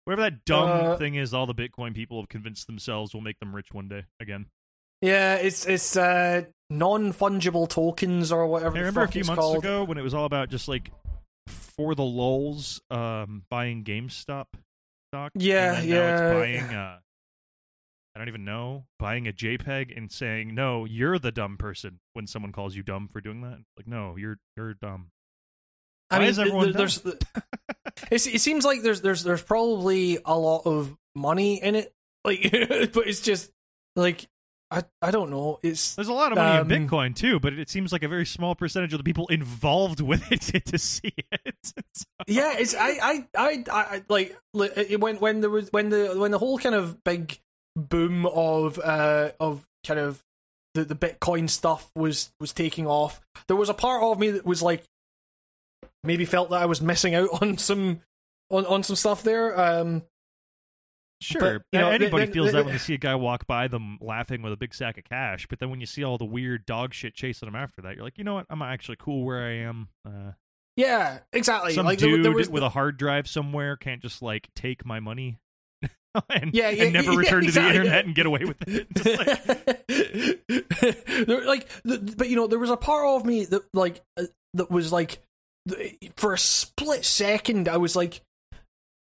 Whatever 0.03 0.21
that 0.23 0.43
dumb 0.43 0.69
Uh, 0.69 0.97
thing 0.97 1.15
is, 1.15 1.33
all 1.33 1.45
the 1.45 1.55
Bitcoin 1.55 1.95
people 1.95 2.19
have 2.19 2.27
convinced 2.27 2.67
themselves 2.67 3.13
will 3.13 3.21
make 3.21 3.39
them 3.39 3.55
rich 3.55 3.67
one 3.71 3.87
day 3.87 4.03
again. 4.19 4.47
yeah, 5.01 5.35
it's 5.35 5.65
it's 5.65 5.95
uh 5.95 6.41
non 6.69 7.13
fungible 7.13 7.69
tokens 7.69 8.33
or 8.33 8.47
whatever. 8.47 8.75
I 8.75 8.79
remember 8.79 9.03
a 9.03 9.07
few 9.07 9.23
months 9.23 9.39
called. 9.39 9.57
ago 9.59 9.85
when 9.85 9.97
it 9.97 10.01
was 10.01 10.13
all 10.13 10.25
about 10.25 10.49
just 10.49 10.67
like 10.67 10.91
for 11.47 11.95
the 11.95 12.03
lulls, 12.03 12.81
um, 12.91 13.43
buying 13.49 13.85
GameStop 13.85 14.47
stock. 15.13 15.31
Yeah, 15.35 15.75
and 15.75 15.83
then 15.83 15.89
now 15.89 15.95
yeah. 15.95 16.27
it's 16.27 16.33
buying. 16.37 16.75
Uh, 16.77 16.97
I 18.15 18.19
don't 18.19 18.27
even 18.27 18.45
know. 18.45 18.85
Buying 18.99 19.27
a 19.27 19.33
JPEG 19.33 19.95
and 19.97 20.11
saying, 20.11 20.53
"No, 20.53 20.85
you're 20.85 21.17
the 21.19 21.31
dumb 21.31 21.57
person." 21.57 21.99
When 22.13 22.27
someone 22.27 22.51
calls 22.51 22.75
you 22.75 22.83
dumb 22.83 23.07
for 23.11 23.21
doing 23.21 23.41
that, 23.41 23.59
like, 23.77 23.87
no, 23.87 24.15
you're 24.17 24.37
you're 24.55 24.73
dumb. 24.75 25.07
I 26.11 26.19
mean, 26.19 26.27
is 26.29 26.37
everyone 26.37 26.65
th- 26.73 26.75
there's 26.75 27.01
it's, 28.11 28.27
it 28.27 28.41
seems 28.41 28.65
like 28.65 28.81
there's 28.83 29.01
there's 29.01 29.23
there's 29.23 29.41
probably 29.41 30.19
a 30.25 30.37
lot 30.37 30.61
of 30.65 30.95
money 31.15 31.61
in 31.61 31.75
it, 31.75 31.91
like, 32.23 32.41
but 32.93 33.07
it's 33.07 33.21
just 33.21 33.49
like 33.95 34.27
I 34.69 34.83
I 35.01 35.09
don't 35.09 35.31
know. 35.31 35.59
It's 35.63 35.95
There's 35.95 36.07
a 36.07 36.13
lot 36.13 36.31
of 36.31 36.37
money 36.37 36.59
Um, 36.59 36.71
in 36.71 36.87
Bitcoin 36.87 37.15
too, 37.15 37.39
but 37.39 37.53
it 37.53 37.69
seems 37.69 37.91
like 37.91 38.03
a 38.03 38.07
very 38.07 38.25
small 38.27 38.53
percentage 38.53 38.93
of 38.93 38.99
the 38.99 39.03
people 39.03 39.27
involved 39.29 40.01
with 40.01 40.31
it 40.31 40.41
get 40.51 40.65
to 40.65 40.77
see 40.77 41.13
it. 41.31 41.55
So- 41.63 42.03
yeah, 42.27 42.53
it's 42.59 42.75
I 42.75 42.99
I 43.01 43.27
I, 43.35 43.63
I 43.71 44.03
like 44.07 44.37
li- 44.53 44.69
it- 44.75 44.99
when 45.01 45.15
when 45.17 45.41
there 45.41 45.49
was 45.49 45.69
when 45.71 45.89
the 45.89 46.13
when 46.17 46.29
the 46.29 46.39
whole 46.39 46.59
kind 46.59 46.75
of 46.75 47.03
big 47.03 47.39
boom 47.75 48.25
of 48.27 48.79
uh 48.79 49.31
of 49.39 49.65
kind 49.85 49.99
of 49.99 50.23
the 50.75 50.83
the 50.85 50.95
Bitcoin 50.95 51.49
stuff 51.49 51.91
was 51.95 52.31
was 52.39 52.53
taking 52.53 52.87
off. 52.87 53.21
There 53.47 53.57
was 53.57 53.69
a 53.69 53.73
part 53.73 54.03
of 54.03 54.19
me 54.19 54.31
that 54.31 54.45
was 54.45 54.61
like 54.61 54.83
maybe 56.03 56.25
felt 56.25 56.49
that 56.51 56.61
I 56.61 56.65
was 56.65 56.81
missing 56.81 57.15
out 57.15 57.29
on 57.41 57.57
some 57.57 58.01
on 58.49 58.65
on 58.65 58.83
some 58.83 58.95
stuff 58.95 59.23
there. 59.23 59.59
Um, 59.59 60.03
Sure, 61.21 61.63
you 61.71 61.79
know, 61.79 61.89
anybody 61.89 62.25
the- 62.25 62.33
feels 62.33 62.47
the- 62.47 62.57
that 62.57 62.65
when 62.65 62.73
they 62.73 62.77
see 62.79 62.95
a 62.95 62.97
guy 62.97 63.15
walk 63.15 63.47
by 63.47 63.69
them 63.69 63.97
laughing 64.01 64.41
with 64.41 64.51
a 64.51 64.57
big 64.57 64.73
sack 64.75 64.97
of 64.97 65.05
cash. 65.05 65.47
But 65.49 65.59
then 65.59 65.69
when 65.69 65.79
you 65.79 65.85
see 65.85 66.03
all 66.03 66.17
the 66.17 66.25
weird 66.25 66.65
dog 66.65 66.93
shit 66.93 67.13
chasing 67.13 67.45
them 67.47 67.55
after 67.55 67.81
that, 67.83 67.95
you're 67.95 68.03
like, 68.03 68.17
you 68.17 68.25
know 68.25 68.33
what? 68.33 68.45
I'm 68.49 68.61
actually 68.61 68.97
cool 68.99 69.23
where 69.23 69.41
I 69.41 69.51
am. 69.59 69.87
Uh, 70.05 70.31
yeah, 70.75 71.19
exactly. 71.31 71.73
some 71.75 71.85
like 71.85 71.99
dude 71.99 72.25
there 72.25 72.33
was 72.33 72.49
with 72.49 72.61
a 72.63 72.67
hard 72.67 72.97
drive 72.97 73.29
somewhere 73.29 73.77
can't 73.77 74.01
just 74.01 74.21
like 74.21 74.49
take 74.53 74.85
my 74.85 74.99
money. 74.99 75.37
and, 76.29 76.53
Yeah, 76.53 76.69
yeah, 76.69 76.83
and 76.85 76.93
never 76.93 77.11
yeah, 77.13 77.17
return 77.19 77.41
to 77.41 77.47
exactly. 77.47 77.71
the 77.71 77.77
internet 77.79 78.05
and 78.05 78.15
get 78.15 78.25
away 78.25 78.45
with 78.45 78.57
it. 78.67 78.87
Like, 79.87 81.05
There- 81.27 81.45
like, 81.45 81.69
the, 81.83 82.13
but 82.17 82.29
you 82.29 82.35
know, 82.35 82.47
there 82.47 82.59
was 82.59 82.69
a 82.69 82.77
part 82.77 83.05
of 83.07 83.25
me 83.25 83.45
that 83.45 83.63
like 83.73 84.01
uh, 84.17 84.23
that 84.55 84.69
was 84.71 84.91
like, 84.91 85.19
for 86.15 86.33
a 86.33 86.37
split 86.37 87.05
second, 87.05 87.67
I 87.69 87.77
was 87.77 87.95
like, 87.95 88.21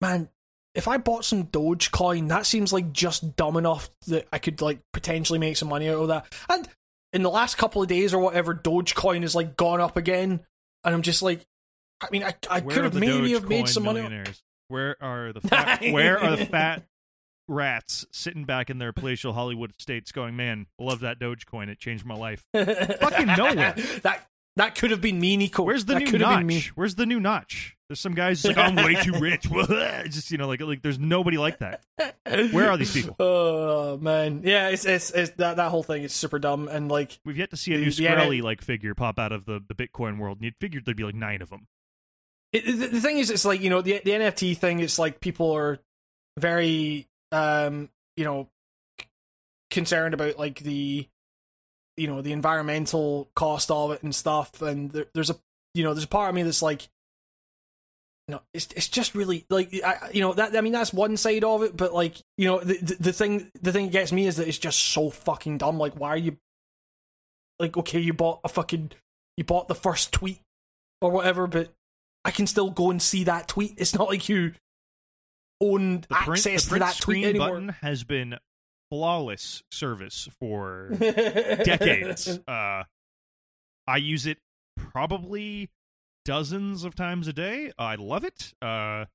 man, 0.01 0.29
if 0.75 0.87
I 0.87 0.97
bought 0.97 1.25
some 1.25 1.45
Dogecoin, 1.45 2.29
that 2.29 2.45
seems 2.45 2.71
like 2.73 2.91
just 2.93 3.35
dumb 3.35 3.57
enough 3.57 3.89
that 4.07 4.27
I 4.31 4.39
could 4.39 4.61
like 4.61 4.79
potentially 4.93 5.39
make 5.39 5.57
some 5.57 5.69
money 5.69 5.89
out 5.89 5.95
of 6.01 6.07
that. 6.09 6.33
And 6.49 6.67
in 7.13 7.23
the 7.23 7.29
last 7.29 7.57
couple 7.57 7.81
of 7.81 7.87
days 7.87 8.13
or 8.13 8.19
whatever, 8.19 8.53
Dogecoin 8.53 9.21
has 9.21 9.35
like 9.35 9.57
gone 9.57 9.81
up 9.81 9.97
again, 9.97 10.41
and 10.83 10.95
I'm 10.95 11.01
just 11.01 11.21
like, 11.21 11.45
I 12.01 12.07
mean, 12.11 12.23
I 12.23 12.35
I 12.49 12.61
could 12.61 12.83
have 12.83 12.93
maybe 12.93 13.33
have 13.33 13.47
made 13.49 13.69
some 13.69 13.83
money. 13.83 14.23
Where 14.69 14.95
are 15.01 15.31
the 15.33 15.41
fat, 15.41 15.81
where 15.91 16.19
are 16.19 16.35
the 16.35 16.45
fat 16.45 16.83
rats 17.47 18.05
sitting 18.11 18.43
back 18.43 18.69
in 18.69 18.77
their 18.77 18.93
palatial 18.93 19.33
Hollywood 19.33 19.71
estates 19.77 20.11
going, 20.11 20.35
man, 20.35 20.67
I 20.79 20.83
love 20.83 20.99
that 21.01 21.19
Dogecoin. 21.19 21.69
It 21.69 21.79
changed 21.79 22.05
my 22.05 22.15
life. 22.15 22.45
Fucking 22.53 23.27
nowhere. 23.37 23.75
That 24.03 24.27
that 24.57 24.73
could 24.73 24.89
have 24.89 25.01
been 25.01 25.19
me, 25.19 25.37
Nico. 25.37 25.63
Where's 25.63 25.85
the 25.85 25.93
that 25.93 26.11
new 26.11 26.17
notch? 26.17 26.69
Where's 26.75 26.95
the 26.95 27.05
new 27.05 27.19
notch? 27.19 27.77
There's 27.87 27.99
some 27.99 28.15
guys 28.15 28.43
like, 28.43 28.57
I'm 28.57 28.75
way 28.75 28.95
too 28.95 29.13
rich. 29.13 29.43
Just 30.09 30.31
you 30.31 30.37
know, 30.37 30.47
like 30.47 30.61
like 30.61 30.81
there's 30.81 30.99
nobody 30.99 31.37
like 31.37 31.59
that. 31.59 31.83
Where 32.25 32.71
are 32.71 32.75
these 32.75 32.91
people? 32.91 33.15
Oh 33.19 33.97
man, 33.97 34.41
yeah, 34.43 34.69
it's 34.69 34.85
it's, 34.85 35.11
it's 35.11 35.31
that 35.37 35.57
that 35.57 35.69
whole 35.69 35.83
thing 35.83 36.03
is 36.03 36.11
super 36.11 36.39
dumb 36.39 36.67
and 36.67 36.89
like 36.89 37.19
We've 37.23 37.37
yet 37.37 37.51
to 37.51 37.57
see 37.57 37.73
a 37.73 37.77
new 37.77 37.87
Shkreli 37.87 38.41
like 38.41 38.61
figure 38.61 38.95
pop 38.95 39.19
out 39.19 39.31
of 39.31 39.45
the, 39.45 39.63
the 39.65 39.75
Bitcoin 39.75 40.17
world. 40.17 40.39
And 40.39 40.45
you'd 40.45 40.57
figured 40.59 40.85
there'd 40.85 40.97
be 40.97 41.03
like 41.03 41.15
nine 41.15 41.41
of 41.41 41.49
them. 41.49 41.67
it, 42.51 42.65
the, 42.65 42.87
the 42.87 43.01
thing 43.01 43.19
is, 43.19 43.29
it's 43.29 43.45
like 43.45 43.61
you 43.61 43.69
know 43.69 43.81
the 43.81 44.01
the 44.03 44.11
NFT 44.11 44.57
thing. 44.57 44.79
It's 44.79 44.97
like 44.97 45.19
people 45.19 45.51
are 45.51 45.79
very 46.37 47.07
um 47.31 47.89
you 48.15 48.23
know 48.23 48.47
concerned 49.69 50.13
about 50.13 50.39
like 50.39 50.59
the 50.59 51.07
you 51.97 52.07
know 52.07 52.21
the 52.21 52.31
environmental 52.31 53.29
cost 53.35 53.71
of 53.71 53.91
it 53.91 54.03
and 54.03 54.13
stuff. 54.13 54.61
And 54.61 54.91
there, 54.91 55.07
there's 55.13 55.29
a 55.29 55.35
you 55.73 55.83
know 55.83 55.93
there's 55.93 56.05
a 56.05 56.09
part 56.09 56.29
of 56.29 56.35
me 56.35 56.43
that's 56.43 56.61
like. 56.61 56.87
No, 58.29 58.41
it's 58.53 58.67
it's 58.75 58.89
just 58.89 59.15
really 59.15 59.45
like 59.49 59.73
I, 59.85 60.09
you 60.13 60.19
know 60.19 60.33
that 60.33 60.55
I 60.55 60.59
mean 60.59 60.73
that's 60.73 60.91
one 60.91 61.15
side 61.15 61.45
of 61.45 61.63
it, 61.63 61.77
but 61.77 61.93
like 61.93 62.17
you 62.37 62.45
know 62.45 62.59
the, 62.59 62.77
the 62.77 62.95
the 62.95 63.13
thing 63.13 63.49
the 63.61 63.71
thing 63.71 63.85
that 63.85 63.93
gets 63.93 64.11
me 64.11 64.27
is 64.27 64.35
that 64.35 64.49
it's 64.49 64.57
just 64.57 64.79
so 64.79 65.09
fucking 65.09 65.59
dumb. 65.59 65.77
Like 65.77 65.93
why 65.93 66.09
are 66.09 66.17
you 66.17 66.35
like 67.57 67.77
okay 67.77 67.99
you 67.99 68.11
bought 68.11 68.41
a 68.43 68.49
fucking 68.49 68.91
you 69.37 69.45
bought 69.45 69.69
the 69.69 69.75
first 69.75 70.11
tweet 70.11 70.41
or 71.01 71.09
whatever, 71.09 71.47
but 71.47 71.69
I 72.25 72.31
can 72.31 72.47
still 72.47 72.69
go 72.69 72.91
and 72.91 73.01
see 73.01 73.23
that 73.23 73.47
tweet. 73.47 73.75
It's 73.77 73.95
not 73.95 74.09
like 74.09 74.27
you 74.27 74.55
own 75.61 76.01
The 76.01 76.07
print, 76.15 76.29
access 76.39 76.63
the 76.65 76.67
to 76.67 76.69
print 76.69 76.85
that 76.85 76.97
tweet 76.97 77.17
screen 77.17 77.23
anymore. 77.25 77.49
button 77.49 77.69
has 77.81 78.03
been 78.03 78.35
flawless 78.91 79.63
service 79.71 80.29
for 80.39 80.89
decades. 80.99 82.39
Uh, 82.47 82.83
I 83.87 83.97
use 83.97 84.25
it 84.25 84.37
probably 84.77 85.69
dozens 86.25 86.83
of 86.83 86.95
times 86.95 87.27
a 87.27 87.33
day. 87.33 87.71
I 87.77 87.95
love 87.95 88.23
it. 88.23 88.53
Uh, 88.61 89.05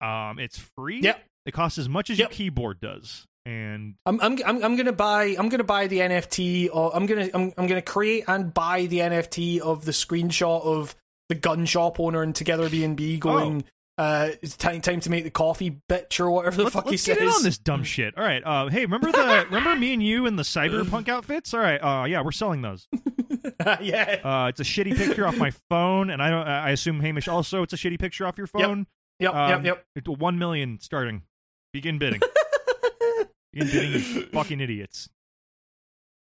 um, 0.00 0.38
it's 0.38 0.58
free. 0.58 1.00
Yep. 1.00 1.22
It 1.46 1.52
costs 1.52 1.78
as 1.78 1.88
much 1.88 2.10
as 2.10 2.18
Yep. 2.18 2.30
your 2.30 2.34
keyboard 2.34 2.80
does, 2.80 3.26
and 3.44 3.94
I'm, 4.04 4.20
I'm 4.20 4.36
I'm 4.44 4.64
I'm 4.64 4.76
gonna 4.76 4.92
buy 4.92 5.36
I'm 5.38 5.48
gonna 5.48 5.62
buy 5.64 5.86
the 5.86 6.00
NFT 6.00 6.68
or 6.72 6.94
I'm 6.94 7.06
gonna 7.06 7.28
I'm 7.32 7.52
I'm 7.56 7.66
gonna 7.68 7.82
create 7.82 8.24
and 8.26 8.52
buy 8.52 8.86
the 8.86 8.98
NFT 8.98 9.60
of 9.60 9.84
the 9.84 9.92
screenshot 9.92 10.62
of 10.64 10.96
the 11.28 11.34
gun 11.36 11.64
shop 11.64 12.00
owner 12.00 12.22
and 12.22 12.34
Together 12.34 12.68
B 12.68 12.82
and 12.84 12.96
B 12.96 13.16
going 13.18 13.64
uh 13.98 14.30
it's 14.42 14.56
time 14.56 14.80
time 14.82 15.00
to 15.00 15.08
make 15.10 15.24
the 15.24 15.30
coffee 15.30 15.80
bitch 15.88 16.20
or 16.20 16.30
whatever 16.30 16.56
the 16.58 16.62
let's, 16.64 16.74
fuck 16.74 16.84
he 16.84 16.90
let's 16.90 17.02
says. 17.02 17.16
get 17.16 17.22
in 17.22 17.30
on 17.30 17.42
this 17.42 17.56
dumb 17.58 17.82
shit. 17.82 18.16
All 18.18 18.22
right. 18.24 18.42
Uh, 18.44 18.68
hey, 18.68 18.82
remember 18.82 19.10
the 19.10 19.44
remember 19.50 19.74
me 19.76 19.92
and 19.94 20.02
you 20.02 20.26
in 20.26 20.36
the 20.36 20.42
cyberpunk 20.42 21.08
outfits? 21.08 21.54
All 21.54 21.60
right. 21.60 21.78
Uh, 21.78 22.04
yeah, 22.04 22.20
we're 22.22 22.32
selling 22.32 22.60
those. 22.62 22.86
yeah. 23.80 24.20
Uh, 24.22 24.48
it's 24.48 24.60
a 24.60 24.64
shitty 24.64 24.96
picture 24.96 25.26
off 25.26 25.36
my 25.38 25.50
phone, 25.70 26.10
and 26.10 26.22
I 26.22 26.28
don't. 26.30 26.46
I 26.46 26.70
assume 26.70 27.00
Hamish 27.00 27.26
also. 27.28 27.62
It's 27.62 27.72
a 27.72 27.76
shitty 27.76 27.98
picture 27.98 28.26
off 28.26 28.36
your 28.36 28.46
phone. 28.46 28.86
Yep, 29.18 29.34
Um, 29.34 29.50
yep, 29.50 29.64
yep. 29.64 29.86
It's 29.96 30.08
one 30.08 30.38
million 30.38 30.78
starting. 30.80 31.22
Begin 31.72 31.98
bidding. 31.98 32.20
Begin 33.52 33.68
bidding, 33.68 33.92
you 33.92 34.00
fucking 34.26 34.60
idiots. 34.60 35.08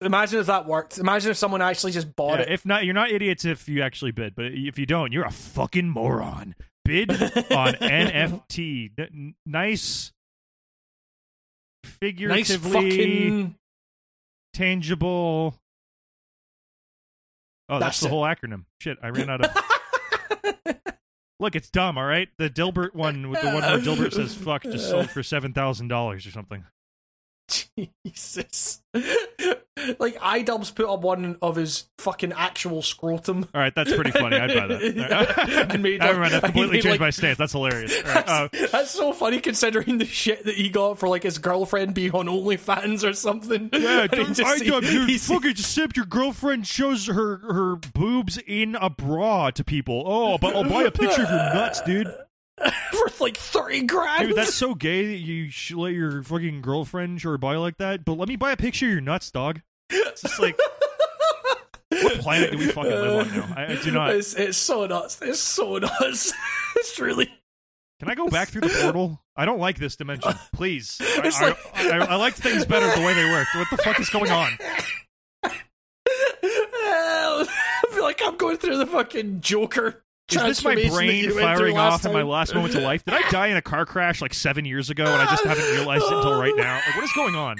Imagine 0.01 0.39
if 0.41 0.45
that 0.45 0.67
worked. 0.67 0.99
Imagine 0.99 1.31
if 1.31 1.38
someone 1.38 1.59
actually 1.63 1.91
just 1.91 2.15
bought 2.15 2.38
Yeah, 2.38 2.45
it. 2.45 2.51
if 2.51 2.65
not, 2.67 2.85
you're 2.85 2.93
not 2.93 3.09
idiots 3.09 3.45
if 3.45 3.67
you 3.67 3.81
actually 3.81 4.11
bid, 4.11 4.35
but 4.35 4.45
if 4.45 4.77
you 4.77 4.85
don't, 4.85 5.11
you're 5.11 5.25
a 5.25 5.31
fucking 5.31 5.89
moron. 5.89 6.53
Bid 6.88 7.11
on 7.11 7.73
NFT. 7.73 8.91
N- 8.97 9.35
nice, 9.45 10.11
nice 11.84 11.91
figuratively 11.99 12.72
fucking 12.72 13.55
tangible. 14.53 15.55
Oh, 17.69 17.80
that's, 17.80 17.81
That's 17.81 17.99
the 17.99 18.07
it. 18.07 18.09
whole 18.09 18.23
acronym. 18.23 18.64
Shit, 18.80 18.97
I 19.03 19.09
ran 19.09 19.30
out 19.30 19.45
of. 19.45 20.76
Look, 21.39 21.55
it's 21.55 21.69
dumb. 21.69 21.97
All 21.97 22.05
right, 22.05 22.30
the 22.38 22.49
Dilbert 22.49 22.95
one, 22.95 23.30
with 23.30 23.41
the 23.41 23.47
one 23.47 23.61
where 23.61 23.77
Dilbert 23.80 24.14
says 24.14 24.34
"fuck," 24.34 24.64
just 24.64 24.89
sold 24.89 25.09
for 25.11 25.22
seven 25.22 25.53
thousand 25.53 25.89
dollars 25.89 26.26
or 26.26 26.31
something. 26.31 26.64
Jesus. 27.48 28.82
like 28.94 30.15
iDubbbz 30.19 30.74
put 30.74 30.86
up 30.88 31.02
one 31.02 31.38
of 31.41 31.56
his 31.56 31.88
fucking 31.99 32.34
actual 32.34 32.82
scrotum. 32.82 33.48
All 33.53 33.61
right, 33.61 33.74
that's 33.74 33.94
pretty 33.94 34.11
funny. 34.11 34.38
I'd 34.38 34.53
buy 34.53 34.68
that. 34.68 35.68
And 35.72 35.84
made, 35.84 35.99
Never 35.99 36.19
mind, 36.19 36.34
that 36.34 36.44
completely 36.44 36.78
made, 36.78 36.84
changed 36.84 36.94
like- 36.94 36.99
my 36.99 37.10
stance. 37.10 37.38
That's 37.38 37.52
hilarious. 37.53 38.03
Right, 38.03 38.28
uh, 38.28 38.48
That's, 38.52 38.72
that's 38.72 38.91
so 38.91 39.14
funny 39.14 39.40
considering 39.40 39.98
the 39.98 40.06
shit 40.06 40.45
that 40.45 40.56
he 40.56 40.69
got 40.69 40.99
for 40.99 41.07
like 41.07 41.24
his 41.24 41.38
girlfriend 41.38 41.94
being 41.94 42.11
on 42.11 42.26
OnlyFans 42.28 43.07
or 43.07 43.14
something. 43.14 43.69
Yeah, 43.72 44.07
And 44.11 44.14
he 44.28 44.34
just- 44.34 44.41
I 44.44 44.57
dub, 44.65 44.84
you 44.84 45.18
fucking 45.19 45.56
simp. 45.56 45.95
Your 45.95 46.06
girlfriend 46.06 46.68
shows 46.68 47.07
her 47.07 47.38
her 47.38 47.76
boobs 47.94 48.38
in 48.45 48.76
a 48.76 48.90
bra 48.90 49.52
to 49.52 49.64
people. 49.64 50.03
Oh, 50.06 50.38
but 50.38 50.56
I'll 50.56 50.68
buy 50.68 50.84
a 50.84 50.91
picture 50.91 51.24
of 51.24 51.30
your 51.30 51.53
nuts, 51.53 51.82
dude. 51.82 52.07
for 52.91 53.09
like 53.19 53.38
three 53.38 53.84
grand. 53.84 54.29
Dude, 54.29 54.38
that's 54.38 54.53
so 54.53 54.73
gay 54.73 55.05
that 55.05 55.17
you 55.17 55.49
should 55.49 55.77
let 55.77 55.93
your 55.93 56.23
fucking 56.23 56.61
girlfriend 56.61 57.21
her 57.21 57.38
body 57.38 57.57
like 57.59 57.77
that. 57.77 58.03
But 58.03 58.13
let 58.13 58.27
me 58.27 58.35
buy 58.35 58.51
a 58.51 58.57
picture 58.57 58.88
of 58.88 58.91
your 58.91 59.01
nuts, 59.01 59.31
dog. 59.31 59.61
It's 59.89 60.21
just 60.21 60.39
like, 60.39 60.57
what 61.89 62.19
planet 62.19 62.51
do 62.51 62.57
we 62.57 62.67
fucking 62.67 62.91
live 62.91 63.27
on 63.27 63.38
now? 63.38 63.53
I, 63.55 63.73
I 63.73 63.75
do 63.75 63.91
not. 63.91 64.11
It's, 64.11 64.34
it's 64.34 64.57
so 64.57 64.85
nuts. 64.85 65.19
It's 65.21 65.39
so 65.39 65.77
nuts. 65.77 66.34
it's 66.75 66.99
really. 66.99 67.31
Can 67.99 68.09
I 68.09 68.15
go 68.15 68.27
back 68.27 68.49
through 68.49 68.61
the 68.61 68.79
portal? 68.81 69.21
I 69.35 69.45
don't 69.45 69.59
like 69.59 69.77
this 69.79 69.95
dimension. 69.95 70.34
Please. 70.53 70.97
I, 71.01 71.31
I, 71.34 71.47
like- 71.47 71.57
I, 71.75 71.97
I, 72.13 72.15
liked 72.15 72.38
things 72.38 72.63
better 72.65 72.85
the 72.95 73.05
way 73.05 73.13
they 73.13 73.25
worked. 73.25 73.55
What 73.55 73.67
the 73.71 73.77
fuck 73.77 73.99
is 73.99 74.09
going 74.09 74.31
on? 74.31 74.51
I 76.89 77.84
feel 77.91 78.03
like 78.03 78.21
I'm 78.23 78.38
going 78.38 78.57
through 78.57 78.77
the 78.77 78.85
fucking 78.85 79.41
Joker. 79.41 80.03
Is 80.29 80.41
this 80.41 80.63
my 80.63 80.75
brain 80.75 80.89
you 80.89 80.91
went 80.91 81.33
through 81.33 81.41
firing 81.41 81.77
off 81.77 82.05
in 82.05 82.11
my 82.11 82.21
last 82.23 82.53
moments 82.53 82.75
of 82.75 82.83
life? 82.83 83.05
Did 83.05 83.13
I 83.13 83.29
die 83.29 83.47
in 83.47 83.55
a 83.57 83.61
car 83.61 83.85
crash 83.85 84.21
like 84.21 84.33
seven 84.33 84.65
years 84.65 84.89
ago 84.89 85.05
and 85.05 85.21
I 85.21 85.25
just 85.25 85.43
haven't 85.45 85.63
realized 85.71 86.03
it 86.03 86.13
until 86.13 86.37
right 86.39 86.55
now? 86.55 86.75
Like, 86.85 86.95
what 86.95 87.03
is 87.05 87.13
going 87.13 87.35
on? 87.35 87.55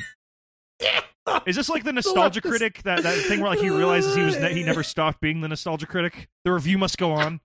Is 1.46 1.56
this 1.56 1.70
like 1.70 1.86
the 1.86 1.94
nostalgia 1.94 2.42
critic? 2.42 2.82
That 2.84 3.04
that 3.04 3.18
thing 3.20 3.40
where 3.40 3.50
like 3.50 3.60
he 3.60 3.70
realizes 3.70 4.16
he 4.16 4.22
was 4.22 4.38
ne- 4.38 4.54
he 4.54 4.64
never 4.64 4.84
stopped 4.94 5.22
being 5.22 5.40
the 5.42 5.48
nostalgia 5.48 5.86
critic. 5.86 6.28
The 6.44 6.52
review 6.52 6.78
must 6.78 6.98
go 6.98 7.14
on. 7.14 7.40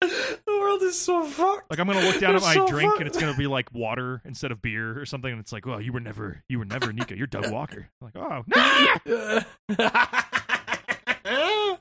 the 0.00 0.36
world 0.46 0.82
is 0.82 0.98
so 1.00 1.24
fucked. 1.24 1.70
Like 1.70 1.80
I'm 1.80 1.86
gonna 1.86 2.00
look 2.06 2.20
down 2.20 2.36
at 2.36 2.42
my 2.42 2.54
so 2.54 2.66
drink 2.66 2.92
fun. 2.92 3.00
and 3.00 3.08
it's 3.08 3.18
gonna 3.18 3.36
be 3.36 3.46
like 3.46 3.72
water 3.72 4.20
instead 4.26 4.52
of 4.52 4.60
beer 4.60 4.98
or 5.00 5.06
something, 5.06 5.30
and 5.30 5.40
it's 5.40 5.52
like, 5.52 5.64
well, 5.64 5.80
you 5.80 5.92
were 5.92 6.00
never, 6.00 6.42
you 6.48 6.58
were 6.58 6.64
never 6.66 6.92
Nika. 6.92 7.16
You're 7.16 7.26
Doug 7.26 7.50
Walker. 7.50 7.88
I'm 8.02 8.10
like, 8.14 8.16
oh, 8.16 9.42
no. 9.68 9.88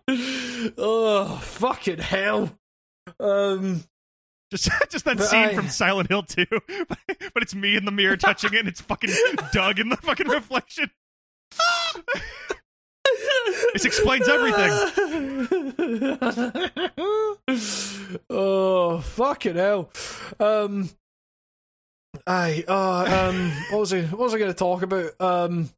oh 0.77 1.38
fucking 1.38 1.99
hell! 1.99 2.52
Um, 3.19 3.84
Just 4.52 4.69
just 4.89 5.06
that 5.06 5.18
But 5.18 5.27
scene 5.27 5.39
I- 5.45 5.56
from 5.56 5.69
Silent 5.69 6.10
Hill 6.10 6.23
2. 6.23 6.45
but 6.88 6.98
it's 7.44 7.56
me 7.56 7.76
in 7.76 7.85
the 7.85 7.91
mirror 7.91 8.18
touching 8.18 8.53
it 8.53 8.60
and 8.60 8.68
it's 8.68 8.81
fucking 8.81 9.11
Doug 9.53 9.80
in 9.80 9.89
the 9.89 9.98
fucking 9.98 10.27
reflection. 10.27 10.89
This 13.73 13.85
explains 13.85 14.27
everything. 14.27 14.72
oh 18.30 18.99
fucking 18.99 19.56
hell! 19.56 19.89
Um, 20.39 20.89
I 22.26 22.64
uh 22.68 23.30
um 23.30 23.52
what 23.72 23.80
was 23.80 23.94
I 23.94 24.02
what 24.03 24.19
was 24.19 24.34
I 24.34 24.39
going 24.39 24.52
to 24.52 24.57
talk 24.57 24.81
about? 24.81 25.11
Um, 25.19 25.69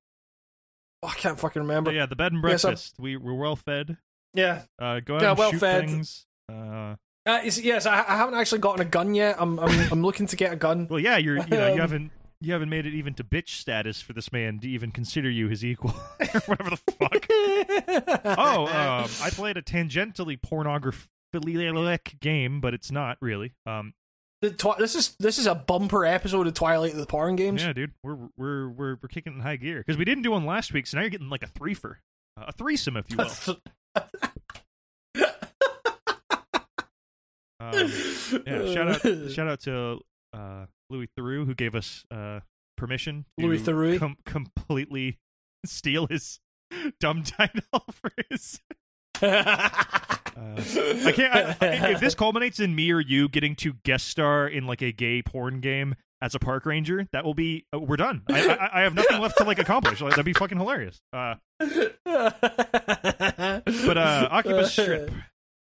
oh, 1.04 1.08
I 1.08 1.14
can't 1.14 1.40
fucking 1.40 1.62
remember. 1.62 1.92
But 1.92 1.96
yeah, 1.96 2.06
the 2.08 2.16
bed 2.16 2.32
and 2.34 2.42
breakfast. 2.42 2.96
we 3.00 3.18
we're 3.18 3.34
well 3.36 3.56
fed. 3.56 3.98
Yeah. 4.34 4.64
Uh, 4.80 5.00
go 5.00 5.16
out 5.16 5.22
Yeah, 5.22 5.30
and 5.30 5.38
well 5.40 5.52
shoot 5.52 5.60
fed. 5.60 5.90
things. 5.90 6.26
Uh, 6.52 6.96
Uh, 7.26 7.42
yes, 7.44 7.86
I, 7.86 8.00
I 8.08 8.18
haven't 8.18 8.36
actually 8.36 8.60
gotten 8.60 8.82
a 8.82 8.90
gun 8.90 9.14
yet. 9.14 9.36
I'm 9.40 9.60
I'm, 9.60 9.70
I'm 9.92 10.02
looking 10.02 10.28
to 10.28 10.36
get 10.36 10.54
a 10.54 10.56
gun. 10.56 10.88
well, 10.90 11.00
yeah, 11.00 11.18
you're 11.18 11.38
you 11.38 11.46
know 11.48 11.68
you 11.68 11.74
Um, 11.74 11.80
haven't 11.80 12.12
you 12.42 12.54
haven't 12.54 12.70
made 12.70 12.86
it 12.86 12.94
even 12.94 13.14
to 13.16 13.24
bitch 13.24 13.50
status 13.50 14.02
for 14.02 14.14
this 14.14 14.32
man 14.32 14.60
to 14.60 14.70
even 14.70 14.92
consider 14.92 15.30
you 15.30 15.50
his 15.50 15.64
equal 15.66 15.92
or 16.34 16.40
whatever 16.46 16.70
the 16.70 16.78
fuck. 16.78 17.28
oh, 18.38 18.66
um, 18.68 19.10
I 19.22 19.30
played 19.32 19.58
a 19.58 19.62
tangentially 19.62 20.40
pornographilic 20.40 22.20
game, 22.20 22.62
but 22.62 22.74
it's 22.74 22.92
not 22.92 23.18
really. 23.22 23.54
Um, 23.66 23.94
the 24.42 24.52
twi- 24.52 24.78
this 24.80 24.96
is 24.96 25.16
this 25.20 25.38
is 25.38 25.48
a 25.48 25.56
bumper 25.56 26.06
episode 26.06 26.48
of 26.48 26.54
Twilight 26.54 26.94
of 26.94 26.98
the 26.98 27.06
Porn 27.06 27.36
Games. 27.36 27.62
Yeah, 27.62 27.74
dude, 27.74 27.92
we're 28.04 28.18
we're 28.38 28.70
we're 28.70 28.96
we're 29.02 29.10
kicking 29.10 29.34
in 29.34 29.40
high 29.42 29.58
gear 29.58 29.80
because 29.80 29.98
we 29.98 30.06
didn't 30.06 30.24
do 30.24 30.32
one 30.32 30.46
last 30.46 30.72
week, 30.74 30.88
so 30.88 30.98
now 30.98 31.02
you're 31.04 31.10
getting 31.10 31.30
like 31.30 31.44
a 31.44 31.48
threefer, 31.48 31.96
uh, 32.40 32.46
a 32.48 32.52
threesome, 32.54 32.96
if 32.96 33.12
you 33.12 33.18
will. 33.18 33.58
Um, 37.62 37.74
yeah, 38.48 38.74
shout 38.74 38.88
out 39.06 39.32
shout 39.32 39.48
out 39.48 39.60
to 39.62 40.00
uh, 40.34 40.66
Louis 40.90 41.10
Theroux 41.20 41.46
who 41.46 41.54
gave 41.54 41.76
us 41.76 42.06
uh, 42.10 42.40
permission 42.78 43.26
to 43.38 43.46
Louis 43.46 43.60
Theroux? 43.62 44.00
com- 44.00 44.16
completely 44.26 45.18
steal 45.66 46.08
his 46.08 46.40
dumb 47.02 47.24
title 47.24 47.62
for 47.92 48.12
his. 48.30 48.62
Uh, 49.22 49.68
I 50.38 51.12
can't. 51.14 51.34
I, 51.34 51.56
I- 51.62 51.92
if 51.92 52.00
this 52.00 52.16
culminates 52.16 52.62
in 52.62 52.74
me 52.76 52.92
or 52.92 53.02
you 53.02 53.28
getting 53.28 53.56
to 53.58 53.74
guest 53.84 54.08
star 54.08 54.48
in 54.48 54.66
like 54.66 54.82
a 54.82 54.94
gay 54.94 55.22
porn 55.22 55.60
game 55.60 55.96
as 56.22 56.36
a 56.36 56.40
park 56.40 56.66
ranger, 56.66 57.08
that 57.12 57.26
will 57.26 57.34
be 57.34 57.66
uh, 57.76 57.80
we're 57.80 57.98
done. 57.98 58.22
I, 58.30 58.48
I, 58.48 58.80
I 58.80 58.82
have 58.84 58.94
nothing 58.94 59.20
left 59.20 59.38
to 59.40 59.44
like 59.44 59.60
accomplish. 59.60 60.00
Like, 60.00 60.12
that'd 60.12 60.24
be 60.26 60.32
fucking 60.32 60.58
hilarious. 60.58 61.02
Uh, 61.12 61.36
but 63.86 63.98
uh, 63.98 64.28
Akiba 64.32 64.68
Strip 64.68 65.12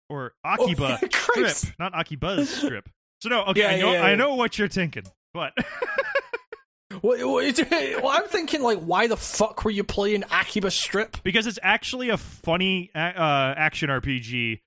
or 0.09 0.33
Akiba 0.45 0.99
Oh. 1.01 1.07
Strip, 1.53 1.75
not 1.79 1.93
Akiba's 1.93 2.49
Strip. 2.49 2.89
So 3.21 3.29
no, 3.29 3.43
okay, 3.45 3.61
Yeah, 3.61 3.69
I 3.69 3.79
know, 3.79 3.91
yeah, 3.93 4.01
I 4.03 4.15
know 4.15 4.35
what 4.35 4.57
you're 4.57 4.67
thinking, 4.69 5.03
but 5.33 5.53
what- 7.01 7.19
well, 7.19 8.07
I'm 8.07 8.27
thinking 8.27 8.61
like, 8.61 8.79
why 8.79 9.07
the 9.07 9.17
fuck 9.17 9.63
were 9.63 9.71
you 9.71 9.83
playing 9.83 10.23
Akiba 10.31 10.71
Strip? 10.71 11.17
because 11.23 11.47
it's 11.47 11.59
actually 11.61 12.09
a 12.09 12.17
funny 12.17 12.91
uh, 12.95 12.99
action 12.99 13.89
RPG. 13.89 14.59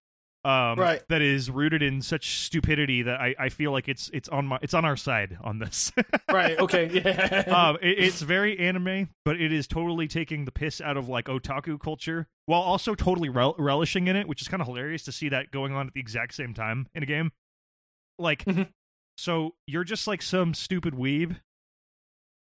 Um, 0.44 0.76
Right. 0.76 1.00
that 1.08 1.22
is 1.22 1.50
rooted 1.50 1.82
in 1.82 2.02
such 2.02 2.40
stupidity 2.44 3.02
that 3.02 3.20
I, 3.20 3.34
I 3.38 3.48
feel 3.48 3.70
like 3.70 3.88
it's 3.88 4.10
it's 4.12 4.28
on 4.28 4.46
my 4.46 4.58
it's 4.60 4.74
on 4.74 4.84
our 4.84 4.96
side 4.96 5.38
on 5.42 5.58
this. 5.60 5.92
Right. 6.32 6.58
Okay. 6.58 6.90
Yeah. 6.92 7.44
um, 7.70 7.76
it, 7.82 7.98
it's 7.98 8.22
very 8.22 8.58
anime, 8.58 9.10
but 9.24 9.40
it 9.40 9.52
is 9.52 9.66
totally 9.68 10.08
taking 10.08 10.44
the 10.46 10.50
piss 10.50 10.80
out 10.80 10.96
of 10.96 11.08
like 11.08 11.26
otaku 11.26 11.78
culture 11.78 12.26
while 12.46 12.62
also 12.62 12.94
totally 12.96 13.28
rel- 13.28 13.54
relishing 13.58 14.08
in 14.08 14.16
it, 14.16 14.26
which 14.26 14.40
is 14.42 14.48
kind 14.48 14.60
of 14.60 14.66
hilarious 14.66 15.04
to 15.04 15.12
see 15.12 15.28
that 15.28 15.50
going 15.52 15.74
on 15.74 15.86
at 15.86 15.92
the 15.94 16.00
exact 16.00 16.34
same 16.34 16.54
time 16.54 16.88
in 16.94 17.02
a 17.02 17.06
game. 17.06 17.30
Like, 18.18 18.44
Mhm. 18.46 18.68
so 19.16 19.54
you're 19.66 19.84
just 19.84 20.06
like 20.08 20.22
some 20.22 20.54
stupid 20.54 20.94
weeb, 20.94 21.36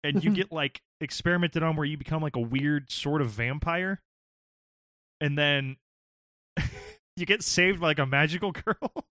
and 0.05 0.23
you 0.23 0.31
get 0.31 0.53
like 0.53 0.81
experimented 1.01 1.63
on 1.63 1.75
where 1.75 1.87
you 1.87 1.97
become 1.97 2.23
like 2.23 2.37
a 2.37 2.41
weird 2.41 2.91
sort 2.93 3.21
of 3.23 3.31
vampire, 3.31 4.01
and 5.21 5.37
then 5.39 5.77
you 7.17 7.27
get 7.27 7.43
saved 7.43 7.81
by 7.81 7.89
like 7.89 7.99
a 7.99 8.07
magical 8.07 8.53
girl. 8.65 8.93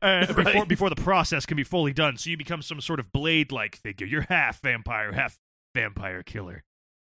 Uh, 0.00 0.32
before 0.32 0.64
before 0.64 0.90
the 0.90 0.94
process 0.94 1.44
can 1.44 1.56
be 1.56 1.64
fully 1.64 1.92
done, 1.92 2.16
so 2.16 2.30
you 2.30 2.36
become 2.36 2.62
some 2.62 2.80
sort 2.80 3.00
of 3.00 3.10
blade-like 3.10 3.74
figure. 3.74 4.06
You're 4.06 4.26
half 4.28 4.60
vampire, 4.60 5.10
half 5.10 5.36
vampire 5.74 6.22
killer. 6.22 6.62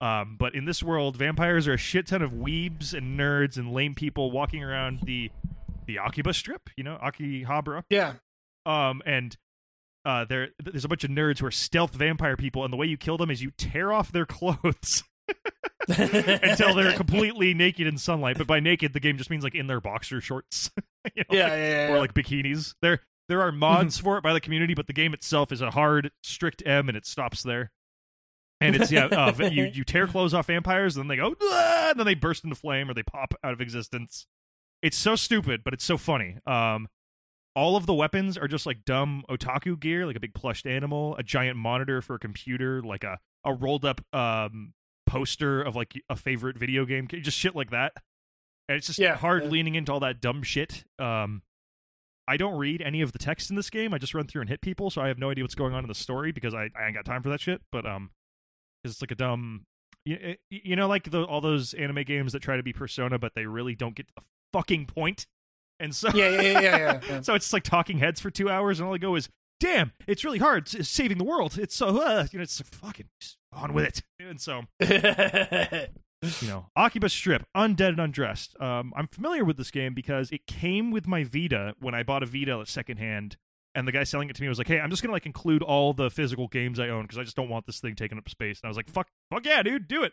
Um, 0.01 0.36
but 0.39 0.55
in 0.55 0.66
this 0.66 0.85
world, 0.85 1.16
vampires 1.16 1.66
are 1.66 1.73
a 1.73 1.78
shit 1.78 2.07
ton 2.07 2.23
of 2.23 2.31
weebs 2.31 2.94
and 2.94 3.19
nerds 3.19 3.57
and 3.57 3.73
lame 3.73 3.97
people 3.97 4.31
walking 4.31 4.62
around 4.62 5.01
the 5.03 5.32
the 5.86 5.98
Akiba 5.98 6.32
Strip, 6.32 6.70
you 6.77 6.85
know, 6.85 6.97
Akihabara. 7.03 7.82
yeah. 7.90 8.15
Um, 8.66 9.03
and 9.05 9.36
uh, 10.05 10.24
there 10.24 10.51
there's 10.62 10.85
a 10.85 10.89
bunch 10.89 11.03
of 11.03 11.11
nerds 11.11 11.40
who 11.40 11.47
are 11.47 11.51
stealth 11.51 11.93
vampire 11.94 12.36
people, 12.36 12.62
and 12.62 12.73
the 12.73 12.77
way 12.77 12.86
you 12.86 12.97
kill 12.97 13.16
them 13.16 13.32
is 13.32 13.43
you 13.43 13.51
tear 13.57 13.93
off 13.93 14.12
their 14.12 14.27
clothes 14.27 15.03
until 15.89 16.74
they're 16.74 16.93
completely 16.97 17.55
naked 17.55 17.86
in 17.86 17.98
sunlight. 17.98 18.39
But 18.39 18.47
by 18.47 18.61
naked, 18.61 18.93
the 18.93 19.01
game 19.01 19.19
just 19.19 19.31
means 19.31 19.44
like 19.44 19.55
in 19.55 19.66
their 19.66 19.81
boxer 19.81 20.20
shorts, 20.20 20.70
you 21.15 21.24
know, 21.31 21.36
Yeah. 21.36 21.43
like- 21.44 21.53
Yeah. 21.53 21.89
Yeah. 21.89 21.94
or 21.94 21.98
like 21.98 22.15
bikinis. 22.15 22.74
There 22.82 23.01
there 23.28 23.43
are 23.43 23.51
mods 23.53 23.98
for 23.98 24.19
it 24.19 24.23
by 24.23 24.32
the 24.32 24.40
community, 24.40 24.74
but 24.74 24.86
the 24.86 24.93
game 24.93 25.12
itself 25.12 25.51
is 25.51 25.61
a 25.61 25.73
hard, 25.73 26.12
strict 26.23 26.62
M, 26.65 26.89
and 26.89 26.97
it 26.97 27.05
stops 27.07 27.43
there. 27.43 27.73
And 28.61 28.74
it's 28.77 28.90
yeah, 28.90 29.07
uh, 29.07 29.32
you 29.51 29.65
you 29.65 29.85
tear 29.85 30.07
clothes 30.07 30.32
off 30.32 30.47
vampires, 30.47 30.97
and 30.97 31.03
then 31.05 31.09
they 31.09 31.16
go, 31.16 31.35
and 31.90 31.98
then 31.98 32.07
they 32.07 32.15
burst 32.15 32.44
into 32.44 32.57
flame 32.57 32.89
or 32.89 32.94
they 32.94 33.03
pop 33.03 33.35
out 33.44 33.53
of 33.53 33.61
existence. 33.61 34.27
It's 34.82 34.97
so 34.97 35.16
stupid, 35.16 35.62
but 35.65 35.74
it's 35.74 35.85
so 35.85 35.98
funny. 35.98 36.36
Um, 36.47 36.89
all 37.55 37.77
of 37.77 37.86
the 37.86 37.94
weapons 37.94 38.39
are 38.39 38.48
just 38.48 38.65
like 38.66 38.85
dumb 38.85 39.24
otaku 39.28 39.78
gear, 39.78 40.07
like 40.07 40.16
a 40.16 40.20
big 40.20 40.35
plushed 40.35 40.66
animal, 40.66 41.16
a 41.16 41.23
giant 41.23 41.57
monitor 41.59 42.01
for 42.01 42.15
a 42.15 42.19
computer, 42.19 42.81
like 42.82 43.05
a 43.05 43.19
a 43.44 43.53
rolled 43.53 43.85
up 43.85 44.01
um 44.15 44.73
poster 45.07 45.62
of 45.62 45.74
like 45.77 45.95
a 46.11 46.16
favorite 46.16 46.59
video 46.59 46.85
game, 46.85 47.09
just 47.09 47.39
shit 47.39 47.55
like 47.57 47.70
that. 47.70 47.93
And 48.69 48.77
it's 48.77 48.89
just 48.89 48.99
Yeah, 48.99 49.15
hard 49.16 49.45
yeah. 49.45 49.51
leaning 49.51 49.74
into 49.77 49.93
all 49.93 50.01
that 50.01 50.20
dumb 50.20 50.43
shit. 50.43 50.85
Um, 50.99 51.43
I 52.28 52.37
don't 52.37 52.57
read 52.59 52.83
any 52.83 53.01
of 53.03 53.12
the 53.12 53.19
text 53.19 53.51
in 53.51 53.57
this 53.57 53.70
game. 53.70 53.95
I 53.95 53.99
just 53.99 54.12
run 54.15 54.27
through 54.27 54.41
and 54.43 54.51
hit 54.51 54.61
people, 54.61 54.91
so 54.91 55.01
I 55.01 55.09
have 55.09 55.19
no 55.19 55.31
idea 55.31 55.45
what's 55.45 55.55
going 55.55 55.74
on 55.74 55.85
in 55.85 55.89
the 55.89 55.95
story 55.95 56.33
because 56.33 56.55
I, 56.55 56.70
I 56.77 56.87
ain't 56.87 56.95
got 56.95 57.05
time 57.05 57.23
for 57.23 57.28
that 57.28 57.41
shit. 57.41 57.62
But 57.70 57.87
um, 57.87 58.11
it's 58.83 59.01
like 59.01 59.12
a 59.12 59.15
dumb, 59.15 59.65
you, 60.05 60.35
you 60.51 60.74
know, 60.74 60.89
like 60.89 61.11
the, 61.12 61.23
all 61.23 61.41
those 61.41 61.73
anime 61.74 62.03
games 62.03 62.33
that 62.33 62.41
try 62.43 62.57
to 62.57 62.62
be 62.65 62.73
Persona, 62.73 63.19
but 63.19 63.33
they 63.37 63.47
really 63.47 63.77
don't 63.77 63.95
get 63.95 64.09
to 64.09 64.15
the 64.16 64.23
fucking 64.53 64.87
point. 64.87 65.27
And 65.78 65.95
so 65.95 66.09
Yeah. 66.15 66.31
Yeah. 66.31 66.41
Yeah. 66.43 66.61
Yeah. 66.61 67.01
yeah. 67.09 67.20
so 67.20 67.35
it's 67.35 67.53
like 67.53 67.62
talking 67.62 67.99
heads 67.99 68.20
for 68.20 68.31
two 68.31 68.51
hours, 68.51 68.81
and 68.81 68.87
all 68.89 68.93
they 68.93 68.99
go 68.99 69.15
is, 69.15 69.28
"Damn, 69.61 69.93
it's 70.09 70.24
really 70.24 70.39
hard 70.39 70.66
s- 70.74 70.89
saving 70.89 71.19
the 71.19 71.24
world. 71.24 71.57
It's 71.59 71.77
so 71.77 72.03
uh, 72.03 72.27
you 72.33 72.41
know, 72.41 72.43
it's 72.43 72.59
like, 72.61 72.66
fucking 72.74 73.07
on 73.57 73.73
with 73.73 73.85
it." 73.87 74.03
And 74.20 74.41
so 74.41 74.62
you 76.43 76.49
know, 76.49 76.66
Akiba 76.77 77.09
Strip, 77.09 77.45
Undead 77.57 77.91
and 77.91 78.01
Undressed. 78.01 78.61
Um, 78.61 78.93
I'm 78.97 79.09
familiar 79.09 79.45
with 79.45 79.57
this 79.57 79.70
game 79.70 79.95
because 79.95 80.31
it 80.31 80.47
came 80.47 80.91
with 80.91 81.07
my 81.07 81.24
Vita 81.24 81.74
when 81.81 81.95
I 81.95 82.03
bought 82.03 82.23
a 82.23 82.27
Vita 82.27 82.59
at 82.61 82.69
secondhand, 82.69 83.37
and 83.74 83.87
the 83.87 83.93
guy 83.93 84.05
selling 84.05 84.31
it 84.31 84.37
to 84.37 84.43
me 84.43 84.49
was 84.49 84.59
like, 84.59 84.69
"Hey, 84.69 84.81
I'm 84.81 84.91
just 84.91 85.03
gonna 85.03 85.12
like 85.12 85.27
include 85.27 85.62
all 85.62 85.93
the 85.93 86.11
physical 86.11 86.49
games 86.49 86.81
I 86.81 86.89
own 86.89 87.03
because 87.03 87.19
I 87.19 87.23
just 87.24 87.37
don't 87.37 87.49
want 87.49 87.66
this 87.66 87.81
thing 87.81 87.95
taking 87.95 88.19
up 88.19 88.28
space." 88.28 88.61
And 88.61 88.66
I 88.66 88.70
was 88.70 88.77
like, 88.77 88.89
"Fuck, 88.89 89.09
fuck 89.31 89.45
yeah, 89.45 89.62
dude, 89.62 89.89
do 89.89 90.03
it." 90.03 90.12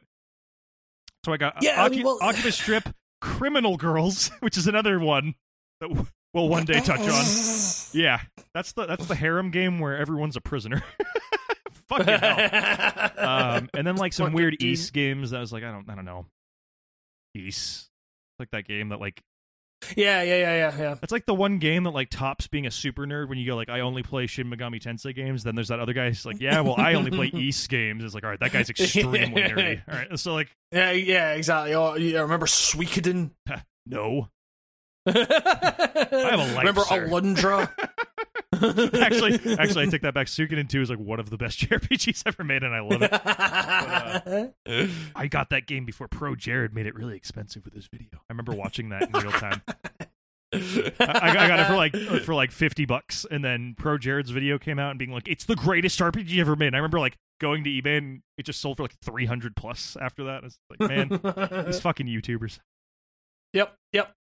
So 1.25 1.31
I 1.31 1.37
got 1.37 1.61
Yeah, 1.61 1.83
Aki- 1.85 2.03
well- 2.03 2.19
Akiba 2.21 2.51
Strip, 2.51 2.89
Criminal 3.21 3.77
Girls, 3.77 4.29
which 4.41 4.57
is 4.57 4.67
another 4.67 4.99
one 4.99 5.35
that 5.79 5.89
we'll 6.33 6.49
one 6.49 6.65
day 6.65 6.81
touch 6.81 6.99
on. 6.99 7.99
Yeah, 7.99 8.19
that's 8.53 8.73
the 8.73 8.85
that's 8.87 9.07
the 9.07 9.15
harem 9.15 9.51
game 9.51 9.79
where 9.79 9.97
everyone's 9.97 10.35
a 10.35 10.41
prisoner. 10.41 10.83
Fucking 11.89 12.05
hell. 12.19 13.09
Um, 13.23 13.69
and 13.73 13.87
then 13.87 13.95
like 13.95 14.11
some 14.13 14.25
Fucking 14.27 14.35
weird. 14.35 14.61
Ys 14.61 14.91
games 14.91 15.31
that 15.31 15.39
was 15.39 15.53
like 15.53 15.63
I 15.63 15.71
don't 15.71 15.89
I 15.89 15.95
don't 15.95 16.05
know. 16.05 16.25
Ys, 17.35 17.89
like 18.39 18.49
that 18.51 18.67
game 18.67 18.89
that 18.89 18.99
like 18.99 19.21
yeah. 19.95 20.21
Yeah. 20.23 20.35
Yeah. 20.35 20.55
Yeah. 20.55 20.77
Yeah. 20.77 20.93
that's 20.95 21.11
like 21.11 21.25
the 21.25 21.33
one 21.33 21.57
game 21.59 21.83
that 21.83 21.91
like 21.91 22.09
tops 22.09 22.47
being 22.47 22.65
a 22.65 22.71
super 22.71 23.05
nerd 23.05 23.29
when 23.29 23.37
you 23.37 23.45
go 23.45 23.55
like 23.55 23.69
I 23.69 23.81
only 23.81 24.03
play 24.03 24.27
Shin 24.27 24.49
Megami 24.49 24.81
Tensei 24.81 25.13
games. 25.15 25.43
Then 25.43 25.55
there's 25.55 25.67
that 25.69 25.79
other 25.79 25.93
guy 25.93 26.07
who's 26.09 26.25
like 26.25 26.39
yeah 26.41 26.61
well 26.61 26.75
I 26.77 26.93
only 26.95 27.11
play 27.11 27.27
Ys 27.33 27.67
games. 27.67 28.03
It's 28.03 28.13
like 28.13 28.23
all 28.23 28.29
right 28.29 28.39
that 28.39 28.51
guy's 28.51 28.69
extremely 28.69 29.19
nerdy. 29.21 29.81
All 29.87 29.95
right 29.95 30.19
so 30.19 30.33
like 30.33 30.49
Yeah. 30.71 30.91
Yeah. 30.91 31.33
Exactly. 31.33 31.73
Oh, 31.75 31.95
yeah. 31.95 32.21
Remember 32.21 32.45
Suikoden? 32.45 33.31
no 33.85 34.29
I 35.05 35.11
have 35.11 36.39
a 36.39 36.53
life, 36.55 36.57
Remember 36.59 36.81
sir. 36.81 37.07
Alundra? 37.09 37.69
actually 38.53 39.33
actually 39.59 39.83
I 39.83 39.89
take 39.89 40.01
that 40.01 40.13
back. 40.13 40.27
Suikoden 40.27 40.67
2 40.67 40.81
is 40.81 40.89
like 40.89 40.99
one 40.99 41.19
of 41.19 41.29
the 41.29 41.37
best 41.37 41.59
JRPGs 41.69 42.23
ever 42.25 42.43
made 42.43 42.63
and 42.63 42.73
I 42.73 42.79
love 42.81 43.01
it. 43.01 44.53
I 45.15 45.27
got 45.27 45.49
that 45.51 45.67
game 45.67 45.85
before 45.85 46.07
Pro 46.07 46.35
Jared 46.35 46.73
made 46.73 46.85
it 46.85 46.95
really 46.95 47.15
expensive 47.15 47.65
with 47.65 47.73
his 47.73 47.87
video. 47.87 48.09
I 48.13 48.19
remember 48.29 48.53
watching 48.53 48.89
that 48.89 49.03
in 49.03 49.11
real 49.21 49.31
time. 49.31 49.61
I, 50.55 50.91
I 50.99 51.47
got 51.47 51.59
it 51.59 51.65
for 51.67 51.75
like 51.75 51.95
for 52.23 52.35
like 52.35 52.51
fifty 52.51 52.85
bucks, 52.85 53.25
and 53.31 53.43
then 53.43 53.73
Pro 53.77 53.97
Jared's 53.97 54.29
video 54.29 54.59
came 54.59 54.77
out 54.77 54.91
and 54.91 54.99
being 54.99 55.11
like, 55.11 55.27
"It's 55.27 55.45
the 55.45 55.55
greatest 55.55 55.99
RPG 55.99 56.37
ever 56.39 56.55
made." 56.55 56.67
And 56.67 56.75
I 56.75 56.79
remember 56.79 56.99
like 56.99 57.17
going 57.41 57.63
to 57.63 57.69
eBay 57.71 57.97
and 57.97 58.21
it 58.37 58.43
just 58.45 58.61
sold 58.61 58.77
for 58.77 58.83
like 58.83 58.93
three 59.03 59.25
hundred 59.25 59.55
plus 59.55 59.97
after 59.99 60.25
that. 60.25 60.43
It's 60.43 60.59
like, 60.69 60.79
man, 60.89 61.65
these 61.65 61.79
fucking 61.79 62.05
YouTubers. 62.05 62.59
yep. 63.51 63.75
Yep. 63.93 64.13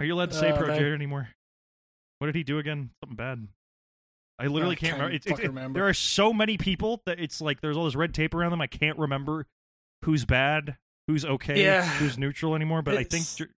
Are 0.00 0.06
you 0.06 0.14
allowed 0.14 0.30
to 0.30 0.36
say 0.36 0.50
Uh, 0.50 0.56
Pro. 0.56 0.68
Jared 0.78 0.94
anymore? 0.94 1.28
What 2.24 2.28
did 2.32 2.36
he 2.36 2.42
do 2.42 2.58
again? 2.58 2.88
Something 3.02 3.16
bad. 3.16 3.48
I 4.38 4.46
literally 4.46 4.76
I 4.76 4.78
can't 4.78 4.92
can't 4.92 5.02
remember. 5.02 5.14
It's, 5.14 5.26
fucking 5.26 5.44
it- 5.44 5.48
remember. 5.48 5.78
There 5.80 5.88
are 5.90 5.92
so 5.92 6.32
many 6.32 6.56
people 6.56 7.02
that 7.04 7.20
it's 7.20 7.42
like 7.42 7.60
there's 7.60 7.76
all 7.76 7.84
this 7.84 7.94
red 7.94 8.14
tape 8.14 8.34
around 8.34 8.52
them. 8.52 8.62
I 8.62 8.66
can't 8.66 8.98
remember 8.98 9.44
who's 10.06 10.24
bad, 10.24 10.78
who's 11.06 11.26
okay, 11.26 11.62
Yeah. 11.62 11.84
who's 11.84 12.16
neutral 12.16 12.54
anymore. 12.54 12.80
But 12.80 12.94
I 12.94 13.04
think 13.04 13.24
It's- 13.24 13.36
Jer- 13.36 13.50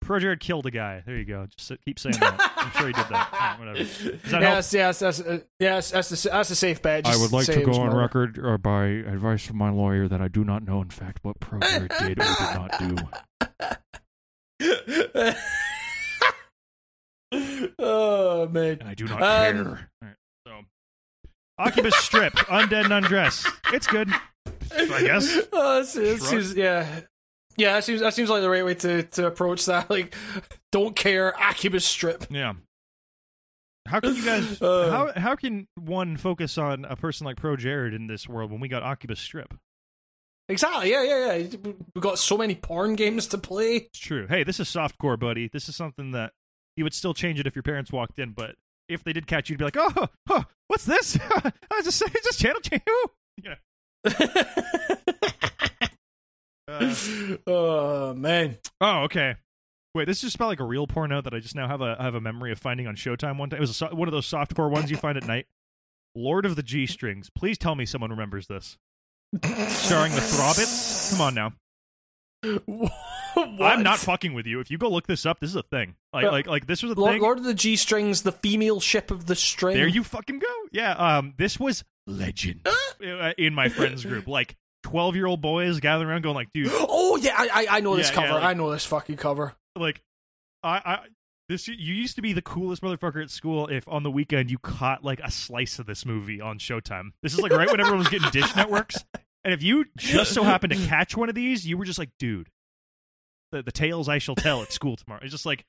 Pro 0.00 0.20
Jared 0.20 0.38
killed 0.38 0.66
a 0.66 0.70
guy. 0.70 1.02
There 1.04 1.16
you 1.16 1.24
go. 1.24 1.48
Just 1.56 1.72
keep 1.84 1.98
saying 1.98 2.14
that. 2.20 2.52
I'm 2.56 2.70
sure 2.70 2.86
he 2.86 2.92
did 2.92 3.06
that. 3.10 3.28
Alright, 3.34 3.58
whatever. 3.58 3.78
Does 3.78 4.30
that 4.30 4.40
help? 4.40 4.42
yes, 4.42 4.72
yes, 4.72 4.98
that's 5.00 5.20
uh, 5.20 5.40
yes, 5.58 5.90
that's 5.90 6.10
the 6.22 6.28
that's 6.30 6.50
a 6.50 6.54
safe 6.54 6.80
bet. 6.80 7.06
Just 7.06 7.28
say 7.44 7.62
it 7.62 7.66
was 7.66 7.76
murder. 7.76 7.96
record 7.96 8.38
or 8.38 8.56
by 8.56 8.84
advice 8.86 9.44
from 9.44 9.56
my 9.58 9.70
lawyer 9.70 10.06
that 10.06 10.20
I 10.20 10.28
do 10.28 10.44
not 10.44 10.62
know, 10.62 10.80
in 10.80 10.90
fact, 10.90 11.18
what 11.22 11.40
Pro 11.40 11.58
Jared 11.58 11.90
did 11.98 12.20
or 12.20 12.24
did 12.24 12.54
not 12.54 12.70
do. 12.78 12.94
oh 17.78 18.48
man. 18.48 18.78
and 18.80 18.88
I 18.88 18.94
do 18.94 19.04
not 19.06 19.22
Um, 19.22 19.64
care. 19.64 19.90
Alright, 20.02 20.16
so, 20.46 20.52
Oculus 21.58 21.96
Strip, 21.96 22.32
Undead 22.34 22.84
and 22.84 22.92
Undress. 23.04 23.46
It's 23.72 23.86
good, 23.86 24.08
I 24.72 25.02
guess. 25.02 25.38
Oh, 25.52 25.82
that's- 25.82 25.94
that 25.94 26.18
Shrug. 26.28 26.56
yeah. 26.56 27.00
Yeah, 27.56 27.74
that 27.74 27.84
seems 27.84 28.00
that 28.00 28.14
seems 28.14 28.30
like 28.30 28.40
the 28.42 28.48
right 28.48 28.64
way 28.64 28.74
to, 28.76 29.02
to 29.02 29.26
approach 29.26 29.66
that. 29.66 29.90
Like, 29.90 30.14
don't 30.72 30.96
care, 30.96 31.34
Akiba 31.38 31.80
strip. 31.80 32.24
Yeah. 32.30 32.54
How 33.86 34.00
can 34.00 34.14
you 34.14 34.24
guys? 34.24 34.62
Uh. 34.62 34.90
how 34.90 35.20
how 35.20 35.34
can 35.36 35.66
one 35.74 36.16
focus 36.16 36.56
on 36.58 36.84
a 36.84 36.94
person 36.96 37.24
like 37.26 37.36
Pro 37.36 37.56
Jared 37.56 37.92
in 37.92 38.06
this 38.06 38.28
world 38.28 38.50
when 38.50 38.60
we 38.60 38.68
got 38.68 38.82
Oculus 38.82 39.18
Strip? 39.20 39.52
Exactly. 40.48 40.90
Yeah, 40.92 41.02
yeah, 41.02 41.34
yeah. 41.34 41.48
We've 41.94 42.02
got 42.02 42.18
so 42.18 42.38
many 42.38 42.54
porn 42.54 42.94
games 42.94 43.26
to 43.28 43.38
play. 43.38 43.76
It's 43.76 43.98
true. 43.98 44.26
Hey, 44.28 44.44
this 44.44 44.60
is 44.60 44.68
softcore, 44.68 45.18
buddy. 45.18 45.48
This 45.48 45.68
is 45.68 45.76
something 45.76 46.12
that 46.12 46.32
you 46.76 46.84
would 46.84 46.94
still 46.94 47.14
change 47.14 47.38
it 47.40 47.46
if 47.46 47.54
your 47.54 47.62
parents 47.62 47.92
walked 47.92 48.18
in, 48.18 48.32
but 48.32 48.56
if 48.88 49.04
they 49.04 49.12
did 49.12 49.26
catch 49.26 49.48
you, 49.48 49.54
you'd 49.54 49.58
be 49.58 49.64
like, 49.64 49.76
"Oh, 49.78 50.08
huh, 50.28 50.44
what's 50.68 50.84
this? 50.84 51.18
I 51.20 51.82
just 51.82 52.02
it's 52.02 52.26
just 52.26 52.40
channel 52.40 52.60
change." 52.60 52.82
You 53.42 53.50
know. 53.50 53.56
Uh, 56.68 56.94
oh 57.46 58.14
man. 58.14 58.58
oh, 58.80 59.02
okay. 59.04 59.34
Wait, 59.94 60.04
this 60.04 60.18
is 60.18 60.22
just 60.22 60.36
about 60.36 60.48
like 60.48 60.60
a 60.60 60.64
real 60.64 60.86
porno 60.86 61.20
that 61.20 61.32
I 61.34 61.40
just 61.40 61.54
now 61.54 61.66
have 61.66 61.80
a 61.80 61.96
I 61.98 62.04
have 62.04 62.14
a 62.14 62.20
memory 62.20 62.52
of 62.52 62.58
finding 62.58 62.86
on 62.86 62.96
Showtime 62.96 63.38
one 63.38 63.50
time. 63.50 63.58
It 63.58 63.60
was 63.60 63.76
so- 63.76 63.94
one 63.94 64.08
of 64.08 64.12
those 64.12 64.28
softcore 64.30 64.70
ones 64.70 64.90
you 64.90 64.96
find 64.96 65.16
at 65.16 65.26
night. 65.26 65.46
Lord 66.14 66.44
of 66.44 66.56
the 66.56 66.62
G 66.62 66.86
Strings. 66.86 67.30
Please 67.30 67.56
tell 67.56 67.74
me 67.74 67.86
someone 67.86 68.10
remembers 68.10 68.46
this. 68.46 68.76
Starring 69.68 70.12
the 70.12 70.20
Throbbits. 70.20 71.12
Come 71.12 71.20
on 71.22 71.34
now. 71.34 71.52
I'm 73.60 73.82
not 73.82 73.98
fucking 73.98 74.32
with 74.34 74.46
you. 74.46 74.60
If 74.60 74.70
you 74.70 74.78
go 74.78 74.88
look 74.90 75.06
this 75.06 75.24
up, 75.26 75.40
this 75.40 75.50
is 75.50 75.56
a 75.56 75.62
thing. 75.62 75.96
Like 76.12 76.24
Uh, 76.26 76.30
like 76.32 76.46
like 76.46 76.66
this 76.66 76.82
was 76.82 76.92
a 76.92 76.94
Lord, 76.94 77.12
thing. 77.12 77.22
Lord 77.22 77.38
of 77.38 77.44
the 77.44 77.54
G 77.54 77.76
Strings, 77.76 78.22
the 78.22 78.32
female 78.32 78.80
ship 78.80 79.10
of 79.10 79.26
the 79.26 79.34
string. 79.34 79.76
There 79.76 79.86
you 79.88 80.04
fucking 80.04 80.38
go. 80.38 80.46
Yeah. 80.72 80.92
Um. 80.92 81.34
This 81.36 81.58
was 81.58 81.84
legend 82.06 82.66
uh, 82.66 83.32
in 83.38 83.54
my 83.54 83.68
friends 83.68 84.04
group. 84.04 84.26
Like 84.26 84.56
twelve 84.82 85.14
year 85.16 85.26
old 85.26 85.40
boys 85.40 85.78
gathering 85.80 86.08
around, 86.08 86.22
going 86.22 86.34
like, 86.34 86.52
dude, 86.54 86.68
Oh 86.72 87.16
yeah, 87.16 87.34
I 87.36 87.48
I, 87.68 87.76
I 87.76 87.80
know 87.80 87.96
this 87.96 88.08
Yeah, 88.08 88.14
cover. 88.14 88.26
yeah, 88.28 88.34
like- 88.34 88.44
I 88.44 88.54
know 88.54 88.70
this 88.70 88.86
fucking 88.86 89.16
cover. 89.16 89.54
like, 89.76 90.00
I 90.62 90.80
I. 90.84 90.98
This 91.48 91.66
you 91.66 91.74
used 91.94 92.14
to 92.14 92.22
be 92.22 92.32
the 92.32 92.42
coolest 92.42 92.80
motherfucker 92.80 93.20
at 93.20 93.28
school 93.28 93.66
if 93.66 93.86
on 93.88 94.04
the 94.04 94.10
weekend 94.10 94.52
you 94.52 94.58
caught 94.58 95.02
like 95.02 95.18
a 95.18 95.32
slice 95.32 95.80
of 95.80 95.86
this 95.86 96.06
movie 96.06 96.40
on 96.40 96.60
Showtime. 96.60 97.10
This 97.24 97.32
is 97.34 97.40
like 97.40 97.50
right 97.50 97.68
when 97.68 97.80
everyone 97.80 97.98
was 97.98 98.08
getting 98.08 98.30
dish 98.30 98.54
networks, 98.56 99.04
and 99.44 99.52
if 99.52 99.60
you 99.60 99.86
just 99.98 100.32
so 100.32 100.44
happened 100.44 100.72
to 100.74 100.86
catch 100.86 101.16
one 101.16 101.28
of 101.28 101.34
these, 101.34 101.66
you 101.66 101.76
were 101.76 101.84
just 101.84 101.98
like, 101.98 102.10
dude, 102.20 102.48
the 103.52 103.62
the 103.62 103.72
tales 103.72 104.08
I 104.08 104.18
shall 104.18 104.34
tell 104.34 104.62
at 104.62 104.72
school 104.72 104.96
tomorrow. 104.96 105.20
It's 105.22 105.32
just 105.32 105.46
like 105.46 105.64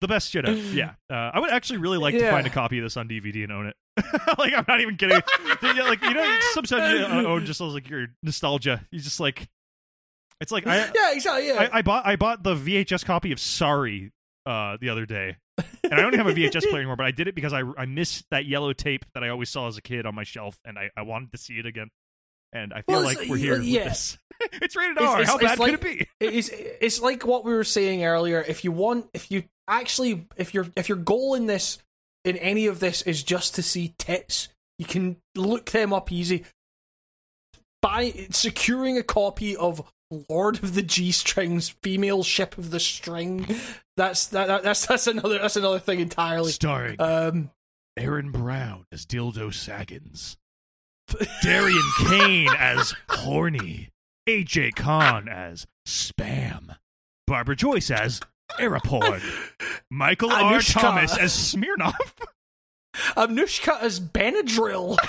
the 0.00 0.08
best 0.08 0.30
shit 0.30 0.46
ever. 0.46 0.56
Yeah, 0.56 0.94
uh, 1.10 1.30
I 1.34 1.40
would 1.40 1.50
actually 1.50 1.78
really 1.78 1.98
like 1.98 2.14
to 2.14 2.30
find 2.30 2.46
a 2.46 2.50
copy 2.50 2.78
of 2.78 2.84
this 2.84 2.96
on 2.96 3.08
DVD 3.08 3.44
and 3.44 3.52
own 3.52 3.66
it. 3.66 3.76
like 4.38 4.52
I'm 4.54 4.64
not 4.66 4.80
even 4.80 4.96
kidding. 4.96 5.20
Yeah, 5.62 5.84
like 5.84 6.02
you 6.02 6.14
know, 6.14 6.38
sometimes 6.52 6.98
you 6.98 7.26
own 7.26 7.44
just 7.44 7.60
like 7.60 7.88
your 7.88 8.08
nostalgia. 8.22 8.86
You 8.90 8.98
just 8.98 9.20
like 9.20 9.48
it's 10.40 10.50
like 10.50 10.66
I 10.66 10.78
Yeah, 10.94 11.12
exactly. 11.12 11.48
Yeah. 11.48 11.68
I, 11.72 11.78
I 11.78 11.82
bought 11.82 12.06
I 12.06 12.16
bought 12.16 12.42
the 12.42 12.54
VHS 12.54 13.04
copy 13.04 13.30
of 13.32 13.38
Sorry 13.38 14.10
uh, 14.46 14.78
the 14.80 14.88
other 14.88 15.04
day, 15.04 15.36
and 15.84 15.94
I 15.94 16.00
don't 16.00 16.14
have 16.14 16.26
a 16.26 16.32
VHS 16.32 16.62
player 16.70 16.78
anymore. 16.78 16.96
But 16.96 17.06
I 17.06 17.10
did 17.10 17.28
it 17.28 17.34
because 17.34 17.52
I 17.52 17.62
I 17.76 17.84
missed 17.84 18.24
that 18.30 18.46
yellow 18.46 18.72
tape 18.72 19.04
that 19.14 19.22
I 19.22 19.28
always 19.28 19.50
saw 19.50 19.68
as 19.68 19.76
a 19.76 19.82
kid 19.82 20.06
on 20.06 20.14
my 20.14 20.24
shelf, 20.24 20.58
and 20.64 20.78
I, 20.78 20.90
I 20.96 21.02
wanted 21.02 21.32
to 21.32 21.38
see 21.38 21.58
it 21.58 21.66
again. 21.66 21.90
And 22.52 22.72
I 22.72 22.82
feel 22.82 22.96
Well, 22.96 23.02
like 23.04 23.28
we're 23.28 23.36
here 23.36 23.60
yeah. 23.60 23.88
it's 24.52 24.76
rated 24.76 24.98
R. 24.98 25.20
it's- 25.20 25.28
How 25.28 25.38
bad 25.38 25.58
like- 25.58 25.80
could 25.80 25.86
it 25.86 25.98
be? 25.98 26.06
it's 26.26 26.48
it's 26.52 27.00
like 27.00 27.24
what 27.26 27.44
we 27.44 27.52
were 27.52 27.64
saying 27.64 28.04
earlier. 28.04 28.44
If 28.46 28.64
you 28.64 28.72
want, 28.72 29.08
if 29.14 29.30
you 29.30 29.44
actually, 29.68 30.26
if 30.36 30.54
your 30.54 30.66
if 30.76 30.88
your 30.88 30.98
goal 30.98 31.34
in 31.34 31.46
this, 31.46 31.78
in 32.24 32.36
any 32.36 32.66
of 32.66 32.80
this, 32.80 33.02
is 33.02 33.22
just 33.22 33.54
to 33.56 33.62
see 33.62 33.94
tits, 33.98 34.48
you 34.78 34.86
can 34.86 35.16
look 35.36 35.70
them 35.70 35.92
up 35.92 36.10
easy. 36.10 36.44
By 37.82 38.26
securing 38.30 38.98
a 38.98 39.02
copy 39.02 39.56
of 39.56 39.90
Lord 40.28 40.62
of 40.62 40.74
the 40.74 40.82
G 40.82 41.12
Strings, 41.12 41.70
female 41.82 42.22
ship 42.22 42.58
of 42.58 42.70
the 42.70 42.80
string, 42.80 43.46
that's 43.96 44.26
that, 44.28 44.48
that 44.48 44.62
that's 44.62 44.86
that's 44.86 45.06
another 45.06 45.38
that's 45.38 45.56
another 45.56 45.78
thing 45.78 46.00
entirely. 46.00 46.52
Starring 46.52 46.96
Um, 47.00 47.50
Erin 47.96 48.32
Brown 48.32 48.84
as 48.92 49.06
Dildo 49.06 49.52
Saggins, 49.54 50.36
Darian 51.42 51.82
Caine 52.06 52.50
as 52.58 52.94
Horny, 53.08 53.90
AJ 54.28 54.74
Khan 54.76 55.28
as 55.28 55.66
Spam, 55.86 56.76
Barbara 57.26 57.56
Joyce 57.56 57.90
as 57.90 58.20
Araporn, 58.58 59.22
Michael 59.90 60.30
R. 60.32 60.52
Anushka. 60.54 60.80
Thomas 60.80 61.16
as 61.16 61.32
Smirnoff. 61.32 62.12
Anushka 63.16 63.80
as 63.80 64.00
Benadryl. 64.00 64.96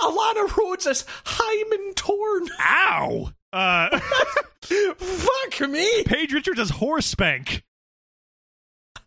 Alana 0.00 0.56
Rhodes 0.56 0.86
as 0.86 1.04
Hyman 1.24 1.94
Torn. 1.94 2.48
Ow! 2.60 3.30
Uh, 3.52 3.98
Fuck 4.62 5.68
me. 5.68 6.04
Paige 6.04 6.32
Richards 6.32 6.60
as 6.60 6.70
Horsespank. 6.70 7.62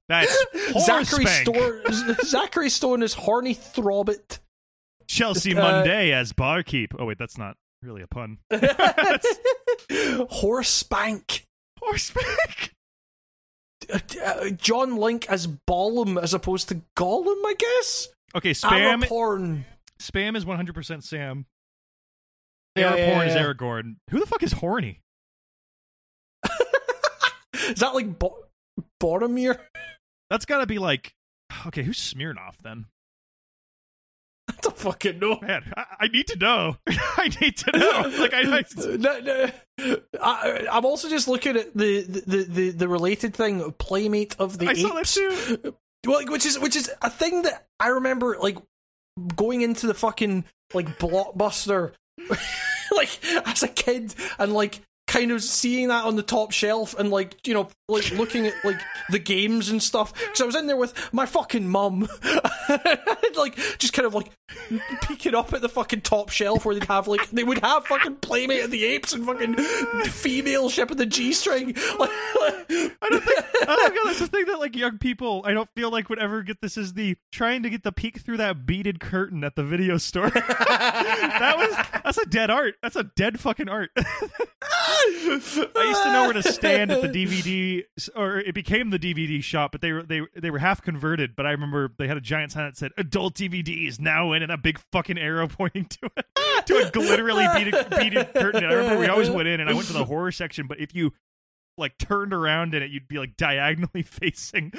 That's 0.10 0.36
Zachary. 0.86 1.26
Stone, 1.26 2.16
Zachary 2.26 2.70
Stone 2.70 3.04
is 3.04 3.14
horny 3.14 3.56
throbbit. 3.56 4.40
Chelsea 5.08 5.56
Uh, 5.56 5.62
Monday 5.62 6.12
as 6.12 6.34
Barkeep. 6.34 6.94
Oh 6.98 7.06
wait, 7.06 7.18
that's 7.18 7.38
not 7.38 7.58
really 7.82 8.02
a 8.02 8.08
pun. 8.08 8.38
Horsebank. 9.92 11.44
Horsespank. 11.82 12.70
Uh, 13.94 14.00
uh, 14.24 14.50
John 14.52 14.96
Link 14.98 15.30
as 15.30 15.48
Ballum 15.48 16.18
as 16.18 16.34
opposed 16.34 16.70
to 16.70 16.82
Gollum, 16.98 17.42
I 17.46 17.56
guess. 17.58 18.08
Okay, 18.36 18.52
Spam. 18.52 19.06
porn. 19.08 19.66
Spam 20.00 20.36
is 20.38 20.46
100% 20.46 21.04
Sam. 21.04 21.46
Yeah, 22.76 22.94
Araporn 22.94 22.98
yeah, 22.98 23.24
is 23.24 23.36
yeah. 23.36 23.44
Aragorn. 23.44 23.96
Who 24.10 24.20
the 24.20 24.26
fuck 24.26 24.42
is 24.44 24.54
Horny? 24.54 25.00
Is 27.54 27.80
that 27.80 27.94
like 27.94 28.18
Bo- 28.20 28.46
Boromir? 29.02 29.60
That's 30.30 30.46
got 30.46 30.58
to 30.60 30.66
be 30.66 30.80
like. 30.80 31.14
Okay, 31.68 31.84
who's 31.84 32.00
Smirnoff 32.00 32.58
then? 32.64 32.88
I 34.64 34.70
don't 34.70 34.78
fucking 34.78 35.20
know. 35.20 35.40
Man, 35.42 35.74
I, 35.76 35.86
I 36.02 36.08
need 36.08 36.28
to 36.28 36.38
know. 36.38 36.78
I 36.88 37.30
need 37.42 37.58
to 37.58 37.78
know. 37.78 38.12
Like, 38.18 38.34
I, 38.34 38.60
I 38.60 38.64
No, 38.98 39.20
no. 39.20 39.50
I, 40.22 40.68
I'm 40.72 40.86
also 40.86 41.10
just 41.10 41.28
looking 41.28 41.58
at 41.58 41.76
the 41.76 42.02
the, 42.02 42.44
the, 42.50 42.70
the 42.72 42.88
related 42.88 43.36
thing, 43.36 43.72
Playmate 43.74 44.36
of 44.40 44.58
the 44.58 44.68
I 44.68 44.72
Apes. 44.72 44.82
saw 44.82 44.94
that 44.94 45.06
too. 45.06 45.76
Well, 46.06 46.26
which 46.28 46.46
is 46.46 46.60
which 46.60 46.76
is 46.76 46.92
a 47.02 47.10
thing 47.10 47.44
that 47.44 47.66
I 47.80 47.88
remember 47.88 48.36
like 48.38 48.58
going 49.38 49.62
into 49.62 49.88
the 49.88 49.94
fucking 49.94 50.44
like 50.74 51.00
blockbuster 51.00 51.94
like 52.94 53.20
as 53.46 53.64
a 53.64 53.70
kid 53.70 54.14
and 54.38 54.52
like 54.52 54.82
kind 55.14 55.32
of 55.32 55.44
seeing 55.44 55.90
that 55.90 56.06
on 56.06 56.16
the 56.16 56.24
top 56.24 56.52
shelf 56.52 56.98
and 56.98 57.12
like 57.12 57.46
you 57.46 57.54
know 57.54 57.70
like 57.88 58.10
looking 58.14 58.48
at 58.48 58.54
like 58.66 58.82
the 59.12 59.20
games 59.20 59.70
and 59.70 59.84
stuff 59.84 60.12
because 60.12 60.42
I 60.42 60.46
was 60.46 60.56
in 60.56 60.66
there 60.66 60.76
with 60.76 61.14
my 61.14 61.28
fucking 61.28 61.68
mum 61.68 62.10
like 63.36 63.56
just 63.78 63.94
kind 63.94 64.08
of 64.08 64.16
like 64.16 64.32
peeking 65.04 65.36
up 65.36 65.54
at 65.54 65.62
the 65.62 65.70
fucking 65.70 66.02
top 66.02 66.32
shelf 66.32 66.66
where 66.66 66.74
they'd 66.74 66.86
have 66.86 67.08
like 67.08 67.30
they 67.30 67.44
would 67.44 67.60
have 67.60 67.86
fucking 67.86 68.16
Playmate 68.18 68.64
of 68.64 68.72
the 68.72 68.84
Apes 68.86 69.14
and 69.14 69.24
fucking 69.24 69.54
female 70.06 70.68
ship 70.68 70.90
of 70.90 70.98
the 70.98 71.06
G 71.06 71.32
string 71.32 71.76
I 73.04 73.08
don't 73.10 73.24
think. 73.24 73.40
I 73.62 73.66
don't 73.66 73.94
feel 73.94 74.06
that's 74.06 74.20
the 74.20 74.28
thing 74.28 74.46
that 74.46 74.60
like 74.60 74.76
young 74.76 74.98
people. 74.98 75.44
I 75.46 75.54
don't 75.54 75.70
feel 75.72 75.92
like 75.92 76.10
would 76.10 76.20
ever 76.20 76.42
get 76.44 76.62
this 76.62 76.78
is 76.78 76.94
the 76.94 77.18
trying 77.32 77.64
to 77.64 77.70
get 77.70 77.84
the 77.84 77.92
peek 77.92 78.20
through 78.20 78.38
that 78.38 78.66
beaded 78.66 79.00
curtain 79.00 79.44
at 79.44 79.56
the 79.56 79.64
video 79.64 79.98
store. 79.98 80.30
that 80.30 81.56
was 81.58 82.02
that's 82.04 82.18
a 82.18 82.26
dead 82.26 82.50
art. 82.50 82.76
That's 82.82 82.96
a 82.96 83.04
dead 83.04 83.40
fucking 83.40 83.70
art. 83.70 83.92
I 85.76 85.86
used 85.88 86.04
to 86.04 86.14
know 86.14 86.24
where 86.24 86.34
to 86.34 86.44
stand 86.44 86.92
at 86.92 87.02
the 87.02 87.08
DVD, 87.08 87.84
or 88.16 88.40
it 88.40 88.54
became 88.56 88.90
the 88.90 89.00
DVD 89.00 89.44
shop, 89.44 89.72
but 89.72 89.82
they 89.82 89.92
were 89.92 90.04
they 90.04 90.22
they 90.36 90.52
were 90.52 90.60
half 90.60 90.82
converted. 90.82 91.36
But 91.36 91.46
I 91.46 91.52
remember 91.52 91.92
they 91.98 92.08
had 92.08 92.18
a 92.18 92.22
giant 92.22 92.52
sign 92.52 92.66
that 92.66 92.78
said 92.78 92.92
"Adult 92.98 93.36
DVDs 93.36 94.00
now 94.00 94.32
in," 94.34 94.44
and 94.44 94.52
a 94.52 94.58
big 94.58 94.80
fucking 94.92 95.18
arrow 95.18 95.48
pointing 95.50 95.86
to 95.86 96.10
it 96.18 96.26
to 96.68 96.78
a 96.78 96.92
glitterally 96.92 97.54
beaded, 97.56 97.90
beaded 97.90 98.34
curtain. 98.34 98.64
And 98.64 98.72
I 98.72 98.76
remember 98.76 99.00
we 99.00 99.08
always 99.08 99.30
went 99.30 99.48
in, 99.48 99.60
and 99.60 99.70
I 99.70 99.74
went 99.74 99.88
to 99.88 99.94
the 99.94 100.06
horror 100.06 100.32
section. 100.32 100.68
But 100.68 100.80
if 100.80 100.96
you 100.96 101.14
like 101.78 101.98
turned 101.98 102.34
around 102.34 102.74
in 102.74 102.84
it, 102.84 102.92
you'd 102.92 103.08
be 103.08 103.18
like 103.18 103.36
diagonally 103.38 104.02
facing. 104.04 104.72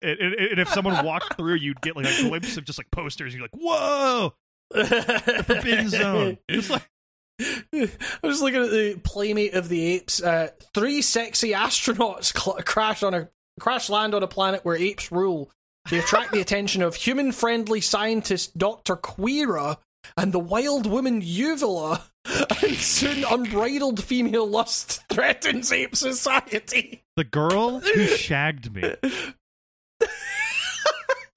And, 0.00 0.18
and, 0.18 0.34
and 0.34 0.58
if 0.60 0.68
someone 0.68 1.04
walked 1.04 1.36
through, 1.36 1.54
you'd 1.54 1.80
get 1.80 1.96
like 1.96 2.06
a 2.06 2.22
glimpse 2.28 2.56
of 2.56 2.64
just 2.64 2.78
like 2.78 2.90
posters. 2.90 3.34
You're 3.34 3.42
like, 3.42 3.56
"Whoa, 3.56 4.34
the 4.70 5.44
Forbidden 5.46 5.88
Zone!" 5.88 6.38
It's 6.48 6.70
like, 6.70 6.88
I 7.40 7.88
was 8.22 8.42
looking 8.42 8.62
at 8.62 8.70
the 8.70 8.98
Playmate 9.02 9.54
of 9.54 9.68
the 9.68 9.84
Apes. 9.94 10.22
Uh, 10.22 10.48
three 10.74 11.02
sexy 11.02 11.52
astronauts 11.52 12.36
cl- 12.36 12.58
crash 12.64 13.02
on 13.02 13.14
a 13.14 13.28
crash 13.60 13.88
land 13.88 14.14
on 14.14 14.22
a 14.22 14.28
planet 14.28 14.64
where 14.64 14.76
apes 14.76 15.10
rule. 15.12 15.50
They 15.90 15.98
attract 15.98 16.32
the 16.32 16.40
attention 16.40 16.82
of 16.82 16.94
human-friendly 16.96 17.80
scientist 17.80 18.58
Doctor 18.58 18.96
Queera 18.96 19.78
and 20.16 20.32
the 20.32 20.38
wild 20.38 20.86
woman 20.86 21.20
Uvula, 21.22 22.04
and 22.24 22.76
soon 22.76 23.24
unbridled 23.24 24.02
female 24.02 24.46
lust 24.46 25.02
threatens 25.08 25.72
ape 25.72 25.96
society. 25.96 27.04
the 27.16 27.24
girl 27.24 27.80
who 27.80 28.06
shagged 28.06 28.74
me. 28.74 28.94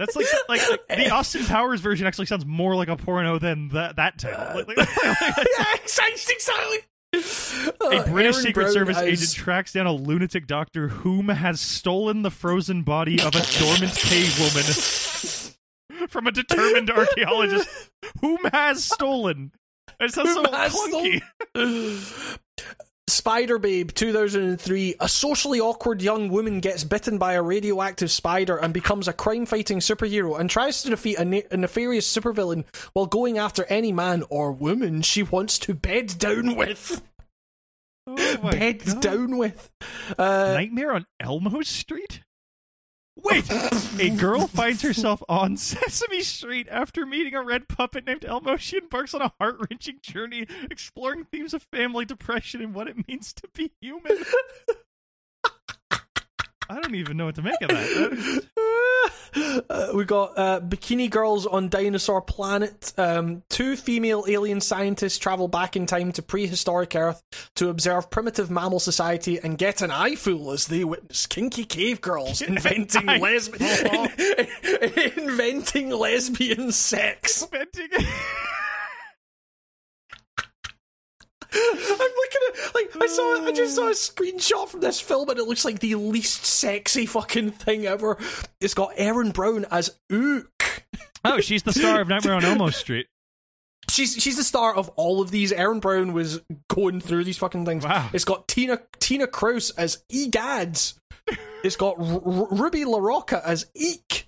That's 0.02 0.15
like 0.15 0.26
like, 0.49 0.61
like 0.69 0.88
the 0.98 1.10
Austin 1.14 1.45
Powers 1.45 1.80
version 1.80 2.07
actually 2.07 2.26
sounds 2.26 2.44
more 2.45 2.76
like 2.76 2.88
a 2.88 2.98
porno 2.98 3.38
than 3.38 3.68
that 3.69 3.98
that 3.98 4.18
title. 4.18 4.40
Uh, 4.41 4.64
like- 4.68 4.78
like- 4.78 4.90
yeah, 5.03 5.76
exactly. 5.76 6.80
A 7.14 7.18
uh, 7.19 8.06
British 8.07 8.07
Aaron 8.07 8.34
Secret 8.34 8.72
Service 8.72 8.98
as- 8.98 9.03
agent 9.03 9.34
tracks 9.34 9.73
down 9.73 9.86
a 9.86 9.91
lunatic 9.94 10.48
doctor 10.48 10.88
whom 10.88 11.28
has 11.30 11.61
stolen 11.61 12.23
the 12.23 12.32
frozen 12.32 12.82
body 12.84 13.22
of 13.22 13.36
a 13.36 13.60
dormant 13.60 13.94
cave 13.95 14.40
woman 14.40 16.07
from 16.10 16.26
a 16.28 16.32
determined 16.32 16.90
archaeologist. 16.90 17.69
Whom 18.22 18.40
has 18.52 18.84
stolen? 18.84 19.52
It 19.99 20.11
sounds 20.14 20.34
so 20.34 20.44
Whom 20.44 20.53
has 20.53 20.73
clunky. 20.73 22.40
Spider 23.07 23.60
Babe 23.60 23.91
2003. 23.91 24.95
A 24.99 25.07
socially 25.10 25.60
awkward 25.60 26.02
young 26.02 26.30
woman 26.30 26.60
gets 26.60 26.84
bitten 26.84 27.18
by 27.18 27.34
a 27.34 27.41
radioactive 27.41 28.10
spider 28.11 28.57
and 28.57 28.73
becomes 28.73 29.07
a 29.07 29.14
crime 29.14 29.45
fighting 29.45 29.80
superhero 29.80 30.40
and 30.40 30.49
tries 30.49 30.82
to 30.84 30.90
defeat 30.90 31.18
a, 31.18 31.26
na- 31.26 31.41
a 31.52 31.57
nefarious 31.57 32.11
supervillain 32.11 32.64
while 32.94 33.06
going 33.06 33.38
after 33.38 33.65
any 33.65 33.91
man 33.91 34.23
or 34.30 34.52
woman 34.52 35.02
she 35.02 35.23
wants 35.23 35.60
to 35.60 35.73
bed 35.73 36.18
down 36.18 36.56
with. 36.56 37.02
Oh 38.07 38.15
bed 38.49 38.84
God. 38.86 39.02
down 39.02 39.38
with. 39.38 39.69
Uh, 40.18 40.53
Nightmare 40.56 40.94
on 40.94 41.06
Elmo 41.19 41.61
Street? 41.61 42.22
Wait, 43.16 43.50
a 44.00 44.10
girl 44.10 44.48
finds 44.48 44.82
herself 44.82 45.22
on 45.28 45.58
Sesame 45.58 46.22
Street 46.22 46.68
after 46.70 47.06
meeting 47.06 47.36
a 47.36 47.44
red 47.44 47.68
puppet 47.68 48.06
named 48.06 48.26
Elmo. 48.26 48.58
She 48.58 48.78
embarks 48.78 49.14
on 49.14 49.22
a 49.22 49.34
heart 49.40 49.58
wrenching 49.60 50.00
journey 50.02 50.48
exploring 50.70 51.26
themes 51.26 51.54
of 51.54 51.64
family 51.64 52.06
depression 52.06 52.62
and 52.62 52.74
what 52.74 52.88
it 52.88 53.08
means 53.08 53.34
to 53.34 53.48
be 53.54 53.72
human. 53.82 54.24
I 56.72 56.80
don't 56.80 56.95
even 56.95 57.18
know 57.18 57.26
what 57.26 57.35
to 57.35 57.41
make 57.41 57.61
of 57.61 57.69
that. 57.69 58.43
Uh, 59.34 59.91
we 59.93 60.03
got 60.03 60.38
uh, 60.38 60.60
Bikini 60.60 61.10
Girls 61.10 61.45
on 61.45 61.69
Dinosaur 61.69 62.22
Planet. 62.22 62.91
Um, 62.98 63.43
two 63.49 63.77
female 63.77 64.26
alien 64.27 64.60
scientists 64.60 65.18
travel 65.18 65.48
back 65.48 65.77
in 65.77 65.85
time 65.85 66.11
to 66.14 66.22
prehistoric 66.22 66.93
Earth 66.98 67.23
to 67.56 67.69
observe 67.69 68.10
primitive 68.10 68.52
mammal 68.52 68.81
society 68.81 69.39
and 69.41 69.57
get 69.57 69.81
an 69.81 69.89
eyeful 69.89 70.52
as 70.52 70.68
they 70.68 70.84
witness 70.84 71.27
kinky 71.27 71.64
cave 71.64 72.02
girls 72.02 72.41
inventing 72.41 73.06
lesbian 73.06 74.10
inventing 75.18 75.91
lesbian 75.91 76.73
sex. 76.73 77.43
Inventing- 77.43 78.06
I'm 81.53 81.76
looking 81.76 82.41
at 82.48 82.76
like 82.76 82.91
I 83.02 83.07
saw 83.07 83.45
I 83.45 83.52
just 83.52 83.76
saw 83.76 83.88
a 83.88 83.91
screenshot 83.91 84.69
from 84.69 84.80
this 84.82 84.99
film 85.02 85.30
and 85.30 85.38
it 85.40 85.48
looks 85.48 85.65
like 85.65 85.80
the 85.80 85.95
least 85.95 86.45
sexy 86.45 87.06
fucking 87.06 87.52
thing 87.52 87.86
ever. 87.86 88.18
It's 88.60 88.73
got 88.73 88.94
Erin 88.95 89.32
Brown 89.32 89.65
as 89.72 89.98
Ook. 90.11 90.84
oh, 91.26 91.40
she's 91.41 91.64
the 91.64 91.73
star 91.73 91.99
of 92.02 92.07
Nightmare 92.07 92.36
on 92.36 92.45
Elmo 92.45 92.69
Street. 92.72 93.07
She's 93.90 94.14
she's 94.15 94.38
the 94.38 94.44
star 94.44 94.73
of 94.73 94.90
all 94.90 95.22
of 95.22 95.32
these. 95.32 95.52
Erin 95.52 95.80
Brown 95.80 96.14
was 96.14 96.40
going 96.69 97.02
through 97.02 97.26
these 97.26 97.38
fucking 97.38 97.65
things. 97.65 97.84
Wow. 97.84 98.10
It's 98.14 98.23
got 98.26 98.48
Tina 98.48 98.80
Tina 98.99 99.28
Krause 99.28 99.72
as 99.72 100.03
Egads. 100.11 100.94
It's 101.64 101.76
got 101.76 101.95
R- 101.99 102.22
R- 102.26 102.48
Ruby 102.52 102.86
LaRocca 102.86 103.41
as 103.44 103.68
Eek. 103.76 104.28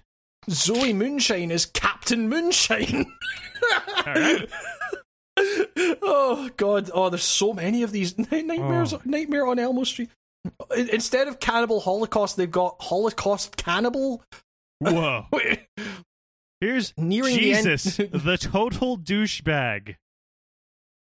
Zoe 0.50 0.92
Moonshine 0.92 1.52
as 1.52 1.66
Captain 1.66 2.28
Moonshine. 2.30 3.06
Right. 4.06 4.50
Oh 6.02 6.50
god! 6.58 6.90
Oh, 6.94 7.10
there's 7.10 7.24
so 7.24 7.54
many 7.54 7.84
of 7.84 7.92
these 7.92 8.18
nightmares. 8.32 8.94
Oh. 8.94 9.02
Nightmare 9.06 9.48
on 9.48 9.60
Elmo 9.60 9.84
Street. 9.84 10.10
Instead 10.76 11.28
of 11.28 11.40
Cannibal 11.40 11.80
Holocaust, 11.80 12.36
they've 12.36 12.52
got 12.52 12.76
Holocaust 12.82 13.56
Cannibal. 13.56 14.24
Whoa. 14.80 15.26
Here's 16.62 16.94
Nearing 16.98 17.38
Jesus, 17.38 17.98
the 17.98 18.04
end. 18.12 18.14
the 18.24 18.38
total 18.38 18.98
douchebag. 18.98 19.96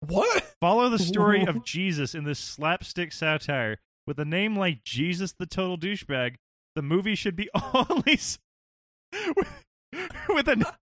what? 0.05 0.55
Follow 0.59 0.89
the 0.89 0.99
story 0.99 1.45
of 1.45 1.63
Jesus 1.63 2.15
in 2.15 2.23
this 2.23 2.39
slapstick 2.39 3.11
satire. 3.11 3.77
With 4.05 4.19
a 4.19 4.25
name 4.25 4.55
like 4.55 4.85
Jesus 4.85 5.33
the 5.37 5.45
Total 5.45 5.77
Douchebag, 5.77 6.35
the 6.75 6.81
movie 6.81 7.15
should 7.15 7.35
be 7.35 7.49
only 7.73 8.03
with, 8.05 8.39
with 10.29 10.47
a 10.47 10.77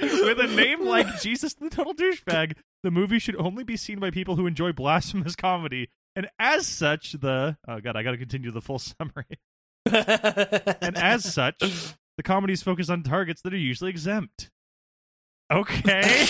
with 0.00 0.40
a 0.40 0.46
name 0.46 0.84
like 0.86 1.20
Jesus 1.20 1.54
the 1.54 1.70
Total 1.70 1.94
Douchebag, 1.94 2.54
the 2.82 2.90
movie 2.90 3.18
should 3.18 3.36
only 3.36 3.64
be 3.64 3.76
seen 3.76 3.98
by 3.98 4.10
people 4.10 4.36
who 4.36 4.46
enjoy 4.46 4.72
blasphemous 4.72 5.36
comedy. 5.36 5.90
And 6.14 6.28
as 6.38 6.66
such, 6.66 7.12
the 7.12 7.56
oh 7.68 7.80
god, 7.80 7.96
I 7.96 8.02
got 8.02 8.12
to 8.12 8.18
continue 8.18 8.50
the 8.50 8.62
full 8.62 8.78
summary. 9.00 9.38
And 9.86 10.96
as 10.96 11.32
such, 11.32 11.58
the 12.16 12.22
comedies 12.22 12.62
focus 12.62 12.90
on 12.90 13.02
targets 13.02 13.42
that 13.42 13.52
are 13.52 13.58
usually 13.58 13.90
exempt. 13.90 14.50
Okay. 15.50 16.26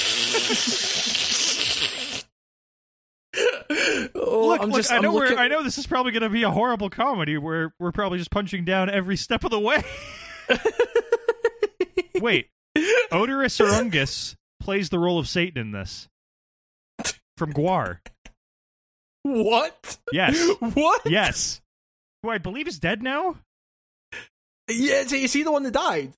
oh, 4.14 4.46
look, 4.48 4.60
I'm 4.60 4.68
look, 4.68 4.76
just, 4.76 4.92
I 4.92 4.98
know 4.98 5.14
we're, 5.14 5.36
I 5.36 5.48
know 5.48 5.62
this 5.62 5.78
is 5.78 5.86
probably 5.86 6.12
going 6.12 6.22
to 6.22 6.28
be 6.28 6.42
a 6.42 6.50
horrible 6.50 6.90
comedy 6.90 7.38
where 7.38 7.72
we're 7.78 7.92
probably 7.92 8.18
just 8.18 8.30
punching 8.30 8.66
down 8.66 8.90
every 8.90 9.16
step 9.16 9.44
of 9.44 9.50
the 9.50 9.60
way. 9.60 9.82
Wait, 12.20 12.48
Oderus 13.10 13.60
Urungus 13.60 14.34
plays 14.60 14.90
the 14.90 14.98
role 14.98 15.18
of 15.18 15.28
Satan 15.28 15.58
in 15.60 15.72
this 15.72 16.08
from 17.36 17.52
GWAR. 17.52 17.98
What? 19.22 19.98
Yes, 20.12 20.38
What? 20.60 21.02
yes. 21.06 21.60
Who 22.22 22.30
I 22.30 22.38
believe 22.38 22.68
is 22.68 22.78
dead 22.78 23.02
now. 23.02 23.36
Yeah, 24.68 25.02
is 25.02 25.10
he, 25.10 25.24
is 25.24 25.32
he 25.32 25.42
the 25.42 25.52
one 25.52 25.62
that 25.64 25.72
died? 25.72 26.12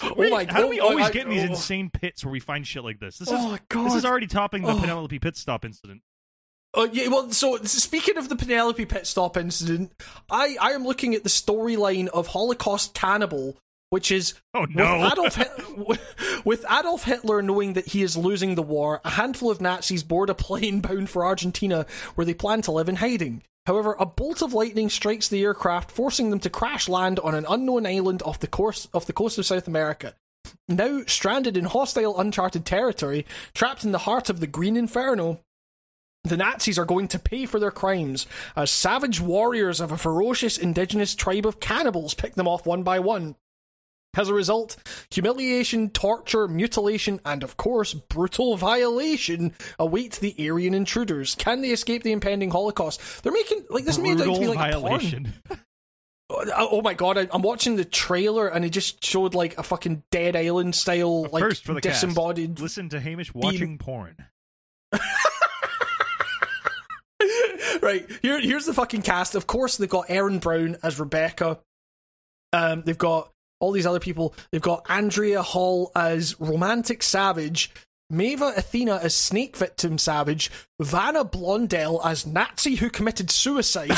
Oh 0.00 0.14
my 0.16 0.44
god. 0.44 0.52
How 0.52 0.60
do 0.62 0.68
we 0.68 0.80
always 0.80 1.04
oh, 1.04 1.08
I- 1.08 1.12
get 1.12 1.24
in 1.26 1.30
these 1.30 1.42
oh. 1.42 1.52
insane 1.52 1.90
pits 1.90 2.24
where 2.24 2.32
we 2.32 2.40
find 2.40 2.66
shit 2.66 2.82
like 2.82 2.98
this? 2.98 3.18
This 3.18 3.28
is 3.28 3.34
oh 3.36 3.58
god! 3.68 3.86
this 3.86 3.94
is 3.94 4.04
already 4.04 4.26
topping 4.26 4.62
the 4.62 4.72
Oh. 4.72 4.80
Penelope 4.80 5.18
Pit 5.18 5.36
Stop 5.36 5.64
incident. 5.64 6.02
Oh 6.74 6.84
yeah, 6.90 7.08
well, 7.08 7.30
so 7.30 7.58
speaking 7.58 8.16
of 8.16 8.30
the 8.30 8.36
Penelope 8.36 8.86
pit 8.86 9.06
stop 9.06 9.36
incident, 9.36 9.92
I 10.30 10.56
I 10.58 10.70
am 10.70 10.84
looking 10.84 11.14
at 11.14 11.22
the 11.22 11.28
storyline 11.28 12.08
of 12.08 12.28
Holocaust 12.28 12.94
Cannibal, 12.94 13.58
which 13.92 14.10
is 14.10 14.32
Oh 14.54 14.62
with 14.62 14.70
no! 14.70 15.06
Adolf 15.06 15.34
Hit- 15.34 15.96
with 16.46 16.64
Adolf 16.64 17.04
Hitler 17.04 17.42
knowing 17.42 17.74
that 17.74 17.88
he 17.88 18.02
is 18.02 18.16
losing 18.16 18.54
the 18.54 18.62
war, 18.62 19.02
a 19.04 19.10
handful 19.10 19.50
of 19.50 19.60
Nazis 19.60 20.02
board 20.02 20.30
a 20.30 20.34
plane 20.34 20.80
bound 20.80 21.10
for 21.10 21.26
Argentina, 21.26 21.84
where 22.14 22.24
they 22.24 22.32
plan 22.32 22.62
to 22.62 22.72
live 22.72 22.88
in 22.88 22.96
hiding. 22.96 23.42
However, 23.66 23.94
a 24.00 24.06
bolt 24.06 24.40
of 24.40 24.54
lightning 24.54 24.88
strikes 24.88 25.28
the 25.28 25.42
aircraft, 25.42 25.90
forcing 25.90 26.30
them 26.30 26.40
to 26.40 26.48
crash 26.48 26.88
land 26.88 27.20
on 27.20 27.34
an 27.34 27.44
unknown 27.46 27.84
island 27.84 28.22
off 28.22 28.40
the 28.40 28.46
course 28.46 28.88
off 28.94 29.04
the 29.04 29.12
coast 29.12 29.36
of 29.36 29.44
South 29.44 29.68
America. 29.68 30.14
Now 30.68 31.02
stranded 31.06 31.58
in 31.58 31.66
hostile, 31.66 32.18
uncharted 32.18 32.64
territory, 32.64 33.26
trapped 33.52 33.84
in 33.84 33.92
the 33.92 33.98
heart 33.98 34.30
of 34.30 34.40
the 34.40 34.46
Green 34.46 34.78
Inferno, 34.78 35.40
the 36.24 36.36
Nazis 36.36 36.78
are 36.78 36.84
going 36.84 37.08
to 37.08 37.18
pay 37.18 37.46
for 37.46 37.58
their 37.58 37.72
crimes 37.72 38.26
as 38.54 38.70
savage 38.70 39.20
warriors 39.20 39.80
of 39.80 39.90
a 39.90 39.98
ferocious 39.98 40.56
indigenous 40.56 41.14
tribe 41.14 41.44
of 41.44 41.58
cannibals 41.60 42.14
pick 42.14 42.36
them 42.36 42.46
off 42.46 42.64
one 42.64 42.84
by 42.84 43.00
one. 43.00 43.34
As 44.14 44.28
a 44.28 44.34
result, 44.34 44.76
humiliation, 45.10 45.88
torture, 45.88 46.46
mutilation, 46.46 47.18
and 47.24 47.42
of 47.42 47.56
course, 47.56 47.94
brutal 47.94 48.58
violation 48.58 49.54
await 49.78 50.16
the 50.16 50.34
Aryan 50.38 50.74
intruders. 50.74 51.34
Can 51.34 51.62
they 51.62 51.70
escape 51.70 52.02
the 52.02 52.12
impending 52.12 52.50
Holocaust? 52.50 53.00
They're 53.22 53.32
making 53.32 53.64
like 53.70 53.86
this 53.86 53.96
made 53.96 54.20
out 54.20 54.24
to 54.24 54.38
be 54.38 54.46
Brutal 54.46 54.54
like 54.54 54.74
a 54.74 54.80
porn. 54.80 55.32
Oh, 56.34 56.68
oh 56.70 56.80
my 56.80 56.94
god! 56.94 57.18
I, 57.18 57.28
I'm 57.30 57.42
watching 57.42 57.76
the 57.76 57.84
trailer 57.84 58.48
and 58.48 58.64
it 58.64 58.70
just 58.70 59.04
showed 59.04 59.34
like 59.34 59.58
a 59.58 59.62
fucking 59.62 60.02
Dead 60.10 60.34
Island 60.34 60.74
style, 60.74 61.24
like 61.24 61.42
First 61.42 61.64
for 61.64 61.74
the 61.74 61.82
cast. 61.82 62.00
disembodied. 62.00 62.58
Listen 62.58 62.88
to 62.88 62.98
Hamish 63.00 63.34
watching 63.34 63.76
porn. 63.76 64.16
right 67.82 68.06
here 68.22 68.40
here's 68.40 68.66
the 68.66 68.74
fucking 68.74 69.02
cast 69.02 69.34
of 69.34 69.46
course 69.46 69.76
they've 69.76 69.88
got 69.88 70.06
Erin 70.08 70.38
Brown 70.38 70.76
as 70.82 70.98
Rebecca 71.00 71.58
um 72.52 72.82
they've 72.82 72.98
got 72.98 73.31
all 73.62 73.72
these 73.72 73.86
other 73.86 74.00
people 74.00 74.34
they've 74.50 74.60
got 74.60 74.84
Andrea 74.90 75.40
Hall 75.42 75.90
as 75.96 76.38
romantic 76.38 77.02
savage 77.02 77.70
Mava 78.12 78.54
Athena 78.58 78.96
as 79.02 79.14
snake 79.16 79.56
victim 79.56 79.96
savage 79.96 80.50
Vanna 80.80 81.24
Blondell 81.24 82.04
as 82.04 82.26
Nazi 82.26 82.74
who 82.74 82.90
committed 82.90 83.30
suicide 83.30 83.90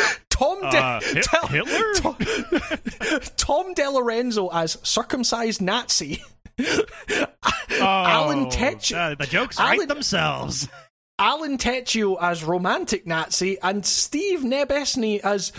Tom 0.30 0.60
De- 0.60 0.78
Uh, 0.78 1.00
Hit- 1.00 1.26
Del- 1.32 1.46
Hitler? 1.48 1.94
Tom, 1.94 2.16
Tom 3.36 3.74
DeLorenzo 3.74 4.48
as 4.54 4.78
circumcised 4.84 5.60
Nazi 5.60 6.22
Alan 7.80 8.46
Oh, 8.46 8.48
Tetch- 8.50 8.92
uh, 8.94 9.14
the 9.18 9.26
jokes 9.26 9.58
Alan- 9.58 9.78
write 9.78 9.88
themselves. 9.88 10.68
Alan 11.18 11.58
Tecchio 11.58 12.16
as 12.20 12.42
romantic 12.42 13.06
Nazi, 13.06 13.58
and 13.60 13.84
Steve 13.84 14.40
Nebesny 14.40 15.20
as. 15.20 15.52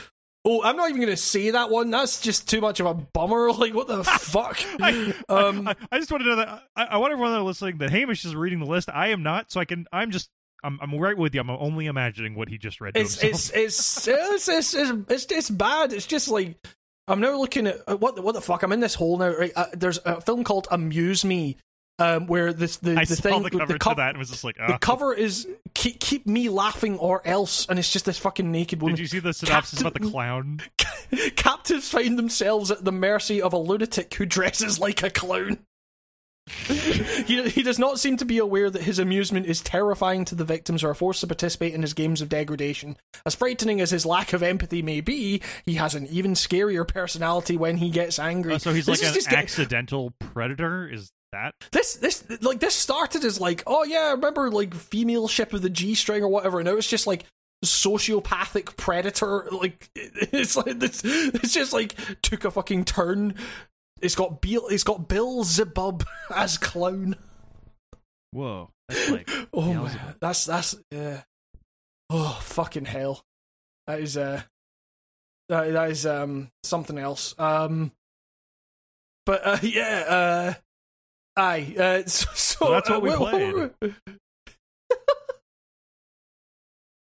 Oh, 0.43 0.63
I'm 0.63 0.75
not 0.75 0.89
even 0.89 1.01
going 1.01 1.13
to 1.13 1.17
say 1.17 1.51
that 1.51 1.69
one. 1.69 1.91
That's 1.91 2.19
just 2.19 2.49
too 2.49 2.61
much 2.61 2.79
of 2.79 2.87
a 2.87 2.93
bummer. 2.93 3.51
Like, 3.61 3.75
what 3.75 3.87
the 3.87 4.03
fuck? 4.03 4.59
I, 4.81 5.13
Um, 5.29 5.67
I, 5.67 5.75
I 5.91 5.99
just 5.99 6.11
want 6.11 6.23
to 6.23 6.29
know 6.29 6.35
that 6.37 6.63
I, 6.75 6.83
I 6.85 6.97
want 6.97 7.11
everyone 7.11 7.33
that 7.33 7.43
listening 7.43 7.77
that 7.77 7.91
Hamish 7.91 8.25
is 8.25 8.35
reading 8.35 8.59
the 8.59 8.65
list. 8.65 8.89
I 8.91 9.09
am 9.09 9.21
not, 9.23 9.51
so 9.51 9.59
I 9.59 9.65
can. 9.65 9.85
I'm 9.91 10.11
just. 10.11 10.29
I'm, 10.63 10.77
I'm 10.79 10.93
right 10.95 11.17
with 11.17 11.33
you. 11.33 11.41
I'm 11.41 11.49
only 11.49 11.87
imagining 11.87 12.35
what 12.35 12.47
he 12.47 12.59
just 12.59 12.81
read. 12.81 12.95
It's 12.95 13.23
it's, 13.23 13.49
it's 13.49 14.07
it's 14.07 14.47
it's 14.47 14.73
it's 14.75 15.25
it's 15.31 15.49
bad. 15.49 15.91
It's 15.91 16.05
just 16.05 16.27
like 16.27 16.55
I'm 17.07 17.19
now 17.19 17.35
looking 17.37 17.65
at 17.67 17.77
uh, 17.87 17.97
what 17.97 18.15
the, 18.15 18.21
what 18.21 18.33
the 18.33 18.41
fuck. 18.41 18.61
I'm 18.63 18.71
in 18.71 18.79
this 18.79 18.93
hole 18.95 19.17
now. 19.17 19.35
Right? 19.35 19.51
Uh, 19.55 19.65
there's 19.73 19.99
a 20.05 20.21
film 20.21 20.43
called 20.43 20.67
Amuse 20.69 21.25
Me, 21.25 21.57
um, 22.01 22.27
where 22.27 22.51
this 22.51 22.77
the 22.77 22.97
I 22.97 23.05
the 23.05 23.15
saw 23.15 23.21
thing 23.21 23.43
the 23.43 23.49
cover 23.51 23.73
the, 23.73 23.79
co- 23.79 23.91
to 23.91 23.95
that 23.97 24.09
and 24.09 24.17
was 24.17 24.29
just 24.29 24.43
like, 24.43 24.55
the 24.57 24.75
oh. 24.75 24.77
cover 24.79 25.13
is 25.13 25.47
keep, 25.73 25.99
keep 25.99 26.25
me 26.25 26.49
laughing 26.49 26.97
or 26.97 27.25
else, 27.25 27.67
and 27.67 27.77
it's 27.77 27.91
just 27.91 28.05
this 28.05 28.17
fucking 28.17 28.51
naked 28.51 28.81
woman. 28.81 28.95
Did 28.95 29.01
you 29.01 29.07
see 29.07 29.19
the 29.19 29.33
synopsis 29.33 29.81
about 29.81 29.93
the 29.93 29.99
clown? 29.99 30.61
Captives 31.35 31.89
find 31.89 32.17
themselves 32.17 32.71
at 32.71 32.83
the 32.83 32.91
mercy 32.91 33.41
of 33.41 33.53
a 33.53 33.57
lunatic 33.57 34.13
who 34.15 34.25
dresses 34.25 34.79
like 34.79 35.03
a 35.03 35.09
clown. 35.09 35.59
he, 36.67 37.47
he 37.49 37.61
does 37.61 37.77
not 37.77 37.99
seem 37.99 38.17
to 38.17 38.25
be 38.25 38.39
aware 38.39 38.69
that 38.69 38.81
his 38.81 38.97
amusement 38.97 39.45
is 39.45 39.61
terrifying 39.61 40.25
to 40.25 40.33
the 40.33 40.43
victims 40.43 40.81
who 40.81 40.87
are 40.87 40.95
forced 40.95 41.21
to 41.21 41.27
participate 41.27 41.73
in 41.73 41.83
his 41.83 41.93
games 41.93 42.19
of 42.19 42.29
degradation. 42.29 42.97
As 43.25 43.35
frightening 43.35 43.79
as 43.79 43.91
his 43.91 44.07
lack 44.07 44.33
of 44.33 44.41
empathy 44.41 44.81
may 44.81 45.01
be, 45.01 45.41
he 45.65 45.75
has 45.75 45.93
an 45.93 46.07
even 46.07 46.33
scarier 46.33 46.85
personality 46.85 47.57
when 47.57 47.77
he 47.77 47.91
gets 47.91 48.17
angry. 48.17 48.55
Oh, 48.55 48.57
so 48.57 48.73
he's 48.73 48.87
This 48.87 49.03
like 49.03 49.27
an 49.27 49.35
accidental 49.35 50.13
predator. 50.19 50.87
Is 50.87 51.11
that? 51.31 51.55
this 51.71 51.95
this 51.95 52.23
like 52.41 52.59
this 52.59 52.75
started 52.75 53.23
as 53.23 53.39
like 53.39 53.63
oh 53.67 53.83
yeah 53.83 54.07
I 54.07 54.11
remember 54.11 54.49
like 54.49 54.73
female 54.73 55.27
ship 55.27 55.53
of 55.53 55.61
the 55.61 55.69
G 55.69 55.95
string 55.95 56.23
or 56.23 56.27
whatever 56.27 56.59
and 56.59 56.67
now 56.67 56.75
it's 56.75 56.89
just 56.89 57.07
like 57.07 57.25
sociopathic 57.63 58.75
predator 58.75 59.47
like 59.51 59.89
it's 59.95 60.55
like 60.55 60.79
this 60.79 61.01
it's 61.03 61.53
just 61.53 61.73
like 61.73 61.95
took 62.21 62.45
a 62.45 62.51
fucking 62.51 62.85
turn. 62.85 63.35
It's 64.01 64.15
got 64.15 64.41
Bill 64.41 64.67
it's 64.67 64.83
got 64.83 65.07
Bill 65.07 65.43
Zebub 65.43 66.03
as 66.35 66.57
clown. 66.57 67.15
Whoa, 68.31 68.69
that's 68.87 69.09
like 69.09 69.29
oh 69.53 69.73
my, 69.73 69.99
that's 70.19 70.45
that's 70.45 70.75
yeah. 70.91 71.21
Oh 72.09 72.39
fucking 72.41 72.85
hell. 72.85 73.23
That 73.87 73.99
is 73.99 74.17
uh 74.17 74.41
that, 75.49 75.71
that 75.71 75.91
is 75.91 76.05
um 76.05 76.49
something 76.63 76.97
else. 76.97 77.35
Um 77.37 77.91
but 79.25 79.45
uh 79.45 79.57
yeah 79.61 80.03
uh 80.07 80.53
aye 81.37 81.75
uh 81.77 82.03
so, 82.07 82.27
so 82.33 82.65
So 82.65 82.71
that's 82.71 82.89
what 82.89 82.97
uh, 82.97 82.99
we 83.01 83.09
wha- 83.09 83.69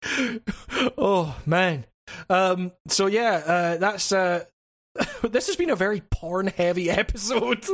oh 0.98 1.36
man 1.44 1.84
um 2.30 2.72
so 2.86 3.06
yeah 3.06 3.42
uh 3.46 3.76
that's 3.78 4.12
uh 4.12 4.44
this 5.22 5.46
has 5.46 5.56
been 5.56 5.70
a 5.70 5.76
very 5.76 6.02
porn 6.10 6.46
heavy 6.46 6.90
episode 6.90 7.64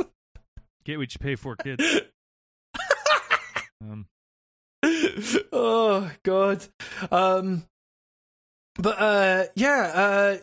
get 0.83 0.97
what 0.99 1.13
you 1.13 1.19
pay 1.19 1.35
for, 1.35 1.55
kid. 1.55 1.81
Um, 3.81 4.05
oh 5.51 6.11
god 6.23 6.63
um 7.11 7.63
but 8.77 8.99
uh 8.99 9.43
yeah 9.55 9.91
uh 9.95 10.37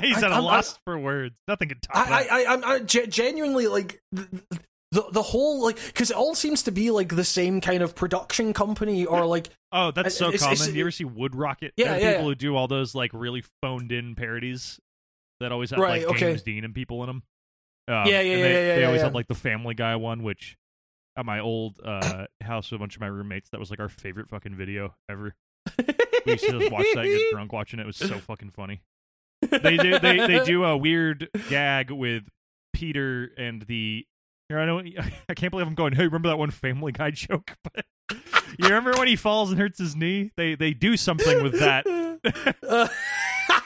he's 0.00 0.22
I- 0.22 0.26
at 0.26 0.32
a 0.32 0.34
I'm- 0.34 0.44
loss 0.44 0.78
for 0.84 0.98
words. 0.98 1.34
Nothing 1.48 1.68
can 1.68 1.78
top 1.80 1.96
I, 2.08 2.22
that. 2.24 2.32
I, 2.32 2.42
I, 2.44 2.74
I'm 2.76 2.86
genuinely 2.86 3.66
like 3.68 4.00
the, 4.12 4.26
the 4.96 5.04
the 5.12 5.22
whole 5.22 5.62
like 5.62 5.76
because 5.86 6.10
it 6.10 6.16
all 6.16 6.34
seems 6.34 6.62
to 6.64 6.72
be 6.72 6.90
like 6.90 7.14
the 7.14 7.24
same 7.24 7.60
kind 7.60 7.82
of 7.82 7.94
production 7.94 8.52
company 8.52 9.04
or 9.04 9.26
like 9.26 9.48
oh, 9.72 9.90
that's 9.90 10.16
so 10.16 10.28
it's- 10.28 10.40
common. 10.40 10.54
it's- 10.54 10.74
you 10.74 10.80
ever 10.82 10.90
see 10.90 11.04
WoodRocket? 11.04 11.72
Yeah, 11.76 11.96
yeah, 11.96 12.12
people 12.12 12.12
yeah. 12.12 12.22
who 12.22 12.34
do 12.34 12.56
all 12.56 12.66
those 12.68 12.94
like 12.94 13.10
really 13.12 13.44
phoned 13.62 13.92
in 13.92 14.14
parodies 14.14 14.80
that 15.40 15.52
always 15.52 15.70
have 15.70 15.78
Right, 15.78 16.02
like 16.06 16.16
okay. 16.16 16.20
James 16.30 16.42
Deen 16.42 16.64
and 16.64 16.74
people 16.74 17.02
in 17.02 17.08
them. 17.08 17.22
Um, 17.88 17.94
Yeah, 18.06 18.06
yeah, 18.06 18.18
and 18.20 18.28
yeah, 18.28 18.36
they, 18.42 18.68
yeah, 18.68 18.74
They 18.76 18.84
always 18.84 18.98
yeah. 19.00 19.04
have 19.04 19.14
like 19.14 19.28
the 19.28 19.34
Family 19.34 19.74
Guy 19.74 19.96
one, 19.96 20.22
which 20.22 20.56
at 21.16 21.26
my 21.26 21.40
old 21.40 21.78
uh, 21.84 22.24
house 22.42 22.70
with 22.70 22.78
a 22.78 22.80
bunch 22.80 22.94
of 22.96 23.00
my 23.02 23.06
roommates, 23.06 23.50
that 23.50 23.60
was 23.60 23.68
like 23.70 23.80
our 23.80 23.88
favorite 23.90 24.28
fucking 24.30 24.54
video 24.56 24.94
ever. 25.10 25.34
We 25.78 26.32
used 26.32 26.44
to 26.46 26.58
just 26.58 26.72
watch 26.72 26.86
that, 26.94 27.04
and 27.04 27.08
get 27.18 27.32
drunk 27.32 27.52
watching 27.52 27.78
it. 27.78 27.82
It 27.82 27.86
was 27.86 27.96
so 27.96 28.18
fucking 28.18 28.50
funny. 28.50 28.80
They 29.42 29.76
do 29.76 29.98
they 29.98 30.26
they 30.26 30.44
do 30.44 30.64
a 30.64 30.76
weird 30.76 31.28
gag 31.50 31.90
with 31.90 32.24
Peter 32.72 33.30
and 33.36 33.62
the. 33.62 34.06
You 34.48 34.56
know, 34.64 34.78
I 34.78 35.12
I 35.28 35.34
can't 35.34 35.50
believe 35.50 35.66
I'm 35.66 35.74
going. 35.74 35.92
Hey, 35.94 36.04
remember 36.04 36.28
that 36.28 36.38
one 36.38 36.50
Family 36.50 36.92
Guy 36.92 37.10
joke? 37.10 37.56
But 38.08 38.14
you 38.60 38.68
remember 38.68 38.92
when 38.92 39.08
he 39.08 39.16
falls 39.16 39.50
and 39.50 39.58
hurts 39.60 39.78
his 39.80 39.96
knee? 39.96 40.30
They 40.36 40.54
they 40.54 40.72
do 40.72 40.96
something 40.96 41.42
with 41.42 41.58
that, 41.58 41.84
Uh, 42.62 42.88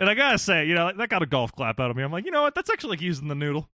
and 0.00 0.10
I 0.10 0.14
gotta 0.14 0.38
say, 0.38 0.66
you 0.66 0.74
know, 0.74 0.90
that 0.92 1.08
got 1.08 1.22
a 1.22 1.26
golf 1.26 1.52
clap 1.52 1.78
out 1.78 1.88
of 1.90 1.96
me. 1.96 2.02
I'm 2.02 2.10
like, 2.10 2.24
you 2.24 2.32
know 2.32 2.42
what? 2.42 2.56
That's 2.56 2.68
actually 2.68 2.90
like 2.90 3.00
using 3.00 3.28
the 3.28 3.36
noodle. 3.36 3.70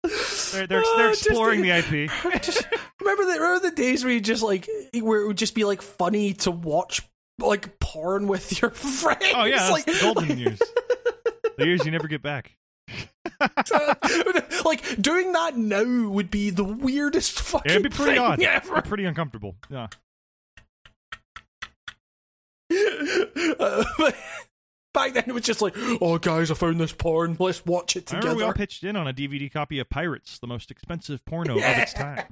They're 0.52 0.66
they're, 0.66 0.82
Oh, 0.84 0.94
they're 0.96 1.10
exploring 1.10 1.60
the- 1.60 1.68
the 1.82 2.04
IP. 2.04 2.42
just 2.42 2.66
remember 3.00 3.24
the 3.26 3.32
remember 3.38 3.68
the 3.68 3.74
days 3.76 4.02
where 4.02 4.12
you 4.14 4.20
just 4.20 4.42
like 4.42 4.66
where 4.98 5.20
it 5.20 5.26
would 5.26 5.36
just 5.38 5.54
be 5.54 5.64
like 5.64 5.82
funny 5.82 6.32
to 6.34 6.50
watch 6.50 7.02
like 7.38 7.78
porn 7.80 8.26
with 8.26 8.62
your 8.62 8.70
friends. 8.70 9.24
Oh 9.34 9.44
yeah, 9.44 9.68
like, 9.68 9.84
golden 10.00 10.30
like, 10.30 10.38
years. 10.38 10.62
The 11.58 11.66
years 11.66 11.84
you 11.84 11.90
never 11.90 12.08
get 12.08 12.22
back. 12.22 12.56
like 14.64 15.00
doing 15.00 15.32
that 15.32 15.56
now 15.56 16.08
would 16.08 16.30
be 16.30 16.50
the 16.50 16.64
weirdest 16.64 17.40
fucking 17.40 17.70
It'd 17.70 17.82
be 17.82 17.88
pretty 17.88 18.18
odd. 18.18 18.42
ever. 18.42 18.82
Pretty 18.82 19.04
uncomfortable. 19.04 19.56
Yeah. 19.70 19.88
Uh, 22.70 23.84
back 24.94 25.12
then 25.14 25.24
it 25.26 25.32
was 25.34 25.42
just 25.42 25.60
like, 25.62 25.74
oh 26.00 26.18
guys, 26.18 26.50
I 26.50 26.54
found 26.54 26.80
this 26.80 26.92
porn. 26.92 27.36
Let's 27.38 27.64
watch 27.66 27.96
it 27.96 28.12
I 28.14 28.34
we 28.34 28.42
all 28.42 28.52
pitched 28.52 28.84
in 28.84 28.96
on 28.96 29.06
a 29.08 29.12
DVD 29.12 29.52
copy 29.52 29.78
of 29.78 29.88
Pirates, 29.90 30.38
the 30.38 30.46
most 30.46 30.70
expensive 30.70 31.24
porno 31.24 31.56
of 31.56 31.62
its 31.62 31.92
time. 31.92 32.24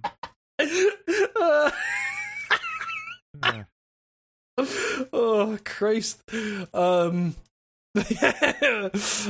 Uh, 1.36 1.70
Yeah. 3.44 3.64
oh 5.12 5.58
Christ. 5.64 6.22
Um 6.74 7.34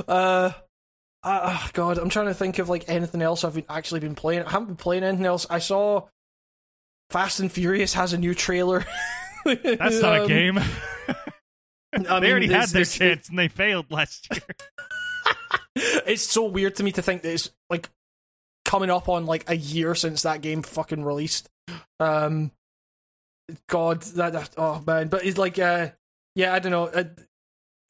uh 0.09 0.51
uh, 1.25 1.68
God, 1.73 1.99
I'm 1.99 2.09
trying 2.09 2.26
to 2.26 2.34
think 2.34 2.59
of 2.59 2.68
like 2.68 2.84
anything 2.89 3.23
else 3.23 3.44
I've 3.44 3.55
been, 3.55 3.65
actually 3.68 4.01
been 4.01 4.15
playing. 4.15 4.42
I 4.44 4.51
haven't 4.51 4.67
been 4.67 4.76
playing 4.76 5.05
anything 5.05 5.26
else. 5.26 5.47
I 5.49 5.59
saw 5.59 6.09
Fast 7.10 7.41
and 7.41 7.51
Furious 7.52 7.94
has 7.94 8.12
a 8.12 8.18
new 8.18 8.34
trailer. 8.34 8.84
That's 9.44 10.01
not 10.01 10.17
a 10.18 10.23
Um, 10.23 10.28
game. 10.28 10.59
I 11.94 11.94
they 11.94 11.99
mean, 11.99 12.31
already 12.31 12.49
had 12.52 12.68
their 12.70 12.84
chance 12.84 13.28
and 13.28 13.39
they 13.39 13.49
failed 13.49 13.91
last 13.91 14.28
year. 14.33 14.41
It's 15.75 16.23
so 16.23 16.44
weird 16.44 16.76
to 16.76 16.83
me 16.83 16.92
to 16.92 17.01
think 17.02 17.23
that 17.23 17.33
it's 17.33 17.51
like 17.70 17.89
coming 18.67 18.91
up 18.91 19.09
on 19.09 19.25
like 19.25 19.49
a 19.49 19.57
year 19.57 19.94
since 19.94 20.23
that 20.23 20.42
game 20.42 20.62
fucking 20.62 21.02
released. 21.02 21.49
Um, 21.99 22.51
God, 23.68 24.02
that, 24.02 24.34
that 24.34 24.51
oh 24.59 24.83
man, 24.86 25.09
but 25.09 25.25
it's 25.25 25.39
like 25.39 25.59
uh, 25.59 25.89
yeah, 26.34 26.52
I 26.52 26.59
don't 26.59 26.73
know. 26.73 26.91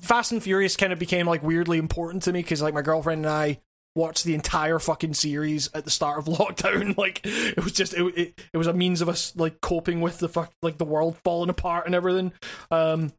Fast 0.03 0.33
and 0.33 0.43
Furious 0.43 0.77
kind 0.77 0.93
of 0.93 0.99
became 0.99 1.27
like 1.27 1.43
weirdly 1.43 1.79
important 1.79 2.25
to 2.25 2.33
me 2.33 2.41
because 2.41 2.61
like 2.61 2.75
my 2.75 2.83
girlfriend 2.83 3.25
and 3.25 3.33
I 3.33 3.61
watched 3.95 4.25
the 4.25 4.35
entire 4.35 4.79
fucking 4.79 5.15
series 5.15 5.71
at 5.75 5.85
the 5.85 5.91
start 5.91 6.19
of 6.19 6.25
lockdown. 6.39 6.97
Like 6.97 7.21
it 7.25 7.63
was 7.63 7.73
just 7.73 7.95
it 7.95 8.03
it, 8.17 8.41
it 8.53 8.57
was 8.57 8.67
a 8.67 8.73
means 8.73 9.01
of 9.01 9.09
us 9.09 9.35
like 9.37 9.61
coping 9.61 10.01
with 10.01 10.19
the 10.19 10.29
fuck 10.29 10.53
like 10.63 10.79
the 10.79 10.85
world 10.85 11.17
falling 11.25 11.51
apart 11.51 11.87
and 11.87 11.95
everything. 11.95 12.33
Um, 12.71 13.13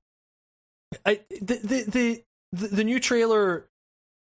I 1.05 1.21
the 1.41 1.55
the 1.55 1.83
the 1.87 2.23
the, 2.51 2.67
the 2.67 2.83
new 2.83 2.99
trailer 2.99 3.67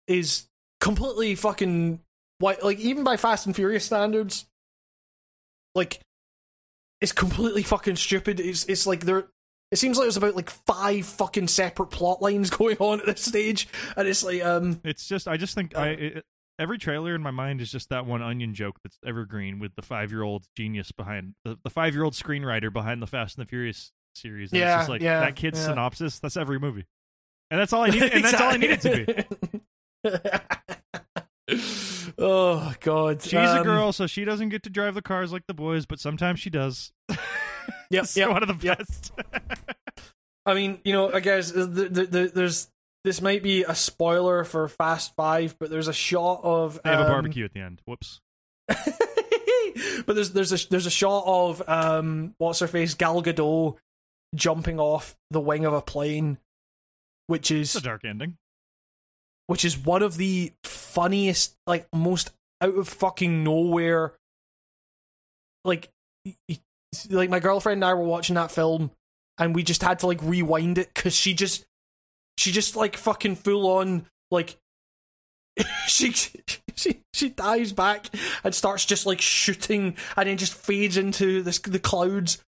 is 0.07 0.47
completely 0.79 1.35
fucking 1.35 1.99
white. 2.39 2.63
Like 2.63 2.79
even 2.79 3.03
by 3.03 3.17
Fast 3.17 3.45
and 3.45 3.55
Furious 3.55 3.85
standards, 3.85 4.45
like 5.73 6.01
it's 7.01 7.11
completely 7.11 7.63
fucking 7.63 7.95
stupid. 7.95 8.39
It's 8.39 8.65
it's 8.65 8.85
like 8.85 9.01
there. 9.01 9.27
It 9.71 9.77
seems 9.77 9.97
like 9.97 10.05
there's 10.05 10.17
about 10.17 10.35
like 10.35 10.49
five 10.49 11.05
fucking 11.05 11.47
separate 11.47 11.87
plot 11.87 12.21
lines 12.21 12.49
going 12.57 12.77
on 12.79 12.99
at 12.99 13.05
this 13.05 13.23
stage, 13.23 13.67
and 13.95 14.07
it's 14.07 14.23
like 14.23 14.43
um 14.43 14.81
It's 14.83 15.07
just, 15.07 15.27
I 15.27 15.37
just 15.37 15.55
think 15.55 15.77
I 15.77 15.87
it, 15.89 16.25
every 16.59 16.77
trailer 16.77 17.15
in 17.15 17.21
my 17.21 17.31
mind 17.31 17.61
is 17.61 17.71
just 17.71 17.89
that 17.89 18.05
one 18.05 18.21
onion 18.21 18.53
joke 18.53 18.77
that's 18.83 18.97
evergreen 19.05 19.59
with 19.59 19.75
the 19.75 19.81
five 19.81 20.11
year 20.11 20.23
old 20.23 20.45
genius 20.57 20.91
behind 20.91 21.35
the, 21.45 21.57
the 21.63 21.69
five 21.69 21.93
year 21.93 22.03
old 22.03 22.13
screenwriter 22.13 22.71
behind 22.71 23.01
the 23.01 23.07
Fast 23.07 23.37
and 23.37 23.45
the 23.45 23.49
Furious 23.49 23.91
series. 24.13 24.51
And 24.51 24.59
Yeah, 24.59 24.75
it's 24.75 24.79
just 24.81 24.89
like 24.89 25.01
yeah, 25.01 25.21
that 25.21 25.35
kid's 25.35 25.59
yeah. 25.59 25.67
synopsis. 25.67 26.19
That's 26.19 26.37
every 26.37 26.59
movie, 26.59 26.85
and 27.49 27.59
that's 27.59 27.71
all 27.71 27.83
I 27.83 27.87
need. 27.91 28.03
And 28.03 28.25
that's 28.25 28.41
all 28.41 28.51
I 28.51 28.57
needed 28.57 28.81
to 28.81 29.25
be. 30.03 30.03
oh 32.17 32.73
god, 32.81 33.21
She's 33.21 33.33
a 33.33 33.59
Um, 33.59 33.63
girl, 33.63 33.93
so 33.93 34.07
she 34.07 34.25
doesn't 34.25 34.49
get 34.49 34.63
to 34.63 34.69
drive 34.69 34.95
the 34.95 35.01
cars 35.01 35.31
like 35.31 35.47
the 35.47 35.53
boys, 35.53 35.85
but 35.85 35.99
sometimes 35.99 36.39
she 36.39 36.49
does. 36.49 36.91
Yep, 37.91 38.05
yep, 38.15 38.29
one 38.29 38.41
of 38.43 38.47
the 38.47 38.67
best. 38.67 39.11
I 40.45 40.53
mean, 40.55 40.79
you 40.83 40.93
know, 40.93 41.13
I 41.13 41.19
guess 41.19 41.51
the, 41.51 41.65
the, 41.65 42.05
the, 42.05 42.31
there's 42.33 42.67
this 43.03 43.21
might 43.21 43.43
be 43.43 43.63
a 43.63 43.75
spoiler 43.75 44.43
for 44.43 44.67
Fast 44.67 45.13
Five, 45.15 45.55
but 45.59 45.69
there's 45.69 45.87
a 45.87 45.93
shot 45.93 46.41
of 46.43 46.79
they 46.83 46.89
have 46.89 47.01
a 47.01 47.03
um, 47.03 47.11
barbecue 47.11 47.45
at 47.45 47.53
the 47.53 47.59
end. 47.59 47.81
Whoops. 47.85 48.21
but 48.67 50.15
there's 50.15 50.31
there's 50.31 50.51
a 50.51 50.69
there's 50.69 50.85
a 50.85 50.91
shot 50.91 51.23
of 51.25 51.67
um 51.67 52.33
what's 52.37 52.59
her 52.59 52.67
face 52.67 52.93
Gal 52.95 53.21
Gadot 53.21 53.75
jumping 54.33 54.79
off 54.79 55.15
the 55.29 55.41
wing 55.41 55.65
of 55.65 55.73
a 55.73 55.81
plane, 55.81 56.37
which 57.27 57.51
is 57.51 57.75
It's 57.75 57.83
a 57.83 57.87
dark 57.87 58.05
ending. 58.05 58.37
which 59.47 59.65
is 59.65 59.77
one 59.77 60.01
of 60.01 60.17
the 60.17 60.53
funniest, 60.63 61.55
like 61.67 61.87
most 61.93 62.31
out 62.61 62.75
of 62.75 62.87
fucking 62.87 63.43
nowhere. 63.43 64.13
Like, 65.65 65.89
like 67.09 67.29
my 67.29 67.39
girlfriend 67.39 67.79
and 67.79 67.85
I 67.85 67.93
were 67.93 68.03
watching 68.03 68.35
that 68.35 68.51
film, 68.51 68.91
and 69.37 69.55
we 69.55 69.63
just 69.63 69.83
had 69.83 69.99
to 69.99 70.07
like 70.07 70.21
rewind 70.21 70.77
it 70.77 70.93
because 70.93 71.15
she 71.15 71.33
just, 71.33 71.65
she 72.37 72.51
just 72.51 72.75
like 72.75 72.97
fucking 72.97 73.35
full 73.35 73.67
on 73.67 74.05
like 74.29 74.57
she 75.87 76.13
she 76.75 77.01
she 77.13 77.29
dives 77.29 77.73
back 77.73 78.07
and 78.43 78.53
starts 78.53 78.85
just 78.85 79.05
like 79.05 79.21
shooting, 79.21 79.95
and 80.15 80.29
then 80.29 80.37
just 80.37 80.53
fades 80.53 80.97
into 80.97 81.41
this 81.41 81.59
the 81.59 81.79
clouds, 81.79 82.43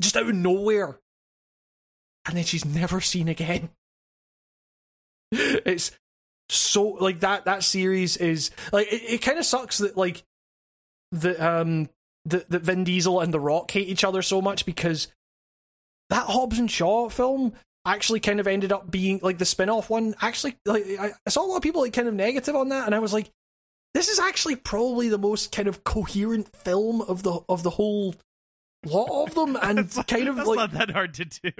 just 0.00 0.16
out 0.16 0.28
of 0.28 0.34
nowhere, 0.34 0.98
and 2.26 2.36
then 2.36 2.44
she's 2.44 2.64
never 2.64 3.00
seen 3.00 3.28
again. 3.28 3.70
It's 5.32 5.92
so 6.50 6.82
like 6.84 7.20
that 7.20 7.46
that 7.46 7.64
series 7.64 8.18
is 8.18 8.50
like 8.72 8.92
it, 8.92 9.02
it 9.14 9.22
kind 9.22 9.38
of 9.38 9.46
sucks 9.46 9.78
that 9.78 9.96
like 9.96 10.22
the 11.10 11.42
um 11.44 11.88
that 12.26 12.48
that 12.50 12.62
Vin 12.62 12.84
Diesel 12.84 13.20
and 13.20 13.32
The 13.32 13.40
Rock 13.40 13.70
hate 13.70 13.88
each 13.88 14.04
other 14.04 14.22
so 14.22 14.40
much 14.40 14.64
because 14.66 15.08
that 16.10 16.26
Hobbs 16.26 16.58
and 16.58 16.70
Shaw 16.70 17.08
film 17.08 17.52
actually 17.84 18.20
kind 18.20 18.38
of 18.38 18.46
ended 18.46 18.72
up 18.72 18.90
being 18.90 19.18
like 19.22 19.38
the 19.38 19.44
spin-off 19.44 19.90
one 19.90 20.14
actually 20.22 20.56
like 20.64 20.84
I, 21.00 21.12
I 21.26 21.30
saw 21.30 21.44
a 21.44 21.48
lot 21.48 21.56
of 21.56 21.62
people 21.62 21.80
like 21.80 21.92
kind 21.92 22.06
of 22.06 22.14
negative 22.14 22.54
on 22.54 22.68
that 22.68 22.86
and 22.86 22.94
I 22.94 23.00
was 23.00 23.12
like 23.12 23.28
this 23.94 24.08
is 24.08 24.20
actually 24.20 24.56
probably 24.56 25.08
the 25.08 25.18
most 25.18 25.52
kind 25.52 25.66
of 25.68 25.82
coherent 25.84 26.54
film 26.56 27.02
of 27.02 27.24
the 27.24 27.40
of 27.48 27.62
the 27.64 27.70
whole 27.70 28.14
lot 28.86 29.26
of 29.26 29.34
them 29.34 29.56
and 29.62 29.80
It's 29.80 30.00
kind 30.04 30.28
of 30.28 30.36
like 30.36 30.56
not 30.56 30.72
that 30.72 30.90
hard 30.90 31.14
to 31.14 31.24
do. 31.24 31.50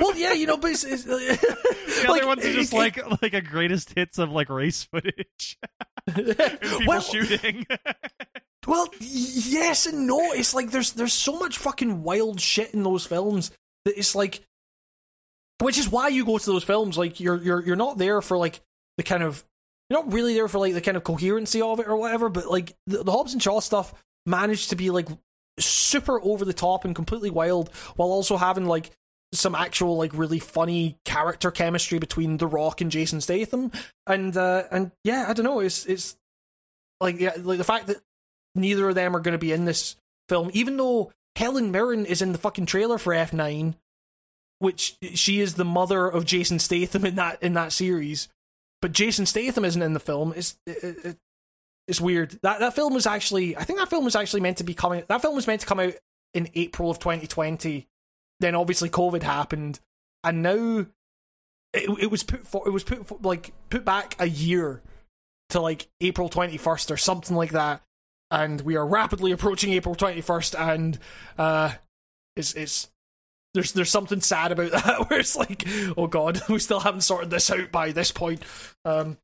well 0.00 0.16
yeah 0.16 0.32
you 0.32 0.46
know 0.46 0.56
but 0.56 0.72
it's, 0.72 0.84
it's 0.84 1.04
The 2.02 2.06
like, 2.08 2.22
other 2.22 2.26
ones 2.26 2.44
are 2.44 2.52
just 2.52 2.72
like 2.72 3.22
like 3.22 3.34
a 3.34 3.40
greatest 3.40 3.92
hits 3.94 4.18
of 4.18 4.30
like 4.32 4.48
race 4.48 4.82
footage 4.84 5.56
people 6.14 6.80
well, 6.86 7.00
shooting. 7.00 7.64
Well, 8.66 8.88
yes 9.00 9.86
and 9.86 10.06
no. 10.06 10.32
It's 10.32 10.54
like 10.54 10.70
there's 10.70 10.92
there's 10.92 11.12
so 11.12 11.38
much 11.38 11.58
fucking 11.58 12.02
wild 12.02 12.40
shit 12.40 12.74
in 12.74 12.82
those 12.82 13.04
films 13.04 13.50
that 13.84 13.98
it's 13.98 14.14
like, 14.14 14.40
which 15.60 15.78
is 15.78 15.90
why 15.90 16.08
you 16.08 16.24
go 16.24 16.38
to 16.38 16.46
those 16.46 16.64
films. 16.64 16.96
Like 16.96 17.18
you're 17.18 17.42
you're 17.42 17.64
you're 17.64 17.76
not 17.76 17.98
there 17.98 18.22
for 18.22 18.36
like 18.36 18.60
the 18.98 19.02
kind 19.02 19.22
of 19.22 19.44
you're 19.90 20.00
not 20.00 20.12
really 20.12 20.34
there 20.34 20.48
for 20.48 20.58
like 20.58 20.74
the 20.74 20.80
kind 20.80 20.96
of 20.96 21.04
coherency 21.04 21.60
of 21.60 21.80
it 21.80 21.88
or 21.88 21.96
whatever. 21.96 22.28
But 22.28 22.46
like 22.46 22.74
the, 22.86 23.02
the 23.02 23.10
Hobbs 23.12 23.32
and 23.32 23.42
Shaw 23.42 23.60
stuff 23.60 23.94
managed 24.26 24.70
to 24.70 24.76
be 24.76 24.90
like 24.90 25.08
super 25.58 26.20
over 26.22 26.44
the 26.44 26.52
top 26.52 26.84
and 26.84 26.94
completely 26.94 27.30
wild, 27.30 27.68
while 27.96 28.08
also 28.10 28.36
having 28.36 28.66
like 28.66 28.90
some 29.34 29.54
actual 29.54 29.96
like 29.96 30.12
really 30.14 30.38
funny 30.38 30.98
character 31.04 31.50
chemistry 31.50 31.98
between 31.98 32.36
The 32.36 32.46
Rock 32.46 32.80
and 32.80 32.92
Jason 32.92 33.20
Statham. 33.20 33.72
And 34.06 34.36
uh 34.36 34.64
and 34.70 34.92
yeah, 35.02 35.26
I 35.26 35.32
don't 35.32 35.44
know. 35.44 35.58
It's 35.58 35.84
it's 35.84 36.16
like 37.00 37.18
yeah, 37.18 37.32
like 37.38 37.58
the 37.58 37.64
fact 37.64 37.88
that 37.88 37.96
neither 38.54 38.88
of 38.88 38.94
them 38.94 39.16
are 39.16 39.20
going 39.20 39.32
to 39.32 39.38
be 39.38 39.52
in 39.52 39.64
this 39.64 39.96
film, 40.28 40.50
even 40.52 40.76
though 40.76 41.12
Helen 41.36 41.70
Mirren 41.70 42.06
is 42.06 42.22
in 42.22 42.32
the 42.32 42.38
fucking 42.38 42.66
trailer 42.66 42.98
for 42.98 43.12
F9, 43.12 43.74
which 44.58 44.96
she 45.14 45.40
is 45.40 45.54
the 45.54 45.64
mother 45.64 46.06
of 46.06 46.24
Jason 46.24 46.58
Statham 46.58 47.04
in 47.04 47.16
that 47.16 47.42
in 47.42 47.54
that 47.54 47.72
series, 47.72 48.28
but 48.80 48.92
Jason 48.92 49.26
Statham 49.26 49.64
isn't 49.64 49.82
in 49.82 49.92
the 49.92 50.00
film. 50.00 50.32
It's 50.36 50.56
it, 50.66 50.84
it, 51.04 51.16
it's 51.88 52.00
weird. 52.00 52.38
That 52.42 52.60
that 52.60 52.74
film 52.74 52.94
was 52.94 53.06
actually 53.06 53.56
I 53.56 53.64
think 53.64 53.78
that 53.78 53.90
film 53.90 54.04
was 54.04 54.16
actually 54.16 54.42
meant 54.42 54.58
to 54.58 54.64
be 54.64 54.74
coming. 54.74 55.02
That 55.08 55.22
film 55.22 55.34
was 55.34 55.46
meant 55.46 55.62
to 55.62 55.66
come 55.66 55.80
out 55.80 55.94
in 56.34 56.48
April 56.54 56.90
of 56.90 56.98
2020. 56.98 57.86
Then 58.40 58.54
obviously 58.54 58.90
COVID 58.90 59.22
happened, 59.22 59.80
and 60.24 60.42
now 60.42 60.86
it, 61.72 61.88
it 62.00 62.10
was 62.10 62.22
put 62.22 62.46
for 62.46 62.66
it 62.66 62.70
was 62.70 62.84
put 62.84 63.06
for, 63.06 63.18
like 63.22 63.52
put 63.70 63.84
back 63.84 64.16
a 64.18 64.28
year 64.28 64.82
to 65.50 65.60
like 65.60 65.88
April 66.00 66.28
21st 66.28 66.90
or 66.90 66.96
something 66.96 67.36
like 67.36 67.52
that 67.52 67.82
and 68.32 68.62
we 68.62 68.76
are 68.76 68.86
rapidly 68.86 69.30
approaching 69.30 69.72
April 69.72 69.94
21st 69.94 70.58
and 70.58 70.98
uh 71.38 71.72
it's 72.34 72.54
it's 72.54 72.90
there's 73.54 73.72
there's 73.72 73.90
something 73.90 74.20
sad 74.20 74.50
about 74.50 74.70
that 74.72 75.08
where 75.08 75.20
it's 75.20 75.36
like 75.36 75.64
oh 75.96 76.08
god 76.08 76.40
we 76.48 76.58
still 76.58 76.80
haven't 76.80 77.02
sorted 77.02 77.30
this 77.30 77.50
out 77.50 77.70
by 77.70 77.92
this 77.92 78.10
point. 78.10 78.42
Um 78.84 79.18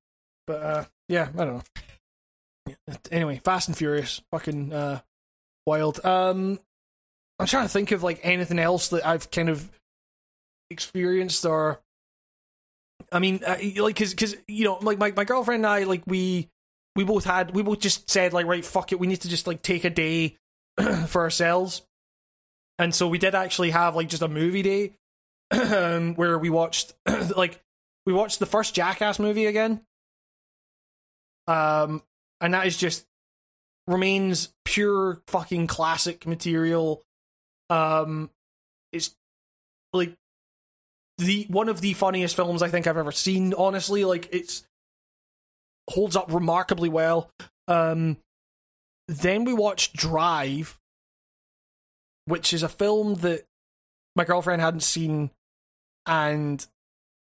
but 0.47 0.63
uh 0.63 0.85
yeah 1.09 1.29
I 1.37 1.45
don't 1.45 1.57
know. 1.57 2.95
Anyway 3.11 3.41
Fast 3.43 3.69
and 3.69 3.77
Furious 3.77 4.21
fucking 4.31 4.73
uh 4.73 5.01
wild. 5.67 6.05
Um 6.05 6.61
I'm 7.41 7.47
trying 7.47 7.65
to 7.65 7.73
think 7.73 7.93
of 7.93 8.03
like 8.03 8.21
anything 8.23 8.59
else 8.59 8.89
that 8.89 9.07
I've 9.07 9.31
kind 9.31 9.49
of 9.49 9.71
experienced 10.71 11.47
or 11.47 11.81
I 13.11 13.21
mean, 13.21 13.41
uh, 13.47 13.57
like, 13.77 13.97
cause, 13.97 14.13
cause, 14.13 14.37
you 14.49 14.65
know, 14.65 14.79
like 14.83 14.99
my, 14.99 15.13
my 15.13 15.25
girlfriend 15.25 15.65
and 15.65 15.73
I, 15.73 15.85
like, 15.85 16.03
we, 16.05 16.49
we 16.99 17.05
both 17.05 17.25
had, 17.25 17.55
we 17.55 17.63
both 17.63 17.79
just 17.79 18.11
said, 18.11 18.33
like, 18.33 18.47
right, 18.47 18.65
fuck 18.65 18.91
it, 18.91 18.99
we 18.99 19.07
need 19.07 19.21
to 19.21 19.29
just, 19.29 19.47
like, 19.47 19.63
take 19.63 19.85
a 19.85 19.91
day 19.91 20.37
for 21.07 21.23
ourselves. 21.23 21.83
And 22.77 22.93
so 22.93 23.07
we 23.07 23.19
did 23.19 23.37
actually 23.37 23.71
have, 23.71 23.95
like, 23.95 24.09
just 24.09 24.21
a 24.21 24.27
movie 24.27 24.63
day 24.63 24.95
um, 25.53 26.15
where 26.17 26.37
we 26.37 26.51
watched, 26.51 26.95
like, 27.37 27.63
we 28.05 28.13
watched 28.13 28.41
the 28.41 28.47
first 28.47 28.75
Jackass 28.75 29.21
movie 29.21 29.47
again. 29.47 29.81
Um, 31.47 32.03
and 32.41 32.53
that 32.53 32.67
is 32.67 32.77
just, 32.77 33.07
remains 33.87 34.53
pure 34.65 35.23
fucking 35.29 35.69
classic 35.69 36.27
material. 36.27 37.05
Um, 37.71 38.29
it's, 38.93 39.15
like, 39.93 40.17
the 41.19 41.47
one 41.49 41.69
of 41.69 41.81
the 41.81 41.93
funniest 41.93 42.35
films 42.35 42.61
I 42.61 42.69
think 42.69 42.89
I've 42.89 42.97
ever 42.97 43.13
seen. 43.13 43.55
Honestly, 43.55 44.05
like 44.05 44.29
it's 44.33 44.65
holds 45.89 46.17
up 46.17 46.33
remarkably 46.33 46.89
well. 46.89 47.31
Um, 47.67 48.19
then 49.09 49.45
we 49.45 49.53
watched 49.53 49.97
Drive, 49.97 50.79
which 52.27 52.53
is 52.53 52.63
a 52.63 52.69
film 52.69 53.15
that 53.17 53.45
my 54.15 54.25
girlfriend 54.25 54.61
hadn't 54.61 54.83
seen, 54.83 55.31
and 56.07 56.65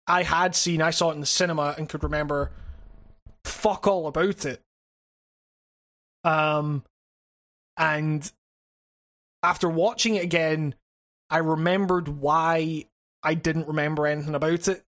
I 0.07 0.23
had 0.23 0.55
seen. 0.55 0.81
I 0.81 0.91
saw 0.91 1.11
it 1.11 1.15
in 1.15 1.19
the 1.21 1.25
cinema 1.25 1.75
and 1.77 1.89
could 1.89 2.03
remember 2.03 2.51
fuck 3.43 3.87
all 3.87 4.07
about 4.07 4.45
it. 4.45 4.61
Um, 6.23 6.83
and 7.77 8.29
after 9.43 9.69
watching 9.69 10.15
it 10.15 10.23
again, 10.23 10.75
I 11.29 11.37
remembered 11.37 12.07
why 12.07 12.85
I 13.23 13.33
didn't 13.33 13.67
remember 13.67 14.07
anything 14.07 14.35
about 14.35 14.67
it. 14.67 14.83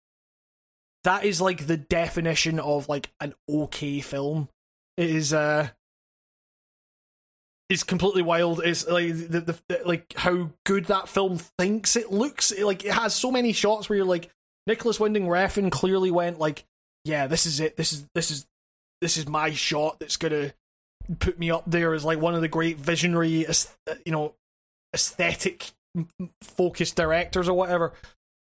That 1.06 1.24
is 1.24 1.40
like 1.40 1.68
the 1.68 1.76
definition 1.76 2.58
of 2.58 2.88
like 2.88 3.12
an 3.20 3.32
okay 3.48 4.00
film. 4.00 4.48
It 4.96 5.08
is 5.08 5.32
uh 5.32 5.68
it's 7.68 7.84
completely 7.84 8.22
wild. 8.22 8.60
It's 8.64 8.88
like 8.88 9.10
the, 9.10 9.40
the, 9.40 9.58
the 9.68 9.82
like 9.84 10.14
how 10.16 10.50
good 10.64 10.86
that 10.86 11.08
film 11.08 11.38
thinks 11.38 11.94
it 11.94 12.10
looks. 12.10 12.50
It, 12.50 12.64
like 12.64 12.84
it 12.84 12.92
has 12.92 13.14
so 13.14 13.30
many 13.30 13.52
shots 13.52 13.88
where 13.88 13.98
you're 13.98 14.04
like 14.04 14.30
Nicolas 14.66 14.98
Winding 14.98 15.26
Refn 15.26 15.70
clearly 15.70 16.10
went 16.10 16.40
like, 16.40 16.64
yeah, 17.04 17.28
this 17.28 17.46
is 17.46 17.60
it. 17.60 17.76
This 17.76 17.92
is 17.92 18.04
this 18.16 18.32
is 18.32 18.44
this 19.00 19.16
is 19.16 19.28
my 19.28 19.52
shot 19.52 20.00
that's 20.00 20.16
gonna 20.16 20.54
put 21.20 21.38
me 21.38 21.52
up 21.52 21.62
there 21.68 21.94
as 21.94 22.04
like 22.04 22.18
one 22.18 22.34
of 22.34 22.40
the 22.40 22.48
great 22.48 22.78
visionary, 22.78 23.46
you 24.04 24.10
know, 24.10 24.34
aesthetic 24.92 25.70
focused 26.42 26.96
directors 26.96 27.48
or 27.48 27.54
whatever 27.54 27.92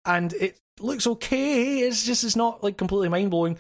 and 0.06 0.34
it 0.34 0.60
looks 0.80 1.08
okay. 1.08 1.80
It's 1.80 2.06
just 2.06 2.24
it's 2.24 2.36
not 2.36 2.64
like 2.64 2.78
completely 2.78 3.10
mind 3.10 3.32
blowing, 3.32 3.58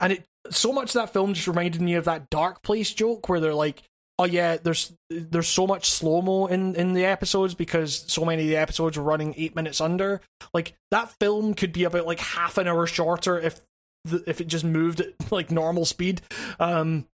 and 0.00 0.14
it 0.14 0.24
so 0.50 0.72
much 0.72 0.92
that 0.94 1.12
film 1.12 1.34
just 1.34 1.48
reminded 1.48 1.80
me 1.80 1.94
of 1.94 2.04
that 2.04 2.30
Darkplace 2.30 2.94
joke 2.94 3.28
where 3.28 3.40
they're 3.40 3.54
like, 3.54 3.82
oh 4.18 4.24
yeah, 4.24 4.56
there's 4.56 4.92
there's 5.08 5.48
so 5.48 5.66
much 5.66 5.90
slow 5.90 6.22
mo 6.22 6.46
in 6.46 6.74
in 6.74 6.92
the 6.92 7.04
episodes 7.04 7.54
because 7.54 8.04
so 8.06 8.24
many 8.24 8.42
of 8.42 8.48
the 8.48 8.56
episodes 8.56 8.96
were 8.96 9.04
running 9.04 9.34
eight 9.36 9.54
minutes 9.54 9.80
under. 9.80 10.20
Like 10.52 10.74
that 10.90 11.10
film 11.20 11.54
could 11.54 11.72
be 11.72 11.84
about 11.84 12.06
like 12.06 12.20
half 12.20 12.58
an 12.58 12.68
hour 12.68 12.86
shorter 12.86 13.38
if 13.38 13.60
the, 14.04 14.22
if 14.26 14.40
it 14.40 14.46
just 14.46 14.64
moved 14.64 15.00
at 15.00 15.14
like 15.32 15.50
normal 15.50 15.84
speed. 15.84 16.20
Um, 16.58 17.06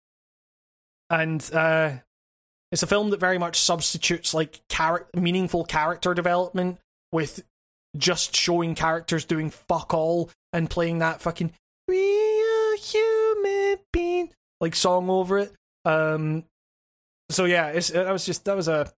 and 1.10 1.48
uh, 1.52 1.92
it's 2.72 2.82
a 2.82 2.88
film 2.88 3.10
that 3.10 3.20
very 3.20 3.38
much 3.38 3.60
substitutes 3.60 4.34
like 4.34 4.60
char- 4.68 5.06
meaningful 5.14 5.64
character 5.64 6.14
development 6.14 6.78
with 7.12 7.44
just 7.96 8.34
showing 8.36 8.74
characters 8.74 9.24
doing 9.24 9.50
fuck 9.50 9.94
all 9.94 10.30
and 10.52 10.68
playing 10.68 10.98
that 10.98 11.20
fucking 11.20 11.52
we 11.86 12.42
are 12.42 12.76
human 12.76 13.78
being 13.92 14.30
like 14.60 14.74
song 14.74 15.10
over 15.10 15.38
it. 15.38 15.52
Um 15.84 16.44
so 17.30 17.44
yeah, 17.44 17.68
it's 17.68 17.90
that 17.90 18.12
was 18.12 18.24
just 18.24 18.44
that 18.44 18.56
was 18.56 18.68
a 18.68 18.92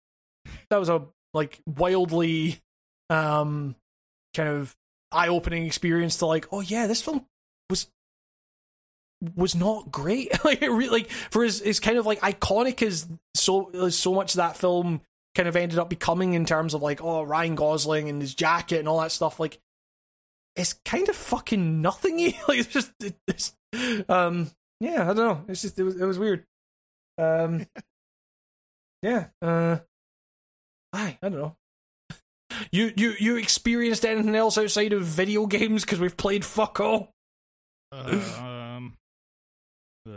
that 0.69 0.77
was 0.77 0.89
a 0.89 1.05
like 1.33 1.59
wildly 1.65 2.59
um 3.09 3.75
kind 4.35 4.49
of 4.49 4.75
eye-opening 5.11 5.65
experience 5.65 6.17
to 6.17 6.25
like 6.25 6.47
oh 6.51 6.61
yeah, 6.61 6.87
this 6.87 7.01
film 7.01 7.25
was 7.69 7.87
was 9.35 9.55
not 9.55 9.91
great. 9.91 10.31
like 10.45 10.61
it 10.61 10.69
really 10.69 10.89
like 11.01 11.09
for 11.09 11.43
as 11.43 11.61
is 11.61 11.79
kind 11.79 11.97
of 11.97 12.05
like 12.05 12.19
iconic 12.21 12.81
as 12.81 13.07
so 13.33 13.69
as 13.71 13.97
so 13.97 14.13
much 14.13 14.33
of 14.33 14.37
that 14.37 14.57
film 14.57 15.01
kind 15.35 15.47
of 15.47 15.55
ended 15.55 15.77
up 15.77 15.89
becoming 15.89 16.33
in 16.33 16.45
terms 16.45 16.73
of 16.73 16.81
like 16.81 17.03
oh 17.03 17.21
Ryan 17.23 17.55
Gosling 17.55 18.09
and 18.09 18.21
his 18.21 18.33
jacket 18.33 18.79
and 18.79 18.87
all 18.87 19.01
that 19.01 19.11
stuff 19.11 19.39
like 19.39 19.59
it's 20.55 20.73
kind 20.85 21.07
of 21.09 21.15
fucking 21.15 21.81
nothingy. 21.81 22.37
Like 22.47 22.59
it's 22.59 22.69
just 22.73 22.91
it's 23.27 23.55
um 24.09 24.49
yeah 24.79 25.03
I 25.03 25.13
don't 25.13 25.17
know. 25.17 25.41
It's 25.47 25.61
just 25.61 25.77
it 25.77 25.83
was 25.83 25.99
it 25.99 26.05
was 26.05 26.17
weird. 26.17 26.45
Um 27.17 27.65
yeah 29.03 29.27
uh 29.41 29.77
I 30.93 31.17
I 31.21 31.29
don't 31.29 31.39
know. 31.39 31.55
You 32.71 32.93
you 32.95 33.15
you 33.19 33.35
experienced 33.35 34.05
anything 34.05 34.35
else 34.35 34.57
outside 34.57 34.93
of 34.93 35.03
video 35.03 35.45
games? 35.45 35.83
Because 35.83 35.99
we've 35.99 36.15
played 36.15 36.45
fuck 36.45 36.79
all. 36.79 37.11
Um, 37.91 38.93
Uh, 40.07 40.11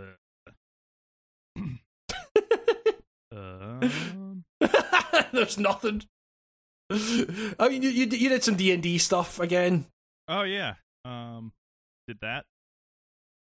um, 3.32 3.80
There's 5.32 5.58
nothing. 5.58 6.04
I 6.90 7.68
mean, 7.68 7.82
you, 7.82 7.90
you 7.90 8.06
you 8.06 8.28
did 8.28 8.42
some 8.44 8.56
D 8.56 8.72
and 8.72 8.82
D 8.82 8.98
stuff 8.98 9.38
again. 9.40 9.86
oh 10.26 10.42
yeah. 10.42 10.74
Um, 11.04 11.52
did 12.06 12.18
that? 12.22 12.44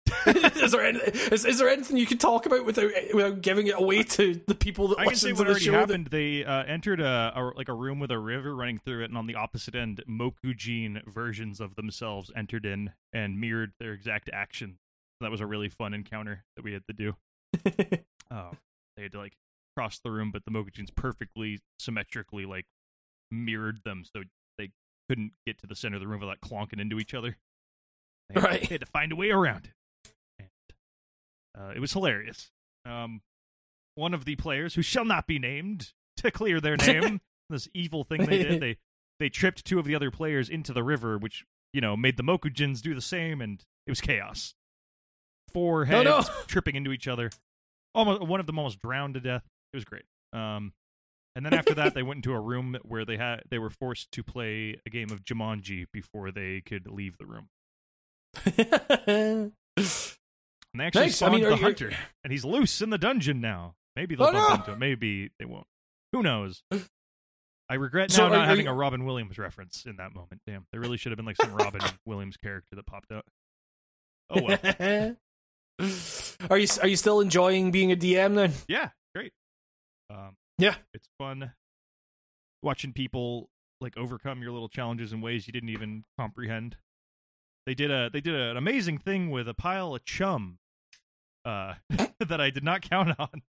is 0.27 0.71
there 0.71 0.85
any, 0.85 0.99
is, 0.99 1.45
is 1.45 1.57
there 1.57 1.67
anything 1.69 1.97
you 1.97 2.05
can 2.05 2.17
talk 2.19 2.45
about 2.45 2.63
without 2.65 2.91
without 3.13 3.41
giving 3.41 3.67
it 3.67 3.75
away 3.75 4.03
to 4.03 4.39
the 4.47 4.53
people 4.55 4.87
that 4.89 4.99
I 4.99 5.05
can 5.05 5.15
say 5.15 5.29
listen 5.31 5.35
to 5.35 5.39
what 5.39 5.43
the 5.45 5.49
already 5.51 5.65
show? 5.65 5.71
that- 5.71 5.79
happened. 5.79 6.07
They 6.07 6.43
uh, 6.45 6.63
entered 6.63 7.01
a, 7.01 7.33
a 7.35 7.51
like 7.55 7.69
a 7.69 7.73
room 7.73 7.99
with 7.99 8.11
a 8.11 8.19
river 8.19 8.55
running 8.55 8.77
through 8.79 9.01
it, 9.03 9.05
and 9.05 9.17
on 9.17 9.27
the 9.27 9.35
opposite 9.35 9.75
end, 9.75 10.03
Mokujin 10.07 11.05
versions 11.07 11.59
of 11.59 11.75
themselves 11.75 12.31
entered 12.35 12.65
in 12.65 12.91
and 13.13 13.39
mirrored 13.39 13.73
their 13.79 13.93
exact 13.93 14.29
action. 14.33 14.77
That 15.21 15.31
was 15.31 15.41
a 15.41 15.45
really 15.45 15.69
fun 15.69 15.93
encounter 15.93 16.43
that 16.55 16.63
we 16.63 16.73
had 16.73 16.83
to 16.87 16.93
do. 16.93 17.15
Oh, 18.31 18.49
they 18.97 19.03
had 19.03 19.11
to 19.11 19.19
like 19.19 19.33
cross 19.75 19.99
the 20.03 20.11
room, 20.11 20.31
but 20.31 20.45
the 20.45 20.51
Mokujins 20.51 20.93
perfectly 20.95 21.59
symmetrically 21.79 22.45
like 22.45 22.65
mirrored 23.31 23.81
them, 23.83 24.03
so 24.05 24.23
they 24.57 24.71
couldn't 25.09 25.33
get 25.45 25.57
to 25.59 25.67
the 25.67 25.75
center 25.75 25.95
of 25.95 26.01
the 26.01 26.07
room 26.07 26.19
without 26.19 26.41
clonking 26.41 26.79
into 26.79 26.99
each 26.99 27.13
other. 27.13 27.37
They 28.29 28.39
had, 28.39 28.43
Right. 28.43 28.61
they 28.61 28.67
had 28.75 28.81
to 28.81 28.87
find 28.87 29.11
a 29.11 29.15
way 29.15 29.29
around 29.31 29.65
it. 29.65 30.11
And, 30.39 30.49
uh, 31.69 31.73
it 31.75 31.79
was 31.79 31.93
hilarious. 31.93 32.51
Um, 32.85 33.21
one 33.95 34.13
of 34.13 34.25
the 34.25 34.35
players, 34.35 34.75
who 34.75 34.81
shall 34.81 35.05
not 35.05 35.27
be 35.27 35.39
named, 35.39 35.93
to 36.17 36.31
clear 36.31 36.59
their 36.59 36.77
name, 36.77 37.21
this 37.49 37.67
evil 37.73 38.03
thing 38.03 38.25
they 38.25 38.43
did, 38.43 38.61
they 38.61 38.77
they 39.19 39.29
tripped 39.29 39.63
two 39.63 39.79
of 39.79 39.85
the 39.85 39.95
other 39.95 40.11
players 40.11 40.49
into 40.49 40.73
the 40.73 40.83
river, 40.83 41.17
which 41.17 41.45
you 41.73 41.81
know 41.81 41.95
made 41.95 42.17
the 42.17 42.23
Mokujins 42.23 42.81
do 42.81 42.93
the 42.93 43.01
same, 43.01 43.41
and 43.41 43.63
it 43.87 43.91
was 43.91 44.01
chaos. 44.01 44.53
Four 45.53 45.85
heads 45.85 46.05
no. 46.05 46.21
tripping 46.47 46.75
into 46.75 46.91
each 46.91 47.07
other. 47.07 47.29
Almost 47.93 48.23
one 48.23 48.39
of 48.41 48.45
them 48.45 48.59
almost 48.59 48.81
drowned 48.81 49.13
to 49.13 49.19
death. 49.21 49.43
It 49.75 49.77
was 49.77 49.83
great. 49.85 50.05
Um, 50.31 50.71
and 51.35 51.45
then 51.45 51.53
after 51.53 51.73
that, 51.73 51.93
they 51.93 52.01
went 52.07 52.19
into 52.19 52.31
a 52.33 52.39
room 52.39 52.77
where 52.83 53.03
they 53.03 53.17
had 53.17 53.41
they 53.49 53.59
were 53.59 53.69
forced 53.69 54.09
to 54.13 54.23
play 54.23 54.79
a 54.85 54.89
game 54.89 55.09
of 55.11 55.25
Jumanji 55.25 55.85
before 55.91 56.31
they 56.31 56.61
could 56.65 56.87
leave 56.87 57.17
the 57.17 57.25
room. 57.25 57.49
And 59.07 59.51
they 60.73 60.85
actually 60.85 61.01
Nice. 61.07 61.21
I 61.21 61.29
mean, 61.29 61.43
the 61.43 61.49
you- 61.51 61.55
hunter, 61.57 61.91
and 62.23 62.31
he's 62.31 62.45
loose 62.45 62.81
in 62.81 62.89
the 62.89 62.97
dungeon 62.97 63.41
now. 63.41 63.75
Maybe 63.95 64.15
they'll 64.15 64.27
Oh, 64.27 64.31
bump 64.31 64.47
no. 64.49 64.55
into 64.55 64.71
him. 64.73 64.79
Maybe 64.79 65.29
they 65.39 65.45
won't. 65.45 65.67
Who 66.13 66.21
knows? 66.23 66.63
I 67.69 67.75
regret 67.75 68.15
now 68.17 68.27
are- 68.27 68.29
not 68.29 68.47
having 68.47 68.65
you- 68.65 68.71
a 68.71 68.75
Robin 68.75 69.05
Williams 69.05 69.37
reference 69.37 69.85
in 69.85 69.97
that 69.97 70.13
moment. 70.13 70.41
Damn, 70.47 70.65
there 70.71 70.81
really 70.81 70.97
should 70.97 71.11
have 71.11 71.17
been 71.17 71.25
like 71.25 71.37
some 71.37 71.53
Robin 71.53 71.81
Williams 72.05 72.37
character 72.37 72.75
that 72.75 72.85
popped 72.85 73.11
up. 73.11 73.25
Oh 74.29 74.41
well. 74.41 75.15
are 76.49 76.57
you 76.57 76.67
are 76.81 76.87
you 76.87 76.95
still 76.95 77.19
enjoying 77.21 77.71
being 77.71 77.91
a 77.91 77.95
DM 77.95 78.35
then? 78.35 78.53
Yeah. 78.67 78.89
Um, 80.09 80.35
Yeah. 80.57 80.75
it's 80.93 81.07
fun 81.17 81.53
watching 82.61 82.93
people 82.93 83.49
like 83.81 83.97
overcome 83.97 84.41
your 84.41 84.51
little 84.51 84.69
challenges 84.69 85.13
in 85.13 85.21
ways 85.21 85.47
you 85.47 85.53
didn't 85.53 85.69
even 85.69 86.03
comprehend. 86.17 86.77
They 87.65 87.73
did 87.73 87.91
a 87.91 88.09
they 88.11 88.21
did 88.21 88.35
an 88.35 88.57
amazing 88.57 88.97
thing 88.99 89.31
with 89.31 89.47
a 89.49 89.53
pile 89.53 89.95
of 89.95 90.05
chum 90.05 90.59
uh, 91.43 91.75
that 92.19 92.39
I 92.39 92.49
did 92.49 92.63
not 92.63 92.81
count 92.89 93.19
on. 93.19 93.41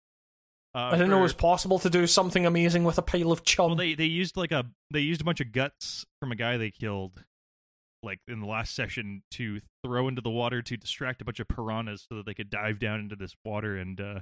Uh, 0.73 0.89
I 0.89 0.91
didn't 0.91 1.09
know 1.09 1.19
it 1.19 1.23
was 1.23 1.33
possible 1.33 1.79
to 1.79 1.89
do 1.89 2.05
something 2.07 2.45
amazing 2.45 2.83
with 2.83 2.97
a 2.97 3.01
pile 3.01 3.31
of 3.31 3.43
chum. 3.43 3.67
Well, 3.67 3.75
they 3.75 3.93
they 3.93 4.05
used 4.05 4.35
like 4.35 4.51
a 4.51 4.65
they 4.91 4.99
used 5.01 5.21
a 5.21 5.23
bunch 5.23 5.39
of 5.41 5.51
guts 5.51 6.05
from 6.19 6.31
a 6.31 6.35
guy 6.35 6.57
they 6.57 6.71
killed, 6.71 7.23
like 8.03 8.19
in 8.27 8.39
the 8.41 8.47
last 8.47 8.75
session, 8.75 9.23
to 9.31 9.61
throw 9.85 10.07
into 10.07 10.21
the 10.21 10.29
water 10.29 10.61
to 10.61 10.75
distract 10.77 11.21
a 11.21 11.25
bunch 11.25 11.39
of 11.39 11.47
piranhas 11.47 12.05
so 12.09 12.15
that 12.17 12.25
they 12.25 12.33
could 12.33 12.49
dive 12.49 12.79
down 12.79 12.99
into 12.99 13.15
this 13.15 13.35
water 13.45 13.77
and 13.77 14.01
uh, 14.01 14.19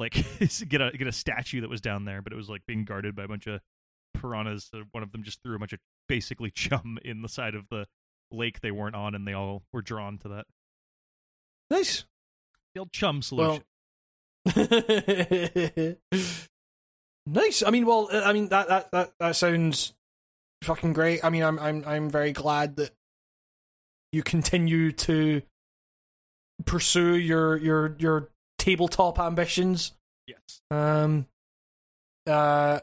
like 0.00 0.14
get 0.68 0.80
a 0.80 0.90
get 0.90 1.06
a 1.06 1.12
statue 1.12 1.60
that 1.60 1.70
was 1.70 1.80
down 1.80 2.06
there, 2.06 2.22
but 2.22 2.32
it 2.32 2.36
was 2.36 2.48
like 2.48 2.62
being 2.66 2.84
guarded 2.84 3.14
by 3.14 3.24
a 3.24 3.28
bunch 3.28 3.46
of 3.46 3.60
piranhas. 4.14 4.68
So 4.72 4.82
one 4.90 5.04
of 5.04 5.12
them 5.12 5.22
just 5.22 5.42
threw 5.44 5.54
a 5.54 5.58
bunch 5.58 5.74
of 5.74 5.78
basically 6.08 6.50
chum 6.54 6.98
in 7.04 7.22
the 7.22 7.28
side 7.28 7.54
of 7.54 7.68
the 7.70 7.86
lake 8.32 8.60
they 8.60 8.70
weren't 8.72 8.96
on, 8.96 9.14
and 9.14 9.28
they 9.28 9.34
all 9.34 9.62
were 9.72 9.82
drawn 9.82 10.18
to 10.18 10.28
that. 10.28 10.46
nice. 11.70 12.04
The 12.74 12.80
old 12.80 12.92
chum 12.92 13.20
solution. 13.20 13.64
nice. 17.26 17.62
I 17.64 17.70
mean, 17.70 17.84
well, 17.84 18.08
uh, 18.12 18.22
I 18.24 18.32
mean 18.32 18.48
that 18.48 18.68
that 18.68 18.90
that 18.92 19.10
that 19.18 19.36
sounds 19.36 19.92
fucking 20.62 20.92
great. 20.92 21.24
I 21.24 21.30
mean, 21.30 21.42
I'm 21.42 21.58
I'm 21.58 21.84
I'm 21.86 22.10
very 22.10 22.32
glad 22.32 22.76
that 22.76 22.92
you 24.12 24.22
continue 24.22 24.92
to 24.92 25.42
pursue 26.64 27.16
your 27.16 27.56
your 27.56 27.96
your 27.98 28.30
tabletop 28.60 29.18
ambitions. 29.18 29.92
yes. 30.26 30.60
Um, 30.70 31.26
uh, 32.28 32.80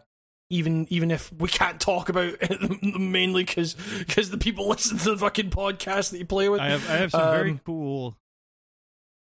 even 0.49 0.87
even 0.89 1.11
if 1.11 1.31
we 1.33 1.47
can't 1.49 1.79
talk 1.79 2.09
about 2.09 2.33
it 2.41 2.81
mainly 2.99 3.43
because 3.43 3.75
because 3.99 4.29
the 4.29 4.37
people 4.37 4.67
listen 4.69 4.97
to 4.97 5.11
the 5.11 5.17
fucking 5.17 5.49
podcast 5.49 6.11
that 6.11 6.17
you 6.17 6.25
play 6.25 6.49
with. 6.49 6.59
I 6.59 6.69
have 6.69 6.89
I 6.89 6.93
have 6.97 7.11
some 7.11 7.31
very 7.31 7.51
Um, 7.51 7.61
cool 7.65 8.17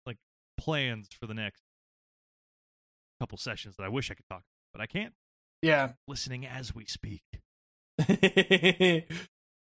like 0.05 0.17
plans 0.57 1.07
for 1.19 1.27
the 1.27 1.33
next 1.33 1.61
couple 3.19 3.37
sessions 3.37 3.75
that 3.77 3.83
I 3.83 3.89
wish 3.89 4.09
I 4.09 4.13
could 4.13 4.25
talk, 4.29 4.37
about, 4.39 4.43
but 4.73 4.81
I 4.81 4.85
can't. 4.87 5.13
yeah. 5.61 5.91
Listening 6.07 6.45
as 6.45 6.73
we 6.73 6.85
speak. 6.85 7.21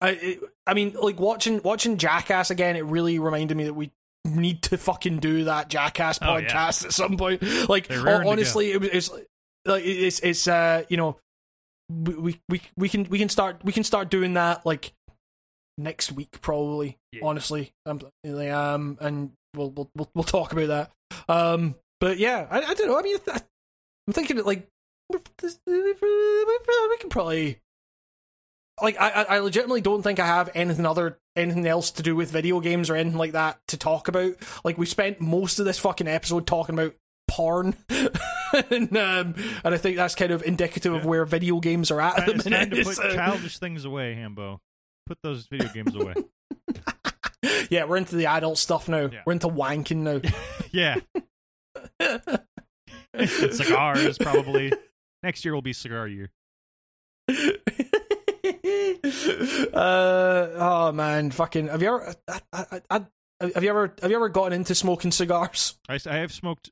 I 0.00 0.38
I 0.66 0.74
mean, 0.74 0.92
like 0.94 1.18
watching 1.18 1.60
watching 1.62 1.96
Jackass 1.98 2.50
again. 2.50 2.76
It 2.76 2.84
really 2.84 3.18
reminded 3.18 3.56
me 3.56 3.64
that 3.64 3.74
we 3.74 3.90
need 4.28 4.62
to 4.62 4.78
fucking 4.78 5.18
do 5.18 5.44
that 5.44 5.68
Jackass 5.68 6.18
Oh, 6.22 6.36
yeah. 6.36 6.48
podcast 6.48 6.84
at 6.84 6.92
some 6.92 7.16
point. 7.16 7.42
Like 7.68 7.90
honestly, 7.90 8.72
it 8.72 8.80
was 8.80 8.90
it's 8.90 9.10
like 9.64 9.84
it's 9.84 10.20
it's 10.20 10.48
uh 10.48 10.84
you 10.88 10.96
know 10.96 11.18
we, 11.90 12.40
we 12.48 12.60
we 12.76 12.88
can 12.88 13.04
we 13.04 13.18
can 13.18 13.28
start 13.28 13.64
we 13.64 13.72
can 13.72 13.84
start 13.84 14.10
doing 14.10 14.34
that 14.34 14.64
like 14.66 14.92
next 15.78 16.12
week 16.12 16.40
probably. 16.40 16.98
Yeah. 17.12 17.20
Honestly, 17.24 17.72
um, 17.86 18.00
like, 18.24 18.50
um, 18.50 18.98
and 19.00 19.32
we'll 19.54 19.70
we'll 19.70 20.10
we'll, 20.14 20.24
talk 20.24 20.52
about 20.52 20.68
that. 20.68 20.90
Um, 21.28 21.74
but 22.00 22.18
yeah, 22.18 22.46
I, 22.50 22.60
I 22.60 22.74
don't 22.74 22.88
know. 22.88 22.98
I 22.98 23.02
mean, 23.02 23.16
I, 23.28 23.40
I'm 24.06 24.12
thinking 24.12 24.36
that 24.36 24.46
like 24.46 24.66
we 25.10 25.18
can 27.00 27.08
probably 27.08 27.58
like 28.82 29.00
I, 29.00 29.10
I 29.10 29.22
I 29.22 29.38
legitimately 29.40 29.80
don't 29.80 30.02
think 30.02 30.18
I 30.18 30.26
have 30.26 30.50
anything 30.54 30.86
other 30.86 31.18
anything 31.36 31.66
else 31.66 31.90
to 31.92 32.02
do 32.02 32.16
with 32.16 32.30
video 32.30 32.60
games 32.60 32.90
or 32.90 32.96
anything 32.96 33.18
like 33.18 33.32
that 33.32 33.60
to 33.68 33.76
talk 33.76 34.08
about. 34.08 34.34
Like 34.64 34.78
we 34.78 34.86
spent 34.86 35.20
most 35.20 35.58
of 35.58 35.64
this 35.64 35.78
fucking 35.78 36.08
episode 36.08 36.46
talking 36.46 36.74
about 36.78 36.94
porn, 37.28 37.76
and 37.88 38.96
um, 38.96 39.34
and 39.64 39.74
I 39.74 39.76
think 39.76 39.96
that's 39.96 40.14
kind 40.14 40.32
of 40.32 40.42
indicative 40.42 40.94
of 40.94 41.04
where 41.04 41.24
video 41.24 41.60
games 41.60 41.90
are 41.90 42.00
at 42.00 42.18
at 42.18 42.26
the 42.26 42.34
It's 42.34 42.44
time 42.44 42.70
to 42.70 42.84
put 42.84 43.14
childish 43.14 43.58
things 43.58 43.84
away, 43.84 44.14
Hambo. 44.14 44.60
Put 45.06 45.18
those 45.22 45.46
video 45.46 45.68
games 45.68 45.94
away. 45.94 46.14
yeah, 47.70 47.84
we're 47.84 47.96
into 47.96 48.16
the 48.16 48.26
adult 48.26 48.58
stuff 48.58 48.88
now. 48.88 49.08
Yeah. 49.12 49.22
We're 49.24 49.34
into 49.34 49.48
wanking 49.48 49.98
now. 49.98 50.20
yeah. 50.72 50.96
Cigars 53.26 54.18
probably. 54.18 54.72
Next 55.22 55.44
year 55.44 55.54
will 55.54 55.62
be 55.62 55.72
cigar 55.72 56.08
year. 56.08 56.30
uh, 59.72 60.48
oh 60.54 60.92
man, 60.92 61.30
fucking! 61.30 61.68
Have 61.68 61.82
you 61.82 61.88
ever? 61.88 62.14
I, 62.28 62.40
I, 62.52 62.80
I, 62.90 63.06
have 63.40 63.62
you 63.62 63.70
ever? 63.70 63.94
Have 64.02 64.10
you 64.10 64.16
ever 64.16 64.28
gotten 64.28 64.52
into 64.52 64.74
smoking 64.74 65.10
cigars? 65.10 65.78
I 65.88 65.98
have 66.04 66.32
smoked 66.32 66.70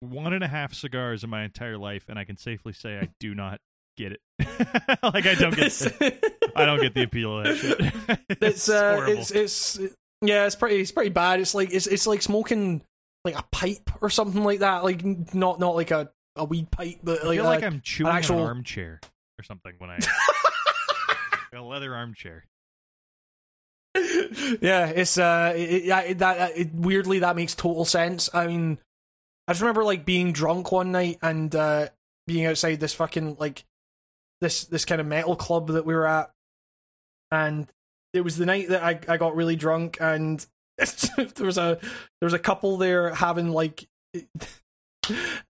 one 0.00 0.32
and 0.32 0.42
a 0.42 0.48
half 0.48 0.74
cigars 0.74 1.24
in 1.24 1.30
my 1.30 1.44
entire 1.44 1.78
life, 1.78 2.06
and 2.08 2.18
I 2.18 2.24
can 2.24 2.36
safely 2.36 2.72
say 2.72 2.98
I 2.98 3.08
do 3.20 3.34
not 3.34 3.60
get 3.96 4.12
it. 4.12 4.20
like 5.02 5.26
I 5.26 5.34
don't 5.34 5.54
get, 5.54 6.32
I 6.56 6.64
don't 6.64 6.80
get 6.80 6.94
the 6.94 7.02
appeal 7.02 7.38
of 7.38 7.44
that 7.44 7.56
shit. 7.56 8.38
it's 8.40 8.68
uh, 8.68 8.96
horrible. 8.96 9.20
it's 9.20 9.30
it's 9.30 9.78
yeah, 10.22 10.46
it's 10.46 10.56
pretty 10.56 10.80
it's 10.80 10.92
pretty 10.92 11.10
bad. 11.10 11.40
It's 11.40 11.54
like 11.54 11.72
it's 11.72 11.86
it's 11.86 12.06
like 12.06 12.22
smoking 12.22 12.82
like 13.24 13.38
a 13.38 13.44
pipe 13.52 13.90
or 14.00 14.10
something 14.10 14.42
like 14.42 14.60
that. 14.60 14.84
Like 14.84 15.04
not 15.34 15.60
not 15.60 15.74
like 15.74 15.90
a, 15.90 16.10
a 16.36 16.44
weed 16.44 16.70
pipe, 16.70 17.00
but 17.02 17.22
I 17.22 17.28
like, 17.28 17.36
feel 17.36 17.44
like 17.44 17.62
a- 17.62 17.66
I'm 17.66 17.80
chewing 17.82 18.12
actual- 18.12 18.40
an 18.40 18.46
armchair 18.46 19.00
or 19.38 19.42
something 19.42 19.74
when 19.78 19.90
I 19.90 19.98
a 21.52 21.62
leather 21.62 21.94
armchair. 21.94 22.44
yeah, 24.60 24.86
it's 24.86 25.18
uh, 25.18 25.52
yeah, 25.56 26.00
it- 26.02 26.18
that 26.18 26.56
it, 26.56 26.74
weirdly 26.74 27.20
that 27.20 27.36
makes 27.36 27.54
total 27.54 27.84
sense. 27.84 28.30
I 28.32 28.46
mean, 28.46 28.78
I 29.48 29.52
just 29.52 29.60
remember 29.62 29.84
like 29.84 30.04
being 30.04 30.32
drunk 30.32 30.70
one 30.70 30.92
night 30.92 31.18
and 31.22 31.52
uh 31.54 31.88
being 32.26 32.46
outside 32.46 32.78
this 32.78 32.94
fucking 32.94 33.36
like 33.40 33.64
this 34.40 34.64
this 34.64 34.84
kind 34.84 35.00
of 35.00 35.06
metal 35.08 35.34
club 35.34 35.68
that 35.68 35.84
we 35.84 35.94
were 35.94 36.06
at, 36.06 36.30
and 37.32 37.66
it 38.12 38.20
was 38.20 38.36
the 38.36 38.46
night 38.46 38.68
that 38.68 38.82
I 38.82 39.00
I 39.12 39.16
got 39.16 39.34
really 39.34 39.56
drunk 39.56 39.98
and 40.00 40.44
there 40.78 41.46
was 41.46 41.58
a 41.58 41.78
there 42.20 42.26
was 42.26 42.32
a 42.34 42.38
couple 42.38 42.76
there 42.76 43.14
having 43.14 43.50
like. 43.50 43.88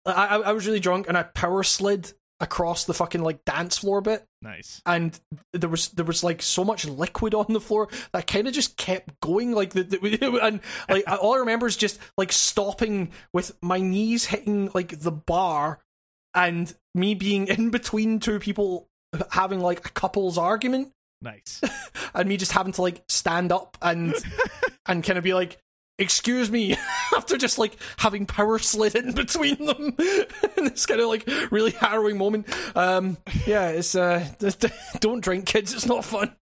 I 0.06 0.38
I 0.46 0.52
was 0.54 0.66
really 0.66 0.80
drunk 0.80 1.08
and 1.10 1.18
I 1.18 1.24
power 1.24 1.64
slid 1.64 2.14
across 2.42 2.86
the 2.86 2.94
fucking 2.94 3.22
like 3.22 3.44
dance 3.44 3.78
floor 3.78 4.00
bit 4.02 4.24
Nice. 4.42 4.82
and 4.86 5.20
there 5.52 5.70
was 5.70 5.90
there 5.90 6.06
was 6.06 6.24
like 6.24 6.42
so 6.42 6.64
much 6.64 6.86
liquid 6.86 7.34
on 7.34 7.48
the 7.50 7.60
floor 7.60 7.90
that 8.14 8.28
kind 8.28 8.48
of 8.48 8.54
just 8.54 8.78
kept 8.78 9.20
going 9.20 9.52
like 9.52 9.72
the, 9.72 9.84
the 9.84 10.40
and 10.42 10.62
like 10.90 11.04
all 11.08 11.34
I 11.34 11.40
remember 11.40 11.68
is 11.68 11.76
just 11.76 12.00
like 12.18 12.32
stopping 12.32 13.12
with 13.34 13.52
my 13.62 13.80
knees 13.80 14.26
hitting 14.26 14.72
like 14.74 15.00
the 15.02 15.12
bar 15.12 15.80
and 16.34 16.74
me 16.96 17.14
being 17.14 17.48
in 17.48 17.70
between 17.72 18.20
two 18.20 18.40
people 18.40 18.88
having 19.32 19.60
like 19.60 19.86
a 19.86 19.90
couple's 19.90 20.38
argument 20.38 20.92
Nice. 21.22 21.62
and 22.14 22.30
me 22.30 22.38
just 22.38 22.54
having 22.54 22.72
to 22.74 22.82
like 22.82 23.04
stand 23.10 23.52
up 23.52 23.78
and 23.82 24.14
and 24.86 25.04
kind 25.04 25.18
of 25.18 25.24
be 25.24 25.34
like 25.34 25.58
excuse 26.00 26.50
me 26.50 26.76
after 27.16 27.38
just 27.38 27.58
like 27.58 27.76
having 27.98 28.26
power 28.26 28.58
slid 28.60 28.96
in 28.96 29.12
between 29.14 29.64
them. 29.66 29.96
In 30.58 30.66
this 30.66 30.86
kind 30.86 31.00
of 31.02 31.08
like 31.08 31.30
really 31.52 31.72
harrowing 31.72 32.18
moment. 32.18 32.48
Um 32.76 33.18
yeah 33.46 33.70
it's 33.70 33.96
uh 33.96 34.28
don't 35.00 35.22
drink 35.22 35.46
kids 35.46 35.74
it's 35.74 35.86
not 35.86 36.06
fun. 36.06 36.36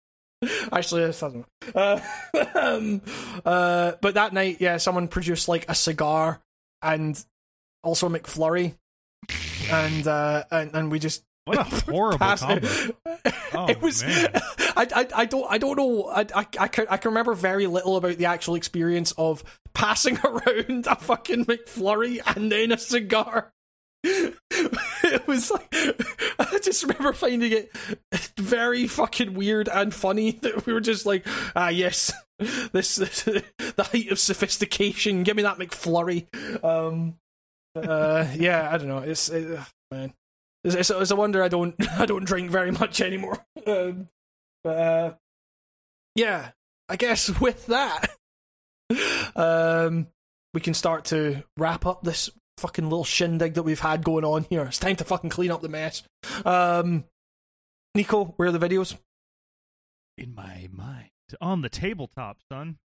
Actually 0.71 1.03
it's 1.03 1.21
I 1.21 1.29
don't 1.29 1.45
know. 1.75 2.01
Uh, 2.33 2.45
um, 2.55 3.01
uh 3.45 3.93
but 4.01 4.13
that 4.13 4.33
night 4.33 4.57
yeah 4.59 4.77
someone 4.77 5.07
produced 5.07 5.47
like 5.47 5.65
a 5.69 5.75
cigar 5.75 6.41
and 6.81 7.23
also 7.83 8.07
a 8.07 8.09
mcflurry. 8.09 8.75
And 9.69 10.07
uh 10.07 10.43
and, 10.51 10.75
and 10.75 10.91
we 10.91 10.99
just 10.99 11.23
What 11.47 11.57
a 11.59 11.63
horrible 11.91 12.35
combo. 12.35 12.67
Oh, 13.53 13.65
it 13.69 13.81
was 13.81 14.03
man. 14.03 14.29
I, 14.75 14.87
I 14.93 15.07
I 15.15 15.25
don't 15.25 15.49
I 15.49 15.57
don't 15.57 15.77
know 15.77 16.07
I, 16.09 16.25
I 16.35 16.45
I 16.59 16.67
can 16.67 16.85
I 16.89 16.97
can 16.97 17.11
remember 17.11 17.33
very 17.33 17.65
little 17.65 17.95
about 17.95 18.17
the 18.17 18.25
actual 18.25 18.55
experience 18.55 19.13
of 19.13 19.41
passing 19.73 20.19
around 20.23 20.85
a 20.85 20.95
fucking 20.95 21.45
McFlurry 21.45 22.19
and 22.35 22.51
then 22.51 22.73
a 22.73 22.77
cigar. 22.77 23.53
It 24.03 25.25
was 25.27 25.49
like 25.49 25.73
I 26.39 26.59
just 26.61 26.83
remember 26.83 27.13
finding 27.13 27.53
it 27.53 27.71
very 28.37 28.85
fucking 28.85 29.33
weird 29.33 29.69
and 29.69 29.93
funny 29.93 30.31
that 30.31 30.65
we 30.65 30.73
were 30.73 30.81
just 30.81 31.05
like 31.05 31.25
ah 31.55 31.69
yes 31.69 32.11
this, 32.73 32.97
this 32.97 33.23
the 33.23 33.43
height 33.79 34.11
of 34.11 34.19
sophistication 34.19 35.23
give 35.23 35.37
me 35.37 35.43
that 35.43 35.57
McFlurry 35.57 36.27
um 36.63 37.15
uh 37.75 38.27
yeah 38.35 38.69
I 38.71 38.77
don't 38.77 38.89
know 38.89 38.99
it's 38.99 39.29
it, 39.29 39.59
man 39.89 40.13
it's, 40.75 40.89
it's, 40.89 41.11
a 41.11 41.15
wonder 41.15 41.43
I 41.43 41.47
don't 41.47 41.75
I 41.99 42.05
don't 42.05 42.25
drink 42.25 42.51
very 42.51 42.71
much 42.71 43.01
anymore. 43.01 43.45
Um, 43.67 44.07
but 44.63 44.77
uh, 44.77 45.13
yeah, 46.15 46.51
I 46.87 46.95
guess 46.95 47.29
with 47.41 47.67
that, 47.67 48.11
um, 49.35 50.07
we 50.53 50.61
can 50.61 50.73
start 50.73 51.03
to 51.05 51.43
wrap 51.57 51.85
up 51.85 52.01
this 52.01 52.29
fucking 52.59 52.85
little 52.85 53.03
shindig 53.03 53.55
that 53.55 53.63
we've 53.63 53.81
had 53.81 54.05
going 54.05 54.23
on 54.23 54.45
here. 54.49 54.63
It's 54.63 54.79
time 54.79 54.95
to 54.95 55.03
fucking 55.03 55.31
clean 55.31 55.51
up 55.51 55.61
the 55.61 55.67
mess. 55.67 56.03
Um, 56.45 57.03
Nico, 57.93 58.33
where 58.37 58.47
are 58.47 58.51
the 58.53 58.59
videos? 58.59 58.97
In 60.17 60.33
my 60.33 60.69
mind. 60.71 61.09
On 61.41 61.61
the 61.61 61.69
tabletop, 61.69 62.37
son. 62.49 62.77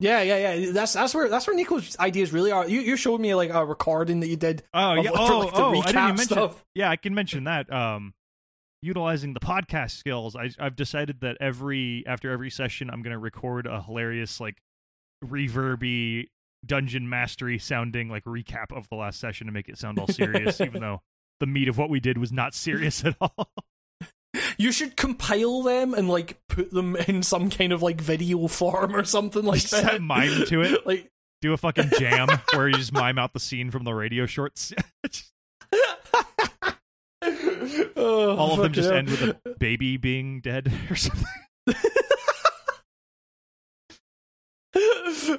Yeah, 0.00 0.22
yeah, 0.22 0.54
yeah. 0.54 0.70
That's 0.72 0.92
that's 0.92 1.12
where 1.14 1.28
that's 1.28 1.46
where 1.46 1.56
Nico's 1.56 1.96
ideas 1.98 2.32
really 2.32 2.52
are. 2.52 2.68
You 2.68 2.80
you 2.80 2.96
showed 2.96 3.20
me 3.20 3.34
like 3.34 3.50
a 3.50 3.64
recording 3.66 4.20
that 4.20 4.28
you 4.28 4.36
did. 4.36 4.62
Oh 4.72 4.96
of- 4.98 5.04
yeah. 5.04 5.10
for, 5.10 5.16
Oh, 5.18 5.38
like, 5.40 5.54
the 5.54 5.60
oh 5.60 5.70
I 5.70 5.72
didn't 5.86 5.88
even 5.88 6.06
mention. 6.16 6.24
stuff. 6.26 6.64
Yeah, 6.74 6.88
I 6.90 6.96
can 6.96 7.14
mention 7.14 7.44
that. 7.44 7.72
Um, 7.72 8.14
utilizing 8.80 9.34
the 9.34 9.40
podcast 9.40 9.90
skills, 9.98 10.36
I, 10.36 10.50
I've 10.60 10.76
decided 10.76 11.20
that 11.22 11.36
every 11.40 12.04
after 12.06 12.30
every 12.30 12.50
session, 12.50 12.90
I'm 12.90 13.02
going 13.02 13.12
to 13.12 13.18
record 13.18 13.66
a 13.66 13.82
hilarious 13.82 14.40
like 14.40 14.58
reverby 15.24 16.26
dungeon 16.64 17.08
mastery 17.08 17.58
sounding 17.58 18.08
like 18.08 18.24
recap 18.24 18.76
of 18.76 18.88
the 18.88 18.96
last 18.96 19.20
session 19.20 19.46
to 19.46 19.52
make 19.52 19.68
it 19.68 19.78
sound 19.78 19.98
all 19.98 20.06
serious, 20.08 20.60
even 20.60 20.80
though 20.80 21.02
the 21.40 21.46
meat 21.46 21.68
of 21.68 21.78
what 21.78 21.90
we 21.90 22.00
did 22.00 22.18
was 22.18 22.32
not 22.32 22.54
serious 22.54 23.04
at 23.04 23.16
all. 23.20 23.48
You 24.58 24.72
should 24.72 24.96
compile 24.96 25.62
them 25.62 25.94
and 25.94 26.08
like 26.08 26.40
put 26.48 26.72
them 26.72 26.96
in 27.08 27.22
some 27.22 27.48
kind 27.48 27.72
of 27.72 27.80
like 27.82 28.00
video 28.00 28.48
form 28.48 28.94
or 28.94 29.04
something 29.04 29.44
like 29.44 29.60
Just 29.60 29.72
that. 29.72 30.00
mime 30.02 30.44
to 30.46 30.62
it. 30.62 30.80
Like 30.86 31.08
Do 31.40 31.52
a 31.52 31.56
fucking 31.56 31.90
jam 31.98 32.28
where 32.54 32.68
you 32.68 32.74
just 32.74 32.92
mime 32.92 33.18
out 33.18 33.32
the 33.32 33.40
scene 33.40 33.70
from 33.70 33.84
the 33.84 33.94
radio 33.94 34.26
shorts. 34.26 34.72
oh, 37.22 38.36
all 38.36 38.54
of 38.54 38.58
them 38.62 38.72
just 38.72 38.88
hell. 38.88 38.98
end 38.98 39.08
with 39.10 39.22
a 39.22 39.36
baby 39.58 39.96
being 39.96 40.40
dead 40.40 40.72
or 40.90 40.96
something. 40.96 41.24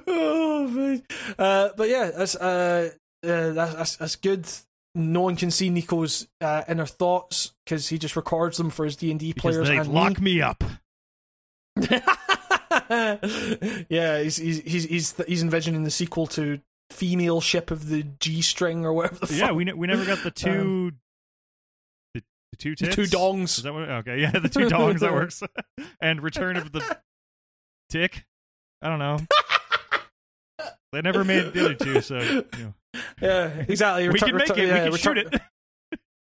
oh 0.07 0.67
man. 0.69 1.03
Uh, 1.38 1.69
but 1.75 1.89
yeah, 1.89 2.11
that's 2.15 2.35
uh, 2.35 2.91
uh 3.23 3.49
that's, 3.51 3.73
that's 3.73 3.95
that's 3.98 4.15
good. 4.15 4.48
No 4.95 5.22
one 5.22 5.35
can 5.35 5.51
see 5.51 5.69
Nico's 5.69 6.27
uh, 6.42 6.64
inner 6.68 6.85
thoughts 6.85 7.53
because 7.64 7.90
he 7.90 7.98
just 7.98 8.16
records 8.16 8.58
them 8.58 8.69
for 8.69 8.85
his 8.85 8.95
D 8.95 9.11
and 9.11 9.19
D 9.19 9.34
players 9.34 9.69
and 9.69 9.88
lock 9.93 10.19
me. 10.19 10.35
me 10.35 10.42
up. 10.42 10.64
yeah, 12.90 14.22
he's 14.22 14.38
he's 14.38 14.59
he's 14.61 14.84
he's 14.85 15.16
he's 15.27 15.43
envisioning 15.43 15.84
the 15.84 15.92
sequel 15.92 16.27
to 16.27 16.59
female 16.90 17.40
ship 17.42 17.72
of 17.72 17.88
the 17.90 18.03
G 18.19 18.42
string 18.42 18.85
or 18.85 18.93
whatever. 18.93 19.26
The 19.27 19.35
Yeah, 19.35 19.48
fuck. 19.48 19.56
we 19.56 19.64
ne- 19.66 19.74
we 19.74 19.88
never 19.88 20.06
got 20.06 20.24
the 20.24 20.32
two 20.32 20.92
the, 22.14 22.24
the 22.51 22.58
two 22.58 22.72
the 22.72 22.85
tits. 22.88 22.95
two 22.95 23.01
Is 23.03 23.11
dongs. 23.11 23.61
that 23.64 23.74
what? 23.74 23.90
Okay, 23.90 24.19
yeah, 24.22 24.32
the 24.32 24.50
two 24.50 24.59
dongs 24.68 25.00
that 25.00 25.14
works. 25.14 25.42
and 26.01 26.22
Return 26.22 26.58
of 26.58 26.72
the 26.72 26.98
Tick. 27.90 28.26
I 28.82 28.90
don't 28.90 29.00
know. 29.00 29.18
They 30.92 31.01
never 31.01 31.24
made 31.24 31.53
the 31.53 31.66
other 31.66 31.76
two, 31.76 32.01
so 32.01 32.18
you 32.19 32.45
know. 32.58 32.74
Yeah, 33.22 33.48
exactly. 33.68 34.09
we 34.09 34.19
can 34.19 34.35
make 34.35 34.50
return- 34.50 34.59
it. 34.59 34.68
yeah, 34.68 34.74
we 34.74 34.80
can 34.80 34.92
return- 34.93 35.16
shoot 35.18 35.34
it. 35.34 35.42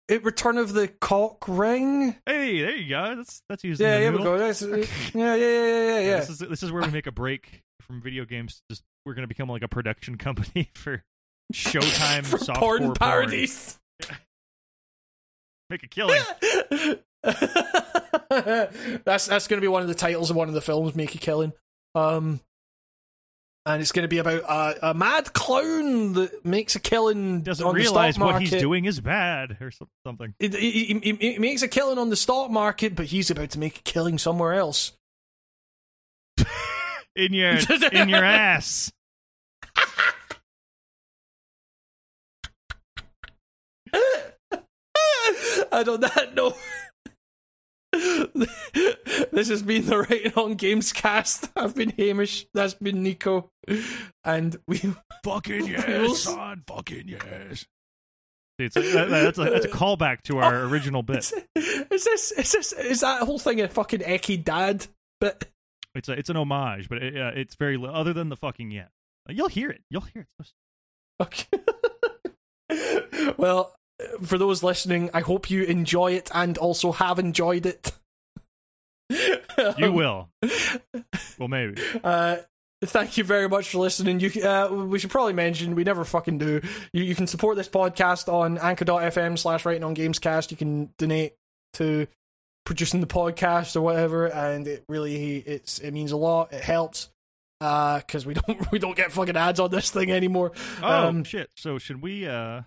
it. 0.09 0.23
Return 0.23 0.57
of 0.57 0.73
the 0.73 0.87
cock 0.87 1.45
ring. 1.47 2.15
Hey, 2.25 2.61
there 2.61 2.75
you 2.75 2.89
go. 2.89 3.15
That's 3.15 3.41
that's 3.49 3.63
using 3.63 3.85
Yeah, 3.85 3.97
the 3.97 4.03
yeah, 4.03 4.09
we 4.11 4.17
go. 4.23 4.37
That's, 4.37 4.61
yeah, 4.61 4.75
yeah, 4.75 5.35
yeah, 5.35 5.35
yeah, 5.35 5.35
yeah. 5.35 5.99
yeah. 5.99 6.19
This 6.19 6.29
is 6.29 6.39
this 6.39 6.63
is 6.63 6.71
where 6.71 6.81
we 6.83 6.89
make 6.91 7.07
a 7.07 7.11
break 7.11 7.61
from 7.81 8.01
video 8.01 8.25
games. 8.25 8.61
Just 8.69 8.83
we're 9.05 9.13
gonna 9.13 9.27
become 9.27 9.49
like 9.49 9.63
a 9.63 9.67
production 9.67 10.17
company 10.19 10.69
for 10.75 11.03
Showtime 11.53 12.25
For 12.25 12.37
softcore 12.37 12.57
porn 12.79 12.93
parodies. 12.93 13.79
Make 15.69 15.83
a 15.83 15.87
killing. 15.87 16.21
that's 19.05 19.27
that's 19.27 19.47
going 19.47 19.57
to 19.57 19.61
be 19.61 19.67
one 19.67 19.81
of 19.81 19.87
the 19.87 19.95
titles 19.95 20.29
of 20.29 20.35
one 20.35 20.47
of 20.47 20.53
the 20.53 20.61
films. 20.61 20.95
Make 20.95 21.15
a 21.15 21.17
killing. 21.17 21.53
Um, 21.95 22.39
and 23.67 23.81
it's 23.81 23.91
going 23.91 24.03
to 24.03 24.07
be 24.07 24.17
about 24.19 24.41
a, 24.43 24.89
a 24.91 24.93
mad 24.93 25.33
clown 25.33 26.13
that 26.13 26.45
makes 26.45 26.75
a 26.75 26.79
killing. 26.79 27.41
Doesn't 27.41 27.65
on 27.65 27.73
the 27.73 27.79
realize 27.81 28.17
what 28.17 28.41
he's 28.41 28.49
doing 28.51 28.85
is 28.85 28.99
bad 29.01 29.57
or 29.61 29.71
something. 30.05 30.33
It, 30.39 30.55
he, 30.55 30.99
he- 31.03 31.17
he 31.33 31.37
makes 31.39 31.61
a 31.61 31.67
killing 31.67 31.97
on 31.97 32.09
the 32.09 32.15
stock 32.15 32.49
market, 32.49 32.95
but 32.95 33.07
he's 33.07 33.29
about 33.29 33.49
to 33.51 33.59
make 33.59 33.79
a 33.79 33.81
killing 33.81 34.17
somewhere 34.17 34.53
else. 34.53 34.93
In 37.15 37.33
your 37.33 37.57
in 37.91 38.09
your 38.09 38.23
ass. 38.23 38.91
and 45.71 45.89
on 45.89 46.01
that 46.01 46.31
note, 46.35 46.55
this 49.31 49.49
has 49.49 49.61
been 49.63 49.85
the 49.85 49.99
Writing 49.99 50.33
on 50.35 50.55
Games 50.55 50.91
cast. 50.93 51.49
I've 51.55 51.75
been 51.75 51.89
Hamish. 51.91 52.45
That's 52.53 52.73
been 52.75 53.01
Nico, 53.03 53.49
and 54.23 54.57
we. 54.67 54.81
Fucking 55.23 55.65
yes, 55.67 56.19
son. 56.19 56.63
Fucking 56.67 57.07
yes. 57.07 57.65
It's 58.59 58.75
a, 58.75 58.81
that- 58.81 59.09
that's, 59.09 59.37
a, 59.37 59.43
that's 59.43 59.65
a 59.65 59.69
callback 59.69 60.21
to 60.23 60.39
our 60.39 60.63
original 60.63 61.03
bit. 61.03 61.31
Is 61.55 62.03
this? 62.05 62.31
Is 62.31 62.51
this? 62.51 62.73
Is 62.73 63.01
that 63.01 63.23
whole 63.23 63.39
thing 63.39 63.61
a 63.61 63.67
fucking 63.67 63.99
Eki 64.01 64.43
dad? 64.43 64.87
But 65.19 65.45
It's 65.95 66.09
a, 66.09 66.13
it's 66.13 66.29
an 66.29 66.37
homage, 66.37 66.89
but 66.89 67.01
it, 67.03 67.17
uh, 67.17 67.31
it's 67.35 67.55
very 67.55 67.77
li- 67.77 67.89
other 67.91 68.13
than 68.13 68.29
the 68.29 68.37
fucking 68.37 68.71
yeah. 68.71 68.87
You'll 69.29 69.49
hear 69.49 69.69
it. 69.69 69.81
You'll 69.89 70.01
hear 70.01 70.27
it. 70.39 70.51
okay. 71.21 71.47
well, 73.37 73.75
for 74.23 74.37
those 74.37 74.63
listening, 74.63 75.09
I 75.13 75.21
hope 75.21 75.49
you 75.49 75.63
enjoy 75.63 76.13
it 76.13 76.29
and 76.33 76.57
also 76.57 76.91
have 76.91 77.19
enjoyed 77.19 77.65
it. 77.65 77.91
You 79.77 79.91
will. 79.91 80.29
Well, 81.39 81.47
maybe. 81.49 81.79
Uh, 82.03 82.37
thank 82.83 83.15
you 83.17 83.23
very 83.23 83.47
much 83.47 83.69
for 83.69 83.77
listening. 83.77 84.19
You, 84.19 84.29
uh, 84.41 84.69
we 84.71 84.97
should 84.97 85.11
probably 85.11 85.33
mention 85.33 85.75
we 85.75 85.83
never 85.83 86.03
fucking 86.03 86.39
do. 86.39 86.61
You, 86.91 87.03
you 87.03 87.13
can 87.13 87.27
support 87.27 87.57
this 87.57 87.69
podcast 87.69 88.27
on 88.31 88.57
anchor.fm 88.57 89.37
slash 89.37 89.65
writing 89.65 89.83
on 89.83 89.95
gamescast. 89.95 90.49
You 90.49 90.57
can 90.57 90.89
donate 90.97 91.35
to 91.73 92.07
producing 92.65 93.01
the 93.01 93.07
podcast 93.07 93.75
or 93.75 93.81
whatever, 93.81 94.25
and 94.25 94.67
it 94.67 94.83
really 94.89 95.37
it's 95.37 95.77
it 95.77 95.91
means 95.91 96.11
a 96.11 96.17
lot. 96.17 96.51
It 96.51 96.63
helps 96.63 97.09
because 97.59 98.25
we 98.25 98.33
don't 98.33 98.71
we 98.71 98.79
don't 98.79 98.97
get 98.97 99.11
fucking 99.11 99.37
ads 99.37 99.59
on 99.59 99.69
this 99.69 99.91
thing 99.91 100.11
anymore. 100.11 100.53
Oh 100.81 101.07
Um, 101.07 101.23
shit! 101.23 101.51
So 101.55 101.77
should 101.77 102.01
we 102.01 102.27
uh 102.27 102.61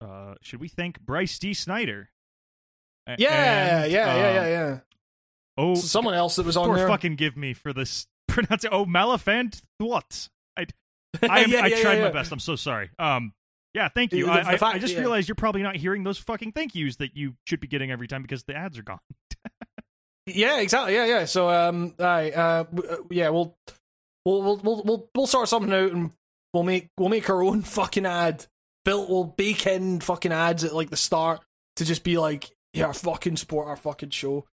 uh 0.00 0.34
should 0.42 0.60
we 0.60 0.68
thank 0.68 1.00
Bryce 1.00 1.38
D. 1.38 1.54
Snyder? 1.54 2.10
A- 3.06 3.16
Yeah, 3.18 3.82
and, 3.84 3.92
yeah, 3.92 4.02
uh, 4.12 4.16
yeah, 4.16 4.32
yeah, 4.32 4.48
yeah. 4.48 4.78
Oh, 5.58 5.74
Someone 5.74 6.14
else 6.14 6.36
that 6.36 6.44
was 6.46 6.56
on 6.56 6.74
there. 6.74 6.86
fucking 6.88 7.16
give 7.16 7.36
me 7.36 7.54
for 7.54 7.72
this 7.72 8.06
pronunciation. 8.28 8.74
Oh, 8.76 8.84
Malafant 8.84 9.62
what? 9.78 10.28
I 10.56 10.66
I, 11.22 11.44
Yeah, 11.46 11.60
I 11.62 11.66
yeah, 11.68 11.80
tried 11.80 11.98
yeah, 11.98 12.04
my 12.04 12.10
best. 12.10 12.30
I'm 12.32 12.40
so 12.40 12.56
sorry. 12.56 12.90
Um, 12.98 13.32
Yeah, 13.74 13.88
thank 13.88 14.12
you. 14.12 14.28
I, 14.28 14.40
I- 14.54 14.58
I 14.72 14.78
just 14.78 14.96
realized 14.96 15.28
you're 15.28 15.34
probably 15.34 15.62
not 15.62 15.76
hearing 15.76 16.02
those 16.04 16.18
fucking 16.18 16.52
thank 16.52 16.74
yous 16.74 16.96
that 16.96 17.16
you 17.16 17.34
should 17.46 17.60
be 17.60 17.66
getting 17.68 17.90
every 17.90 18.06
time 18.08 18.22
because 18.22 18.44
the 18.44 18.54
ads 18.54 18.78
are 18.78 18.82
gone. 18.82 19.00
Yeah, 20.26 20.58
exactly. 20.60 20.94
Yeah, 20.94 21.06
yeah. 21.06 21.24
So, 21.24 21.48
um, 21.48 21.94
aye, 22.00 22.32
uh, 22.32 22.64
w- 22.64 22.90
uh, 22.90 22.96
yeah, 23.10 23.28
we'll, 23.28 23.56
we'll, 24.24 24.42
we'll, 24.42 24.56
we'll, 24.56 24.82
we'll, 24.82 25.10
we'll 25.14 25.26
sort 25.28 25.48
something 25.48 25.72
out, 25.72 25.92
and 25.92 26.10
we'll 26.52 26.64
make, 26.64 26.88
we'll 26.98 27.08
make 27.08 27.30
our 27.30 27.44
own 27.44 27.62
fucking 27.78 28.04
ad. 28.06 28.44
Built, 28.86 29.10
we'll 29.10 29.24
bake 29.24 29.66
in 29.66 30.00
fucking 30.00 30.32
ads 30.32 30.64
at 30.64 30.74
like 30.74 30.90
the 30.90 30.96
start 30.96 31.40
to 31.76 31.84
just 31.84 32.04
be 32.04 32.16
like, 32.16 32.48
yeah, 32.72 32.92
fucking 32.92 33.36
support 33.36 33.66
our 33.66 33.76
fucking 33.76 34.10
show. 34.10 34.46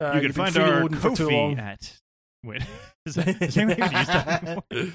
Uh, 0.00 0.14
you 0.16 0.20
can 0.22 0.32
find 0.32 0.56
our 0.56 0.82
freeloading 0.82 0.96
for 0.96 1.16
too 1.16 1.30
long. 1.30 1.56
Ko-fi 1.56 1.68
at. 1.68 1.98
Wait, 2.44 2.62
is, 3.06 3.14
that, 3.14 3.40
is 3.40 3.56
anyone 3.56 3.78
even 3.78 3.92
use 3.92 4.92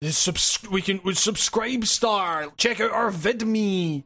that 0.00 0.12
subs- 0.12 0.68
we 0.70 0.80
can 0.80 1.00
we 1.04 1.12
SubscribeStar. 1.12 2.56
Check 2.56 2.80
out 2.80 2.92
our 2.92 3.10
vidme. 3.10 4.04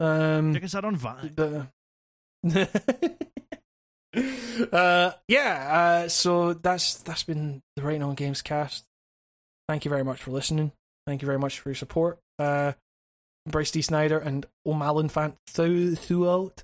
Um, 0.00 0.54
Check 0.54 0.64
us 0.64 0.74
out 0.74 0.84
on 0.84 0.96
Vine. 0.96 1.32
the 1.36 1.68
uh 4.72 5.12
yeah 5.26 6.02
uh 6.04 6.08
so 6.08 6.54
that's 6.54 6.94
that's 7.02 7.22
been 7.24 7.62
the 7.76 7.82
right 7.82 8.00
on 8.00 8.14
games 8.14 8.42
cast 8.42 8.84
thank 9.68 9.84
you 9.84 9.88
very 9.88 10.04
much 10.04 10.22
for 10.22 10.30
listening 10.30 10.70
thank 11.06 11.20
you 11.20 11.26
very 11.26 11.38
much 11.38 11.58
for 11.58 11.68
your 11.68 11.74
support 11.76 12.18
uh 12.38 12.72
bryce 13.48 13.70
d 13.70 13.82
snyder 13.82 14.18
and 14.18 14.46
o'malley 14.66 15.08
fan 15.08 15.36
thou- 15.54 15.94
throughout 15.94 16.62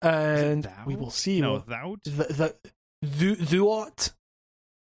and 0.00 0.68
we 0.86 0.96
will 0.96 1.10
see 1.10 1.36
you 1.36 1.42
No, 1.42 1.58
thou. 1.58 1.96
the 2.04 2.54
the 3.00 3.34
throughout 3.34 4.10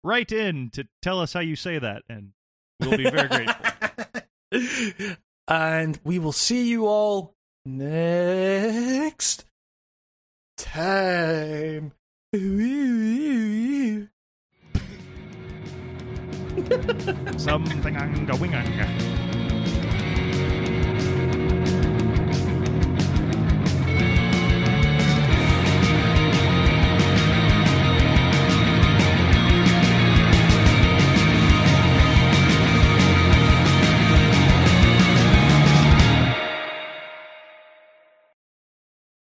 Write 0.05 0.31
in 0.33 0.71
to 0.71 0.87
tell 1.03 1.19
us 1.19 1.33
how 1.33 1.41
you 1.41 1.57
say 1.57 1.77
that, 1.79 2.05
and 2.09 2.31
we'll 2.81 2.97
be 2.97 3.11
very 3.11 3.27
grateful. 3.29 5.17
and 5.49 5.99
we 6.05 6.21
will 6.21 6.31
see 6.33 6.69
you 6.69 6.87
all 6.87 7.35
next 7.67 9.45
time. 10.57 11.93
Something 17.37 17.97
anga 17.97 18.33
winganga. 18.35 19.28